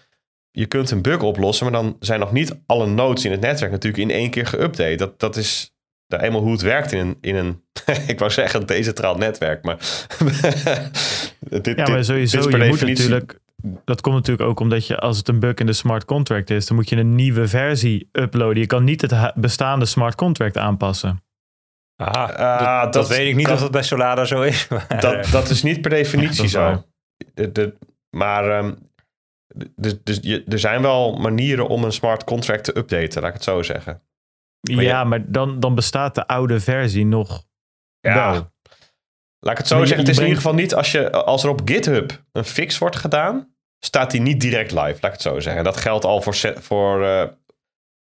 je 0.52 0.66
kunt 0.66 0.92
een 0.92 1.02
bug 1.02 1.22
oplossen, 1.22 1.72
maar 1.72 1.82
dan 1.82 1.98
zijn 2.00 2.20
nog 2.20 2.32
niet 2.32 2.60
alle 2.66 2.88
nodes 2.88 3.26
in 3.26 3.32
het 3.32 3.42
netwerk 3.42 3.72
natuurlijk 3.72 4.04
in 4.04 4.16
één 4.16 4.30
keer 4.30 4.46
geüpdate. 4.46 4.96
Dat, 4.96 5.20
dat 5.20 5.36
is 5.36 5.73
nou 6.14 6.28
eenmaal 6.28 6.42
hoe 6.42 6.52
het 6.52 6.62
werkt 6.62 6.92
in 6.92 7.00
een, 7.00 7.18
in 7.22 7.36
een 7.36 7.62
ik 8.08 8.20
wou 8.20 8.32
zeggen 8.32 8.68
decentraal 8.68 9.16
netwerk, 9.16 9.64
maar 9.64 9.78
dit, 11.62 11.78
ja, 11.78 11.88
maar 11.88 12.04
sowieso, 12.04 12.42
dit 12.42 12.52
je 12.52 12.68
moet 12.68 12.82
natuurlijk, 12.82 13.40
dat 13.86 14.02
komt 14.02 14.16
natuurlijk 14.16 14.50
ook 14.50 14.60
omdat 14.60 14.88
je, 14.88 14.98
als 14.98 15.18
het 15.18 15.28
een 15.28 15.40
bug 15.40 15.56
in 15.56 15.66
de 15.66 15.74
smart 15.74 16.06
contract 16.06 16.50
is, 16.50 16.66
dan 16.66 16.76
moet 16.76 16.90
je 16.90 16.96
een 16.96 17.16
nieuwe 17.16 17.48
versie 17.48 18.10
uploaden. 18.12 18.60
Je 18.60 18.66
kan 18.66 18.84
niet 18.84 19.02
het 19.02 19.34
bestaande 19.36 19.86
smart 19.86 20.16
contract 20.16 20.58
aanpassen. 20.58 21.24
Aha, 21.96 22.26
ah, 22.26 22.84
dat, 22.84 22.94
dat, 22.94 23.08
weet 23.08 23.28
ik 23.28 23.36
niet 23.36 23.50
of 23.50 23.60
dat 23.60 23.72
bij 23.72 23.84
Solana 23.84 24.26
zo 24.26 24.42
is. 24.42 24.68
Dat, 25.00 25.26
dat 25.32 25.50
is 25.50 25.64
niet 25.64 25.82
per 25.82 25.90
definitie 25.90 26.48
zo. 26.48 26.84
De, 27.34 27.52
de, 27.52 27.74
maar 28.10 28.58
um, 28.58 28.78
dus, 29.76 30.04
dus 30.04 30.20
je, 30.22 30.44
er 30.48 30.60
zijn 30.60 30.82
wel 30.82 31.14
manieren 31.14 31.68
om 31.68 31.84
een 31.84 31.92
smart 31.92 32.24
contract 32.24 32.64
te 32.64 32.78
updaten, 32.78 33.22
laat 33.22 33.30
ik 33.30 33.36
het 33.36 33.44
zo 33.44 33.62
zeggen. 33.62 34.02
Ja, 34.72 35.04
maar 35.04 35.32
dan, 35.32 35.60
dan 35.60 35.76
bestaat 35.76 36.16
de 36.16 36.28
oude 36.28 36.60
versie 36.60 37.06
nog 37.06 37.46
ja. 38.00 38.32
Wel. 38.32 38.52
Laat 39.40 39.52
ik 39.52 39.58
het 39.58 39.68
zo 39.68 39.78
zeggen. 39.78 39.98
Het 39.98 40.08
is 40.08 40.18
in 40.18 40.24
ieder 40.24 40.38
geval 40.38 40.54
niet 40.54 40.76
als, 40.76 40.92
je, 40.92 41.12
als 41.12 41.44
er 41.44 41.50
op 41.50 41.62
GitHub 41.66 42.24
een 42.32 42.46
fix 42.46 42.78
wordt 42.78 42.96
gedaan, 42.96 43.56
staat 43.80 44.12
die 44.12 44.22
niet 44.22 44.42
direct 44.42 44.72
live. 44.72 44.82
Laat 44.82 45.04
ik 45.04 45.12
het 45.12 45.22
zo 45.22 45.40
zeggen. 45.40 45.64
Dat 45.64 45.78
geldt 45.78 46.06
al 46.06 46.22
voor, 46.22 46.36
voor, 46.60 47.02
uh, 47.02 47.26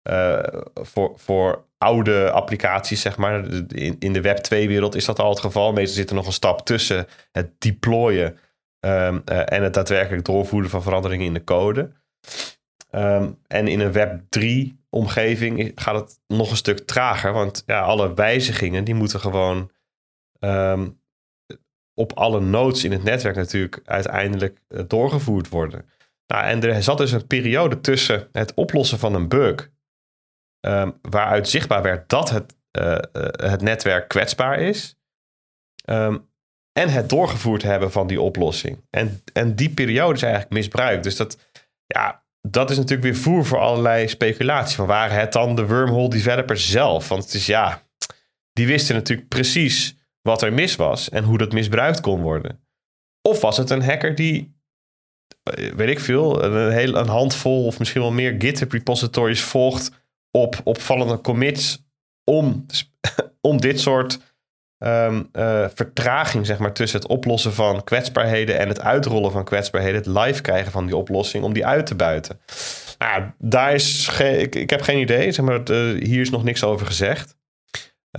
uh, 0.09 0.43
voor, 0.73 1.13
voor 1.15 1.65
oude 1.77 2.31
applicaties, 2.31 3.01
zeg 3.01 3.17
maar. 3.17 3.45
In, 3.67 3.95
in 3.99 4.13
de 4.13 4.21
Web 4.21 4.37
2-wereld 4.37 4.95
is 4.95 5.05
dat 5.05 5.19
al 5.19 5.29
het 5.29 5.39
geval. 5.39 5.73
Meestal 5.73 5.95
zit 5.95 6.09
er 6.09 6.15
nog 6.15 6.25
een 6.25 6.33
stap 6.33 6.65
tussen 6.65 7.07
het 7.31 7.61
deployen 7.61 8.37
um, 8.85 9.21
uh, 9.31 9.53
en 9.53 9.63
het 9.63 9.73
daadwerkelijk 9.73 10.25
doorvoeren 10.25 10.69
van 10.69 10.83
veranderingen 10.83 11.25
in 11.25 11.33
de 11.33 11.43
code. 11.43 11.91
Um, 12.91 13.39
en 13.47 13.67
in 13.67 13.79
een 13.79 13.91
Web 13.91 14.21
3 14.29 14.82
omgeving 14.93 15.71
gaat 15.75 15.95
het 15.95 16.19
nog 16.27 16.49
een 16.49 16.57
stuk 16.57 16.79
trager. 16.79 17.33
Want 17.33 17.63
ja, 17.65 17.81
alle 17.81 18.13
wijzigingen 18.13 18.83
die 18.83 18.93
moeten 18.93 19.19
gewoon 19.19 19.71
um, 20.39 21.01
op 21.93 22.13
alle 22.13 22.39
nodes 22.39 22.83
in 22.83 22.91
het 22.91 23.03
netwerk 23.03 23.35
natuurlijk 23.35 23.79
uiteindelijk 23.83 24.61
uh, 24.69 24.81
doorgevoerd 24.87 25.49
worden. 25.49 25.89
Nou, 26.27 26.45
en 26.45 26.63
er 26.63 26.83
zat 26.83 26.97
dus 26.97 27.11
een 27.11 27.27
periode 27.27 27.81
tussen 27.81 28.27
het 28.31 28.53
oplossen 28.53 28.99
van 28.99 29.13
een 29.13 29.27
bug 29.27 29.71
um, 30.67 30.99
waaruit 31.01 31.49
zichtbaar 31.49 31.81
werd 31.81 32.09
dat 32.09 32.29
het, 32.29 32.55
uh, 32.79 32.97
het 33.31 33.61
netwerk 33.61 34.07
kwetsbaar 34.07 34.59
is. 34.59 34.95
Um, 35.89 36.31
en 36.71 36.89
het 36.89 37.09
doorgevoerd 37.09 37.63
hebben 37.63 37.91
van 37.91 38.07
die 38.07 38.21
oplossing. 38.21 38.85
En, 38.89 39.23
en 39.33 39.55
die 39.55 39.69
periode 39.69 40.13
is 40.13 40.21
eigenlijk 40.21 40.53
misbruikt. 40.53 41.03
Dus 41.03 41.15
dat, 41.15 41.49
ja, 41.85 42.22
dat 42.47 42.69
is 42.69 42.77
natuurlijk 42.77 43.03
weer 43.03 43.15
voer 43.15 43.45
voor 43.45 43.59
allerlei 43.59 44.07
speculatie. 44.07 44.75
Van 44.75 44.85
waren 44.85 45.19
het 45.19 45.33
dan 45.33 45.55
de 45.55 45.67
wormhole 45.67 46.09
developers 46.09 46.69
zelf? 46.69 47.07
Want 47.07 47.23
het 47.23 47.33
is 47.33 47.45
ja, 47.45 47.83
die 48.53 48.67
wisten 48.67 48.95
natuurlijk 48.95 49.27
precies 49.27 49.95
wat 50.21 50.41
er 50.41 50.53
mis 50.53 50.75
was 50.75 51.09
en 51.09 51.23
hoe 51.23 51.37
dat 51.37 51.53
misbruikt 51.53 51.99
kon 52.01 52.21
worden. 52.21 52.59
Of 53.21 53.41
was 53.41 53.57
het 53.57 53.69
een 53.69 53.83
hacker 53.83 54.15
die, 54.15 54.55
weet 55.75 55.89
ik 55.89 55.99
veel, 55.99 56.43
een, 56.43 56.71
heel, 56.71 56.95
een 56.95 57.07
handvol 57.07 57.65
of 57.65 57.79
misschien 57.79 58.01
wel 58.01 58.11
meer 58.11 58.35
GitHub 58.37 58.71
repositories 58.71 59.41
volgt 59.41 59.91
op 60.31 60.61
opvallende 60.63 61.21
commits 61.21 61.83
om, 62.23 62.65
om 63.41 63.61
dit 63.61 63.79
soort 63.79 64.32
um, 64.85 65.29
uh, 65.33 65.65
vertraging 65.73 66.45
zeg 66.45 66.57
maar, 66.57 66.73
tussen 66.73 66.99
het 66.99 67.09
oplossen 67.09 67.53
van 67.53 67.83
kwetsbaarheden 67.83 68.59
en 68.59 68.67
het 68.67 68.81
uitrollen 68.81 69.31
van 69.31 69.43
kwetsbaarheden, 69.43 69.95
het 69.95 70.25
live 70.25 70.41
krijgen 70.41 70.71
van 70.71 70.85
die 70.85 70.95
oplossing, 70.95 71.43
om 71.43 71.53
die 71.53 71.65
uit 71.65 71.85
te 71.85 71.95
buiten. 71.95 72.39
Nou, 72.97 73.23
daar 73.37 73.73
is 73.73 74.19
ik, 74.19 74.55
ik 74.55 74.69
heb 74.69 74.81
geen 74.81 74.99
idee, 74.99 75.31
zeg 75.31 75.45
maar, 75.45 75.71
uh, 75.71 76.03
hier 76.03 76.21
is 76.21 76.29
nog 76.29 76.43
niks 76.43 76.63
over 76.63 76.85
gezegd. 76.85 77.37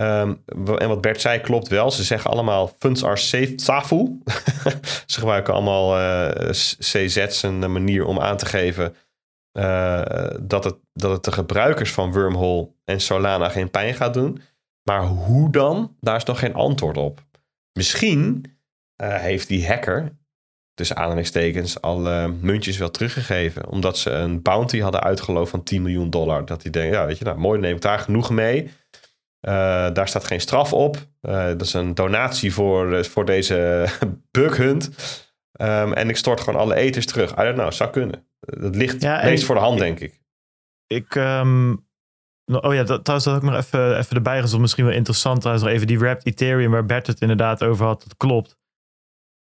Um, 0.00 0.42
en 0.78 0.88
wat 0.88 1.00
Bert 1.00 1.20
zei 1.20 1.40
klopt 1.40 1.68
wel. 1.68 1.90
Ze 1.90 2.02
zeggen 2.02 2.30
allemaal 2.30 2.72
funds 2.78 3.04
are 3.04 3.16
safe, 3.16 3.52
SAFU. 3.56 4.18
Ze 5.06 5.18
gebruiken 5.18 5.54
allemaal 5.54 5.98
CZ's 6.78 7.42
een 7.42 7.72
manier 7.72 8.04
om 8.04 8.20
aan 8.20 8.36
te 8.36 8.46
geven 8.46 8.94
dat, 10.40 10.64
het, 10.64 10.76
dat 10.92 11.10
het 11.10 11.24
de 11.24 11.32
gebruikers 11.32 11.92
van 11.92 12.12
Wormhole 12.12 12.68
en 12.84 13.00
Solana 13.00 13.48
geen 13.48 13.70
pijn 13.70 13.94
gaat 13.94 14.14
doen. 14.14 14.40
Maar 14.84 15.02
hoe 15.02 15.50
dan? 15.50 15.96
Daar 16.00 16.16
is 16.16 16.24
nog 16.24 16.38
geen 16.38 16.54
antwoord 16.54 16.96
op. 16.96 17.24
Misschien 17.72 18.44
uh, 19.02 19.14
heeft 19.14 19.48
die 19.48 19.66
hacker, 19.66 20.16
tussen 20.74 20.96
aanhalingstekens, 20.96 21.80
alle 21.80 22.28
muntjes 22.28 22.78
wel 22.78 22.90
teruggegeven. 22.90 23.68
Omdat 23.68 23.98
ze 23.98 24.10
een 24.10 24.42
bounty 24.42 24.80
hadden 24.80 25.02
uitgeloofd 25.02 25.50
van 25.50 25.62
10 25.62 25.82
miljoen 25.82 26.10
dollar. 26.10 26.44
Dat 26.44 26.62
hij 26.62 26.70
denkt, 26.70 26.94
ja 26.94 27.06
weet 27.06 27.18
je, 27.18 27.24
nou 27.24 27.38
mooi, 27.38 27.60
neem 27.60 27.74
ik 27.74 27.80
daar 27.80 27.98
genoeg 27.98 28.30
mee. 28.30 28.62
Uh, 28.64 28.70
daar 29.92 30.08
staat 30.08 30.24
geen 30.24 30.40
straf 30.40 30.72
op. 30.72 30.96
Uh, 31.22 31.46
dat 31.46 31.60
is 31.62 31.72
een 31.72 31.94
donatie 31.94 32.52
voor, 32.52 33.04
voor 33.04 33.24
deze 33.24 33.86
bug 34.30 34.56
hunt. 34.56 34.90
Um, 35.60 35.92
en 35.92 36.08
ik 36.08 36.16
stort 36.16 36.40
gewoon 36.40 36.60
alle 36.60 36.74
eters 36.74 37.06
terug. 37.06 37.32
I 37.32 37.42
don't 37.42 37.54
know, 37.54 37.72
zou 37.72 37.90
kunnen. 37.90 38.26
Dat 38.38 38.76
ligt 38.76 39.02
ja, 39.02 39.24
meest 39.24 39.44
voor 39.44 39.54
de 39.54 39.60
hand, 39.60 39.78
denk 39.78 40.00
ik. 40.00 40.20
Ik, 40.86 41.14
um, 41.14 41.86
Oh 42.46 42.74
ja, 42.74 42.82
dat, 42.82 43.04
trouwens 43.04 43.30
dat 43.30 43.36
ik 43.36 43.42
nog 43.42 43.54
even, 43.54 43.98
even 43.98 44.16
erbij 44.16 44.40
gezond. 44.40 44.60
Misschien 44.62 44.84
wel 44.84 44.94
interessant 44.94 45.38
trouwens 45.40 45.66
nog 45.66 45.74
even 45.74 45.86
die 45.86 45.98
wrapped 45.98 46.26
Ethereum 46.26 46.70
waar 46.70 46.86
Bert 46.86 47.06
het 47.06 47.20
inderdaad 47.20 47.62
over 47.62 47.86
had. 47.86 48.02
Dat 48.02 48.16
klopt 48.16 48.56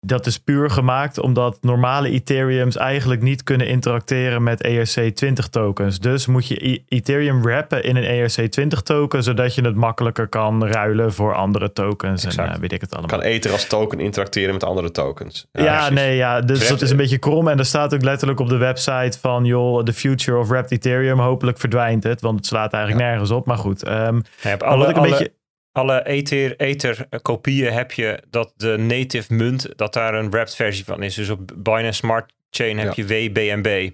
dat 0.00 0.26
is 0.26 0.38
puur 0.38 0.70
gemaakt 0.70 1.18
omdat 1.18 1.58
normale 1.60 2.10
Ethereums 2.10 2.76
eigenlijk 2.76 3.22
niet 3.22 3.42
kunnen 3.42 3.66
interacteren 3.66 4.42
met 4.42 4.68
ERC20 4.68 5.50
tokens. 5.50 5.98
Dus 5.98 6.26
moet 6.26 6.46
je 6.46 6.68
e- 6.68 6.78
Ethereum 6.88 7.42
wrappen 7.42 7.84
in 7.84 7.96
een 7.96 8.30
ERC20 8.30 8.82
token, 8.82 9.22
zodat 9.22 9.54
je 9.54 9.62
het 9.62 9.74
makkelijker 9.74 10.28
kan 10.28 10.66
ruilen 10.66 11.12
voor 11.12 11.34
andere 11.34 11.72
tokens. 11.72 12.24
En 12.24 12.44
uh, 12.44 12.54
weet 12.54 12.72
ik 12.72 12.80
het 12.80 12.92
allemaal. 12.92 13.18
Kan 13.18 13.28
Ether 13.28 13.52
als 13.52 13.66
token 13.66 14.00
interacteren 14.00 14.52
met 14.52 14.64
andere 14.64 14.90
tokens. 14.90 15.46
Ja, 15.52 15.64
ja 15.64 15.90
nee, 15.90 16.16
ja. 16.16 16.40
Dus 16.40 16.68
dat 16.68 16.82
is 16.82 16.90
een 16.90 16.96
beetje 16.96 17.18
krom. 17.18 17.48
En 17.48 17.58
er 17.58 17.64
staat 17.64 17.94
ook 17.94 18.02
letterlijk 18.02 18.40
op 18.40 18.48
de 18.48 18.56
website 18.56 19.18
van, 19.20 19.44
joh, 19.44 19.84
the 19.84 19.92
future 19.92 20.38
of 20.38 20.48
wrapped 20.48 20.70
Ethereum. 20.70 21.18
Hopelijk 21.18 21.58
verdwijnt 21.58 22.04
het, 22.04 22.20
want 22.20 22.36
het 22.36 22.46
slaat 22.46 22.72
eigenlijk 22.72 23.04
nergens 23.04 23.30
op. 23.30 23.46
Maar 23.46 23.58
goed. 23.58 23.88
Um, 23.88 24.22
ja, 24.42 24.54
alle, 24.54 24.88
ik 24.88 24.96
een 24.96 25.02
beetje 25.02 25.32
alle 25.72 26.06
Ether, 26.06 26.56
Ether 26.56 27.06
kopieën 27.22 27.72
heb 27.72 27.92
je 27.92 28.22
dat 28.30 28.52
de 28.56 28.76
native 28.76 29.34
munt, 29.34 29.68
dat 29.76 29.92
daar 29.92 30.14
een 30.14 30.30
wrapped 30.30 30.54
versie 30.54 30.84
van 30.84 31.02
is. 31.02 31.14
Dus 31.14 31.28
op 31.28 31.52
Binance 31.56 31.92
Smart 31.92 32.32
Chain 32.50 32.78
heb 32.78 32.94
je 32.94 33.06
WBNB. 33.06 33.90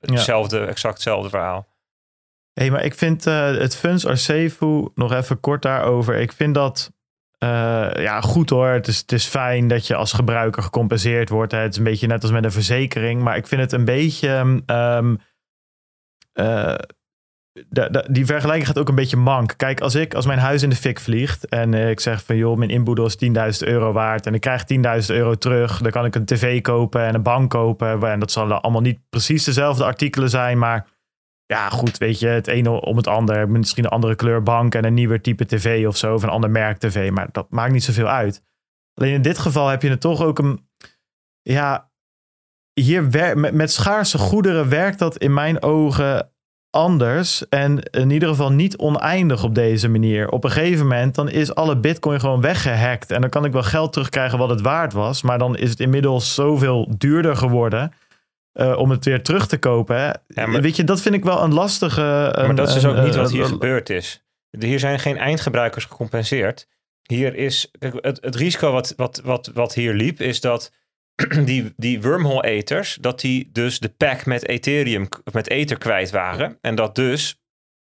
Hetzelfde, 0.00 0.60
exact 0.60 0.94
hetzelfde 0.94 1.28
verhaal. 1.28 1.68
Hé, 2.52 2.62
hey, 2.62 2.70
maar 2.70 2.84
ik 2.84 2.94
vind 2.94 3.26
uh, 3.26 3.56
het 3.56 3.76
Funds 3.76 4.06
Arcevu, 4.06 4.88
nog 4.94 5.12
even 5.12 5.40
kort 5.40 5.62
daarover. 5.62 6.14
Ik 6.14 6.32
vind 6.32 6.54
dat 6.54 6.92
uh, 7.44 7.48
ja, 7.94 8.20
goed 8.20 8.50
hoor. 8.50 8.68
Het 8.68 8.86
is, 8.86 8.98
het 8.98 9.12
is 9.12 9.26
fijn 9.26 9.68
dat 9.68 9.86
je 9.86 9.94
als 9.94 10.12
gebruiker 10.12 10.62
gecompenseerd 10.62 11.28
wordt. 11.28 11.52
Hè. 11.52 11.58
Het 11.58 11.72
is 11.72 11.78
een 11.78 11.84
beetje 11.84 12.06
net 12.06 12.22
als 12.22 12.30
met 12.30 12.44
een 12.44 12.52
verzekering. 12.52 13.22
Maar 13.22 13.36
ik 13.36 13.46
vind 13.46 13.60
het 13.60 13.72
een 13.72 13.84
beetje... 13.84 14.28
Um, 14.66 15.20
uh, 16.34 16.74
die 18.10 18.26
vergelijking 18.26 18.66
gaat 18.66 18.78
ook 18.78 18.88
een 18.88 18.94
beetje 18.94 19.16
mank. 19.16 19.54
Kijk, 19.56 19.80
als 19.80 19.94
ik, 19.94 20.14
als 20.14 20.26
mijn 20.26 20.38
huis 20.38 20.62
in 20.62 20.70
de 20.70 20.76
fik 20.76 21.00
vliegt 21.00 21.48
en 21.48 21.72
uh, 21.72 21.90
ik 21.90 22.00
zeg 22.00 22.24
van 22.24 22.36
joh, 22.36 22.56
mijn 22.56 22.70
inboedel 22.70 23.06
is 23.06 23.16
10.000 23.62 23.68
euro 23.68 23.92
waard 23.92 24.26
en 24.26 24.34
ik 24.34 24.40
krijg 24.40 24.62
10.000 24.62 25.14
euro 25.14 25.34
terug, 25.34 25.78
dan 25.78 25.90
kan 25.90 26.04
ik 26.04 26.14
een 26.14 26.24
tv 26.24 26.60
kopen 26.60 27.04
en 27.04 27.14
een 27.14 27.22
bank 27.22 27.50
kopen. 27.50 28.10
En 28.10 28.20
dat 28.20 28.32
zullen 28.32 28.62
allemaal 28.62 28.80
niet 28.80 29.00
precies 29.08 29.44
dezelfde 29.44 29.84
artikelen 29.84 30.30
zijn, 30.30 30.58
maar 30.58 30.86
ja, 31.46 31.68
goed, 31.68 31.98
weet 31.98 32.18
je, 32.18 32.26
het 32.26 32.46
ene 32.46 32.70
om 32.70 32.96
het 32.96 33.06
ander. 33.06 33.48
Misschien 33.48 33.84
een 33.84 33.90
andere 33.90 34.14
kleur 34.14 34.42
bank 34.42 34.74
en 34.74 34.84
een 34.84 34.94
nieuwer 34.94 35.20
type 35.20 35.46
tv 35.46 35.86
of 35.86 35.96
zo, 35.96 36.14
of 36.14 36.22
een 36.22 36.28
ander 36.28 36.50
merk 36.50 36.78
tv, 36.78 37.10
maar 37.10 37.28
dat 37.32 37.50
maakt 37.50 37.72
niet 37.72 37.84
zoveel 37.84 38.08
uit. 38.08 38.42
Alleen 38.94 39.12
in 39.12 39.22
dit 39.22 39.38
geval 39.38 39.68
heb 39.68 39.82
je 39.82 39.90
het 39.90 40.00
toch 40.00 40.22
ook 40.22 40.38
een, 40.38 40.68
ja, 41.42 41.90
hier 42.72 43.08
met 43.54 43.72
schaarse 43.72 44.18
goederen 44.18 44.68
werkt 44.68 44.98
dat 44.98 45.16
in 45.16 45.34
mijn 45.34 45.62
ogen 45.62 46.32
anders 46.70 47.48
en 47.48 47.82
in 47.90 48.10
ieder 48.10 48.28
geval 48.28 48.52
niet 48.52 48.76
oneindig 48.76 49.44
op 49.44 49.54
deze 49.54 49.88
manier. 49.88 50.30
Op 50.30 50.44
een 50.44 50.50
gegeven 50.50 50.86
moment 50.86 51.14
dan 51.14 51.28
is 51.28 51.54
alle 51.54 51.76
bitcoin 51.76 52.20
gewoon 52.20 52.40
weggehackt 52.40 53.10
en 53.10 53.20
dan 53.20 53.30
kan 53.30 53.44
ik 53.44 53.52
wel 53.52 53.62
geld 53.62 53.92
terugkrijgen 53.92 54.38
wat 54.38 54.50
het 54.50 54.60
waard 54.60 54.92
was, 54.92 55.22
maar 55.22 55.38
dan 55.38 55.56
is 55.56 55.70
het 55.70 55.80
inmiddels 55.80 56.34
zoveel 56.34 56.94
duurder 56.98 57.36
geworden 57.36 57.92
uh, 58.54 58.78
om 58.78 58.90
het 58.90 59.04
weer 59.04 59.22
terug 59.22 59.46
te 59.46 59.58
kopen. 59.58 59.96
Ja, 60.26 60.46
maar, 60.46 60.60
Weet 60.60 60.76
je, 60.76 60.84
dat 60.84 61.00
vind 61.00 61.14
ik 61.14 61.24
wel 61.24 61.42
een 61.42 61.54
lastige. 61.54 62.32
maar 62.36 62.54
dat 62.54 62.68
is 62.68 62.74
dus 62.74 62.84
ook 62.84 63.04
niet 63.04 63.14
wat 63.14 63.30
hier 63.30 63.46
gebeurd 63.46 63.90
is. 63.90 64.24
Hier 64.58 64.78
zijn 64.78 64.98
geen 64.98 65.16
eindgebruikers 65.16 65.84
gecompenseerd. 65.84 66.68
Hier 67.02 67.34
is 67.34 67.70
het, 67.78 68.18
het 68.20 68.34
risico 68.34 68.72
wat, 68.72 68.94
wat, 68.96 69.20
wat, 69.24 69.50
wat 69.54 69.74
hier 69.74 69.94
liep, 69.94 70.20
is 70.20 70.40
dat 70.40 70.72
die, 71.44 71.72
die 71.76 72.02
wormhole 72.02 72.44
eters, 72.44 72.98
dat 73.00 73.20
die 73.20 73.48
dus 73.52 73.78
de 73.78 73.88
pack 73.88 74.26
met 74.26 74.48
Ethereum, 74.48 75.08
met 75.32 75.48
Ether 75.48 75.78
kwijt 75.78 76.10
waren. 76.10 76.58
En 76.60 76.74
dat 76.74 76.94
dus 76.94 77.38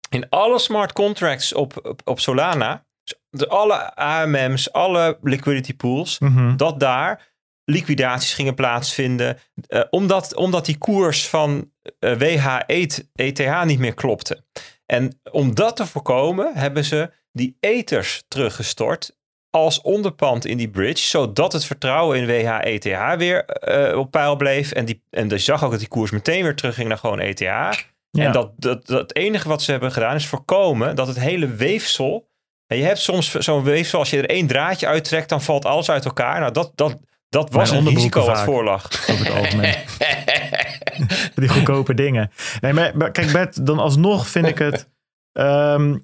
in 0.10 0.30
alle 0.30 0.60
smart 0.60 0.94
contracts 0.94 1.54
op, 1.54 1.86
op, 1.86 2.02
op 2.04 2.20
Solana, 2.20 2.86
de, 3.30 3.48
alle 3.48 3.96
AMM's, 3.96 4.72
alle 4.72 5.18
liquidity 5.22 5.76
pools, 5.76 6.20
Mhm. 6.20 6.56
dat 6.56 6.80
daar 6.80 7.30
liquidaties 7.66 8.34
gingen 8.34 8.56
plaatsvinden. 8.56 9.38
eh, 9.68 9.82
omdat, 9.90 10.36
omdat 10.36 10.66
die 10.66 10.78
koers 10.78 11.28
van 11.28 11.72
eh, 12.00 12.18
WH 12.18 12.60
ETH 13.16 13.64
niet 13.66 13.80
meer 13.80 13.94
klopte. 13.94 14.44
En 14.86 15.20
om 15.32 15.56
dat 15.56 15.76
te 15.76 15.86
voorkomen 15.86 16.52
hebben 16.58 16.84
ze 16.86 17.12
die 17.32 17.58
ethers 17.60 18.24
teruggestort 18.28 19.18
als 19.52 19.82
onderpand 19.82 20.46
in 20.46 20.58
die 20.58 20.70
bridge, 20.70 21.06
zodat 21.06 21.54
het 21.54 21.66
vertrouwen 21.66 22.18
in 22.18 22.26
WH 22.26 22.58
ETH 22.62 23.18
weer 23.18 23.46
eh, 23.46 23.98
op 23.98 24.12
peil 24.12 24.36
bleef. 24.36 24.72
En, 24.72 24.86
die, 24.86 25.04
en 25.10 25.30
je 25.30 25.38
zag 25.38 25.64
ook 25.64 25.72
dat 25.72 25.80
die 25.80 25.88
koers 25.88 26.12
meteen 26.12 26.44
weer 26.44 26.56
terugging 26.56 26.88
naar 26.88 26.98
gewoon 26.98 27.20
ETH. 27.20 27.40
Ja. 27.40 27.72
En 28.12 28.32
dat, 28.32 28.52
dat, 28.58 28.88
dat 28.88 29.00
het 29.00 29.16
enige 29.16 29.48
wat 29.48 29.62
ze 29.62 29.72
hebben 29.72 29.92
gedaan 29.92 30.16
is 30.16 30.28
voorkomen 30.28 30.96
dat 30.96 31.08
het 31.08 31.20
hele 31.20 31.48
weefsel. 31.48 32.30
En 32.68 32.78
je 32.78 32.84
hebt 32.84 33.00
soms 33.00 33.32
zo'n 33.32 33.64
weefsel, 33.64 34.00
als 34.00 34.10
je 34.10 34.18
er 34.18 34.30
één 34.30 34.48
draadje 34.48 34.88
uittrekt, 34.88 35.30
dan 35.30 35.42
valt 35.42 35.66
alles 35.66 35.90
uit 35.90 36.06
elkaar. 36.06 36.40
Nou, 36.40 36.52
dat, 36.52 36.72
dat, 36.76 36.98
dat 37.30 37.52
was 37.52 37.72
een 37.72 37.88
risico 37.88 38.26
wat 38.26 38.42
voorlag. 38.42 39.10
over 39.10 39.26
het 39.26 39.36
algemeen. 39.36 39.76
Die 41.36 41.50
goedkope 41.50 41.94
dingen. 41.94 42.32
Nee, 42.62 42.74
maar, 42.74 42.98
maar 42.98 43.12
kijk 43.12 43.32
Bert, 43.32 43.66
dan 43.66 43.80
alsnog 43.80 44.28
vind 44.28 44.48
ik 44.48 44.58
het 44.58 44.88
ehm, 45.32 45.98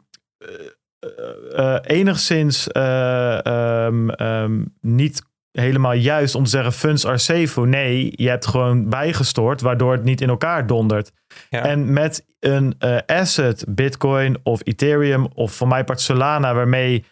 eh, 0.99 1.75
eh, 1.75 1.79
enigszins 1.83 2.67
eh, 2.67 3.45
ehm, 3.45 4.09
ehm, 4.09 4.63
niet 4.81 5.21
helemaal 5.51 5.93
juist 5.93 6.35
om 6.35 6.43
te 6.43 6.49
zeggen 6.49 6.73
funds 6.73 7.05
are 7.05 7.17
safe. 7.17 7.61
Nee, 7.65 8.13
je 8.15 8.29
hebt 8.29 8.45
gewoon 8.45 8.89
bijgestort 8.89 9.61
waardoor 9.61 9.91
het 9.91 10.03
niet 10.03 10.21
in 10.21 10.29
elkaar 10.29 10.67
dondert. 10.67 11.11
Ja. 11.49 11.63
En 11.63 11.93
met 11.93 12.25
een 12.39 12.77
asset, 13.05 13.65
Bitcoin 13.67 14.37
of 14.43 14.61
Ethereum 14.63 15.27
of 15.33 15.51
voor 15.51 15.67
mij 15.67 15.83
part 15.83 16.01
Solana, 16.01 16.53
waarmee 16.53 17.05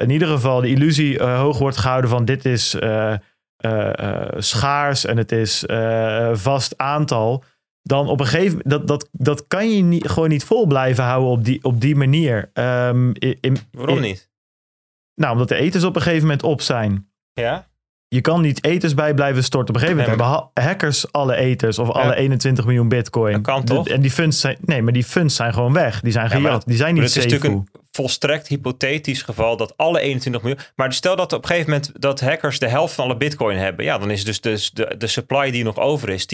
in 0.00 0.10
ieder 0.10 0.28
geval 0.28 0.60
de 0.60 0.68
illusie 0.68 1.22
hoog 1.22 1.58
wordt 1.58 1.76
gehouden 1.76 2.10
van 2.10 2.24
dit 2.24 2.44
is 2.44 2.76
schaars 4.36 5.04
en 5.04 5.16
het 5.16 5.32
is 5.32 5.64
vast 6.32 6.78
aantal. 6.78 7.44
Dan 7.82 8.08
op 8.08 8.20
een 8.20 8.26
gegeven 8.26 8.50
moment, 8.50 8.70
dat, 8.70 8.86
dat, 8.88 9.08
dat 9.12 9.46
kan 9.46 9.70
je 9.70 9.82
niet, 9.82 10.08
gewoon 10.08 10.28
niet 10.28 10.44
vol 10.44 10.66
blijven 10.66 11.04
houden 11.04 11.30
op 11.30 11.44
die, 11.44 11.64
op 11.64 11.80
die 11.80 11.96
manier. 11.96 12.50
Ehm, 12.52 13.10
in, 13.12 13.38
in- 13.40 13.56
Waarom 13.70 14.00
niet? 14.00 14.30
Nou, 15.14 15.32
omdat 15.32 15.48
de 15.48 15.54
etens 15.56 15.84
op 15.84 15.96
een 15.96 16.02
gegeven 16.02 16.22
moment 16.22 16.42
op 16.42 16.60
zijn. 16.60 17.08
Ja? 17.32 17.70
Je 18.08 18.20
kan 18.20 18.40
niet 18.40 18.64
eters 18.64 18.94
bij 18.94 19.14
blijven 19.14 19.44
storten. 19.44 19.74
Op 19.74 19.80
een 19.80 19.88
gegeven 19.88 20.02
moment 20.04 20.18
Nee, 20.20 20.28
hebben 20.32 20.50
ha- 20.62 20.68
hackers 20.68 21.12
alle 21.12 21.34
eters 21.36 21.78
of 21.78 21.90
alle 21.90 22.14
21 22.14 22.64
miljoen 22.64 22.88
bitcoin. 22.88 23.32
Dat 23.32 23.42
kan 23.42 23.60
De- 23.60 23.74
toch? 23.74 23.88
en 23.88 24.00
die 24.00 24.10
funds 24.10 24.40
zijn, 24.40 24.56
nee, 24.60 24.82
maar 24.82 24.92
die 24.92 25.04
funds 25.04 25.36
zijn 25.36 25.52
gewoon 25.52 25.72
weg. 25.72 26.00
Die 26.00 26.12
zijn 26.12 26.30
gejat. 26.30 26.62
Die 26.66 26.76
zijn 26.76 26.94
niet 26.94 27.10
safe. 27.10 27.46
een 27.48 27.68
volstrekt 27.92 28.48
hypothetisch 28.48 29.22
geval 29.22 29.56
dat 29.56 29.76
alle 29.76 30.00
21 30.00 30.42
miljoen. 30.42 30.60
Maar 30.74 30.92
stel 30.92 31.16
dat 31.16 31.32
op 31.32 31.42
een 31.42 31.48
gegeven 31.48 31.70
moment 31.70 31.90
dat 31.98 32.20
hackers 32.20 32.58
de 32.58 32.68
helft 32.68 32.94
van 32.94 33.04
alle 33.04 33.16
bitcoin 33.16 33.56
hebben. 33.56 33.84
Ja, 33.84 33.98
dan 33.98 34.10
is 34.10 34.24
dus 34.24 34.40
de, 34.40 34.68
de, 34.72 34.94
de 34.98 35.06
supply 35.06 35.50
die 35.50 35.64
nog 35.64 35.78
over 35.78 36.08
is 36.08 36.26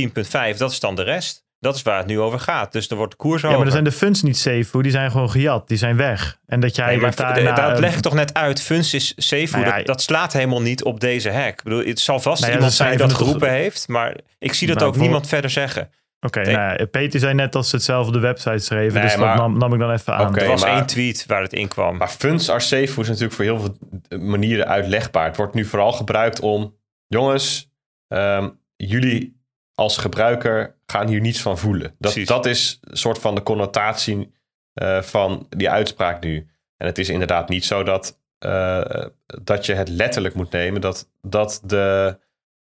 10,5. 0.53 0.57
Dat 0.57 0.71
is 0.71 0.81
dan 0.81 0.95
de 0.95 1.03
rest. 1.03 1.47
Dat 1.61 1.75
is 1.75 1.83
waar 1.83 1.99
het 1.99 2.07
nu 2.07 2.21
over 2.21 2.41
gaat. 2.41 2.73
Dus 2.73 2.89
er 2.89 2.97
wordt 2.97 3.13
de 3.13 3.19
koers 3.19 3.43
Ja, 3.43 3.49
over. 3.49 3.61
maar 3.61 3.71
dan 3.71 3.81
zijn 3.81 3.93
de 3.93 3.99
funds 3.99 4.23
niet 4.23 4.39
safe. 4.39 4.83
Die 4.83 4.91
zijn 4.91 5.11
gewoon 5.11 5.31
gejat. 5.31 5.69
Die 5.69 5.79
zijn 5.79 5.97
weg. 5.97 6.39
En 6.47 6.61
dat 6.61 6.77
jij 6.77 6.87
Nee, 6.87 7.01
maar 7.01 7.15
daarna... 7.15 7.55
dat 7.55 7.73
eh, 7.73 7.79
leg 7.79 7.95
ik 7.95 8.01
toch 8.01 8.15
net 8.15 8.35
uit. 8.35 8.63
Funds 8.63 8.95
is 8.95 9.13
safe. 9.17 9.49
Nou 9.51 9.65
ja, 9.67 9.77
dat, 9.77 9.87
dat 9.87 10.03
slaat 10.03 10.33
helemaal 10.33 10.63
niet 10.63 10.83
op 10.85 11.01
deze 11.01 11.31
hack. 11.33 11.59
Ik 11.59 11.63
bedoel, 11.63 11.85
het 11.85 12.01
zal 12.01 12.21
vast 12.21 12.41
Nou 12.41 12.53
ja, 12.53 12.59
iemand 12.59 12.77
zijn 12.77 12.99
dat 12.99 13.13
geroepen 13.13 13.51
heeft. 13.51 13.89
Maar 13.89 14.17
ik 14.39 14.53
zie 14.53 14.67
dat 14.67 14.77
Nou, 14.77 14.89
ook 14.89 14.97
niemand 14.97 15.27
verder 15.27 15.51
zeggen. 15.51 15.91
Oké, 16.21 16.41
nou 16.41 16.79
ja, 16.79 16.87
Peter 16.87 17.21
zei 17.21 17.35
net 17.35 17.53
dat 17.53 17.67
ze 17.67 17.77
hetzelfde 17.77 18.09
op 18.09 18.15
de 18.15 18.21
website 18.21 18.59
schreven. 18.59 18.95
Nee, 19.01 19.03
dus 19.03 19.17
maar- 19.17 19.37
dat 19.37 19.47
nam, 19.47 19.59
nam 19.59 19.73
ik 19.73 19.79
dan 19.79 19.91
even 19.91 20.15
aan. 20.15 20.29
Oké. 20.29 20.41
Er 20.41 20.49
was 20.49 20.63
maar- 20.63 20.75
één 20.77 20.87
tweet 20.87 21.27
waar 21.27 21.43
het 21.43 21.53
in 21.53 21.69
kwam. 21.69 21.97
Maar 21.97 22.09
funds 22.09 22.51
are 22.51 22.61
safe 22.61 23.01
is 23.01 23.09
natuurlijk 23.09 23.33
voor 23.33 23.45
heel 23.45 23.61
veel 23.61 23.77
manieren 24.19 24.67
uitlegbaar. 24.67 25.27
Het 25.27 25.37
wordt 25.37 25.55
nu 25.55 25.65
vooral 25.65 25.93
gebruikt 25.93 26.41
om, 26.41 26.77
jongens, 27.07 27.71
ehm, 28.09 28.49
jullie 28.77 29.41
als 29.75 29.97
gebruiker 29.97 30.77
gaan 30.87 31.09
hier 31.09 31.21
niets 31.21 31.43
van 31.43 31.59
voelen. 31.59 31.83
Dat, 31.83 31.95
Precies. 31.99 32.27
dat 32.29 32.47
is 32.47 32.79
een 32.81 32.97
soort 32.97 33.19
van 33.19 33.35
de 33.35 33.43
connotatie 33.43 34.37
eh, 34.73 35.03
van 35.03 35.47
die 35.49 35.71
uitspraak 35.71 36.23
nu. 36.23 36.49
En 36.77 36.87
het 36.87 36.99
is 36.99 37.09
inderdaad 37.09 37.49
niet 37.49 37.65
zo 37.65 37.83
dat, 37.83 38.21
eh, 38.39 39.05
dat 39.43 39.67
je 39.67 39.75
het 39.75 39.89
letterlijk 39.89 40.35
moet 40.35 40.51
nemen. 40.51 40.81
Dat, 40.81 41.11
dat 41.23 41.61
de, 41.65 42.19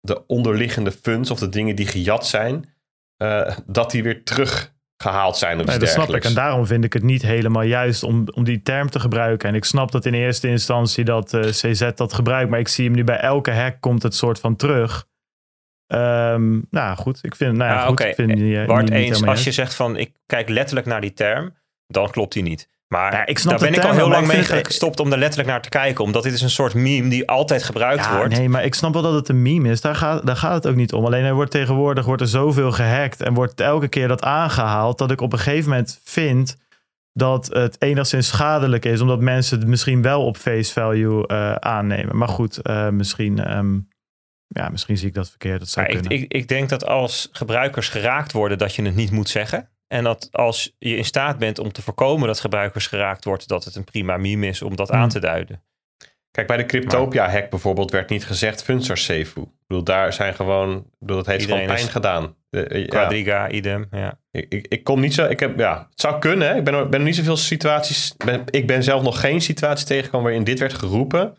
de 0.01 0.27
onderliggende 0.27 0.91
funds 0.93 1.31
of 1.31 1.39
de 1.39 1.49
dingen 1.49 1.77
die 1.77 1.87
gejat 1.87 2.27
zijn, 2.27 2.74
eh, 3.47 3.57
dat 3.67 3.91
die 3.91 4.03
weer 4.03 4.25
teruggehaald 4.25 5.37
zijn 5.37 5.61
of 5.61 5.67
Nee, 5.67 5.79
dat 5.79 5.89
snap 5.89 6.15
ik. 6.15 6.25
En 6.25 6.35
daarom 6.35 6.67
vind 6.67 6.85
ik 6.85 6.93
het 6.93 7.03
niet 7.03 7.23
helemaal 7.23 7.63
juist 7.63 8.03
om, 8.03 8.25
om 8.35 8.45
die 8.45 8.63
term 8.63 8.91
te 8.91 9.01
gebruiken. 9.01 9.49
En 9.49 9.55
ik 9.55 9.65
snap 9.65 9.91
dat 9.93 10.05
in 10.07 10.15
eerste 10.15 10.49
instantie 10.49 11.05
dat 11.05 11.35
eh, 11.35 11.41
CZ 11.41 11.91
dat 11.95 12.13
gebruikt. 12.13 12.51
Maar 12.51 12.59
ik 12.61 12.69
zie 12.69 12.85
hem 12.87 12.95
nu 12.95 13.05
bij 13.05 13.19
elke 13.21 13.51
hack 13.53 13.81
komt 13.81 14.03
het 14.03 14.15
soort 14.15 14.41
van 14.41 14.57
terug. 14.57 15.07
Ehm, 15.87 16.61
nou 16.71 16.97
goed, 16.97 17.19
ik 17.23 17.35
vind, 17.37 17.57
nou 17.57 17.71
ja, 17.71 17.81
Ah, 17.83 17.87
goed, 17.89 18.01
ik 18.01 18.15
vind 18.15 18.31
eh, 18.41 18.67
Bart, 18.67 18.81
niet- 18.83 18.91
niet 18.93 18.99
eens, 19.03 19.25
als 19.27 19.45
je 19.45 19.53
zegt 19.53 19.75
van 19.75 19.97
ik 19.97 20.13
kijk 20.27 20.49
letterlijk 20.49 20.87
naar 20.87 21.01
die 21.01 21.13
term, 21.13 21.55
dan 21.87 22.11
klopt 22.11 22.33
die 22.33 22.43
niet. 22.43 22.69
Maar 22.89 23.13
Ja, 23.13 23.27
ik 23.27 23.39
snap 23.39 23.59
daar 23.59 23.71
ben 23.71 23.79
ik 23.79 23.85
al 23.85 23.93
heel 23.93 24.09
lang 24.09 24.27
mee 24.27 24.43
gestopt 24.43 25.01
om 25.01 25.13
er 25.13 25.19
letterlijk 25.19 25.49
naar 25.49 25.63
te 25.63 25.69
kijken. 25.69 26.05
Omdat 26.05 26.23
dit 26.23 26.33
is 26.33 26.43
een 26.43 26.51
soort 26.51 26.75
meme 26.75 27.09
die 27.09 27.29
altijd 27.29 27.63
gebruikt 27.63 28.05
Ja, 28.05 28.17
wordt. 28.17 28.37
nee, 28.37 28.49
maar 28.49 28.65
ik 28.65 28.75
snap 28.75 28.93
wel 28.93 29.03
dat 29.03 29.15
het 29.15 29.29
een 29.29 29.43
meme 29.43 29.71
is. 29.71 29.81
Daar 29.81 29.95
gaat, 29.95 30.27
daar 30.27 30.37
gaat 30.37 30.55
het 30.55 30.67
ook 30.67 30.77
niet 30.77 30.93
om. 30.93 31.05
Alleen 31.05 31.25
er 31.25 31.35
wordt 31.35 31.51
tegenwoordig 31.51 32.05
wordt 32.05 32.23
er 32.23 32.29
zoveel 32.29 32.73
gehackt 32.73 33.23
en 33.23 33.35
wordt 33.35 33.61
elke 33.61 33.89
keer 33.89 34.09
dat 34.09 34.23
aangehaald 34.23 34.99
dat 34.99 35.11
ik 35.11 35.21
op 35.21 35.33
een 35.33 35.39
gegeven 35.39 35.71
moment 35.71 36.01
vind 36.05 36.57
dat 37.13 37.47
het 37.47 37.83
enigszins 37.83 38.29
schadelijk 38.29 38.85
is, 38.85 39.01
omdat 39.01 39.21
mensen 39.21 39.59
het 39.59 39.69
misschien 39.69 40.03
wel 40.03 40.25
op 40.27 40.37
face 40.37 40.73
value 40.73 41.27
eh, 41.27 41.53
aannemen. 41.55 42.17
Maar 42.17 42.29
goed, 42.29 42.63
eh, 42.63 42.89
misschien, 42.89 43.39
ehm, 43.39 43.79
ja, 44.47 44.69
misschien 44.69 44.97
zie 44.97 45.09
ik 45.09 45.15
dat 45.15 45.29
verkeerd. 45.29 45.59
Dat 45.59 45.69
zou 45.69 45.87
ik, 45.87 46.07
ik, 46.07 46.33
ik 46.33 46.49
denk 46.49 46.69
dat 46.69 46.87
als 46.87 47.29
gebruikers 47.33 47.89
geraakt 47.89 48.33
worden, 48.33 48.59
dat 48.59 48.75
je 48.75 48.83
het 48.83 48.95
niet 48.95 49.11
moet 49.11 49.29
zeggen. 49.29 49.69
En 49.87 50.05
dat 50.05 50.29
als 50.33 50.75
je 50.79 50.97
in 50.97 51.05
staat 51.05 51.39
bent 51.39 51.59
om 51.59 51.73
te 51.73 51.83
voorkomen 51.83 52.27
dat 52.27 52.41
gebruikers 52.41 52.87
geraakt 52.87 53.25
wordt, 53.25 53.49
dat 53.49 53.65
het 53.65 53.75
een 53.75 53.85
prima 53.85 54.17
meme 54.17 54.47
is 54.47 54.63
om 54.63 54.77
dat 54.77 54.89
Hmm. 54.89 54.99
aan 54.99 55.09
te 55.09 55.21
duiden. 55.21 55.63
Kijk, 56.31 56.47
bij 56.47 56.57
de 56.57 56.67
Cryptopia-hack 56.67 57.51
bijvoorbeeld 57.51 57.91
werd 57.91 58.11
niet 58.11 58.27
gezegd 58.27 58.63
funds 58.63 58.91
are 58.91 58.99
safe. 58.99 59.41
Ik 59.41 59.67
bedoel, 59.67 59.85
daar 59.85 60.13
zijn 60.13 60.35
gewoon... 60.35 60.77
Ik 60.77 60.99
bedoel, 60.99 61.17
dat 61.17 61.27
heeft 61.27 61.41
Iedereen 61.41 61.63
gewoon 61.63 61.77
pijn 61.77 61.91
gedaan. 61.91 62.37
Ja. 62.51 62.85
Quadriga, 62.87 63.51
idem. 63.51 63.87
Ja. 63.91 64.19
Ik, 64.31 64.47
ik, 64.49 64.67
ik 64.69 64.85
kom 64.85 65.01
niet 65.01 65.15
zo... 65.15 65.27
Ik 65.27 65.41
heb, 65.41 65.59
ja, 65.59 65.87
het 65.91 66.01
zou 66.01 66.19
kunnen. 66.19 66.49
Hè. 66.49 66.57
Ik 66.57 66.65
ben, 66.65 66.91
ben 66.91 67.01
er 67.01 67.07
niet 67.07 67.17
zoveel 67.17 67.37
situaties... 67.37 68.17
Ben, 68.17 68.43
ik 68.51 68.67
ben 68.67 68.83
zelf 68.83 69.03
nog 69.03 69.21
geen 69.21 69.41
situatie 69.41 69.87
tegengekomen 69.87 70.27
waarin 70.27 70.45
dit 70.45 70.59
werd 70.59 70.75
geroepen. 70.75 71.37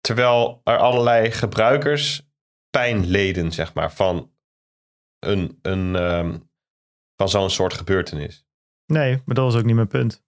Terwijl 0.00 0.60
er 0.64 0.78
allerlei 0.78 1.30
gebruikers 1.30 2.28
pijn 2.70 3.06
leden, 3.06 3.52
zeg 3.52 3.74
maar, 3.74 3.92
van, 3.92 4.30
een, 5.18 5.58
een, 5.62 5.96
ehm, 5.96 6.36
van 7.20 7.28
zo'n 7.28 7.50
soort 7.50 7.74
gebeurtenis. 7.74 8.44
Nee, 8.86 9.22
maar 9.24 9.34
dat 9.34 9.44
was 9.44 9.56
ook 9.56 9.64
niet 9.64 9.74
mijn 9.74 9.88
punt. 9.88 10.22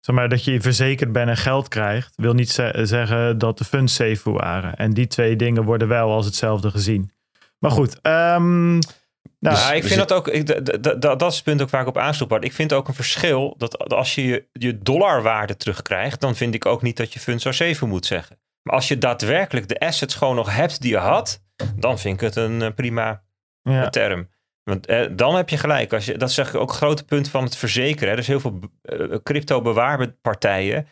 Zeg 0.00 0.14
maar 0.14 0.28
dat 0.28 0.44
je 0.44 0.60
verzekerd 0.60 1.12
bent 1.12 1.28
en 1.28 1.36
geld 1.36 1.68
krijgt, 1.68 2.12
wil 2.16 2.32
niet 2.32 2.50
ze- 2.50 2.80
zeggen 2.82 3.38
dat 3.38 3.58
de 3.58 3.64
funds 3.64 3.94
safe 3.94 4.30
waren. 4.30 4.76
En 4.76 4.92
die 4.92 5.06
twee 5.06 5.36
dingen 5.36 5.64
worden 5.64 5.88
wel 5.88 6.10
als 6.12 6.26
hetzelfde 6.26 6.70
gezien. 6.70 7.12
Maar 7.58 7.70
goed, 7.70 8.00
ehm, 8.02 8.72
nou, 9.38 9.56
ja, 9.56 9.72
ik 9.72 9.84
vind 9.84 9.98
dat 9.98 10.12
ook, 10.12 10.28
ik, 10.28 10.46
dat 11.00 11.22
is 11.22 11.34
het 11.34 11.44
punt 11.44 11.62
ook 11.62 11.70
waar 11.70 11.80
ik 11.80 11.86
op 11.86 11.98
aansloeg. 11.98 12.28
Bart. 12.28 12.44
Ik 12.44 12.52
vind 12.52 12.72
ook 12.72 12.88
een 12.88 12.94
verschil 12.94 13.54
dat 13.56 13.92
als 13.92 14.14
je 14.14 14.26
je, 14.26 14.46
je 14.52 14.78
dollarwaarde 14.78 15.56
terugkrijgt, 15.56 16.20
dan 16.20 16.36
vind 16.36 16.54
ik 16.54 16.66
ook 16.66 16.82
niet 16.82 16.96
dat 16.96 17.12
je 17.12 17.20
funds 17.20 17.46
are 17.46 17.54
safe 17.54 17.86
moet 17.86 18.06
zeggen. 18.06 18.38
Maar 18.62 18.74
als 18.74 18.88
je 18.88 18.98
daadwerkelijk 18.98 19.68
de 19.68 19.78
assets 19.78 20.14
gewoon 20.14 20.36
nog 20.36 20.54
hebt 20.54 20.80
die 20.80 20.90
je 20.90 20.98
had, 20.98 21.42
dan 21.76 21.98
vind 21.98 22.14
ik 22.14 22.20
het 22.20 22.36
een 22.36 22.62
eh, 22.62 22.74
prima 22.74 23.22
ja. 23.62 23.90
term. 23.90 24.28
Want 24.68 24.86
eh, 24.86 25.06
dan 25.10 25.36
heb 25.36 25.48
je 25.48 25.56
gelijk. 25.58 25.92
Als 25.92 26.04
je, 26.04 26.18
dat 26.18 26.32
zeg 26.32 26.48
ik 26.48 26.54
ook 26.54 26.70
een 26.70 26.76
grote 26.76 27.04
punt 27.04 27.30
van 27.30 27.44
het 27.44 27.56
verzekeren. 27.56 28.12
Hè. 28.12 28.18
Is 28.18 28.26
heel 28.26 28.40
veel 28.40 28.58
eh, 28.82 29.16
crypto 29.22 29.62
bewaarpartijen. 29.62 30.86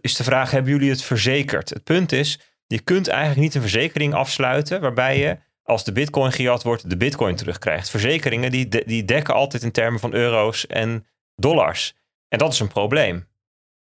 Is 0.00 0.16
de 0.16 0.24
vraag, 0.24 0.50
hebben 0.50 0.72
jullie 0.72 0.90
het 0.90 1.02
verzekerd? 1.02 1.68
Het 1.68 1.84
punt 1.84 2.12
is, 2.12 2.40
je 2.66 2.80
kunt 2.80 3.08
eigenlijk 3.08 3.40
niet 3.40 3.54
een 3.54 3.60
verzekering 3.60 4.14
afsluiten 4.14 4.80
waarbij 4.80 5.18
je, 5.18 5.38
als 5.62 5.84
de 5.84 5.92
bitcoin 5.92 6.32
gejat 6.32 6.62
wordt, 6.62 6.90
de 6.90 6.96
bitcoin 6.96 7.36
terugkrijgt. 7.36 7.90
Verzekeringen 7.90 8.50
die, 8.50 8.84
die 8.86 9.04
dekken 9.04 9.34
altijd 9.34 9.62
in 9.62 9.72
termen 9.72 10.00
van 10.00 10.14
euro's 10.14 10.66
en 10.66 11.06
dollars. 11.36 11.94
En 12.28 12.38
dat 12.38 12.52
is 12.52 12.60
een 12.60 12.68
probleem. 12.68 13.28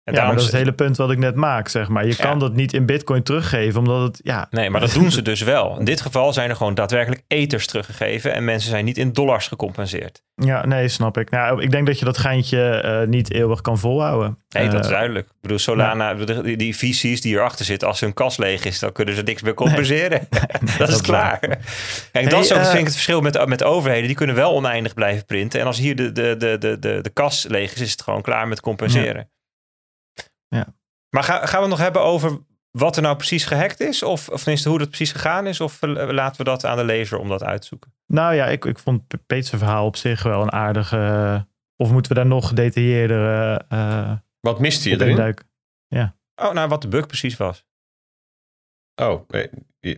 En 0.04 0.14
Ja, 0.14 0.20
maar 0.22 0.30
daarom 0.30 0.34
dat 0.34 0.44
is 0.44 0.50
het 0.50 0.60
hele 0.60 0.84
punt 0.84 0.96
wat 0.96 1.10
ik 1.10 1.18
net 1.18 1.34
maak, 1.34 1.68
zeg 1.68 1.88
maar. 1.88 2.06
Je 2.06 2.16
kan 2.16 2.30
Ja. 2.32 2.36
dat 2.38 2.54
niet 2.54 2.72
in 2.72 2.86
bitcoin 2.86 3.22
teruggeven, 3.22 3.78
omdat 3.80 4.02
het, 4.02 4.20
ja... 4.22 4.46
Nee, 4.50 4.70
maar 4.70 4.80
dat 4.80 4.92
doen 5.00 5.10
ze 5.10 5.22
dus 5.22 5.42
wel. 5.42 5.78
In 5.78 5.84
dit 5.84 6.00
geval 6.00 6.32
zijn 6.32 6.50
er 6.50 6.56
gewoon 6.56 6.74
daadwerkelijk 6.74 7.22
eters 7.28 7.66
teruggegeven 7.66 8.32
en 8.34 8.44
mensen 8.44 8.70
zijn 8.70 8.84
niet 8.84 8.98
in 8.98 9.12
dollars 9.12 9.48
gecompenseerd. 9.48 10.22
Ja, 10.34 10.66
nee, 10.66 10.88
snap 10.88 11.18
ik. 11.18 11.30
Nou, 11.30 11.62
ik 11.62 11.70
denk 11.70 11.86
dat 11.86 11.98
je 11.98 12.04
dat 12.04 12.18
geintje 12.18 12.70
eh, 12.70 13.08
niet 13.08 13.32
eeuwig 13.32 13.60
kan 13.60 13.78
volhouden. 13.78 14.38
Nee, 14.48 14.68
dat 14.68 14.80
is 14.80 14.86
Eh, 14.86 14.92
duidelijk. 14.92 15.26
Ik 15.26 15.34
bedoel, 15.40 15.58
Solana, 15.58 16.14
de- 16.14 16.42
die, 16.42 16.56
die 16.56 16.76
VC's 16.76 17.20
die 17.20 17.34
erachter 17.34 17.64
zitten, 17.64 17.88
als 17.88 18.00
hun 18.00 18.14
kas 18.14 18.36
leeg 18.36 18.64
is, 18.64 18.78
dan 18.78 18.92
kunnen 18.92 19.14
ze 19.14 19.22
niks 19.22 19.42
meer 19.42 19.54
compenseren. 19.54 20.28
dat 20.78 20.88
is 20.88 21.00
klaar. 21.00 21.38
Kijk, 22.12 22.30
dat 22.30 22.44
is 22.44 22.52
ook, 22.52 22.58
eh, 22.58 22.64
vind 22.64 22.78
ik 22.78 22.84
het 22.84 22.92
verschil 22.92 23.20
met, 23.20 23.46
met 23.46 23.64
overheden. 23.64 24.06
Die 24.06 24.16
kunnen 24.16 24.36
wel 24.36 24.54
oneindig 24.54 24.94
blijven 24.94 25.24
printen. 25.24 25.60
En 25.60 25.66
als 25.66 25.78
hier 25.78 25.96
de, 25.96 26.12
de, 26.12 26.34
de, 26.38 26.58
de, 26.58 26.78
de, 26.78 26.98
de 27.02 27.10
kas 27.10 27.46
leeg 27.48 27.72
is, 27.74 27.80
is 27.80 27.90
het 27.90 28.02
gewoon 28.02 28.22
klaar 28.22 28.48
met 28.48 28.60
compenseren. 28.60 29.30
Ja. 31.10 31.18
Maar 31.20 31.22
ga, 31.22 31.46
gaan 31.46 31.54
we 31.56 31.60
het 31.60 31.68
nog 31.68 31.78
hebben 31.78 32.02
over 32.02 32.38
wat 32.70 32.96
er 32.96 33.02
nou 33.02 33.16
precies 33.16 33.44
gehackt 33.44 33.80
is? 33.80 34.02
Of, 34.02 34.28
of 34.28 34.38
tenminste 34.38 34.68
hoe 34.68 34.78
dat 34.78 34.88
precies 34.88 35.12
gegaan 35.12 35.46
is? 35.46 35.60
Of 35.60 35.82
eh, 35.82 36.08
laten 36.10 36.36
we 36.36 36.44
dat 36.44 36.64
aan 36.64 36.76
de 36.76 36.84
lezer 36.84 37.18
om 37.18 37.28
dat 37.28 37.42
uit 37.42 37.60
te 37.60 37.66
zoeken? 37.66 37.94
Nou 38.06 38.34
ja, 38.34 38.46
ik, 38.46 38.64
ik 38.64 38.78
vond 38.78 39.06
Pe- 39.06 39.18
Peet's 39.26 39.48
verhaal 39.50 39.86
op 39.86 39.96
zich 39.96 40.22
wel 40.22 40.42
een 40.42 40.52
aardige... 40.52 40.96
eh, 40.96 41.40
of 41.76 41.90
moeten 41.92 42.12
we 42.12 42.18
daar 42.18 42.26
nog 42.26 42.48
gedetailleerder 42.48 43.56
eh 43.68 44.12
Wat 44.40 44.60
miste 44.60 44.88
je 44.88 44.94
erin? 44.94 45.08
induiken? 45.08 45.48
Oh, 46.42 46.52
nou, 46.52 46.68
wat 46.68 46.82
de 46.82 46.88
bug 46.88 47.06
precies 47.06 47.36
was. 47.36 47.64
Oh, 49.02 49.28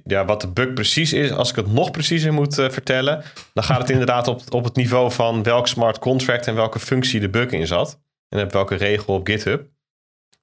ja, 0.05 0.24
wat 0.24 0.40
de 0.40 0.48
bug 0.48 0.72
precies 0.72 1.12
is, 1.12 1.30
als 1.30 1.51
ik 1.51 1.56
het 1.56 1.72
nog 1.72 1.90
preciezer 1.90 2.32
moet 2.32 2.55
vertellen, 2.55 3.24
dan 3.52 3.64
gaat 3.64 3.78
het 3.80 3.90
inderdaad 3.97 4.28
op, 4.28 4.43
op 4.52 4.64
het 4.64 4.76
niveau 4.76 5.12
van 5.12 5.43
welk 5.43 5.66
smart 5.68 5.98
contract 5.98 6.47
en 6.47 6.55
welke 6.55 6.78
functie 6.78 7.20
de 7.20 7.28
bug 7.28 7.51
in 7.51 7.66
zat. 7.66 8.01
En 8.28 8.44
op 8.44 8.52
welke 8.52 8.74
regel 8.74 9.14
op 9.14 9.26
GitHub. 9.26 9.68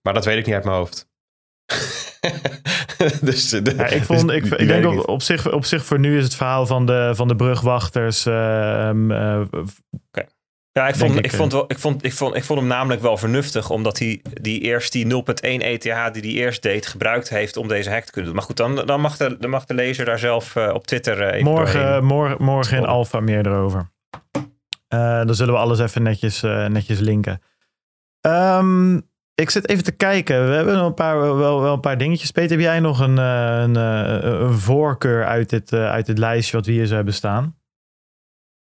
Maar 0.01 0.13
dat 0.13 0.26
weet 0.26 0.38
ik 0.38 0.45
niet 0.45 0.55
uit 0.55 0.63
mijn 0.63 0.76
hoofd. 0.77 1.07
dus, 3.21 3.51
eh, 3.51 3.63
de- 3.63 3.76
Ja, 3.76 3.85
ik, 3.85 3.97
dus 3.97 4.05
vond, 4.05 4.31
ik, 4.31 4.43
die 4.43 4.51
ik 4.51 4.57
weet 4.57 4.67
denk 4.67 4.85
op, 4.99 5.07
op, 5.07 5.21
zich, 5.21 5.51
op 5.51 5.65
zich 5.65 5.85
voor 5.85 5.99
nu 5.99 6.17
is 6.17 6.23
het 6.23 6.35
verhaal 6.35 6.65
van 6.65 6.85
de, 6.85 7.11
van 7.15 7.27
de 7.27 7.35
brugwachters... 7.35 8.26
ehm, 8.26 9.11
eh, 9.11 9.41
Ja, 10.71 10.88
ik 10.88 10.95
vond, 10.95 11.15
ik, 11.15 11.26
ik, 11.26 11.31
vond 11.31 11.51
wel, 11.51 11.65
ik, 11.67 11.80
vond, 11.80 12.03
ik, 12.05 12.13
vond, 12.13 12.35
ik 12.35 12.43
vond 12.43 12.59
hem 12.59 12.67
namelijk 12.67 13.01
wel 13.01 13.17
vernuftig, 13.17 13.69
omdat 13.69 13.99
hij 13.99 14.21
die 14.41 14.59
eerst 14.61 14.91
die 14.91 15.05
0.1 15.05 15.11
ETH 15.41 15.81
die 15.84 15.91
hij 15.91 16.21
eerst 16.21 16.61
deed, 16.61 16.88
gebruikt 16.88 17.30
heeft 17.30 17.57
om 17.57 17.67
deze 17.67 17.89
hack 17.89 18.03
te 18.03 18.11
kunnen 18.11 18.26
doen. 18.31 18.39
Maar 18.39 18.47
goed, 18.47 18.57
dan, 18.57 18.76
dan, 18.85 19.01
mag, 19.01 19.17
de, 19.17 19.38
dan 19.39 19.49
mag 19.49 19.65
de 19.65 19.73
lezer 19.73 20.05
daar 20.05 20.19
zelf 20.19 20.55
eh, 20.55 20.73
op 20.73 20.88
Twitter 20.88 21.21
eh, 21.21 21.34
even 21.34 21.43
morgen, 21.51 22.03
morgen, 22.03 22.43
morgen 22.43 22.77
in. 22.77 22.85
Alpha 22.85 23.19
meer 23.19 23.47
erover. 23.47 23.91
Eh, 24.88 24.99
dan 25.26 25.35
zullen 25.35 25.53
we 25.53 25.59
alles 25.59 25.80
even 25.80 26.03
netjes, 26.03 26.43
eh, 26.43 26.65
netjes 26.65 26.99
linken. 26.99 27.41
Ehm, 28.21 28.99
ik 29.39 29.49
zit 29.49 29.69
even 29.69 29.83
te 29.83 29.91
kijken. 29.91 30.49
We 30.49 30.55
hebben 30.55 30.77
een 30.77 30.93
paar, 30.93 31.19
wel, 31.19 31.61
wel 31.61 31.73
een 31.73 31.79
paar 31.79 31.97
dingetjes. 31.97 32.31
Peter, 32.31 32.51
heb 32.51 32.59
jij 32.59 32.79
nog 32.79 32.99
een, 32.99 33.17
eh, 33.17 33.59
een, 33.61 33.75
eh, 33.75 34.19
een 34.21 34.57
voorkeur 34.57 35.25
uit 35.25 35.49
dit, 35.49 35.71
eh, 35.71 35.91
uit 35.91 36.17
lijstje 36.17 36.57
wat 36.57 36.65
we 36.65 36.71
hier 36.71 36.85
zo 36.85 36.95
hebben 36.95 37.13
staan? 37.13 37.57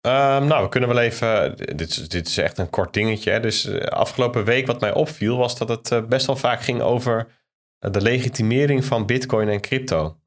Ehm, 0.01 0.45
nou, 0.45 0.63
we 0.63 0.69
kunnen 0.69 0.89
wel 0.89 0.99
even. 0.99 1.55
Dit, 1.57 2.11
dit 2.11 2.27
is 2.27 2.37
echt 2.37 2.57
een 2.57 2.69
kort 2.69 2.93
dingetje. 2.93 3.39
Dus 3.39 3.81
afgelopen 3.81 4.43
week 4.45 4.67
wat 4.67 4.79
mij 4.79 4.93
opviel 4.93 5.37
was 5.37 5.57
dat 5.57 5.69
het 5.69 6.09
best 6.09 6.25
wel 6.25 6.35
vaak 6.35 6.61
ging 6.61 6.81
over 6.81 7.27
de 7.79 8.01
legitimering 8.01 8.85
van 8.85 9.05
Bitcoin 9.05 9.49
en 9.49 9.61
crypto. 9.61 10.17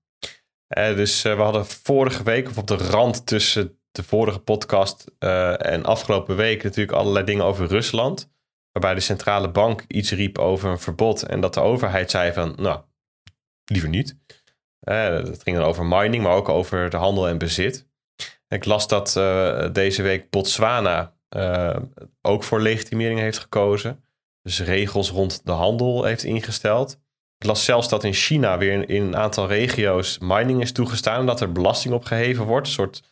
Dus 0.69 1.23
we 1.23 1.31
hadden 1.31 1.67
vorige 1.67 2.23
week, 2.23 2.49
of 2.49 2.59
op 2.59 2.67
de 2.67 2.77
rand 2.77 3.27
tussen 3.27 3.79
de 3.91 4.03
vorige 4.03 4.39
podcast 4.39 5.05
en 5.59 5.85
afgelopen 5.85 6.37
week, 6.37 6.63
natuurlijk 6.63 6.99
allerlei 6.99 7.25
dingen 7.25 7.45
over 7.45 7.67
Rusland. 7.67 8.32
Waarbij 8.73 8.95
de 8.95 9.01
centrale 9.01 9.51
bank 9.51 9.85
iets 9.89 10.11
riep 10.11 10.39
over 10.39 10.71
een 10.71 10.79
verbod 10.79 11.23
en 11.23 11.41
dat 11.41 11.55
de 11.55 11.61
overheid 11.61 12.11
zei 12.11 12.33
van, 12.33 12.55
nou, 12.57 12.81
liever 13.65 13.89
niet. 13.89 14.17
Eh, 14.81 15.15
het 15.15 15.43
ging 15.43 15.57
dan 15.57 15.67
over 15.67 15.87
mining, 15.87 16.23
maar 16.23 16.35
ook 16.35 16.49
over 16.49 16.91
de 16.91 16.97
handel 16.97 17.29
en 17.29 17.39
bezit. 17.39 17.91
Ik 18.49 18.65
las 18.65 18.89
dat 18.89 19.17
eh, 19.17 19.69
deze 19.73 20.03
week 20.03 20.31
Botswana 20.31 21.15
eh, 21.29 21.77
ook 22.23 22.45
voor 22.45 22.61
legitimering 22.61 23.21
heeft 23.21 23.39
gekozen. 23.39 24.05
Dus 24.43 24.61
regels 24.61 25.11
rond 25.11 25.47
de 25.47 25.53
handel 25.53 26.05
heeft 26.05 26.25
ingesteld. 26.25 27.01
Ik 27.39 27.47
las 27.47 27.65
zelfs 27.65 27.89
dat 27.89 28.05
in 28.05 28.13
China 28.13 28.59
weer 28.59 28.89
in, 28.89 29.03
een 29.03 29.17
aantal 29.17 29.47
regio's 29.47 30.19
mining 30.19 30.61
is 30.61 30.73
toegestaan. 30.73 31.21
En 31.21 31.27
dat 31.27 31.41
er 31.41 31.53
belasting 31.53 31.95
op 31.95 32.05
geheven 32.05 32.45
wordt. 32.45 32.67
Een 32.67 32.73
soort 32.73 33.03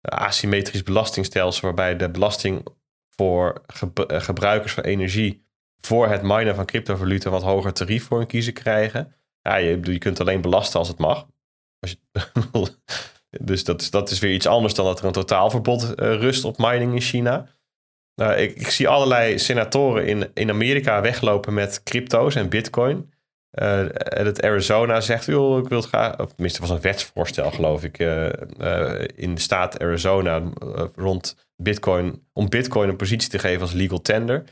asymmetrisch 0.00 0.82
belastingstelsel 0.82 1.62
waarbij 1.62 1.96
de 1.96 2.10
belasting 2.10 2.66
voor 3.22 3.62
eh, 4.06 4.20
gebruikers 4.20 4.72
van 4.72 4.84
energie 4.84 5.46
voor 5.80 6.08
het 6.08 6.22
minen 6.22 6.54
van 6.54 6.64
cryptovaluta 6.64 7.30
wat 7.30 7.42
hoger 7.42 7.72
tarief 7.72 8.06
voor 8.06 8.18
hun 8.18 8.26
kiezen 8.26 8.52
krijgen. 8.52 9.14
Ja, 9.42 9.56
je, 9.56 9.78
je 9.82 9.98
kunt 9.98 10.20
alleen 10.20 10.40
belasten 10.40 10.78
als 10.78 10.88
het 10.88 10.98
mag. 10.98 11.26
Als 11.78 11.90
je, 11.90 11.98
dus 13.50 13.64
dat 13.64 13.80
is, 13.80 13.90
dat 13.90 14.10
is 14.10 14.18
weer 14.18 14.32
iets 14.32 14.46
anders 14.46 14.74
dan 14.74 14.84
dat 14.84 14.98
er 14.98 15.04
een 15.04 15.12
totaalverbod 15.12 15.94
eh, 15.94 16.14
rust 16.14 16.44
op 16.44 16.58
mining 16.58 16.94
in 16.94 17.00
China. 17.00 17.48
Nou, 18.14 18.34
ik, 18.34 18.56
ik 18.56 18.68
zie 18.68 18.88
allerlei 18.88 19.38
senatoren 19.38 20.06
in, 20.06 20.30
in 20.34 20.50
Amerika 20.50 21.00
weglopen 21.00 21.54
met 21.54 21.82
crypto's 21.82 22.34
en 22.34 22.48
bitcoin. 22.48 23.12
Eh, 23.52 23.80
en 24.18 24.26
het 24.26 24.42
Arizona 24.42 25.00
zegt, 25.00 25.24
joh, 25.24 25.58
ik 25.58 25.68
wil 25.68 25.78
het 25.78 25.88
graag... 25.88 26.18
Of 26.18 26.32
tenminste, 26.32 26.60
was 26.60 26.70
een 26.70 26.80
wetsvoorstel, 26.80 27.50
geloof 27.50 27.84
ik, 27.84 27.98
eh, 27.98 28.26
eh, 28.58 29.08
in 29.14 29.34
de 29.34 29.40
staat 29.40 29.80
Arizona 29.80 30.42
rond 30.96 31.36
bitcoin... 31.56 32.26
om 32.32 32.48
bitcoin 32.48 32.88
een 32.88 32.96
positie 32.96 33.30
te 33.30 33.38
geven 33.38 33.60
als 33.60 33.72
legal 33.72 34.00
tender. 34.00 34.44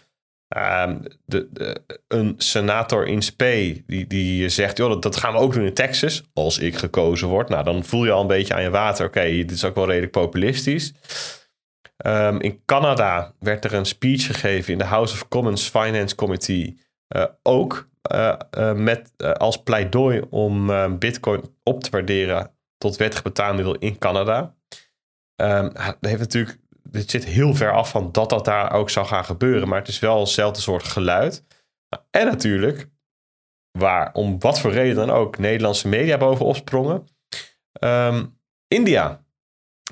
Ehm, 0.48 0.98
de, 1.24 1.48
de- 1.52 1.82
een 2.08 2.34
senator 2.36 3.06
in 3.06 3.22
spe 3.22 3.82
die, 3.86 4.06
die 4.06 4.48
zegt, 4.48 4.76
joh, 4.76 4.88
dat, 4.88 5.02
dat 5.02 5.16
gaan 5.16 5.32
we 5.32 5.38
ook 5.38 5.52
doen 5.52 5.64
in 5.66 5.74
Texas, 5.74 6.22
als 6.32 6.58
ik 6.58 6.76
gekozen 6.76 7.28
word. 7.28 7.48
Nou, 7.48 7.64
dan 7.64 7.84
voel 7.84 8.04
je 8.04 8.10
al 8.10 8.20
een 8.20 8.26
beetje 8.26 8.54
aan 8.54 8.62
je 8.62 8.70
water, 8.70 9.06
oké, 9.06 9.24
dit 9.24 9.50
is 9.50 9.64
ook 9.64 9.74
wel 9.74 9.86
redelijk 9.86 10.12
populistisch. 10.12 10.92
Ehm, 11.96 12.36
in 12.36 12.62
Canada 12.64 13.34
werd 13.38 13.64
er 13.64 13.74
een 13.74 13.86
speech 13.86 14.26
gegeven 14.26 14.72
in 14.72 14.78
de 14.78 14.84
House 14.84 15.14
of 15.14 15.28
Commons 15.28 15.68
Finance 15.68 16.14
Committee, 16.14 16.78
ook 17.42 17.89
eh, 18.02 18.34
eh, 18.50 18.76
met 18.76 19.12
eh, 19.16 19.32
als 19.32 19.62
pleidooi 19.62 20.22
om 20.30 20.66
bitcoin 20.98 21.56
op 21.62 21.82
te 21.82 21.90
waarderen 21.90 22.54
tot 22.78 22.96
wettig 22.96 23.22
betaalmiddel 23.22 23.74
in 23.74 23.98
Canada. 23.98 24.54
Ehm, 25.36 25.72
dat 25.72 25.96
heeft 26.00 26.18
natuurlijk 26.18 26.58
dit 26.82 27.10
zit 27.10 27.24
heel 27.24 27.54
ver 27.54 27.72
af 27.72 27.90
van 27.90 28.12
dat 28.12 28.30
dat 28.30 28.44
daar 28.44 28.72
ook 28.72 28.90
zou 28.90 29.06
gaan 29.06 29.24
gebeuren. 29.24 29.68
Maar 29.68 29.78
het 29.78 29.88
is 29.88 29.98
wel 29.98 30.20
hetzelfde 30.20 30.60
soort 30.60 30.82
geluid. 30.82 31.44
En 32.10 32.26
natuurlijk, 32.26 32.88
waar 33.78 34.10
om 34.12 34.38
wat 34.38 34.60
voor 34.60 34.72
reden 34.72 34.94
dan 34.96 35.10
ook 35.10 35.38
Nederlandse 35.38 35.88
media 35.88 36.16
bovenop 36.16 36.56
sprongen. 36.56 37.04
Ehm, 37.72 38.26
India. 38.68 39.24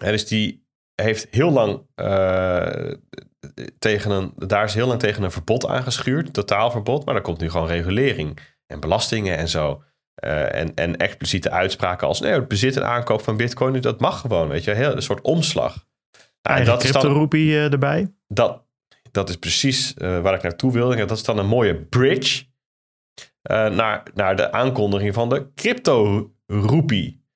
En 0.01 0.13
dus 0.13 0.27
die 0.27 0.67
heeft 0.95 1.27
heel 1.31 1.51
lang 1.51 1.87
tegen 3.79 4.11
een, 4.11 4.33
daar 4.37 4.65
is 4.65 4.75
heel 4.75 4.87
lang 4.87 5.01
tegen 5.01 5.23
een 5.23 5.31
verbod 5.31 5.67
aangeschuurd, 5.67 6.33
totaalverbod. 6.33 7.05
Maar 7.05 7.15
er 7.15 7.21
komt 7.21 7.41
nu 7.41 7.51
gewoon 7.51 7.67
regulering 7.67 8.39
en 8.67 8.81
belastingen 8.81 9.37
en 9.37 9.49
zo. 9.49 9.83
Eh, 10.15 10.55
en, 10.55 10.75
en 10.75 10.97
expliciete 10.97 11.51
uitspraken 11.51 12.07
als 12.07 12.21
nee, 12.21 12.33
het 12.33 12.49
bezit 12.49 12.77
en 12.77 12.87
aankoop 12.87 13.23
van 13.23 13.37
bitcoin, 13.37 13.81
dat 13.81 14.01
mag 14.01 14.21
gewoon, 14.21 14.49
weet 14.49 14.65
je, 14.65 14.71
heel, 14.71 14.93
een 14.97 15.03
soort 15.03 15.21
omslag. 15.21 15.87
Nou, 16.43 16.59
en 16.59 16.65
dat 16.65 16.85
is 16.85 16.93
dan- 16.93 17.01
crypto-roepie 17.01 17.53
eh, 17.53 17.73
erbij. 17.73 18.15
dat, 18.27 18.65
dat 19.11 19.29
is 19.29 19.37
precies 19.37 19.95
eh, 19.95 20.21
waar 20.21 20.35
ik 20.35 20.43
naartoe. 20.43 20.97
Ja, 20.97 21.05
Dat 21.05 21.17
is 21.17 21.25
dan 21.25 21.39
een 21.39 21.47
mooie 21.47 21.77
bridge 21.85 22.47
naar, 23.43 24.03
naar 24.15 24.37
de 24.37 24.53
aankondiging 24.53 25.15
van 25.15 25.29
de 25.29 25.53
crypto-roepie. 25.55 27.27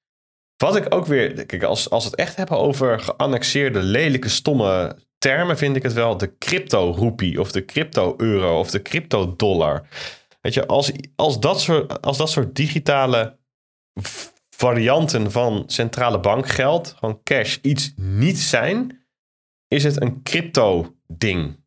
Wat 0.62 0.76
ik 0.76 0.94
ook 0.94 1.06
weer, 1.06 1.46
kijk, 1.46 1.62
als, 1.62 1.90
als 1.90 2.04
we 2.04 2.10
het 2.10 2.18
echt 2.18 2.36
hebben 2.36 2.58
over 2.58 3.00
geannexeerde, 3.00 3.82
lelijke, 3.82 4.28
stomme 4.28 4.96
termen, 5.18 5.58
vind 5.58 5.76
ik 5.76 5.82
het 5.82 5.92
wel 5.92 6.16
de 6.16 6.38
crypto-roepie 6.38 7.40
of 7.40 7.52
de 7.52 7.64
crypto-euro 7.64 8.58
of 8.58 8.70
de 8.70 8.82
crypto-dollar. 8.82 9.86
Weet 10.40 10.54
je, 10.54 10.66
als, 10.66 10.92
als, 11.16 11.40
dat 11.40 11.60
soort, 11.60 12.02
als 12.02 12.16
dat 12.16 12.30
soort 12.30 12.54
digitale 12.54 13.38
varianten 14.56 15.30
van 15.32 15.64
centrale 15.66 16.20
bankgeld, 16.20 16.94
gewoon 16.98 17.20
cash, 17.22 17.58
iets 17.62 17.92
niet 17.96 18.38
zijn, 18.38 19.06
is 19.68 19.84
het 19.84 20.00
een 20.00 20.22
crypto-ding. 20.22 21.60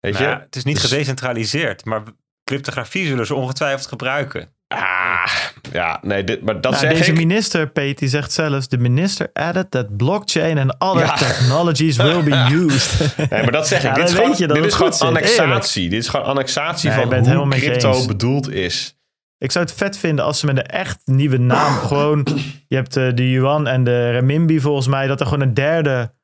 Weet 0.00 0.12
Nou 0.12 0.24
je? 0.24 0.30
ja, 0.30 0.40
het 0.40 0.56
is 0.56 0.64
niet 0.64 0.80
Dus- 0.80 0.90
gedecentraliseerd, 0.90 1.84
maar 1.84 2.02
cryptografie 2.44 3.06
zullen 3.06 3.26
ze 3.26 3.34
ongetwijfeld 3.34 3.86
gebruiken. 3.86 4.54
Ah, 4.74 5.26
ja, 5.72 5.98
nee, 6.02 6.24
dit, 6.24 6.42
maar 6.42 6.54
dat 6.60 6.72
Nou, 6.72 6.76
zeg 6.86 6.92
deze 6.98 7.10
ik. 7.10 7.16
minister, 7.16 7.68
Pete, 7.68 7.94
die 8.00 8.08
zegt 8.08 8.32
zelfs... 8.32 8.66
The 8.66 8.76
minister 8.76 9.30
added 9.32 9.70
that 9.70 9.96
blockchain 9.96 10.58
and 10.58 10.74
other 10.78 11.04
Ja. 11.06 11.14
technologies 11.16 11.96
will 11.96 12.22
be 12.22 12.34
used. 12.66 13.16
Nee, 13.16 13.42
maar 13.42 13.52
dat 13.52 13.68
zeg 13.68 13.78
ik. 13.78 13.84
Ja, 13.84 13.94
dit 13.94 14.08
is 14.08 14.14
gewoon, 14.14 14.30
dit 14.36 14.64
is 14.64 14.74
gewoon 14.74 14.92
annexatie. 14.98 15.88
Dit 15.88 15.98
is 16.02 16.08
gewoon 16.08 16.26
annexatie 16.26 16.90
Nee, 16.90 16.98
van 17.06 17.26
hoe 17.36 17.48
je 17.54 17.60
crypto 17.60 17.92
eens. 17.94 18.06
bedoeld 18.06 18.50
is. 18.50 18.96
Ik 19.38 19.52
zou 19.52 19.64
het 19.64 19.74
vet 19.74 19.98
vinden 19.98 20.24
als 20.24 20.38
ze 20.38 20.46
met 20.46 20.56
een 20.56 20.66
echt 20.66 21.00
nieuwe 21.04 21.38
naam 21.38 21.78
gewoon... 21.88 22.26
Je 22.68 22.76
hebt 22.76 22.96
eh, 22.96 23.08
de 23.14 23.30
yuan 23.30 23.66
en 23.66 23.84
de 23.84 24.10
renminbi 24.10 24.60
volgens 24.60 24.86
mij. 24.86 25.06
Dat 25.06 25.20
er 25.20 25.26
gewoon 25.26 25.48
een 25.48 25.54
derde... 25.54 26.14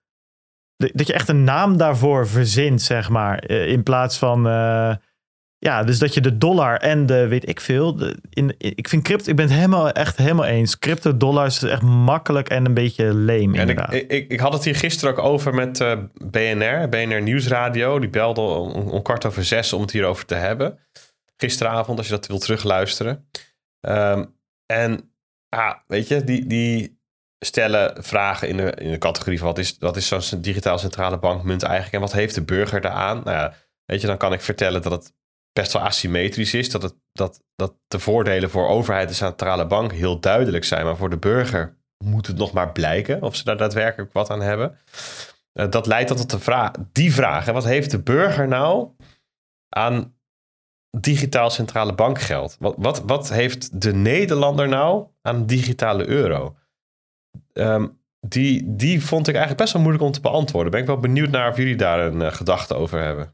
Dat 0.77 1.07
je 1.07 1.13
echt 1.13 1.29
een 1.29 1.45
naam 1.45 1.77
daarvoor 1.77 2.29
verzint, 2.29 2.83
zeg 2.83 3.09
maar. 3.09 3.39
eh, 3.39 3.67
In 3.69 3.83
plaats 3.83 4.19
van... 4.19 4.49
eh, 4.49 4.95
ja, 5.61 5.85
dus 5.85 5.99
dat 5.99 6.15
je 6.15 6.21
de 6.21 6.39
dollar 6.39 6.77
en 6.77 7.07
de 7.07 7.29
weet 7.29 7.49
ik 7.49 7.61
veel. 7.61 7.97
De, 7.97 8.17
in, 8.31 8.55
ik 8.59 8.89
vind 8.89 9.03
crypto, 9.03 9.31
ik 9.31 9.37
ben 9.37 9.45
het 9.45 9.55
helemaal 9.55 9.91
echt 9.91 10.17
helemaal 10.17 10.45
eens. 10.45 10.79
Crypto 10.79 11.17
dollars 11.17 11.63
is 11.63 11.71
echt 11.71 11.83
makkelijk 11.83 12.49
en 12.49 12.65
een 12.65 12.75
beetje 12.75 13.15
leem. 13.15 13.55
En 13.55 13.61
inderdaad. 13.61 13.93
ik, 13.93 14.11
ik, 14.11 14.31
ik 14.31 14.41
had 14.41 14.53
het 14.53 14.65
hier 14.65 14.77
gisteren 14.77 15.17
ook 15.17 15.25
over 15.25 15.55
met 15.55 15.81
eh, 15.81 15.99
BNR, 16.25 16.89
BNR 16.89 17.23
Nieuwsradio. 17.23 17.99
Die 17.99 18.09
belde 18.09 18.41
om, 18.41 18.89
om 18.89 19.03
kwart 19.03 19.25
over 19.25 19.45
zes 19.45 19.73
om 19.73 19.81
het 19.81 19.91
hierover 19.91 20.27
te 20.27 20.35
hebben. 20.35 20.79
Gisteravond, 21.37 21.99
als 21.99 22.07
je 22.07 22.13
dat 22.13 22.27
wil 22.27 22.39
terugluisteren. 22.39 23.29
Ehm, 23.81 24.25
en 24.67 25.13
ja, 25.49 25.83
weet 25.87 26.09
je, 26.09 26.25
die, 26.25 26.47
die 26.47 27.01
stellen 27.39 28.05
vragen 28.05 28.49
in 28.49 28.57
de, 28.57 28.75
in 28.81 28.91
de 28.91 28.99
categorie 28.99 29.39
van 29.39 29.47
wat 29.47 29.59
is, 29.59 29.77
wat 29.79 29.97
is 29.97 30.09
zo'n 30.09 30.41
digitaal 30.41 30.79
centrale 30.79 31.19
bankmunt 31.19 31.63
eigenlijk 31.63 31.95
en 31.95 32.01
wat 32.01 32.13
heeft 32.13 32.35
de 32.35 32.43
burger 32.43 32.81
daaraan? 32.81 33.21
Nou 33.25 33.37
ja, 33.37 33.55
weet 33.85 34.01
je, 34.01 34.07
dan 34.07 34.17
kan 34.17 34.33
ik 34.33 34.41
vertellen 34.41 34.83
dat 34.83 34.93
het 34.93 35.17
best 35.53 35.73
wel 35.73 35.83
asymmetrisch 35.83 36.55
is. 36.55 36.71
Dat, 36.71 36.83
het, 36.83 36.95
dat, 37.13 37.43
dat 37.55 37.75
de 37.89 37.99
voordelen 37.99 38.51
voor 38.51 38.69
overheid 38.69 39.09
en 39.09 39.15
centrale 39.15 39.67
bank 39.67 39.93
heel 39.93 40.21
duidelijk 40.21 40.65
zijn. 40.65 40.85
Maar 40.85 40.97
voor 40.97 41.11
de 41.11 41.19
burger 41.19 41.77
moet 42.05 42.27
het 42.27 42.37
nog 42.37 42.53
maar 42.53 42.73
blijken 42.73 43.23
of 43.23 43.37
ze 43.37 43.45
daar 43.45 43.57
daadwerkelijk 43.57 44.13
wat 44.13 44.31
aan 44.31 44.43
hebben. 44.43 44.79
Uh, 45.55 45.71
dat 45.71 45.87
leidt 45.87 46.17
tot 46.17 46.31
de 46.31 46.39
vraag, 46.39 46.71
die 46.93 47.15
vraag. 47.15 47.47
Wat 47.47 47.65
heeft 47.65 47.91
de 47.91 48.03
burger 48.03 48.49
nou 48.49 48.89
aan 49.69 50.17
digitaal 51.01 51.51
centrale 51.51 51.95
bankgeld? 51.95 52.57
Wat, 52.59 52.75
wat, 52.79 53.03
wat 53.07 53.29
heeft 53.29 53.81
de 53.81 53.95
Nederlander 53.95 54.69
nou 54.69 55.07
aan 55.23 55.47
digitale 55.47 56.07
euro? 56.07 56.57
Um, 57.53 58.01
die, 58.21 58.77
die 58.77 59.05
vond 59.05 59.29
ik 59.29 59.35
eigenlijk 59.35 59.63
best 59.63 59.73
wel 59.73 59.83
moeilijk 59.83 60.05
om 60.05 60.13
te 60.13 60.21
beantwoorden. 60.21 60.71
Ben 60.71 60.81
ik 60.81 60.87
wel 60.87 60.99
benieuwd 60.99 61.31
naar 61.31 61.51
of 61.51 61.57
jullie 61.57 61.77
daar 61.77 62.01
een 62.01 62.21
uh, 62.21 62.33
gedachte 62.33 62.75
over 62.75 63.03
hebben. 63.03 63.33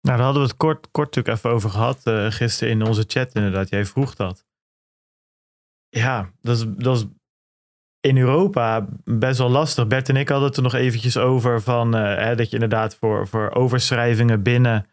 Nou, 0.00 0.16
daar 0.16 0.24
hadden 0.24 0.42
we 0.42 0.48
het 0.48 0.56
kort, 0.56 0.90
kort 0.90 1.06
natuurlijk 1.06 1.36
even 1.36 1.50
over 1.50 1.70
gehad 1.70 2.00
uh, 2.04 2.30
gisteren 2.30 2.72
in 2.72 2.86
onze 2.86 3.04
chat 3.06 3.34
inderdaad. 3.34 3.68
Jij 3.68 3.84
vroeg 3.84 4.14
dat. 4.14 4.44
Ja, 5.88 6.30
dat 6.40 6.56
is, 6.56 6.64
dat 6.68 6.96
is 6.96 7.06
in 8.00 8.18
Europa 8.18 8.86
best 9.04 9.38
wel 9.38 9.50
lastig. 9.50 9.86
Bert 9.86 10.08
en 10.08 10.16
ik 10.16 10.28
hadden 10.28 10.48
het 10.48 10.56
er 10.56 10.62
nog 10.62 10.74
eventjes 10.74 11.16
over 11.16 11.62
van 11.62 11.96
uh, 11.96 12.02
hè, 12.02 12.34
dat 12.34 12.48
je 12.48 12.54
inderdaad 12.54 12.96
voor, 12.96 13.28
voor 13.28 13.50
overschrijvingen 13.54 14.42
binnen 14.42 14.86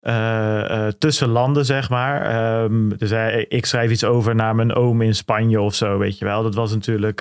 uh, 0.00 0.86
tussen 0.88 1.28
landen, 1.28 1.64
zeg 1.64 1.90
maar. 1.90 2.62
Um, 2.62 2.96
dus 2.96 3.10
ik 3.48 3.66
schrijf 3.66 3.90
iets 3.90 4.04
over 4.04 4.34
naar 4.34 4.54
mijn 4.54 4.74
oom 4.74 5.02
in 5.02 5.14
Spanje 5.14 5.60
of 5.60 5.74
zo, 5.74 5.98
weet 5.98 6.18
je 6.18 6.24
wel. 6.24 6.42
Dat 6.42 6.54
was 6.54 6.72
natuurlijk 6.72 7.20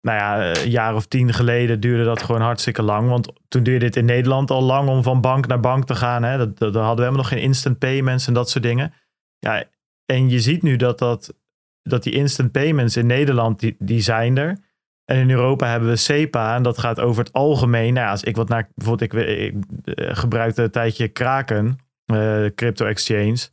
nou 0.00 0.18
ja, 0.18 0.60
een 0.62 0.70
jaar 0.70 0.94
of 0.94 1.06
tien 1.06 1.32
geleden 1.32 1.80
duurde 1.80 2.04
dat 2.04 2.22
gewoon 2.22 2.40
hartstikke 2.40 2.82
lang. 2.82 3.08
Want 3.08 3.32
toen 3.48 3.62
duurde 3.62 3.84
het 3.84 3.96
in 3.96 4.04
Nederland 4.04 4.50
al 4.50 4.62
lang 4.62 4.88
om 4.88 5.02
van 5.02 5.20
bank 5.20 5.46
naar 5.46 5.60
bank 5.60 5.86
te 5.86 5.94
gaan. 5.94 6.22
Hè. 6.22 6.38
Dat, 6.38 6.58
dat, 6.58 6.74
hadden 6.74 6.96
we 6.96 7.02
helemaal 7.02 7.16
nog 7.16 7.28
geen 7.28 7.42
instant 7.42 7.78
payments 7.78 8.26
en 8.26 8.34
dat 8.34 8.50
soort 8.50 8.64
dingen. 8.64 8.92
Ja, 9.38 9.64
en 10.06 10.28
je 10.28 10.40
ziet 10.40 10.62
nu 10.62 10.76
dat, 10.76 10.98
dat, 10.98 11.34
dat 11.82 12.02
die 12.02 12.12
instant 12.12 12.52
payments 12.52 12.96
in 12.96 13.06
Nederland, 13.06 13.60
die, 13.60 13.76
die 13.78 14.00
zijn 14.00 14.38
er. 14.38 14.58
En 15.04 15.16
in 15.16 15.30
Europa 15.30 15.66
hebben 15.66 15.88
we 15.88 15.96
SEPA 15.96 16.54
en 16.54 16.62
dat 16.62 16.78
gaat 16.78 17.00
over 17.00 17.24
het 17.24 17.32
algemeen. 17.32 17.94
Nou 17.94 18.06
ja, 18.06 18.10
als 18.10 18.22
ik 18.22 18.36
wat 18.36 18.48
naar, 18.48 18.70
bijvoorbeeld 18.74 19.12
ik, 19.12 19.26
ik, 19.28 19.54
ik 19.84 20.16
gebruikte 20.16 20.62
een 20.62 20.70
tijdje 20.70 21.08
Kraken, 21.08 21.78
uh, 22.12 22.46
crypto 22.54 22.86
exchange 22.86 23.48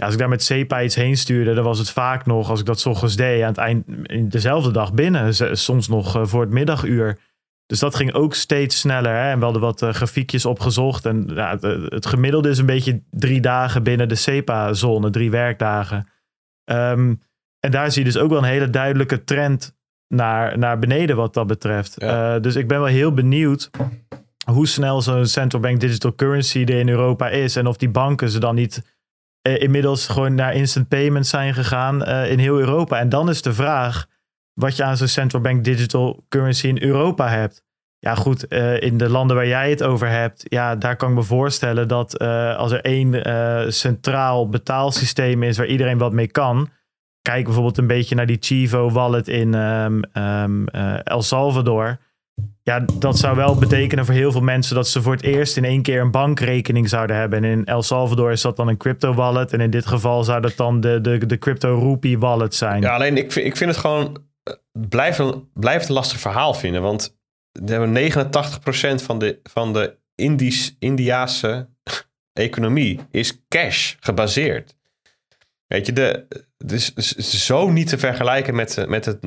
ja, 0.00 0.06
als 0.06 0.14
ik 0.14 0.20
daar 0.20 0.28
met 0.28 0.42
SEPA 0.42 0.82
iets 0.82 0.94
heen 0.94 1.16
stuurde, 1.16 1.54
dan 1.54 1.64
was 1.64 1.78
het 1.78 1.90
vaak 1.90 2.26
nog, 2.26 2.50
als 2.50 2.60
ik 2.60 2.66
dat 2.66 2.80
s 2.80 2.86
ochtends 2.86 3.16
deed, 3.16 3.42
aan 3.42 3.48
het 3.48 3.58
eind 3.58 3.84
dezelfde 4.32 4.70
dag 4.70 4.92
binnen. 4.92 5.34
Soms 5.56 5.88
nog 5.88 6.16
eh, 6.16 6.26
voor 6.26 6.40
het 6.40 6.50
middaguur. 6.50 7.18
Dus 7.66 7.78
dat 7.78 7.94
ging 7.94 8.12
ook 8.12 8.34
steeds 8.34 8.78
sneller. 8.78 9.12
Hè? 9.12 9.30
En 9.30 9.38
we 9.38 9.44
hadden 9.44 9.62
wat 9.62 9.82
uh, 9.82 9.92
grafiekjes 9.92 10.46
opgezocht. 10.46 11.06
En 11.06 11.30
ja, 11.34 11.50
het, 11.50 11.62
het, 11.92 12.06
gemiddelde 12.06 12.48
is 12.48 12.58
een 12.58 12.66
beetje 12.66 13.02
drie 13.10 13.40
dagen 13.40 13.82
binnen 13.82 14.08
de 14.08 14.14
SEPA-zone, 14.14 15.10
drie 15.10 15.30
werkdagen. 15.30 16.08
Um, 16.64 17.20
en 17.60 17.70
daar 17.70 17.90
zie 17.92 18.04
je 18.04 18.10
dus 18.12 18.22
ook 18.22 18.30
wel 18.30 18.38
een 18.38 18.44
hele 18.44 18.70
duidelijke 18.70 19.24
trend 19.24 19.76
naar, 20.08 20.58
naar 20.58 20.78
beneden 20.78 21.16
wat 21.16 21.34
dat 21.34 21.46
betreft. 21.46 21.94
Ja. 21.98 22.34
Uh, 22.34 22.42
dus 22.42 22.56
ik 22.56 22.68
ben 22.68 22.78
wel 22.78 22.88
heel 22.88 23.12
benieuwd 23.12 23.70
hoe 24.52 24.66
snel 24.66 25.02
zo'n 25.02 25.26
central 25.26 25.62
bank 25.62 25.80
digital 25.80 26.14
currency 26.14 26.60
er 26.60 26.78
in 26.78 26.88
Europa 26.88 27.28
is. 27.28 27.56
En 27.56 27.66
of 27.66 27.76
die 27.76 27.90
banken 27.90 28.30
ze 28.30 28.38
dan 28.38 28.54
niet 28.54 28.89
uh, 29.48 29.60
inmiddels 29.62 30.08
gewoon 30.08 30.34
naar 30.34 30.54
instant 30.54 30.88
payments 30.88 31.30
zijn 31.30 31.54
gegaan 31.54 32.08
uh, 32.08 32.30
in 32.30 32.38
heel 32.38 32.58
Europa. 32.58 32.98
En 32.98 33.08
dan 33.08 33.28
is 33.28 33.42
de 33.42 33.52
vraag 33.52 34.06
wat 34.54 34.76
je 34.76 34.84
aan 34.84 34.96
zo'n 34.96 35.08
central 35.08 35.42
bank 35.42 35.64
digital 35.64 36.24
currency 36.28 36.66
in 36.66 36.82
Europa 36.82 37.28
hebt. 37.28 37.62
Ja, 37.98 38.14
goed, 38.14 38.52
uh, 38.52 38.80
in 38.80 38.98
de 38.98 39.08
landen 39.08 39.36
waar 39.36 39.46
jij 39.46 39.70
het 39.70 39.82
over 39.82 40.08
hebt, 40.08 40.44
ja, 40.48 40.76
daar 40.76 40.96
kan 40.96 41.08
ik 41.08 41.14
me 41.14 41.22
voorstellen 41.22 41.88
dat 41.88 42.18
als 42.56 42.72
er 42.72 42.80
één 42.80 43.72
centraal 43.72 44.48
betaalsysteem 44.48 45.42
is 45.42 45.56
waar 45.56 45.66
iedereen 45.66 45.98
wat 45.98 46.12
mee 46.12 46.30
kan. 46.30 46.70
Kijk 47.22 47.44
bijvoorbeeld 47.44 47.78
een 47.78 47.86
beetje 47.86 48.14
naar 48.14 48.26
die 48.26 48.36
Chivo 48.40 48.90
wallet 48.90 49.28
in 49.28 49.54
um, 49.54 50.02
um, 50.14 50.68
El 51.04 51.22
Salvador 51.22 51.98
ja, 52.70 52.84
dat 52.98 53.18
zou 53.18 53.36
wel 53.36 53.54
betekenen 53.54 54.04
voor 54.04 54.14
heel 54.14 54.32
veel 54.32 54.40
mensen 54.40 54.74
dat 54.74 54.88
ze 54.88 55.02
voor 55.02 55.12
het 55.12 55.22
eerst 55.22 55.56
in 55.56 55.64
één 55.64 55.82
keer 55.82 56.00
een 56.00 56.10
bankrekening 56.10 56.88
zouden 56.88 57.16
hebben. 57.16 57.44
En 57.44 57.50
in 57.50 57.64
El 57.64 57.82
Salvador 57.82 58.30
is 58.32 58.40
dat 58.40 58.56
dan 58.56 58.68
een 58.68 58.76
crypto 58.76 59.14
wallet. 59.14 59.52
En 59.52 59.60
in 59.60 59.70
dit 59.70 59.86
geval 59.86 60.24
zou 60.24 60.40
dat 60.40 60.56
dan 60.56 60.80
de, 60.80 61.00
de, 61.00 61.26
de 61.26 61.38
crypto 61.38 61.78
rupee 61.78 62.18
wallet 62.18 62.54
zijn. 62.54 62.82
Ja, 62.82 62.94
alleen 62.94 63.16
ik 63.16 63.32
vind, 63.32 63.46
ik 63.46 63.56
vind 63.56 63.70
het 63.70 63.78
gewoon. 63.78 64.28
Blijf 64.72 65.18
een, 65.18 65.48
een 65.54 65.80
lastig 65.88 66.20
verhaal 66.20 66.54
vinden. 66.54 66.82
Want 66.82 67.16
we 67.52 67.72
hebben 67.72 68.12
89% 69.00 69.04
van 69.04 69.18
de, 69.18 69.40
van 69.42 69.72
de 69.72 69.96
Indisch, 70.14 70.76
Indiaanse 70.78 71.68
economie 72.32 73.00
is 73.10 73.44
cash 73.48 73.94
gebaseerd. 74.00 74.76
Weet 75.66 75.86
je, 75.86 75.92
de, 75.92 76.26
het 76.58 76.72
is, 76.72 76.94
zo 77.46 77.70
niet 77.70 77.88
te 77.88 77.98
vergelijken 77.98 78.54
met, 78.54 78.84
met 78.88 79.04
het, 79.04 79.22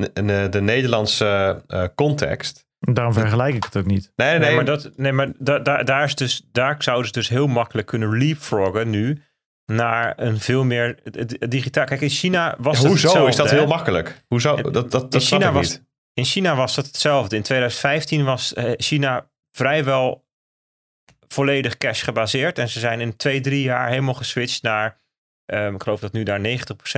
de 0.52 0.60
Nederlandse 0.60 1.62
uh, 1.68 1.84
context. 1.94 2.63
Daarom 2.92 3.12
vergelijk 3.12 3.54
ik 3.54 3.64
het 3.64 3.76
ook 3.76 3.86
niet. 3.86 4.12
Nee, 4.16 4.30
nee, 4.30 4.38
nee 4.38 4.54
maar, 4.54 4.64
dat, 4.64 4.90
nee, 4.96 5.12
maar 5.12 5.32
da, 5.38 5.58
da, 5.58 5.82
daar, 5.82 6.04
is 6.04 6.14
dus, 6.14 6.48
daar 6.52 6.76
zouden 6.78 7.06
ze 7.06 7.12
dus 7.12 7.28
heel 7.28 7.46
makkelijk 7.46 7.86
kunnen 7.86 8.18
leapfroggen 8.18 8.90
nu 8.90 9.22
naar 9.66 10.12
een 10.16 10.40
veel 10.40 10.64
meer 10.64 10.98
digitaal. 11.48 11.84
Kijk, 11.84 12.00
in 12.00 12.08
China 12.08 12.56
was 12.58 12.80
ja, 12.80 12.88
Hoezo 12.88 13.26
is 13.26 13.36
dat 13.36 13.50
heel 13.50 13.66
makkelijk? 13.66 14.24
Hoezo? 14.26 14.56
Dat, 14.56 14.72
dat, 14.72 14.90
dat 14.90 15.14
in, 15.14 15.20
China 15.20 15.52
was, 15.52 15.80
in 16.12 16.24
China 16.24 16.56
was 16.56 16.74
dat 16.74 16.86
hetzelfde. 16.86 17.36
In 17.36 17.42
2015 17.42 18.24
was 18.24 18.52
uh, 18.52 18.70
China 18.76 19.30
vrijwel 19.50 20.26
volledig 21.28 21.76
cash 21.76 22.04
gebaseerd. 22.04 22.58
En 22.58 22.68
ze 22.68 22.78
zijn 22.78 23.00
in 23.00 23.16
twee, 23.16 23.40
drie 23.40 23.62
jaar 23.62 23.88
helemaal 23.88 24.14
geswitcht 24.14 24.62
naar 24.62 24.96
Um, 25.46 25.74
ik 25.74 25.82
geloof 25.82 26.00
dat 26.00 26.12
nu 26.12 26.22
daar 26.22 26.40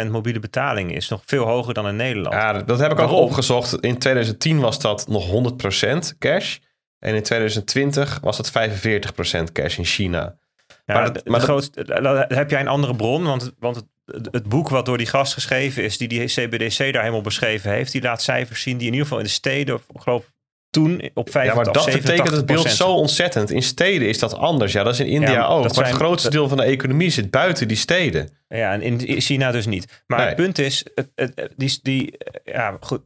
90% 0.06 0.10
mobiele 0.10 0.38
betaling 0.38 0.94
is. 0.94 1.08
Nog 1.08 1.22
veel 1.24 1.44
hoger 1.44 1.74
dan 1.74 1.88
in 1.88 1.96
Nederland. 1.96 2.34
Ja, 2.34 2.52
dat 2.52 2.78
heb 2.78 2.92
ik 2.92 2.98
ook 2.98 3.10
opgezocht. 3.10 3.80
In 3.80 3.98
2010 3.98 4.60
was 4.60 4.80
dat 4.80 5.08
nog 5.08 5.30
100% 5.30 6.18
cash. 6.18 6.56
En 6.98 7.14
in 7.14 7.22
2020 7.22 8.18
was 8.22 8.38
het 8.38 8.50
45% 8.50 9.52
cash 9.52 9.78
in 9.78 9.84
China. 9.84 10.36
Ja, 10.84 10.94
maar, 10.94 11.12
dat, 11.12 11.28
maar 11.28 11.46
dat, 12.02 12.24
heb 12.28 12.50
jij 12.50 12.60
een 12.60 12.68
andere 12.68 12.96
bron? 12.96 13.24
Want, 13.24 13.52
want 13.58 13.76
het, 13.76 14.28
het, 14.30 14.48
boek 14.48 14.68
wat 14.68 14.86
door 14.86 14.98
die 14.98 15.06
gast 15.06 15.32
geschreven 15.32 15.82
is, 15.82 15.98
die 15.98 16.08
die 16.08 16.24
CBDC 16.24 16.78
daar 16.78 17.02
helemaal 17.02 17.20
beschreven 17.20 17.70
heeft, 17.70 17.92
die 17.92 18.02
laat 18.02 18.22
cijfers 18.22 18.62
zien 18.62 18.76
die 18.76 18.86
in 18.86 18.92
ieder 18.92 19.06
geval 19.06 19.20
in 19.20 19.28
de 19.28 19.30
steden, 19.30 19.74
ik 19.74 20.00
geloof 20.00 20.32
toen 20.76 21.10
op 21.14 21.30
50 21.30 21.44
Ja, 21.44 21.54
maar 21.54 21.72
dat 21.72 21.92
betekent 21.92 22.36
het 22.36 22.46
beeld 22.46 22.70
zo 22.70 22.88
ontzettend. 22.88 23.50
In 23.50 23.62
steden 23.62 24.08
is 24.08 24.18
dat 24.18 24.34
anders. 24.34 24.72
Ja, 24.72 24.82
dat 24.82 24.92
is 24.92 25.00
in 25.00 25.06
India 25.06 25.30
ja, 25.30 25.46
ook. 25.46 25.74
Maar 25.74 25.86
het 25.86 25.94
grootste 25.94 26.30
deel 26.30 26.48
van 26.48 26.56
de 26.56 26.62
economie 26.62 27.10
zit 27.10 27.30
buiten 27.30 27.68
die 27.68 27.76
steden. 27.76 28.30
Ja, 28.48 28.72
en 28.72 28.82
in 28.82 29.20
China 29.20 29.50
dus 29.50 29.66
niet. 29.66 30.02
Maar 30.06 30.18
nee. 30.18 30.26
het 30.26 30.36
punt 30.36 30.58
is, 30.58 30.84
het, 30.94 31.10
het, 31.14 31.52
die, 31.56 31.78
die, 31.82 32.18
ja, 32.44 32.76
goed. 32.80 33.00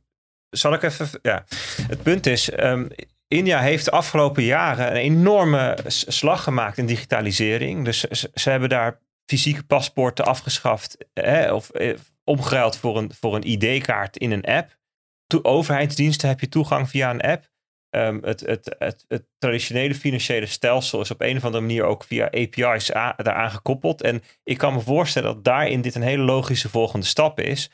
Zal 0.51 0.73
ik 0.73 0.83
even, 0.83 1.09
ja. 1.23 1.45
Het 1.89 2.03
punt 2.03 2.27
is, 2.27 2.53
um, 2.61 2.89
India 3.29 3.61
heeft 3.61 3.85
de 3.85 3.91
afgelopen 3.91 4.43
jaren 4.43 4.87
een 4.91 4.97
enorme 4.97 5.79
slag 5.87 6.43
gemaakt 6.43 6.79
in 6.79 6.87
digitalisering. 6.87 7.85
Dus 7.85 8.01
ze, 8.01 8.31
ze 8.35 8.51
hebben 8.51 8.69
daar 8.69 8.99
fysieke 9.27 9.63
paspoorten 9.63 10.25
afgeschaft 10.25 10.97
hè, 11.15 11.53
of 11.53 11.71
eh, 11.71 11.97
omgeruild 12.25 12.77
voor 12.77 12.97
een, 12.97 13.13
voor 13.21 13.35
een 13.35 13.49
ID-kaart 13.51 14.17
in 14.17 14.31
een 14.31 14.45
app. 14.45 14.79
To 15.27 15.39
overheidsdiensten 15.43 16.29
heb 16.29 16.41
je 16.41 16.49
toegang 16.49 16.89
via 16.89 17.11
een 17.11 17.21
app. 17.21 17.49
Het, 17.91 18.41
het, 18.41 18.77
het, 18.79 19.05
het, 19.09 19.25
traditionele 19.39 19.95
financiële 19.95 20.47
stelsel 20.47 21.01
is 21.01 21.11
op 21.11 21.21
een 21.21 21.37
of 21.37 21.45
andere 21.45 21.63
manier 21.63 21.85
ook 21.85 22.05
via 22.05 22.25
API's 22.25 22.87
daaraan 23.17 23.51
gekoppeld. 23.51 24.03
En 24.03 24.23
ik 24.45 24.59
kan 24.59 24.75
me 24.75 24.81
voorstellen 24.81 25.35
dat 25.35 25.45
daarin 25.45 25.81
dit 25.81 25.95
een 25.95 26.03
hele 26.03 26.23
logische 26.23 26.69
volgende 26.69 27.07
stap 27.07 27.41
is. 27.41 27.71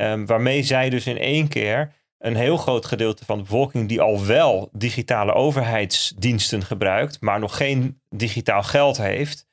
Um, 0.00 0.26
waarmee 0.26 0.62
zij 0.62 0.90
dus 0.90 1.06
in 1.06 1.18
één 1.18 1.48
keer 1.48 1.92
een 2.18 2.36
heel 2.36 2.56
groot 2.56 2.86
gedeelte 2.86 3.24
van 3.24 3.36
de 3.36 3.42
bevolking 3.42 3.88
die 3.88 4.00
al 4.00 4.26
wel 4.26 4.68
digitale 4.72 5.32
overheidsdiensten 5.32 6.64
gebruikt, 6.64 7.20
maar 7.20 7.38
nog 7.38 7.56
geen 7.56 8.00
digitaal 8.08 8.62
geld 8.62 8.96
heeft, 8.96 9.48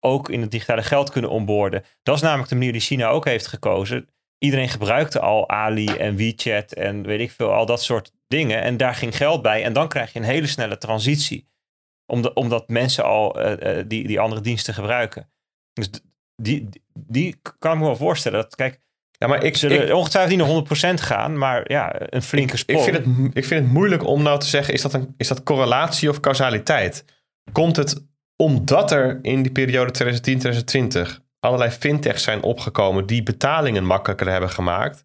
ook 0.00 0.28
in 0.28 0.40
het 0.40 0.50
digitale 0.50 0.82
geld 0.82 1.10
kunnen 1.10 1.30
onboorden. 1.30 1.84
Dat 2.02 2.16
is 2.16 2.22
namelijk 2.22 2.48
de 2.48 2.54
manier 2.54 2.72
die 2.72 2.80
China 2.80 3.08
ook 3.08 3.24
heeft 3.24 3.46
gekozen. 3.46 4.08
Iedereen 4.44 4.68
gebruikte 4.68 5.20
al 5.20 5.48
Ali 5.48 5.86
en 5.86 6.16
WeChat 6.16 6.72
en 6.72 7.02
weet 7.02 7.20
ik 7.20 7.30
veel, 7.30 7.52
al 7.52 7.66
dat 7.66 7.82
soort 7.82 8.12
dingen. 8.28 8.62
En 8.62 8.76
daar 8.76 8.94
ging 8.94 9.16
geld 9.16 9.42
bij. 9.42 9.64
En 9.64 9.72
dan 9.72 9.88
krijg 9.88 10.12
je 10.12 10.18
een 10.18 10.24
hele 10.24 10.46
snelle 10.46 10.78
transitie. 10.78 11.48
Omdat, 12.06 12.34
omdat 12.34 12.68
mensen 12.68 13.04
al 13.04 13.40
eh, 13.40 13.78
eh, 13.78 13.84
die, 13.88 14.06
die 14.06 14.20
andere 14.20 14.40
diensten 14.40 14.74
gebruiken. 14.74 15.30
Dus 15.72 15.90
die, 16.36 16.68
die, 16.68 16.82
die 16.92 17.40
kan 17.58 17.72
ik 17.72 17.78
me 17.78 17.84
wel 17.84 17.96
voorstellen. 17.96 18.40
Dat, 18.40 18.54
kijk, 18.54 18.80
Ja, 19.18 19.26
maar 19.26 19.44
ik, 19.44 19.56
zullen 19.56 19.88
ik, 19.88 19.94
ongetwijfeld 19.94 20.36
niet 20.36 20.68
naar 20.70 20.94
100% 20.94 21.00
gaan, 21.00 21.38
maar 21.38 21.70
ja, 21.70 21.94
een 21.96 22.22
flinke 22.22 22.52
ik, 22.52 22.58
sprong. 22.58 22.84
vind 22.84 22.96
het, 22.96 23.06
ik 23.36 23.44
vind 23.44 23.64
het 23.64 23.72
moeilijk 23.72 24.06
om 24.06 24.22
nou 24.22 24.38
te 24.38 24.46
zeggen, 24.46 24.74
is 24.74 24.82
dat, 24.82 24.94
een, 24.94 25.14
is 25.16 25.28
dat 25.28 25.42
correlatie 25.42 26.08
of 26.08 26.20
causaliteit? 26.20 27.04
Komt 27.52 27.76
het 27.76 28.08
omdat 28.36 28.92
er 28.92 29.18
in 29.22 29.42
die 29.42 29.52
periode 29.52 30.20
2010-2020 31.18 31.29
allerlei 31.40 31.70
fintechs 31.70 32.22
zijn 32.22 32.42
opgekomen 32.42 33.06
die 33.06 33.22
betalingen 33.22 33.84
makkelijker 33.84 34.28
hebben 34.28 34.50
gemaakt? 34.50 35.04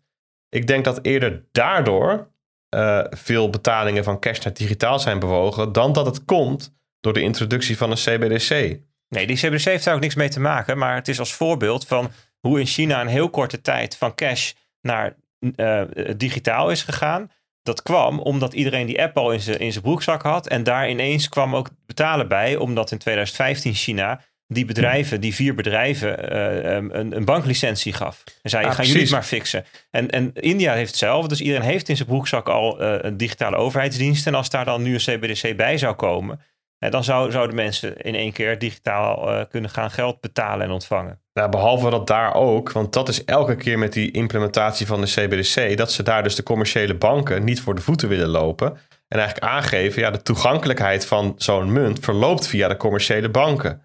Ik 0.49 0.67
denk 0.67 0.85
dat 0.85 0.99
eerder 1.01 1.45
daardoor 1.51 2.31
eh, 2.69 3.03
veel 3.09 3.49
betalingen 3.49 4.03
van 4.03 4.19
cash 4.19 4.39
naar 4.39 4.53
digitaal 4.53 4.99
zijn 4.99 5.19
bewogen, 5.19 5.71
dan 5.71 5.93
dat 5.93 6.05
het 6.05 6.25
komt 6.25 6.73
door 6.99 7.13
de 7.13 7.21
introductie 7.21 7.77
van 7.77 7.91
een 7.91 7.97
CBDC. 7.97 8.79
Nee, 9.09 9.27
die 9.27 9.35
CBDC 9.35 9.63
heeft 9.63 9.83
daar 9.83 9.95
ook 9.95 10.01
niks 10.01 10.15
mee 10.15 10.29
te 10.29 10.39
maken. 10.39 10.77
Maar 10.77 10.95
het 10.95 11.07
is 11.07 11.19
als 11.19 11.33
voorbeeld 11.33 11.87
van 11.87 12.11
hoe 12.39 12.59
in 12.59 12.65
China 12.65 13.01
een 13.01 13.07
heel 13.07 13.29
korte 13.29 13.61
tijd 13.61 13.97
van 13.97 14.15
cash 14.15 14.53
naar 14.81 15.15
eh, 15.55 15.81
digitaal 16.17 16.71
is 16.71 16.83
gegaan. 16.83 17.31
Dat 17.63 17.81
kwam 17.81 18.19
omdat 18.19 18.53
iedereen 18.53 18.85
die 18.85 19.01
app 19.01 19.17
al 19.17 19.31
in 19.31 19.39
zijn 19.39 19.59
in 19.59 19.71
zijn 19.71 19.83
broekzak 19.83 20.21
had. 20.21 20.47
En 20.47 20.63
daar 20.63 20.89
ineens 20.89 21.29
kwam 21.29 21.55
ook 21.55 21.69
betalen 21.85 22.27
bij. 22.27 22.55
Omdat 22.55 22.91
in 22.91 22.97
2015 22.97 23.73
China 23.73 24.21
die 24.47 24.65
bedrijven, 24.65 25.21
die 25.21 25.35
vier 25.35 25.55
bedrijven, 25.55 26.37
um, 26.75 26.89
een, 26.93 27.15
een 27.15 27.25
banklicentie 27.25 27.93
gaf. 27.93 28.23
En 28.41 28.49
zei, 28.49 28.65
Ah, 28.65 28.73
gaan 28.73 28.85
jullie 28.85 29.01
het 29.01 29.11
maar 29.11 29.23
fixen. 29.23 29.65
En, 29.91 30.09
en 30.09 30.33
India 30.33 30.73
heeft 30.73 30.89
hetzelfde. 30.89 31.27
Dus 31.27 31.41
iedereen 31.41 31.67
heeft 31.67 31.89
in 31.89 31.95
zijn 31.95 32.07
broekzak 32.07 32.49
al 32.49 32.81
eh, 32.81 32.97
een 33.01 33.17
digitale 33.17 33.55
overheidsdienst. 33.55 34.27
En 34.27 34.35
als 34.35 34.49
daar 34.49 34.65
dan 34.65 34.81
nu 34.81 34.93
een 34.93 34.99
CBDC 35.19 35.57
bij 35.57 35.77
zou 35.77 35.95
komen... 35.95 36.41
eh, 36.79 36.91
dan 36.91 37.03
zou, 37.03 37.31
zouden 37.31 37.55
mensen 37.55 37.97
in 37.97 38.15
één 38.15 38.31
keer 38.31 38.59
digitaal 38.59 39.45
kunnen 39.47 39.69
gaan 39.69 39.91
geld 39.91 40.21
betalen 40.21 40.65
en 40.65 40.71
ontvangen. 40.71 41.19
Nou, 41.33 41.49
behalve 41.49 41.89
dat 41.89 42.07
daar 42.07 42.33
ook, 42.33 42.71
want 42.71 42.93
dat 42.93 43.09
is 43.09 43.25
elke 43.25 43.55
keer 43.55 43.79
met 43.79 43.93
die 43.93 44.11
implementatie 44.11 44.85
van 44.85 45.01
de 45.01 45.07
CBDC, 45.07 45.77
dat 45.77 45.91
ze 45.91 46.03
daar 46.03 46.23
dus 46.23 46.35
de 46.35 46.43
commerciële 46.43 46.95
banken 46.95 47.43
niet 47.43 47.61
voor 47.61 47.75
de 47.75 47.81
voeten 47.81 48.09
willen 48.09 48.27
lopen. 48.27 48.77
En 49.07 49.19
eigenlijk 49.19 49.53
aangeven, 49.53 50.01
ja, 50.01 50.11
de 50.11 50.21
toegankelijkheid 50.21 51.05
van 51.05 51.33
zo'n 51.37 51.71
munt 51.71 51.99
verloopt 51.99 52.47
via 52.47 52.67
de 52.67 52.77
commerciële 52.77 53.29
banken. 53.29 53.84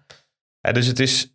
Ja, 0.61 0.71
dus 0.71 0.87
het 0.87 0.99
is. 0.99 1.33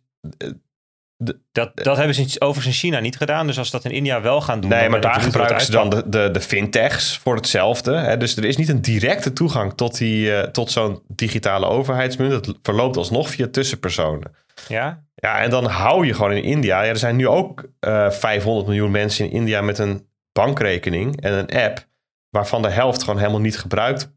Dat, 1.51 1.71
dat 1.73 1.97
hebben 1.97 2.15
ze 2.15 2.41
overigens 2.41 2.65
in 2.65 2.89
China 2.89 2.99
niet 2.99 3.17
gedaan. 3.17 3.47
Dus 3.47 3.57
als 3.57 3.69
ze 3.69 3.75
dat 3.75 3.85
in 3.85 3.91
India 3.91 4.21
wel 4.21 4.41
gaan 4.41 4.59
doen... 4.59 4.69
Nee, 4.69 4.81
dan 4.81 4.91
maar 4.91 5.01
daar 5.01 5.21
gebruiken 5.21 5.61
ze 5.61 5.71
dan 5.71 5.89
de, 5.89 6.09
de, 6.09 6.29
de 6.31 6.41
fintechs 6.41 7.17
voor 7.17 7.35
hetzelfde. 7.35 7.95
Hè? 7.95 8.17
Dus 8.17 8.35
er 8.35 8.45
is 8.45 8.57
niet 8.57 8.69
een 8.69 8.81
directe 8.81 9.33
toegang 9.33 9.73
tot, 9.73 9.97
die, 9.97 10.35
eh, 10.35 10.49
tot 10.49 10.71
zo'n 10.71 11.01
digitale 11.07 11.65
overheidsmunt. 11.65 12.45
Het 12.45 12.57
verloopt 12.61 12.97
alsnog 12.97 13.29
via 13.29 13.47
tussenpersonen. 13.51 14.35
Ja? 14.67 15.03
Ja, 15.15 15.39
en 15.39 15.49
dan 15.49 15.65
hou 15.65 16.05
je 16.05 16.13
gewoon 16.13 16.31
in 16.31 16.43
India. 16.43 16.83
Ja, 16.83 16.89
er 16.89 16.97
zijn 16.97 17.15
nu 17.15 17.27
ook 17.27 17.69
eh 17.79 18.09
500 18.09 18.67
miljoen 18.67 18.91
mensen 18.91 19.25
in 19.25 19.31
India 19.31 19.61
met 19.61 19.77
een 19.77 20.07
bankrekening 20.31 21.21
en 21.21 21.33
een 21.33 21.63
app, 21.63 21.87
waarvan 22.29 22.61
de 22.61 22.69
helft 22.69 23.03
gewoon 23.03 23.19
helemaal 23.19 23.41
niet 23.41 23.59
gebruikt. 23.59 24.15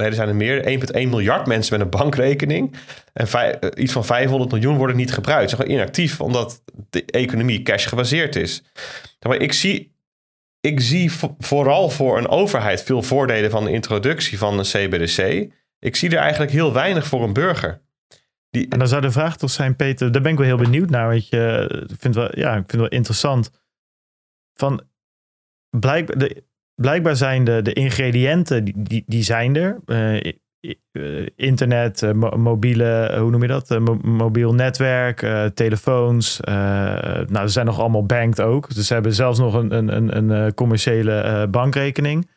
Er 0.00 0.14
zijn 0.14 0.28
er 0.28 0.36
meer. 0.36 0.80
1,1 0.92 0.92
miljard 0.92 1.46
mensen 1.46 1.78
met 1.78 1.84
een 1.84 1.98
bankrekening. 2.00 2.76
En 3.12 3.26
eh, 3.26 3.82
iets 3.82 3.92
van 3.92 4.04
500 4.04 4.50
miljoen 4.52 4.76
worden 4.76 4.96
niet 4.96 5.12
gebruikt. 5.12 5.50
Ze 5.50 5.56
zijn 5.56 5.70
inactief, 5.70 6.20
omdat 6.20 6.62
de 6.90 7.04
economie 7.04 7.62
cash 7.62 7.88
gebaseerd 7.88 8.36
is. 8.36 8.62
Maar 9.26 9.36
ik 9.36 9.52
zie, 9.52 9.94
ik 10.60 10.80
zie 10.80 11.12
vo- 11.12 11.36
vooral 11.38 11.90
voor 11.90 12.18
een 12.18 12.28
overheid 12.28 12.82
veel 12.82 13.02
voordelen 13.02 13.50
van 13.50 13.64
de 13.64 13.70
introductie 13.72 14.38
van 14.38 14.58
een 14.58 14.64
CBDC. 14.64 15.50
Ik 15.78 15.96
zie 15.96 16.10
er 16.10 16.18
eigenlijk 16.18 16.52
heel 16.52 16.72
weinig 16.72 17.06
voor 17.06 17.22
een 17.22 17.32
burger. 17.32 17.80
Die, 18.50 18.68
En 18.68 18.78
dan 18.78 18.88
zou 18.88 19.00
de 19.02 19.10
vraag 19.10 19.36
toch 19.36 19.50
zijn, 19.50 19.76
Peter, 19.76 20.12
daar 20.12 20.22
ben 20.22 20.32
ik 20.32 20.38
wel 20.38 20.46
heel 20.46 20.56
benieuwd 20.56 20.90
naar. 20.90 21.08
Want 21.08 21.28
je 21.28 21.86
ik 21.90 21.96
vind 22.00 22.14
wel, 22.14 22.38
ja, 22.38 22.48
ik 22.50 22.54
vind 22.56 22.70
het 22.70 22.80
wel 22.80 22.88
interessant. 22.88 23.50
Van 24.54 24.82
blijkbaar, 25.78 26.18
de, 26.18 26.44
blijkbaar 26.80 27.16
zijn 27.16 27.44
de, 27.44 27.62
de 27.62 27.72
ingrediënten, 27.72 28.64
die, 28.64 29.04
die, 29.06 29.22
zijn 29.22 29.56
er. 29.56 29.80
Eh, 29.84 30.32
eh, 30.92 31.26
internet, 31.36 32.02
eh, 32.02 32.12
mo- 32.12 32.36
mobiele, 32.36 33.16
hoe 33.20 33.30
noem 33.30 33.42
je 33.42 33.48
dat? 33.48 33.68
Mo- 33.68 34.00
mobiel 34.02 34.54
netwerk, 34.54 35.18
telefoons. 35.54 36.40
nou, 36.40 37.46
ze 37.46 37.48
zijn 37.48 37.66
nog 37.66 37.78
allemaal 37.78 38.06
banked 38.06 38.40
ook. 38.40 38.74
Dus 38.74 38.86
ze 38.86 38.92
hebben 38.92 39.14
zelfs 39.14 39.38
nog 39.38 39.54
een, 39.54 39.72
een, 39.72 40.16
een, 40.16 40.30
een 40.30 40.54
commerciële 40.54 41.48
bankrekening. 41.50 42.30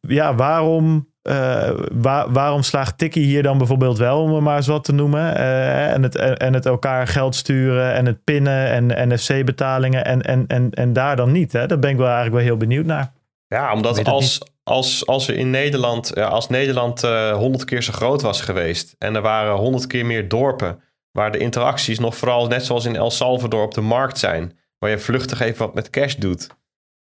Ja, 0.00 0.34
waarom, 0.34 1.11
eh, 1.22 1.70
waar- 1.92 2.32
waarom 2.32 2.62
slaagt 2.62 2.98
Tikkie 2.98 3.24
hier 3.24 3.42
dan 3.42 3.58
bijvoorbeeld 3.58 3.98
wel, 3.98 4.22
om 4.22 4.34
het 4.34 4.42
maar 4.42 4.56
eens 4.56 4.66
wat 4.66 4.84
te 4.84 4.92
noemen? 4.92 5.36
eh, 5.36 5.92
en, 5.92 6.02
het, 6.02 6.16
en 6.16 6.54
het 6.54 6.66
elkaar 6.66 7.06
geld 7.06 7.34
sturen 7.34 7.92
en 7.94 8.06
het 8.06 8.24
pinnen 8.24 8.90
en 8.90 9.08
NFC-betalingen 9.08 10.04
en, 10.04 10.22
en, 10.22 10.46
en, 10.46 10.70
en 10.70 10.92
daar 10.92 11.16
dan 11.16 11.32
niet. 11.32 11.52
Hè? 11.52 11.66
Daar 11.66 11.78
ben 11.78 11.90
ik 11.90 11.96
wel 11.96 12.06
eigenlijk 12.06 12.36
wel 12.36 12.44
heel 12.44 12.56
benieuwd 12.56 12.86
naar. 12.86 13.12
Ja, 13.46 13.72
omdat 13.72 14.04
als, 14.04 14.40
als, 14.62 15.06
als 15.06 15.26
we 15.26 15.34
in 15.34 15.50
Nederland, 15.50 16.10
ja, 16.14 16.26
als 16.26 16.48
Nederland 16.48 17.00
honderd 17.32 17.64
keer 17.64 17.82
zo 17.82 17.92
groot 17.92 18.22
was 18.22 18.40
geweest 18.40 18.94
en 18.98 19.14
er 19.14 19.22
waren 19.22 19.54
honderd 19.56 19.86
keer 19.86 20.06
meer 20.06 20.28
dorpen 20.28 20.80
waar 21.10 21.32
de 21.32 21.38
interacties 21.38 21.98
nog 21.98 22.16
vooral 22.16 22.46
net 22.46 22.64
zoals 22.64 22.84
in 22.84 22.96
El 22.96 23.10
Salvador 23.10 23.62
op 23.64 23.74
de 23.74 23.80
markt 23.80 24.18
zijn, 24.18 24.58
waar 24.78 24.90
je 24.90 24.98
vluchtig 24.98 25.40
even 25.40 25.64
wat 25.66 25.74
met 25.74 25.90
cash 25.90 26.14
doet. 26.14 26.46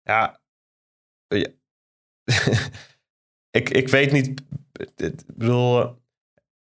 Ja, 0.03 0.39
ja. 1.35 1.47
Ik, 3.56 3.69
ik 3.69 3.90
weet 3.90 4.11
niet, 4.11 4.44
ik 4.95 5.14
bedoel, 5.36 5.95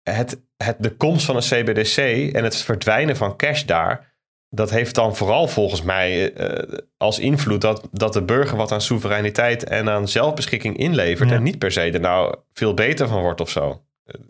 het, 0.02 0.42
het, 0.56 0.76
de 0.78 0.96
komst 0.96 1.24
van 1.24 1.36
een 1.36 1.42
CBDC 1.42 1.96
en 2.34 2.44
het 2.44 2.56
verdwijnen 2.56 3.16
van 3.16 3.36
cash 3.36 3.64
daar, 3.64 4.08
dat 4.48 4.70
heeft 4.70 4.94
dan 4.94 5.16
vooral 5.16 5.48
volgens 5.48 5.82
mij 5.82 6.32
eh, 6.32 6.78
als 6.96 7.18
invloed 7.18 7.60
dat, 7.60 7.88
dat 7.92 8.12
de 8.12 8.22
burger 8.22 8.56
wat 8.56 8.72
aan 8.72 8.80
soevereiniteit 8.80 9.64
en 9.64 9.88
aan 9.88 10.08
zelfbeschikking 10.08 10.76
inlevert. 10.76 11.28
Ja. 11.30 11.36
En 11.36 11.42
niet 11.42 11.58
per 11.58 11.72
se 11.72 11.80
er 11.80 12.00
nou 12.00 12.36
veel 12.52 12.74
beter 12.74 13.08
van 13.08 13.20
wordt 13.20 13.40
of 13.40 13.50
zo. 13.50 13.84
eh, 14.04 14.20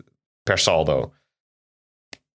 Per 0.43 0.57
saldo. 0.57 1.13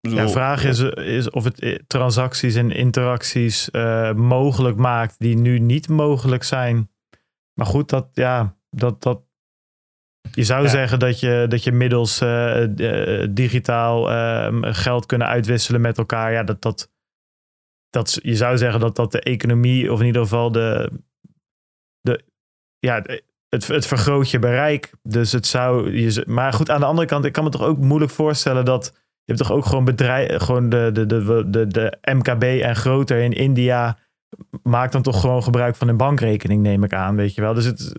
Bedoel, 0.01 0.27
de 0.27 0.29
vraag 0.29 0.65
is, 0.65 0.79
is 0.81 1.31
of 1.31 1.45
het 1.45 1.61
eh, 1.61 1.79
transacties 1.87 2.55
en 2.55 2.71
interacties 2.71 3.71
eh, 3.71 4.13
mogelijk 4.13 4.77
maakt 4.77 5.15
die 5.19 5.37
nu 5.37 5.59
niet 5.59 5.89
mogelijk 5.89 6.43
zijn. 6.43 6.91
Maar 7.53 7.67
goed, 7.67 7.89
dat, 7.89 8.09
ja, 8.13 8.57
dat, 8.71 9.03
dat, 9.03 9.26
je 10.32 10.44
zou 10.44 10.62
Ja. 10.62 10.69
zeggen 10.69 10.98
dat 10.98 11.20
je, 11.20 11.47
dat 11.48 11.65
je 11.65 11.73
middels 11.73 12.20
eh, 12.20 12.62
eh, 13.23 13.28
digitaal 13.31 14.11
ehm, 14.11 14.62
geld 14.62 15.07
kunnen 15.07 15.27
uitwisselen 15.27 15.81
met 15.81 15.98
elkaar. 15.98 16.32
Ja, 16.32 16.43
dat, 16.43 16.62
dat, 16.62 16.90
dat, 17.90 18.19
je 18.23 18.36
zou 18.36 18.59
zeggen 18.59 18.81
dat 18.81 18.97
dat 18.97 19.12
de 19.12 19.20
economie, 19.20 19.93
of 19.93 20.01
in 20.01 20.07
ieder 20.07 20.23
geval 20.23 20.53
de, 20.53 20.90
de 22.01 22.24
ja, 22.78 23.03
het, 23.48 23.66
het 23.66 23.86
vergroot 23.86 24.31
je 24.31 24.39
bereik. 24.39 24.93
Dus 25.03 25.32
het 25.32 25.47
zou, 25.47 25.93
je, 25.97 26.24
maar 26.27 26.53
goed, 26.53 26.70
aan 26.70 26.81
de 26.81 26.86
andere 26.86 27.07
kant, 27.07 27.24
ik 27.24 27.32
kan 27.32 27.44
me 27.44 27.51
toch 27.51 27.62
ook 27.62 27.78
moeilijk 27.78 28.12
voorstellen 28.12 28.65
dat 28.65 28.93
je 28.94 29.32
hebt 29.32 29.39
toch 29.47 29.53
ook 29.57 29.65
gewoon 29.66 29.85
bedrijf, 29.85 30.43
gewoon 30.43 30.69
de, 30.69 30.90
de, 30.93 31.07
de, 31.07 31.44
de, 31.51 31.66
de 31.66 31.98
MKB 32.12 32.43
en 32.43 32.77
groter 32.77 33.19
in 33.19 33.32
India 33.32 33.98
maakt 34.62 34.93
dan 34.93 35.03
toch 35.03 35.20
gewoon 35.20 35.43
gebruik 35.43 35.77
van 35.77 35.89
een 35.89 35.97
bankrekening, 35.97 36.62
neem 36.62 36.85
ik 36.85 36.93
aan, 36.93 37.16
weet 37.16 37.35
je 37.35 37.40
wel. 37.40 37.55
Dus 37.55 37.65
het, 37.65 37.93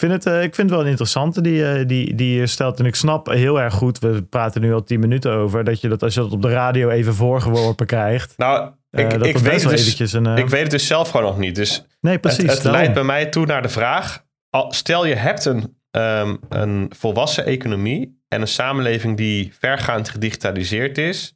vind 0.00 0.12
het, 0.12 0.26
eh, 0.26 0.42
ik 0.42 0.54
vind 0.54 0.56
het 0.56 0.70
wel 0.70 0.80
een 0.80 0.90
interessante 0.90 1.40
die, 1.40 1.72
eh, 1.72 1.86
die, 1.86 2.14
die 2.14 2.38
je 2.38 2.46
stelt. 2.46 2.78
En 2.78 2.86
ik 2.86 2.94
snap 2.94 3.26
heel 3.26 3.60
erg 3.60 3.74
goed, 3.74 3.98
we 3.98 4.22
praten 4.22 4.60
nu 4.60 4.72
al 4.72 4.82
tien 4.82 5.00
minuten 5.00 5.32
over, 5.32 5.64
dat 5.64 5.80
je 5.80 5.88
dat 5.88 6.02
als 6.02 6.14
je 6.14 6.20
dat 6.20 6.32
op 6.32 6.42
de 6.42 6.50
radio 6.50 6.88
even 6.88 7.14
voorgeworpen 7.14 7.86
krijgt, 7.86 8.36
nou, 8.36 8.72
eh, 8.90 9.04
ik, 9.04 9.12
ik, 9.12 9.36
weet 9.36 9.62
het 9.62 9.98
dus, 9.98 10.12
een... 10.12 10.26
ik 10.26 10.48
weet 10.48 10.62
het 10.62 10.70
dus 10.70 10.86
zelf 10.86 11.10
gewoon 11.10 11.26
nog 11.26 11.38
niet. 11.38 11.54
Dus 11.54 11.84
nee, 12.00 12.18
precies. 12.18 12.52
het, 12.52 12.64
leidt 12.64 12.94
bij 12.94 13.02
mij 13.02 13.26
toe 13.26 13.46
naar 13.46 13.62
de 13.62 13.68
vraag: 13.68 14.24
stel 14.68 15.04
je 15.04 15.14
hebt 15.14 15.44
een, 15.44 15.76
ehm, 15.90 16.36
een 16.48 16.92
volwassen 16.96 17.44
economie 17.44 18.22
en 18.28 18.40
een 18.40 18.48
samenleving 18.48 19.16
die 19.16 19.54
vergaand 19.58 20.08
gedigitaliseerd 20.08 20.98
is. 20.98 21.34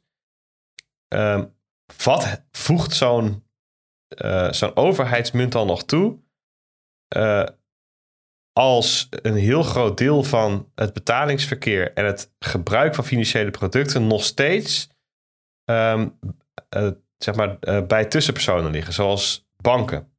ehm, 1.07 1.43
wat 2.03 2.45
voegt 2.51 2.93
zo'n 2.93 3.43
zo'n 4.49 4.75
overheidsmunt 4.75 5.51
dan 5.51 5.67
nog 5.67 5.85
toe? 5.85 6.23
eh, 7.07 7.45
als 8.59 9.07
een 9.09 9.35
heel 9.35 9.63
groot 9.63 9.97
deel 9.97 10.23
van 10.23 10.71
het 10.75 10.93
betalingsverkeer 10.93 11.93
en 11.93 12.05
het 12.05 12.31
gebruik 12.39 12.95
van 12.95 13.05
financiële 13.05 13.51
producten 13.51 14.07
nog 14.07 14.23
steeds 14.23 14.89
ehm, 15.65 16.07
eh, 16.69 16.89
zeg 17.17 17.35
maar, 17.35 17.57
eh, 17.59 17.85
bij 17.85 18.05
tussenpersonen 18.05 18.71
liggen, 18.71 18.93
zoals 18.93 19.47
banken. 19.61 20.13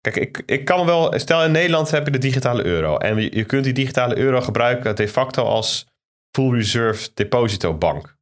Kijk, 0.00 0.16
ik, 0.16 0.42
ik 0.46 0.64
kan 0.64 0.86
wel. 0.86 1.18
Stel 1.18 1.44
in 1.44 1.52
Nederland 1.52 1.90
heb 1.90 2.04
je 2.04 2.12
de 2.12 2.18
digitale 2.18 2.64
euro. 2.64 2.96
En 2.96 3.16
je, 3.16 3.36
je 3.36 3.44
kunt 3.44 3.64
die 3.64 3.72
digitale 3.72 4.16
euro 4.16 4.40
gebruiken 4.40 4.96
de 4.96 5.08
facto 5.08 5.42
als 5.42 5.86
full 6.30 6.50
reserve 6.50 7.10
deposito 7.14 7.74
bank. 7.74 8.16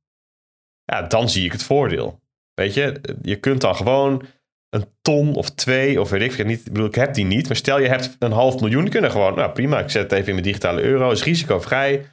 Ja, 0.84 1.02
dan 1.02 1.30
zie 1.30 1.44
ik 1.44 1.52
het 1.52 1.62
voordeel. 1.62 2.20
Weet 2.54 2.74
je, 2.74 3.00
je 3.22 3.36
kunt 3.36 3.60
dan 3.60 3.76
gewoon 3.76 4.26
een 4.72 4.86
ton 5.02 5.34
of 5.34 5.50
twee, 5.50 6.00
of 6.00 6.10
weet 6.10 6.22
ik 6.22 6.32
veel 6.32 6.44
niet. 6.44 6.58
Ik 6.66 6.72
bedoel, 6.72 6.86
ik 6.88 6.94
heb 6.94 7.14
die 7.14 7.24
niet. 7.24 7.46
Maar 7.46 7.56
stel 7.56 7.78
je 7.80 7.88
hebt 7.88 8.16
een 8.18 8.32
half 8.32 8.60
miljoen, 8.60 8.88
kunnen 8.88 9.10
gewoon, 9.10 9.34
nou 9.34 9.50
prima, 9.52 9.78
ik 9.78 9.90
zet 9.90 10.02
het 10.02 10.12
even 10.12 10.26
in 10.26 10.32
mijn 10.32 10.46
digitale 10.46 10.82
euro, 10.82 11.10
is 11.10 11.24
risicovrij. 11.24 12.06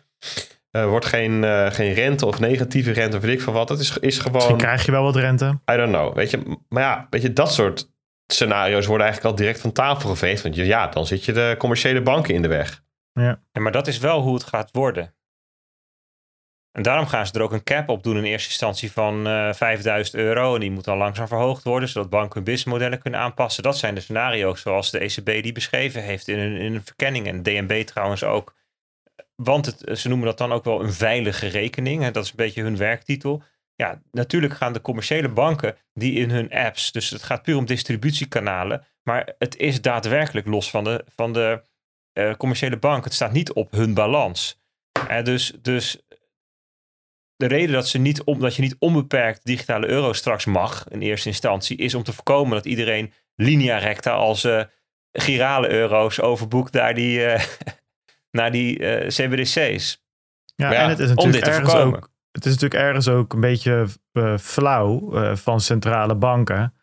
Er 0.72 0.88
wordt 0.88 1.06
geen, 1.06 1.44
eh, 1.44 1.72
geen 1.72 1.94
rente 1.94 2.26
of 2.26 2.40
negatieve 2.40 2.92
rente 2.92 3.18
of 3.18 3.24
weet 3.24 3.34
ik 3.34 3.42
van 3.42 3.54
wat. 3.54 3.70
Het 3.70 3.80
is, 3.80 3.90
is 3.90 4.00
Misschien 4.02 4.32
gewoon, 4.42 4.58
krijg 4.58 4.86
je 4.86 4.92
wel 4.92 5.04
wat 5.04 5.16
rente. 5.16 5.46
I 5.72 5.76
don't 5.76 5.92
know. 5.92 6.16
Weet 6.16 6.30
je, 6.30 6.58
maar 6.70 6.84
ja, 6.84 7.08
weet 7.10 7.22
je, 7.22 7.34
dat 7.34 7.54
soort 7.54 7.92
scenario's 8.34 8.86
worden 8.86 9.06
eigenlijk 9.08 9.36
al 9.36 9.42
direct 9.44 9.62
van 9.62 9.72
tafel 9.72 10.10
geveegd. 10.10 10.42
Want 10.44 10.56
je- 10.56 10.66
ja, 10.66 10.88
dan 10.88 11.06
zit 11.06 11.26
je 11.26 11.32
de 11.32 11.56
commerciële 11.58 12.02
banken 12.02 12.34
in 12.34 12.42
de 12.42 12.48
weg. 12.48 12.84
Ja, 13.14 13.40
maar 13.60 13.72
dat 13.72 13.88
is 13.88 13.98
wel 13.98 14.22
hoe 14.22 14.34
het 14.34 14.44
gaat 14.44 14.70
worden. 14.72 15.14
En 16.72 16.84
daarom 16.84 17.08
gaan 17.08 17.28
ze 17.28 17.34
er 17.34 17.42
ook 17.42 17.52
een 17.52 17.64
cap 17.64 17.90
op 17.90 18.04
doen 18.04 18.18
in 18.18 18.24
eerste 18.24 18.50
instantie 18.50 18.92
van 18.92 19.28
eh 19.28 19.54
5000 19.54 20.16
euro. 20.16 20.54
En 20.54 20.60
die 20.60 20.72
moet 20.72 20.84
dan 20.84 20.98
langzaam 20.98 21.28
verhoogd 21.28 21.64
worden, 21.64 21.90
zodat 21.90 22.10
banken 22.10 22.34
hun 22.34 22.44
businessmodellen 22.44 23.00
kunnen 23.00 23.20
aanpassen. 23.20 23.64
Dat 23.64 23.78
zijn 23.78 23.96
de 23.96 24.02
scenario's 24.02 24.62
zoals 24.62 24.92
de 24.92 25.00
ECB 25.00 25.44
die 25.44 25.52
beschreven 25.52 26.04
heeft 26.04 26.28
in 26.28 26.40
een, 26.40 26.56
in 26.56 26.76
een 26.76 26.86
verkenning. 26.86 27.28
En 27.28 27.44
DNB 27.44 27.82
trouwens 27.82 28.24
ook. 28.24 28.56
Want 29.36 29.66
het, 29.66 30.00
ze 30.00 30.08
noemen 30.08 30.28
dat 30.28 30.38
dan 30.38 30.52
ook 30.52 30.64
wel 30.64 30.84
een 30.84 30.94
veilige 30.94 31.48
rekening. 31.48 32.04
En 32.04 32.14
dat 32.14 32.24
is 32.24 32.30
een 32.30 32.36
beetje 32.36 32.64
hun 32.64 32.78
werktitel. 32.78 33.44
Ja, 33.76 34.02
natuurlijk 34.12 34.54
gaan 34.54 34.74
de 34.74 34.82
commerciële 34.82 35.30
banken 35.30 35.76
die 35.94 36.14
in 36.14 36.30
hun 36.30 36.52
apps, 36.52 36.92
dus 36.92 37.10
het 37.10 37.24
gaat 37.24 37.42
puur 37.42 37.58
om 37.58 37.66
distributiekanalen. 37.66 38.86
Maar 39.04 39.34
het 39.38 39.58
is 39.58 39.82
daadwerkelijk 39.82 40.48
los 40.48 40.70
van 40.70 40.84
de, 40.84 41.06
van 41.16 41.34
de 41.34 41.62
eh, 42.14 42.34
commerciële 42.36 42.78
bank. 42.78 43.04
Het 43.04 43.14
staat 43.14 43.32
niet 43.32 43.54
op 43.54 43.72
hun 43.72 43.94
balans. 43.94 44.62
Eh, 45.08 45.24
dus, 45.24 45.54
dus 45.62 46.02
de 47.40 47.48
reden 47.48 47.72
dat, 47.72 47.88
ze 47.88 47.98
niet 47.98 48.24
om, 48.24 48.40
dat 48.40 48.56
je 48.56 48.62
niet 48.62 48.76
onbeperkt 48.80 49.46
digitale 49.46 49.88
euro 49.88 50.14
straks 50.14 50.46
mag 50.46 50.86
in 50.90 51.02
eerste 51.02 51.28
instantie, 51.28 51.78
is 51.78 51.96
om 51.96 52.04
te 52.04 52.14
voorkomen 52.14 52.54
dat 52.54 52.66
iedereen 52.66 53.14
linea 53.36 53.78
recta 53.78 54.12
als 54.12 54.44
eh, 54.44 54.64
girale 55.12 55.70
euro's 55.70 56.22
overboekt 56.22 56.74
naar 56.74 56.94
die, 56.94 57.26
eh, 57.26 57.44
naar 58.40 58.52
die 58.52 58.80
eh, 58.80 59.08
CBDC's. 59.08 60.04
Ja, 60.56 60.72
ja, 60.72 60.82
en 60.84 60.90
het 60.90 61.00
is 61.00 61.10
Om 61.10 61.16
natuurlijk 61.16 61.34
dit 61.34 61.44
te 61.44 61.50
ergens 61.50 61.72
voorkomen. 61.72 61.98
ook, 62.00 62.10
het 62.32 62.46
is 62.46 62.52
natuurlijk 62.52 62.82
ergens 62.82 63.08
ook 63.08 63.34
een 63.34 63.40
beetje 63.40 63.88
flauw 64.40 65.14
eh, 65.14 65.36
van 65.36 65.62
centrale 65.62 66.16
banken. 66.16 66.74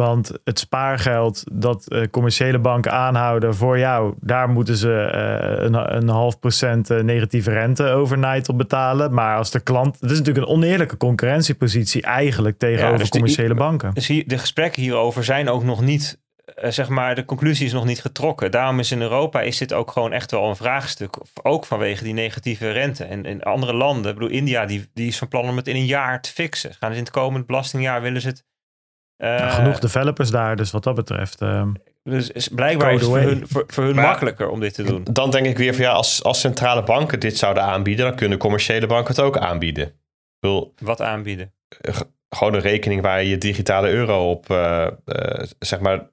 Want 0.00 0.32
het 0.44 0.58
spaargeld 0.58 1.44
dat 1.52 1.88
eh, 1.88 2.02
commerciële 2.10 2.58
banken 2.58 2.92
aanhouden 2.92 3.54
voor 3.54 3.78
jou, 3.78 4.14
daar 4.20 4.48
moeten 4.48 4.76
ze 4.76 4.92
eh, 5.00 5.64
een, 5.64 5.96
een 5.96 6.08
half 6.08 6.38
procent 6.38 6.90
eh, 6.90 7.00
negatieve 7.00 7.50
rente 7.50 7.84
overnight 7.84 8.48
op 8.48 8.58
betalen. 8.58 9.14
Maar 9.14 9.36
als 9.36 9.50
de 9.50 9.60
klant, 9.60 10.00
het 10.00 10.10
is 10.10 10.18
natuurlijk 10.18 10.46
een 10.46 10.52
oneerlijke 10.52 10.96
concurrentiepositie 10.96 12.02
eigenlijk 12.02 12.58
tegenover 12.58 12.98
dus 12.98 13.10
de- 13.10 13.18
commerciële 13.18 13.54
banken. 13.54 13.94
Dus 13.94 14.06
hier, 14.06 14.28
de 14.28 14.38
gesprekken 14.38 14.82
hierover 14.82 15.24
zijn 15.24 15.48
ook 15.48 15.64
nog 15.64 15.80
niet, 15.80 16.20
zeg 16.62 16.88
maar, 16.88 17.14
de 17.14 17.24
conclusie 17.24 17.66
is 17.66 17.72
nog 17.72 17.84
niet 17.84 18.00
getrokken. 18.00 18.50
Daarom 18.50 18.78
is 18.78 18.92
in 18.92 19.00
Europa 19.02 19.40
is 19.40 19.58
dit 19.58 19.72
ook 19.72 19.90
gewoon 19.90 20.12
echt 20.12 20.30
wel 20.30 20.48
een 20.48 20.56
vraagstuk. 20.56 21.16
Ook 21.42 21.66
vanwege 21.66 22.04
die 22.04 22.14
negatieve 22.14 22.70
rente. 22.70 23.04
En 23.04 23.24
in 23.24 23.42
andere 23.42 23.72
landen, 23.74 24.10
ik 24.12 24.18
bedoel 24.18 24.36
India, 24.36 24.66
die, 24.66 24.90
die 24.94 25.06
is 25.08 25.18
van 25.18 25.28
plan 25.28 25.48
om 25.48 25.56
het 25.56 25.68
in 25.68 25.76
een 25.76 25.86
jaar 25.86 26.20
te 26.22 26.30
fixen. 26.30 26.74
Gaan 26.78 26.90
ze 26.90 26.96
in 26.98 27.04
het 27.04 27.12
komend 27.12 27.46
belastingjaar 27.46 28.02
willen 28.02 28.20
ze 28.20 28.28
het. 28.28 28.48
Eh, 29.20 29.36
Nou, 29.38 29.50
genoeg 29.50 29.78
developers 29.78 30.30
daar, 30.30 30.56
dus 30.56 30.70
wat 30.70 30.82
dat 30.84 30.94
betreft. 30.94 31.40
eh, 31.40 31.66
Dus 32.02 32.30
is 32.30 32.48
blijkbaar 32.48 32.92
is 32.92 33.00
het 33.00 33.08
Code 33.08 33.20
voor 33.20 33.28
away. 33.28 33.38
hun, 33.38 33.48
voor, 33.48 33.64
voor 33.66 33.84
hun 33.84 33.94
Maar- 33.94 34.04
makkelijker 34.04 34.48
om 34.48 34.60
dit 34.60 34.74
te 34.74 34.82
doen. 34.82 35.04
Dan 35.10 35.30
denk 35.30 35.46
ik 35.46 35.58
weer 35.58 35.74
van 35.74 35.84
ja, 35.84 35.90
als, 35.92 36.22
als 36.22 36.40
centrale 36.40 36.82
banken 36.82 37.20
dit 37.20 37.36
zouden 37.38 37.62
aanbieden, 37.62 38.04
dan 38.06 38.14
kunnen 38.14 38.38
commerciële 38.38 38.86
banken 38.86 39.14
het 39.14 39.24
ook 39.24 39.36
aanbieden. 39.38 39.84
Ik 39.86 39.92
bedoel, 40.40 40.74
Wat 40.82 41.00
aanbieden. 41.00 41.52
gewoon 42.28 42.54
een 42.54 42.60
rekening 42.60 43.02
waar 43.02 43.22
je 43.22 43.28
je 43.28 43.38
digitale 43.38 43.88
euro 43.90 44.30
op, 44.30 44.50
eh, 44.50 44.86
eh, 45.04 45.46
zeg 45.58 45.80
maar, 45.80 46.08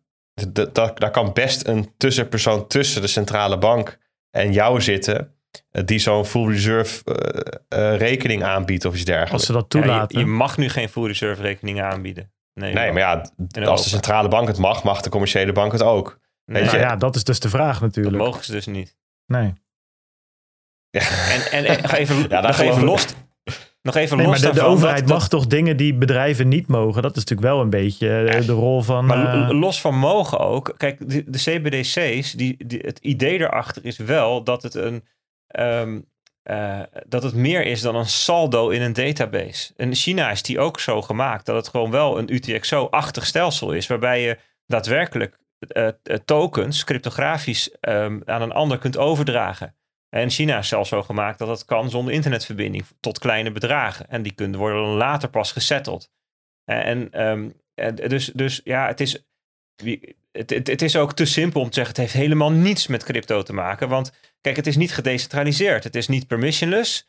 dat- 0.52 0.76
daar 0.76 1.12
kan 1.12 1.34
best 1.34 1.68
een 1.68 1.92
tussenpersoon 1.98 2.68
tussen 2.68 3.02
de 3.02 3.08
centrale 3.08 3.58
bank 3.58 3.98
en 4.32 4.52
jou 4.54 4.82
zitten, 4.82 5.34
eh, 5.72 5.84
die 5.86 6.00
zo'n 6.00 6.26
full 6.26 6.48
reserve 6.52 7.04
eh, 7.04 7.92
eh, 7.92 7.98
rekening 8.00 8.44
aanbiedt 8.44 8.86
of 8.86 8.92
iets 8.92 9.02
als 9.02 9.10
dergelijks. 9.10 9.46
ze 9.46 9.52
dat 9.52 9.66
Ja, 9.74 9.80
je, 9.80 9.86
toelaten. 9.86 10.20
je 10.20 10.26
mag 10.26 10.58
nu 10.58 10.70
geen 10.70 10.90
full 10.90 11.06
reserve 11.08 11.42
rekeningen 11.42 11.86
aanbieden. 11.86 12.32
Nee, 12.58 12.74
Nee, 12.74 12.92
maar 12.92 13.02
ja, 13.02 13.66
als 13.68 13.84
de 13.84 13.90
centrale 13.90 14.28
bank 14.28 14.48
het 14.48 14.58
mag, 14.58 14.84
mag 14.84 15.02
de 15.02 15.10
commerciële 15.10 15.52
bank 15.52 15.72
het 15.72 15.84
ook. 15.84 16.20
nee, 16.46 16.62
weet 16.62 16.72
Nou 16.72 16.78
je- 16.84 16.90
ja, 16.90 16.96
dat 16.96 17.16
is 17.16 17.24
dus 17.24 17.40
de 17.40 17.50
vraag 17.50 17.74
dat 17.74 17.82
natuurlijk. 17.82 18.18
mogen 18.24 18.44
ze 18.44 18.52
dus 18.52 18.66
niet. 18.66 18.98
Nee. 19.26 19.54
Ja. 20.90 21.02
En, 21.32 21.52
en, 21.52 21.66
en 21.66 21.82
nog 21.82 21.92
even, 21.92 22.30
daar 22.30 22.42
nog 22.42 22.60
even 22.60 22.84
los. 22.84 23.06
Nog 23.82 23.96
even 23.96 24.18
Nee, 24.18 24.26
los 24.26 24.42
maar 24.42 24.54
de, 24.54 24.62
overheid 24.62 24.98
dat- 25.00 25.08
dat- 25.08 25.18
mag 25.18 25.28
toch 25.30 25.48
dingen 25.48 25.78
die 25.78 25.94
bedrijven 25.96 26.48
niet 26.48 26.68
mogen? 26.68 27.02
Dat 27.02 27.16
is 27.16 27.24
natuurlijk 27.24 27.48
wel 27.48 27.62
een 27.62 27.70
beetje 27.70 28.24
eh, 28.26 28.46
de 28.46 28.52
rol 28.52 28.82
van. 28.82 29.06
Maar 29.06 29.50
eh, 29.50 29.60
los 29.60 29.82
van 29.82 29.96
mogen 29.98 30.40
ook. 30.40 30.74
Kijk, 30.78 31.10
de, 31.10 31.24
de 31.30 31.38
CBDC's, 31.38 32.32
die, 32.32 32.68
die, 32.68 32.80
het 32.80 33.00
idee 33.00 33.40
erachter 33.40 33.86
is 33.86 33.98
wel 33.98 34.44
dat 34.44 34.64
het 34.64 34.74
een. 34.76 35.04
ehm, 35.48 36.00
eh, 36.48 36.82
dat 37.08 37.24
het 37.24 37.34
meer 37.34 37.66
is 37.66 37.82
dan 37.82 37.96
een 37.96 38.06
saldo 38.06 38.70
in 38.70 38.82
een 38.82 38.94
database. 38.94 39.74
In 39.76 39.96
China 39.96 40.32
is 40.32 40.42
die 40.42 40.60
ook 40.60 40.80
zo 40.80 41.02
gemaakt 41.02 41.46
dat 41.46 41.56
het 41.56 41.68
gewoon 41.68 41.92
wel 41.92 42.18
een 42.18 42.34
UTXO-achtig 42.34 43.26
stelsel 43.26 43.72
is, 43.72 43.88
waarbij 43.88 44.22
je 44.22 44.38
daadwerkelijk 44.66 45.38
eh, 45.60 45.88
eh, 45.88 45.94
tokens 46.26 46.84
cryptografisch 46.84 47.72
ehm, 47.80 48.20
aan 48.26 48.42
een 48.42 48.52
ander 48.52 48.78
kunt 48.78 48.98
overdragen. 48.98 49.76
En 50.10 50.30
China 50.30 50.58
is 50.58 50.68
zelfs 50.68 50.90
zo 50.90 51.04
gemaakt 51.04 51.40
dat 51.40 51.48
het 51.48 51.66
kan 51.66 51.90
zonder 51.90 52.14
internetverbinding 52.14 52.86
tot 53.00 53.20
kleine 53.20 53.52
bedragen. 53.52 54.10
En 54.10 54.22
die 54.22 54.34
kunnen 54.34 54.60
worden 54.60 54.84
dan 54.84 54.96
later 54.96 55.30
pas 55.30 55.52
gesetteld. 55.52 56.12
En, 56.66 57.12
ehm, 57.12 57.50
en 57.74 57.96
dus, 57.96 58.26
dus 58.26 58.62
ja, 58.64 58.88
het 58.88 59.00
is, 59.00 59.26
het, 60.32 60.50
het 60.50 60.82
is 60.82 60.96
ook 60.96 61.14
te 61.14 61.26
simpel 61.26 61.62
om 61.62 61.68
te 61.68 61.74
zeggen: 61.74 61.94
het 61.94 62.02
heeft 62.02 62.24
helemaal 62.24 62.52
niets 62.52 62.88
met 62.88 63.04
crypto 63.04 63.44
te 63.44 63.54
maken. 63.54 63.90
Want 63.90 64.12
kijk, 64.48 64.66
het 64.66 64.68
is 64.68 64.78
niet 64.78 64.94
gedecentraliseerd. 64.94 65.84
Het 65.84 65.96
is 65.96 66.08
niet 66.08 66.28
permissionless. 66.28 67.08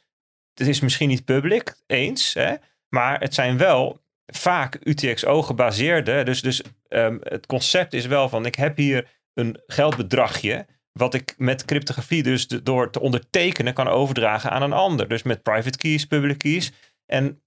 Het 0.55 0.69
is 0.69 0.81
misschien 0.81 1.09
niet 1.09 1.25
public, 1.25 1.77
eens. 1.87 2.35
Hè? 2.35 2.55
Maar 2.89 3.21
het 3.21 3.35
zijn 3.35 3.59
wel 3.59 4.01
vaak 4.27 4.79
UTXO 4.83 5.43
gebaseerde. 5.43 6.23
Dus, 6.23 6.43
dus 6.43 6.63
ehm, 6.89 7.19
het 7.23 7.47
concept 7.47 7.93
is 7.93 8.07
wel 8.07 8.29
van: 8.29 8.47
ik 8.47 8.55
heb 8.55 8.77
hier 8.77 9.09
een 9.35 9.63
geldbedragje. 9.67 10.67
Wat 10.93 11.15
ik 11.15 11.35
met 11.37 11.65
cryptografie 11.65 12.23
dus 12.23 12.47
door 12.47 12.91
te 12.91 13.01
ondertekenen 13.01 13.75
kan 13.75 13.89
overdragen 13.89 14.51
aan 14.51 14.63
een 14.63 14.73
ander. 14.73 15.09
Dus 15.09 15.23
met 15.23 15.43
private 15.43 15.79
keys, 15.79 16.07
public 16.07 16.39
keys. 16.39 16.73
En 17.07 17.43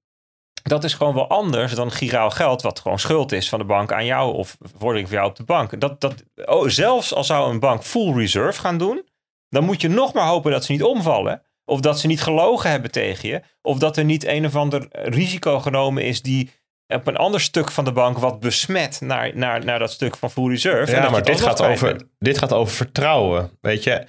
dat 0.63 0.83
is 0.83 0.93
gewoon 0.93 1.13
wel 1.13 1.29
anders 1.29 1.73
dan 1.73 1.91
giraal 1.91 2.29
geld, 2.29 2.61
wat 2.61 2.79
gewoon 2.79 2.99
schuld 2.99 3.31
is 3.31 3.49
van 3.49 3.59
de 3.59 3.65
bank 3.65 3.91
aan 3.91 4.05
jou 4.05 4.33
of 4.33 4.57
vordering 4.77 5.07
van 5.07 5.17
jou 5.17 5.29
op 5.29 5.35
de 5.35 5.43
bank. 5.43 5.79
Dat, 5.79 6.01
dat, 6.01 6.23
oh, 6.45 6.67
zelfs 6.67 7.13
al 7.13 7.23
zou 7.23 7.51
een 7.51 7.59
bank 7.59 7.83
full 7.83 8.13
reserve 8.13 8.59
gaan 8.59 8.77
doen, 8.77 9.09
dan 9.51 9.63
moet 9.63 9.81
je 9.81 9.87
nog 9.87 10.13
maar 10.13 10.27
hopen 10.27 10.51
dat 10.51 10.65
ze 10.65 10.71
niet 10.71 10.83
omvallen. 10.83 11.41
Of 11.65 11.79
dat 11.79 11.99
ze 11.99 12.07
niet 12.07 12.21
gelogen 12.21 12.69
hebben 12.69 12.91
tegen 12.91 13.29
je. 13.29 13.41
Of 13.61 13.77
dat 13.77 13.97
er 13.97 14.05
niet 14.05 14.25
een 14.25 14.45
of 14.45 14.55
ander 14.55 14.87
risico 14.91 15.59
genomen 15.59 16.03
is 16.03 16.21
die 16.21 16.49
op 16.87 17.07
een 17.07 17.17
ander 17.17 17.41
stuk 17.41 17.71
van 17.71 17.85
de 17.85 17.91
bank 17.91 18.17
wat 18.17 18.39
besmet 18.39 19.01
naar, 19.01 19.31
naar, 19.35 19.65
naar 19.65 19.79
dat 19.79 19.91
stuk 19.91 20.17
van 20.17 20.31
full 20.31 20.49
reserve. 20.49 20.91
Ja, 20.91 21.09
maar 21.09 21.23
dit 21.23 21.41
gaat, 21.41 21.61
over, 21.61 21.87
bent. 21.87 22.09
dit 22.19 22.37
gaat 22.37 22.53
over 22.53 22.73
vertrouwen. 22.73 23.57
Weet 23.61 23.83
je, 23.83 24.05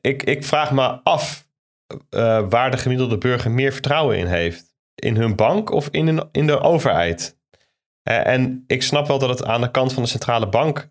ik, 0.00 0.22
ik 0.22 0.44
vraag 0.44 0.72
me 0.72 1.00
af 1.02 1.46
eh, 2.10 2.48
waar 2.48 2.70
de 2.70 2.76
gemiddelde 2.76 3.18
burger 3.18 3.50
meer 3.50 3.72
vertrouwen 3.72 4.18
in 4.18 4.26
heeft. 4.26 4.76
In 4.94 5.16
hun 5.16 5.36
bank 5.36 5.70
of 5.70 5.88
in, 5.90 6.06
een, 6.06 6.28
in 6.32 6.46
de 6.46 6.60
overheid. 6.60 7.38
Eh, 8.02 8.26
en 8.26 8.64
ik 8.66 8.82
snap 8.82 9.06
wel 9.06 9.18
dat 9.18 9.28
het 9.28 9.44
aan 9.44 9.60
de 9.60 9.70
kant 9.70 9.92
van 9.92 10.02
de 10.02 10.08
centrale 10.08 10.48
bank 10.48 10.88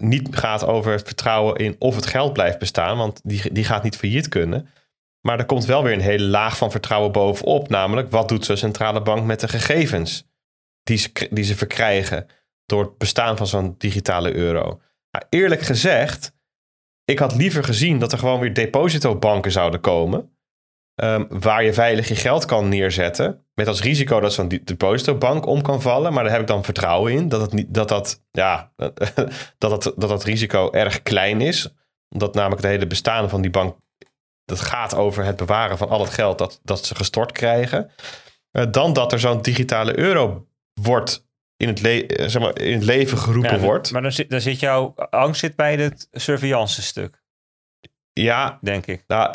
niet 0.00 0.36
gaat 0.36 0.64
over 0.64 0.92
het 0.92 1.06
vertrouwen 1.06 1.56
in 1.56 1.76
of 1.78 1.94
het 1.94 2.06
geld 2.06 2.32
blijft 2.32 2.58
bestaan, 2.58 2.96
want 2.96 3.20
die, 3.24 3.52
die 3.52 3.64
gaat 3.64 3.82
niet 3.82 3.96
failliet 3.96 4.28
kunnen. 4.28 4.68
Maar 5.20 5.38
er 5.38 5.46
komt 5.46 5.64
wel 5.64 5.82
weer 5.82 5.92
een 5.92 6.00
hele 6.00 6.24
laag 6.24 6.56
van 6.56 6.70
vertrouwen 6.70 7.12
bovenop. 7.12 7.68
Namelijk, 7.68 8.10
wat 8.10 8.28
doet 8.28 8.44
zo'n 8.44 8.56
centrale 8.56 9.02
bank 9.02 9.24
met 9.24 9.40
de 9.40 9.48
gegevens 9.48 10.28
die 10.82 10.96
ze, 10.96 11.28
die 11.30 11.44
ze 11.44 11.56
verkrijgen 11.56 12.26
door 12.66 12.82
het 12.82 12.98
bestaan 12.98 13.36
van 13.36 13.46
zo'n 13.46 13.74
digitale 13.78 14.34
euro? 14.34 14.80
Nou, 15.10 15.24
eerlijk 15.28 15.60
gezegd, 15.60 16.32
ik 17.04 17.18
had 17.18 17.34
liever 17.34 17.64
gezien 17.64 17.98
dat 17.98 18.12
er 18.12 18.18
gewoon 18.18 18.40
weer 18.40 18.54
depositobanken 18.54 19.52
zouden 19.52 19.80
komen. 19.80 20.31
Ehm, 21.02 21.24
waar 21.28 21.64
je 21.64 21.72
veilig 21.72 22.08
je 22.08 22.16
geld 22.16 22.44
kan 22.44 22.68
neerzetten. 22.68 23.44
Met 23.54 23.68
als 23.68 23.82
risico 23.82 24.20
dat 24.20 24.32
zo'n 24.32 24.48
depositobank 24.64 25.46
om 25.46 25.62
kan 25.62 25.82
vallen. 25.82 26.12
Maar 26.12 26.22
daar 26.22 26.32
heb 26.32 26.40
ik 26.42 26.46
dan 26.46 26.64
vertrouwen 26.64 27.12
in. 27.12 27.28
Dat 27.28 27.40
het 27.40 27.52
niet, 27.52 27.74
dat, 27.74 27.88
dat, 27.88 28.22
ja, 28.30 28.72
dat, 29.58 29.70
het, 29.70 29.82
dat 29.82 30.08
dat 30.08 30.24
risico 30.24 30.70
erg 30.70 31.02
klein 31.02 31.40
is. 31.40 31.74
Omdat 32.08 32.34
namelijk 32.34 32.62
het 32.62 32.70
hele 32.70 32.86
bestaan 32.86 33.28
van 33.28 33.40
die 33.42 33.50
bank. 33.50 33.76
Dat 34.44 34.60
gaat 34.60 34.94
over 34.94 35.24
het 35.24 35.36
bewaren 35.36 35.78
van 35.78 35.88
al 35.88 36.00
het 36.00 36.10
geld 36.12 36.38
dat, 36.38 36.60
dat 36.62 36.84
ze 36.86 36.94
gestort 36.94 37.32
krijgen. 37.32 37.90
Eh, 38.50 38.64
dan 38.70 38.92
dat 38.92 39.12
er 39.12 39.18
zo'n 39.20 39.42
digitale 39.42 39.98
euro 39.98 40.46
wordt 40.80 41.26
in 41.56 41.68
het, 41.68 41.80
le- 41.80 41.98
eh, 42.06 42.28
zeg 42.28 42.42
maar, 42.42 42.58
in 42.58 42.72
het 42.74 42.84
leven 42.84 43.18
geroepen 43.18 43.54
Ja, 43.54 43.58
wordt. 43.58 43.92
Maar 43.92 44.02
dan 44.02 44.12
zit, 44.12 44.30
dan 44.30 44.40
zit 44.40 44.60
jouw 44.60 44.94
angst 45.10 45.40
zit 45.40 45.56
bij 45.56 45.74
het 45.76 46.08
surveillance 46.12 46.82
stuk, 46.82 47.22
Ja, 48.12 48.58
denk 48.60 48.86
ik. 48.86 49.04
nou, 49.06 49.34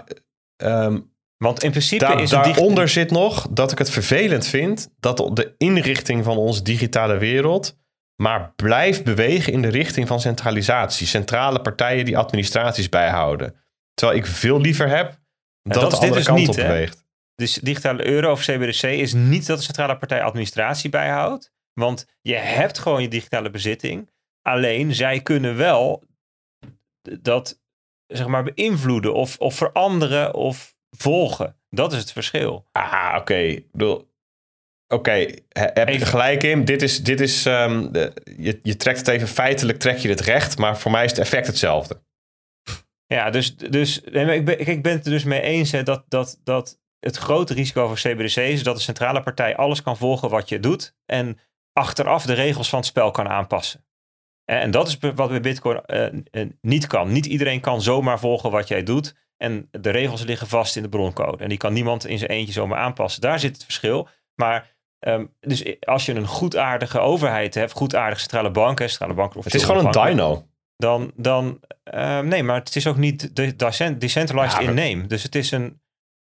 ehm, 0.55 0.99
Want 1.37 1.63
in 1.63 1.69
principe 1.69 2.21
is 2.21 2.29
daaronder 2.29 2.89
zit 2.89 3.11
nog 3.11 3.47
dat 3.49 3.71
ik 3.71 3.77
het 3.77 3.89
vervelend 3.89 4.47
vind 4.47 4.89
dat 4.99 5.35
de 5.35 5.53
inrichting 5.57 6.23
van 6.23 6.37
onze 6.37 6.61
digitale 6.61 7.17
wereld 7.17 7.77
maar 8.15 8.53
blijft 8.55 9.03
bewegen 9.03 9.53
in 9.53 9.61
de 9.61 9.67
richting 9.67 10.07
van 10.07 10.21
centralisatie. 10.21 11.07
Centrale 11.07 11.61
partijen 11.61 12.05
die 12.05 12.17
administraties 12.17 12.89
bijhouden. 12.89 13.55
Terwijl 13.93 14.19
ik 14.19 14.25
veel 14.25 14.61
liever 14.61 14.89
heb 14.89 15.19
dat, 15.61 15.81
dat 15.81 15.91
de 15.91 15.97
dit 15.99 15.99
andere 15.99 16.15
dus 16.15 16.25
kant 16.25 16.39
niet, 16.39 16.49
op 16.49 16.55
beweegt. 16.55 17.05
Dus 17.35 17.53
digitale 17.53 18.07
euro 18.07 18.31
of 18.31 18.41
CBDC 18.41 18.83
is 18.83 19.13
niet 19.13 19.45
dat 19.45 19.57
de 19.57 19.63
centrale 19.63 19.97
partij 19.97 20.23
administratie 20.23 20.89
bijhoudt. 20.89 21.51
Want 21.73 22.05
je 22.21 22.35
hebt 22.35 22.79
gewoon 22.79 23.01
je 23.01 23.07
digitale 23.07 23.49
bezitting. 23.49 24.09
Alleen 24.41 24.95
zij 24.95 25.21
kunnen 25.21 25.57
wel 25.57 26.03
dat 27.21 27.61
zeg 28.07 28.27
maar 28.27 28.43
beïnvloeden 28.43 29.13
of, 29.13 29.37
of 29.37 29.55
veranderen 29.55 30.33
of 30.33 30.75
volgen. 30.97 31.55
Dat 31.69 31.93
is 31.93 31.99
het 31.99 32.11
verschil. 32.11 32.67
Ah, 32.71 33.15
oké. 33.19 33.35
Ik 33.35 33.71
bedoel, 33.71 34.07
Oké, 34.93 35.11
he- 35.49 35.69
heb 35.73 35.89
je 35.89 35.99
er 35.99 36.05
gelijk 36.05 36.43
in. 36.43 36.65
Dit 36.65 36.81
is, 36.81 37.03
dit 37.03 37.19
is 37.21 37.45
ehm, 37.45 37.91
de- 37.91 38.13
je, 38.37 38.59
je 38.63 38.75
trekt 38.75 38.97
het 38.97 39.07
even 39.07 39.27
feitelijk, 39.27 39.79
trek 39.79 39.97
je 39.97 40.09
het 40.09 40.19
recht. 40.21 40.57
Maar 40.57 40.77
voor 40.77 40.91
mij 40.91 41.03
is 41.03 41.09
het 41.11 41.19
effect 41.19 41.47
hetzelfde. 41.47 42.01
Ja, 43.05 43.29
dus, 43.29 43.55
dus 43.57 44.01
ik, 44.01 44.45
ben, 44.45 44.67
ik 44.67 44.83
ben 44.83 44.91
het 44.93 45.05
er 45.05 45.11
dus 45.11 45.23
mee 45.23 45.41
eens 45.41 45.71
hè, 45.71 45.83
dat, 45.83 46.03
dat, 46.07 46.39
dat 46.43 46.79
het 46.99 47.17
grote 47.17 47.53
risico 47.53 47.87
van 47.87 47.95
CBDC 47.95 48.35
is 48.35 48.63
dat 48.63 48.75
de 48.75 48.81
centrale 48.81 49.21
partij 49.23 49.55
alles 49.55 49.81
kan 49.81 49.97
volgen 49.97 50.29
wat 50.29 50.49
je 50.49 50.59
doet 50.59 50.95
en 51.05 51.39
achteraf 51.73 52.25
de 52.25 52.33
regels 52.33 52.69
van 52.69 52.79
het 52.79 52.87
spel 52.87 53.11
kan 53.11 53.27
aanpassen. 53.27 53.85
En, 54.45 54.59
en 54.59 54.71
dat 54.71 54.87
is 54.87 54.97
wat 55.15 55.29
bij 55.29 55.41
Bitcoin 55.41 55.81
eh, 55.85 56.05
eh, 56.31 56.49
niet 56.61 56.87
kan. 56.87 57.11
Niet 57.11 57.25
iedereen 57.25 57.61
kan 57.61 57.81
zomaar 57.81 58.19
volgen 58.19 58.51
wat 58.51 58.67
jij 58.67 58.83
doet 58.83 59.15
en 59.37 59.67
de 59.71 59.89
regels 59.89 60.23
liggen 60.23 60.47
vast 60.47 60.75
in 60.75 60.81
de 60.81 60.89
broncode. 60.89 61.43
En 61.43 61.49
die 61.49 61.57
kan 61.57 61.73
niemand 61.73 62.05
in 62.05 62.17
zijn 62.17 62.29
eentje 62.31 62.53
zomaar 62.53 62.79
aanpassen. 62.79 63.21
Daar 63.21 63.39
zit 63.39 63.53
het 63.55 63.63
verschil. 63.63 64.07
Maar 64.35 64.75
ehm, 64.99 65.25
dus 65.39 65.79
als 65.79 66.05
je 66.05 66.13
een 66.15 66.27
goedaardige 66.27 66.99
overheid 66.99 67.53
hebt, 67.53 67.71
goedaardige 67.71 68.19
centrale 68.21 68.51
bank, 68.51 68.79
hè, 68.79 68.87
centrale 68.87 69.13
bank 69.13 69.33
Het 69.33 69.53
is 69.53 69.63
gewoon 69.63 69.85
een 69.85 69.91
dino. 70.09 70.47
dan, 70.77 71.11
dan 71.15 71.59
eh, 71.83 72.19
nee, 72.19 72.43
maar 72.43 72.55
het 72.59 72.75
is 72.75 72.87
ook 72.87 72.97
niet 72.97 73.35
de, 73.35 73.55
decent- 73.55 74.01
decentralized 74.01 74.61
Ja, 74.61 74.69
in 74.69 74.73
name. 74.75 75.07
Dus 75.07 75.23
het 75.23 75.35
is 75.35 75.51
een. 75.51 75.81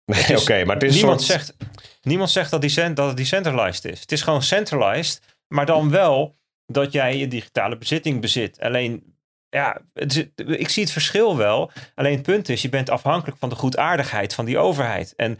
Nee, 0.05 0.39
oké, 0.39 0.65
maar 0.65 0.75
het 0.75 0.83
is 0.83 0.95
niemand, 0.95 1.21
soort... 1.21 1.39
zegt, 1.39 1.55
niemand 2.01 2.29
zegt 2.29 2.51
dat, 2.51 2.61
decent, 2.61 2.95
dat 2.95 3.07
het 3.07 3.17
decentralized 3.17 3.85
is. 3.85 3.99
Het 4.01 4.11
is 4.11 4.21
gewoon 4.21 4.41
centralized, 4.41 5.21
maar 5.47 5.65
dan 5.65 5.89
wel 5.89 6.39
dat 6.65 6.91
jij 6.91 7.17
je 7.17 7.27
digitale 7.27 7.77
bezitting 7.77 8.21
bezit. 8.21 8.59
Alleen, 8.59 9.10
ja, 9.51 9.81
het 9.93 10.31
ik 10.35 10.69
zie 10.69 10.83
het 10.83 10.91
verschil 10.91 11.37
wel. 11.37 11.71
Alleen 11.95 12.13
het 12.13 12.21
punt 12.21 12.49
is, 12.49 12.61
je 12.61 12.69
bent 12.69 12.89
afhankelijk 12.89 13.37
van 13.39 13.49
de 13.49 13.55
goedaardigheid 13.55 14.33
van 14.33 14.45
die 14.45 14.57
overheid. 14.57 15.13
En, 15.15 15.39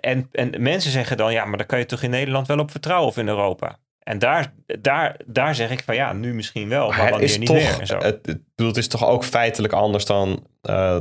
en, 0.00 0.28
en 0.32 0.62
mensen 0.62 0.90
zeggen 0.90 1.16
dan, 1.16 1.32
ja, 1.32 1.44
maar 1.44 1.58
daar 1.58 1.66
kan 1.66 1.78
je 1.78 1.86
toch 1.86 2.02
in 2.02 2.10
Nederland 2.10 2.46
wel 2.46 2.58
op 2.58 2.70
vertrouwen 2.70 3.08
of 3.08 3.16
in 3.16 3.28
Europa. 3.28 3.78
En 3.98 4.18
daar, 4.18 4.52
daar, 4.80 5.16
daar 5.26 5.54
zeg 5.54 5.70
ik 5.70 5.82
van 5.84 5.94
ja, 5.94 6.12
nu 6.12 6.34
misschien 6.34 6.68
wel, 6.68 6.88
maar, 6.88 6.96
Maar 6.96 7.06
het 7.06 7.10
wanneer 7.10 7.28
is 7.28 7.38
niet 7.38 7.48
toch, 7.48 7.56
meer. 7.56 7.80
En 7.80 7.86
zo. 7.86 7.98
Het, 7.98 8.38
het, 8.56 8.76
is 8.76 8.88
toch 8.88 9.06
ook 9.06 9.24
feitelijk 9.24 9.72
anders 9.72 10.04
dan, 10.04 10.46
eh, 10.62 10.98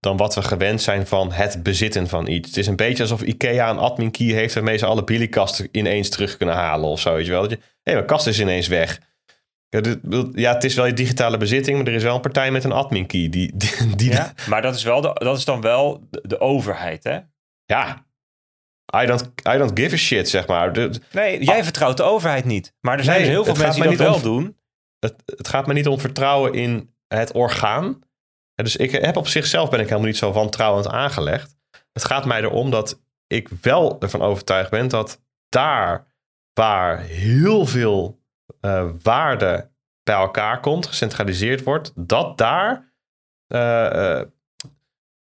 dan 0.00 0.16
wat 0.16 0.34
we 0.34 0.42
gewend 0.42 0.82
zijn 0.82 1.06
van 1.06 1.32
het 1.32 1.62
bezitten 1.62 2.08
van 2.08 2.26
iets. 2.26 2.48
Het 2.48 2.56
is 2.56 2.66
een 2.66 2.76
beetje 2.76 3.02
alsof 3.02 3.22
Ikea 3.22 3.70
een 3.70 3.78
admin 3.78 4.10
key 4.10 4.26
heeft 4.26 4.54
waarmee 4.54 4.76
ze 4.76 4.86
alle 4.86 5.04
billykasten 5.04 5.68
ineens 5.72 6.08
terug 6.08 6.36
kunnen 6.36 6.54
halen 6.54 6.88
of 6.88 7.00
zo. 7.00 7.14
Weet 7.14 7.26
je 7.26 7.30
wel? 7.30 7.40
Dat 7.40 7.50
je, 7.50 7.58
hé, 7.82 7.92
mijn 7.92 8.06
kast 8.06 8.26
is 8.26 8.40
ineens 8.40 8.68
weg. 8.68 9.00
Ja, 9.70 9.80
dit- 9.80 10.02
bedoel, 10.02 10.30
ja, 10.38 10.52
het 10.54 10.64
is 10.64 10.74
wel 10.74 10.86
je 10.86 10.92
digitale 10.92 11.36
bezitting, 11.36 11.76
maar 11.78 11.86
er 11.86 11.92
is 11.94 12.02
wel 12.02 12.14
een 12.14 12.20
partij 12.20 12.50
met 12.50 12.64
een 12.64 12.72
admin 12.72 13.06
key. 13.06 13.28
Die, 13.28 13.56
die, 13.56 13.96
die 13.96 14.10
Ja, 14.10 14.32
maar 14.48 14.62
dat 14.62 14.74
is, 14.74 14.82
wel 14.82 15.00
de, 15.00 15.10
dat 15.14 15.36
is 15.36 15.44
dan 15.44 15.60
wel 15.60 16.06
de, 16.10 16.20
de 16.26 16.40
overheid, 16.40 17.04
hè? 17.04 17.18
ja, 17.64 18.06
I 19.02 19.06
don't, 19.06 19.22
I 19.54 19.58
don't 19.58 19.78
give 19.80 19.94
a 19.94 19.98
shit, 19.98 20.28
zeg 20.28 20.46
maar. 20.46 20.72
Nee, 21.12 21.44
jij 21.44 21.64
vertrouwt 21.64 21.96
de 21.96 22.02
overheid 22.02 22.44
niet. 22.44 22.74
Maar 22.80 22.98
er 22.98 23.04
zijn 23.04 23.16
Nee, 23.20 23.26
dus 23.26 23.34
heel 23.34 23.44
veel 23.44 23.62
mensen 23.64 23.88
die 23.88 23.96
dat 23.96 24.06
wel 24.06 24.14
om- 24.14 24.22
doen. 24.22 24.56
het, 24.98 25.14
het 25.26 25.48
gaat 25.48 25.66
me 25.66 25.72
niet 25.72 25.86
om 25.88 26.00
vertrouwen 26.00 26.54
in 26.54 26.94
het 27.08 27.32
orgaan. 27.32 28.00
Dus 28.54 28.76
ik 28.76 28.90
heb 28.90 29.16
op 29.16 29.28
zichzelf 29.28 29.70
ben 29.70 29.80
ik 29.80 29.86
helemaal 29.86 30.06
niet 30.08 30.16
zo 30.16 30.32
wantrouwend 30.32 30.88
aangelegd. 30.88 31.56
Het 31.92 32.04
gaat 32.04 32.24
mij 32.24 32.40
erom 32.42 32.70
dat 32.70 33.00
ik 33.26 33.48
wel 33.60 33.96
ervan 34.00 34.22
overtuigd 34.22 34.70
ben 34.70 34.88
dat 34.88 35.20
daar 35.48 36.06
waar 36.52 37.00
heel 37.00 37.66
veel 37.66 38.19
eh, 38.60 38.88
waarde 39.02 39.70
bij 40.02 40.14
elkaar 40.14 40.60
komt, 40.60 40.86
gecentraliseerd 40.86 41.62
wordt, 41.62 41.92
dat 41.94 42.38
daar 42.38 42.92
eh, 43.46 44.18
eh, 44.18 44.26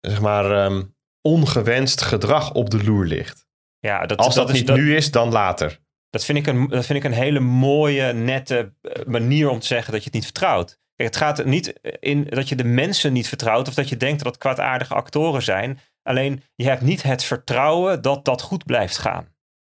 zeg 0.01 0.21
maar 0.21 0.51
ehm, 0.51 0.83
ongewenst 1.21 2.03
gedrag 2.03 2.53
op 2.53 2.71
de 2.71 2.85
loer 2.85 3.05
ligt. 3.05 3.49
Ja, 3.79 4.07
dat, 4.07 4.19
Als 4.19 4.35
dat, 4.35 4.49
is, 4.49 4.55
niet 4.55 4.67
dat, 4.67 4.77
nu 4.77 4.97
is, 4.97 5.11
dan 5.11 5.33
later. 5.33 5.79
dat, 6.11 6.25
vind 6.25 6.39
ik 6.39 6.47
een, 6.47 6.69
dat 6.69 6.87
vind 6.87 6.99
ik 6.99 7.05
een 7.05 7.19
hele 7.19 7.41
mooie, 7.41 8.13
nette 8.13 8.73
manier 9.07 9.49
om 9.49 9.59
te 9.59 9.67
zeggen 9.67 9.93
dat 9.93 10.01
je 10.01 10.07
het 10.07 10.15
niet 10.15 10.25
vertrouwt. 10.25 10.79
Kijk, 10.97 11.09
het 11.09 11.23
gaat 11.23 11.39
er 11.39 11.47
niet 11.47 11.73
in 12.01 12.25
dat 12.25 12.49
je 12.49 12.57
de 12.57 12.65
mensen 12.65 13.13
niet 13.13 13.29
vertrouwt 13.29 13.69
of 13.69 13.75
dat 13.75 13.89
je 13.89 13.97
denkt 13.97 14.19
dat 14.19 14.33
het 14.33 14.41
kwaadaardige 14.41 14.95
actoren 14.95 15.43
zijn. 15.43 15.79
Alleen 16.03 16.43
je 16.55 16.65
hebt 16.65 16.83
niet 16.83 17.03
het 17.03 17.25
vertrouwen 17.25 18.03
dat 18.03 18.25
dat 18.25 18.43
goed 18.43 18.65
blijft 18.65 18.99
gaan. 18.99 19.30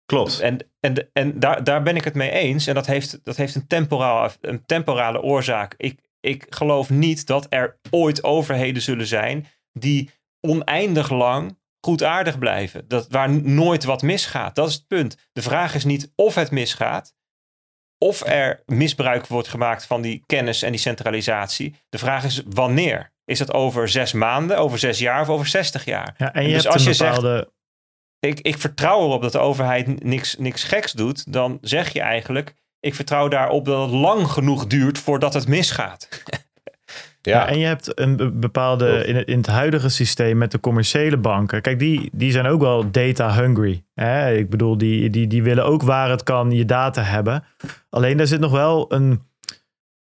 Klopt. 0.06 0.40
En, 0.40 0.58
en, 0.80 1.08
en 1.12 1.40
daar, 1.40 1.64
daar 1.64 1.82
ben 1.82 1.96
ik 1.96 2.04
het 2.04 2.14
mee 2.14 2.30
eens. 2.30 2.66
En 2.66 2.74
dat 2.74 2.86
heeft, 2.86 3.24
dat 3.24 3.36
heeft 3.36 3.54
een, 3.54 3.66
temporaal, 3.66 4.30
een 4.40 4.66
temporale 4.66 5.22
oorzaak. 5.22 5.74
Ik, 5.76 6.00
ik 6.20 6.46
geloof 6.48 6.90
niet 6.90 7.26
dat 7.26 7.46
er 7.48 7.78
ooit 7.90 8.24
overheden 8.24 8.82
zullen 8.82 9.06
zijn 9.06 9.46
die 9.72 10.10
oneindig 10.40 11.10
lang 11.10 11.58
goedaardig 11.86 12.38
blijven. 12.38 12.88
Dat, 12.88 13.06
waar 13.08 13.30
nooit 13.30 13.84
wat 13.84 14.02
misgaat. 14.02 14.54
Dat 14.54 14.68
is 14.68 14.74
het 14.74 14.86
punt. 14.86 15.16
De 15.32 15.42
vraag 15.42 15.74
is 15.74 15.84
niet 15.84 16.12
of 16.14 16.34
het 16.34 16.50
misgaat. 16.50 17.14
Of 17.98 18.26
er 18.26 18.62
misbruik 18.66 19.26
wordt 19.26 19.48
gemaakt 19.48 19.86
van 19.86 20.02
die 20.02 20.22
kennis 20.26 20.62
en 20.62 20.70
die 20.70 20.80
centralisatie. 20.80 21.74
De 21.88 21.98
vraag 21.98 22.24
is 22.24 22.42
wanneer. 22.48 23.12
Is 23.24 23.38
dat 23.38 23.52
over 23.52 23.88
zes 23.88 24.12
maanden, 24.12 24.58
over 24.58 24.78
zes 24.78 24.98
jaar 24.98 25.20
of 25.20 25.28
over 25.28 25.46
zestig 25.46 25.84
jaar? 25.84 26.14
Ja, 26.18 26.32
en 26.32 26.42
je 26.42 26.52
dus 26.52 26.62
hebt 26.62 26.74
als 26.74 26.82
een 26.82 26.88
je 26.88 26.96
zegt- 26.96 27.14
bepaalde... 27.14 27.54
ik, 28.26 28.40
ik 28.40 28.58
vertrouw 28.58 29.00
erop 29.06 29.22
dat 29.22 29.32
de 29.32 29.38
overheid 29.38 30.04
niks, 30.04 30.36
niks 30.38 30.64
geks 30.64 30.92
doet, 30.92 31.32
dan 31.32 31.58
zeg 31.60 31.92
je 31.92 32.00
eigenlijk: 32.00 32.54
ik 32.80 32.94
vertrouw 32.94 33.28
daarop 33.28 33.64
dat 33.64 33.82
het 33.82 33.90
lang 34.00 34.26
genoeg 34.28 34.66
duurt 34.66 34.98
voordat 34.98 35.34
het 35.34 35.48
misgaat. 35.48 36.08
Ja, 37.22 37.32
Ja, 37.32 37.48
en 37.48 37.58
je 37.58 37.66
hebt 37.66 37.98
een 38.00 38.16
be- 38.16 38.30
bepaalde 38.30 38.88
Klopt. 38.88 39.06
in 39.06 39.16
het, 39.16 39.28
in 39.28 39.36
het 39.36 39.46
huidige 39.46 39.88
systeem 39.88 40.38
met 40.38 40.50
de 40.50 40.60
commerciële 40.60 41.16
banken. 41.16 41.60
Kijk, 41.62 41.78
die, 41.78 42.10
die 42.12 42.32
zijn 42.32 42.46
ook 42.46 42.60
wel 42.60 42.90
data 42.90 43.34
hungry. 43.34 43.84
Hè? 43.94 44.34
Ik 44.34 44.50
bedoel, 44.50 44.78
die, 44.78 45.10
die, 45.10 45.26
die 45.26 45.42
willen 45.42 45.64
ook 45.64 45.82
waar 45.82 46.10
het 46.10 46.22
kan 46.22 46.50
je 46.50 46.64
data 46.64 47.02
hebben. 47.02 47.44
Alleen 47.90 48.16
daar 48.16 48.26
zit 48.26 48.40
nog 48.40 48.50
wel 48.52 48.92
een. 48.92 49.22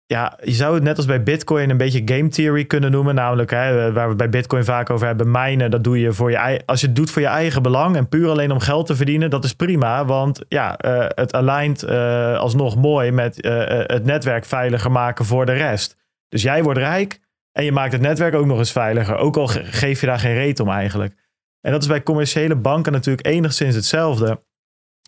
Ja, 0.05 0.39
je 0.43 0.51
zou 0.51 0.73
het 0.73 0.83
net 0.83 0.97
als 0.97 1.05
bij 1.05 1.23
Bitcoin 1.23 1.69
een 1.69 1.77
beetje 1.77 2.01
game 2.05 2.27
theory 2.27 2.65
kunnen 2.65 2.91
noemen. 2.91 3.15
Namelijk, 3.15 3.51
hè, 3.51 3.91
waar 3.93 4.09
we 4.09 4.15
bij 4.15 4.29
Bitcoin 4.29 4.63
vaak 4.63 4.89
over 4.89 5.07
hebben, 5.07 5.31
mijnen. 5.31 5.71
Dat 5.71 5.83
doe 5.83 5.99
je 5.99 6.13
voor 6.13 6.29
je 6.31 6.37
ei- 6.37 6.59
Als 6.65 6.81
je 6.81 6.87
het 6.87 6.95
doet 6.95 7.11
voor 7.11 7.21
je 7.21 7.27
eigen 7.27 7.61
belang 7.61 7.95
en 7.95 8.09
puur 8.09 8.29
alleen 8.29 8.51
om 8.51 8.59
geld 8.59 8.85
te 8.85 8.95
verdienen, 8.95 9.29
dat 9.29 9.43
is 9.43 9.53
prima. 9.53 10.05
Want 10.05 10.41
ja, 10.47 10.77
eh, 10.77 11.05
het 11.07 11.33
alignt 11.33 11.83
eh, 11.83 12.37
alsnog 12.37 12.75
mooi 12.75 13.11
met 13.11 13.41
eh, 13.41 13.53
het 13.67 14.05
netwerk 14.05 14.45
veiliger 14.45 14.91
maken 14.91 15.25
voor 15.25 15.45
de 15.45 15.53
rest. 15.53 15.95
Dus 16.29 16.41
jij 16.41 16.63
wordt 16.63 16.79
rijk 16.79 17.19
en 17.51 17.63
je 17.63 17.71
maakt 17.71 17.91
het 17.91 18.01
netwerk 18.01 18.35
ook 18.35 18.45
nog 18.45 18.57
eens 18.57 18.71
veiliger. 18.71 19.15
Ook 19.17 19.37
al 19.37 19.47
ge- 19.47 19.63
geef 19.65 19.99
je 19.99 20.05
daar 20.07 20.19
geen 20.19 20.33
reet 20.35 20.59
om 20.59 20.69
eigenlijk. 20.69 21.15
En 21.61 21.71
dat 21.71 21.81
is 21.81 21.87
bij 21.87 22.03
commerciële 22.03 22.55
banken 22.55 22.91
natuurlijk 22.91 23.27
enigszins 23.27 23.75
hetzelfde. 23.75 24.43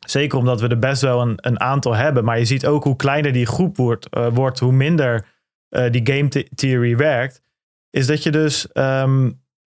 Zeker 0.06 0.38
omdat 0.38 0.62
we 0.62 0.68
er 0.68 0.80
best 0.80 1.02
wel 1.02 1.22
een, 1.22 1.34
een 1.36 1.60
aantal 1.60 1.96
hebben. 1.96 2.24
Maar 2.24 2.40
je 2.40 2.46
ziet 2.46 2.66
ook 2.66 2.84
hoe 2.84 2.96
kleiner 2.96 3.32
die 3.32 3.46
groep 3.46 3.78
wordt, 3.78 4.10
eh, 4.10 4.28
wordt 4.34 4.60
hoe 4.60 4.72
minder 4.72 5.26
eh, 5.70 5.92
die 5.92 6.14
game 6.14 6.28
the- 6.28 6.48
theory 6.56 6.96
werkt. 6.96 7.42
Is 7.90 8.08
dat 8.08 8.24
je 8.24 8.32
dus, 8.32 8.72
ehm, 8.72 9.32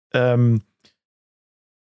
ehm, 0.09 0.57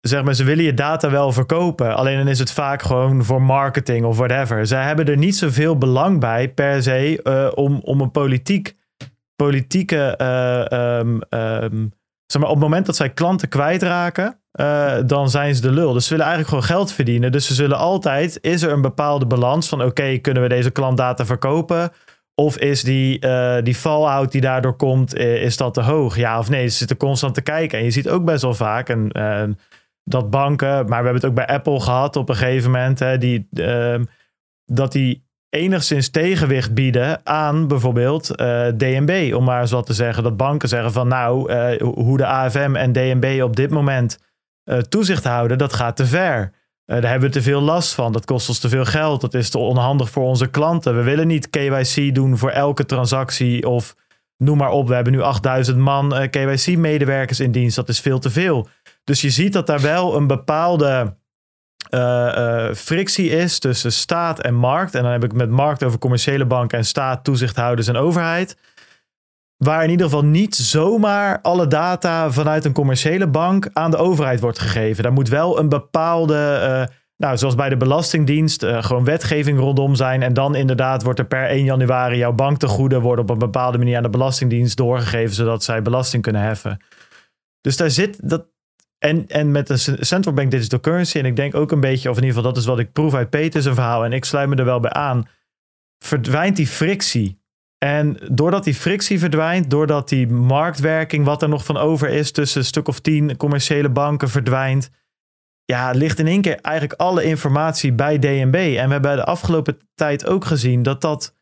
zeg 0.00 0.24
maar, 0.24 0.34
ze 0.34 0.44
willen 0.44 0.64
je 0.64 0.74
data 0.74 1.10
wel 1.10 1.32
verkopen. 1.32 1.96
Alleen 1.96 2.16
dan 2.18 2.28
is 2.28 2.38
het 2.38 2.52
vaak 2.52 2.82
gewoon 2.82 3.24
voor 3.24 3.42
marketing 3.42 4.04
of 4.04 4.16
whatever. 4.16 4.66
Zij 4.66 4.84
hebben 4.84 5.06
er 5.06 5.16
niet 5.16 5.36
zoveel 5.36 5.78
belang 5.78 6.20
bij 6.20 6.48
per 6.52 6.82
se 6.82 7.22
eh, 7.22 7.50
om, 7.54 7.80
om 7.80 8.00
een 8.00 8.10
politiek, 8.10 8.74
politieke, 9.36 10.16
eh, 10.16 10.72
ehm, 10.72 11.18
ehm, 11.28 11.86
op 12.26 12.48
het 12.48 12.58
moment 12.58 12.86
dat 12.86 12.96
zij 12.96 13.10
klanten 13.10 13.48
kwijtraken, 13.48 14.38
eh, 14.50 14.96
dan 15.06 15.30
zijn 15.30 15.54
ze 15.54 15.60
de 15.60 15.70
lul. 15.70 15.92
Dus 15.92 16.04
ze 16.04 16.10
willen 16.10 16.26
eigenlijk 16.26 16.54
gewoon 16.54 16.76
geld 16.76 16.92
verdienen. 16.92 17.32
Dus 17.32 17.46
ze 17.46 17.54
zullen 17.54 17.78
altijd, 17.78 18.38
is 18.40 18.62
er 18.62 18.72
een 18.72 18.80
bepaalde 18.80 19.26
balans 19.26 19.68
van 19.68 19.82
oké, 19.82 20.18
kunnen 20.18 20.42
we 20.42 20.48
deze 20.48 20.70
klantdata 20.70 21.26
verkopen? 21.26 21.90
Of 22.34 22.58
is 22.58 22.82
die, 22.82 23.18
eh, 23.18 23.62
die 23.62 23.74
fallout 23.74 24.32
die 24.32 24.40
daardoor 24.40 24.76
komt, 24.76 25.14
eh, 25.14 25.42
is 25.42 25.56
dat 25.56 25.74
te 25.74 25.82
hoog? 25.82 26.16
Ja 26.16 26.38
of 26.38 26.48
nee? 26.48 26.68
Ze 26.68 26.76
zitten 26.76 26.96
constant 26.96 27.34
te 27.34 27.42
kijken. 27.42 27.78
En 27.78 27.84
je 27.84 27.90
ziet 27.90 28.08
ook 28.08 28.24
best 28.24 28.42
wel 28.42 28.54
vaak 28.54 28.88
eh, 28.88 29.42
dat 30.04 30.30
banken, 30.30 30.68
maar 30.68 30.84
we 30.86 30.94
hebben 30.94 31.14
het 31.14 31.24
ook 31.24 31.34
bij 31.34 31.46
Apple 31.46 31.80
gehad 31.80 32.16
op 32.16 32.28
een 32.28 32.36
gegeven 32.36 32.70
moment, 32.70 32.98
hè, 32.98 33.18
die, 33.18 33.48
ehm, 33.52 34.04
dat 34.64 34.92
die 34.92 35.23
enigszins 35.54 36.08
tegenwicht 36.08 36.74
bieden 36.74 37.26
aan 37.26 37.68
bijvoorbeeld 37.68 38.36
eh, 38.36 38.66
DNB. 38.66 39.32
Om 39.34 39.44
maar 39.44 39.60
eens 39.60 39.70
wat 39.70 39.86
te 39.86 39.92
zeggen. 39.92 40.22
Dat 40.22 40.36
banken 40.36 40.68
zeggen 40.68 40.92
van 40.92 41.08
nou, 41.08 41.52
eh, 41.52 41.80
hoe 41.80 42.16
de 42.16 42.26
AFM 42.26 42.76
en 42.76 42.92
DNB 42.92 43.40
op 43.42 43.56
dit 43.56 43.70
moment 43.70 44.18
eh, 44.64 44.78
toezicht 44.78 45.24
houden, 45.24 45.58
dat 45.58 45.72
gaat 45.72 45.96
te 45.96 46.06
ver. 46.06 46.52
Daar 46.84 47.10
hebben 47.10 47.28
we 47.28 47.34
te 47.34 47.42
veel 47.42 47.60
last 47.60 47.94
van. 47.94 48.12
Dat 48.12 48.24
kost 48.24 48.48
ons 48.48 48.58
te 48.58 48.68
veel 48.68 48.84
geld. 48.84 49.20
Dat 49.20 49.34
is 49.34 49.50
te 49.50 49.58
onhandig 49.58 50.10
voor 50.10 50.24
onze 50.24 50.46
klanten. 50.46 50.96
We 50.96 51.02
willen 51.02 51.26
niet 51.26 51.50
KYC 51.50 52.14
doen 52.14 52.38
voor 52.38 52.50
elke 52.50 52.86
transactie 52.86 53.68
of 53.68 53.94
noem 54.36 54.56
maar 54.56 54.70
op. 54.70 54.88
We 54.88 54.94
hebben 54.94 55.12
nu 55.12 55.20
8000 55.20 55.78
man 55.78 56.20
uh, 56.20 56.28
KYC-medewerkers 56.30 57.40
in 57.40 57.52
dienst. 57.52 57.76
Dat 57.76 57.88
is 57.88 58.00
veel 58.00 58.18
te 58.18 58.30
veel. 58.30 58.68
Dus 59.04 59.20
je 59.20 59.30
ziet 59.30 59.52
dat 59.52 59.66
daar 59.66 59.80
wel 59.80 60.16
een 60.16 60.26
bepaalde 60.26 61.16
uh, 61.90 62.74
frictie 62.74 63.30
is 63.30 63.58
tussen 63.58 63.92
staat 63.92 64.40
en 64.40 64.54
markt. 64.54 64.94
En 64.94 65.02
dan 65.02 65.12
heb 65.12 65.24
ik 65.24 65.32
met 65.32 65.50
markt 65.50 65.84
over 65.84 65.98
commerciële 65.98 66.46
banken 66.46 66.78
en 66.78 66.84
staat, 66.84 67.24
toezichthouders 67.24 67.88
en 67.88 67.96
overheid. 67.96 68.56
Waar 69.56 69.84
in 69.84 69.90
ieder 69.90 70.06
geval 70.06 70.24
niet 70.24 70.54
zomaar 70.54 71.40
alle 71.40 71.66
data 71.66 72.30
vanuit 72.30 72.64
een 72.64 72.72
commerciële 72.72 73.26
bank 73.26 73.68
aan 73.72 73.90
de 73.90 73.96
overheid 73.96 74.40
wordt 74.40 74.58
gegeven. 74.58 75.02
Daar 75.02 75.12
moet 75.12 75.28
wel 75.28 75.58
een 75.58 75.68
bepaalde, 75.68 76.60
uh, 76.62 76.96
nou, 77.16 77.36
zoals 77.36 77.54
bij 77.54 77.68
de 77.68 77.76
Belastingdienst, 77.76 78.64
gewoon 78.64 79.04
wetgeving 79.04 79.58
rondom 79.58 79.94
zijn. 79.94 80.22
En 80.22 80.32
dan 80.32 80.54
inderdaad 80.54 81.02
wordt 81.02 81.18
er 81.18 81.26
per 81.26 81.48
1 81.48 81.64
januari 81.64 82.16
jouw 82.16 82.32
banktegoeden 82.32 83.00
worden 83.00 83.24
op 83.24 83.30
een 83.30 83.38
bepaalde 83.38 83.78
manier 83.78 83.96
aan 83.96 84.02
de 84.02 84.10
Belastingdienst 84.10 84.76
doorgegeven, 84.76 85.34
zodat 85.34 85.64
zij 85.64 85.82
belasting 85.82 86.22
kunnen 86.22 86.42
heffen. 86.42 86.78
Dus 87.60 87.76
daar 87.76 87.90
zit 87.90 88.28
dat. 88.28 88.52
En, 88.98 89.26
en 89.26 89.50
met 89.50 89.66
de 89.66 89.76
central 90.00 90.34
bank 90.34 90.50
digital 90.50 90.80
currency, 90.80 91.18
en 91.18 91.24
ik 91.24 91.36
denk 91.36 91.54
ook 91.54 91.72
een 91.72 91.80
beetje, 91.80 92.10
of 92.10 92.16
in 92.16 92.22
ieder 92.22 92.36
geval 92.36 92.52
dat 92.52 92.62
is 92.62 92.68
wat 92.68 92.78
ik 92.78 92.92
proef 92.92 93.14
uit 93.14 93.30
Peters 93.30 93.64
verhaal, 93.64 94.04
en 94.04 94.12
ik 94.12 94.24
sluit 94.24 94.48
me 94.48 94.56
er 94.56 94.64
wel 94.64 94.80
bij 94.80 94.92
aan, 94.92 95.28
verdwijnt 95.98 96.56
die 96.56 96.66
frictie 96.66 97.42
en 97.84 98.18
doordat 98.30 98.64
die 98.64 98.74
frictie 98.74 99.18
verdwijnt, 99.18 99.70
doordat 99.70 100.08
die 100.08 100.28
marktwerking, 100.28 101.24
wat 101.24 101.42
er 101.42 101.48
nog 101.48 101.64
van 101.64 101.76
over 101.76 102.08
is 102.08 102.32
tussen 102.32 102.60
een 102.60 102.66
stuk 102.66 102.88
of 102.88 103.00
tien 103.00 103.36
commerciële 103.36 103.90
banken 103.90 104.28
verdwijnt, 104.28 104.90
ja, 105.64 105.90
ligt 105.90 106.18
in 106.18 106.26
één 106.26 106.40
keer 106.40 106.60
eigenlijk 106.60 107.00
alle 107.00 107.24
informatie 107.24 107.92
bij 107.92 108.18
DNB. 108.18 108.54
En 108.54 108.86
we 108.86 108.92
hebben 108.92 109.16
de 109.16 109.24
afgelopen 109.24 109.78
tijd 109.94 110.26
ook 110.26 110.44
gezien 110.44 110.82
dat 110.82 111.00
dat 111.00 111.36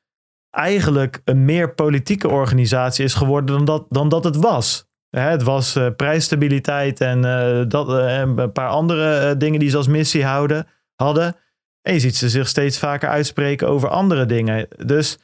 eigenlijk 0.51 1.21
een 1.25 1.45
meer 1.45 1.75
politieke 1.75 2.29
organisatie 2.29 3.05
is 3.05 3.15
geworden 3.15 3.57
dan 3.57 3.65
dat, 3.65 3.87
dan 3.89 4.09
dat 4.09 4.25
het 4.25 4.37
was. 4.37 4.91
Het 5.21 5.43
was 5.43 5.77
uh, 5.77 5.87
prijsstabiliteit 5.97 7.01
en, 7.01 7.25
uh, 7.25 7.65
dat, 7.69 7.89
uh, 7.89 8.19
een 8.19 8.53
paar 8.53 8.69
andere 8.69 9.37
dingen 9.37 9.61
die 9.61 9.71
ze 9.71 9.77
als 9.77 9.89
missie 9.89 10.25
houden, 10.25 10.67
hadden. 10.95 11.37
En 11.83 11.93
je 11.93 12.01
ziet 12.01 12.17
ze 12.17 12.29
zich 12.29 12.49
steeds 12.49 12.79
vaker 12.79 13.09
uitspreken 13.09 13.69
over 13.69 13.89
andere 13.89 14.27
dingen. 14.27 14.69
Dus 14.87 15.19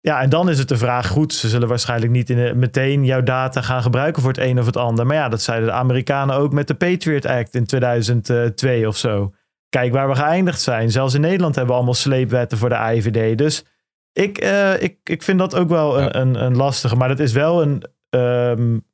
ja, 0.00 0.20
en 0.20 0.28
dan 0.30 0.48
is 0.48 0.58
het 0.58 0.68
de 0.68 0.76
vraag, 0.76 1.08
goed, 1.08 1.32
ze 1.32 1.48
zullen 1.48 1.68
waarschijnlijk 1.68 2.12
niet 2.12 2.30
in 2.30 2.58
meteen 2.58 3.04
jouw 3.04 3.22
data 3.22 3.60
gaan 3.60 3.82
gebruiken 3.82 4.22
voor 4.22 4.30
het 4.30 4.40
een 4.40 4.58
of 4.58 4.66
het 4.66 4.76
ander. 4.76 5.06
Maar 5.06 5.16
ja, 5.16 5.28
dat 5.28 5.42
zeiden 5.42 5.68
de 5.68 5.74
Amerikanen 5.74 6.36
ook 6.36 6.52
met 6.52 6.68
de 6.68 6.74
Patriot 6.74 7.26
Act 7.26 7.54
in 7.54 7.66
2002 7.66 8.88
of 8.88 8.96
zo. 8.96 9.32
Kijk 9.68 9.92
waar 9.92 10.08
we 10.08 10.14
geëindigd 10.14 10.60
zijn. 10.60 10.90
Zelfs 10.90 11.14
in 11.14 11.20
Nederland 11.20 11.54
hebben 11.54 11.72
we 11.72 11.76
allemaal 11.76 11.98
sleepwetten 11.98 12.58
voor 12.58 12.68
de 12.68 12.92
IVD. 12.94 13.38
Dus 13.38 13.64
ik, 14.12 14.44
uh, 14.44 14.82
ik, 14.82 14.98
ik 15.02 15.22
vind 15.22 15.38
dat 15.38 15.54
ook 15.54 15.68
wel 15.68 16.00
een, 16.00 16.20
een, 16.20 16.44
een, 16.44 16.56
lastige. 16.56 16.96
Maar 16.96 17.08
dat 17.08 17.18
is 17.18 17.32
wel 17.32 17.62
een, 17.62 17.82
um, 18.10 18.84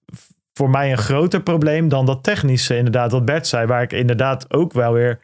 voor 0.52 0.70
mij 0.70 0.90
een 0.90 0.98
groter 0.98 1.42
probleem 1.42 1.88
dan 1.88 2.06
dat 2.06 2.22
technische, 2.22 2.76
inderdaad, 2.76 3.12
wat 3.12 3.24
Bert 3.24 3.46
zei. 3.46 3.66
Waar 3.66 3.82
ik 3.82 3.92
inderdaad 3.92 4.52
ook 4.52 4.72
wel 4.72 4.92
weer, 4.92 5.20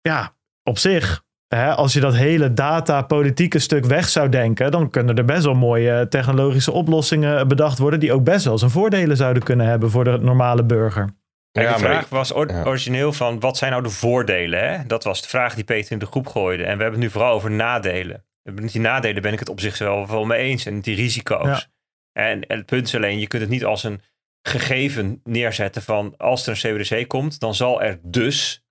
ja, 0.00 0.34
op 0.62 0.78
zich 0.78 1.22
Hè, 1.54 1.74
als 1.74 1.92
je 1.92 2.00
dat 2.00 2.14
hele 2.14 2.52
data-politieke 2.52 3.58
stuk 3.58 3.84
weg 3.84 4.08
zou 4.08 4.28
denken, 4.28 4.70
dan 4.70 4.90
kunnen 4.90 5.16
er 5.16 5.24
best 5.24 5.44
wel 5.44 5.54
mooie 5.54 6.08
technologische 6.08 6.72
oplossingen 6.72 7.48
bedacht 7.48 7.78
worden, 7.78 8.00
die 8.00 8.12
ook 8.12 8.24
best 8.24 8.44
wel 8.44 8.58
zijn 8.58 8.70
voordelen 8.70 9.16
zouden 9.16 9.42
kunnen 9.42 9.66
hebben 9.66 9.90
voor 9.90 10.04
de 10.04 10.18
normale 10.18 10.64
burger. 10.64 11.08
Ja, 11.52 11.72
de 11.72 11.78
vraag 11.78 12.08
was 12.08 12.34
origineel 12.34 13.12
van 13.12 13.40
wat 13.40 13.56
zijn 13.56 13.70
nou 13.70 13.82
de 13.82 13.88
voordelen? 13.88 14.68
Hè? 14.68 14.86
Dat 14.86 15.04
was 15.04 15.22
de 15.22 15.28
vraag 15.28 15.54
die 15.54 15.64
Peter 15.64 15.92
in 15.92 15.98
de 15.98 16.06
groep 16.06 16.26
gooide. 16.26 16.64
En 16.64 16.76
we 16.76 16.82
hebben 16.82 17.00
het 17.00 17.08
nu 17.08 17.10
vooral 17.10 17.34
over 17.34 17.50
nadelen. 17.50 18.24
Met 18.42 18.72
die 18.72 18.80
nadelen 18.80 19.22
ben 19.22 19.32
ik 19.32 19.38
het 19.38 19.48
op 19.48 19.60
zich 19.60 19.78
wel, 19.78 20.06
wel 20.06 20.24
mee 20.24 20.38
eens. 20.38 20.66
En 20.66 20.80
die 20.80 20.96
risico's. 20.96 21.68
En, 22.12 22.46
en 22.46 22.56
het 22.56 22.66
punt 22.66 22.86
is 22.86 22.94
alleen, 22.94 23.18
je 23.18 23.26
kunt 23.26 23.42
het 23.42 23.50
niet 23.50 23.64
als 23.64 23.84
een 23.84 24.00
gegeven 24.42 25.20
neerzetten 25.24 25.82
van 25.82 26.14
als 26.16 26.46
er 26.46 26.48
een 26.50 26.78
CBDC 26.78 27.08
komt, 27.08 27.40
dan 27.40 27.54
zal 27.54 27.82
er 27.82 27.98
dus 28.02 28.64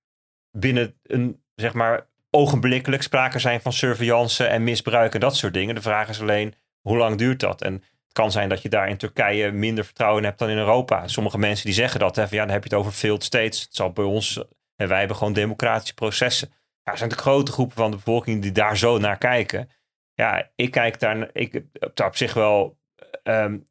binnen 0.52 1.00
een 1.04 1.44
zeg 1.56 1.74
maar 1.74 2.08
ogenblikkelijk 2.30 3.04
sprake 3.04 3.40
zijn 3.40 3.62
van 3.62 3.74
surveillance 3.74 4.46
en 4.46 4.64
misbruik 4.64 5.14
en 5.14 5.20
dat 5.20 5.36
soort 5.36 5.54
dingen. 5.54 5.76
De 5.76 5.82
vraag 5.82 6.10
is 6.10 6.22
alleen, 6.22 6.54
hoe 6.82 6.98
lang 6.98 7.18
duurt 7.18 7.40
dat? 7.40 7.62
En 7.62 7.74
het 7.74 8.14
kan 8.14 8.32
zijn 8.32 8.50
dat 8.50 8.62
je 8.62 8.70
daar 8.70 8.90
in 8.90 8.98
Turkije 8.98 9.52
minder 9.52 9.86
vertrouwen 9.86 10.24
hebt 10.24 10.40
dan 10.40 10.50
in 10.50 10.58
Europa. 10.58 11.08
Sommige 11.08 11.38
mensen 11.38 11.66
die 11.66 11.74
zeggen 11.74 12.00
dat, 12.00 12.16
hè, 12.16 12.28
van, 12.28 12.38
ja, 12.38 12.44
dan 12.44 12.54
heb 12.54 12.64
je 12.64 12.70
het 12.70 12.80
over 12.80 12.92
failed 12.92 13.24
states. 13.24 13.62
Het 13.62 13.76
zal 13.76 13.92
bij 13.92 14.06
ons, 14.06 14.44
en 14.76 14.88
wij 14.88 15.00
hebben 15.00 15.18
gewoon 15.18 15.34
democratische 15.34 15.94
processen. 15.94 16.52
Ja, 16.84 16.92
er 16.92 16.98
zijn 16.98 17.10
de 17.10 17.16
grote 17.16 17.52
groepen 17.52 17.76
van 17.76 17.92
de 17.92 17.98
bevolking 17.98 18.42
die 18.42 18.52
daar 18.52 18.78
zo 18.78 18.98
naar 18.98 19.18
kijken. 19.18 19.70
Ja, 20.14 20.50
ik 20.56 20.72
kijk 20.72 21.00
daar, 21.00 21.30
ik 21.34 21.64
daar 21.94 22.08
op 22.08 22.16
zich 22.16 22.34
wel, 22.34 22.78
um, 23.24 23.66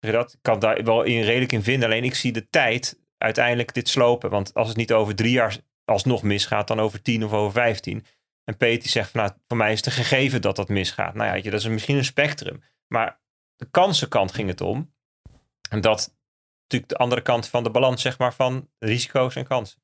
dat 0.00 0.38
kan 0.42 0.58
daar 0.58 0.84
wel 0.84 1.02
in 1.02 1.22
redelijk 1.22 1.52
in 1.52 1.62
vinden. 1.62 1.88
Alleen 1.88 2.04
ik 2.04 2.14
zie 2.14 2.32
de 2.32 2.48
tijd 2.50 2.98
uiteindelijk 3.18 3.74
dit 3.74 3.88
slopen. 3.88 4.30
Want 4.30 4.54
als 4.54 4.68
het 4.68 4.76
niet 4.76 4.92
over 4.92 5.14
drie 5.14 5.32
jaar 5.32 5.56
alsnog 5.84 6.22
misgaat 6.22 6.68
dan 6.68 6.80
over 6.80 7.02
10 7.02 7.24
of 7.24 7.32
over 7.32 7.52
15. 7.52 8.04
En 8.44 8.56
Peter 8.56 8.88
zegt 8.88 9.10
van 9.10 9.20
nou, 9.20 9.32
voor 9.46 9.56
mij 9.56 9.72
is 9.72 9.84
het 9.84 9.94
gegeven 9.94 10.42
dat 10.42 10.56
dat 10.56 10.68
misgaat. 10.68 11.14
Nou 11.14 11.36
ja, 11.36 11.50
dat 11.50 11.60
is 11.60 11.68
misschien 11.68 11.96
een 11.96 12.04
spectrum. 12.04 12.62
Maar 12.86 13.20
de 13.56 13.66
kansenkant 13.70 14.32
ging 14.32 14.48
het 14.48 14.60
om. 14.60 14.94
En 15.70 15.80
dat 15.80 16.14
natuurlijk 16.62 16.90
de 16.90 16.96
andere 16.96 17.20
kant 17.20 17.48
van 17.48 17.62
de 17.62 17.70
balans, 17.70 18.02
zeg 18.02 18.18
maar, 18.18 18.34
van 18.34 18.68
risico's 18.78 19.36
en 19.36 19.46
kansen. 19.46 19.82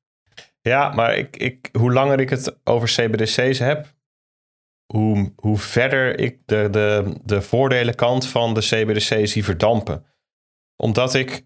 Ja, 0.61 0.89
maar 0.89 1.17
ik, 1.17 1.37
ik, 1.37 1.69
hoe 1.71 1.93
langer 1.93 2.19
ik 2.19 2.29
het 2.29 2.57
over 2.63 2.87
CBDC's 2.87 3.59
heb, 3.59 3.94
hoe, 4.85 5.33
hoe 5.35 5.57
verder 5.57 6.19
ik 6.19 6.37
de, 6.45 6.67
de, 6.71 7.15
de 7.23 7.41
voordeelenkant 7.41 8.27
van 8.27 8.53
de 8.53 8.59
CBDC's 8.59 9.31
zie 9.31 9.43
verdampen. 9.43 10.05
Omdat 10.75 11.13
ik 11.13 11.45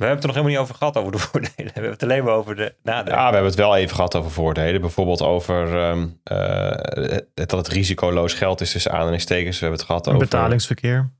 we 0.00 0.06
hebben 0.06 0.24
het 0.24 0.36
er 0.36 0.40
nog 0.40 0.44
helemaal 0.44 0.64
niet 0.64 0.70
over 0.70 0.74
gehad, 0.74 0.96
over 0.96 1.12
de 1.12 1.18
voordelen. 1.28 1.54
We 1.56 1.72
hebben 1.72 1.90
het 1.90 2.02
alleen 2.02 2.24
maar 2.24 2.34
over 2.34 2.56
de 2.56 2.74
nadelen. 2.82 3.18
Ja, 3.18 3.26
we 3.26 3.32
hebben 3.32 3.50
het 3.50 3.60
wel 3.60 3.76
even 3.76 3.94
gehad 3.94 4.14
over 4.14 4.30
voordelen. 4.30 4.80
Bijvoorbeeld 4.80 5.22
over 5.22 5.74
um, 5.74 6.20
uh, 6.32 7.16
dat 7.34 7.50
het 7.50 7.68
risicoloos 7.68 8.34
geld 8.34 8.60
is 8.60 8.70
tussen 8.72 8.92
aanhalingstekens. 8.92 9.58
We 9.58 9.60
hebben 9.60 9.78
het 9.78 9.88
gehad 9.88 10.08
over... 10.08 10.20
Betalingsverkeer. 10.20 11.10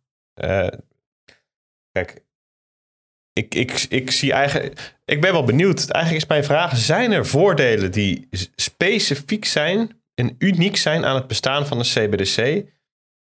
Uh, 0.44 0.66
kijk, 1.92 2.24
ik, 3.32 3.54
ik, 3.54 3.86
ik 3.88 4.10
zie 4.10 4.32
eigenlijk... 4.32 4.98
Ik 5.04 5.20
ben 5.20 5.32
wel 5.32 5.44
benieuwd. 5.44 5.90
Eigenlijk 5.90 6.24
is 6.24 6.30
mijn 6.30 6.44
vraag, 6.44 6.76
zijn 6.76 7.12
er 7.12 7.26
voordelen 7.26 7.92
die 7.92 8.28
specifiek 8.54 9.44
zijn 9.44 9.99
en 10.14 10.34
uniek 10.38 10.76
zijn 10.76 11.04
aan 11.04 11.14
het 11.14 11.26
bestaan 11.26 11.66
van 11.66 11.78
de 11.78 11.84
CBDC 11.84 12.68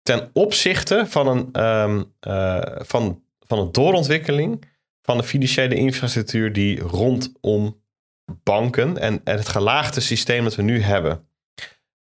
ten 0.02 0.30
opzichte 0.32 1.04
van 1.08 1.26
een, 1.26 1.64
um, 1.64 2.14
uh, 2.28 2.62
van, 2.78 3.22
van 3.38 3.58
een 3.58 3.72
doorontwikkeling 3.72 4.64
van 5.02 5.16
de 5.16 5.22
financiële 5.22 5.74
infrastructuur 5.74 6.52
die 6.52 6.80
rondom 6.80 7.82
banken 8.42 8.98
en, 8.98 9.20
het 9.24 9.48
gelaagde 9.48 10.00
systeem 10.00 10.44
dat 10.44 10.54
we 10.54 10.62
nu 10.62 10.80
hebben. 10.80 11.28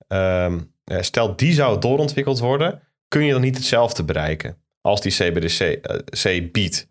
Um, 0.07 0.73
stel 0.85 1.35
die 1.35 1.53
zou 1.53 1.79
doorontwikkeld 1.79 2.39
worden, 2.39 2.81
kun 3.07 3.23
je 3.23 3.31
dan 3.31 3.41
niet 3.41 3.55
hetzelfde 3.55 4.03
bereiken 4.03 4.57
als 4.81 5.01
die 5.01 5.11
CBDC 5.11 5.59
eh, 5.59 6.51
biedt. 6.51 6.89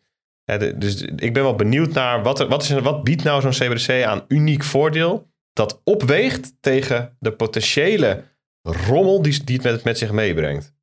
dus 0.76 1.02
ik 1.02 1.32
ben 1.32 1.42
wel 1.42 1.54
benieuwd 1.54 1.92
naar 1.92 2.22
wat, 2.22 2.48
wat, 2.48 2.62
is, 2.62 2.70
wat 2.70 3.04
biedt 3.04 3.22
nou 3.22 3.40
zo'n 3.40 3.68
CBDC 3.68 4.04
aan 4.04 4.24
uniek 4.28 4.64
voordeel 4.64 5.30
dat 5.58 5.80
opweegt 5.84 6.54
tegen 6.60 7.16
de 7.18 7.32
potentiële 7.32 8.24
rommel 8.62 9.22
die, 9.22 9.42
het 9.44 9.62
met, 9.62 9.84
met 9.84 9.98
zich 9.98 10.12
meebrengt. 10.12 10.74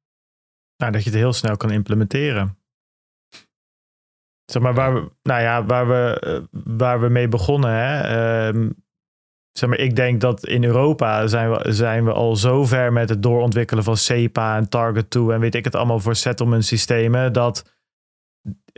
Nou, 0.77 0.91
dat 0.91 1.03
je 1.03 1.09
het 1.09 1.19
heel 1.19 1.33
snel 1.33 1.57
kan 1.57 1.71
implementeren. 1.71 2.57
Zeg 4.45 4.61
maar, 4.61 4.73
waar 4.73 4.93
we, 4.93 5.11
nou 5.21 5.41
ja, 5.41 5.65
waar 5.65 5.87
we, 5.87 6.19
eh, 6.19 6.61
waar 6.63 7.01
we 7.01 7.09
mee 7.09 7.27
begonnen. 7.27 7.71
Hè? 7.71 8.01
Ehm, 8.01 8.69
zeg 9.51 9.69
maar, 9.69 9.79
ik 9.79 9.95
denk 9.95 10.21
dat 10.21 10.45
in 10.45 10.63
Europa 10.63 11.27
zijn 11.27 11.51
we, 11.51 11.71
zijn 11.71 12.05
we 12.05 12.11
al 12.11 12.35
zo 12.35 12.65
ver 12.65 12.93
met 12.93 13.09
het 13.09 13.23
doorontwikkelen 13.23 13.83
van 13.83 13.97
SEPA 13.97 14.57
en 14.57 14.69
Target 14.69 15.09
2 15.09 15.31
en 15.31 15.39
weet 15.39 15.55
ik 15.55 15.65
het 15.65 15.75
allemaal 15.75 15.99
voor 15.99 16.15
settlement 16.15 16.65
systemen. 16.65 17.33
Dat, 17.33 17.74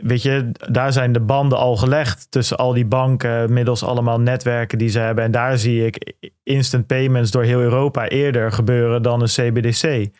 weet 0.04 0.22
je, 0.22 0.50
daar 0.70 0.92
zijn 0.92 1.12
de 1.12 1.20
banden 1.20 1.58
al 1.58 1.76
gelegd 1.76 2.30
tussen 2.30 2.56
al 2.56 2.72
die 2.72 2.86
banken, 2.86 3.52
middels 3.52 3.84
allemaal 3.84 4.20
netwerken 4.20 4.78
die 4.78 4.88
ze 4.88 4.98
hebben. 4.98 5.24
En 5.24 5.30
daar 5.30 5.58
zie 5.58 5.86
ik 5.86 6.14
instant 6.42 6.86
payments 6.86 7.30
door 7.30 7.42
heel 7.42 7.60
Europa 7.60 8.08
eerder 8.08 8.52
gebeuren 8.52 9.02
dan 9.02 9.20
een 9.20 9.26
CBDC. 9.26 10.10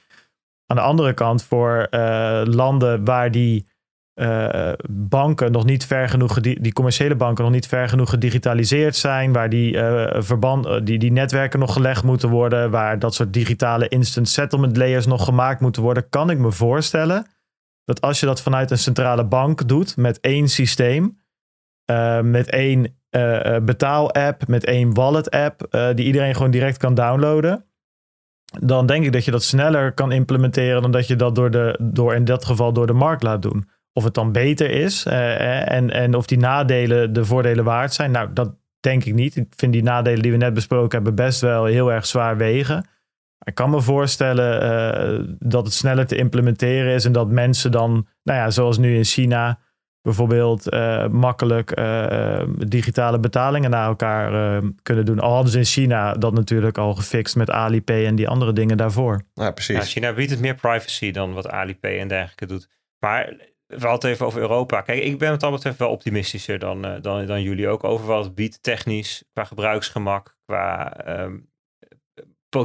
Aan 0.67 0.77
de 0.77 0.83
andere 0.83 1.13
kant, 1.13 1.43
voor 1.43 1.87
uh, 1.91 2.43
landen 2.45 3.05
waar 3.05 3.31
die 3.31 3.67
uh, 4.15 4.73
banken 4.91 5.53
nog 5.53 5.65
niet 5.65 5.87
ver 5.87 6.09
genoeg, 6.09 6.41
die, 6.41 6.73
commerciële 6.73 7.17
banken 7.17 7.45
nog 7.45 7.53
niet 7.53 7.67
ver 7.67 7.89
genoeg 7.89 8.11
gedigitaliseerd 8.11 8.97
zijn, 8.97 9.33
waar 9.33 9.49
die, 9.49 9.75
uh, 9.75 10.07
verband, 10.19 10.67
eh, 10.67 10.81
die, 10.83 10.99
die 10.99 11.13
netwerken 11.13 11.59
nog 11.59 11.73
gelegd 11.73 12.05
moeten 12.05 12.29
worden, 12.29 12.71
waar 12.71 12.99
dat 12.99 13.15
soort 13.15 13.33
digitale 13.33 13.89
instant 13.89 14.29
settlement 14.29 14.77
layers 14.77 15.07
nog 15.07 15.25
gemaakt 15.25 15.61
moeten 15.61 15.83
worden, 15.83 16.09
kan 16.09 16.31
ik 16.31 16.39
me 16.39 16.53
voorstellen 16.53 17.27
dat 17.89 18.01
als 18.01 18.21
je 18.21 18.27
dat 18.27 18.43
vanuit 18.43 18.71
een 18.71 18.79
centrale 18.79 19.25
bank 19.25 19.69
doet 19.69 19.97
met 19.97 20.21
één 20.21 20.49
systeem, 20.49 21.21
uh, 21.91 22.21
met 22.21 22.51
één 22.51 22.97
betaal-app, 23.63 24.47
met 24.47 24.65
één 24.65 24.95
wallet-app, 24.95 25.67
die 25.95 26.07
iedereen 26.07 26.35
gewoon 26.35 26.51
direct 26.51 26.77
kan 26.77 26.95
downloaden, 26.95 27.65
dan 28.61 28.87
denk 28.87 29.05
ik 29.05 29.13
dat 29.13 29.25
je 29.25 29.31
dat 29.31 29.43
sneller 29.43 29.93
kan 29.93 30.13
implementeren 30.13 30.83
dan 30.83 30.91
dat 30.91 31.07
je 31.07 31.17
dat 31.17 31.35
door, 31.35 31.51
de, 31.51 31.79
door 31.83 32.15
in 32.15 32.25
dat 32.25 32.45
geval 32.45 32.73
door 32.73 32.87
de 32.87 32.93
markt 32.93 33.23
laat 33.23 33.43
doen. 33.43 33.69
Of 33.93 34.05
het 34.05 34.15
dan 34.15 34.33
beter 34.33 34.71
is 34.71 35.05
eh, 35.05 35.73
en, 35.73 35.91
en 35.91 36.15
of 36.15 36.27
die 36.27 36.39
nadelen 36.39 37.13
de 37.13 37.25
voordelen 37.25 37.65
waard 37.65 37.95
zijn. 37.95 38.11
Nou, 38.11 38.33
dat 38.33 38.55
denk 38.81 39.05
ik 39.05 39.15
niet. 39.15 39.37
Ik 39.37 39.53
vind 39.57 39.73
die 39.73 39.83
nadelen 39.83 40.23
die 40.23 40.33
we 40.33 40.37
net 40.37 40.55
besproken 40.55 40.97
hebben 40.97 41.15
best 41.15 41.41
wel 41.41 41.65
heel 41.65 41.93
erg 41.93 42.07
zwaar 42.07 42.37
wegen. 42.37 42.87
Ik 43.49 43.55
kan 43.55 43.71
me 43.71 43.81
voorstellen 43.81 44.63
eh, 44.63 45.25
dat 45.39 45.65
het 45.65 45.75
sneller 45.75 46.07
te 46.07 46.17
implementeren 46.17 46.95
is 46.95 47.05
en 47.05 47.13
dat 47.13 47.31
mensen 47.31 47.71
dan, 47.71 48.07
nou 48.23 48.39
ja, 48.39 48.51
zoals 48.51 48.79
nu 48.79 48.97
in 48.97 49.05
China, 49.05 49.59
bijvoorbeeld 50.03 50.73
uh, 50.73 51.09
makkelijk 51.09 51.79
uh, 51.79 52.43
digitale 52.67 53.19
betalingen 53.19 53.71
naar 53.71 53.87
elkaar 53.87 54.63
uh, 54.63 54.71
kunnen 54.83 55.05
doen. 55.05 55.21
Al 55.21 55.33
hadden 55.33 55.53
ze 55.53 55.59
in 55.59 55.65
China 55.65 56.13
dat 56.13 56.33
natuurlijk 56.33 56.79
al 56.79 56.95
gefixt 56.95 57.37
met 57.37 57.51
Alipay 57.51 58.07
en 58.07 58.15
die 58.15 58.29
andere 58.29 58.53
dingen 58.53 58.77
daarvoor. 58.77 59.23
Ja, 59.35 59.51
precies. 59.51 59.77
Ja, 59.77 59.83
China 59.83 60.13
biedt 60.13 60.31
het 60.31 60.41
meer 60.41 60.55
privacy 60.55 61.11
dan 61.11 61.33
wat 61.33 61.49
Alipay 61.49 61.99
en 61.99 62.09
dergelijke 62.09 62.47
doet. 62.47 62.69
Maar 62.99 63.37
we 63.67 63.87
hadden 63.87 63.93
het 63.93 64.05
even 64.05 64.27
over 64.27 64.41
Europa. 64.41 64.81
Kijk, 64.81 65.03
ik 65.03 65.19
ben 65.19 65.31
wat 65.31 65.41
dat 65.41 65.53
betreft 65.53 65.79
wel 65.79 65.91
optimistischer 65.91 66.59
dan, 66.59 66.87
dan, 67.01 67.27
dan 67.27 67.43
jullie 67.43 67.69
ook 67.69 67.85
over 67.85 68.07
wat 68.07 68.25
het 68.25 68.35
biedt 68.35 68.63
technisch, 68.63 69.25
qua 69.33 69.45
gebruiksgemak, 69.45 70.37
qua 70.45 70.97
um, 71.23 71.49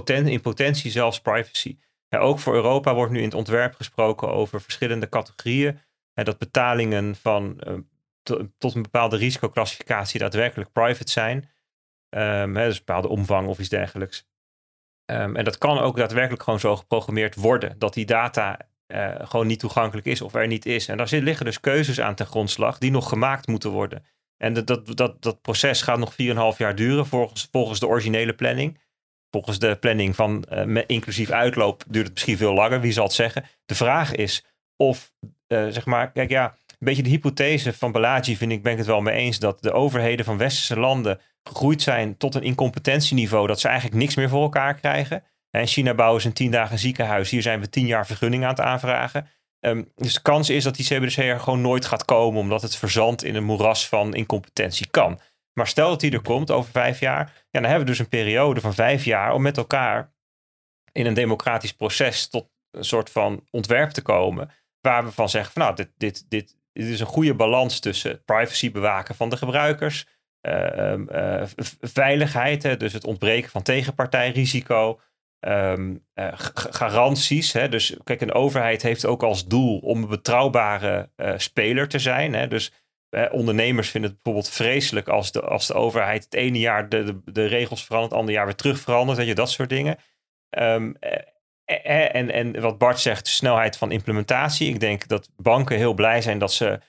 in 0.05 0.41
potentie 0.41 0.91
zelfs 0.91 1.21
privacy. 1.21 1.77
Ook 2.09 2.39
voor 2.39 2.53
Europa 2.53 2.93
wordt 2.93 3.11
nu 3.11 3.17
in 3.17 3.23
het 3.23 3.33
ontwerp 3.33 3.73
gesproken 3.75 4.29
over 4.29 4.61
verschillende 4.61 5.09
categorieën 5.09 5.79
en 6.13 6.25
dat 6.25 6.37
betalingen 6.37 7.15
van 7.15 7.61
uh, 7.67 7.73
tot 8.57 8.75
een 8.75 8.81
bepaalde 8.81 9.17
risicoclassificatie 9.17 10.19
daadwerkelijk 10.19 10.71
private 10.71 11.11
zijn. 11.11 11.49
Um, 12.09 12.55
hè, 12.55 12.65
dus 12.65 12.77
bepaalde 12.77 13.07
omvang 13.07 13.47
of 13.47 13.59
iets 13.59 13.69
dergelijks. 13.69 14.27
Um, 15.11 15.35
en 15.35 15.43
dat 15.43 15.57
kan 15.57 15.79
ook 15.79 15.97
daadwerkelijk 15.97 16.43
gewoon 16.43 16.59
zo 16.59 16.75
geprogrammeerd 16.75 17.35
worden. 17.35 17.79
Dat 17.79 17.93
die 17.93 18.05
data 18.05 18.59
uh, 18.87 19.15
gewoon 19.19 19.47
niet 19.47 19.59
toegankelijk 19.59 20.07
is 20.07 20.21
of 20.21 20.33
er 20.33 20.47
niet 20.47 20.65
is. 20.65 20.87
En 20.87 20.97
daar 20.97 21.09
liggen 21.11 21.45
dus 21.45 21.59
keuzes 21.59 22.01
aan 22.01 22.15
ten 22.15 22.25
grondslag 22.25 22.77
die 22.77 22.91
nog 22.91 23.09
gemaakt 23.09 23.47
moeten 23.47 23.69
worden. 23.69 24.05
En 24.37 24.53
dat, 24.53 24.67
dat, 24.67 24.97
dat, 24.97 25.21
dat 25.21 25.41
proces 25.41 25.81
gaat 25.81 25.97
nog 25.97 26.13
4,5 26.13 26.57
jaar 26.57 26.75
duren 26.75 27.05
volgens, 27.05 27.47
volgens 27.51 27.79
de 27.79 27.87
originele 27.87 28.33
planning. 28.33 28.79
Volgens 29.33 29.59
de 29.59 29.75
planning 29.75 30.15
van 30.15 30.45
uh, 30.53 30.83
inclusief 30.87 31.29
uitloop 31.29 31.83
duurt 31.87 32.05
het 32.05 32.13
misschien 32.13 32.37
veel 32.37 32.53
langer, 32.53 32.81
wie 32.81 32.91
zal 32.91 33.03
het 33.03 33.13
zeggen. 33.13 33.45
De 33.65 33.75
vraag 33.75 34.15
is 34.15 34.45
of 34.77 35.13
uh, 35.47 35.67
zeg 35.67 35.85
maar, 35.85 36.11
kijk 36.11 36.29
ja, 36.29 36.45
een 36.67 36.75
beetje 36.79 37.03
de 37.03 37.09
hypothese 37.09 37.73
van 37.73 37.91
Balaji 37.91 38.37
vind 38.37 38.51
ik, 38.51 38.63
ben 38.63 38.71
ik 38.71 38.77
het 38.77 38.87
wel 38.87 39.01
mee 39.01 39.15
eens, 39.15 39.39
dat 39.39 39.61
de 39.61 39.71
overheden 39.71 40.25
van 40.25 40.37
westerse 40.37 40.79
landen 40.79 41.19
gegroeid 41.43 41.81
zijn 41.81 42.17
tot 42.17 42.35
een 42.35 42.43
incompetentieniveau 42.43 43.47
dat 43.47 43.59
ze 43.59 43.67
eigenlijk 43.67 43.97
niks 43.97 44.15
meer 44.15 44.29
voor 44.29 44.41
elkaar 44.41 44.73
krijgen. 44.73 45.23
In 45.51 45.67
China 45.67 45.93
bouwen 45.93 46.21
ze 46.21 46.27
een 46.27 46.33
tien 46.33 46.51
dagen 46.51 46.79
ziekenhuis. 46.79 47.29
Hier 47.29 47.41
zijn 47.41 47.59
we 47.59 47.69
tien 47.69 47.85
jaar 47.85 48.05
vergunning 48.05 48.43
aan 48.43 48.49
het 48.49 48.59
aanvragen. 48.59 49.27
Um, 49.59 49.91
dus 49.95 50.13
de 50.13 50.21
kans 50.21 50.49
is 50.49 50.63
dat 50.63 50.75
die 50.75 50.85
CBDC 50.85 51.17
er 51.17 51.39
gewoon 51.39 51.61
nooit 51.61 51.85
gaat 51.85 52.05
komen, 52.05 52.39
omdat 52.39 52.61
het 52.61 52.75
verzandt 52.75 53.23
in 53.23 53.35
een 53.35 53.43
moeras 53.43 53.87
van 53.87 54.13
incompetentie 54.13 54.87
kan. 54.89 55.19
Maar 55.53 55.67
stel 55.67 55.89
dat 55.89 55.99
die 55.99 56.11
er 56.11 56.21
komt 56.21 56.51
over 56.51 56.71
vijf 56.71 56.99
jaar, 56.99 57.31
ja, 57.35 57.59
dan 57.59 57.63
hebben 57.63 57.79
we 57.79 57.91
dus 57.91 57.99
een 57.99 58.09
periode 58.09 58.61
van 58.61 58.73
vijf 58.73 59.05
jaar 59.05 59.33
om 59.33 59.41
met 59.41 59.57
elkaar 59.57 60.13
in 60.91 61.05
een 61.05 61.13
democratisch 61.13 61.73
proces 61.73 62.27
tot 62.27 62.49
een 62.71 62.85
soort 62.85 63.09
van 63.09 63.47
ontwerp 63.51 63.89
te 63.89 64.01
komen 64.01 64.51
waar 64.81 65.03
we 65.03 65.11
van 65.11 65.29
zeggen 65.29 65.53
van 65.53 65.61
nou, 65.61 65.75
dit, 65.75 65.91
dit, 65.97 66.29
dit, 66.29 66.57
is 66.73 66.99
een 66.99 67.05
goede 67.05 67.35
balans 67.35 67.79
tussen 67.79 68.23
privacy 68.23 68.71
bewaken 68.71 69.15
van 69.15 69.29
de 69.29 69.37
gebruikers, 69.37 70.07
uh, 70.47 70.93
uh, 70.93 71.43
veiligheid, 71.81 72.63
hè, 72.63 72.77
dus 72.77 72.93
het 72.93 73.05
ontbreken 73.05 73.49
van 73.49 73.61
tegenpartijrisico, 73.61 74.99
um, 75.39 76.05
uh, 76.15 76.27
garanties. 76.53 77.53
Hè, 77.53 77.69
dus 77.69 77.97
kijk, 78.03 78.21
een 78.21 78.33
overheid 78.33 78.81
heeft 78.81 79.05
ook 79.05 79.23
als 79.23 79.47
doel 79.47 79.79
om 79.79 80.03
een 80.03 80.09
betrouwbare 80.09 81.09
speler 81.37 81.87
te 81.87 81.99
zijn. 81.99 82.33
Hè, 82.33 82.47
dus 82.47 82.71
ondernemers 83.31 83.89
vinden 83.89 84.09
het 84.09 84.21
bijvoorbeeld 84.21 84.53
vreselijk 84.53 85.07
als 85.07 85.31
de, 85.31 85.41
als 85.41 85.67
de 85.67 85.73
overheid 85.73 86.23
het 86.23 86.33
ene 86.33 86.59
jaar 86.59 86.89
de, 86.89 87.03
de, 87.03 87.21
de 87.25 87.45
regels 87.45 87.85
verandert, 87.85 88.11
het 88.11 88.19
andere 88.19 88.37
jaar 88.37 88.45
weer 88.45 88.55
terug 88.55 88.79
verandert, 88.79 89.17
weet 89.17 89.27
je, 89.27 89.35
dat 89.35 89.51
soort 89.51 89.69
dingen. 89.69 89.97
Um, 90.49 90.97
en, 91.65 92.31
en 92.31 92.61
wat 92.61 92.77
Bart 92.77 92.99
zegt, 92.99 93.27
snelheid 93.27 93.77
van 93.77 93.91
implementatie. 93.91 94.69
Ik 94.69 94.79
denk 94.79 95.07
dat 95.07 95.29
banken 95.35 95.77
heel 95.77 95.93
blij 95.93 96.21
zijn 96.21 96.39
dat 96.39 96.53
ze 96.53 96.79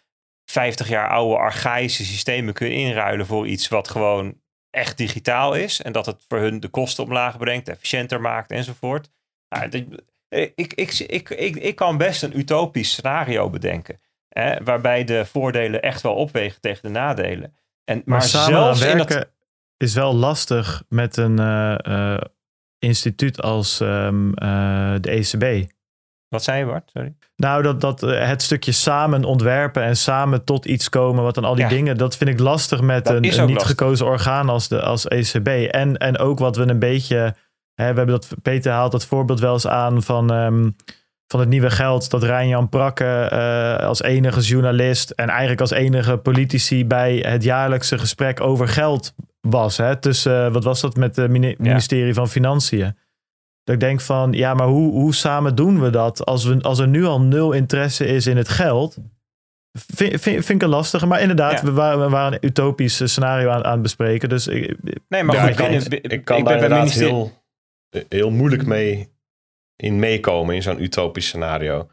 50 0.45 0.89
jaar 0.89 1.09
oude 1.09 1.37
archaïsche 1.37 2.05
systemen 2.05 2.55
kunnen 2.55 2.77
inruilen 2.77 3.27
voor 3.27 3.47
iets 3.47 3.69
wat 3.69 3.89
gewoon 3.89 4.41
echt 4.71 4.97
digitaal 4.97 5.55
is. 5.55 5.83
En 5.83 5.93
dat 5.93 6.07
het 6.07 6.25
voor 6.29 6.39
hun 6.39 6.61
de 6.61 6.69
kosten 6.69 7.05
omlaag 7.05 7.39
brengt, 7.39 7.69
efficiënter 7.69 8.21
maakt 8.21 8.51
enzovoort. 8.51 9.11
Nou, 9.49 9.69
ik, 10.29 10.73
ik, 10.75 10.99
ik, 10.99 11.31
ik, 11.31 11.57
ik 11.57 11.77
kan 11.77 11.97
best 11.97 12.23
een 12.23 12.39
utopisch 12.39 12.91
scenario 12.91 13.51
bedenken. 13.51 14.01
Hè, 14.35 14.65
waarbij 14.65 15.05
de 15.05 15.25
voordelen 15.25 15.83
echt 15.83 16.03
wel 16.03 16.15
opwegen 16.15 16.61
tegen 16.61 16.83
de 16.83 16.89
nadelen. 16.89 17.55
En, 17.85 17.97
maar, 18.05 18.19
maar 18.19 18.23
zelfs 18.23 18.81
in 18.81 18.99
dat... 18.99 19.27
is 19.77 19.95
wel 19.95 20.15
lastig 20.15 20.83
met 20.89 21.17
een 21.17 21.41
uh, 21.41 21.75
uh, 21.89 22.21
instituut 22.79 23.43
als 23.43 23.81
um, 23.81 24.27
uh, 24.29 24.95
de 25.01 25.11
ECB. 25.11 25.71
Wat 26.29 26.45
zei 26.45 26.59
je, 26.59 26.65
Bart? 26.65 26.91
Sorry. 26.93 27.15
Nou, 27.37 27.63
dat, 27.63 27.81
dat 27.81 28.01
het 28.01 28.43
stukje 28.43 28.73
samen 28.73 29.25
ontwerpen 29.25 29.83
en 29.83 29.97
samen 29.97 30.45
tot 30.45 30.65
iets 30.65 30.89
komen, 30.89 31.25
wat 31.25 31.35
dan 31.35 31.45
al 31.45 31.55
die 31.55 31.65
ja. 31.65 31.71
dingen, 31.71 31.97
dat 31.97 32.17
vind 32.17 32.31
ik 32.31 32.39
lastig 32.39 32.81
met 32.81 33.05
dat 33.05 33.13
een, 33.13 33.25
een 33.25 33.47
niet 33.47 33.55
lastig. 33.55 33.67
gekozen 33.67 34.07
orgaan 34.07 34.49
als, 34.49 34.69
de, 34.69 34.83
als 34.83 35.09
ECB. 35.09 35.49
En, 35.71 35.97
en 35.97 36.19
ook 36.19 36.39
wat 36.39 36.57
we 36.57 36.69
een 36.69 36.79
beetje, 36.79 37.17
hè, 37.75 37.91
we 37.93 37.97
hebben 37.97 38.07
dat, 38.07 38.29
Peter 38.43 38.73
haalt 38.73 38.93
dat 38.93 39.07
voorbeeld 39.07 39.41
wel 39.41 39.53
eens 39.53 39.67
aan 39.67 40.03
van, 40.03 40.33
um, 40.33 40.77
van 41.35 41.43
het 41.43 41.53
nieuwe 41.53 41.71
geld, 41.71 42.11
dat 42.11 42.23
Rijn-Jan 42.23 42.69
Prakke 42.69 43.31
uh, 43.33 43.87
als 43.87 44.03
enige 44.03 44.41
journalist 44.41 45.11
en 45.11 45.29
eigenlijk 45.29 45.61
als 45.61 45.71
enige 45.71 46.17
politici 46.17 46.87
bij 46.87 47.17
het 47.17 47.43
jaarlijkse 47.43 47.99
gesprek 47.99 48.41
over 48.41 48.69
geld 48.69 49.15
was. 49.41 49.77
Hè, 49.77 49.97
tussen, 49.97 50.53
wat 50.53 50.65
was 50.65 50.81
dat 50.81 50.97
met 50.97 51.17
het 51.17 51.31
ministerie 51.59 52.07
ja. 52.07 52.13
van 52.13 52.29
Financiën? 52.29 52.97
Dat 53.65 53.75
ik 53.75 53.81
denk 53.81 54.01
van, 54.01 54.33
ja, 54.33 54.55
maar 54.55 54.67
hoe, 54.67 54.93
hoe 54.93 55.15
samen 55.15 55.55
doen 55.55 55.81
we 55.81 55.91
dat? 55.91 56.25
Als, 56.25 56.45
we, 56.45 56.63
als 56.63 56.79
er 56.79 56.89
nu 56.89 57.05
al 57.05 57.21
nul 57.21 57.53
interesse 57.53 58.07
is 58.07 58.27
in 58.27 58.37
het 58.37 58.49
geld, 58.49 58.97
vind, 59.73 60.21
vind, 60.21 60.21
vind 60.21 60.49
ik 60.49 60.61
het 60.61 60.71
lastig. 60.71 61.07
Maar 61.07 61.21
inderdaad, 61.21 61.61
ja. 61.61 61.65
we, 61.65 61.73
waren, 61.73 62.01
we 62.01 62.09
waren 62.09 62.33
een 62.33 62.49
utopisch 62.49 63.01
scenario 63.05 63.49
aan, 63.49 63.65
aan 63.65 63.73
het 63.73 63.83
bespreken. 63.83 64.29
Dus 64.29 64.47
ik, 64.47 64.77
nee, 65.09 65.23
maar 65.23 65.37
goed, 65.37 65.49
ik 65.49 65.57
kan, 65.57 65.71
ik, 65.71 66.13
ik 66.13 66.25
kan 66.25 66.39
ik 66.39 66.45
daar 66.45 66.55
inderdaad 66.55 66.91
heel, 66.91 67.33
heel 68.09 68.31
moeilijk 68.31 68.67
mee 68.67 69.13
in 69.77 69.99
meekomen 69.99 70.55
in 70.55 70.63
zo'n 70.63 70.83
utopisch 70.83 71.27
scenario. 71.27 71.89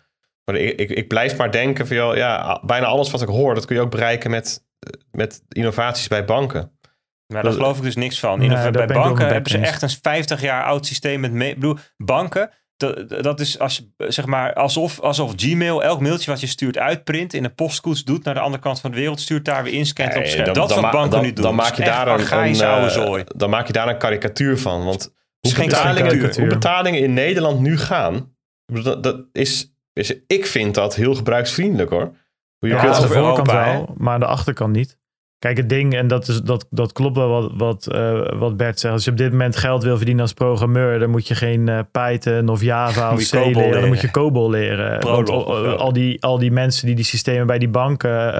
Maar 0.45 0.55
ik, 0.55 0.79
ik, 0.79 0.89
ik 0.89 1.07
blijf 1.07 1.37
maar 1.37 1.51
denken 1.51 1.87
van, 1.87 2.15
ja, 2.15 2.61
bijna 2.65 2.85
alles 2.85 3.11
wat 3.11 3.21
ik 3.21 3.27
hoor, 3.27 3.55
dat 3.55 3.65
kun 3.65 3.75
je 3.75 3.81
ook 3.81 3.91
bereiken 3.91 4.31
met, 4.31 4.65
met 5.11 5.43
innovaties 5.49 6.07
bij 6.07 6.25
banken. 6.25 6.79
Maar 7.27 7.43
daar 7.43 7.53
geloof 7.53 7.77
ik 7.77 7.83
dus 7.83 7.95
niks 7.95 8.19
van. 8.19 8.39
Nee, 8.39 8.71
bij 8.71 8.87
banken 8.87 9.27
hebben 9.27 9.51
ze 9.51 9.57
echt 9.57 9.81
een 9.81 9.89
50 10.01 10.41
jaar 10.41 10.63
oud 10.63 10.85
systeem 10.85 11.19
met 11.19 11.31
me- 11.31 11.53
bedoel, 11.53 11.77
banken. 11.97 12.51
Dat, 12.77 13.09
dat 13.09 13.39
is 13.39 13.59
als, 13.59 13.87
zeg 13.97 14.25
maar, 14.25 14.53
alsof, 14.53 14.99
alsof 14.99 15.33
Gmail 15.35 15.83
elk 15.83 15.99
mailtje 15.99 16.31
wat 16.31 16.39
je 16.39 16.47
stuurt 16.47 16.77
uitprint, 16.77 17.33
in 17.33 17.43
een 17.43 17.53
postkoets 17.53 18.03
doet, 18.03 18.23
naar 18.23 18.33
de 18.33 18.39
andere 18.39 18.63
kant 18.63 18.79
van 18.79 18.91
de 18.91 18.97
wereld 18.97 19.19
stuurt, 19.19 19.45
daar 19.45 19.63
weer 19.63 19.73
inscant 19.73 20.13
nee, 20.13 20.23
op 20.23 20.29
scherm. 20.29 20.53
Dat 20.53 20.69
is 20.69 20.75
wat 20.75 20.91
banken 20.91 21.09
dan, 21.09 21.21
nu 21.21 21.33
doen. 21.33 21.43
Dan 21.43 21.55
maak 21.55 21.75
je 21.75 21.83
daar 21.83 22.07
een, 22.07 22.37
een, 22.37 22.55
uh, 22.55 23.23
dan 23.35 23.49
maak 23.49 23.67
je 23.67 23.73
daar 23.73 23.87
een 23.87 23.97
karikatuur 23.97 24.57
van. 24.57 24.85
Want 24.85 25.13
hoe 25.41 25.65
betalingen, 25.65 26.35
hoe 26.35 26.47
betalingen 26.47 26.99
in 26.99 27.13
Nederland 27.13 27.59
nu 27.59 27.77
gaan, 27.77 28.35
dat, 28.65 29.03
dat 29.03 29.25
is, 29.31 29.73
is, 29.93 30.15
ik 30.27 30.45
vind 30.45 30.75
dat 30.75 30.95
heel 30.95 31.15
gebruiksvriendelijk 31.15 31.89
hoor. 31.89 32.15
Je 32.59 32.67
ja, 32.67 32.79
kunt 32.79 32.95
aan 32.95 33.01
de 33.01 33.07
voorkant 33.07 33.51
wel, 33.51 33.93
maar 33.97 34.13
aan 34.13 34.19
de 34.19 34.25
achterkant 34.25 34.75
niet. 34.75 34.99
Kijk, 35.39 35.57
het 35.57 35.69
ding, 35.69 35.93
en 35.95 36.07
dat, 36.07 36.27
is, 36.27 36.41
dat, 36.41 36.67
dat 36.69 36.91
klopt 36.91 37.17
wel 37.17 37.29
wat, 37.29 37.51
wat, 37.55 37.87
uh, 37.91 38.39
wat 38.39 38.57
Bert 38.57 38.79
zegt. 38.79 38.93
Als 38.93 39.03
je 39.03 39.11
op 39.11 39.17
dit 39.17 39.31
moment 39.31 39.55
geld 39.55 39.83
wil 39.83 39.95
verdienen 39.95 40.23
als 40.23 40.33
programmeur, 40.33 40.99
dan 40.99 41.09
moet 41.09 41.27
je 41.27 41.35
geen 41.35 41.67
uh, 41.67 41.79
Python 41.91 42.49
of 42.49 42.61
Java 42.61 43.13
of 43.13 43.29
C 43.29 43.33
leren. 43.33 43.55
leren. 43.55 43.79
Dan 43.79 43.89
moet 43.89 44.01
je 44.01 44.11
COBOL 44.11 44.49
leren. 44.49 45.01
Want 45.01 45.29
al, 45.29 45.77
al, 45.77 45.93
die, 45.93 46.23
al 46.23 46.39
die 46.39 46.51
mensen 46.51 46.85
die 46.85 46.95
die 46.95 47.05
systemen 47.05 47.47
bij 47.47 47.57
die 47.57 47.69
banken 47.69 48.33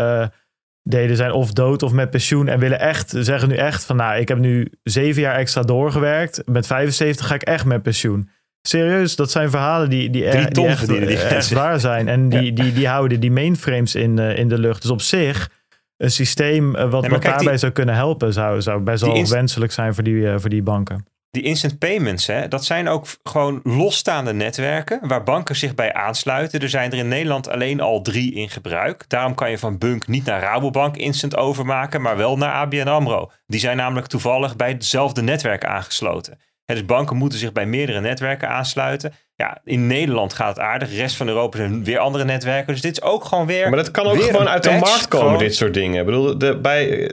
deden, 0.84 1.16
zijn 1.16 1.32
of 1.32 1.52
dood 1.52 1.84
of 1.84 1.92
met 1.92 2.10
pensioen. 2.10 2.48
En 2.48 2.60
willen 2.60 2.80
echt, 2.80 3.14
zeggen 3.18 3.50
nu 3.50 3.56
echt 3.56 3.84
van, 3.84 3.96
nou, 3.96 4.20
ik 4.20 4.28
heb 4.28 4.38
nu 4.38 4.72
zeven 4.84 5.22
jaar 5.22 5.36
extra 5.36 5.62
doorgewerkt. 5.62 6.42
Met 6.46 6.68
75 6.68 7.28
ga 7.28 7.36
ik 7.36 7.44
echt 7.44 7.66
met 7.66 7.82
pensioen. 7.82 8.30
Serieus, 8.62 9.16
dat 9.16 9.32
zijn 9.32 9.50
verhalen 9.50 9.90
die, 9.90 10.10
die, 10.10 10.26
er, 10.26 10.54
die 10.54 10.66
echt, 10.66 10.88
die 10.88 11.18
echt 11.18 11.52
waar 11.52 11.80
zijn. 11.80 12.08
En 12.08 12.30
die, 12.30 12.56
ja. 12.56 12.64
die, 12.64 12.74
die 12.74 12.88
houden 12.88 13.20
die 13.20 13.32
mainframes 13.32 13.96
in, 13.96 14.20
in 14.20 14.48
de 14.48 14.60
lucht. 14.60 14.82
Dus 14.82 14.92
op 14.92 15.02
zich 15.02 15.50
een 15.98 16.12
systeem 16.12 16.72
wat, 16.72 17.02
nee, 17.02 17.12
wat 17.12 17.22
daarbij 17.22 17.58
zou 17.58 17.72
kunnen 17.72 17.96
helpen, 17.96 18.34
zou, 18.34 18.62
zou 18.62 18.82
best 18.82 19.02
wel 19.02 19.28
wenselijk 19.28 19.72
zijn 19.72 19.94
voor 19.94 20.04
die, 20.04 20.16
uh, 20.16 20.36
voor 20.38 20.50
die 20.50 20.64
banken. 20.64 21.06
Die 21.32 21.44
instant 21.44 21.80
payments, 21.80 22.28
hè, 22.28 22.48
dat 22.48 22.66
zijn 22.66 22.88
ook 22.88 23.06
gewoon 23.24 23.60
losstaande 23.64 24.34
netwerken 24.34 25.08
waar 25.08 25.24
banken 25.24 25.56
zich 25.56 25.76
bij 25.76 25.94
aansluiten. 25.94 26.60
Er 26.60 26.70
zijn 26.70 26.92
er 26.92 26.98
in 26.98 27.08
Nederland 27.08 27.50
alleen 27.50 27.80
al 27.80 28.02
drie 28.02 28.34
in 28.34 28.50
gebruik. 28.50 29.10
Daarom 29.10 29.36
kan 29.36 29.50
je 29.50 29.58
van 29.58 29.78
Bunk 29.78 30.08
niet 30.08 30.26
naar 30.26 30.42
Rabobank 30.42 30.98
instant 30.98 31.36
overmaken, 31.36 32.02
maar 32.02 32.18
wel 32.18 32.38
naar 32.38 32.54
ABN 32.54 32.88
AMRO. 32.88 33.32
Die 33.46 33.60
zijn 33.60 33.78
namelijk 33.78 34.08
toevallig 34.08 34.56
bij 34.56 34.70
hetzelfde 34.70 35.22
netwerk 35.22 35.66
aangesloten. 35.66 36.40
Dus 36.76 36.86
banken 36.86 37.18
moeten 37.18 37.40
zich 37.40 37.52
bij 37.52 37.66
meerdere 37.66 38.02
netwerken 38.02 38.50
aansluiten. 38.50 39.14
Ja, 39.36 39.58
in 39.64 39.88
Nederland 39.88 40.34
gaat 40.34 40.56
het 40.56 40.60
aardig. 40.60 40.90
De 40.90 40.96
rest 40.96 41.16
van 41.16 41.28
Europa 41.28 41.58
zijn 41.58 41.84
weer 41.84 42.00
andere 42.00 42.24
netwerken. 42.24 42.74
Dus 42.74 42.82
dit 42.82 42.92
is 42.92 43.02
ook 43.02 43.24
gewoon 43.24 43.46
weer. 43.46 43.68
Maar 43.70 43.78
dat 43.78 43.92
kan 43.92 44.06
ook 44.06 44.22
gewoon 44.22 44.48
uit 44.50 44.64
de 44.64 44.70
markt 44.70 45.08
komen, 45.08 45.26
gewoon- 45.28 45.44
dit 45.44 45.56
soort 45.56 45.74
dingen. 45.74 46.00
Ik 46.00 46.06
bedoel, 46.06 46.38
de, 46.38 46.58
bij, 46.58 47.12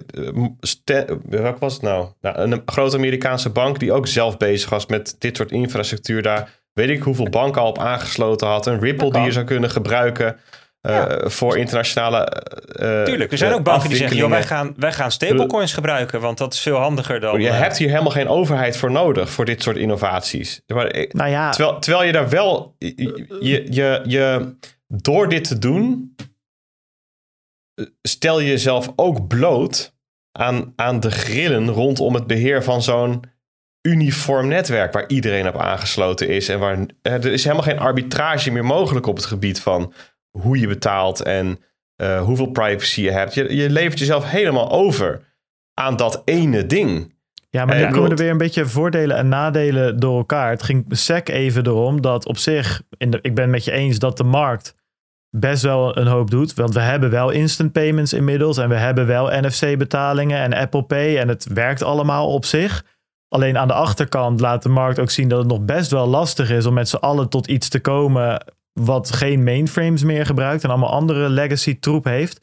eh, 0.84 1.00
welk 1.28 1.58
was 1.58 1.72
het 1.72 1.82
nou? 1.82 2.06
nou? 2.20 2.38
Een 2.38 2.62
grote 2.66 2.96
Amerikaanse 2.96 3.50
bank 3.50 3.78
die 3.78 3.92
ook 3.92 4.06
zelf 4.06 4.36
bezig 4.36 4.70
was 4.70 4.86
met 4.86 5.16
dit 5.18 5.36
soort 5.36 5.50
infrastructuur. 5.50 6.22
Daar 6.22 6.50
weet 6.72 6.88
ik 6.88 7.02
hoeveel 7.02 7.28
banken 7.28 7.62
al 7.62 7.68
op 7.68 7.78
aangesloten 7.78 8.46
had. 8.46 8.66
Een 8.66 8.80
Ripple 8.80 9.12
die 9.12 9.22
je 9.22 9.32
zou 9.32 9.44
kunnen 9.44 9.70
gebruiken 9.70 10.36
eh, 10.80 11.28
voor 11.28 11.58
internationale 11.58 12.18
eh 12.24 13.02
Tuurlijk, 13.02 13.32
er 13.32 13.38
zijn 13.38 13.50
eh, 13.50 13.56
ook 13.56 13.62
banken 13.62 13.88
die 13.88 13.98
zeggen: 13.98 14.16
joh, 14.16 14.30
wij 14.30 14.42
gaan, 14.42 14.74
wij 14.76 14.92
gaan 14.92 15.10
stablecoins 15.10 15.72
gebruiken, 15.72 16.20
want 16.20 16.38
dat 16.38 16.52
is 16.52 16.60
veel 16.60 16.76
handiger 16.76 17.20
dan. 17.20 17.40
Je 17.40 17.48
eh, 17.48 17.58
hebt 17.58 17.78
hier 17.78 17.88
helemaal 17.88 18.12
geen 18.12 18.28
overheid 18.28 18.76
voor 18.76 18.90
nodig 18.90 19.30
voor 19.30 19.44
dit 19.44 19.62
soort 19.62 19.76
innovaties. 19.76 20.62
Maar 20.66 21.06
Nou 21.10 21.30
ja, 21.30 21.50
Terwijl, 21.50 21.78
terwijl 21.78 22.04
je 22.04 22.12
daar 22.12 22.28
wel, 22.28 22.74
je, 22.78 23.66
je, 23.70 24.02
je, 24.04 24.56
door 24.86 25.28
dit 25.28 25.44
te 25.44 25.58
doen, 25.58 26.14
eh, 27.74 27.86
stel 28.02 28.40
je 28.40 28.48
jezelf 28.48 28.92
ook 28.96 29.26
bloot 29.26 29.96
aan, 30.32 30.72
aan 30.76 31.00
de 31.00 31.10
grillen 31.10 31.68
rondom 31.68 32.14
het 32.14 32.26
beheer 32.26 32.62
van 32.62 32.82
zo'n 32.82 33.24
uniform 33.82 34.48
netwerk 34.48 34.92
waar 34.92 35.08
iedereen 35.08 35.48
op 35.48 35.56
aangesloten 35.56 36.28
is. 36.28 36.48
En 36.48 36.58
waar 36.58 36.78
eh, 37.02 37.12
er 37.12 37.26
is 37.26 37.42
helemaal 37.42 37.64
geen 37.64 37.78
arbitrage 37.78 38.50
meer 38.50 38.64
mogelijk 38.64 39.06
op 39.06 39.16
het 39.16 39.24
gebied 39.24 39.60
van 39.60 39.92
hoe 40.30 40.58
je 40.58 40.66
betaalt 40.66 41.22
en 41.22 41.58
eh, 41.96 42.22
hoeveel 42.22 42.50
privacy 42.50 43.00
je 43.00 43.10
hebt. 43.10 43.34
Je, 43.34 43.56
je 43.56 43.70
levert 43.70 43.98
jezelf 43.98 44.30
helemaal 44.30 44.70
over 44.70 45.20
aan 45.74 45.96
dat 45.96 46.22
ene 46.24 46.66
ding. 46.66 47.16
Ja, 47.50 47.64
maar 47.64 47.76
nu 47.76 47.90
komen 47.90 48.10
er 48.10 48.16
weer 48.16 48.30
een 48.30 48.38
beetje 48.38 48.66
voordelen 48.66 49.16
en 49.16 49.28
nadelen 49.28 50.00
door 50.00 50.16
elkaar. 50.16 50.50
Het 50.50 50.62
ging 50.62 50.84
SEC 50.88 51.28
even 51.28 51.66
erom 51.66 52.00
dat 52.00 52.26
op 52.26 52.36
zich, 52.36 52.82
in 52.96 53.10
de, 53.10 53.18
ik 53.22 53.34
ben 53.34 53.44
het 53.44 53.52
met 53.52 53.64
je 53.64 53.70
eens 53.70 53.98
dat 53.98 54.16
de 54.16 54.24
markt 54.24 54.74
best 55.30 55.62
wel 55.62 55.96
een 55.96 56.06
hoop 56.06 56.30
doet. 56.30 56.54
Want 56.54 56.74
we 56.74 56.80
hebben 56.80 57.10
wel 57.10 57.30
instant 57.30 57.72
payments 57.72 58.12
inmiddels 58.12 58.58
en 58.58 58.68
we 58.68 58.74
hebben 58.74 59.06
wel 59.06 59.40
NFC-betalingen 59.40 60.38
en 60.38 60.54
Apple 60.54 60.82
Pay 60.82 61.18
en 61.18 61.28
het 61.28 61.46
werkt 61.52 61.82
allemaal 61.82 62.32
op 62.32 62.44
zich. 62.44 62.84
Alleen 63.28 63.58
aan 63.58 63.68
de 63.68 63.74
achterkant 63.74 64.40
laat 64.40 64.62
de 64.62 64.68
markt 64.68 64.98
ook 64.98 65.10
zien 65.10 65.28
dat 65.28 65.38
het 65.38 65.48
nog 65.48 65.60
best 65.60 65.90
wel 65.90 66.06
lastig 66.06 66.50
is 66.50 66.66
om 66.66 66.74
met 66.74 66.88
z'n 66.88 66.96
allen 66.96 67.28
tot 67.28 67.46
iets 67.46 67.68
te 67.68 67.80
komen 67.80 68.44
wat 68.80 69.12
geen 69.12 69.44
mainframes 69.44 70.04
meer 70.04 70.26
gebruikt 70.26 70.64
en 70.64 70.70
allemaal 70.70 70.90
andere 70.90 71.28
legacy 71.28 71.78
troep 71.78 72.04
heeft. 72.04 72.40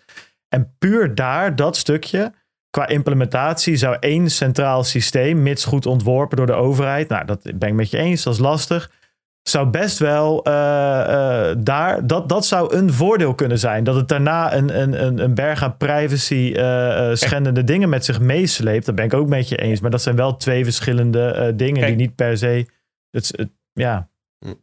En 0.49 0.76
puur 0.80 1.16
daar, 1.16 1.56
dat 1.56 1.78
stukje, 1.78 2.34
qua 2.70 2.88
implementatie 2.88 3.76
zou 3.76 3.98
één 3.99 4.30
centraal 4.30 4.84
systeem, 4.84 5.44
mits 5.44 5.66
goed 5.66 5.86
ontworpen 5.86 6.38
door 6.38 6.45
de 6.45 6.53
overheid, 6.53 7.10
nou 7.10 7.26
dat 7.26 7.41
ben 7.56 7.70
ik 7.70 7.76
met 7.76 7.90
je 7.90 7.98
eens, 7.98 8.24
dat 8.24 8.34
is 8.34 8.40
lastig, 8.40 8.91
zou 9.49 9.68
best 9.68 9.98
wel 9.98 10.44
eh, 10.44 11.49
eh, 11.49 11.56
daar, 11.60 12.07
dat, 12.07 12.30
dat 12.30 12.45
zou 12.45 12.76
een 12.76 12.94
voordeel 12.94 13.36
kunnen 13.36 13.60
zijn. 13.60 13.84
Dat 13.84 13.95
het 13.95 14.07
daarna 14.07 14.56
een, 14.56 14.82
een, 14.82 15.06
een, 15.06 15.20
een 15.20 15.34
berg 15.34 15.64
aan 15.64 15.78
privacy 15.78 16.53
eh, 16.56 17.10
schendende 17.14 17.64
dingen 17.64 17.90
met 17.90 18.06
zich 18.06 18.20
meesleept, 18.20 18.86
dat 18.86 18.95
ben 18.95 19.06
ik 19.06 19.14
ook 19.14 19.28
met 19.28 19.49
je 19.49 19.57
eens. 19.57 19.80
Maar 19.80 19.91
dat 19.91 20.02
zijn 20.02 20.16
wel 20.16 20.38
twee 20.38 20.64
verschillende 20.64 21.53
dingen 21.56 21.82
Kijk. 21.82 21.98
die 21.98 22.07
niet 22.07 22.16
per 22.16 22.38
se, 22.38 22.68
het, 23.12 23.32
het, 23.36 23.49
ja, 23.74 24.10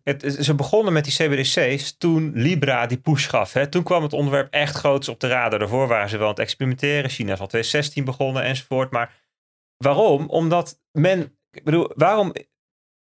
Het, 0.04 0.22
het- 0.22 0.44
ze 0.44 0.54
begonnen 0.54 0.92
met 0.92 1.04
die 1.04 1.12
CBDC's 1.14 1.96
toen 1.98 2.32
Libra 2.34 2.86
die 2.86 2.98
push 2.98 3.28
gaf. 3.28 3.52
Hè. 3.52 3.66
Toen 3.66 3.82
kwam 3.82 4.02
het 4.02 4.12
onderwerp 4.12 4.52
echt 4.52 4.76
groots 4.76 5.08
op 5.08 5.20
de 5.20 5.28
radar. 5.28 5.58
Daarvoor 5.58 5.88
waren 5.88 6.08
ze 6.08 6.16
wel 6.16 6.26
aan 6.26 6.32
het 6.32 6.42
experimenteren. 6.42 7.10
China 7.10 7.32
is 7.32 7.40
al 7.40 7.46
2016 7.46 8.04
begonnen 8.04 8.42
enzovoort. 8.42 8.90
Maar 8.90 9.14
waarom? 9.76 10.28
Omdat 10.28 10.80
men... 10.92 11.36
Ik 11.50 11.64
bedoel, 11.64 11.92
waarom 11.94 12.32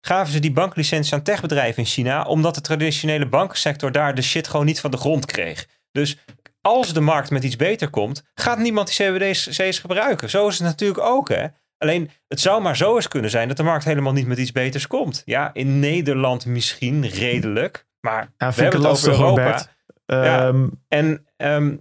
gaven 0.06 0.32
ze 0.32 0.38
die 0.38 0.52
banklicentie 0.52 1.14
aan 1.14 1.22
techbedrijven 1.22 1.78
in 1.82 1.88
China? 1.88 2.22
Omdat 2.24 2.54
de 2.54 2.60
traditionele 2.60 3.26
bankensector 3.28 3.92
daar 3.92 4.14
de 4.14 4.22
shit 4.22 4.48
gewoon 4.48 4.66
niet 4.66 4.80
van 4.80 4.90
de 4.90 4.96
grond 4.96 5.26
kreeg. 5.26 5.66
Dus 5.92 6.18
als 6.60 6.92
de 6.92 7.00
markt 7.00 7.30
met 7.30 7.44
iets 7.44 7.56
beter 7.56 7.90
komt, 7.90 8.22
gaat 8.34 8.58
niemand 8.58 8.96
die 8.96 9.06
CBDC's 9.06 9.78
gebruiken. 9.78 10.30
Zo 10.30 10.48
is 10.48 10.54
het 10.58 10.66
natuurlijk 10.66 11.00
ook, 11.00 11.28
hè. 11.28 11.46
Alleen, 11.80 12.10
het 12.28 12.40
zou 12.40 12.62
maar 12.62 12.76
zo 12.76 12.94
eens 12.94 13.08
kunnen 13.08 13.30
zijn 13.30 13.48
dat 13.48 13.56
de 13.56 13.62
markt 13.62 13.84
helemaal 13.84 14.12
niet 14.12 14.26
met 14.26 14.38
iets 14.38 14.52
beters 14.52 14.86
komt. 14.86 15.22
Ja, 15.24 15.50
in 15.52 15.78
Nederland 15.78 16.46
misschien 16.46 17.06
redelijk. 17.08 17.86
Maar 18.00 18.32
ja 18.36 18.46
we 18.46 18.52
vind 18.52 18.66
ik 18.66 18.72
hebben 18.72 18.90
het 18.90 18.98
over 18.98 19.10
Europa. 19.10 19.66
Ehm, 20.06 20.68
En 20.88 21.26
ehm, 21.36 21.76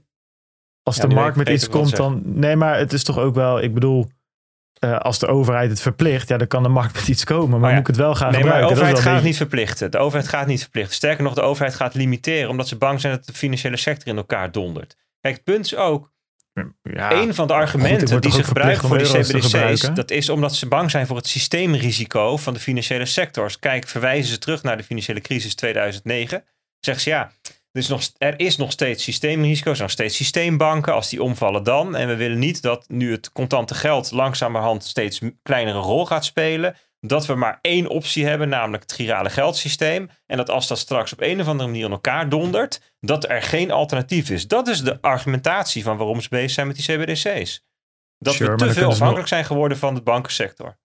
als 0.83 0.95
Ja, 0.97 1.07
de 1.07 1.13
markt 1.15 1.37
met 1.37 1.49
iets 1.49 1.69
komt, 1.69 1.95
dan. 1.95 2.21
Nee, 2.25 2.55
maar 2.55 2.77
het 2.77 2.93
is 2.93 3.03
toch 3.03 3.17
ook 3.17 3.35
wel. 3.35 3.61
Ik 3.61 3.73
bedoel, 3.73 4.07
eh, 4.79 4.97
als 4.97 5.19
de 5.19 5.27
overheid 5.27 5.69
het 5.69 5.81
verplicht, 5.81 6.27
ja, 6.27 6.37
dan 6.37 6.47
kan 6.47 6.63
de 6.63 6.69
markt 6.69 6.93
met 6.99 7.07
iets 7.07 7.23
komen. 7.23 7.59
Maar 7.59 7.69
ja, 7.69 7.75
moet 7.75 7.87
ik 7.87 7.95
het 7.95 8.05
wel 8.05 8.15
gaan 8.15 8.31
nee, 8.31 8.43
maar 8.43 8.51
de 8.51 8.57
gebruiken? 8.57 8.77
overheid 8.77 9.05
gaat 9.05 9.15
het 9.15 9.23
niet 9.23 9.37
verplichten. 9.37 9.91
De 9.91 9.97
overheid 9.97 10.27
gaat 10.27 10.47
niet 10.47 10.61
verplichten. 10.61 10.95
Sterker 10.95 11.23
nog, 11.23 11.33
de 11.33 11.41
overheid 11.41 11.75
gaat 11.75 11.93
limiteren 11.93 12.49
omdat 12.49 12.67
ze 12.67 12.77
bang 12.77 13.01
zijn 13.01 13.13
dat 13.15 13.25
de 13.25 13.33
financiële 13.33 13.77
sector 13.77 14.07
in 14.07 14.17
elkaar 14.17 14.51
dondert. 14.51 14.97
Kijk, 15.21 15.35
het 15.35 15.43
punt 15.43 15.65
is 15.65 15.75
ook, 15.75 16.11
ja, 16.81 17.11
een 17.11 17.33
van 17.33 17.47
de 17.47 17.53
argumenten 17.53 18.21
die 18.21 18.31
ze 18.31 18.43
gebruiken 18.43 18.87
voor 18.87 18.97
die 18.97 19.07
CBDC's, 19.07 19.89
dat 19.93 20.11
is 20.11 20.29
omdat 20.29 20.55
ze 20.55 20.67
bang 20.67 20.91
zijn 20.91 21.07
voor 21.07 21.17
het 21.17 21.27
systeemrisico 21.27 22.37
van 22.37 22.53
de 22.53 22.59
financiële 22.59 23.05
sectors. 23.05 23.59
Kijk, 23.59 23.87
verwijzen 23.87 24.31
ze 24.31 24.37
terug 24.37 24.63
naar 24.63 24.77
de 24.77 24.83
financiële 24.83 25.21
crisis 25.21 25.55
2009. 25.55 26.43
Zeggen 26.79 27.03
ze 27.03 27.09
ja, 27.09 27.31
er 27.71 27.81
is 27.81 27.87
nog, 27.87 28.01
er 28.17 28.39
is 28.39 28.57
nog 28.57 28.71
steeds 28.71 29.03
systeemrisico, 29.03 29.69
er 29.69 29.75
zijn 29.75 29.87
nog 29.87 29.97
steeds 29.97 30.15
systeembanken. 30.15 30.93
Als 30.93 31.09
die 31.09 31.23
omvallen 31.23 31.63
dan. 31.63 31.95
En 31.95 32.07
we 32.07 32.15
willen 32.15 32.39
niet 32.39 32.61
dat 32.61 32.85
nu 32.87 33.11
het 33.11 33.31
contante 33.31 33.75
geld 33.75 34.11
langzamerhand 34.11 34.83
steeds 34.83 35.21
kleinere 35.43 35.79
rol 35.79 36.05
gaat 36.05 36.25
spelen. 36.25 36.75
Dat 36.99 37.25
we 37.25 37.35
maar 37.35 37.59
één 37.61 37.87
optie 37.87 38.25
hebben, 38.25 38.49
namelijk 38.49 38.83
het 38.83 38.93
girale 38.93 39.29
geldsysteem. 39.29 40.09
En 40.25 40.37
dat 40.37 40.49
als 40.49 40.67
dat 40.67 40.77
straks 40.77 41.13
op 41.13 41.21
een 41.21 41.39
of 41.39 41.47
andere 41.47 41.69
manier 41.69 41.85
in 41.85 41.91
elkaar 41.91 42.29
dondert, 42.29 42.93
dat 42.99 43.29
er 43.29 43.41
geen 43.41 43.71
alternatief 43.71 44.29
is. 44.29 44.47
Dat 44.47 44.67
is 44.67 44.81
de 44.81 45.01
argumentatie 45.01 45.83
van 45.83 45.97
waarom 45.97 46.21
ze 46.21 46.29
bezig 46.29 46.51
zijn 46.51 46.67
met 46.67 46.75
die 46.75 46.85
CBDC's. 46.85 47.67
Dat 48.17 48.33
Sure, 48.33 48.51
we 48.51 48.57
te 48.57 48.73
veel 48.73 48.89
afhankelijk 48.89 49.27
zijn 49.27 49.45
geworden 49.45 49.77
van 49.77 49.95
de 49.95 50.01
bankensector. 50.01 50.77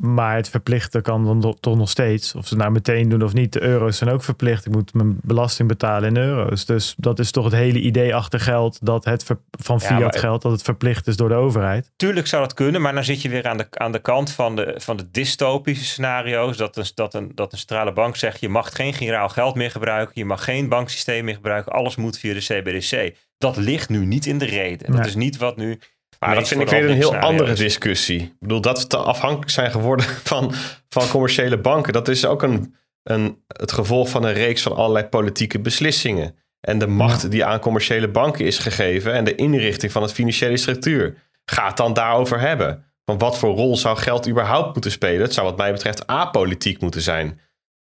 Maar 0.00 0.36
het 0.36 0.48
verplichten 0.48 1.02
kan 1.02 1.24
dan 1.40 1.56
toch 1.60 1.76
nog 1.76 1.90
steeds. 1.90 2.34
Of 2.34 2.46
ze 2.46 2.56
nou 2.56 2.70
meteen 2.70 3.08
doen 3.08 3.22
of 3.22 3.32
niet. 3.32 3.52
De 3.52 3.62
euro's 3.62 3.96
zijn 3.98 4.10
ook 4.10 4.22
verplicht. 4.22 4.66
Ik 4.66 4.72
moet 4.72 4.94
mijn 4.94 5.18
belasting 5.22 5.68
betalen 5.68 6.08
in 6.08 6.16
euro's. 6.22 6.64
Dus 6.64 6.94
dat 6.96 7.18
is 7.18 7.30
toch 7.30 7.44
het 7.44 7.52
hele 7.52 7.80
idee 7.80 8.14
achter 8.14 8.40
geld. 8.40 8.78
Dat 8.82 9.04
het 9.04 9.24
ver- 9.24 9.38
van 9.50 9.78
Ja, 9.80 9.86
fiat 9.86 10.00
maar- 10.00 10.18
geld, 10.18 10.42
dat 10.42 10.52
het 10.52 10.62
verplicht 10.62 11.06
is 11.06 11.16
door 11.16 11.28
de 11.28 11.34
overheid. 11.34 11.90
Tuurlijk 11.96 12.26
zou 12.26 12.42
dat 12.42 12.54
kunnen, 12.54 12.80
maar 12.80 12.94
dan 12.94 13.04
zit 13.04 13.22
je 13.22 13.28
weer 13.28 13.46
aan 13.48 13.56
de, 13.56 13.66
aan 13.70 13.92
de 13.92 13.98
kant 14.00 14.30
van 14.32 14.56
de, 14.56 14.74
van 14.76 14.96
de 14.96 15.10
dystopische 15.10 15.84
scenario's. 15.84 16.56
Dat 16.56 16.76
een, 16.76 16.84
dat, 16.94 17.14
een, 17.14 17.32
dat 17.34 17.52
een 17.52 17.58
centrale 17.58 17.92
bank 17.92 18.16
zegt: 18.16 18.40
je 18.40 18.48
mag 18.48 18.74
geen 18.76 18.92
giraal 18.94 19.28
geld 19.28 19.54
meer 19.54 19.70
gebruiken, 19.70 20.12
je 20.14 20.24
mag 20.24 20.44
geen 20.44 20.68
banksysteem 20.68 21.24
meer 21.24 21.34
gebruiken, 21.34 21.72
alles 21.72 21.96
moet 21.96 22.18
via 22.18 22.34
de 22.34 22.40
CBDC. 22.40 23.14
Dat 23.38 23.56
ligt 23.56 23.88
nu 23.88 24.06
niet 24.06 24.26
in 24.26 24.38
de 24.38 24.44
reden. 24.44 24.86
Dat 24.90 24.96
Nee. 25.00 25.08
is 25.08 25.14
niet 25.14 25.36
wat 25.36 25.56
nu. 25.56 25.78
Maar 26.26 26.34
dat 26.34 26.48
vind 26.48 26.60
ik 26.60 26.68
weer 26.68 26.90
een 26.90 26.96
heel 26.96 27.16
andere 27.16 27.54
discussie. 27.54 28.20
Ik 28.20 28.34
bedoel, 28.38 28.60
dat 28.60 28.80
we 28.80 28.86
te 28.86 28.96
afhankelijk 28.96 29.50
zijn 29.50 29.70
geworden 29.70 30.06
van, 30.30 30.52
van 30.88 31.08
commerciële 31.08 31.58
banken. 31.58 31.92
Dat 31.92 32.08
is 32.08 32.26
ook 32.26 32.42
een, 32.42 32.74
een, 33.02 33.42
het 33.46 33.72
gevolg 33.72 34.08
van 34.08 34.24
een 34.24 34.32
reeks 34.32 34.62
van 34.62 34.76
allerlei 34.76 35.06
politieke 35.06 35.60
beslissingen. 35.60 36.34
En 36.60 36.78
de 36.78 36.86
macht 36.86 37.30
die 37.30 37.44
aan 37.44 37.60
commerciële 37.60 38.08
banken 38.08 38.44
is 38.44 38.58
gegeven 38.58 39.12
en 39.12 39.24
de 39.24 39.34
inrichting 39.34 39.92
van 39.92 40.02
het 40.02 40.12
financiële 40.12 40.56
structuur. 40.56 41.16
Gaat 41.44 41.76
dan 41.76 41.92
daarover 41.92 42.40
hebben. 42.40 42.84
Van 43.04 43.18
wat 43.18 43.38
voor 43.38 43.54
rol 43.54 43.76
zou 43.76 43.96
geld 43.96 44.28
überhaupt 44.28 44.72
moeten 44.72 44.90
spelen? 44.90 45.22
Het 45.22 45.34
zou 45.34 45.46
wat 45.46 45.56
mij 45.56 45.72
betreft 45.72 46.06
apolitiek 46.06 46.80
moeten 46.80 47.02
zijn. 47.02 47.40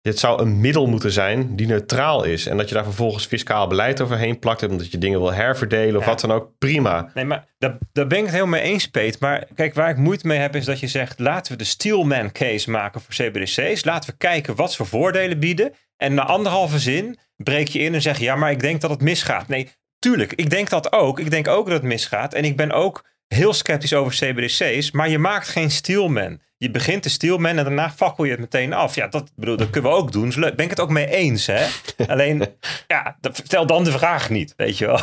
Dit 0.05 0.19
zou 0.19 0.43
een 0.43 0.61
middel 0.61 0.87
moeten 0.87 1.13
zijn 1.13 1.57
die 1.57 1.67
neutraal 1.67 2.25
is. 2.25 2.47
En 2.47 2.57
dat 2.57 2.69
je 2.69 2.75
daar 2.75 2.85
vervolgens 2.85 3.27
fiscaal 3.27 3.67
beleid 3.67 4.01
overheen 4.01 4.39
plakt. 4.39 4.63
Omdat 4.63 4.91
je 4.91 4.99
dingen 4.99 5.19
wil 5.21 5.33
herverdelen 5.33 5.97
of 5.97 6.03
Ja. 6.05 6.09
wat 6.11 6.21
dan 6.21 6.33
ook. 6.33 6.51
Prima. 6.59 7.11
Nee, 7.15 7.25
maar 7.25 7.45
daar, 7.59 7.79
daar 7.93 8.07
ben 8.07 8.19
ik 8.19 8.25
het 8.25 8.35
helemaal 8.35 8.61
mee 8.61 8.71
eens, 8.71 8.89
Peet. 8.89 9.21
Maar 9.21 9.47
kijk, 9.55 9.75
waar 9.75 9.91
ik 9.91 9.97
moeite 9.97 10.27
mee 10.27 10.39
heb, 10.39 10.57
is 10.57 10.65
dat 10.65 10.81
je 10.81 10.87
zegt: 10.87 11.19
laten 11.19 11.53
we 11.53 11.59
de 11.59 11.65
Steelman 11.65 12.33
case 12.33 12.71
maken 12.71 13.01
voor 13.01 13.15
CBDC's. 13.15 13.85
Laten 13.85 14.11
we 14.11 14.17
kijken 14.17 14.55
wat 14.55 14.71
ze 14.71 14.77
voor 14.77 14.87
voordelen 14.87 15.39
bieden. 15.39 15.73
En 15.97 16.15
na 16.15 16.25
anderhalve 16.25 16.79
zin 16.79 17.19
breek 17.37 17.69
je 17.69 17.79
in 17.79 17.95
en 17.95 18.03
zeg 18.03 18.19
ja, 18.19 18.37
maar 18.37 18.51
ik 18.51 18.61
denk 18.61 18.81
dat 18.81 18.91
het 18.91 19.01
misgaat. 19.01 19.49
Nee, 19.49 19.71
tuurlijk, 19.99 20.33
ik 20.33 20.51
denk 20.51 20.69
dat 20.69 20.93
ook. 20.93 21.19
Ik 21.21 21.31
denk 21.31 21.49
ook 21.49 21.65
dat 21.67 21.75
het 21.75 21.83
misgaat. 21.83 22.35
En 22.35 22.45
ik 22.45 22.57
ben 22.57 22.73
ook 22.73 23.05
heel 23.35 23.53
sceptisch 23.53 23.93
over 23.95 24.13
CBDC's. 24.13 24.91
Maar 24.91 25.09
je 25.09 25.19
maakt 25.19 25.49
geen 25.49 25.71
Steelman. 25.71 26.41
Je 26.57 26.71
begint 26.71 27.03
de 27.03 27.09
Steelman 27.09 27.57
en 27.59 27.65
daarna 27.65 27.91
fakkel 27.91 28.25
je 28.25 28.31
het 28.31 28.41
meteen 28.41 28.73
af. 28.73 28.95
Ja, 28.95 29.07
dat, 29.07 29.31
bedoel, 29.37 29.57
dat 29.57 29.71
kunnen 29.71 29.91
we 29.91 29.97
ook 29.97 30.13
doen. 30.13 30.29
Is 30.29 30.37
leuk. 30.37 30.55
Ben 30.57 30.65
ik 30.65 30.71
het 30.71 30.81
ook 30.81 30.91
mee 30.91 31.07
eens, 31.07 31.47
hè? 31.47 31.65
Alleen, 32.13 32.47
ja, 32.87 33.17
dat- 33.21 33.41
stel 33.45 33.67
dan 33.67 33.85
de 33.85 33.91
vraag 33.93 34.31
niet, 34.31 34.55
weet 34.57 34.79
je 34.79 34.87
wel. 34.87 35.01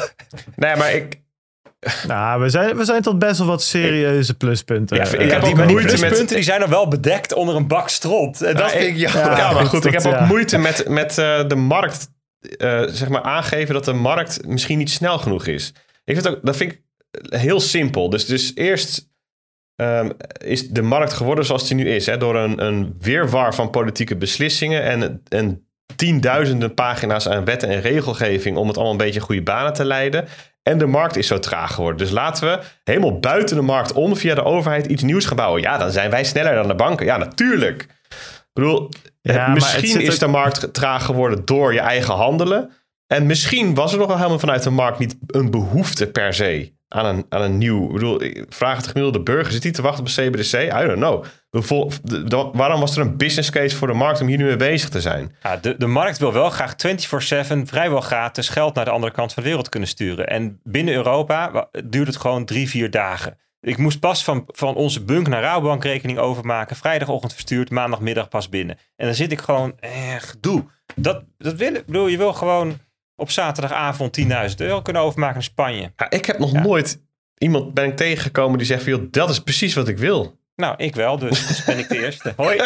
Nee, 0.55 0.75
maar 0.75 0.93
ik, 0.93 1.19
Nou, 2.07 2.41
we 2.41 2.49
zijn, 2.49 2.77
we 2.77 2.85
zijn 2.85 3.01
tot 3.01 3.19
best 3.19 3.37
wel 3.37 3.47
wat 3.47 3.63
serieuze 3.63 4.33
pluspunten. 4.37 4.97
Ja, 4.97 5.03
ik 5.03 5.11
Ja, 5.11 5.17
heb 5.19 5.27
die, 5.27 5.35
ook 5.51 5.55
die 5.57 5.65
moeite 5.65 5.91
met- 5.91 5.99
pluspunten 5.99 6.35
die 6.35 6.45
zijn 6.45 6.59
dan 6.59 6.69
wel 6.69 6.87
bedekt 6.87 7.33
onder 7.33 7.55
een 7.55 7.67
bak 7.67 7.89
stront. 7.89 8.41
En 8.41 8.55
dat 8.55 8.71
vind 8.71 8.83
ik 8.83 8.95
jammer. 8.95 9.21
Ja, 9.31 9.37
Ja, 9.37 9.51
maar 9.51 9.65
goed, 9.65 9.85
ik 9.85 9.91
heb 9.93 10.05
ook 10.05 10.13
ja. 10.13 10.25
moeite 10.25 10.57
met, 10.57 10.87
met 10.87 11.17
eh, 11.17 11.47
de 11.47 11.55
markt. 11.55 12.09
eh, 12.57 12.81
zeg 12.87 13.09
maar 13.09 13.21
aangeven 13.23 13.73
dat 13.73 13.85
de 13.85 13.93
markt 13.93 14.47
misschien 14.47 14.77
niet 14.77 14.89
snel 14.91 15.17
genoeg 15.17 15.45
is. 15.47 15.73
Ik 16.05 16.13
vind 16.15 16.27
ook, 16.27 16.39
dat 16.43 16.55
vind 16.57 16.71
ik 16.71 16.81
heel 17.29 17.59
simpel. 17.59 18.09
Dus, 18.09 18.25
dus 18.25 18.51
eerst 18.55 19.09
ehm, 19.75 20.09
is 20.43 20.67
de 20.69 20.81
markt 20.81 21.13
geworden 21.13 21.45
zoals 21.45 21.67
die 21.67 21.75
nu 21.75 21.89
is. 21.89 22.05
Hè? 22.05 22.17
Door 22.17 22.35
een, 22.35 22.65
een 22.65 22.95
weerwar 22.99 23.55
van 23.55 23.69
politieke 23.69 24.15
beslissingen 24.15 24.83
en, 24.83 25.21
en 25.27 25.65
tienduizenden 25.95 26.73
pagina's 26.73 27.27
aan 27.27 27.45
wetten 27.45 27.69
en 27.69 27.81
regelgeving 27.81 28.57
om 28.57 28.67
het 28.67 28.75
allemaal 28.75 28.93
een 28.93 29.05
beetje 29.05 29.19
goede 29.19 29.43
banen 29.43 29.73
te 29.73 29.85
leiden. 29.85 30.27
En 30.63 30.77
de 30.77 30.85
markt 30.85 31.15
is 31.15 31.27
zo 31.27 31.39
traag 31.39 31.73
geworden. 31.73 31.97
Dus 31.97 32.09
laten 32.11 32.47
we 32.47 32.59
helemaal 32.83 33.19
buiten 33.19 33.55
de 33.55 33.61
markt 33.61 33.93
om 33.93 34.15
via 34.15 34.35
de 34.35 34.43
overheid 34.43 34.85
iets 34.85 35.03
nieuws 35.03 35.25
gaan 35.25 35.35
bouwen. 35.35 35.61
Ja, 35.61 35.77
dan 35.77 35.91
zijn 35.91 36.09
wij 36.09 36.23
sneller 36.23 36.53
dan 36.53 36.67
de 36.67 36.75
banken. 36.75 37.05
Ja, 37.05 37.17
natuurlijk. 37.17 37.81
Ik 37.81 38.49
bedoel, 38.53 38.89
Ja, 39.21 39.47
misschien 39.47 40.01
is 40.01 40.13
ook- 40.13 40.19
de 40.19 40.27
markt 40.27 40.73
traag 40.73 41.05
geworden 41.05 41.45
door 41.45 41.73
je 41.73 41.79
eigen 41.79 42.13
handelen. 42.13 42.71
En 43.11 43.25
misschien 43.25 43.73
was 43.73 43.91
er 43.91 43.97
nog 43.97 44.07
wel 44.07 44.17
helemaal 44.17 44.39
vanuit 44.39 44.63
de 44.63 44.69
markt 44.69 44.99
niet 44.99 45.15
een 45.27 45.51
behoefte 45.51 46.07
per 46.07 46.33
se 46.33 46.73
aan 46.87 47.05
een, 47.05 47.25
aan 47.29 47.41
een 47.41 47.57
nieuw. 47.57 47.85
Ik 47.85 47.93
bedoel, 47.93 48.21
vraag 48.49 48.77
het 48.77 48.87
gemiddelde 48.87 49.21
burger: 49.21 49.51
zit 49.51 49.63
hij 49.63 49.71
te 49.71 49.81
wachten 49.81 50.01
op 50.01 50.09
een 50.15 50.31
CBDC? 50.31 50.53
I 50.53 50.87
don't 50.87 50.95
know. 50.95 51.25
Waarom 52.55 52.79
was 52.79 52.95
er 52.95 53.01
een 53.01 53.17
business 53.17 53.49
case 53.49 53.75
voor 53.75 53.87
de 53.87 53.93
markt 53.93 54.21
om 54.21 54.27
hier 54.27 54.37
nu 54.37 54.43
mee 54.43 54.55
bezig 54.55 54.89
te 54.89 55.01
zijn? 55.01 55.35
Ja, 55.43 55.57
de, 55.57 55.75
de 55.77 55.87
markt 55.87 56.17
wil 56.17 56.33
wel 56.33 56.49
graag 56.49 56.75
24-7 57.55 57.61
vrijwel 57.63 58.01
gratis 58.01 58.49
geld 58.49 58.75
naar 58.75 58.85
de 58.85 58.91
andere 58.91 59.11
kant 59.11 59.33
van 59.33 59.43
de 59.43 59.49
wereld 59.49 59.69
kunnen 59.69 59.89
sturen. 59.89 60.27
En 60.27 60.59
binnen 60.63 60.93
Europa 60.93 61.69
duurt 61.85 62.07
het 62.07 62.17
gewoon 62.17 62.45
drie, 62.45 62.69
vier 62.69 62.91
dagen. 62.91 63.37
Ik 63.61 63.77
moest 63.77 63.99
pas 63.99 64.23
van, 64.23 64.43
van 64.47 64.75
onze 64.75 65.03
bunk 65.03 65.27
naar 65.27 65.41
Rabobankrekening 65.41 66.19
overmaken. 66.19 66.75
Vrijdagochtend 66.75 67.33
verstuurd, 67.33 67.69
maandagmiddag 67.69 68.27
pas 68.27 68.49
binnen. 68.49 68.77
En 68.95 69.05
dan 69.05 69.15
zit 69.15 69.31
ik 69.31 69.41
gewoon, 69.41 69.73
eh, 69.79 69.91
gedoe. 70.17 70.63
Dat, 70.95 71.23
dat 71.37 71.53
wil. 71.53 71.73
Ik 71.73 71.85
bedoel, 71.85 72.07
je 72.07 72.17
wil 72.17 72.33
gewoon 72.33 72.79
op 73.21 73.31
zaterdagavond 73.31 74.19
10.000 74.21 74.27
euro 74.57 74.81
kunnen 74.81 75.01
overmaken 75.01 75.33
naar 75.33 75.43
Spanje. 75.43 75.91
Ja, 75.95 76.09
ik 76.09 76.25
heb 76.25 76.39
nog 76.39 76.51
nooit 76.51 77.01
iemand 77.37 77.73
ben 77.73 77.85
ik 77.85 77.95
tegengekomen 77.95 78.57
die 78.57 78.67
zegt: 78.67 78.83
van, 78.83 78.91
joh, 78.91 79.01
dat 79.11 79.29
is 79.29 79.39
precies 79.39 79.73
wat 79.73 79.87
ik 79.87 79.97
wil. 79.97 80.39
Nou, 80.55 80.73
ik 80.77 80.95
wel, 80.95 81.17
dus, 81.17 81.47
dus 81.47 81.63
ben 81.63 81.77
ik 81.77 81.89
de 81.89 82.03
eerste. 82.03 82.33
Hoi. 82.37 82.57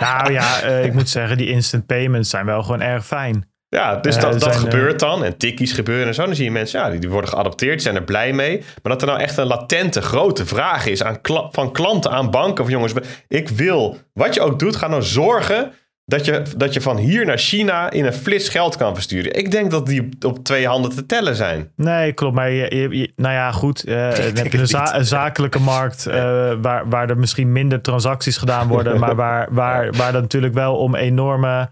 Nou 0.00 0.32
ja, 0.32 0.60
eh, 0.60 0.84
ik 0.84 0.92
moet 0.92 1.08
zeggen, 1.08 1.36
die 1.36 1.50
instant 1.50 1.86
payments 1.86 2.30
zijn 2.30 2.46
wel 2.46 2.62
gewoon 2.62 2.80
erg 2.80 3.06
fijn. 3.06 3.50
Ja, 3.68 3.96
dus 3.96 4.14
Ja, 4.14 4.20
dat, 4.20 4.40
dat 4.40 4.56
gebeurt 4.56 5.00
dan. 5.00 5.24
En 5.24 5.36
tikkies 5.36 5.72
gebeuren 5.72 6.06
en 6.06 6.14
zo. 6.14 6.24
Dan 6.24 6.34
zie 6.34 6.44
je 6.44 6.50
mensen, 6.50 6.80
ja, 6.80 6.90
die, 6.90 7.00
die 7.00 7.10
worden 7.10 7.30
geadopteerd, 7.30 7.72
die 7.72 7.80
zijn 7.82 7.94
er 7.94 8.04
blij 8.04 8.32
mee. 8.32 8.58
Maar 8.58 8.92
dat 8.92 9.00
er 9.02 9.08
nou 9.08 9.20
echt 9.20 9.36
een 9.36 9.46
latente, 9.46 10.02
grote 10.02 10.46
vraag 10.46 10.86
is 10.86 11.02
aan 11.02 11.20
kla- 11.20 11.48
van 11.50 11.72
klanten 11.72 12.10
aan 12.10 12.30
banken. 12.30 12.64
Of 12.64 12.70
jongens, 12.70 12.92
ik 13.28 13.48
wil, 13.48 13.98
wat 14.12 14.34
je 14.34 14.40
ook 14.40 14.58
doet, 14.58 14.76
ga 14.76 14.88
nou 14.88 15.02
zorgen 15.02 15.72
dat 16.08 16.24
je, 16.24 16.42
dat 16.56 16.74
je 16.74 16.80
van 16.80 16.96
hier 16.96 17.26
naar 17.26 17.38
China 17.38 17.90
in 17.90 18.04
een 18.04 18.12
flits 18.12 18.48
geld 18.48 18.76
kan 18.76 18.94
versturen. 18.94 19.34
Ik 19.38 19.50
denk 19.50 19.70
dat 19.70 19.86
die 19.86 20.08
op 20.26 20.44
twee 20.44 20.66
handen 20.66 20.90
te 20.90 21.06
tellen 21.06 21.34
zijn. 21.36 21.70
Nee, 21.76 22.12
klopt. 22.12 22.34
Maar 22.34 22.50
je, 22.50 22.76
je- 22.76 22.98
je- 22.98 23.12
nou 23.16 23.34
ja, 23.34 23.52
goed. 23.52 23.84
eh, 23.84 23.94
dan 24.10 24.36
heb 24.36 24.52
je 24.52 24.58
een, 24.58 24.66
za- 24.66 24.96
een 24.96 25.04
zakelijke 25.06 25.58
markt 25.60 26.06
eh, 26.06 26.52
waar, 26.62 26.88
waar 26.88 27.10
er 27.10 27.18
misschien 27.18 27.52
minder 27.52 27.80
transacties 27.82 28.36
gedaan 28.36 28.68
worden. 28.68 28.98
maar 29.00 29.14
waar, 29.14 29.48
waar, 29.50 29.92
waar 29.92 30.12
dan 30.12 30.20
natuurlijk 30.22 30.54
wel 30.54 30.76
om 30.76 30.94
enorme. 30.94 31.70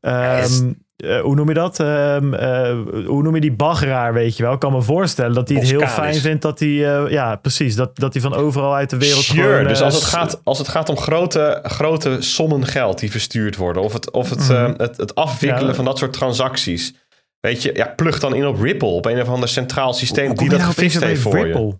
ehm, 0.00 0.72
eh, 0.96 1.20
hoe 1.20 1.34
noem 1.34 1.48
je 1.48 1.54
dat? 1.54 1.80
Ehm, 1.80 2.34
eh, 2.34 2.76
hoe 3.06 3.22
noem 3.22 3.34
je 3.34 3.40
die 3.40 3.52
baggeraar, 3.52 4.12
weet 4.12 4.36
je 4.36 4.42
wel? 4.42 4.52
Ik 4.52 4.58
kan 4.58 4.72
me 4.72 4.82
voorstellen 4.82 5.34
dat 5.34 5.48
hij 5.48 5.58
het 5.58 5.68
heel 5.70 5.86
fijn 5.86 6.14
vindt 6.14 6.42
dat 6.42 6.58
hij... 6.58 6.68
eh, 7.04 7.10
ja, 7.10 7.36
precies. 7.36 7.76
Dat, 7.76 7.96
dat 7.96 8.12
hij 8.12 8.22
van 8.22 8.34
overal 8.34 8.74
uit 8.74 8.90
de 8.90 8.96
wereld 8.98 9.22
Sure, 9.24 9.42
gewoon... 9.52 9.68
dus 9.68 9.80
als 9.80 9.94
het, 9.94 10.04
gaat, 10.04 10.40
als 10.44 10.58
het 10.58 10.68
gaat 10.68 10.88
om 10.88 10.96
grote, 10.96 11.60
grote 11.62 12.16
sommen 12.20 12.66
geld 12.66 12.98
die 12.98 13.10
verstuurd 13.10 13.56
worden, 13.56 13.82
of 13.82 13.92
het, 13.92 14.10
of 14.10 14.30
het, 14.30 14.50
eh, 14.50 14.70
het, 14.76 14.96
het 14.96 15.14
afwikkelen 15.14 15.58
Mhm. 15.62 15.68
Ja. 15.70 15.74
van 15.74 15.84
dat 15.84 15.98
soort 15.98 16.12
transacties. 16.12 16.94
Weet 17.40 17.62
je, 17.62 17.70
ja, 17.74 17.86
plug 17.96 18.20
dan 18.20 18.34
in 18.34 18.46
op 18.46 18.60
Ripple, 18.60 18.88
op 18.88 19.04
een 19.06 19.20
of 19.20 19.28
ander 19.28 19.48
centraal 19.48 19.92
systeem 19.92 20.34
die 20.34 20.48
dat 20.48 20.58
nou 20.58 20.70
gefixt 20.72 21.00
heeft 21.04 21.20
voor 21.20 21.46
je. 21.46 21.74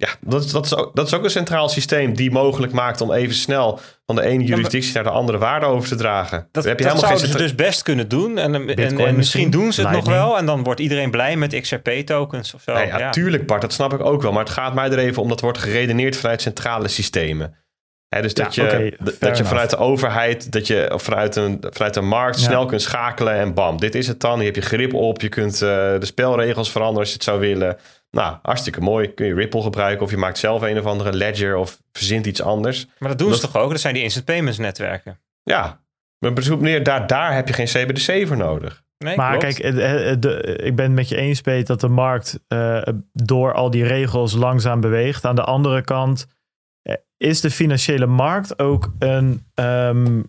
Ja, 0.00 0.08
dat, 0.20 0.44
is- 0.44 0.50
dat, 0.52 0.64
is 0.64 0.76
ook, 0.76 0.96
dat 0.96 1.06
is 1.06 1.14
ook 1.14 1.24
een 1.24 1.30
centraal 1.30 1.68
systeem 1.68 2.14
die 2.14 2.30
mogelijk 2.30 2.72
maakt 2.72 3.00
om 3.00 3.12
even 3.12 3.34
snel 3.34 3.80
van 4.06 4.14
de 4.16 4.22
ene 4.22 4.44
jurisdictie 4.44 4.94
naar 4.94 5.02
de 5.02 5.10
andere 5.10 5.38
waarde 5.38 5.66
over 5.66 5.88
te 5.88 5.94
dragen. 5.94 6.48
Dat, 6.52 6.64
heb 6.64 6.78
je 6.78 6.84
dat 6.84 6.92
helemaal 6.92 7.10
geen 7.10 7.18
zouden 7.28 7.48
ze 7.48 7.54
dus 7.54 7.66
best 7.66 7.82
kunnen 7.82 8.08
doen. 8.08 8.38
En, 8.38 8.54
en, 8.54 8.64
misschien 8.64 9.16
misschien? 9.16 9.50
doen 9.50 9.72
ze 9.72 9.82
het 9.82 9.90
nog 9.90 10.06
wel. 10.06 10.38
En 10.38 10.46
dan 10.46 10.62
wordt 10.62 10.80
iedereen 10.80 11.10
blij 11.10 11.36
met 11.36 11.60
XRP-tokens 11.60 12.54
of 12.54 12.62
zo. 12.62 12.72
Nee, 12.72 12.86
ja, 12.86 12.98
ja. 12.98 13.10
tuurlijk 13.10 13.46
Bart, 13.46 13.60
dat 13.60 13.72
snap 13.72 13.92
ik 13.92 14.04
ook 14.04 14.22
wel. 14.22 14.32
Maar 14.32 14.44
het 14.44 14.52
gaat 14.52 14.74
mij 14.74 14.90
er 14.90 14.98
even 14.98 15.22
om 15.22 15.28
dat 15.28 15.40
wordt 15.40 15.58
geredeneerd 15.58 16.16
vanuit 16.16 16.42
centrale 16.42 16.88
systemen. 16.88 17.54
Hè, 18.08 18.22
dus 18.22 18.34
dat, 18.34 18.54
Ja, 18.54 18.64
je, 18.78 18.96
dat 19.18 19.36
je 19.36 19.44
vanuit 19.44 19.70
de 19.70 19.76
overheid, 19.76 20.52
dat 20.52 20.66
je 20.66 20.90
of 20.94 21.02
vanuit 21.02 21.36
een, 21.36 21.58
vanuit 21.70 21.96
een 21.96 22.08
markt 22.08 22.38
Ja. 22.40 22.44
snel 22.46 22.66
kunt 22.66 22.82
schakelen 22.82 23.34
en 23.34 23.54
bam, 23.54 23.80
dit 23.80 23.94
is 23.94 24.06
het 24.06 24.20
dan. 24.20 24.36
Hier 24.36 24.44
heb 24.46 24.54
je 24.54 24.60
grip 24.60 24.94
op, 24.94 25.20
je 25.20 25.28
kunt 25.28 25.54
eh, 25.54 25.68
de 25.98 25.98
spelregels 26.06 26.70
veranderen 26.70 27.00
als 27.00 27.08
je 27.08 27.14
het 27.14 27.24
zou 27.24 27.40
willen. 27.40 27.76
Nou, 28.10 28.36
hartstikke 28.42 28.80
mooi. 28.80 29.14
Kun 29.14 29.26
je 29.26 29.34
Ripple 29.34 29.62
gebruiken 29.62 30.04
of 30.04 30.10
je 30.10 30.16
maakt 30.16 30.38
zelf 30.38 30.62
een 30.62 30.78
of 30.78 30.84
andere 30.84 31.12
ledger 31.12 31.56
of 31.56 31.82
verzint 31.92 32.26
iets 32.26 32.42
anders. 32.42 32.86
Maar 32.98 33.08
dat 33.08 33.18
doen 33.18 33.34
ze 33.34 33.40
toch 33.40 33.56
ook? 33.56 33.70
Dat 33.70 33.80
zijn 33.80 33.94
die 33.94 34.02
instant 34.02 34.24
payments 34.24 34.58
netwerken. 34.58 35.20
Ja, 35.42 35.80
maar 36.18 36.32
bezoek 36.32 36.60
meneer, 36.60 36.82
daar, 36.82 37.06
daar 37.06 37.34
heb 37.34 37.48
je 37.48 37.54
geen 37.54 37.66
CBDC 37.66 38.26
voor 38.26 38.36
nodig. 38.36 38.82
Nee, 38.98 39.16
Maar 39.16 39.38
klopt. 39.38 39.58
kijk, 39.58 39.74
eh, 39.74 40.14
de- 40.18 40.58
ik 40.62 40.76
ben 40.76 40.84
het 40.84 40.94
met 40.94 41.08
je 41.08 41.16
eens, 41.16 41.40
Peet, 41.40 41.66
dat 41.66 41.80
de 41.80 41.88
markt 41.88 42.40
eh, 42.48 42.82
door 43.12 43.54
al 43.54 43.70
die 43.70 43.84
regels 43.84 44.32
langzaam 44.34 44.80
beweegt. 44.80 45.24
Aan 45.24 45.34
de 45.34 45.44
andere 45.44 45.82
kant 45.82 46.26
eh, 46.82 46.94
is 47.16 47.40
de 47.40 47.50
financiële 47.50 48.06
markt 48.06 48.58
ook 48.58 48.92
een, 48.98 49.46
ehm, 49.54 50.22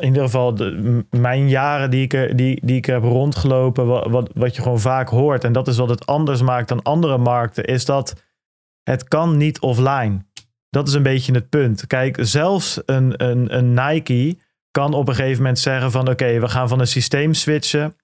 in 0.00 0.06
ieder 0.06 0.22
geval 0.22 0.54
de, 0.54 1.04
mijn 1.10 1.48
jaren 1.48 1.90
die 1.90 2.02
ik, 2.02 2.36
die, 2.36 2.66
die 2.66 2.76
ik 2.76 2.84
heb 2.84 3.02
rondgelopen, 3.02 3.86
wat, 3.86 4.06
wat, 4.10 4.30
wat 4.34 4.56
je 4.56 4.62
gewoon 4.62 4.80
vaak 4.80 5.08
hoort, 5.08 5.44
en 5.44 5.52
dat 5.52 5.68
is 5.68 5.76
wat 5.76 5.88
het 5.88 6.06
anders 6.06 6.42
maakt 6.42 6.68
dan 6.68 6.82
andere 6.82 7.18
markten, 7.18 7.64
is 7.64 7.84
dat 7.84 8.22
het 8.82 9.08
kan 9.08 9.36
niet 9.36 9.60
offline. 9.60 10.24
Dat 10.68 10.88
is 10.88 10.94
een 10.94 11.02
beetje 11.02 11.32
het 11.32 11.48
punt. 11.48 11.86
Kijk, 11.86 12.16
zelfs 12.20 12.80
een, 12.86 13.24
een, 13.24 13.56
een 13.56 13.74
Nike 13.74 14.38
kan 14.70 14.94
op 14.94 15.08
een 15.08 15.14
gegeven 15.14 15.36
moment 15.36 15.58
zeggen 15.58 15.90
van 15.90 16.08
oké, 16.08 16.40
we 16.40 16.48
gaan 16.48 16.68
van 16.68 16.80
een 16.80 16.86
systeem 16.86 17.34
switchen. 17.34 17.96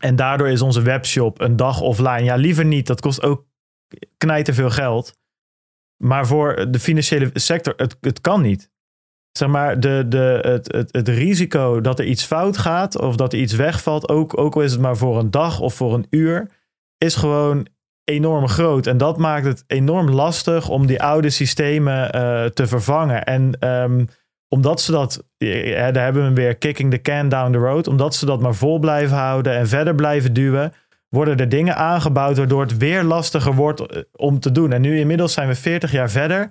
En 0.00 0.16
daardoor 0.16 0.48
is 0.48 0.62
onze 0.62 0.82
webshop 0.82 1.40
een 1.40 1.56
dag 1.56 1.80
offline. 1.80 2.22
Ja, 2.22 2.34
liever 2.34 2.64
niet. 2.64 2.86
Dat 2.86 3.00
kost 3.00 3.22
ook 3.22 3.46
knijter 4.16 4.54
veel 4.54 4.70
geld. 4.70 5.20
Maar 5.96 6.26
voor 6.26 6.70
de 6.70 6.78
financiële 6.78 7.30
sector, 7.32 7.74
het, 7.76 7.96
het 8.00 8.20
kan 8.20 8.42
niet. 8.42 8.71
Zeg 9.32 9.48
maar, 9.48 9.80
de, 9.80 10.04
de, 10.08 10.38
het, 10.42 10.72
het, 10.72 10.92
het 10.92 11.08
risico 11.08 11.80
dat 11.80 11.98
er 11.98 12.04
iets 12.04 12.24
fout 12.24 12.56
gaat 12.56 13.00
of 13.00 13.16
dat 13.16 13.32
er 13.32 13.38
iets 13.38 13.54
wegvalt, 13.54 14.08
ook, 14.08 14.38
ook 14.38 14.54
al 14.54 14.62
is 14.62 14.72
het 14.72 14.80
maar 14.80 14.96
voor 14.96 15.18
een 15.18 15.30
dag 15.30 15.60
of 15.60 15.74
voor 15.74 15.94
een 15.94 16.06
uur, 16.10 16.50
is 16.98 17.14
gewoon 17.14 17.66
enorm 18.04 18.48
groot. 18.48 18.86
En 18.86 18.96
dat 18.96 19.18
maakt 19.18 19.46
het 19.46 19.64
enorm 19.66 20.10
lastig 20.10 20.68
om 20.68 20.86
die 20.86 21.02
oude 21.02 21.30
systemen 21.30 22.12
eh, 22.12 22.44
te 22.44 22.66
vervangen. 22.66 23.24
En 23.24 23.56
ehm, 23.58 24.04
omdat 24.48 24.80
ze 24.80 24.92
dat, 24.92 25.24
eh, 25.38 25.74
daar 25.74 26.04
hebben 26.04 26.28
we 26.28 26.34
weer 26.34 26.56
kicking 26.56 26.90
the 26.90 27.00
can 27.00 27.28
down 27.28 27.52
the 27.52 27.58
road, 27.58 27.86
omdat 27.86 28.14
ze 28.14 28.26
dat 28.26 28.40
maar 28.40 28.54
vol 28.54 28.78
blijven 28.78 29.16
houden 29.16 29.56
en 29.56 29.68
verder 29.68 29.94
blijven 29.94 30.32
duwen, 30.32 30.72
worden 31.08 31.36
er 31.36 31.48
dingen 31.48 31.76
aangebouwd 31.76 32.36
waardoor 32.36 32.60
het 32.60 32.76
weer 32.76 33.02
lastiger 33.02 33.54
wordt 33.54 33.80
eh, 33.80 34.02
om 34.12 34.40
te 34.40 34.52
doen. 34.52 34.72
En 34.72 34.80
nu 34.80 34.98
inmiddels 34.98 35.32
zijn 35.32 35.48
we 35.48 35.54
40 35.54 35.92
jaar 35.92 36.10
verder. 36.10 36.50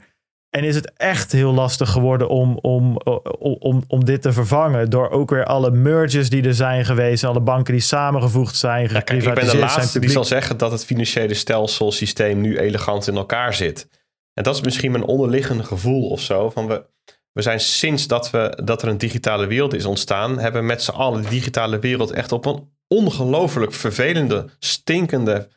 En 0.52 0.64
is 0.64 0.76
het 0.76 0.92
echt 0.98 1.32
heel 1.32 1.54
lastig 1.54 1.90
geworden 1.90 2.30
om, 2.30 2.58
om, 2.62 2.98
om, 3.40 3.56
om, 3.60 3.84
om 3.88 4.06
dit 4.06 4.22
te 4.22 4.34
vervangen. 4.34 4.90
Door 4.90 5.10
ook 5.10 5.30
weer 5.30 5.46
alle 5.46 5.72
mergers 5.72 6.30
die 6.30 6.44
er 6.44 6.54
zijn 6.54 6.86
geweest. 6.86 7.24
Alle 7.24 7.40
banken 7.40 7.74
die 7.74 7.82
samengevoegd 7.82 8.56
zijn. 8.56 8.82
Ja, 8.82 9.00
kijk, 9.00 9.24
ik 9.24 9.34
ben 9.34 9.50
de 9.50 9.58
laatste 9.58 10.00
die 10.00 10.10
zal 10.10 10.26
zeggen 10.26 10.58
dat 10.58 10.72
het 10.72 10.86
financiële 10.86 11.34
stelselsysteem 11.34 12.42
nu 12.42 12.58
elegant 12.58 13.08
in 13.08 13.16
elkaar 13.16 13.54
zit. 13.54 13.88
En 14.34 14.44
dat 14.44 14.56
is 14.56 14.62
misschien 14.62 14.92
mijn 14.92 15.04
onderliggende 15.04 15.64
gevoel 15.64 16.10
of 16.10 16.22
zo. 16.22 16.50
Van 16.50 16.68
we, 16.68 16.86
we 17.32 17.42
zijn 17.42 17.60
sinds 17.60 18.08
dat, 18.08 18.32
we, 18.32 18.60
dat 18.64 18.82
er 18.82 18.88
een 18.88 18.98
digitale 18.98 19.48
wereld 19.48 19.74
is 19.74 19.86
ontstaan, 19.86 20.40
hebben 20.40 20.62
we 20.62 20.68
met 20.68 20.84
z'n 20.84 20.92
allen 20.92 21.22
de 21.22 21.30
digitale 21.30 21.80
wereld 21.80 22.12
echt 22.12 22.32
op 22.32 22.46
een 22.46 22.70
ongelooflijk 22.88 23.74
vervelende, 23.74 24.50
stinkende, 24.60 25.48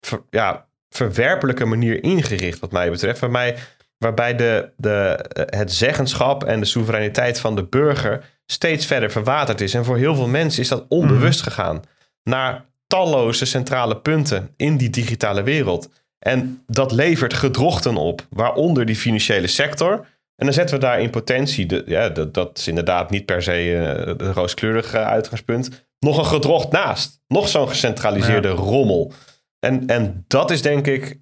ver- 0.00 0.24
ja, 0.30 0.68
verwerpelijke 0.88 1.64
manier 1.64 2.02
ingericht, 2.02 2.58
wat 2.58 2.72
mij 2.72 2.90
betreft. 2.90 3.20
Waarbij, 3.20 3.56
waarbij 4.02 4.36
de, 4.36 4.68
de, 4.76 5.26
eh, 5.32 5.58
het 5.58 5.72
zeggenschap 5.72 6.44
en 6.44 6.60
de 6.60 6.66
soevereiniteit 6.66 7.40
van 7.40 7.56
de 7.56 7.64
burger 7.64 8.24
steeds 8.46 8.86
verder 8.86 9.10
verwaterd 9.10 9.60
is. 9.60 9.74
En 9.74 9.84
voor 9.84 9.96
heel 9.96 10.14
veel 10.14 10.28
mensen 10.28 10.62
is 10.62 10.68
dat 10.68 10.84
onbewust 10.88 11.42
gegaan 11.42 11.82
naar 12.22 12.64
talloze 12.86 13.44
centrale 13.44 13.96
punten 13.96 14.54
in 14.56 14.76
die 14.76 14.90
digitale 14.90 15.42
wereld. 15.42 15.88
En 16.18 16.62
dat 16.66 16.92
levert 16.92 17.34
gedrochten 17.34 17.96
op, 17.96 18.26
waaronder 18.30 18.84
die 18.86 18.96
financiële 18.96 19.46
sector. 19.46 19.92
En 20.36 20.46
dan 20.46 20.52
zetten 20.52 20.74
we 20.74 20.80
daar 20.80 21.00
in 21.00 21.10
potentie, 21.10 21.66
de, 21.66 21.82
ja, 21.86 22.08
dat, 22.08 22.34
dat 22.34 22.58
is 22.58 22.68
inderdaad 22.68 23.10
niet 23.10 23.26
per 23.26 23.42
se 23.42 23.52
eh, 23.52 24.14
een 24.16 24.32
rooskleurig 24.32 24.94
eh, 24.94 25.06
uitgangspunt, 25.06 25.86
nog 25.98 26.18
een 26.18 26.26
gedrocht 26.26 26.70
naast. 26.70 27.20
Nog 27.28 27.48
zo'n 27.48 27.68
gecentraliseerde 27.68 28.48
rommel. 28.48 29.12
En, 29.58 29.86
en 29.86 30.24
dat 30.26 30.50
is 30.50 30.62
denk 30.62 30.86
ik 30.86 31.20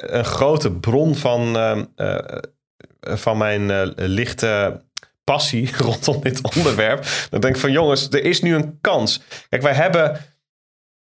een 0.00 0.24
grote 0.24 0.72
bron 0.72 1.14
van, 1.14 1.56
eh, 1.56 1.80
eh, 1.96 2.38
van 3.00 3.38
mijn 3.38 3.70
eh, 3.70 3.88
lichte 3.94 4.82
passie 5.24 5.70
rondom 5.76 6.22
dit 6.22 6.56
onderwerp. 6.56 7.06
Dan 7.30 7.40
denk 7.40 7.54
ik 7.54 7.60
van 7.60 7.72
jongens, 7.72 8.08
er 8.08 8.24
is 8.24 8.42
nu 8.42 8.54
een 8.54 8.78
kans. 8.80 9.20
Kijk, 9.48 9.62
wij 9.62 9.74
hebben 9.74 10.20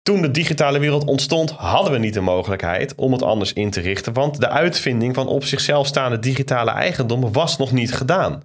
toen 0.02 0.22
de 0.22 0.32
digitale 0.32 0.80
wereld 0.80 1.06
ontstond, 1.06 1.52
hadden 1.52 1.92
we 1.92 1.98
niet 1.98 2.14
de 2.14 2.22
mogelijkheid 2.22 2.96
om 2.96 3.12
het 3.12 3.22
anders 3.22 3.54
in 3.54 3.70
te 3.70 3.82
richten. 3.82 4.14
Want 4.14 4.40
de 4.40 4.50
uitvinding 4.50 5.16
van 5.16 5.28
op 5.28 5.44
zichzelf 5.44 5.88
staande 5.88 6.20
digitale 6.20 6.72
eigendom 6.72 7.32
was 7.32 7.58
nog 7.58 7.72
niet 7.72 7.94
gedaan. 7.94 8.44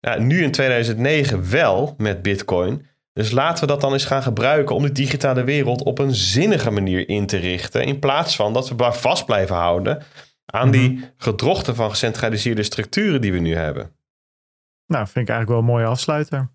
Ja, 0.00 0.18
nu 0.18 0.42
in 0.42 0.50
2009 0.50 1.50
wel 1.50 1.94
met 1.96 2.22
Bitcoin. 2.22 2.86
Dus 3.16 3.30
laten 3.30 3.60
we 3.60 3.66
dat 3.66 3.80
dan 3.80 3.92
eens 3.92 4.04
gaan 4.04 4.22
gebruiken 4.22 4.74
om 4.74 4.82
de 4.82 4.92
digitale 4.92 5.44
wereld 5.44 5.82
op 5.82 5.98
een 5.98 6.14
zinnige 6.14 6.70
manier 6.70 7.08
in 7.08 7.26
te 7.26 7.36
richten. 7.36 7.84
In 7.84 7.98
plaats 7.98 8.36
van 8.36 8.52
dat 8.52 8.68
we 8.68 8.74
maar 8.74 8.94
vast 8.94 9.26
blijven 9.26 9.56
houden 9.56 10.02
aan 10.44 10.70
die 10.70 11.10
gedrochten 11.16 11.74
van 11.74 11.90
gecentraliseerde 11.90 12.62
structuren 12.62 13.20
die 13.20 13.32
we 13.32 13.38
nu 13.38 13.54
hebben. 13.54 13.96
Nou, 14.86 15.06
vind 15.06 15.28
ik 15.28 15.34
eigenlijk 15.34 15.48
wel 15.48 15.58
een 15.58 15.64
mooie 15.64 15.92
afsluiter. 15.92 16.50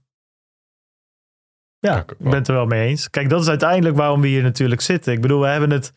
Ja, 1.80 1.99
ik 1.99 2.17
ben 2.17 2.33
het 2.33 2.48
er 2.48 2.53
wel 2.53 2.65
mee 2.65 2.88
eens. 2.88 3.09
Kijk, 3.09 3.30
dat 3.30 3.41
is 3.41 3.48
uiteindelijk 3.48 3.95
waarom 3.95 4.22
we 4.22 4.27
hier 4.27 4.43
natuurlijk 4.43 4.81
zitten. 4.81 5.14
Ik 5.14 5.22
bedoel, 5.22 5.41
we 5.41 5.48
hebben 5.48 5.72
het 5.72 5.93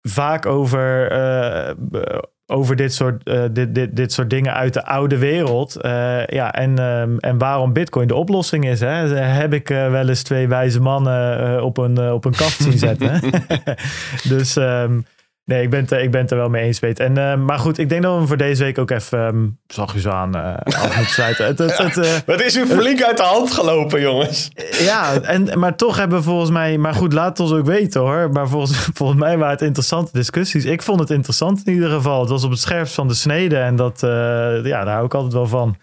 vaak 0.00 0.46
over, 0.46 1.12
uh, 1.12 2.18
over 2.54 2.76
dit, 2.76 2.94
soort, 2.94 3.28
uh, 3.28 3.42
dit, 3.50 3.74
dit, 3.74 3.96
dit 3.96 4.12
soort 4.12 4.30
dingen 4.30 4.54
uit 4.54 4.72
de 4.72 4.84
oude 4.84 5.18
wereld. 5.18 5.76
Uh, 5.82 6.26
ja, 6.26 6.52
en, 6.52 6.78
um, 6.78 7.18
en 7.18 7.38
waarom 7.38 7.72
Bitcoin 7.72 8.06
de 8.06 8.14
oplossing 8.14 8.66
is. 8.66 8.80
Hè? 8.80 9.08
Heb 9.16 9.52
ik 9.52 9.68
wel 9.68 10.08
eens 10.08 10.22
twee 10.22 10.48
wijze 10.48 10.80
mannen 10.80 11.64
op, 11.64 11.76
een, 11.78 12.12
op 12.12 12.24
een 12.24 12.34
kaft 12.34 12.62
zien 12.62 12.78
zetten. 12.78 13.20
dus 14.34 14.56
um, 14.56 15.04
Nee, 15.44 15.62
ik 15.62 15.70
ben, 15.70 15.80
het, 15.80 15.90
ik 15.90 16.10
ben 16.10 16.20
het 16.20 16.30
er 16.30 16.36
wel 16.36 16.48
mee 16.48 16.64
eens, 16.64 16.80
weet. 16.80 17.00
En, 17.00 17.18
uh, 17.18 17.36
maar 17.36 17.58
goed, 17.58 17.78
ik 17.78 17.88
denk 17.88 18.02
dat 18.02 18.12
we 18.12 18.18
hem 18.18 18.26
voor 18.26 18.36
deze 18.36 18.62
week 18.62 18.78
ook 18.78 18.90
even 18.90 19.18
um, 19.18 19.58
zachtjes 19.66 20.08
aan 20.08 20.36
uh, 20.36 20.54
af 20.64 20.96
moeten 20.96 21.12
sluiten. 21.12 21.46
Het, 21.46 21.58
het, 21.58 21.78
het, 21.78 21.96
uh, 21.96 22.12
het 22.26 22.40
is 22.40 22.56
u 22.56 22.66
flink 22.66 23.02
uit 23.02 23.16
de 23.16 23.22
hand 23.22 23.50
gelopen, 23.50 24.00
jongens. 24.00 24.50
Ja, 24.78 25.20
en, 25.20 25.58
maar 25.58 25.76
toch 25.76 25.96
hebben 25.96 26.18
we 26.18 26.24
volgens 26.24 26.50
mij... 26.50 26.78
Maar 26.78 26.94
goed, 26.94 27.12
laat 27.12 27.28
het 27.28 27.40
ons 27.40 27.52
ook 27.52 27.66
weten, 27.66 28.00
hoor. 28.00 28.30
Maar 28.32 28.48
volgens, 28.48 28.88
volgens 28.94 29.20
mij 29.20 29.38
waren 29.38 29.54
het 29.54 29.62
interessante 29.62 30.12
discussies. 30.12 30.64
Ik 30.64 30.82
vond 30.82 31.00
het 31.00 31.10
interessant 31.10 31.66
in 31.66 31.72
ieder 31.72 31.90
geval. 31.90 32.20
Het 32.20 32.30
was 32.30 32.44
op 32.44 32.50
het 32.50 32.60
scherpst 32.60 32.94
van 32.94 33.08
de 33.08 33.14
snede. 33.14 33.56
En 33.56 33.76
dat, 33.76 34.00
ja, 34.00 34.60
daar 34.62 34.88
hou 34.88 35.04
ik 35.04 35.14
altijd 35.14 35.32
wel 35.32 35.46
van. 35.46 35.76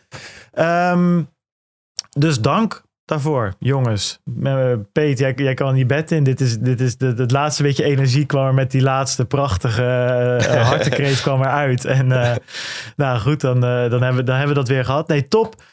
Um, 0.93 1.29
dus 2.09 2.39
dank 2.39 2.83
daarvoor, 3.11 3.53
jongens. 3.59 4.19
Peet, 4.91 5.19
jij, 5.19 5.33
jij 5.35 5.53
kan 5.53 5.75
je 5.75 5.85
bed 5.85 6.11
in. 6.11 6.23
Dit 6.23 6.41
is, 6.41 6.57
dit 6.57 6.81
is 6.81 6.97
de, 6.97 7.13
het 7.17 7.31
laatste 7.31 7.63
beetje 7.63 7.83
energie 7.83 8.25
kwam 8.25 8.45
er 8.45 8.53
met 8.53 8.71
die 8.71 8.81
laatste 8.81 9.25
prachtige 9.25 9.81
uh, 10.41 10.47
hartekreet 10.69 11.21
kwam 11.21 11.41
eruit. 11.41 11.85
En 11.85 12.09
uh, 12.09 12.35
nou 12.95 13.19
goed, 13.19 13.41
dan, 13.41 13.55
uh, 13.55 13.89
dan, 13.89 14.01
hebben, 14.01 14.25
dan 14.25 14.35
hebben 14.35 14.55
we 14.55 14.59
dat 14.59 14.67
weer 14.67 14.85
gehad. 14.85 15.07
Nee, 15.07 15.27
top. 15.27 15.63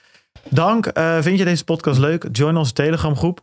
Dank. 0.49 0.91
vind 1.20 1.39
je 1.39 1.44
deze 1.44 1.65
podcast 1.65 1.99
leuk? 1.99 2.28
Join 2.33 2.57
onze 2.57 2.73
Telegram 2.73 3.17
groep. 3.17 3.41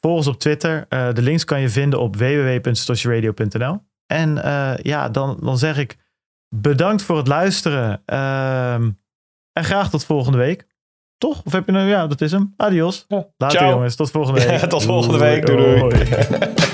Volg 0.00 0.16
ons 0.16 0.26
op 0.26 0.38
Twitter. 0.38 0.86
de 0.88 1.22
links 1.22 1.44
kan 1.44 1.60
je 1.60 1.68
vinden 1.68 2.00
op 2.00 2.16
www.stosjeradio.nl. 2.16 3.82
En 4.06 4.34
ja, 4.82 5.08
dan, 5.08 5.38
dan 5.40 5.58
zeg 5.58 5.78
ik 5.78 5.96
bedankt 6.48 7.02
voor 7.02 7.16
het 7.16 7.26
luisteren. 7.26 8.02
Ehm, 8.04 8.90
en 9.52 9.64
graag 9.64 9.90
tot 9.90 10.04
volgende 10.04 10.38
week. 10.38 10.66
Toch? 11.18 11.42
Of 11.44 11.52
heb 11.52 11.66
je 11.66 11.72
nou... 11.72 11.88
Ja, 11.88 12.06
dat 12.06 12.20
is 12.20 12.32
hem. 12.32 12.54
Adios. 12.56 13.04
Ja. 13.08 13.26
Later 13.36 13.58
Ciao. 13.58 13.70
jongens. 13.72 13.96
Tot 13.96 14.10
volgende 14.10 14.40
week. 14.40 14.50
Ja, 14.60 14.66
tot 14.66 14.84
volgende 14.84 15.18
week. 15.18 15.46
Doei 15.46 15.78
doei. 15.78 16.04
doei. 16.06 16.64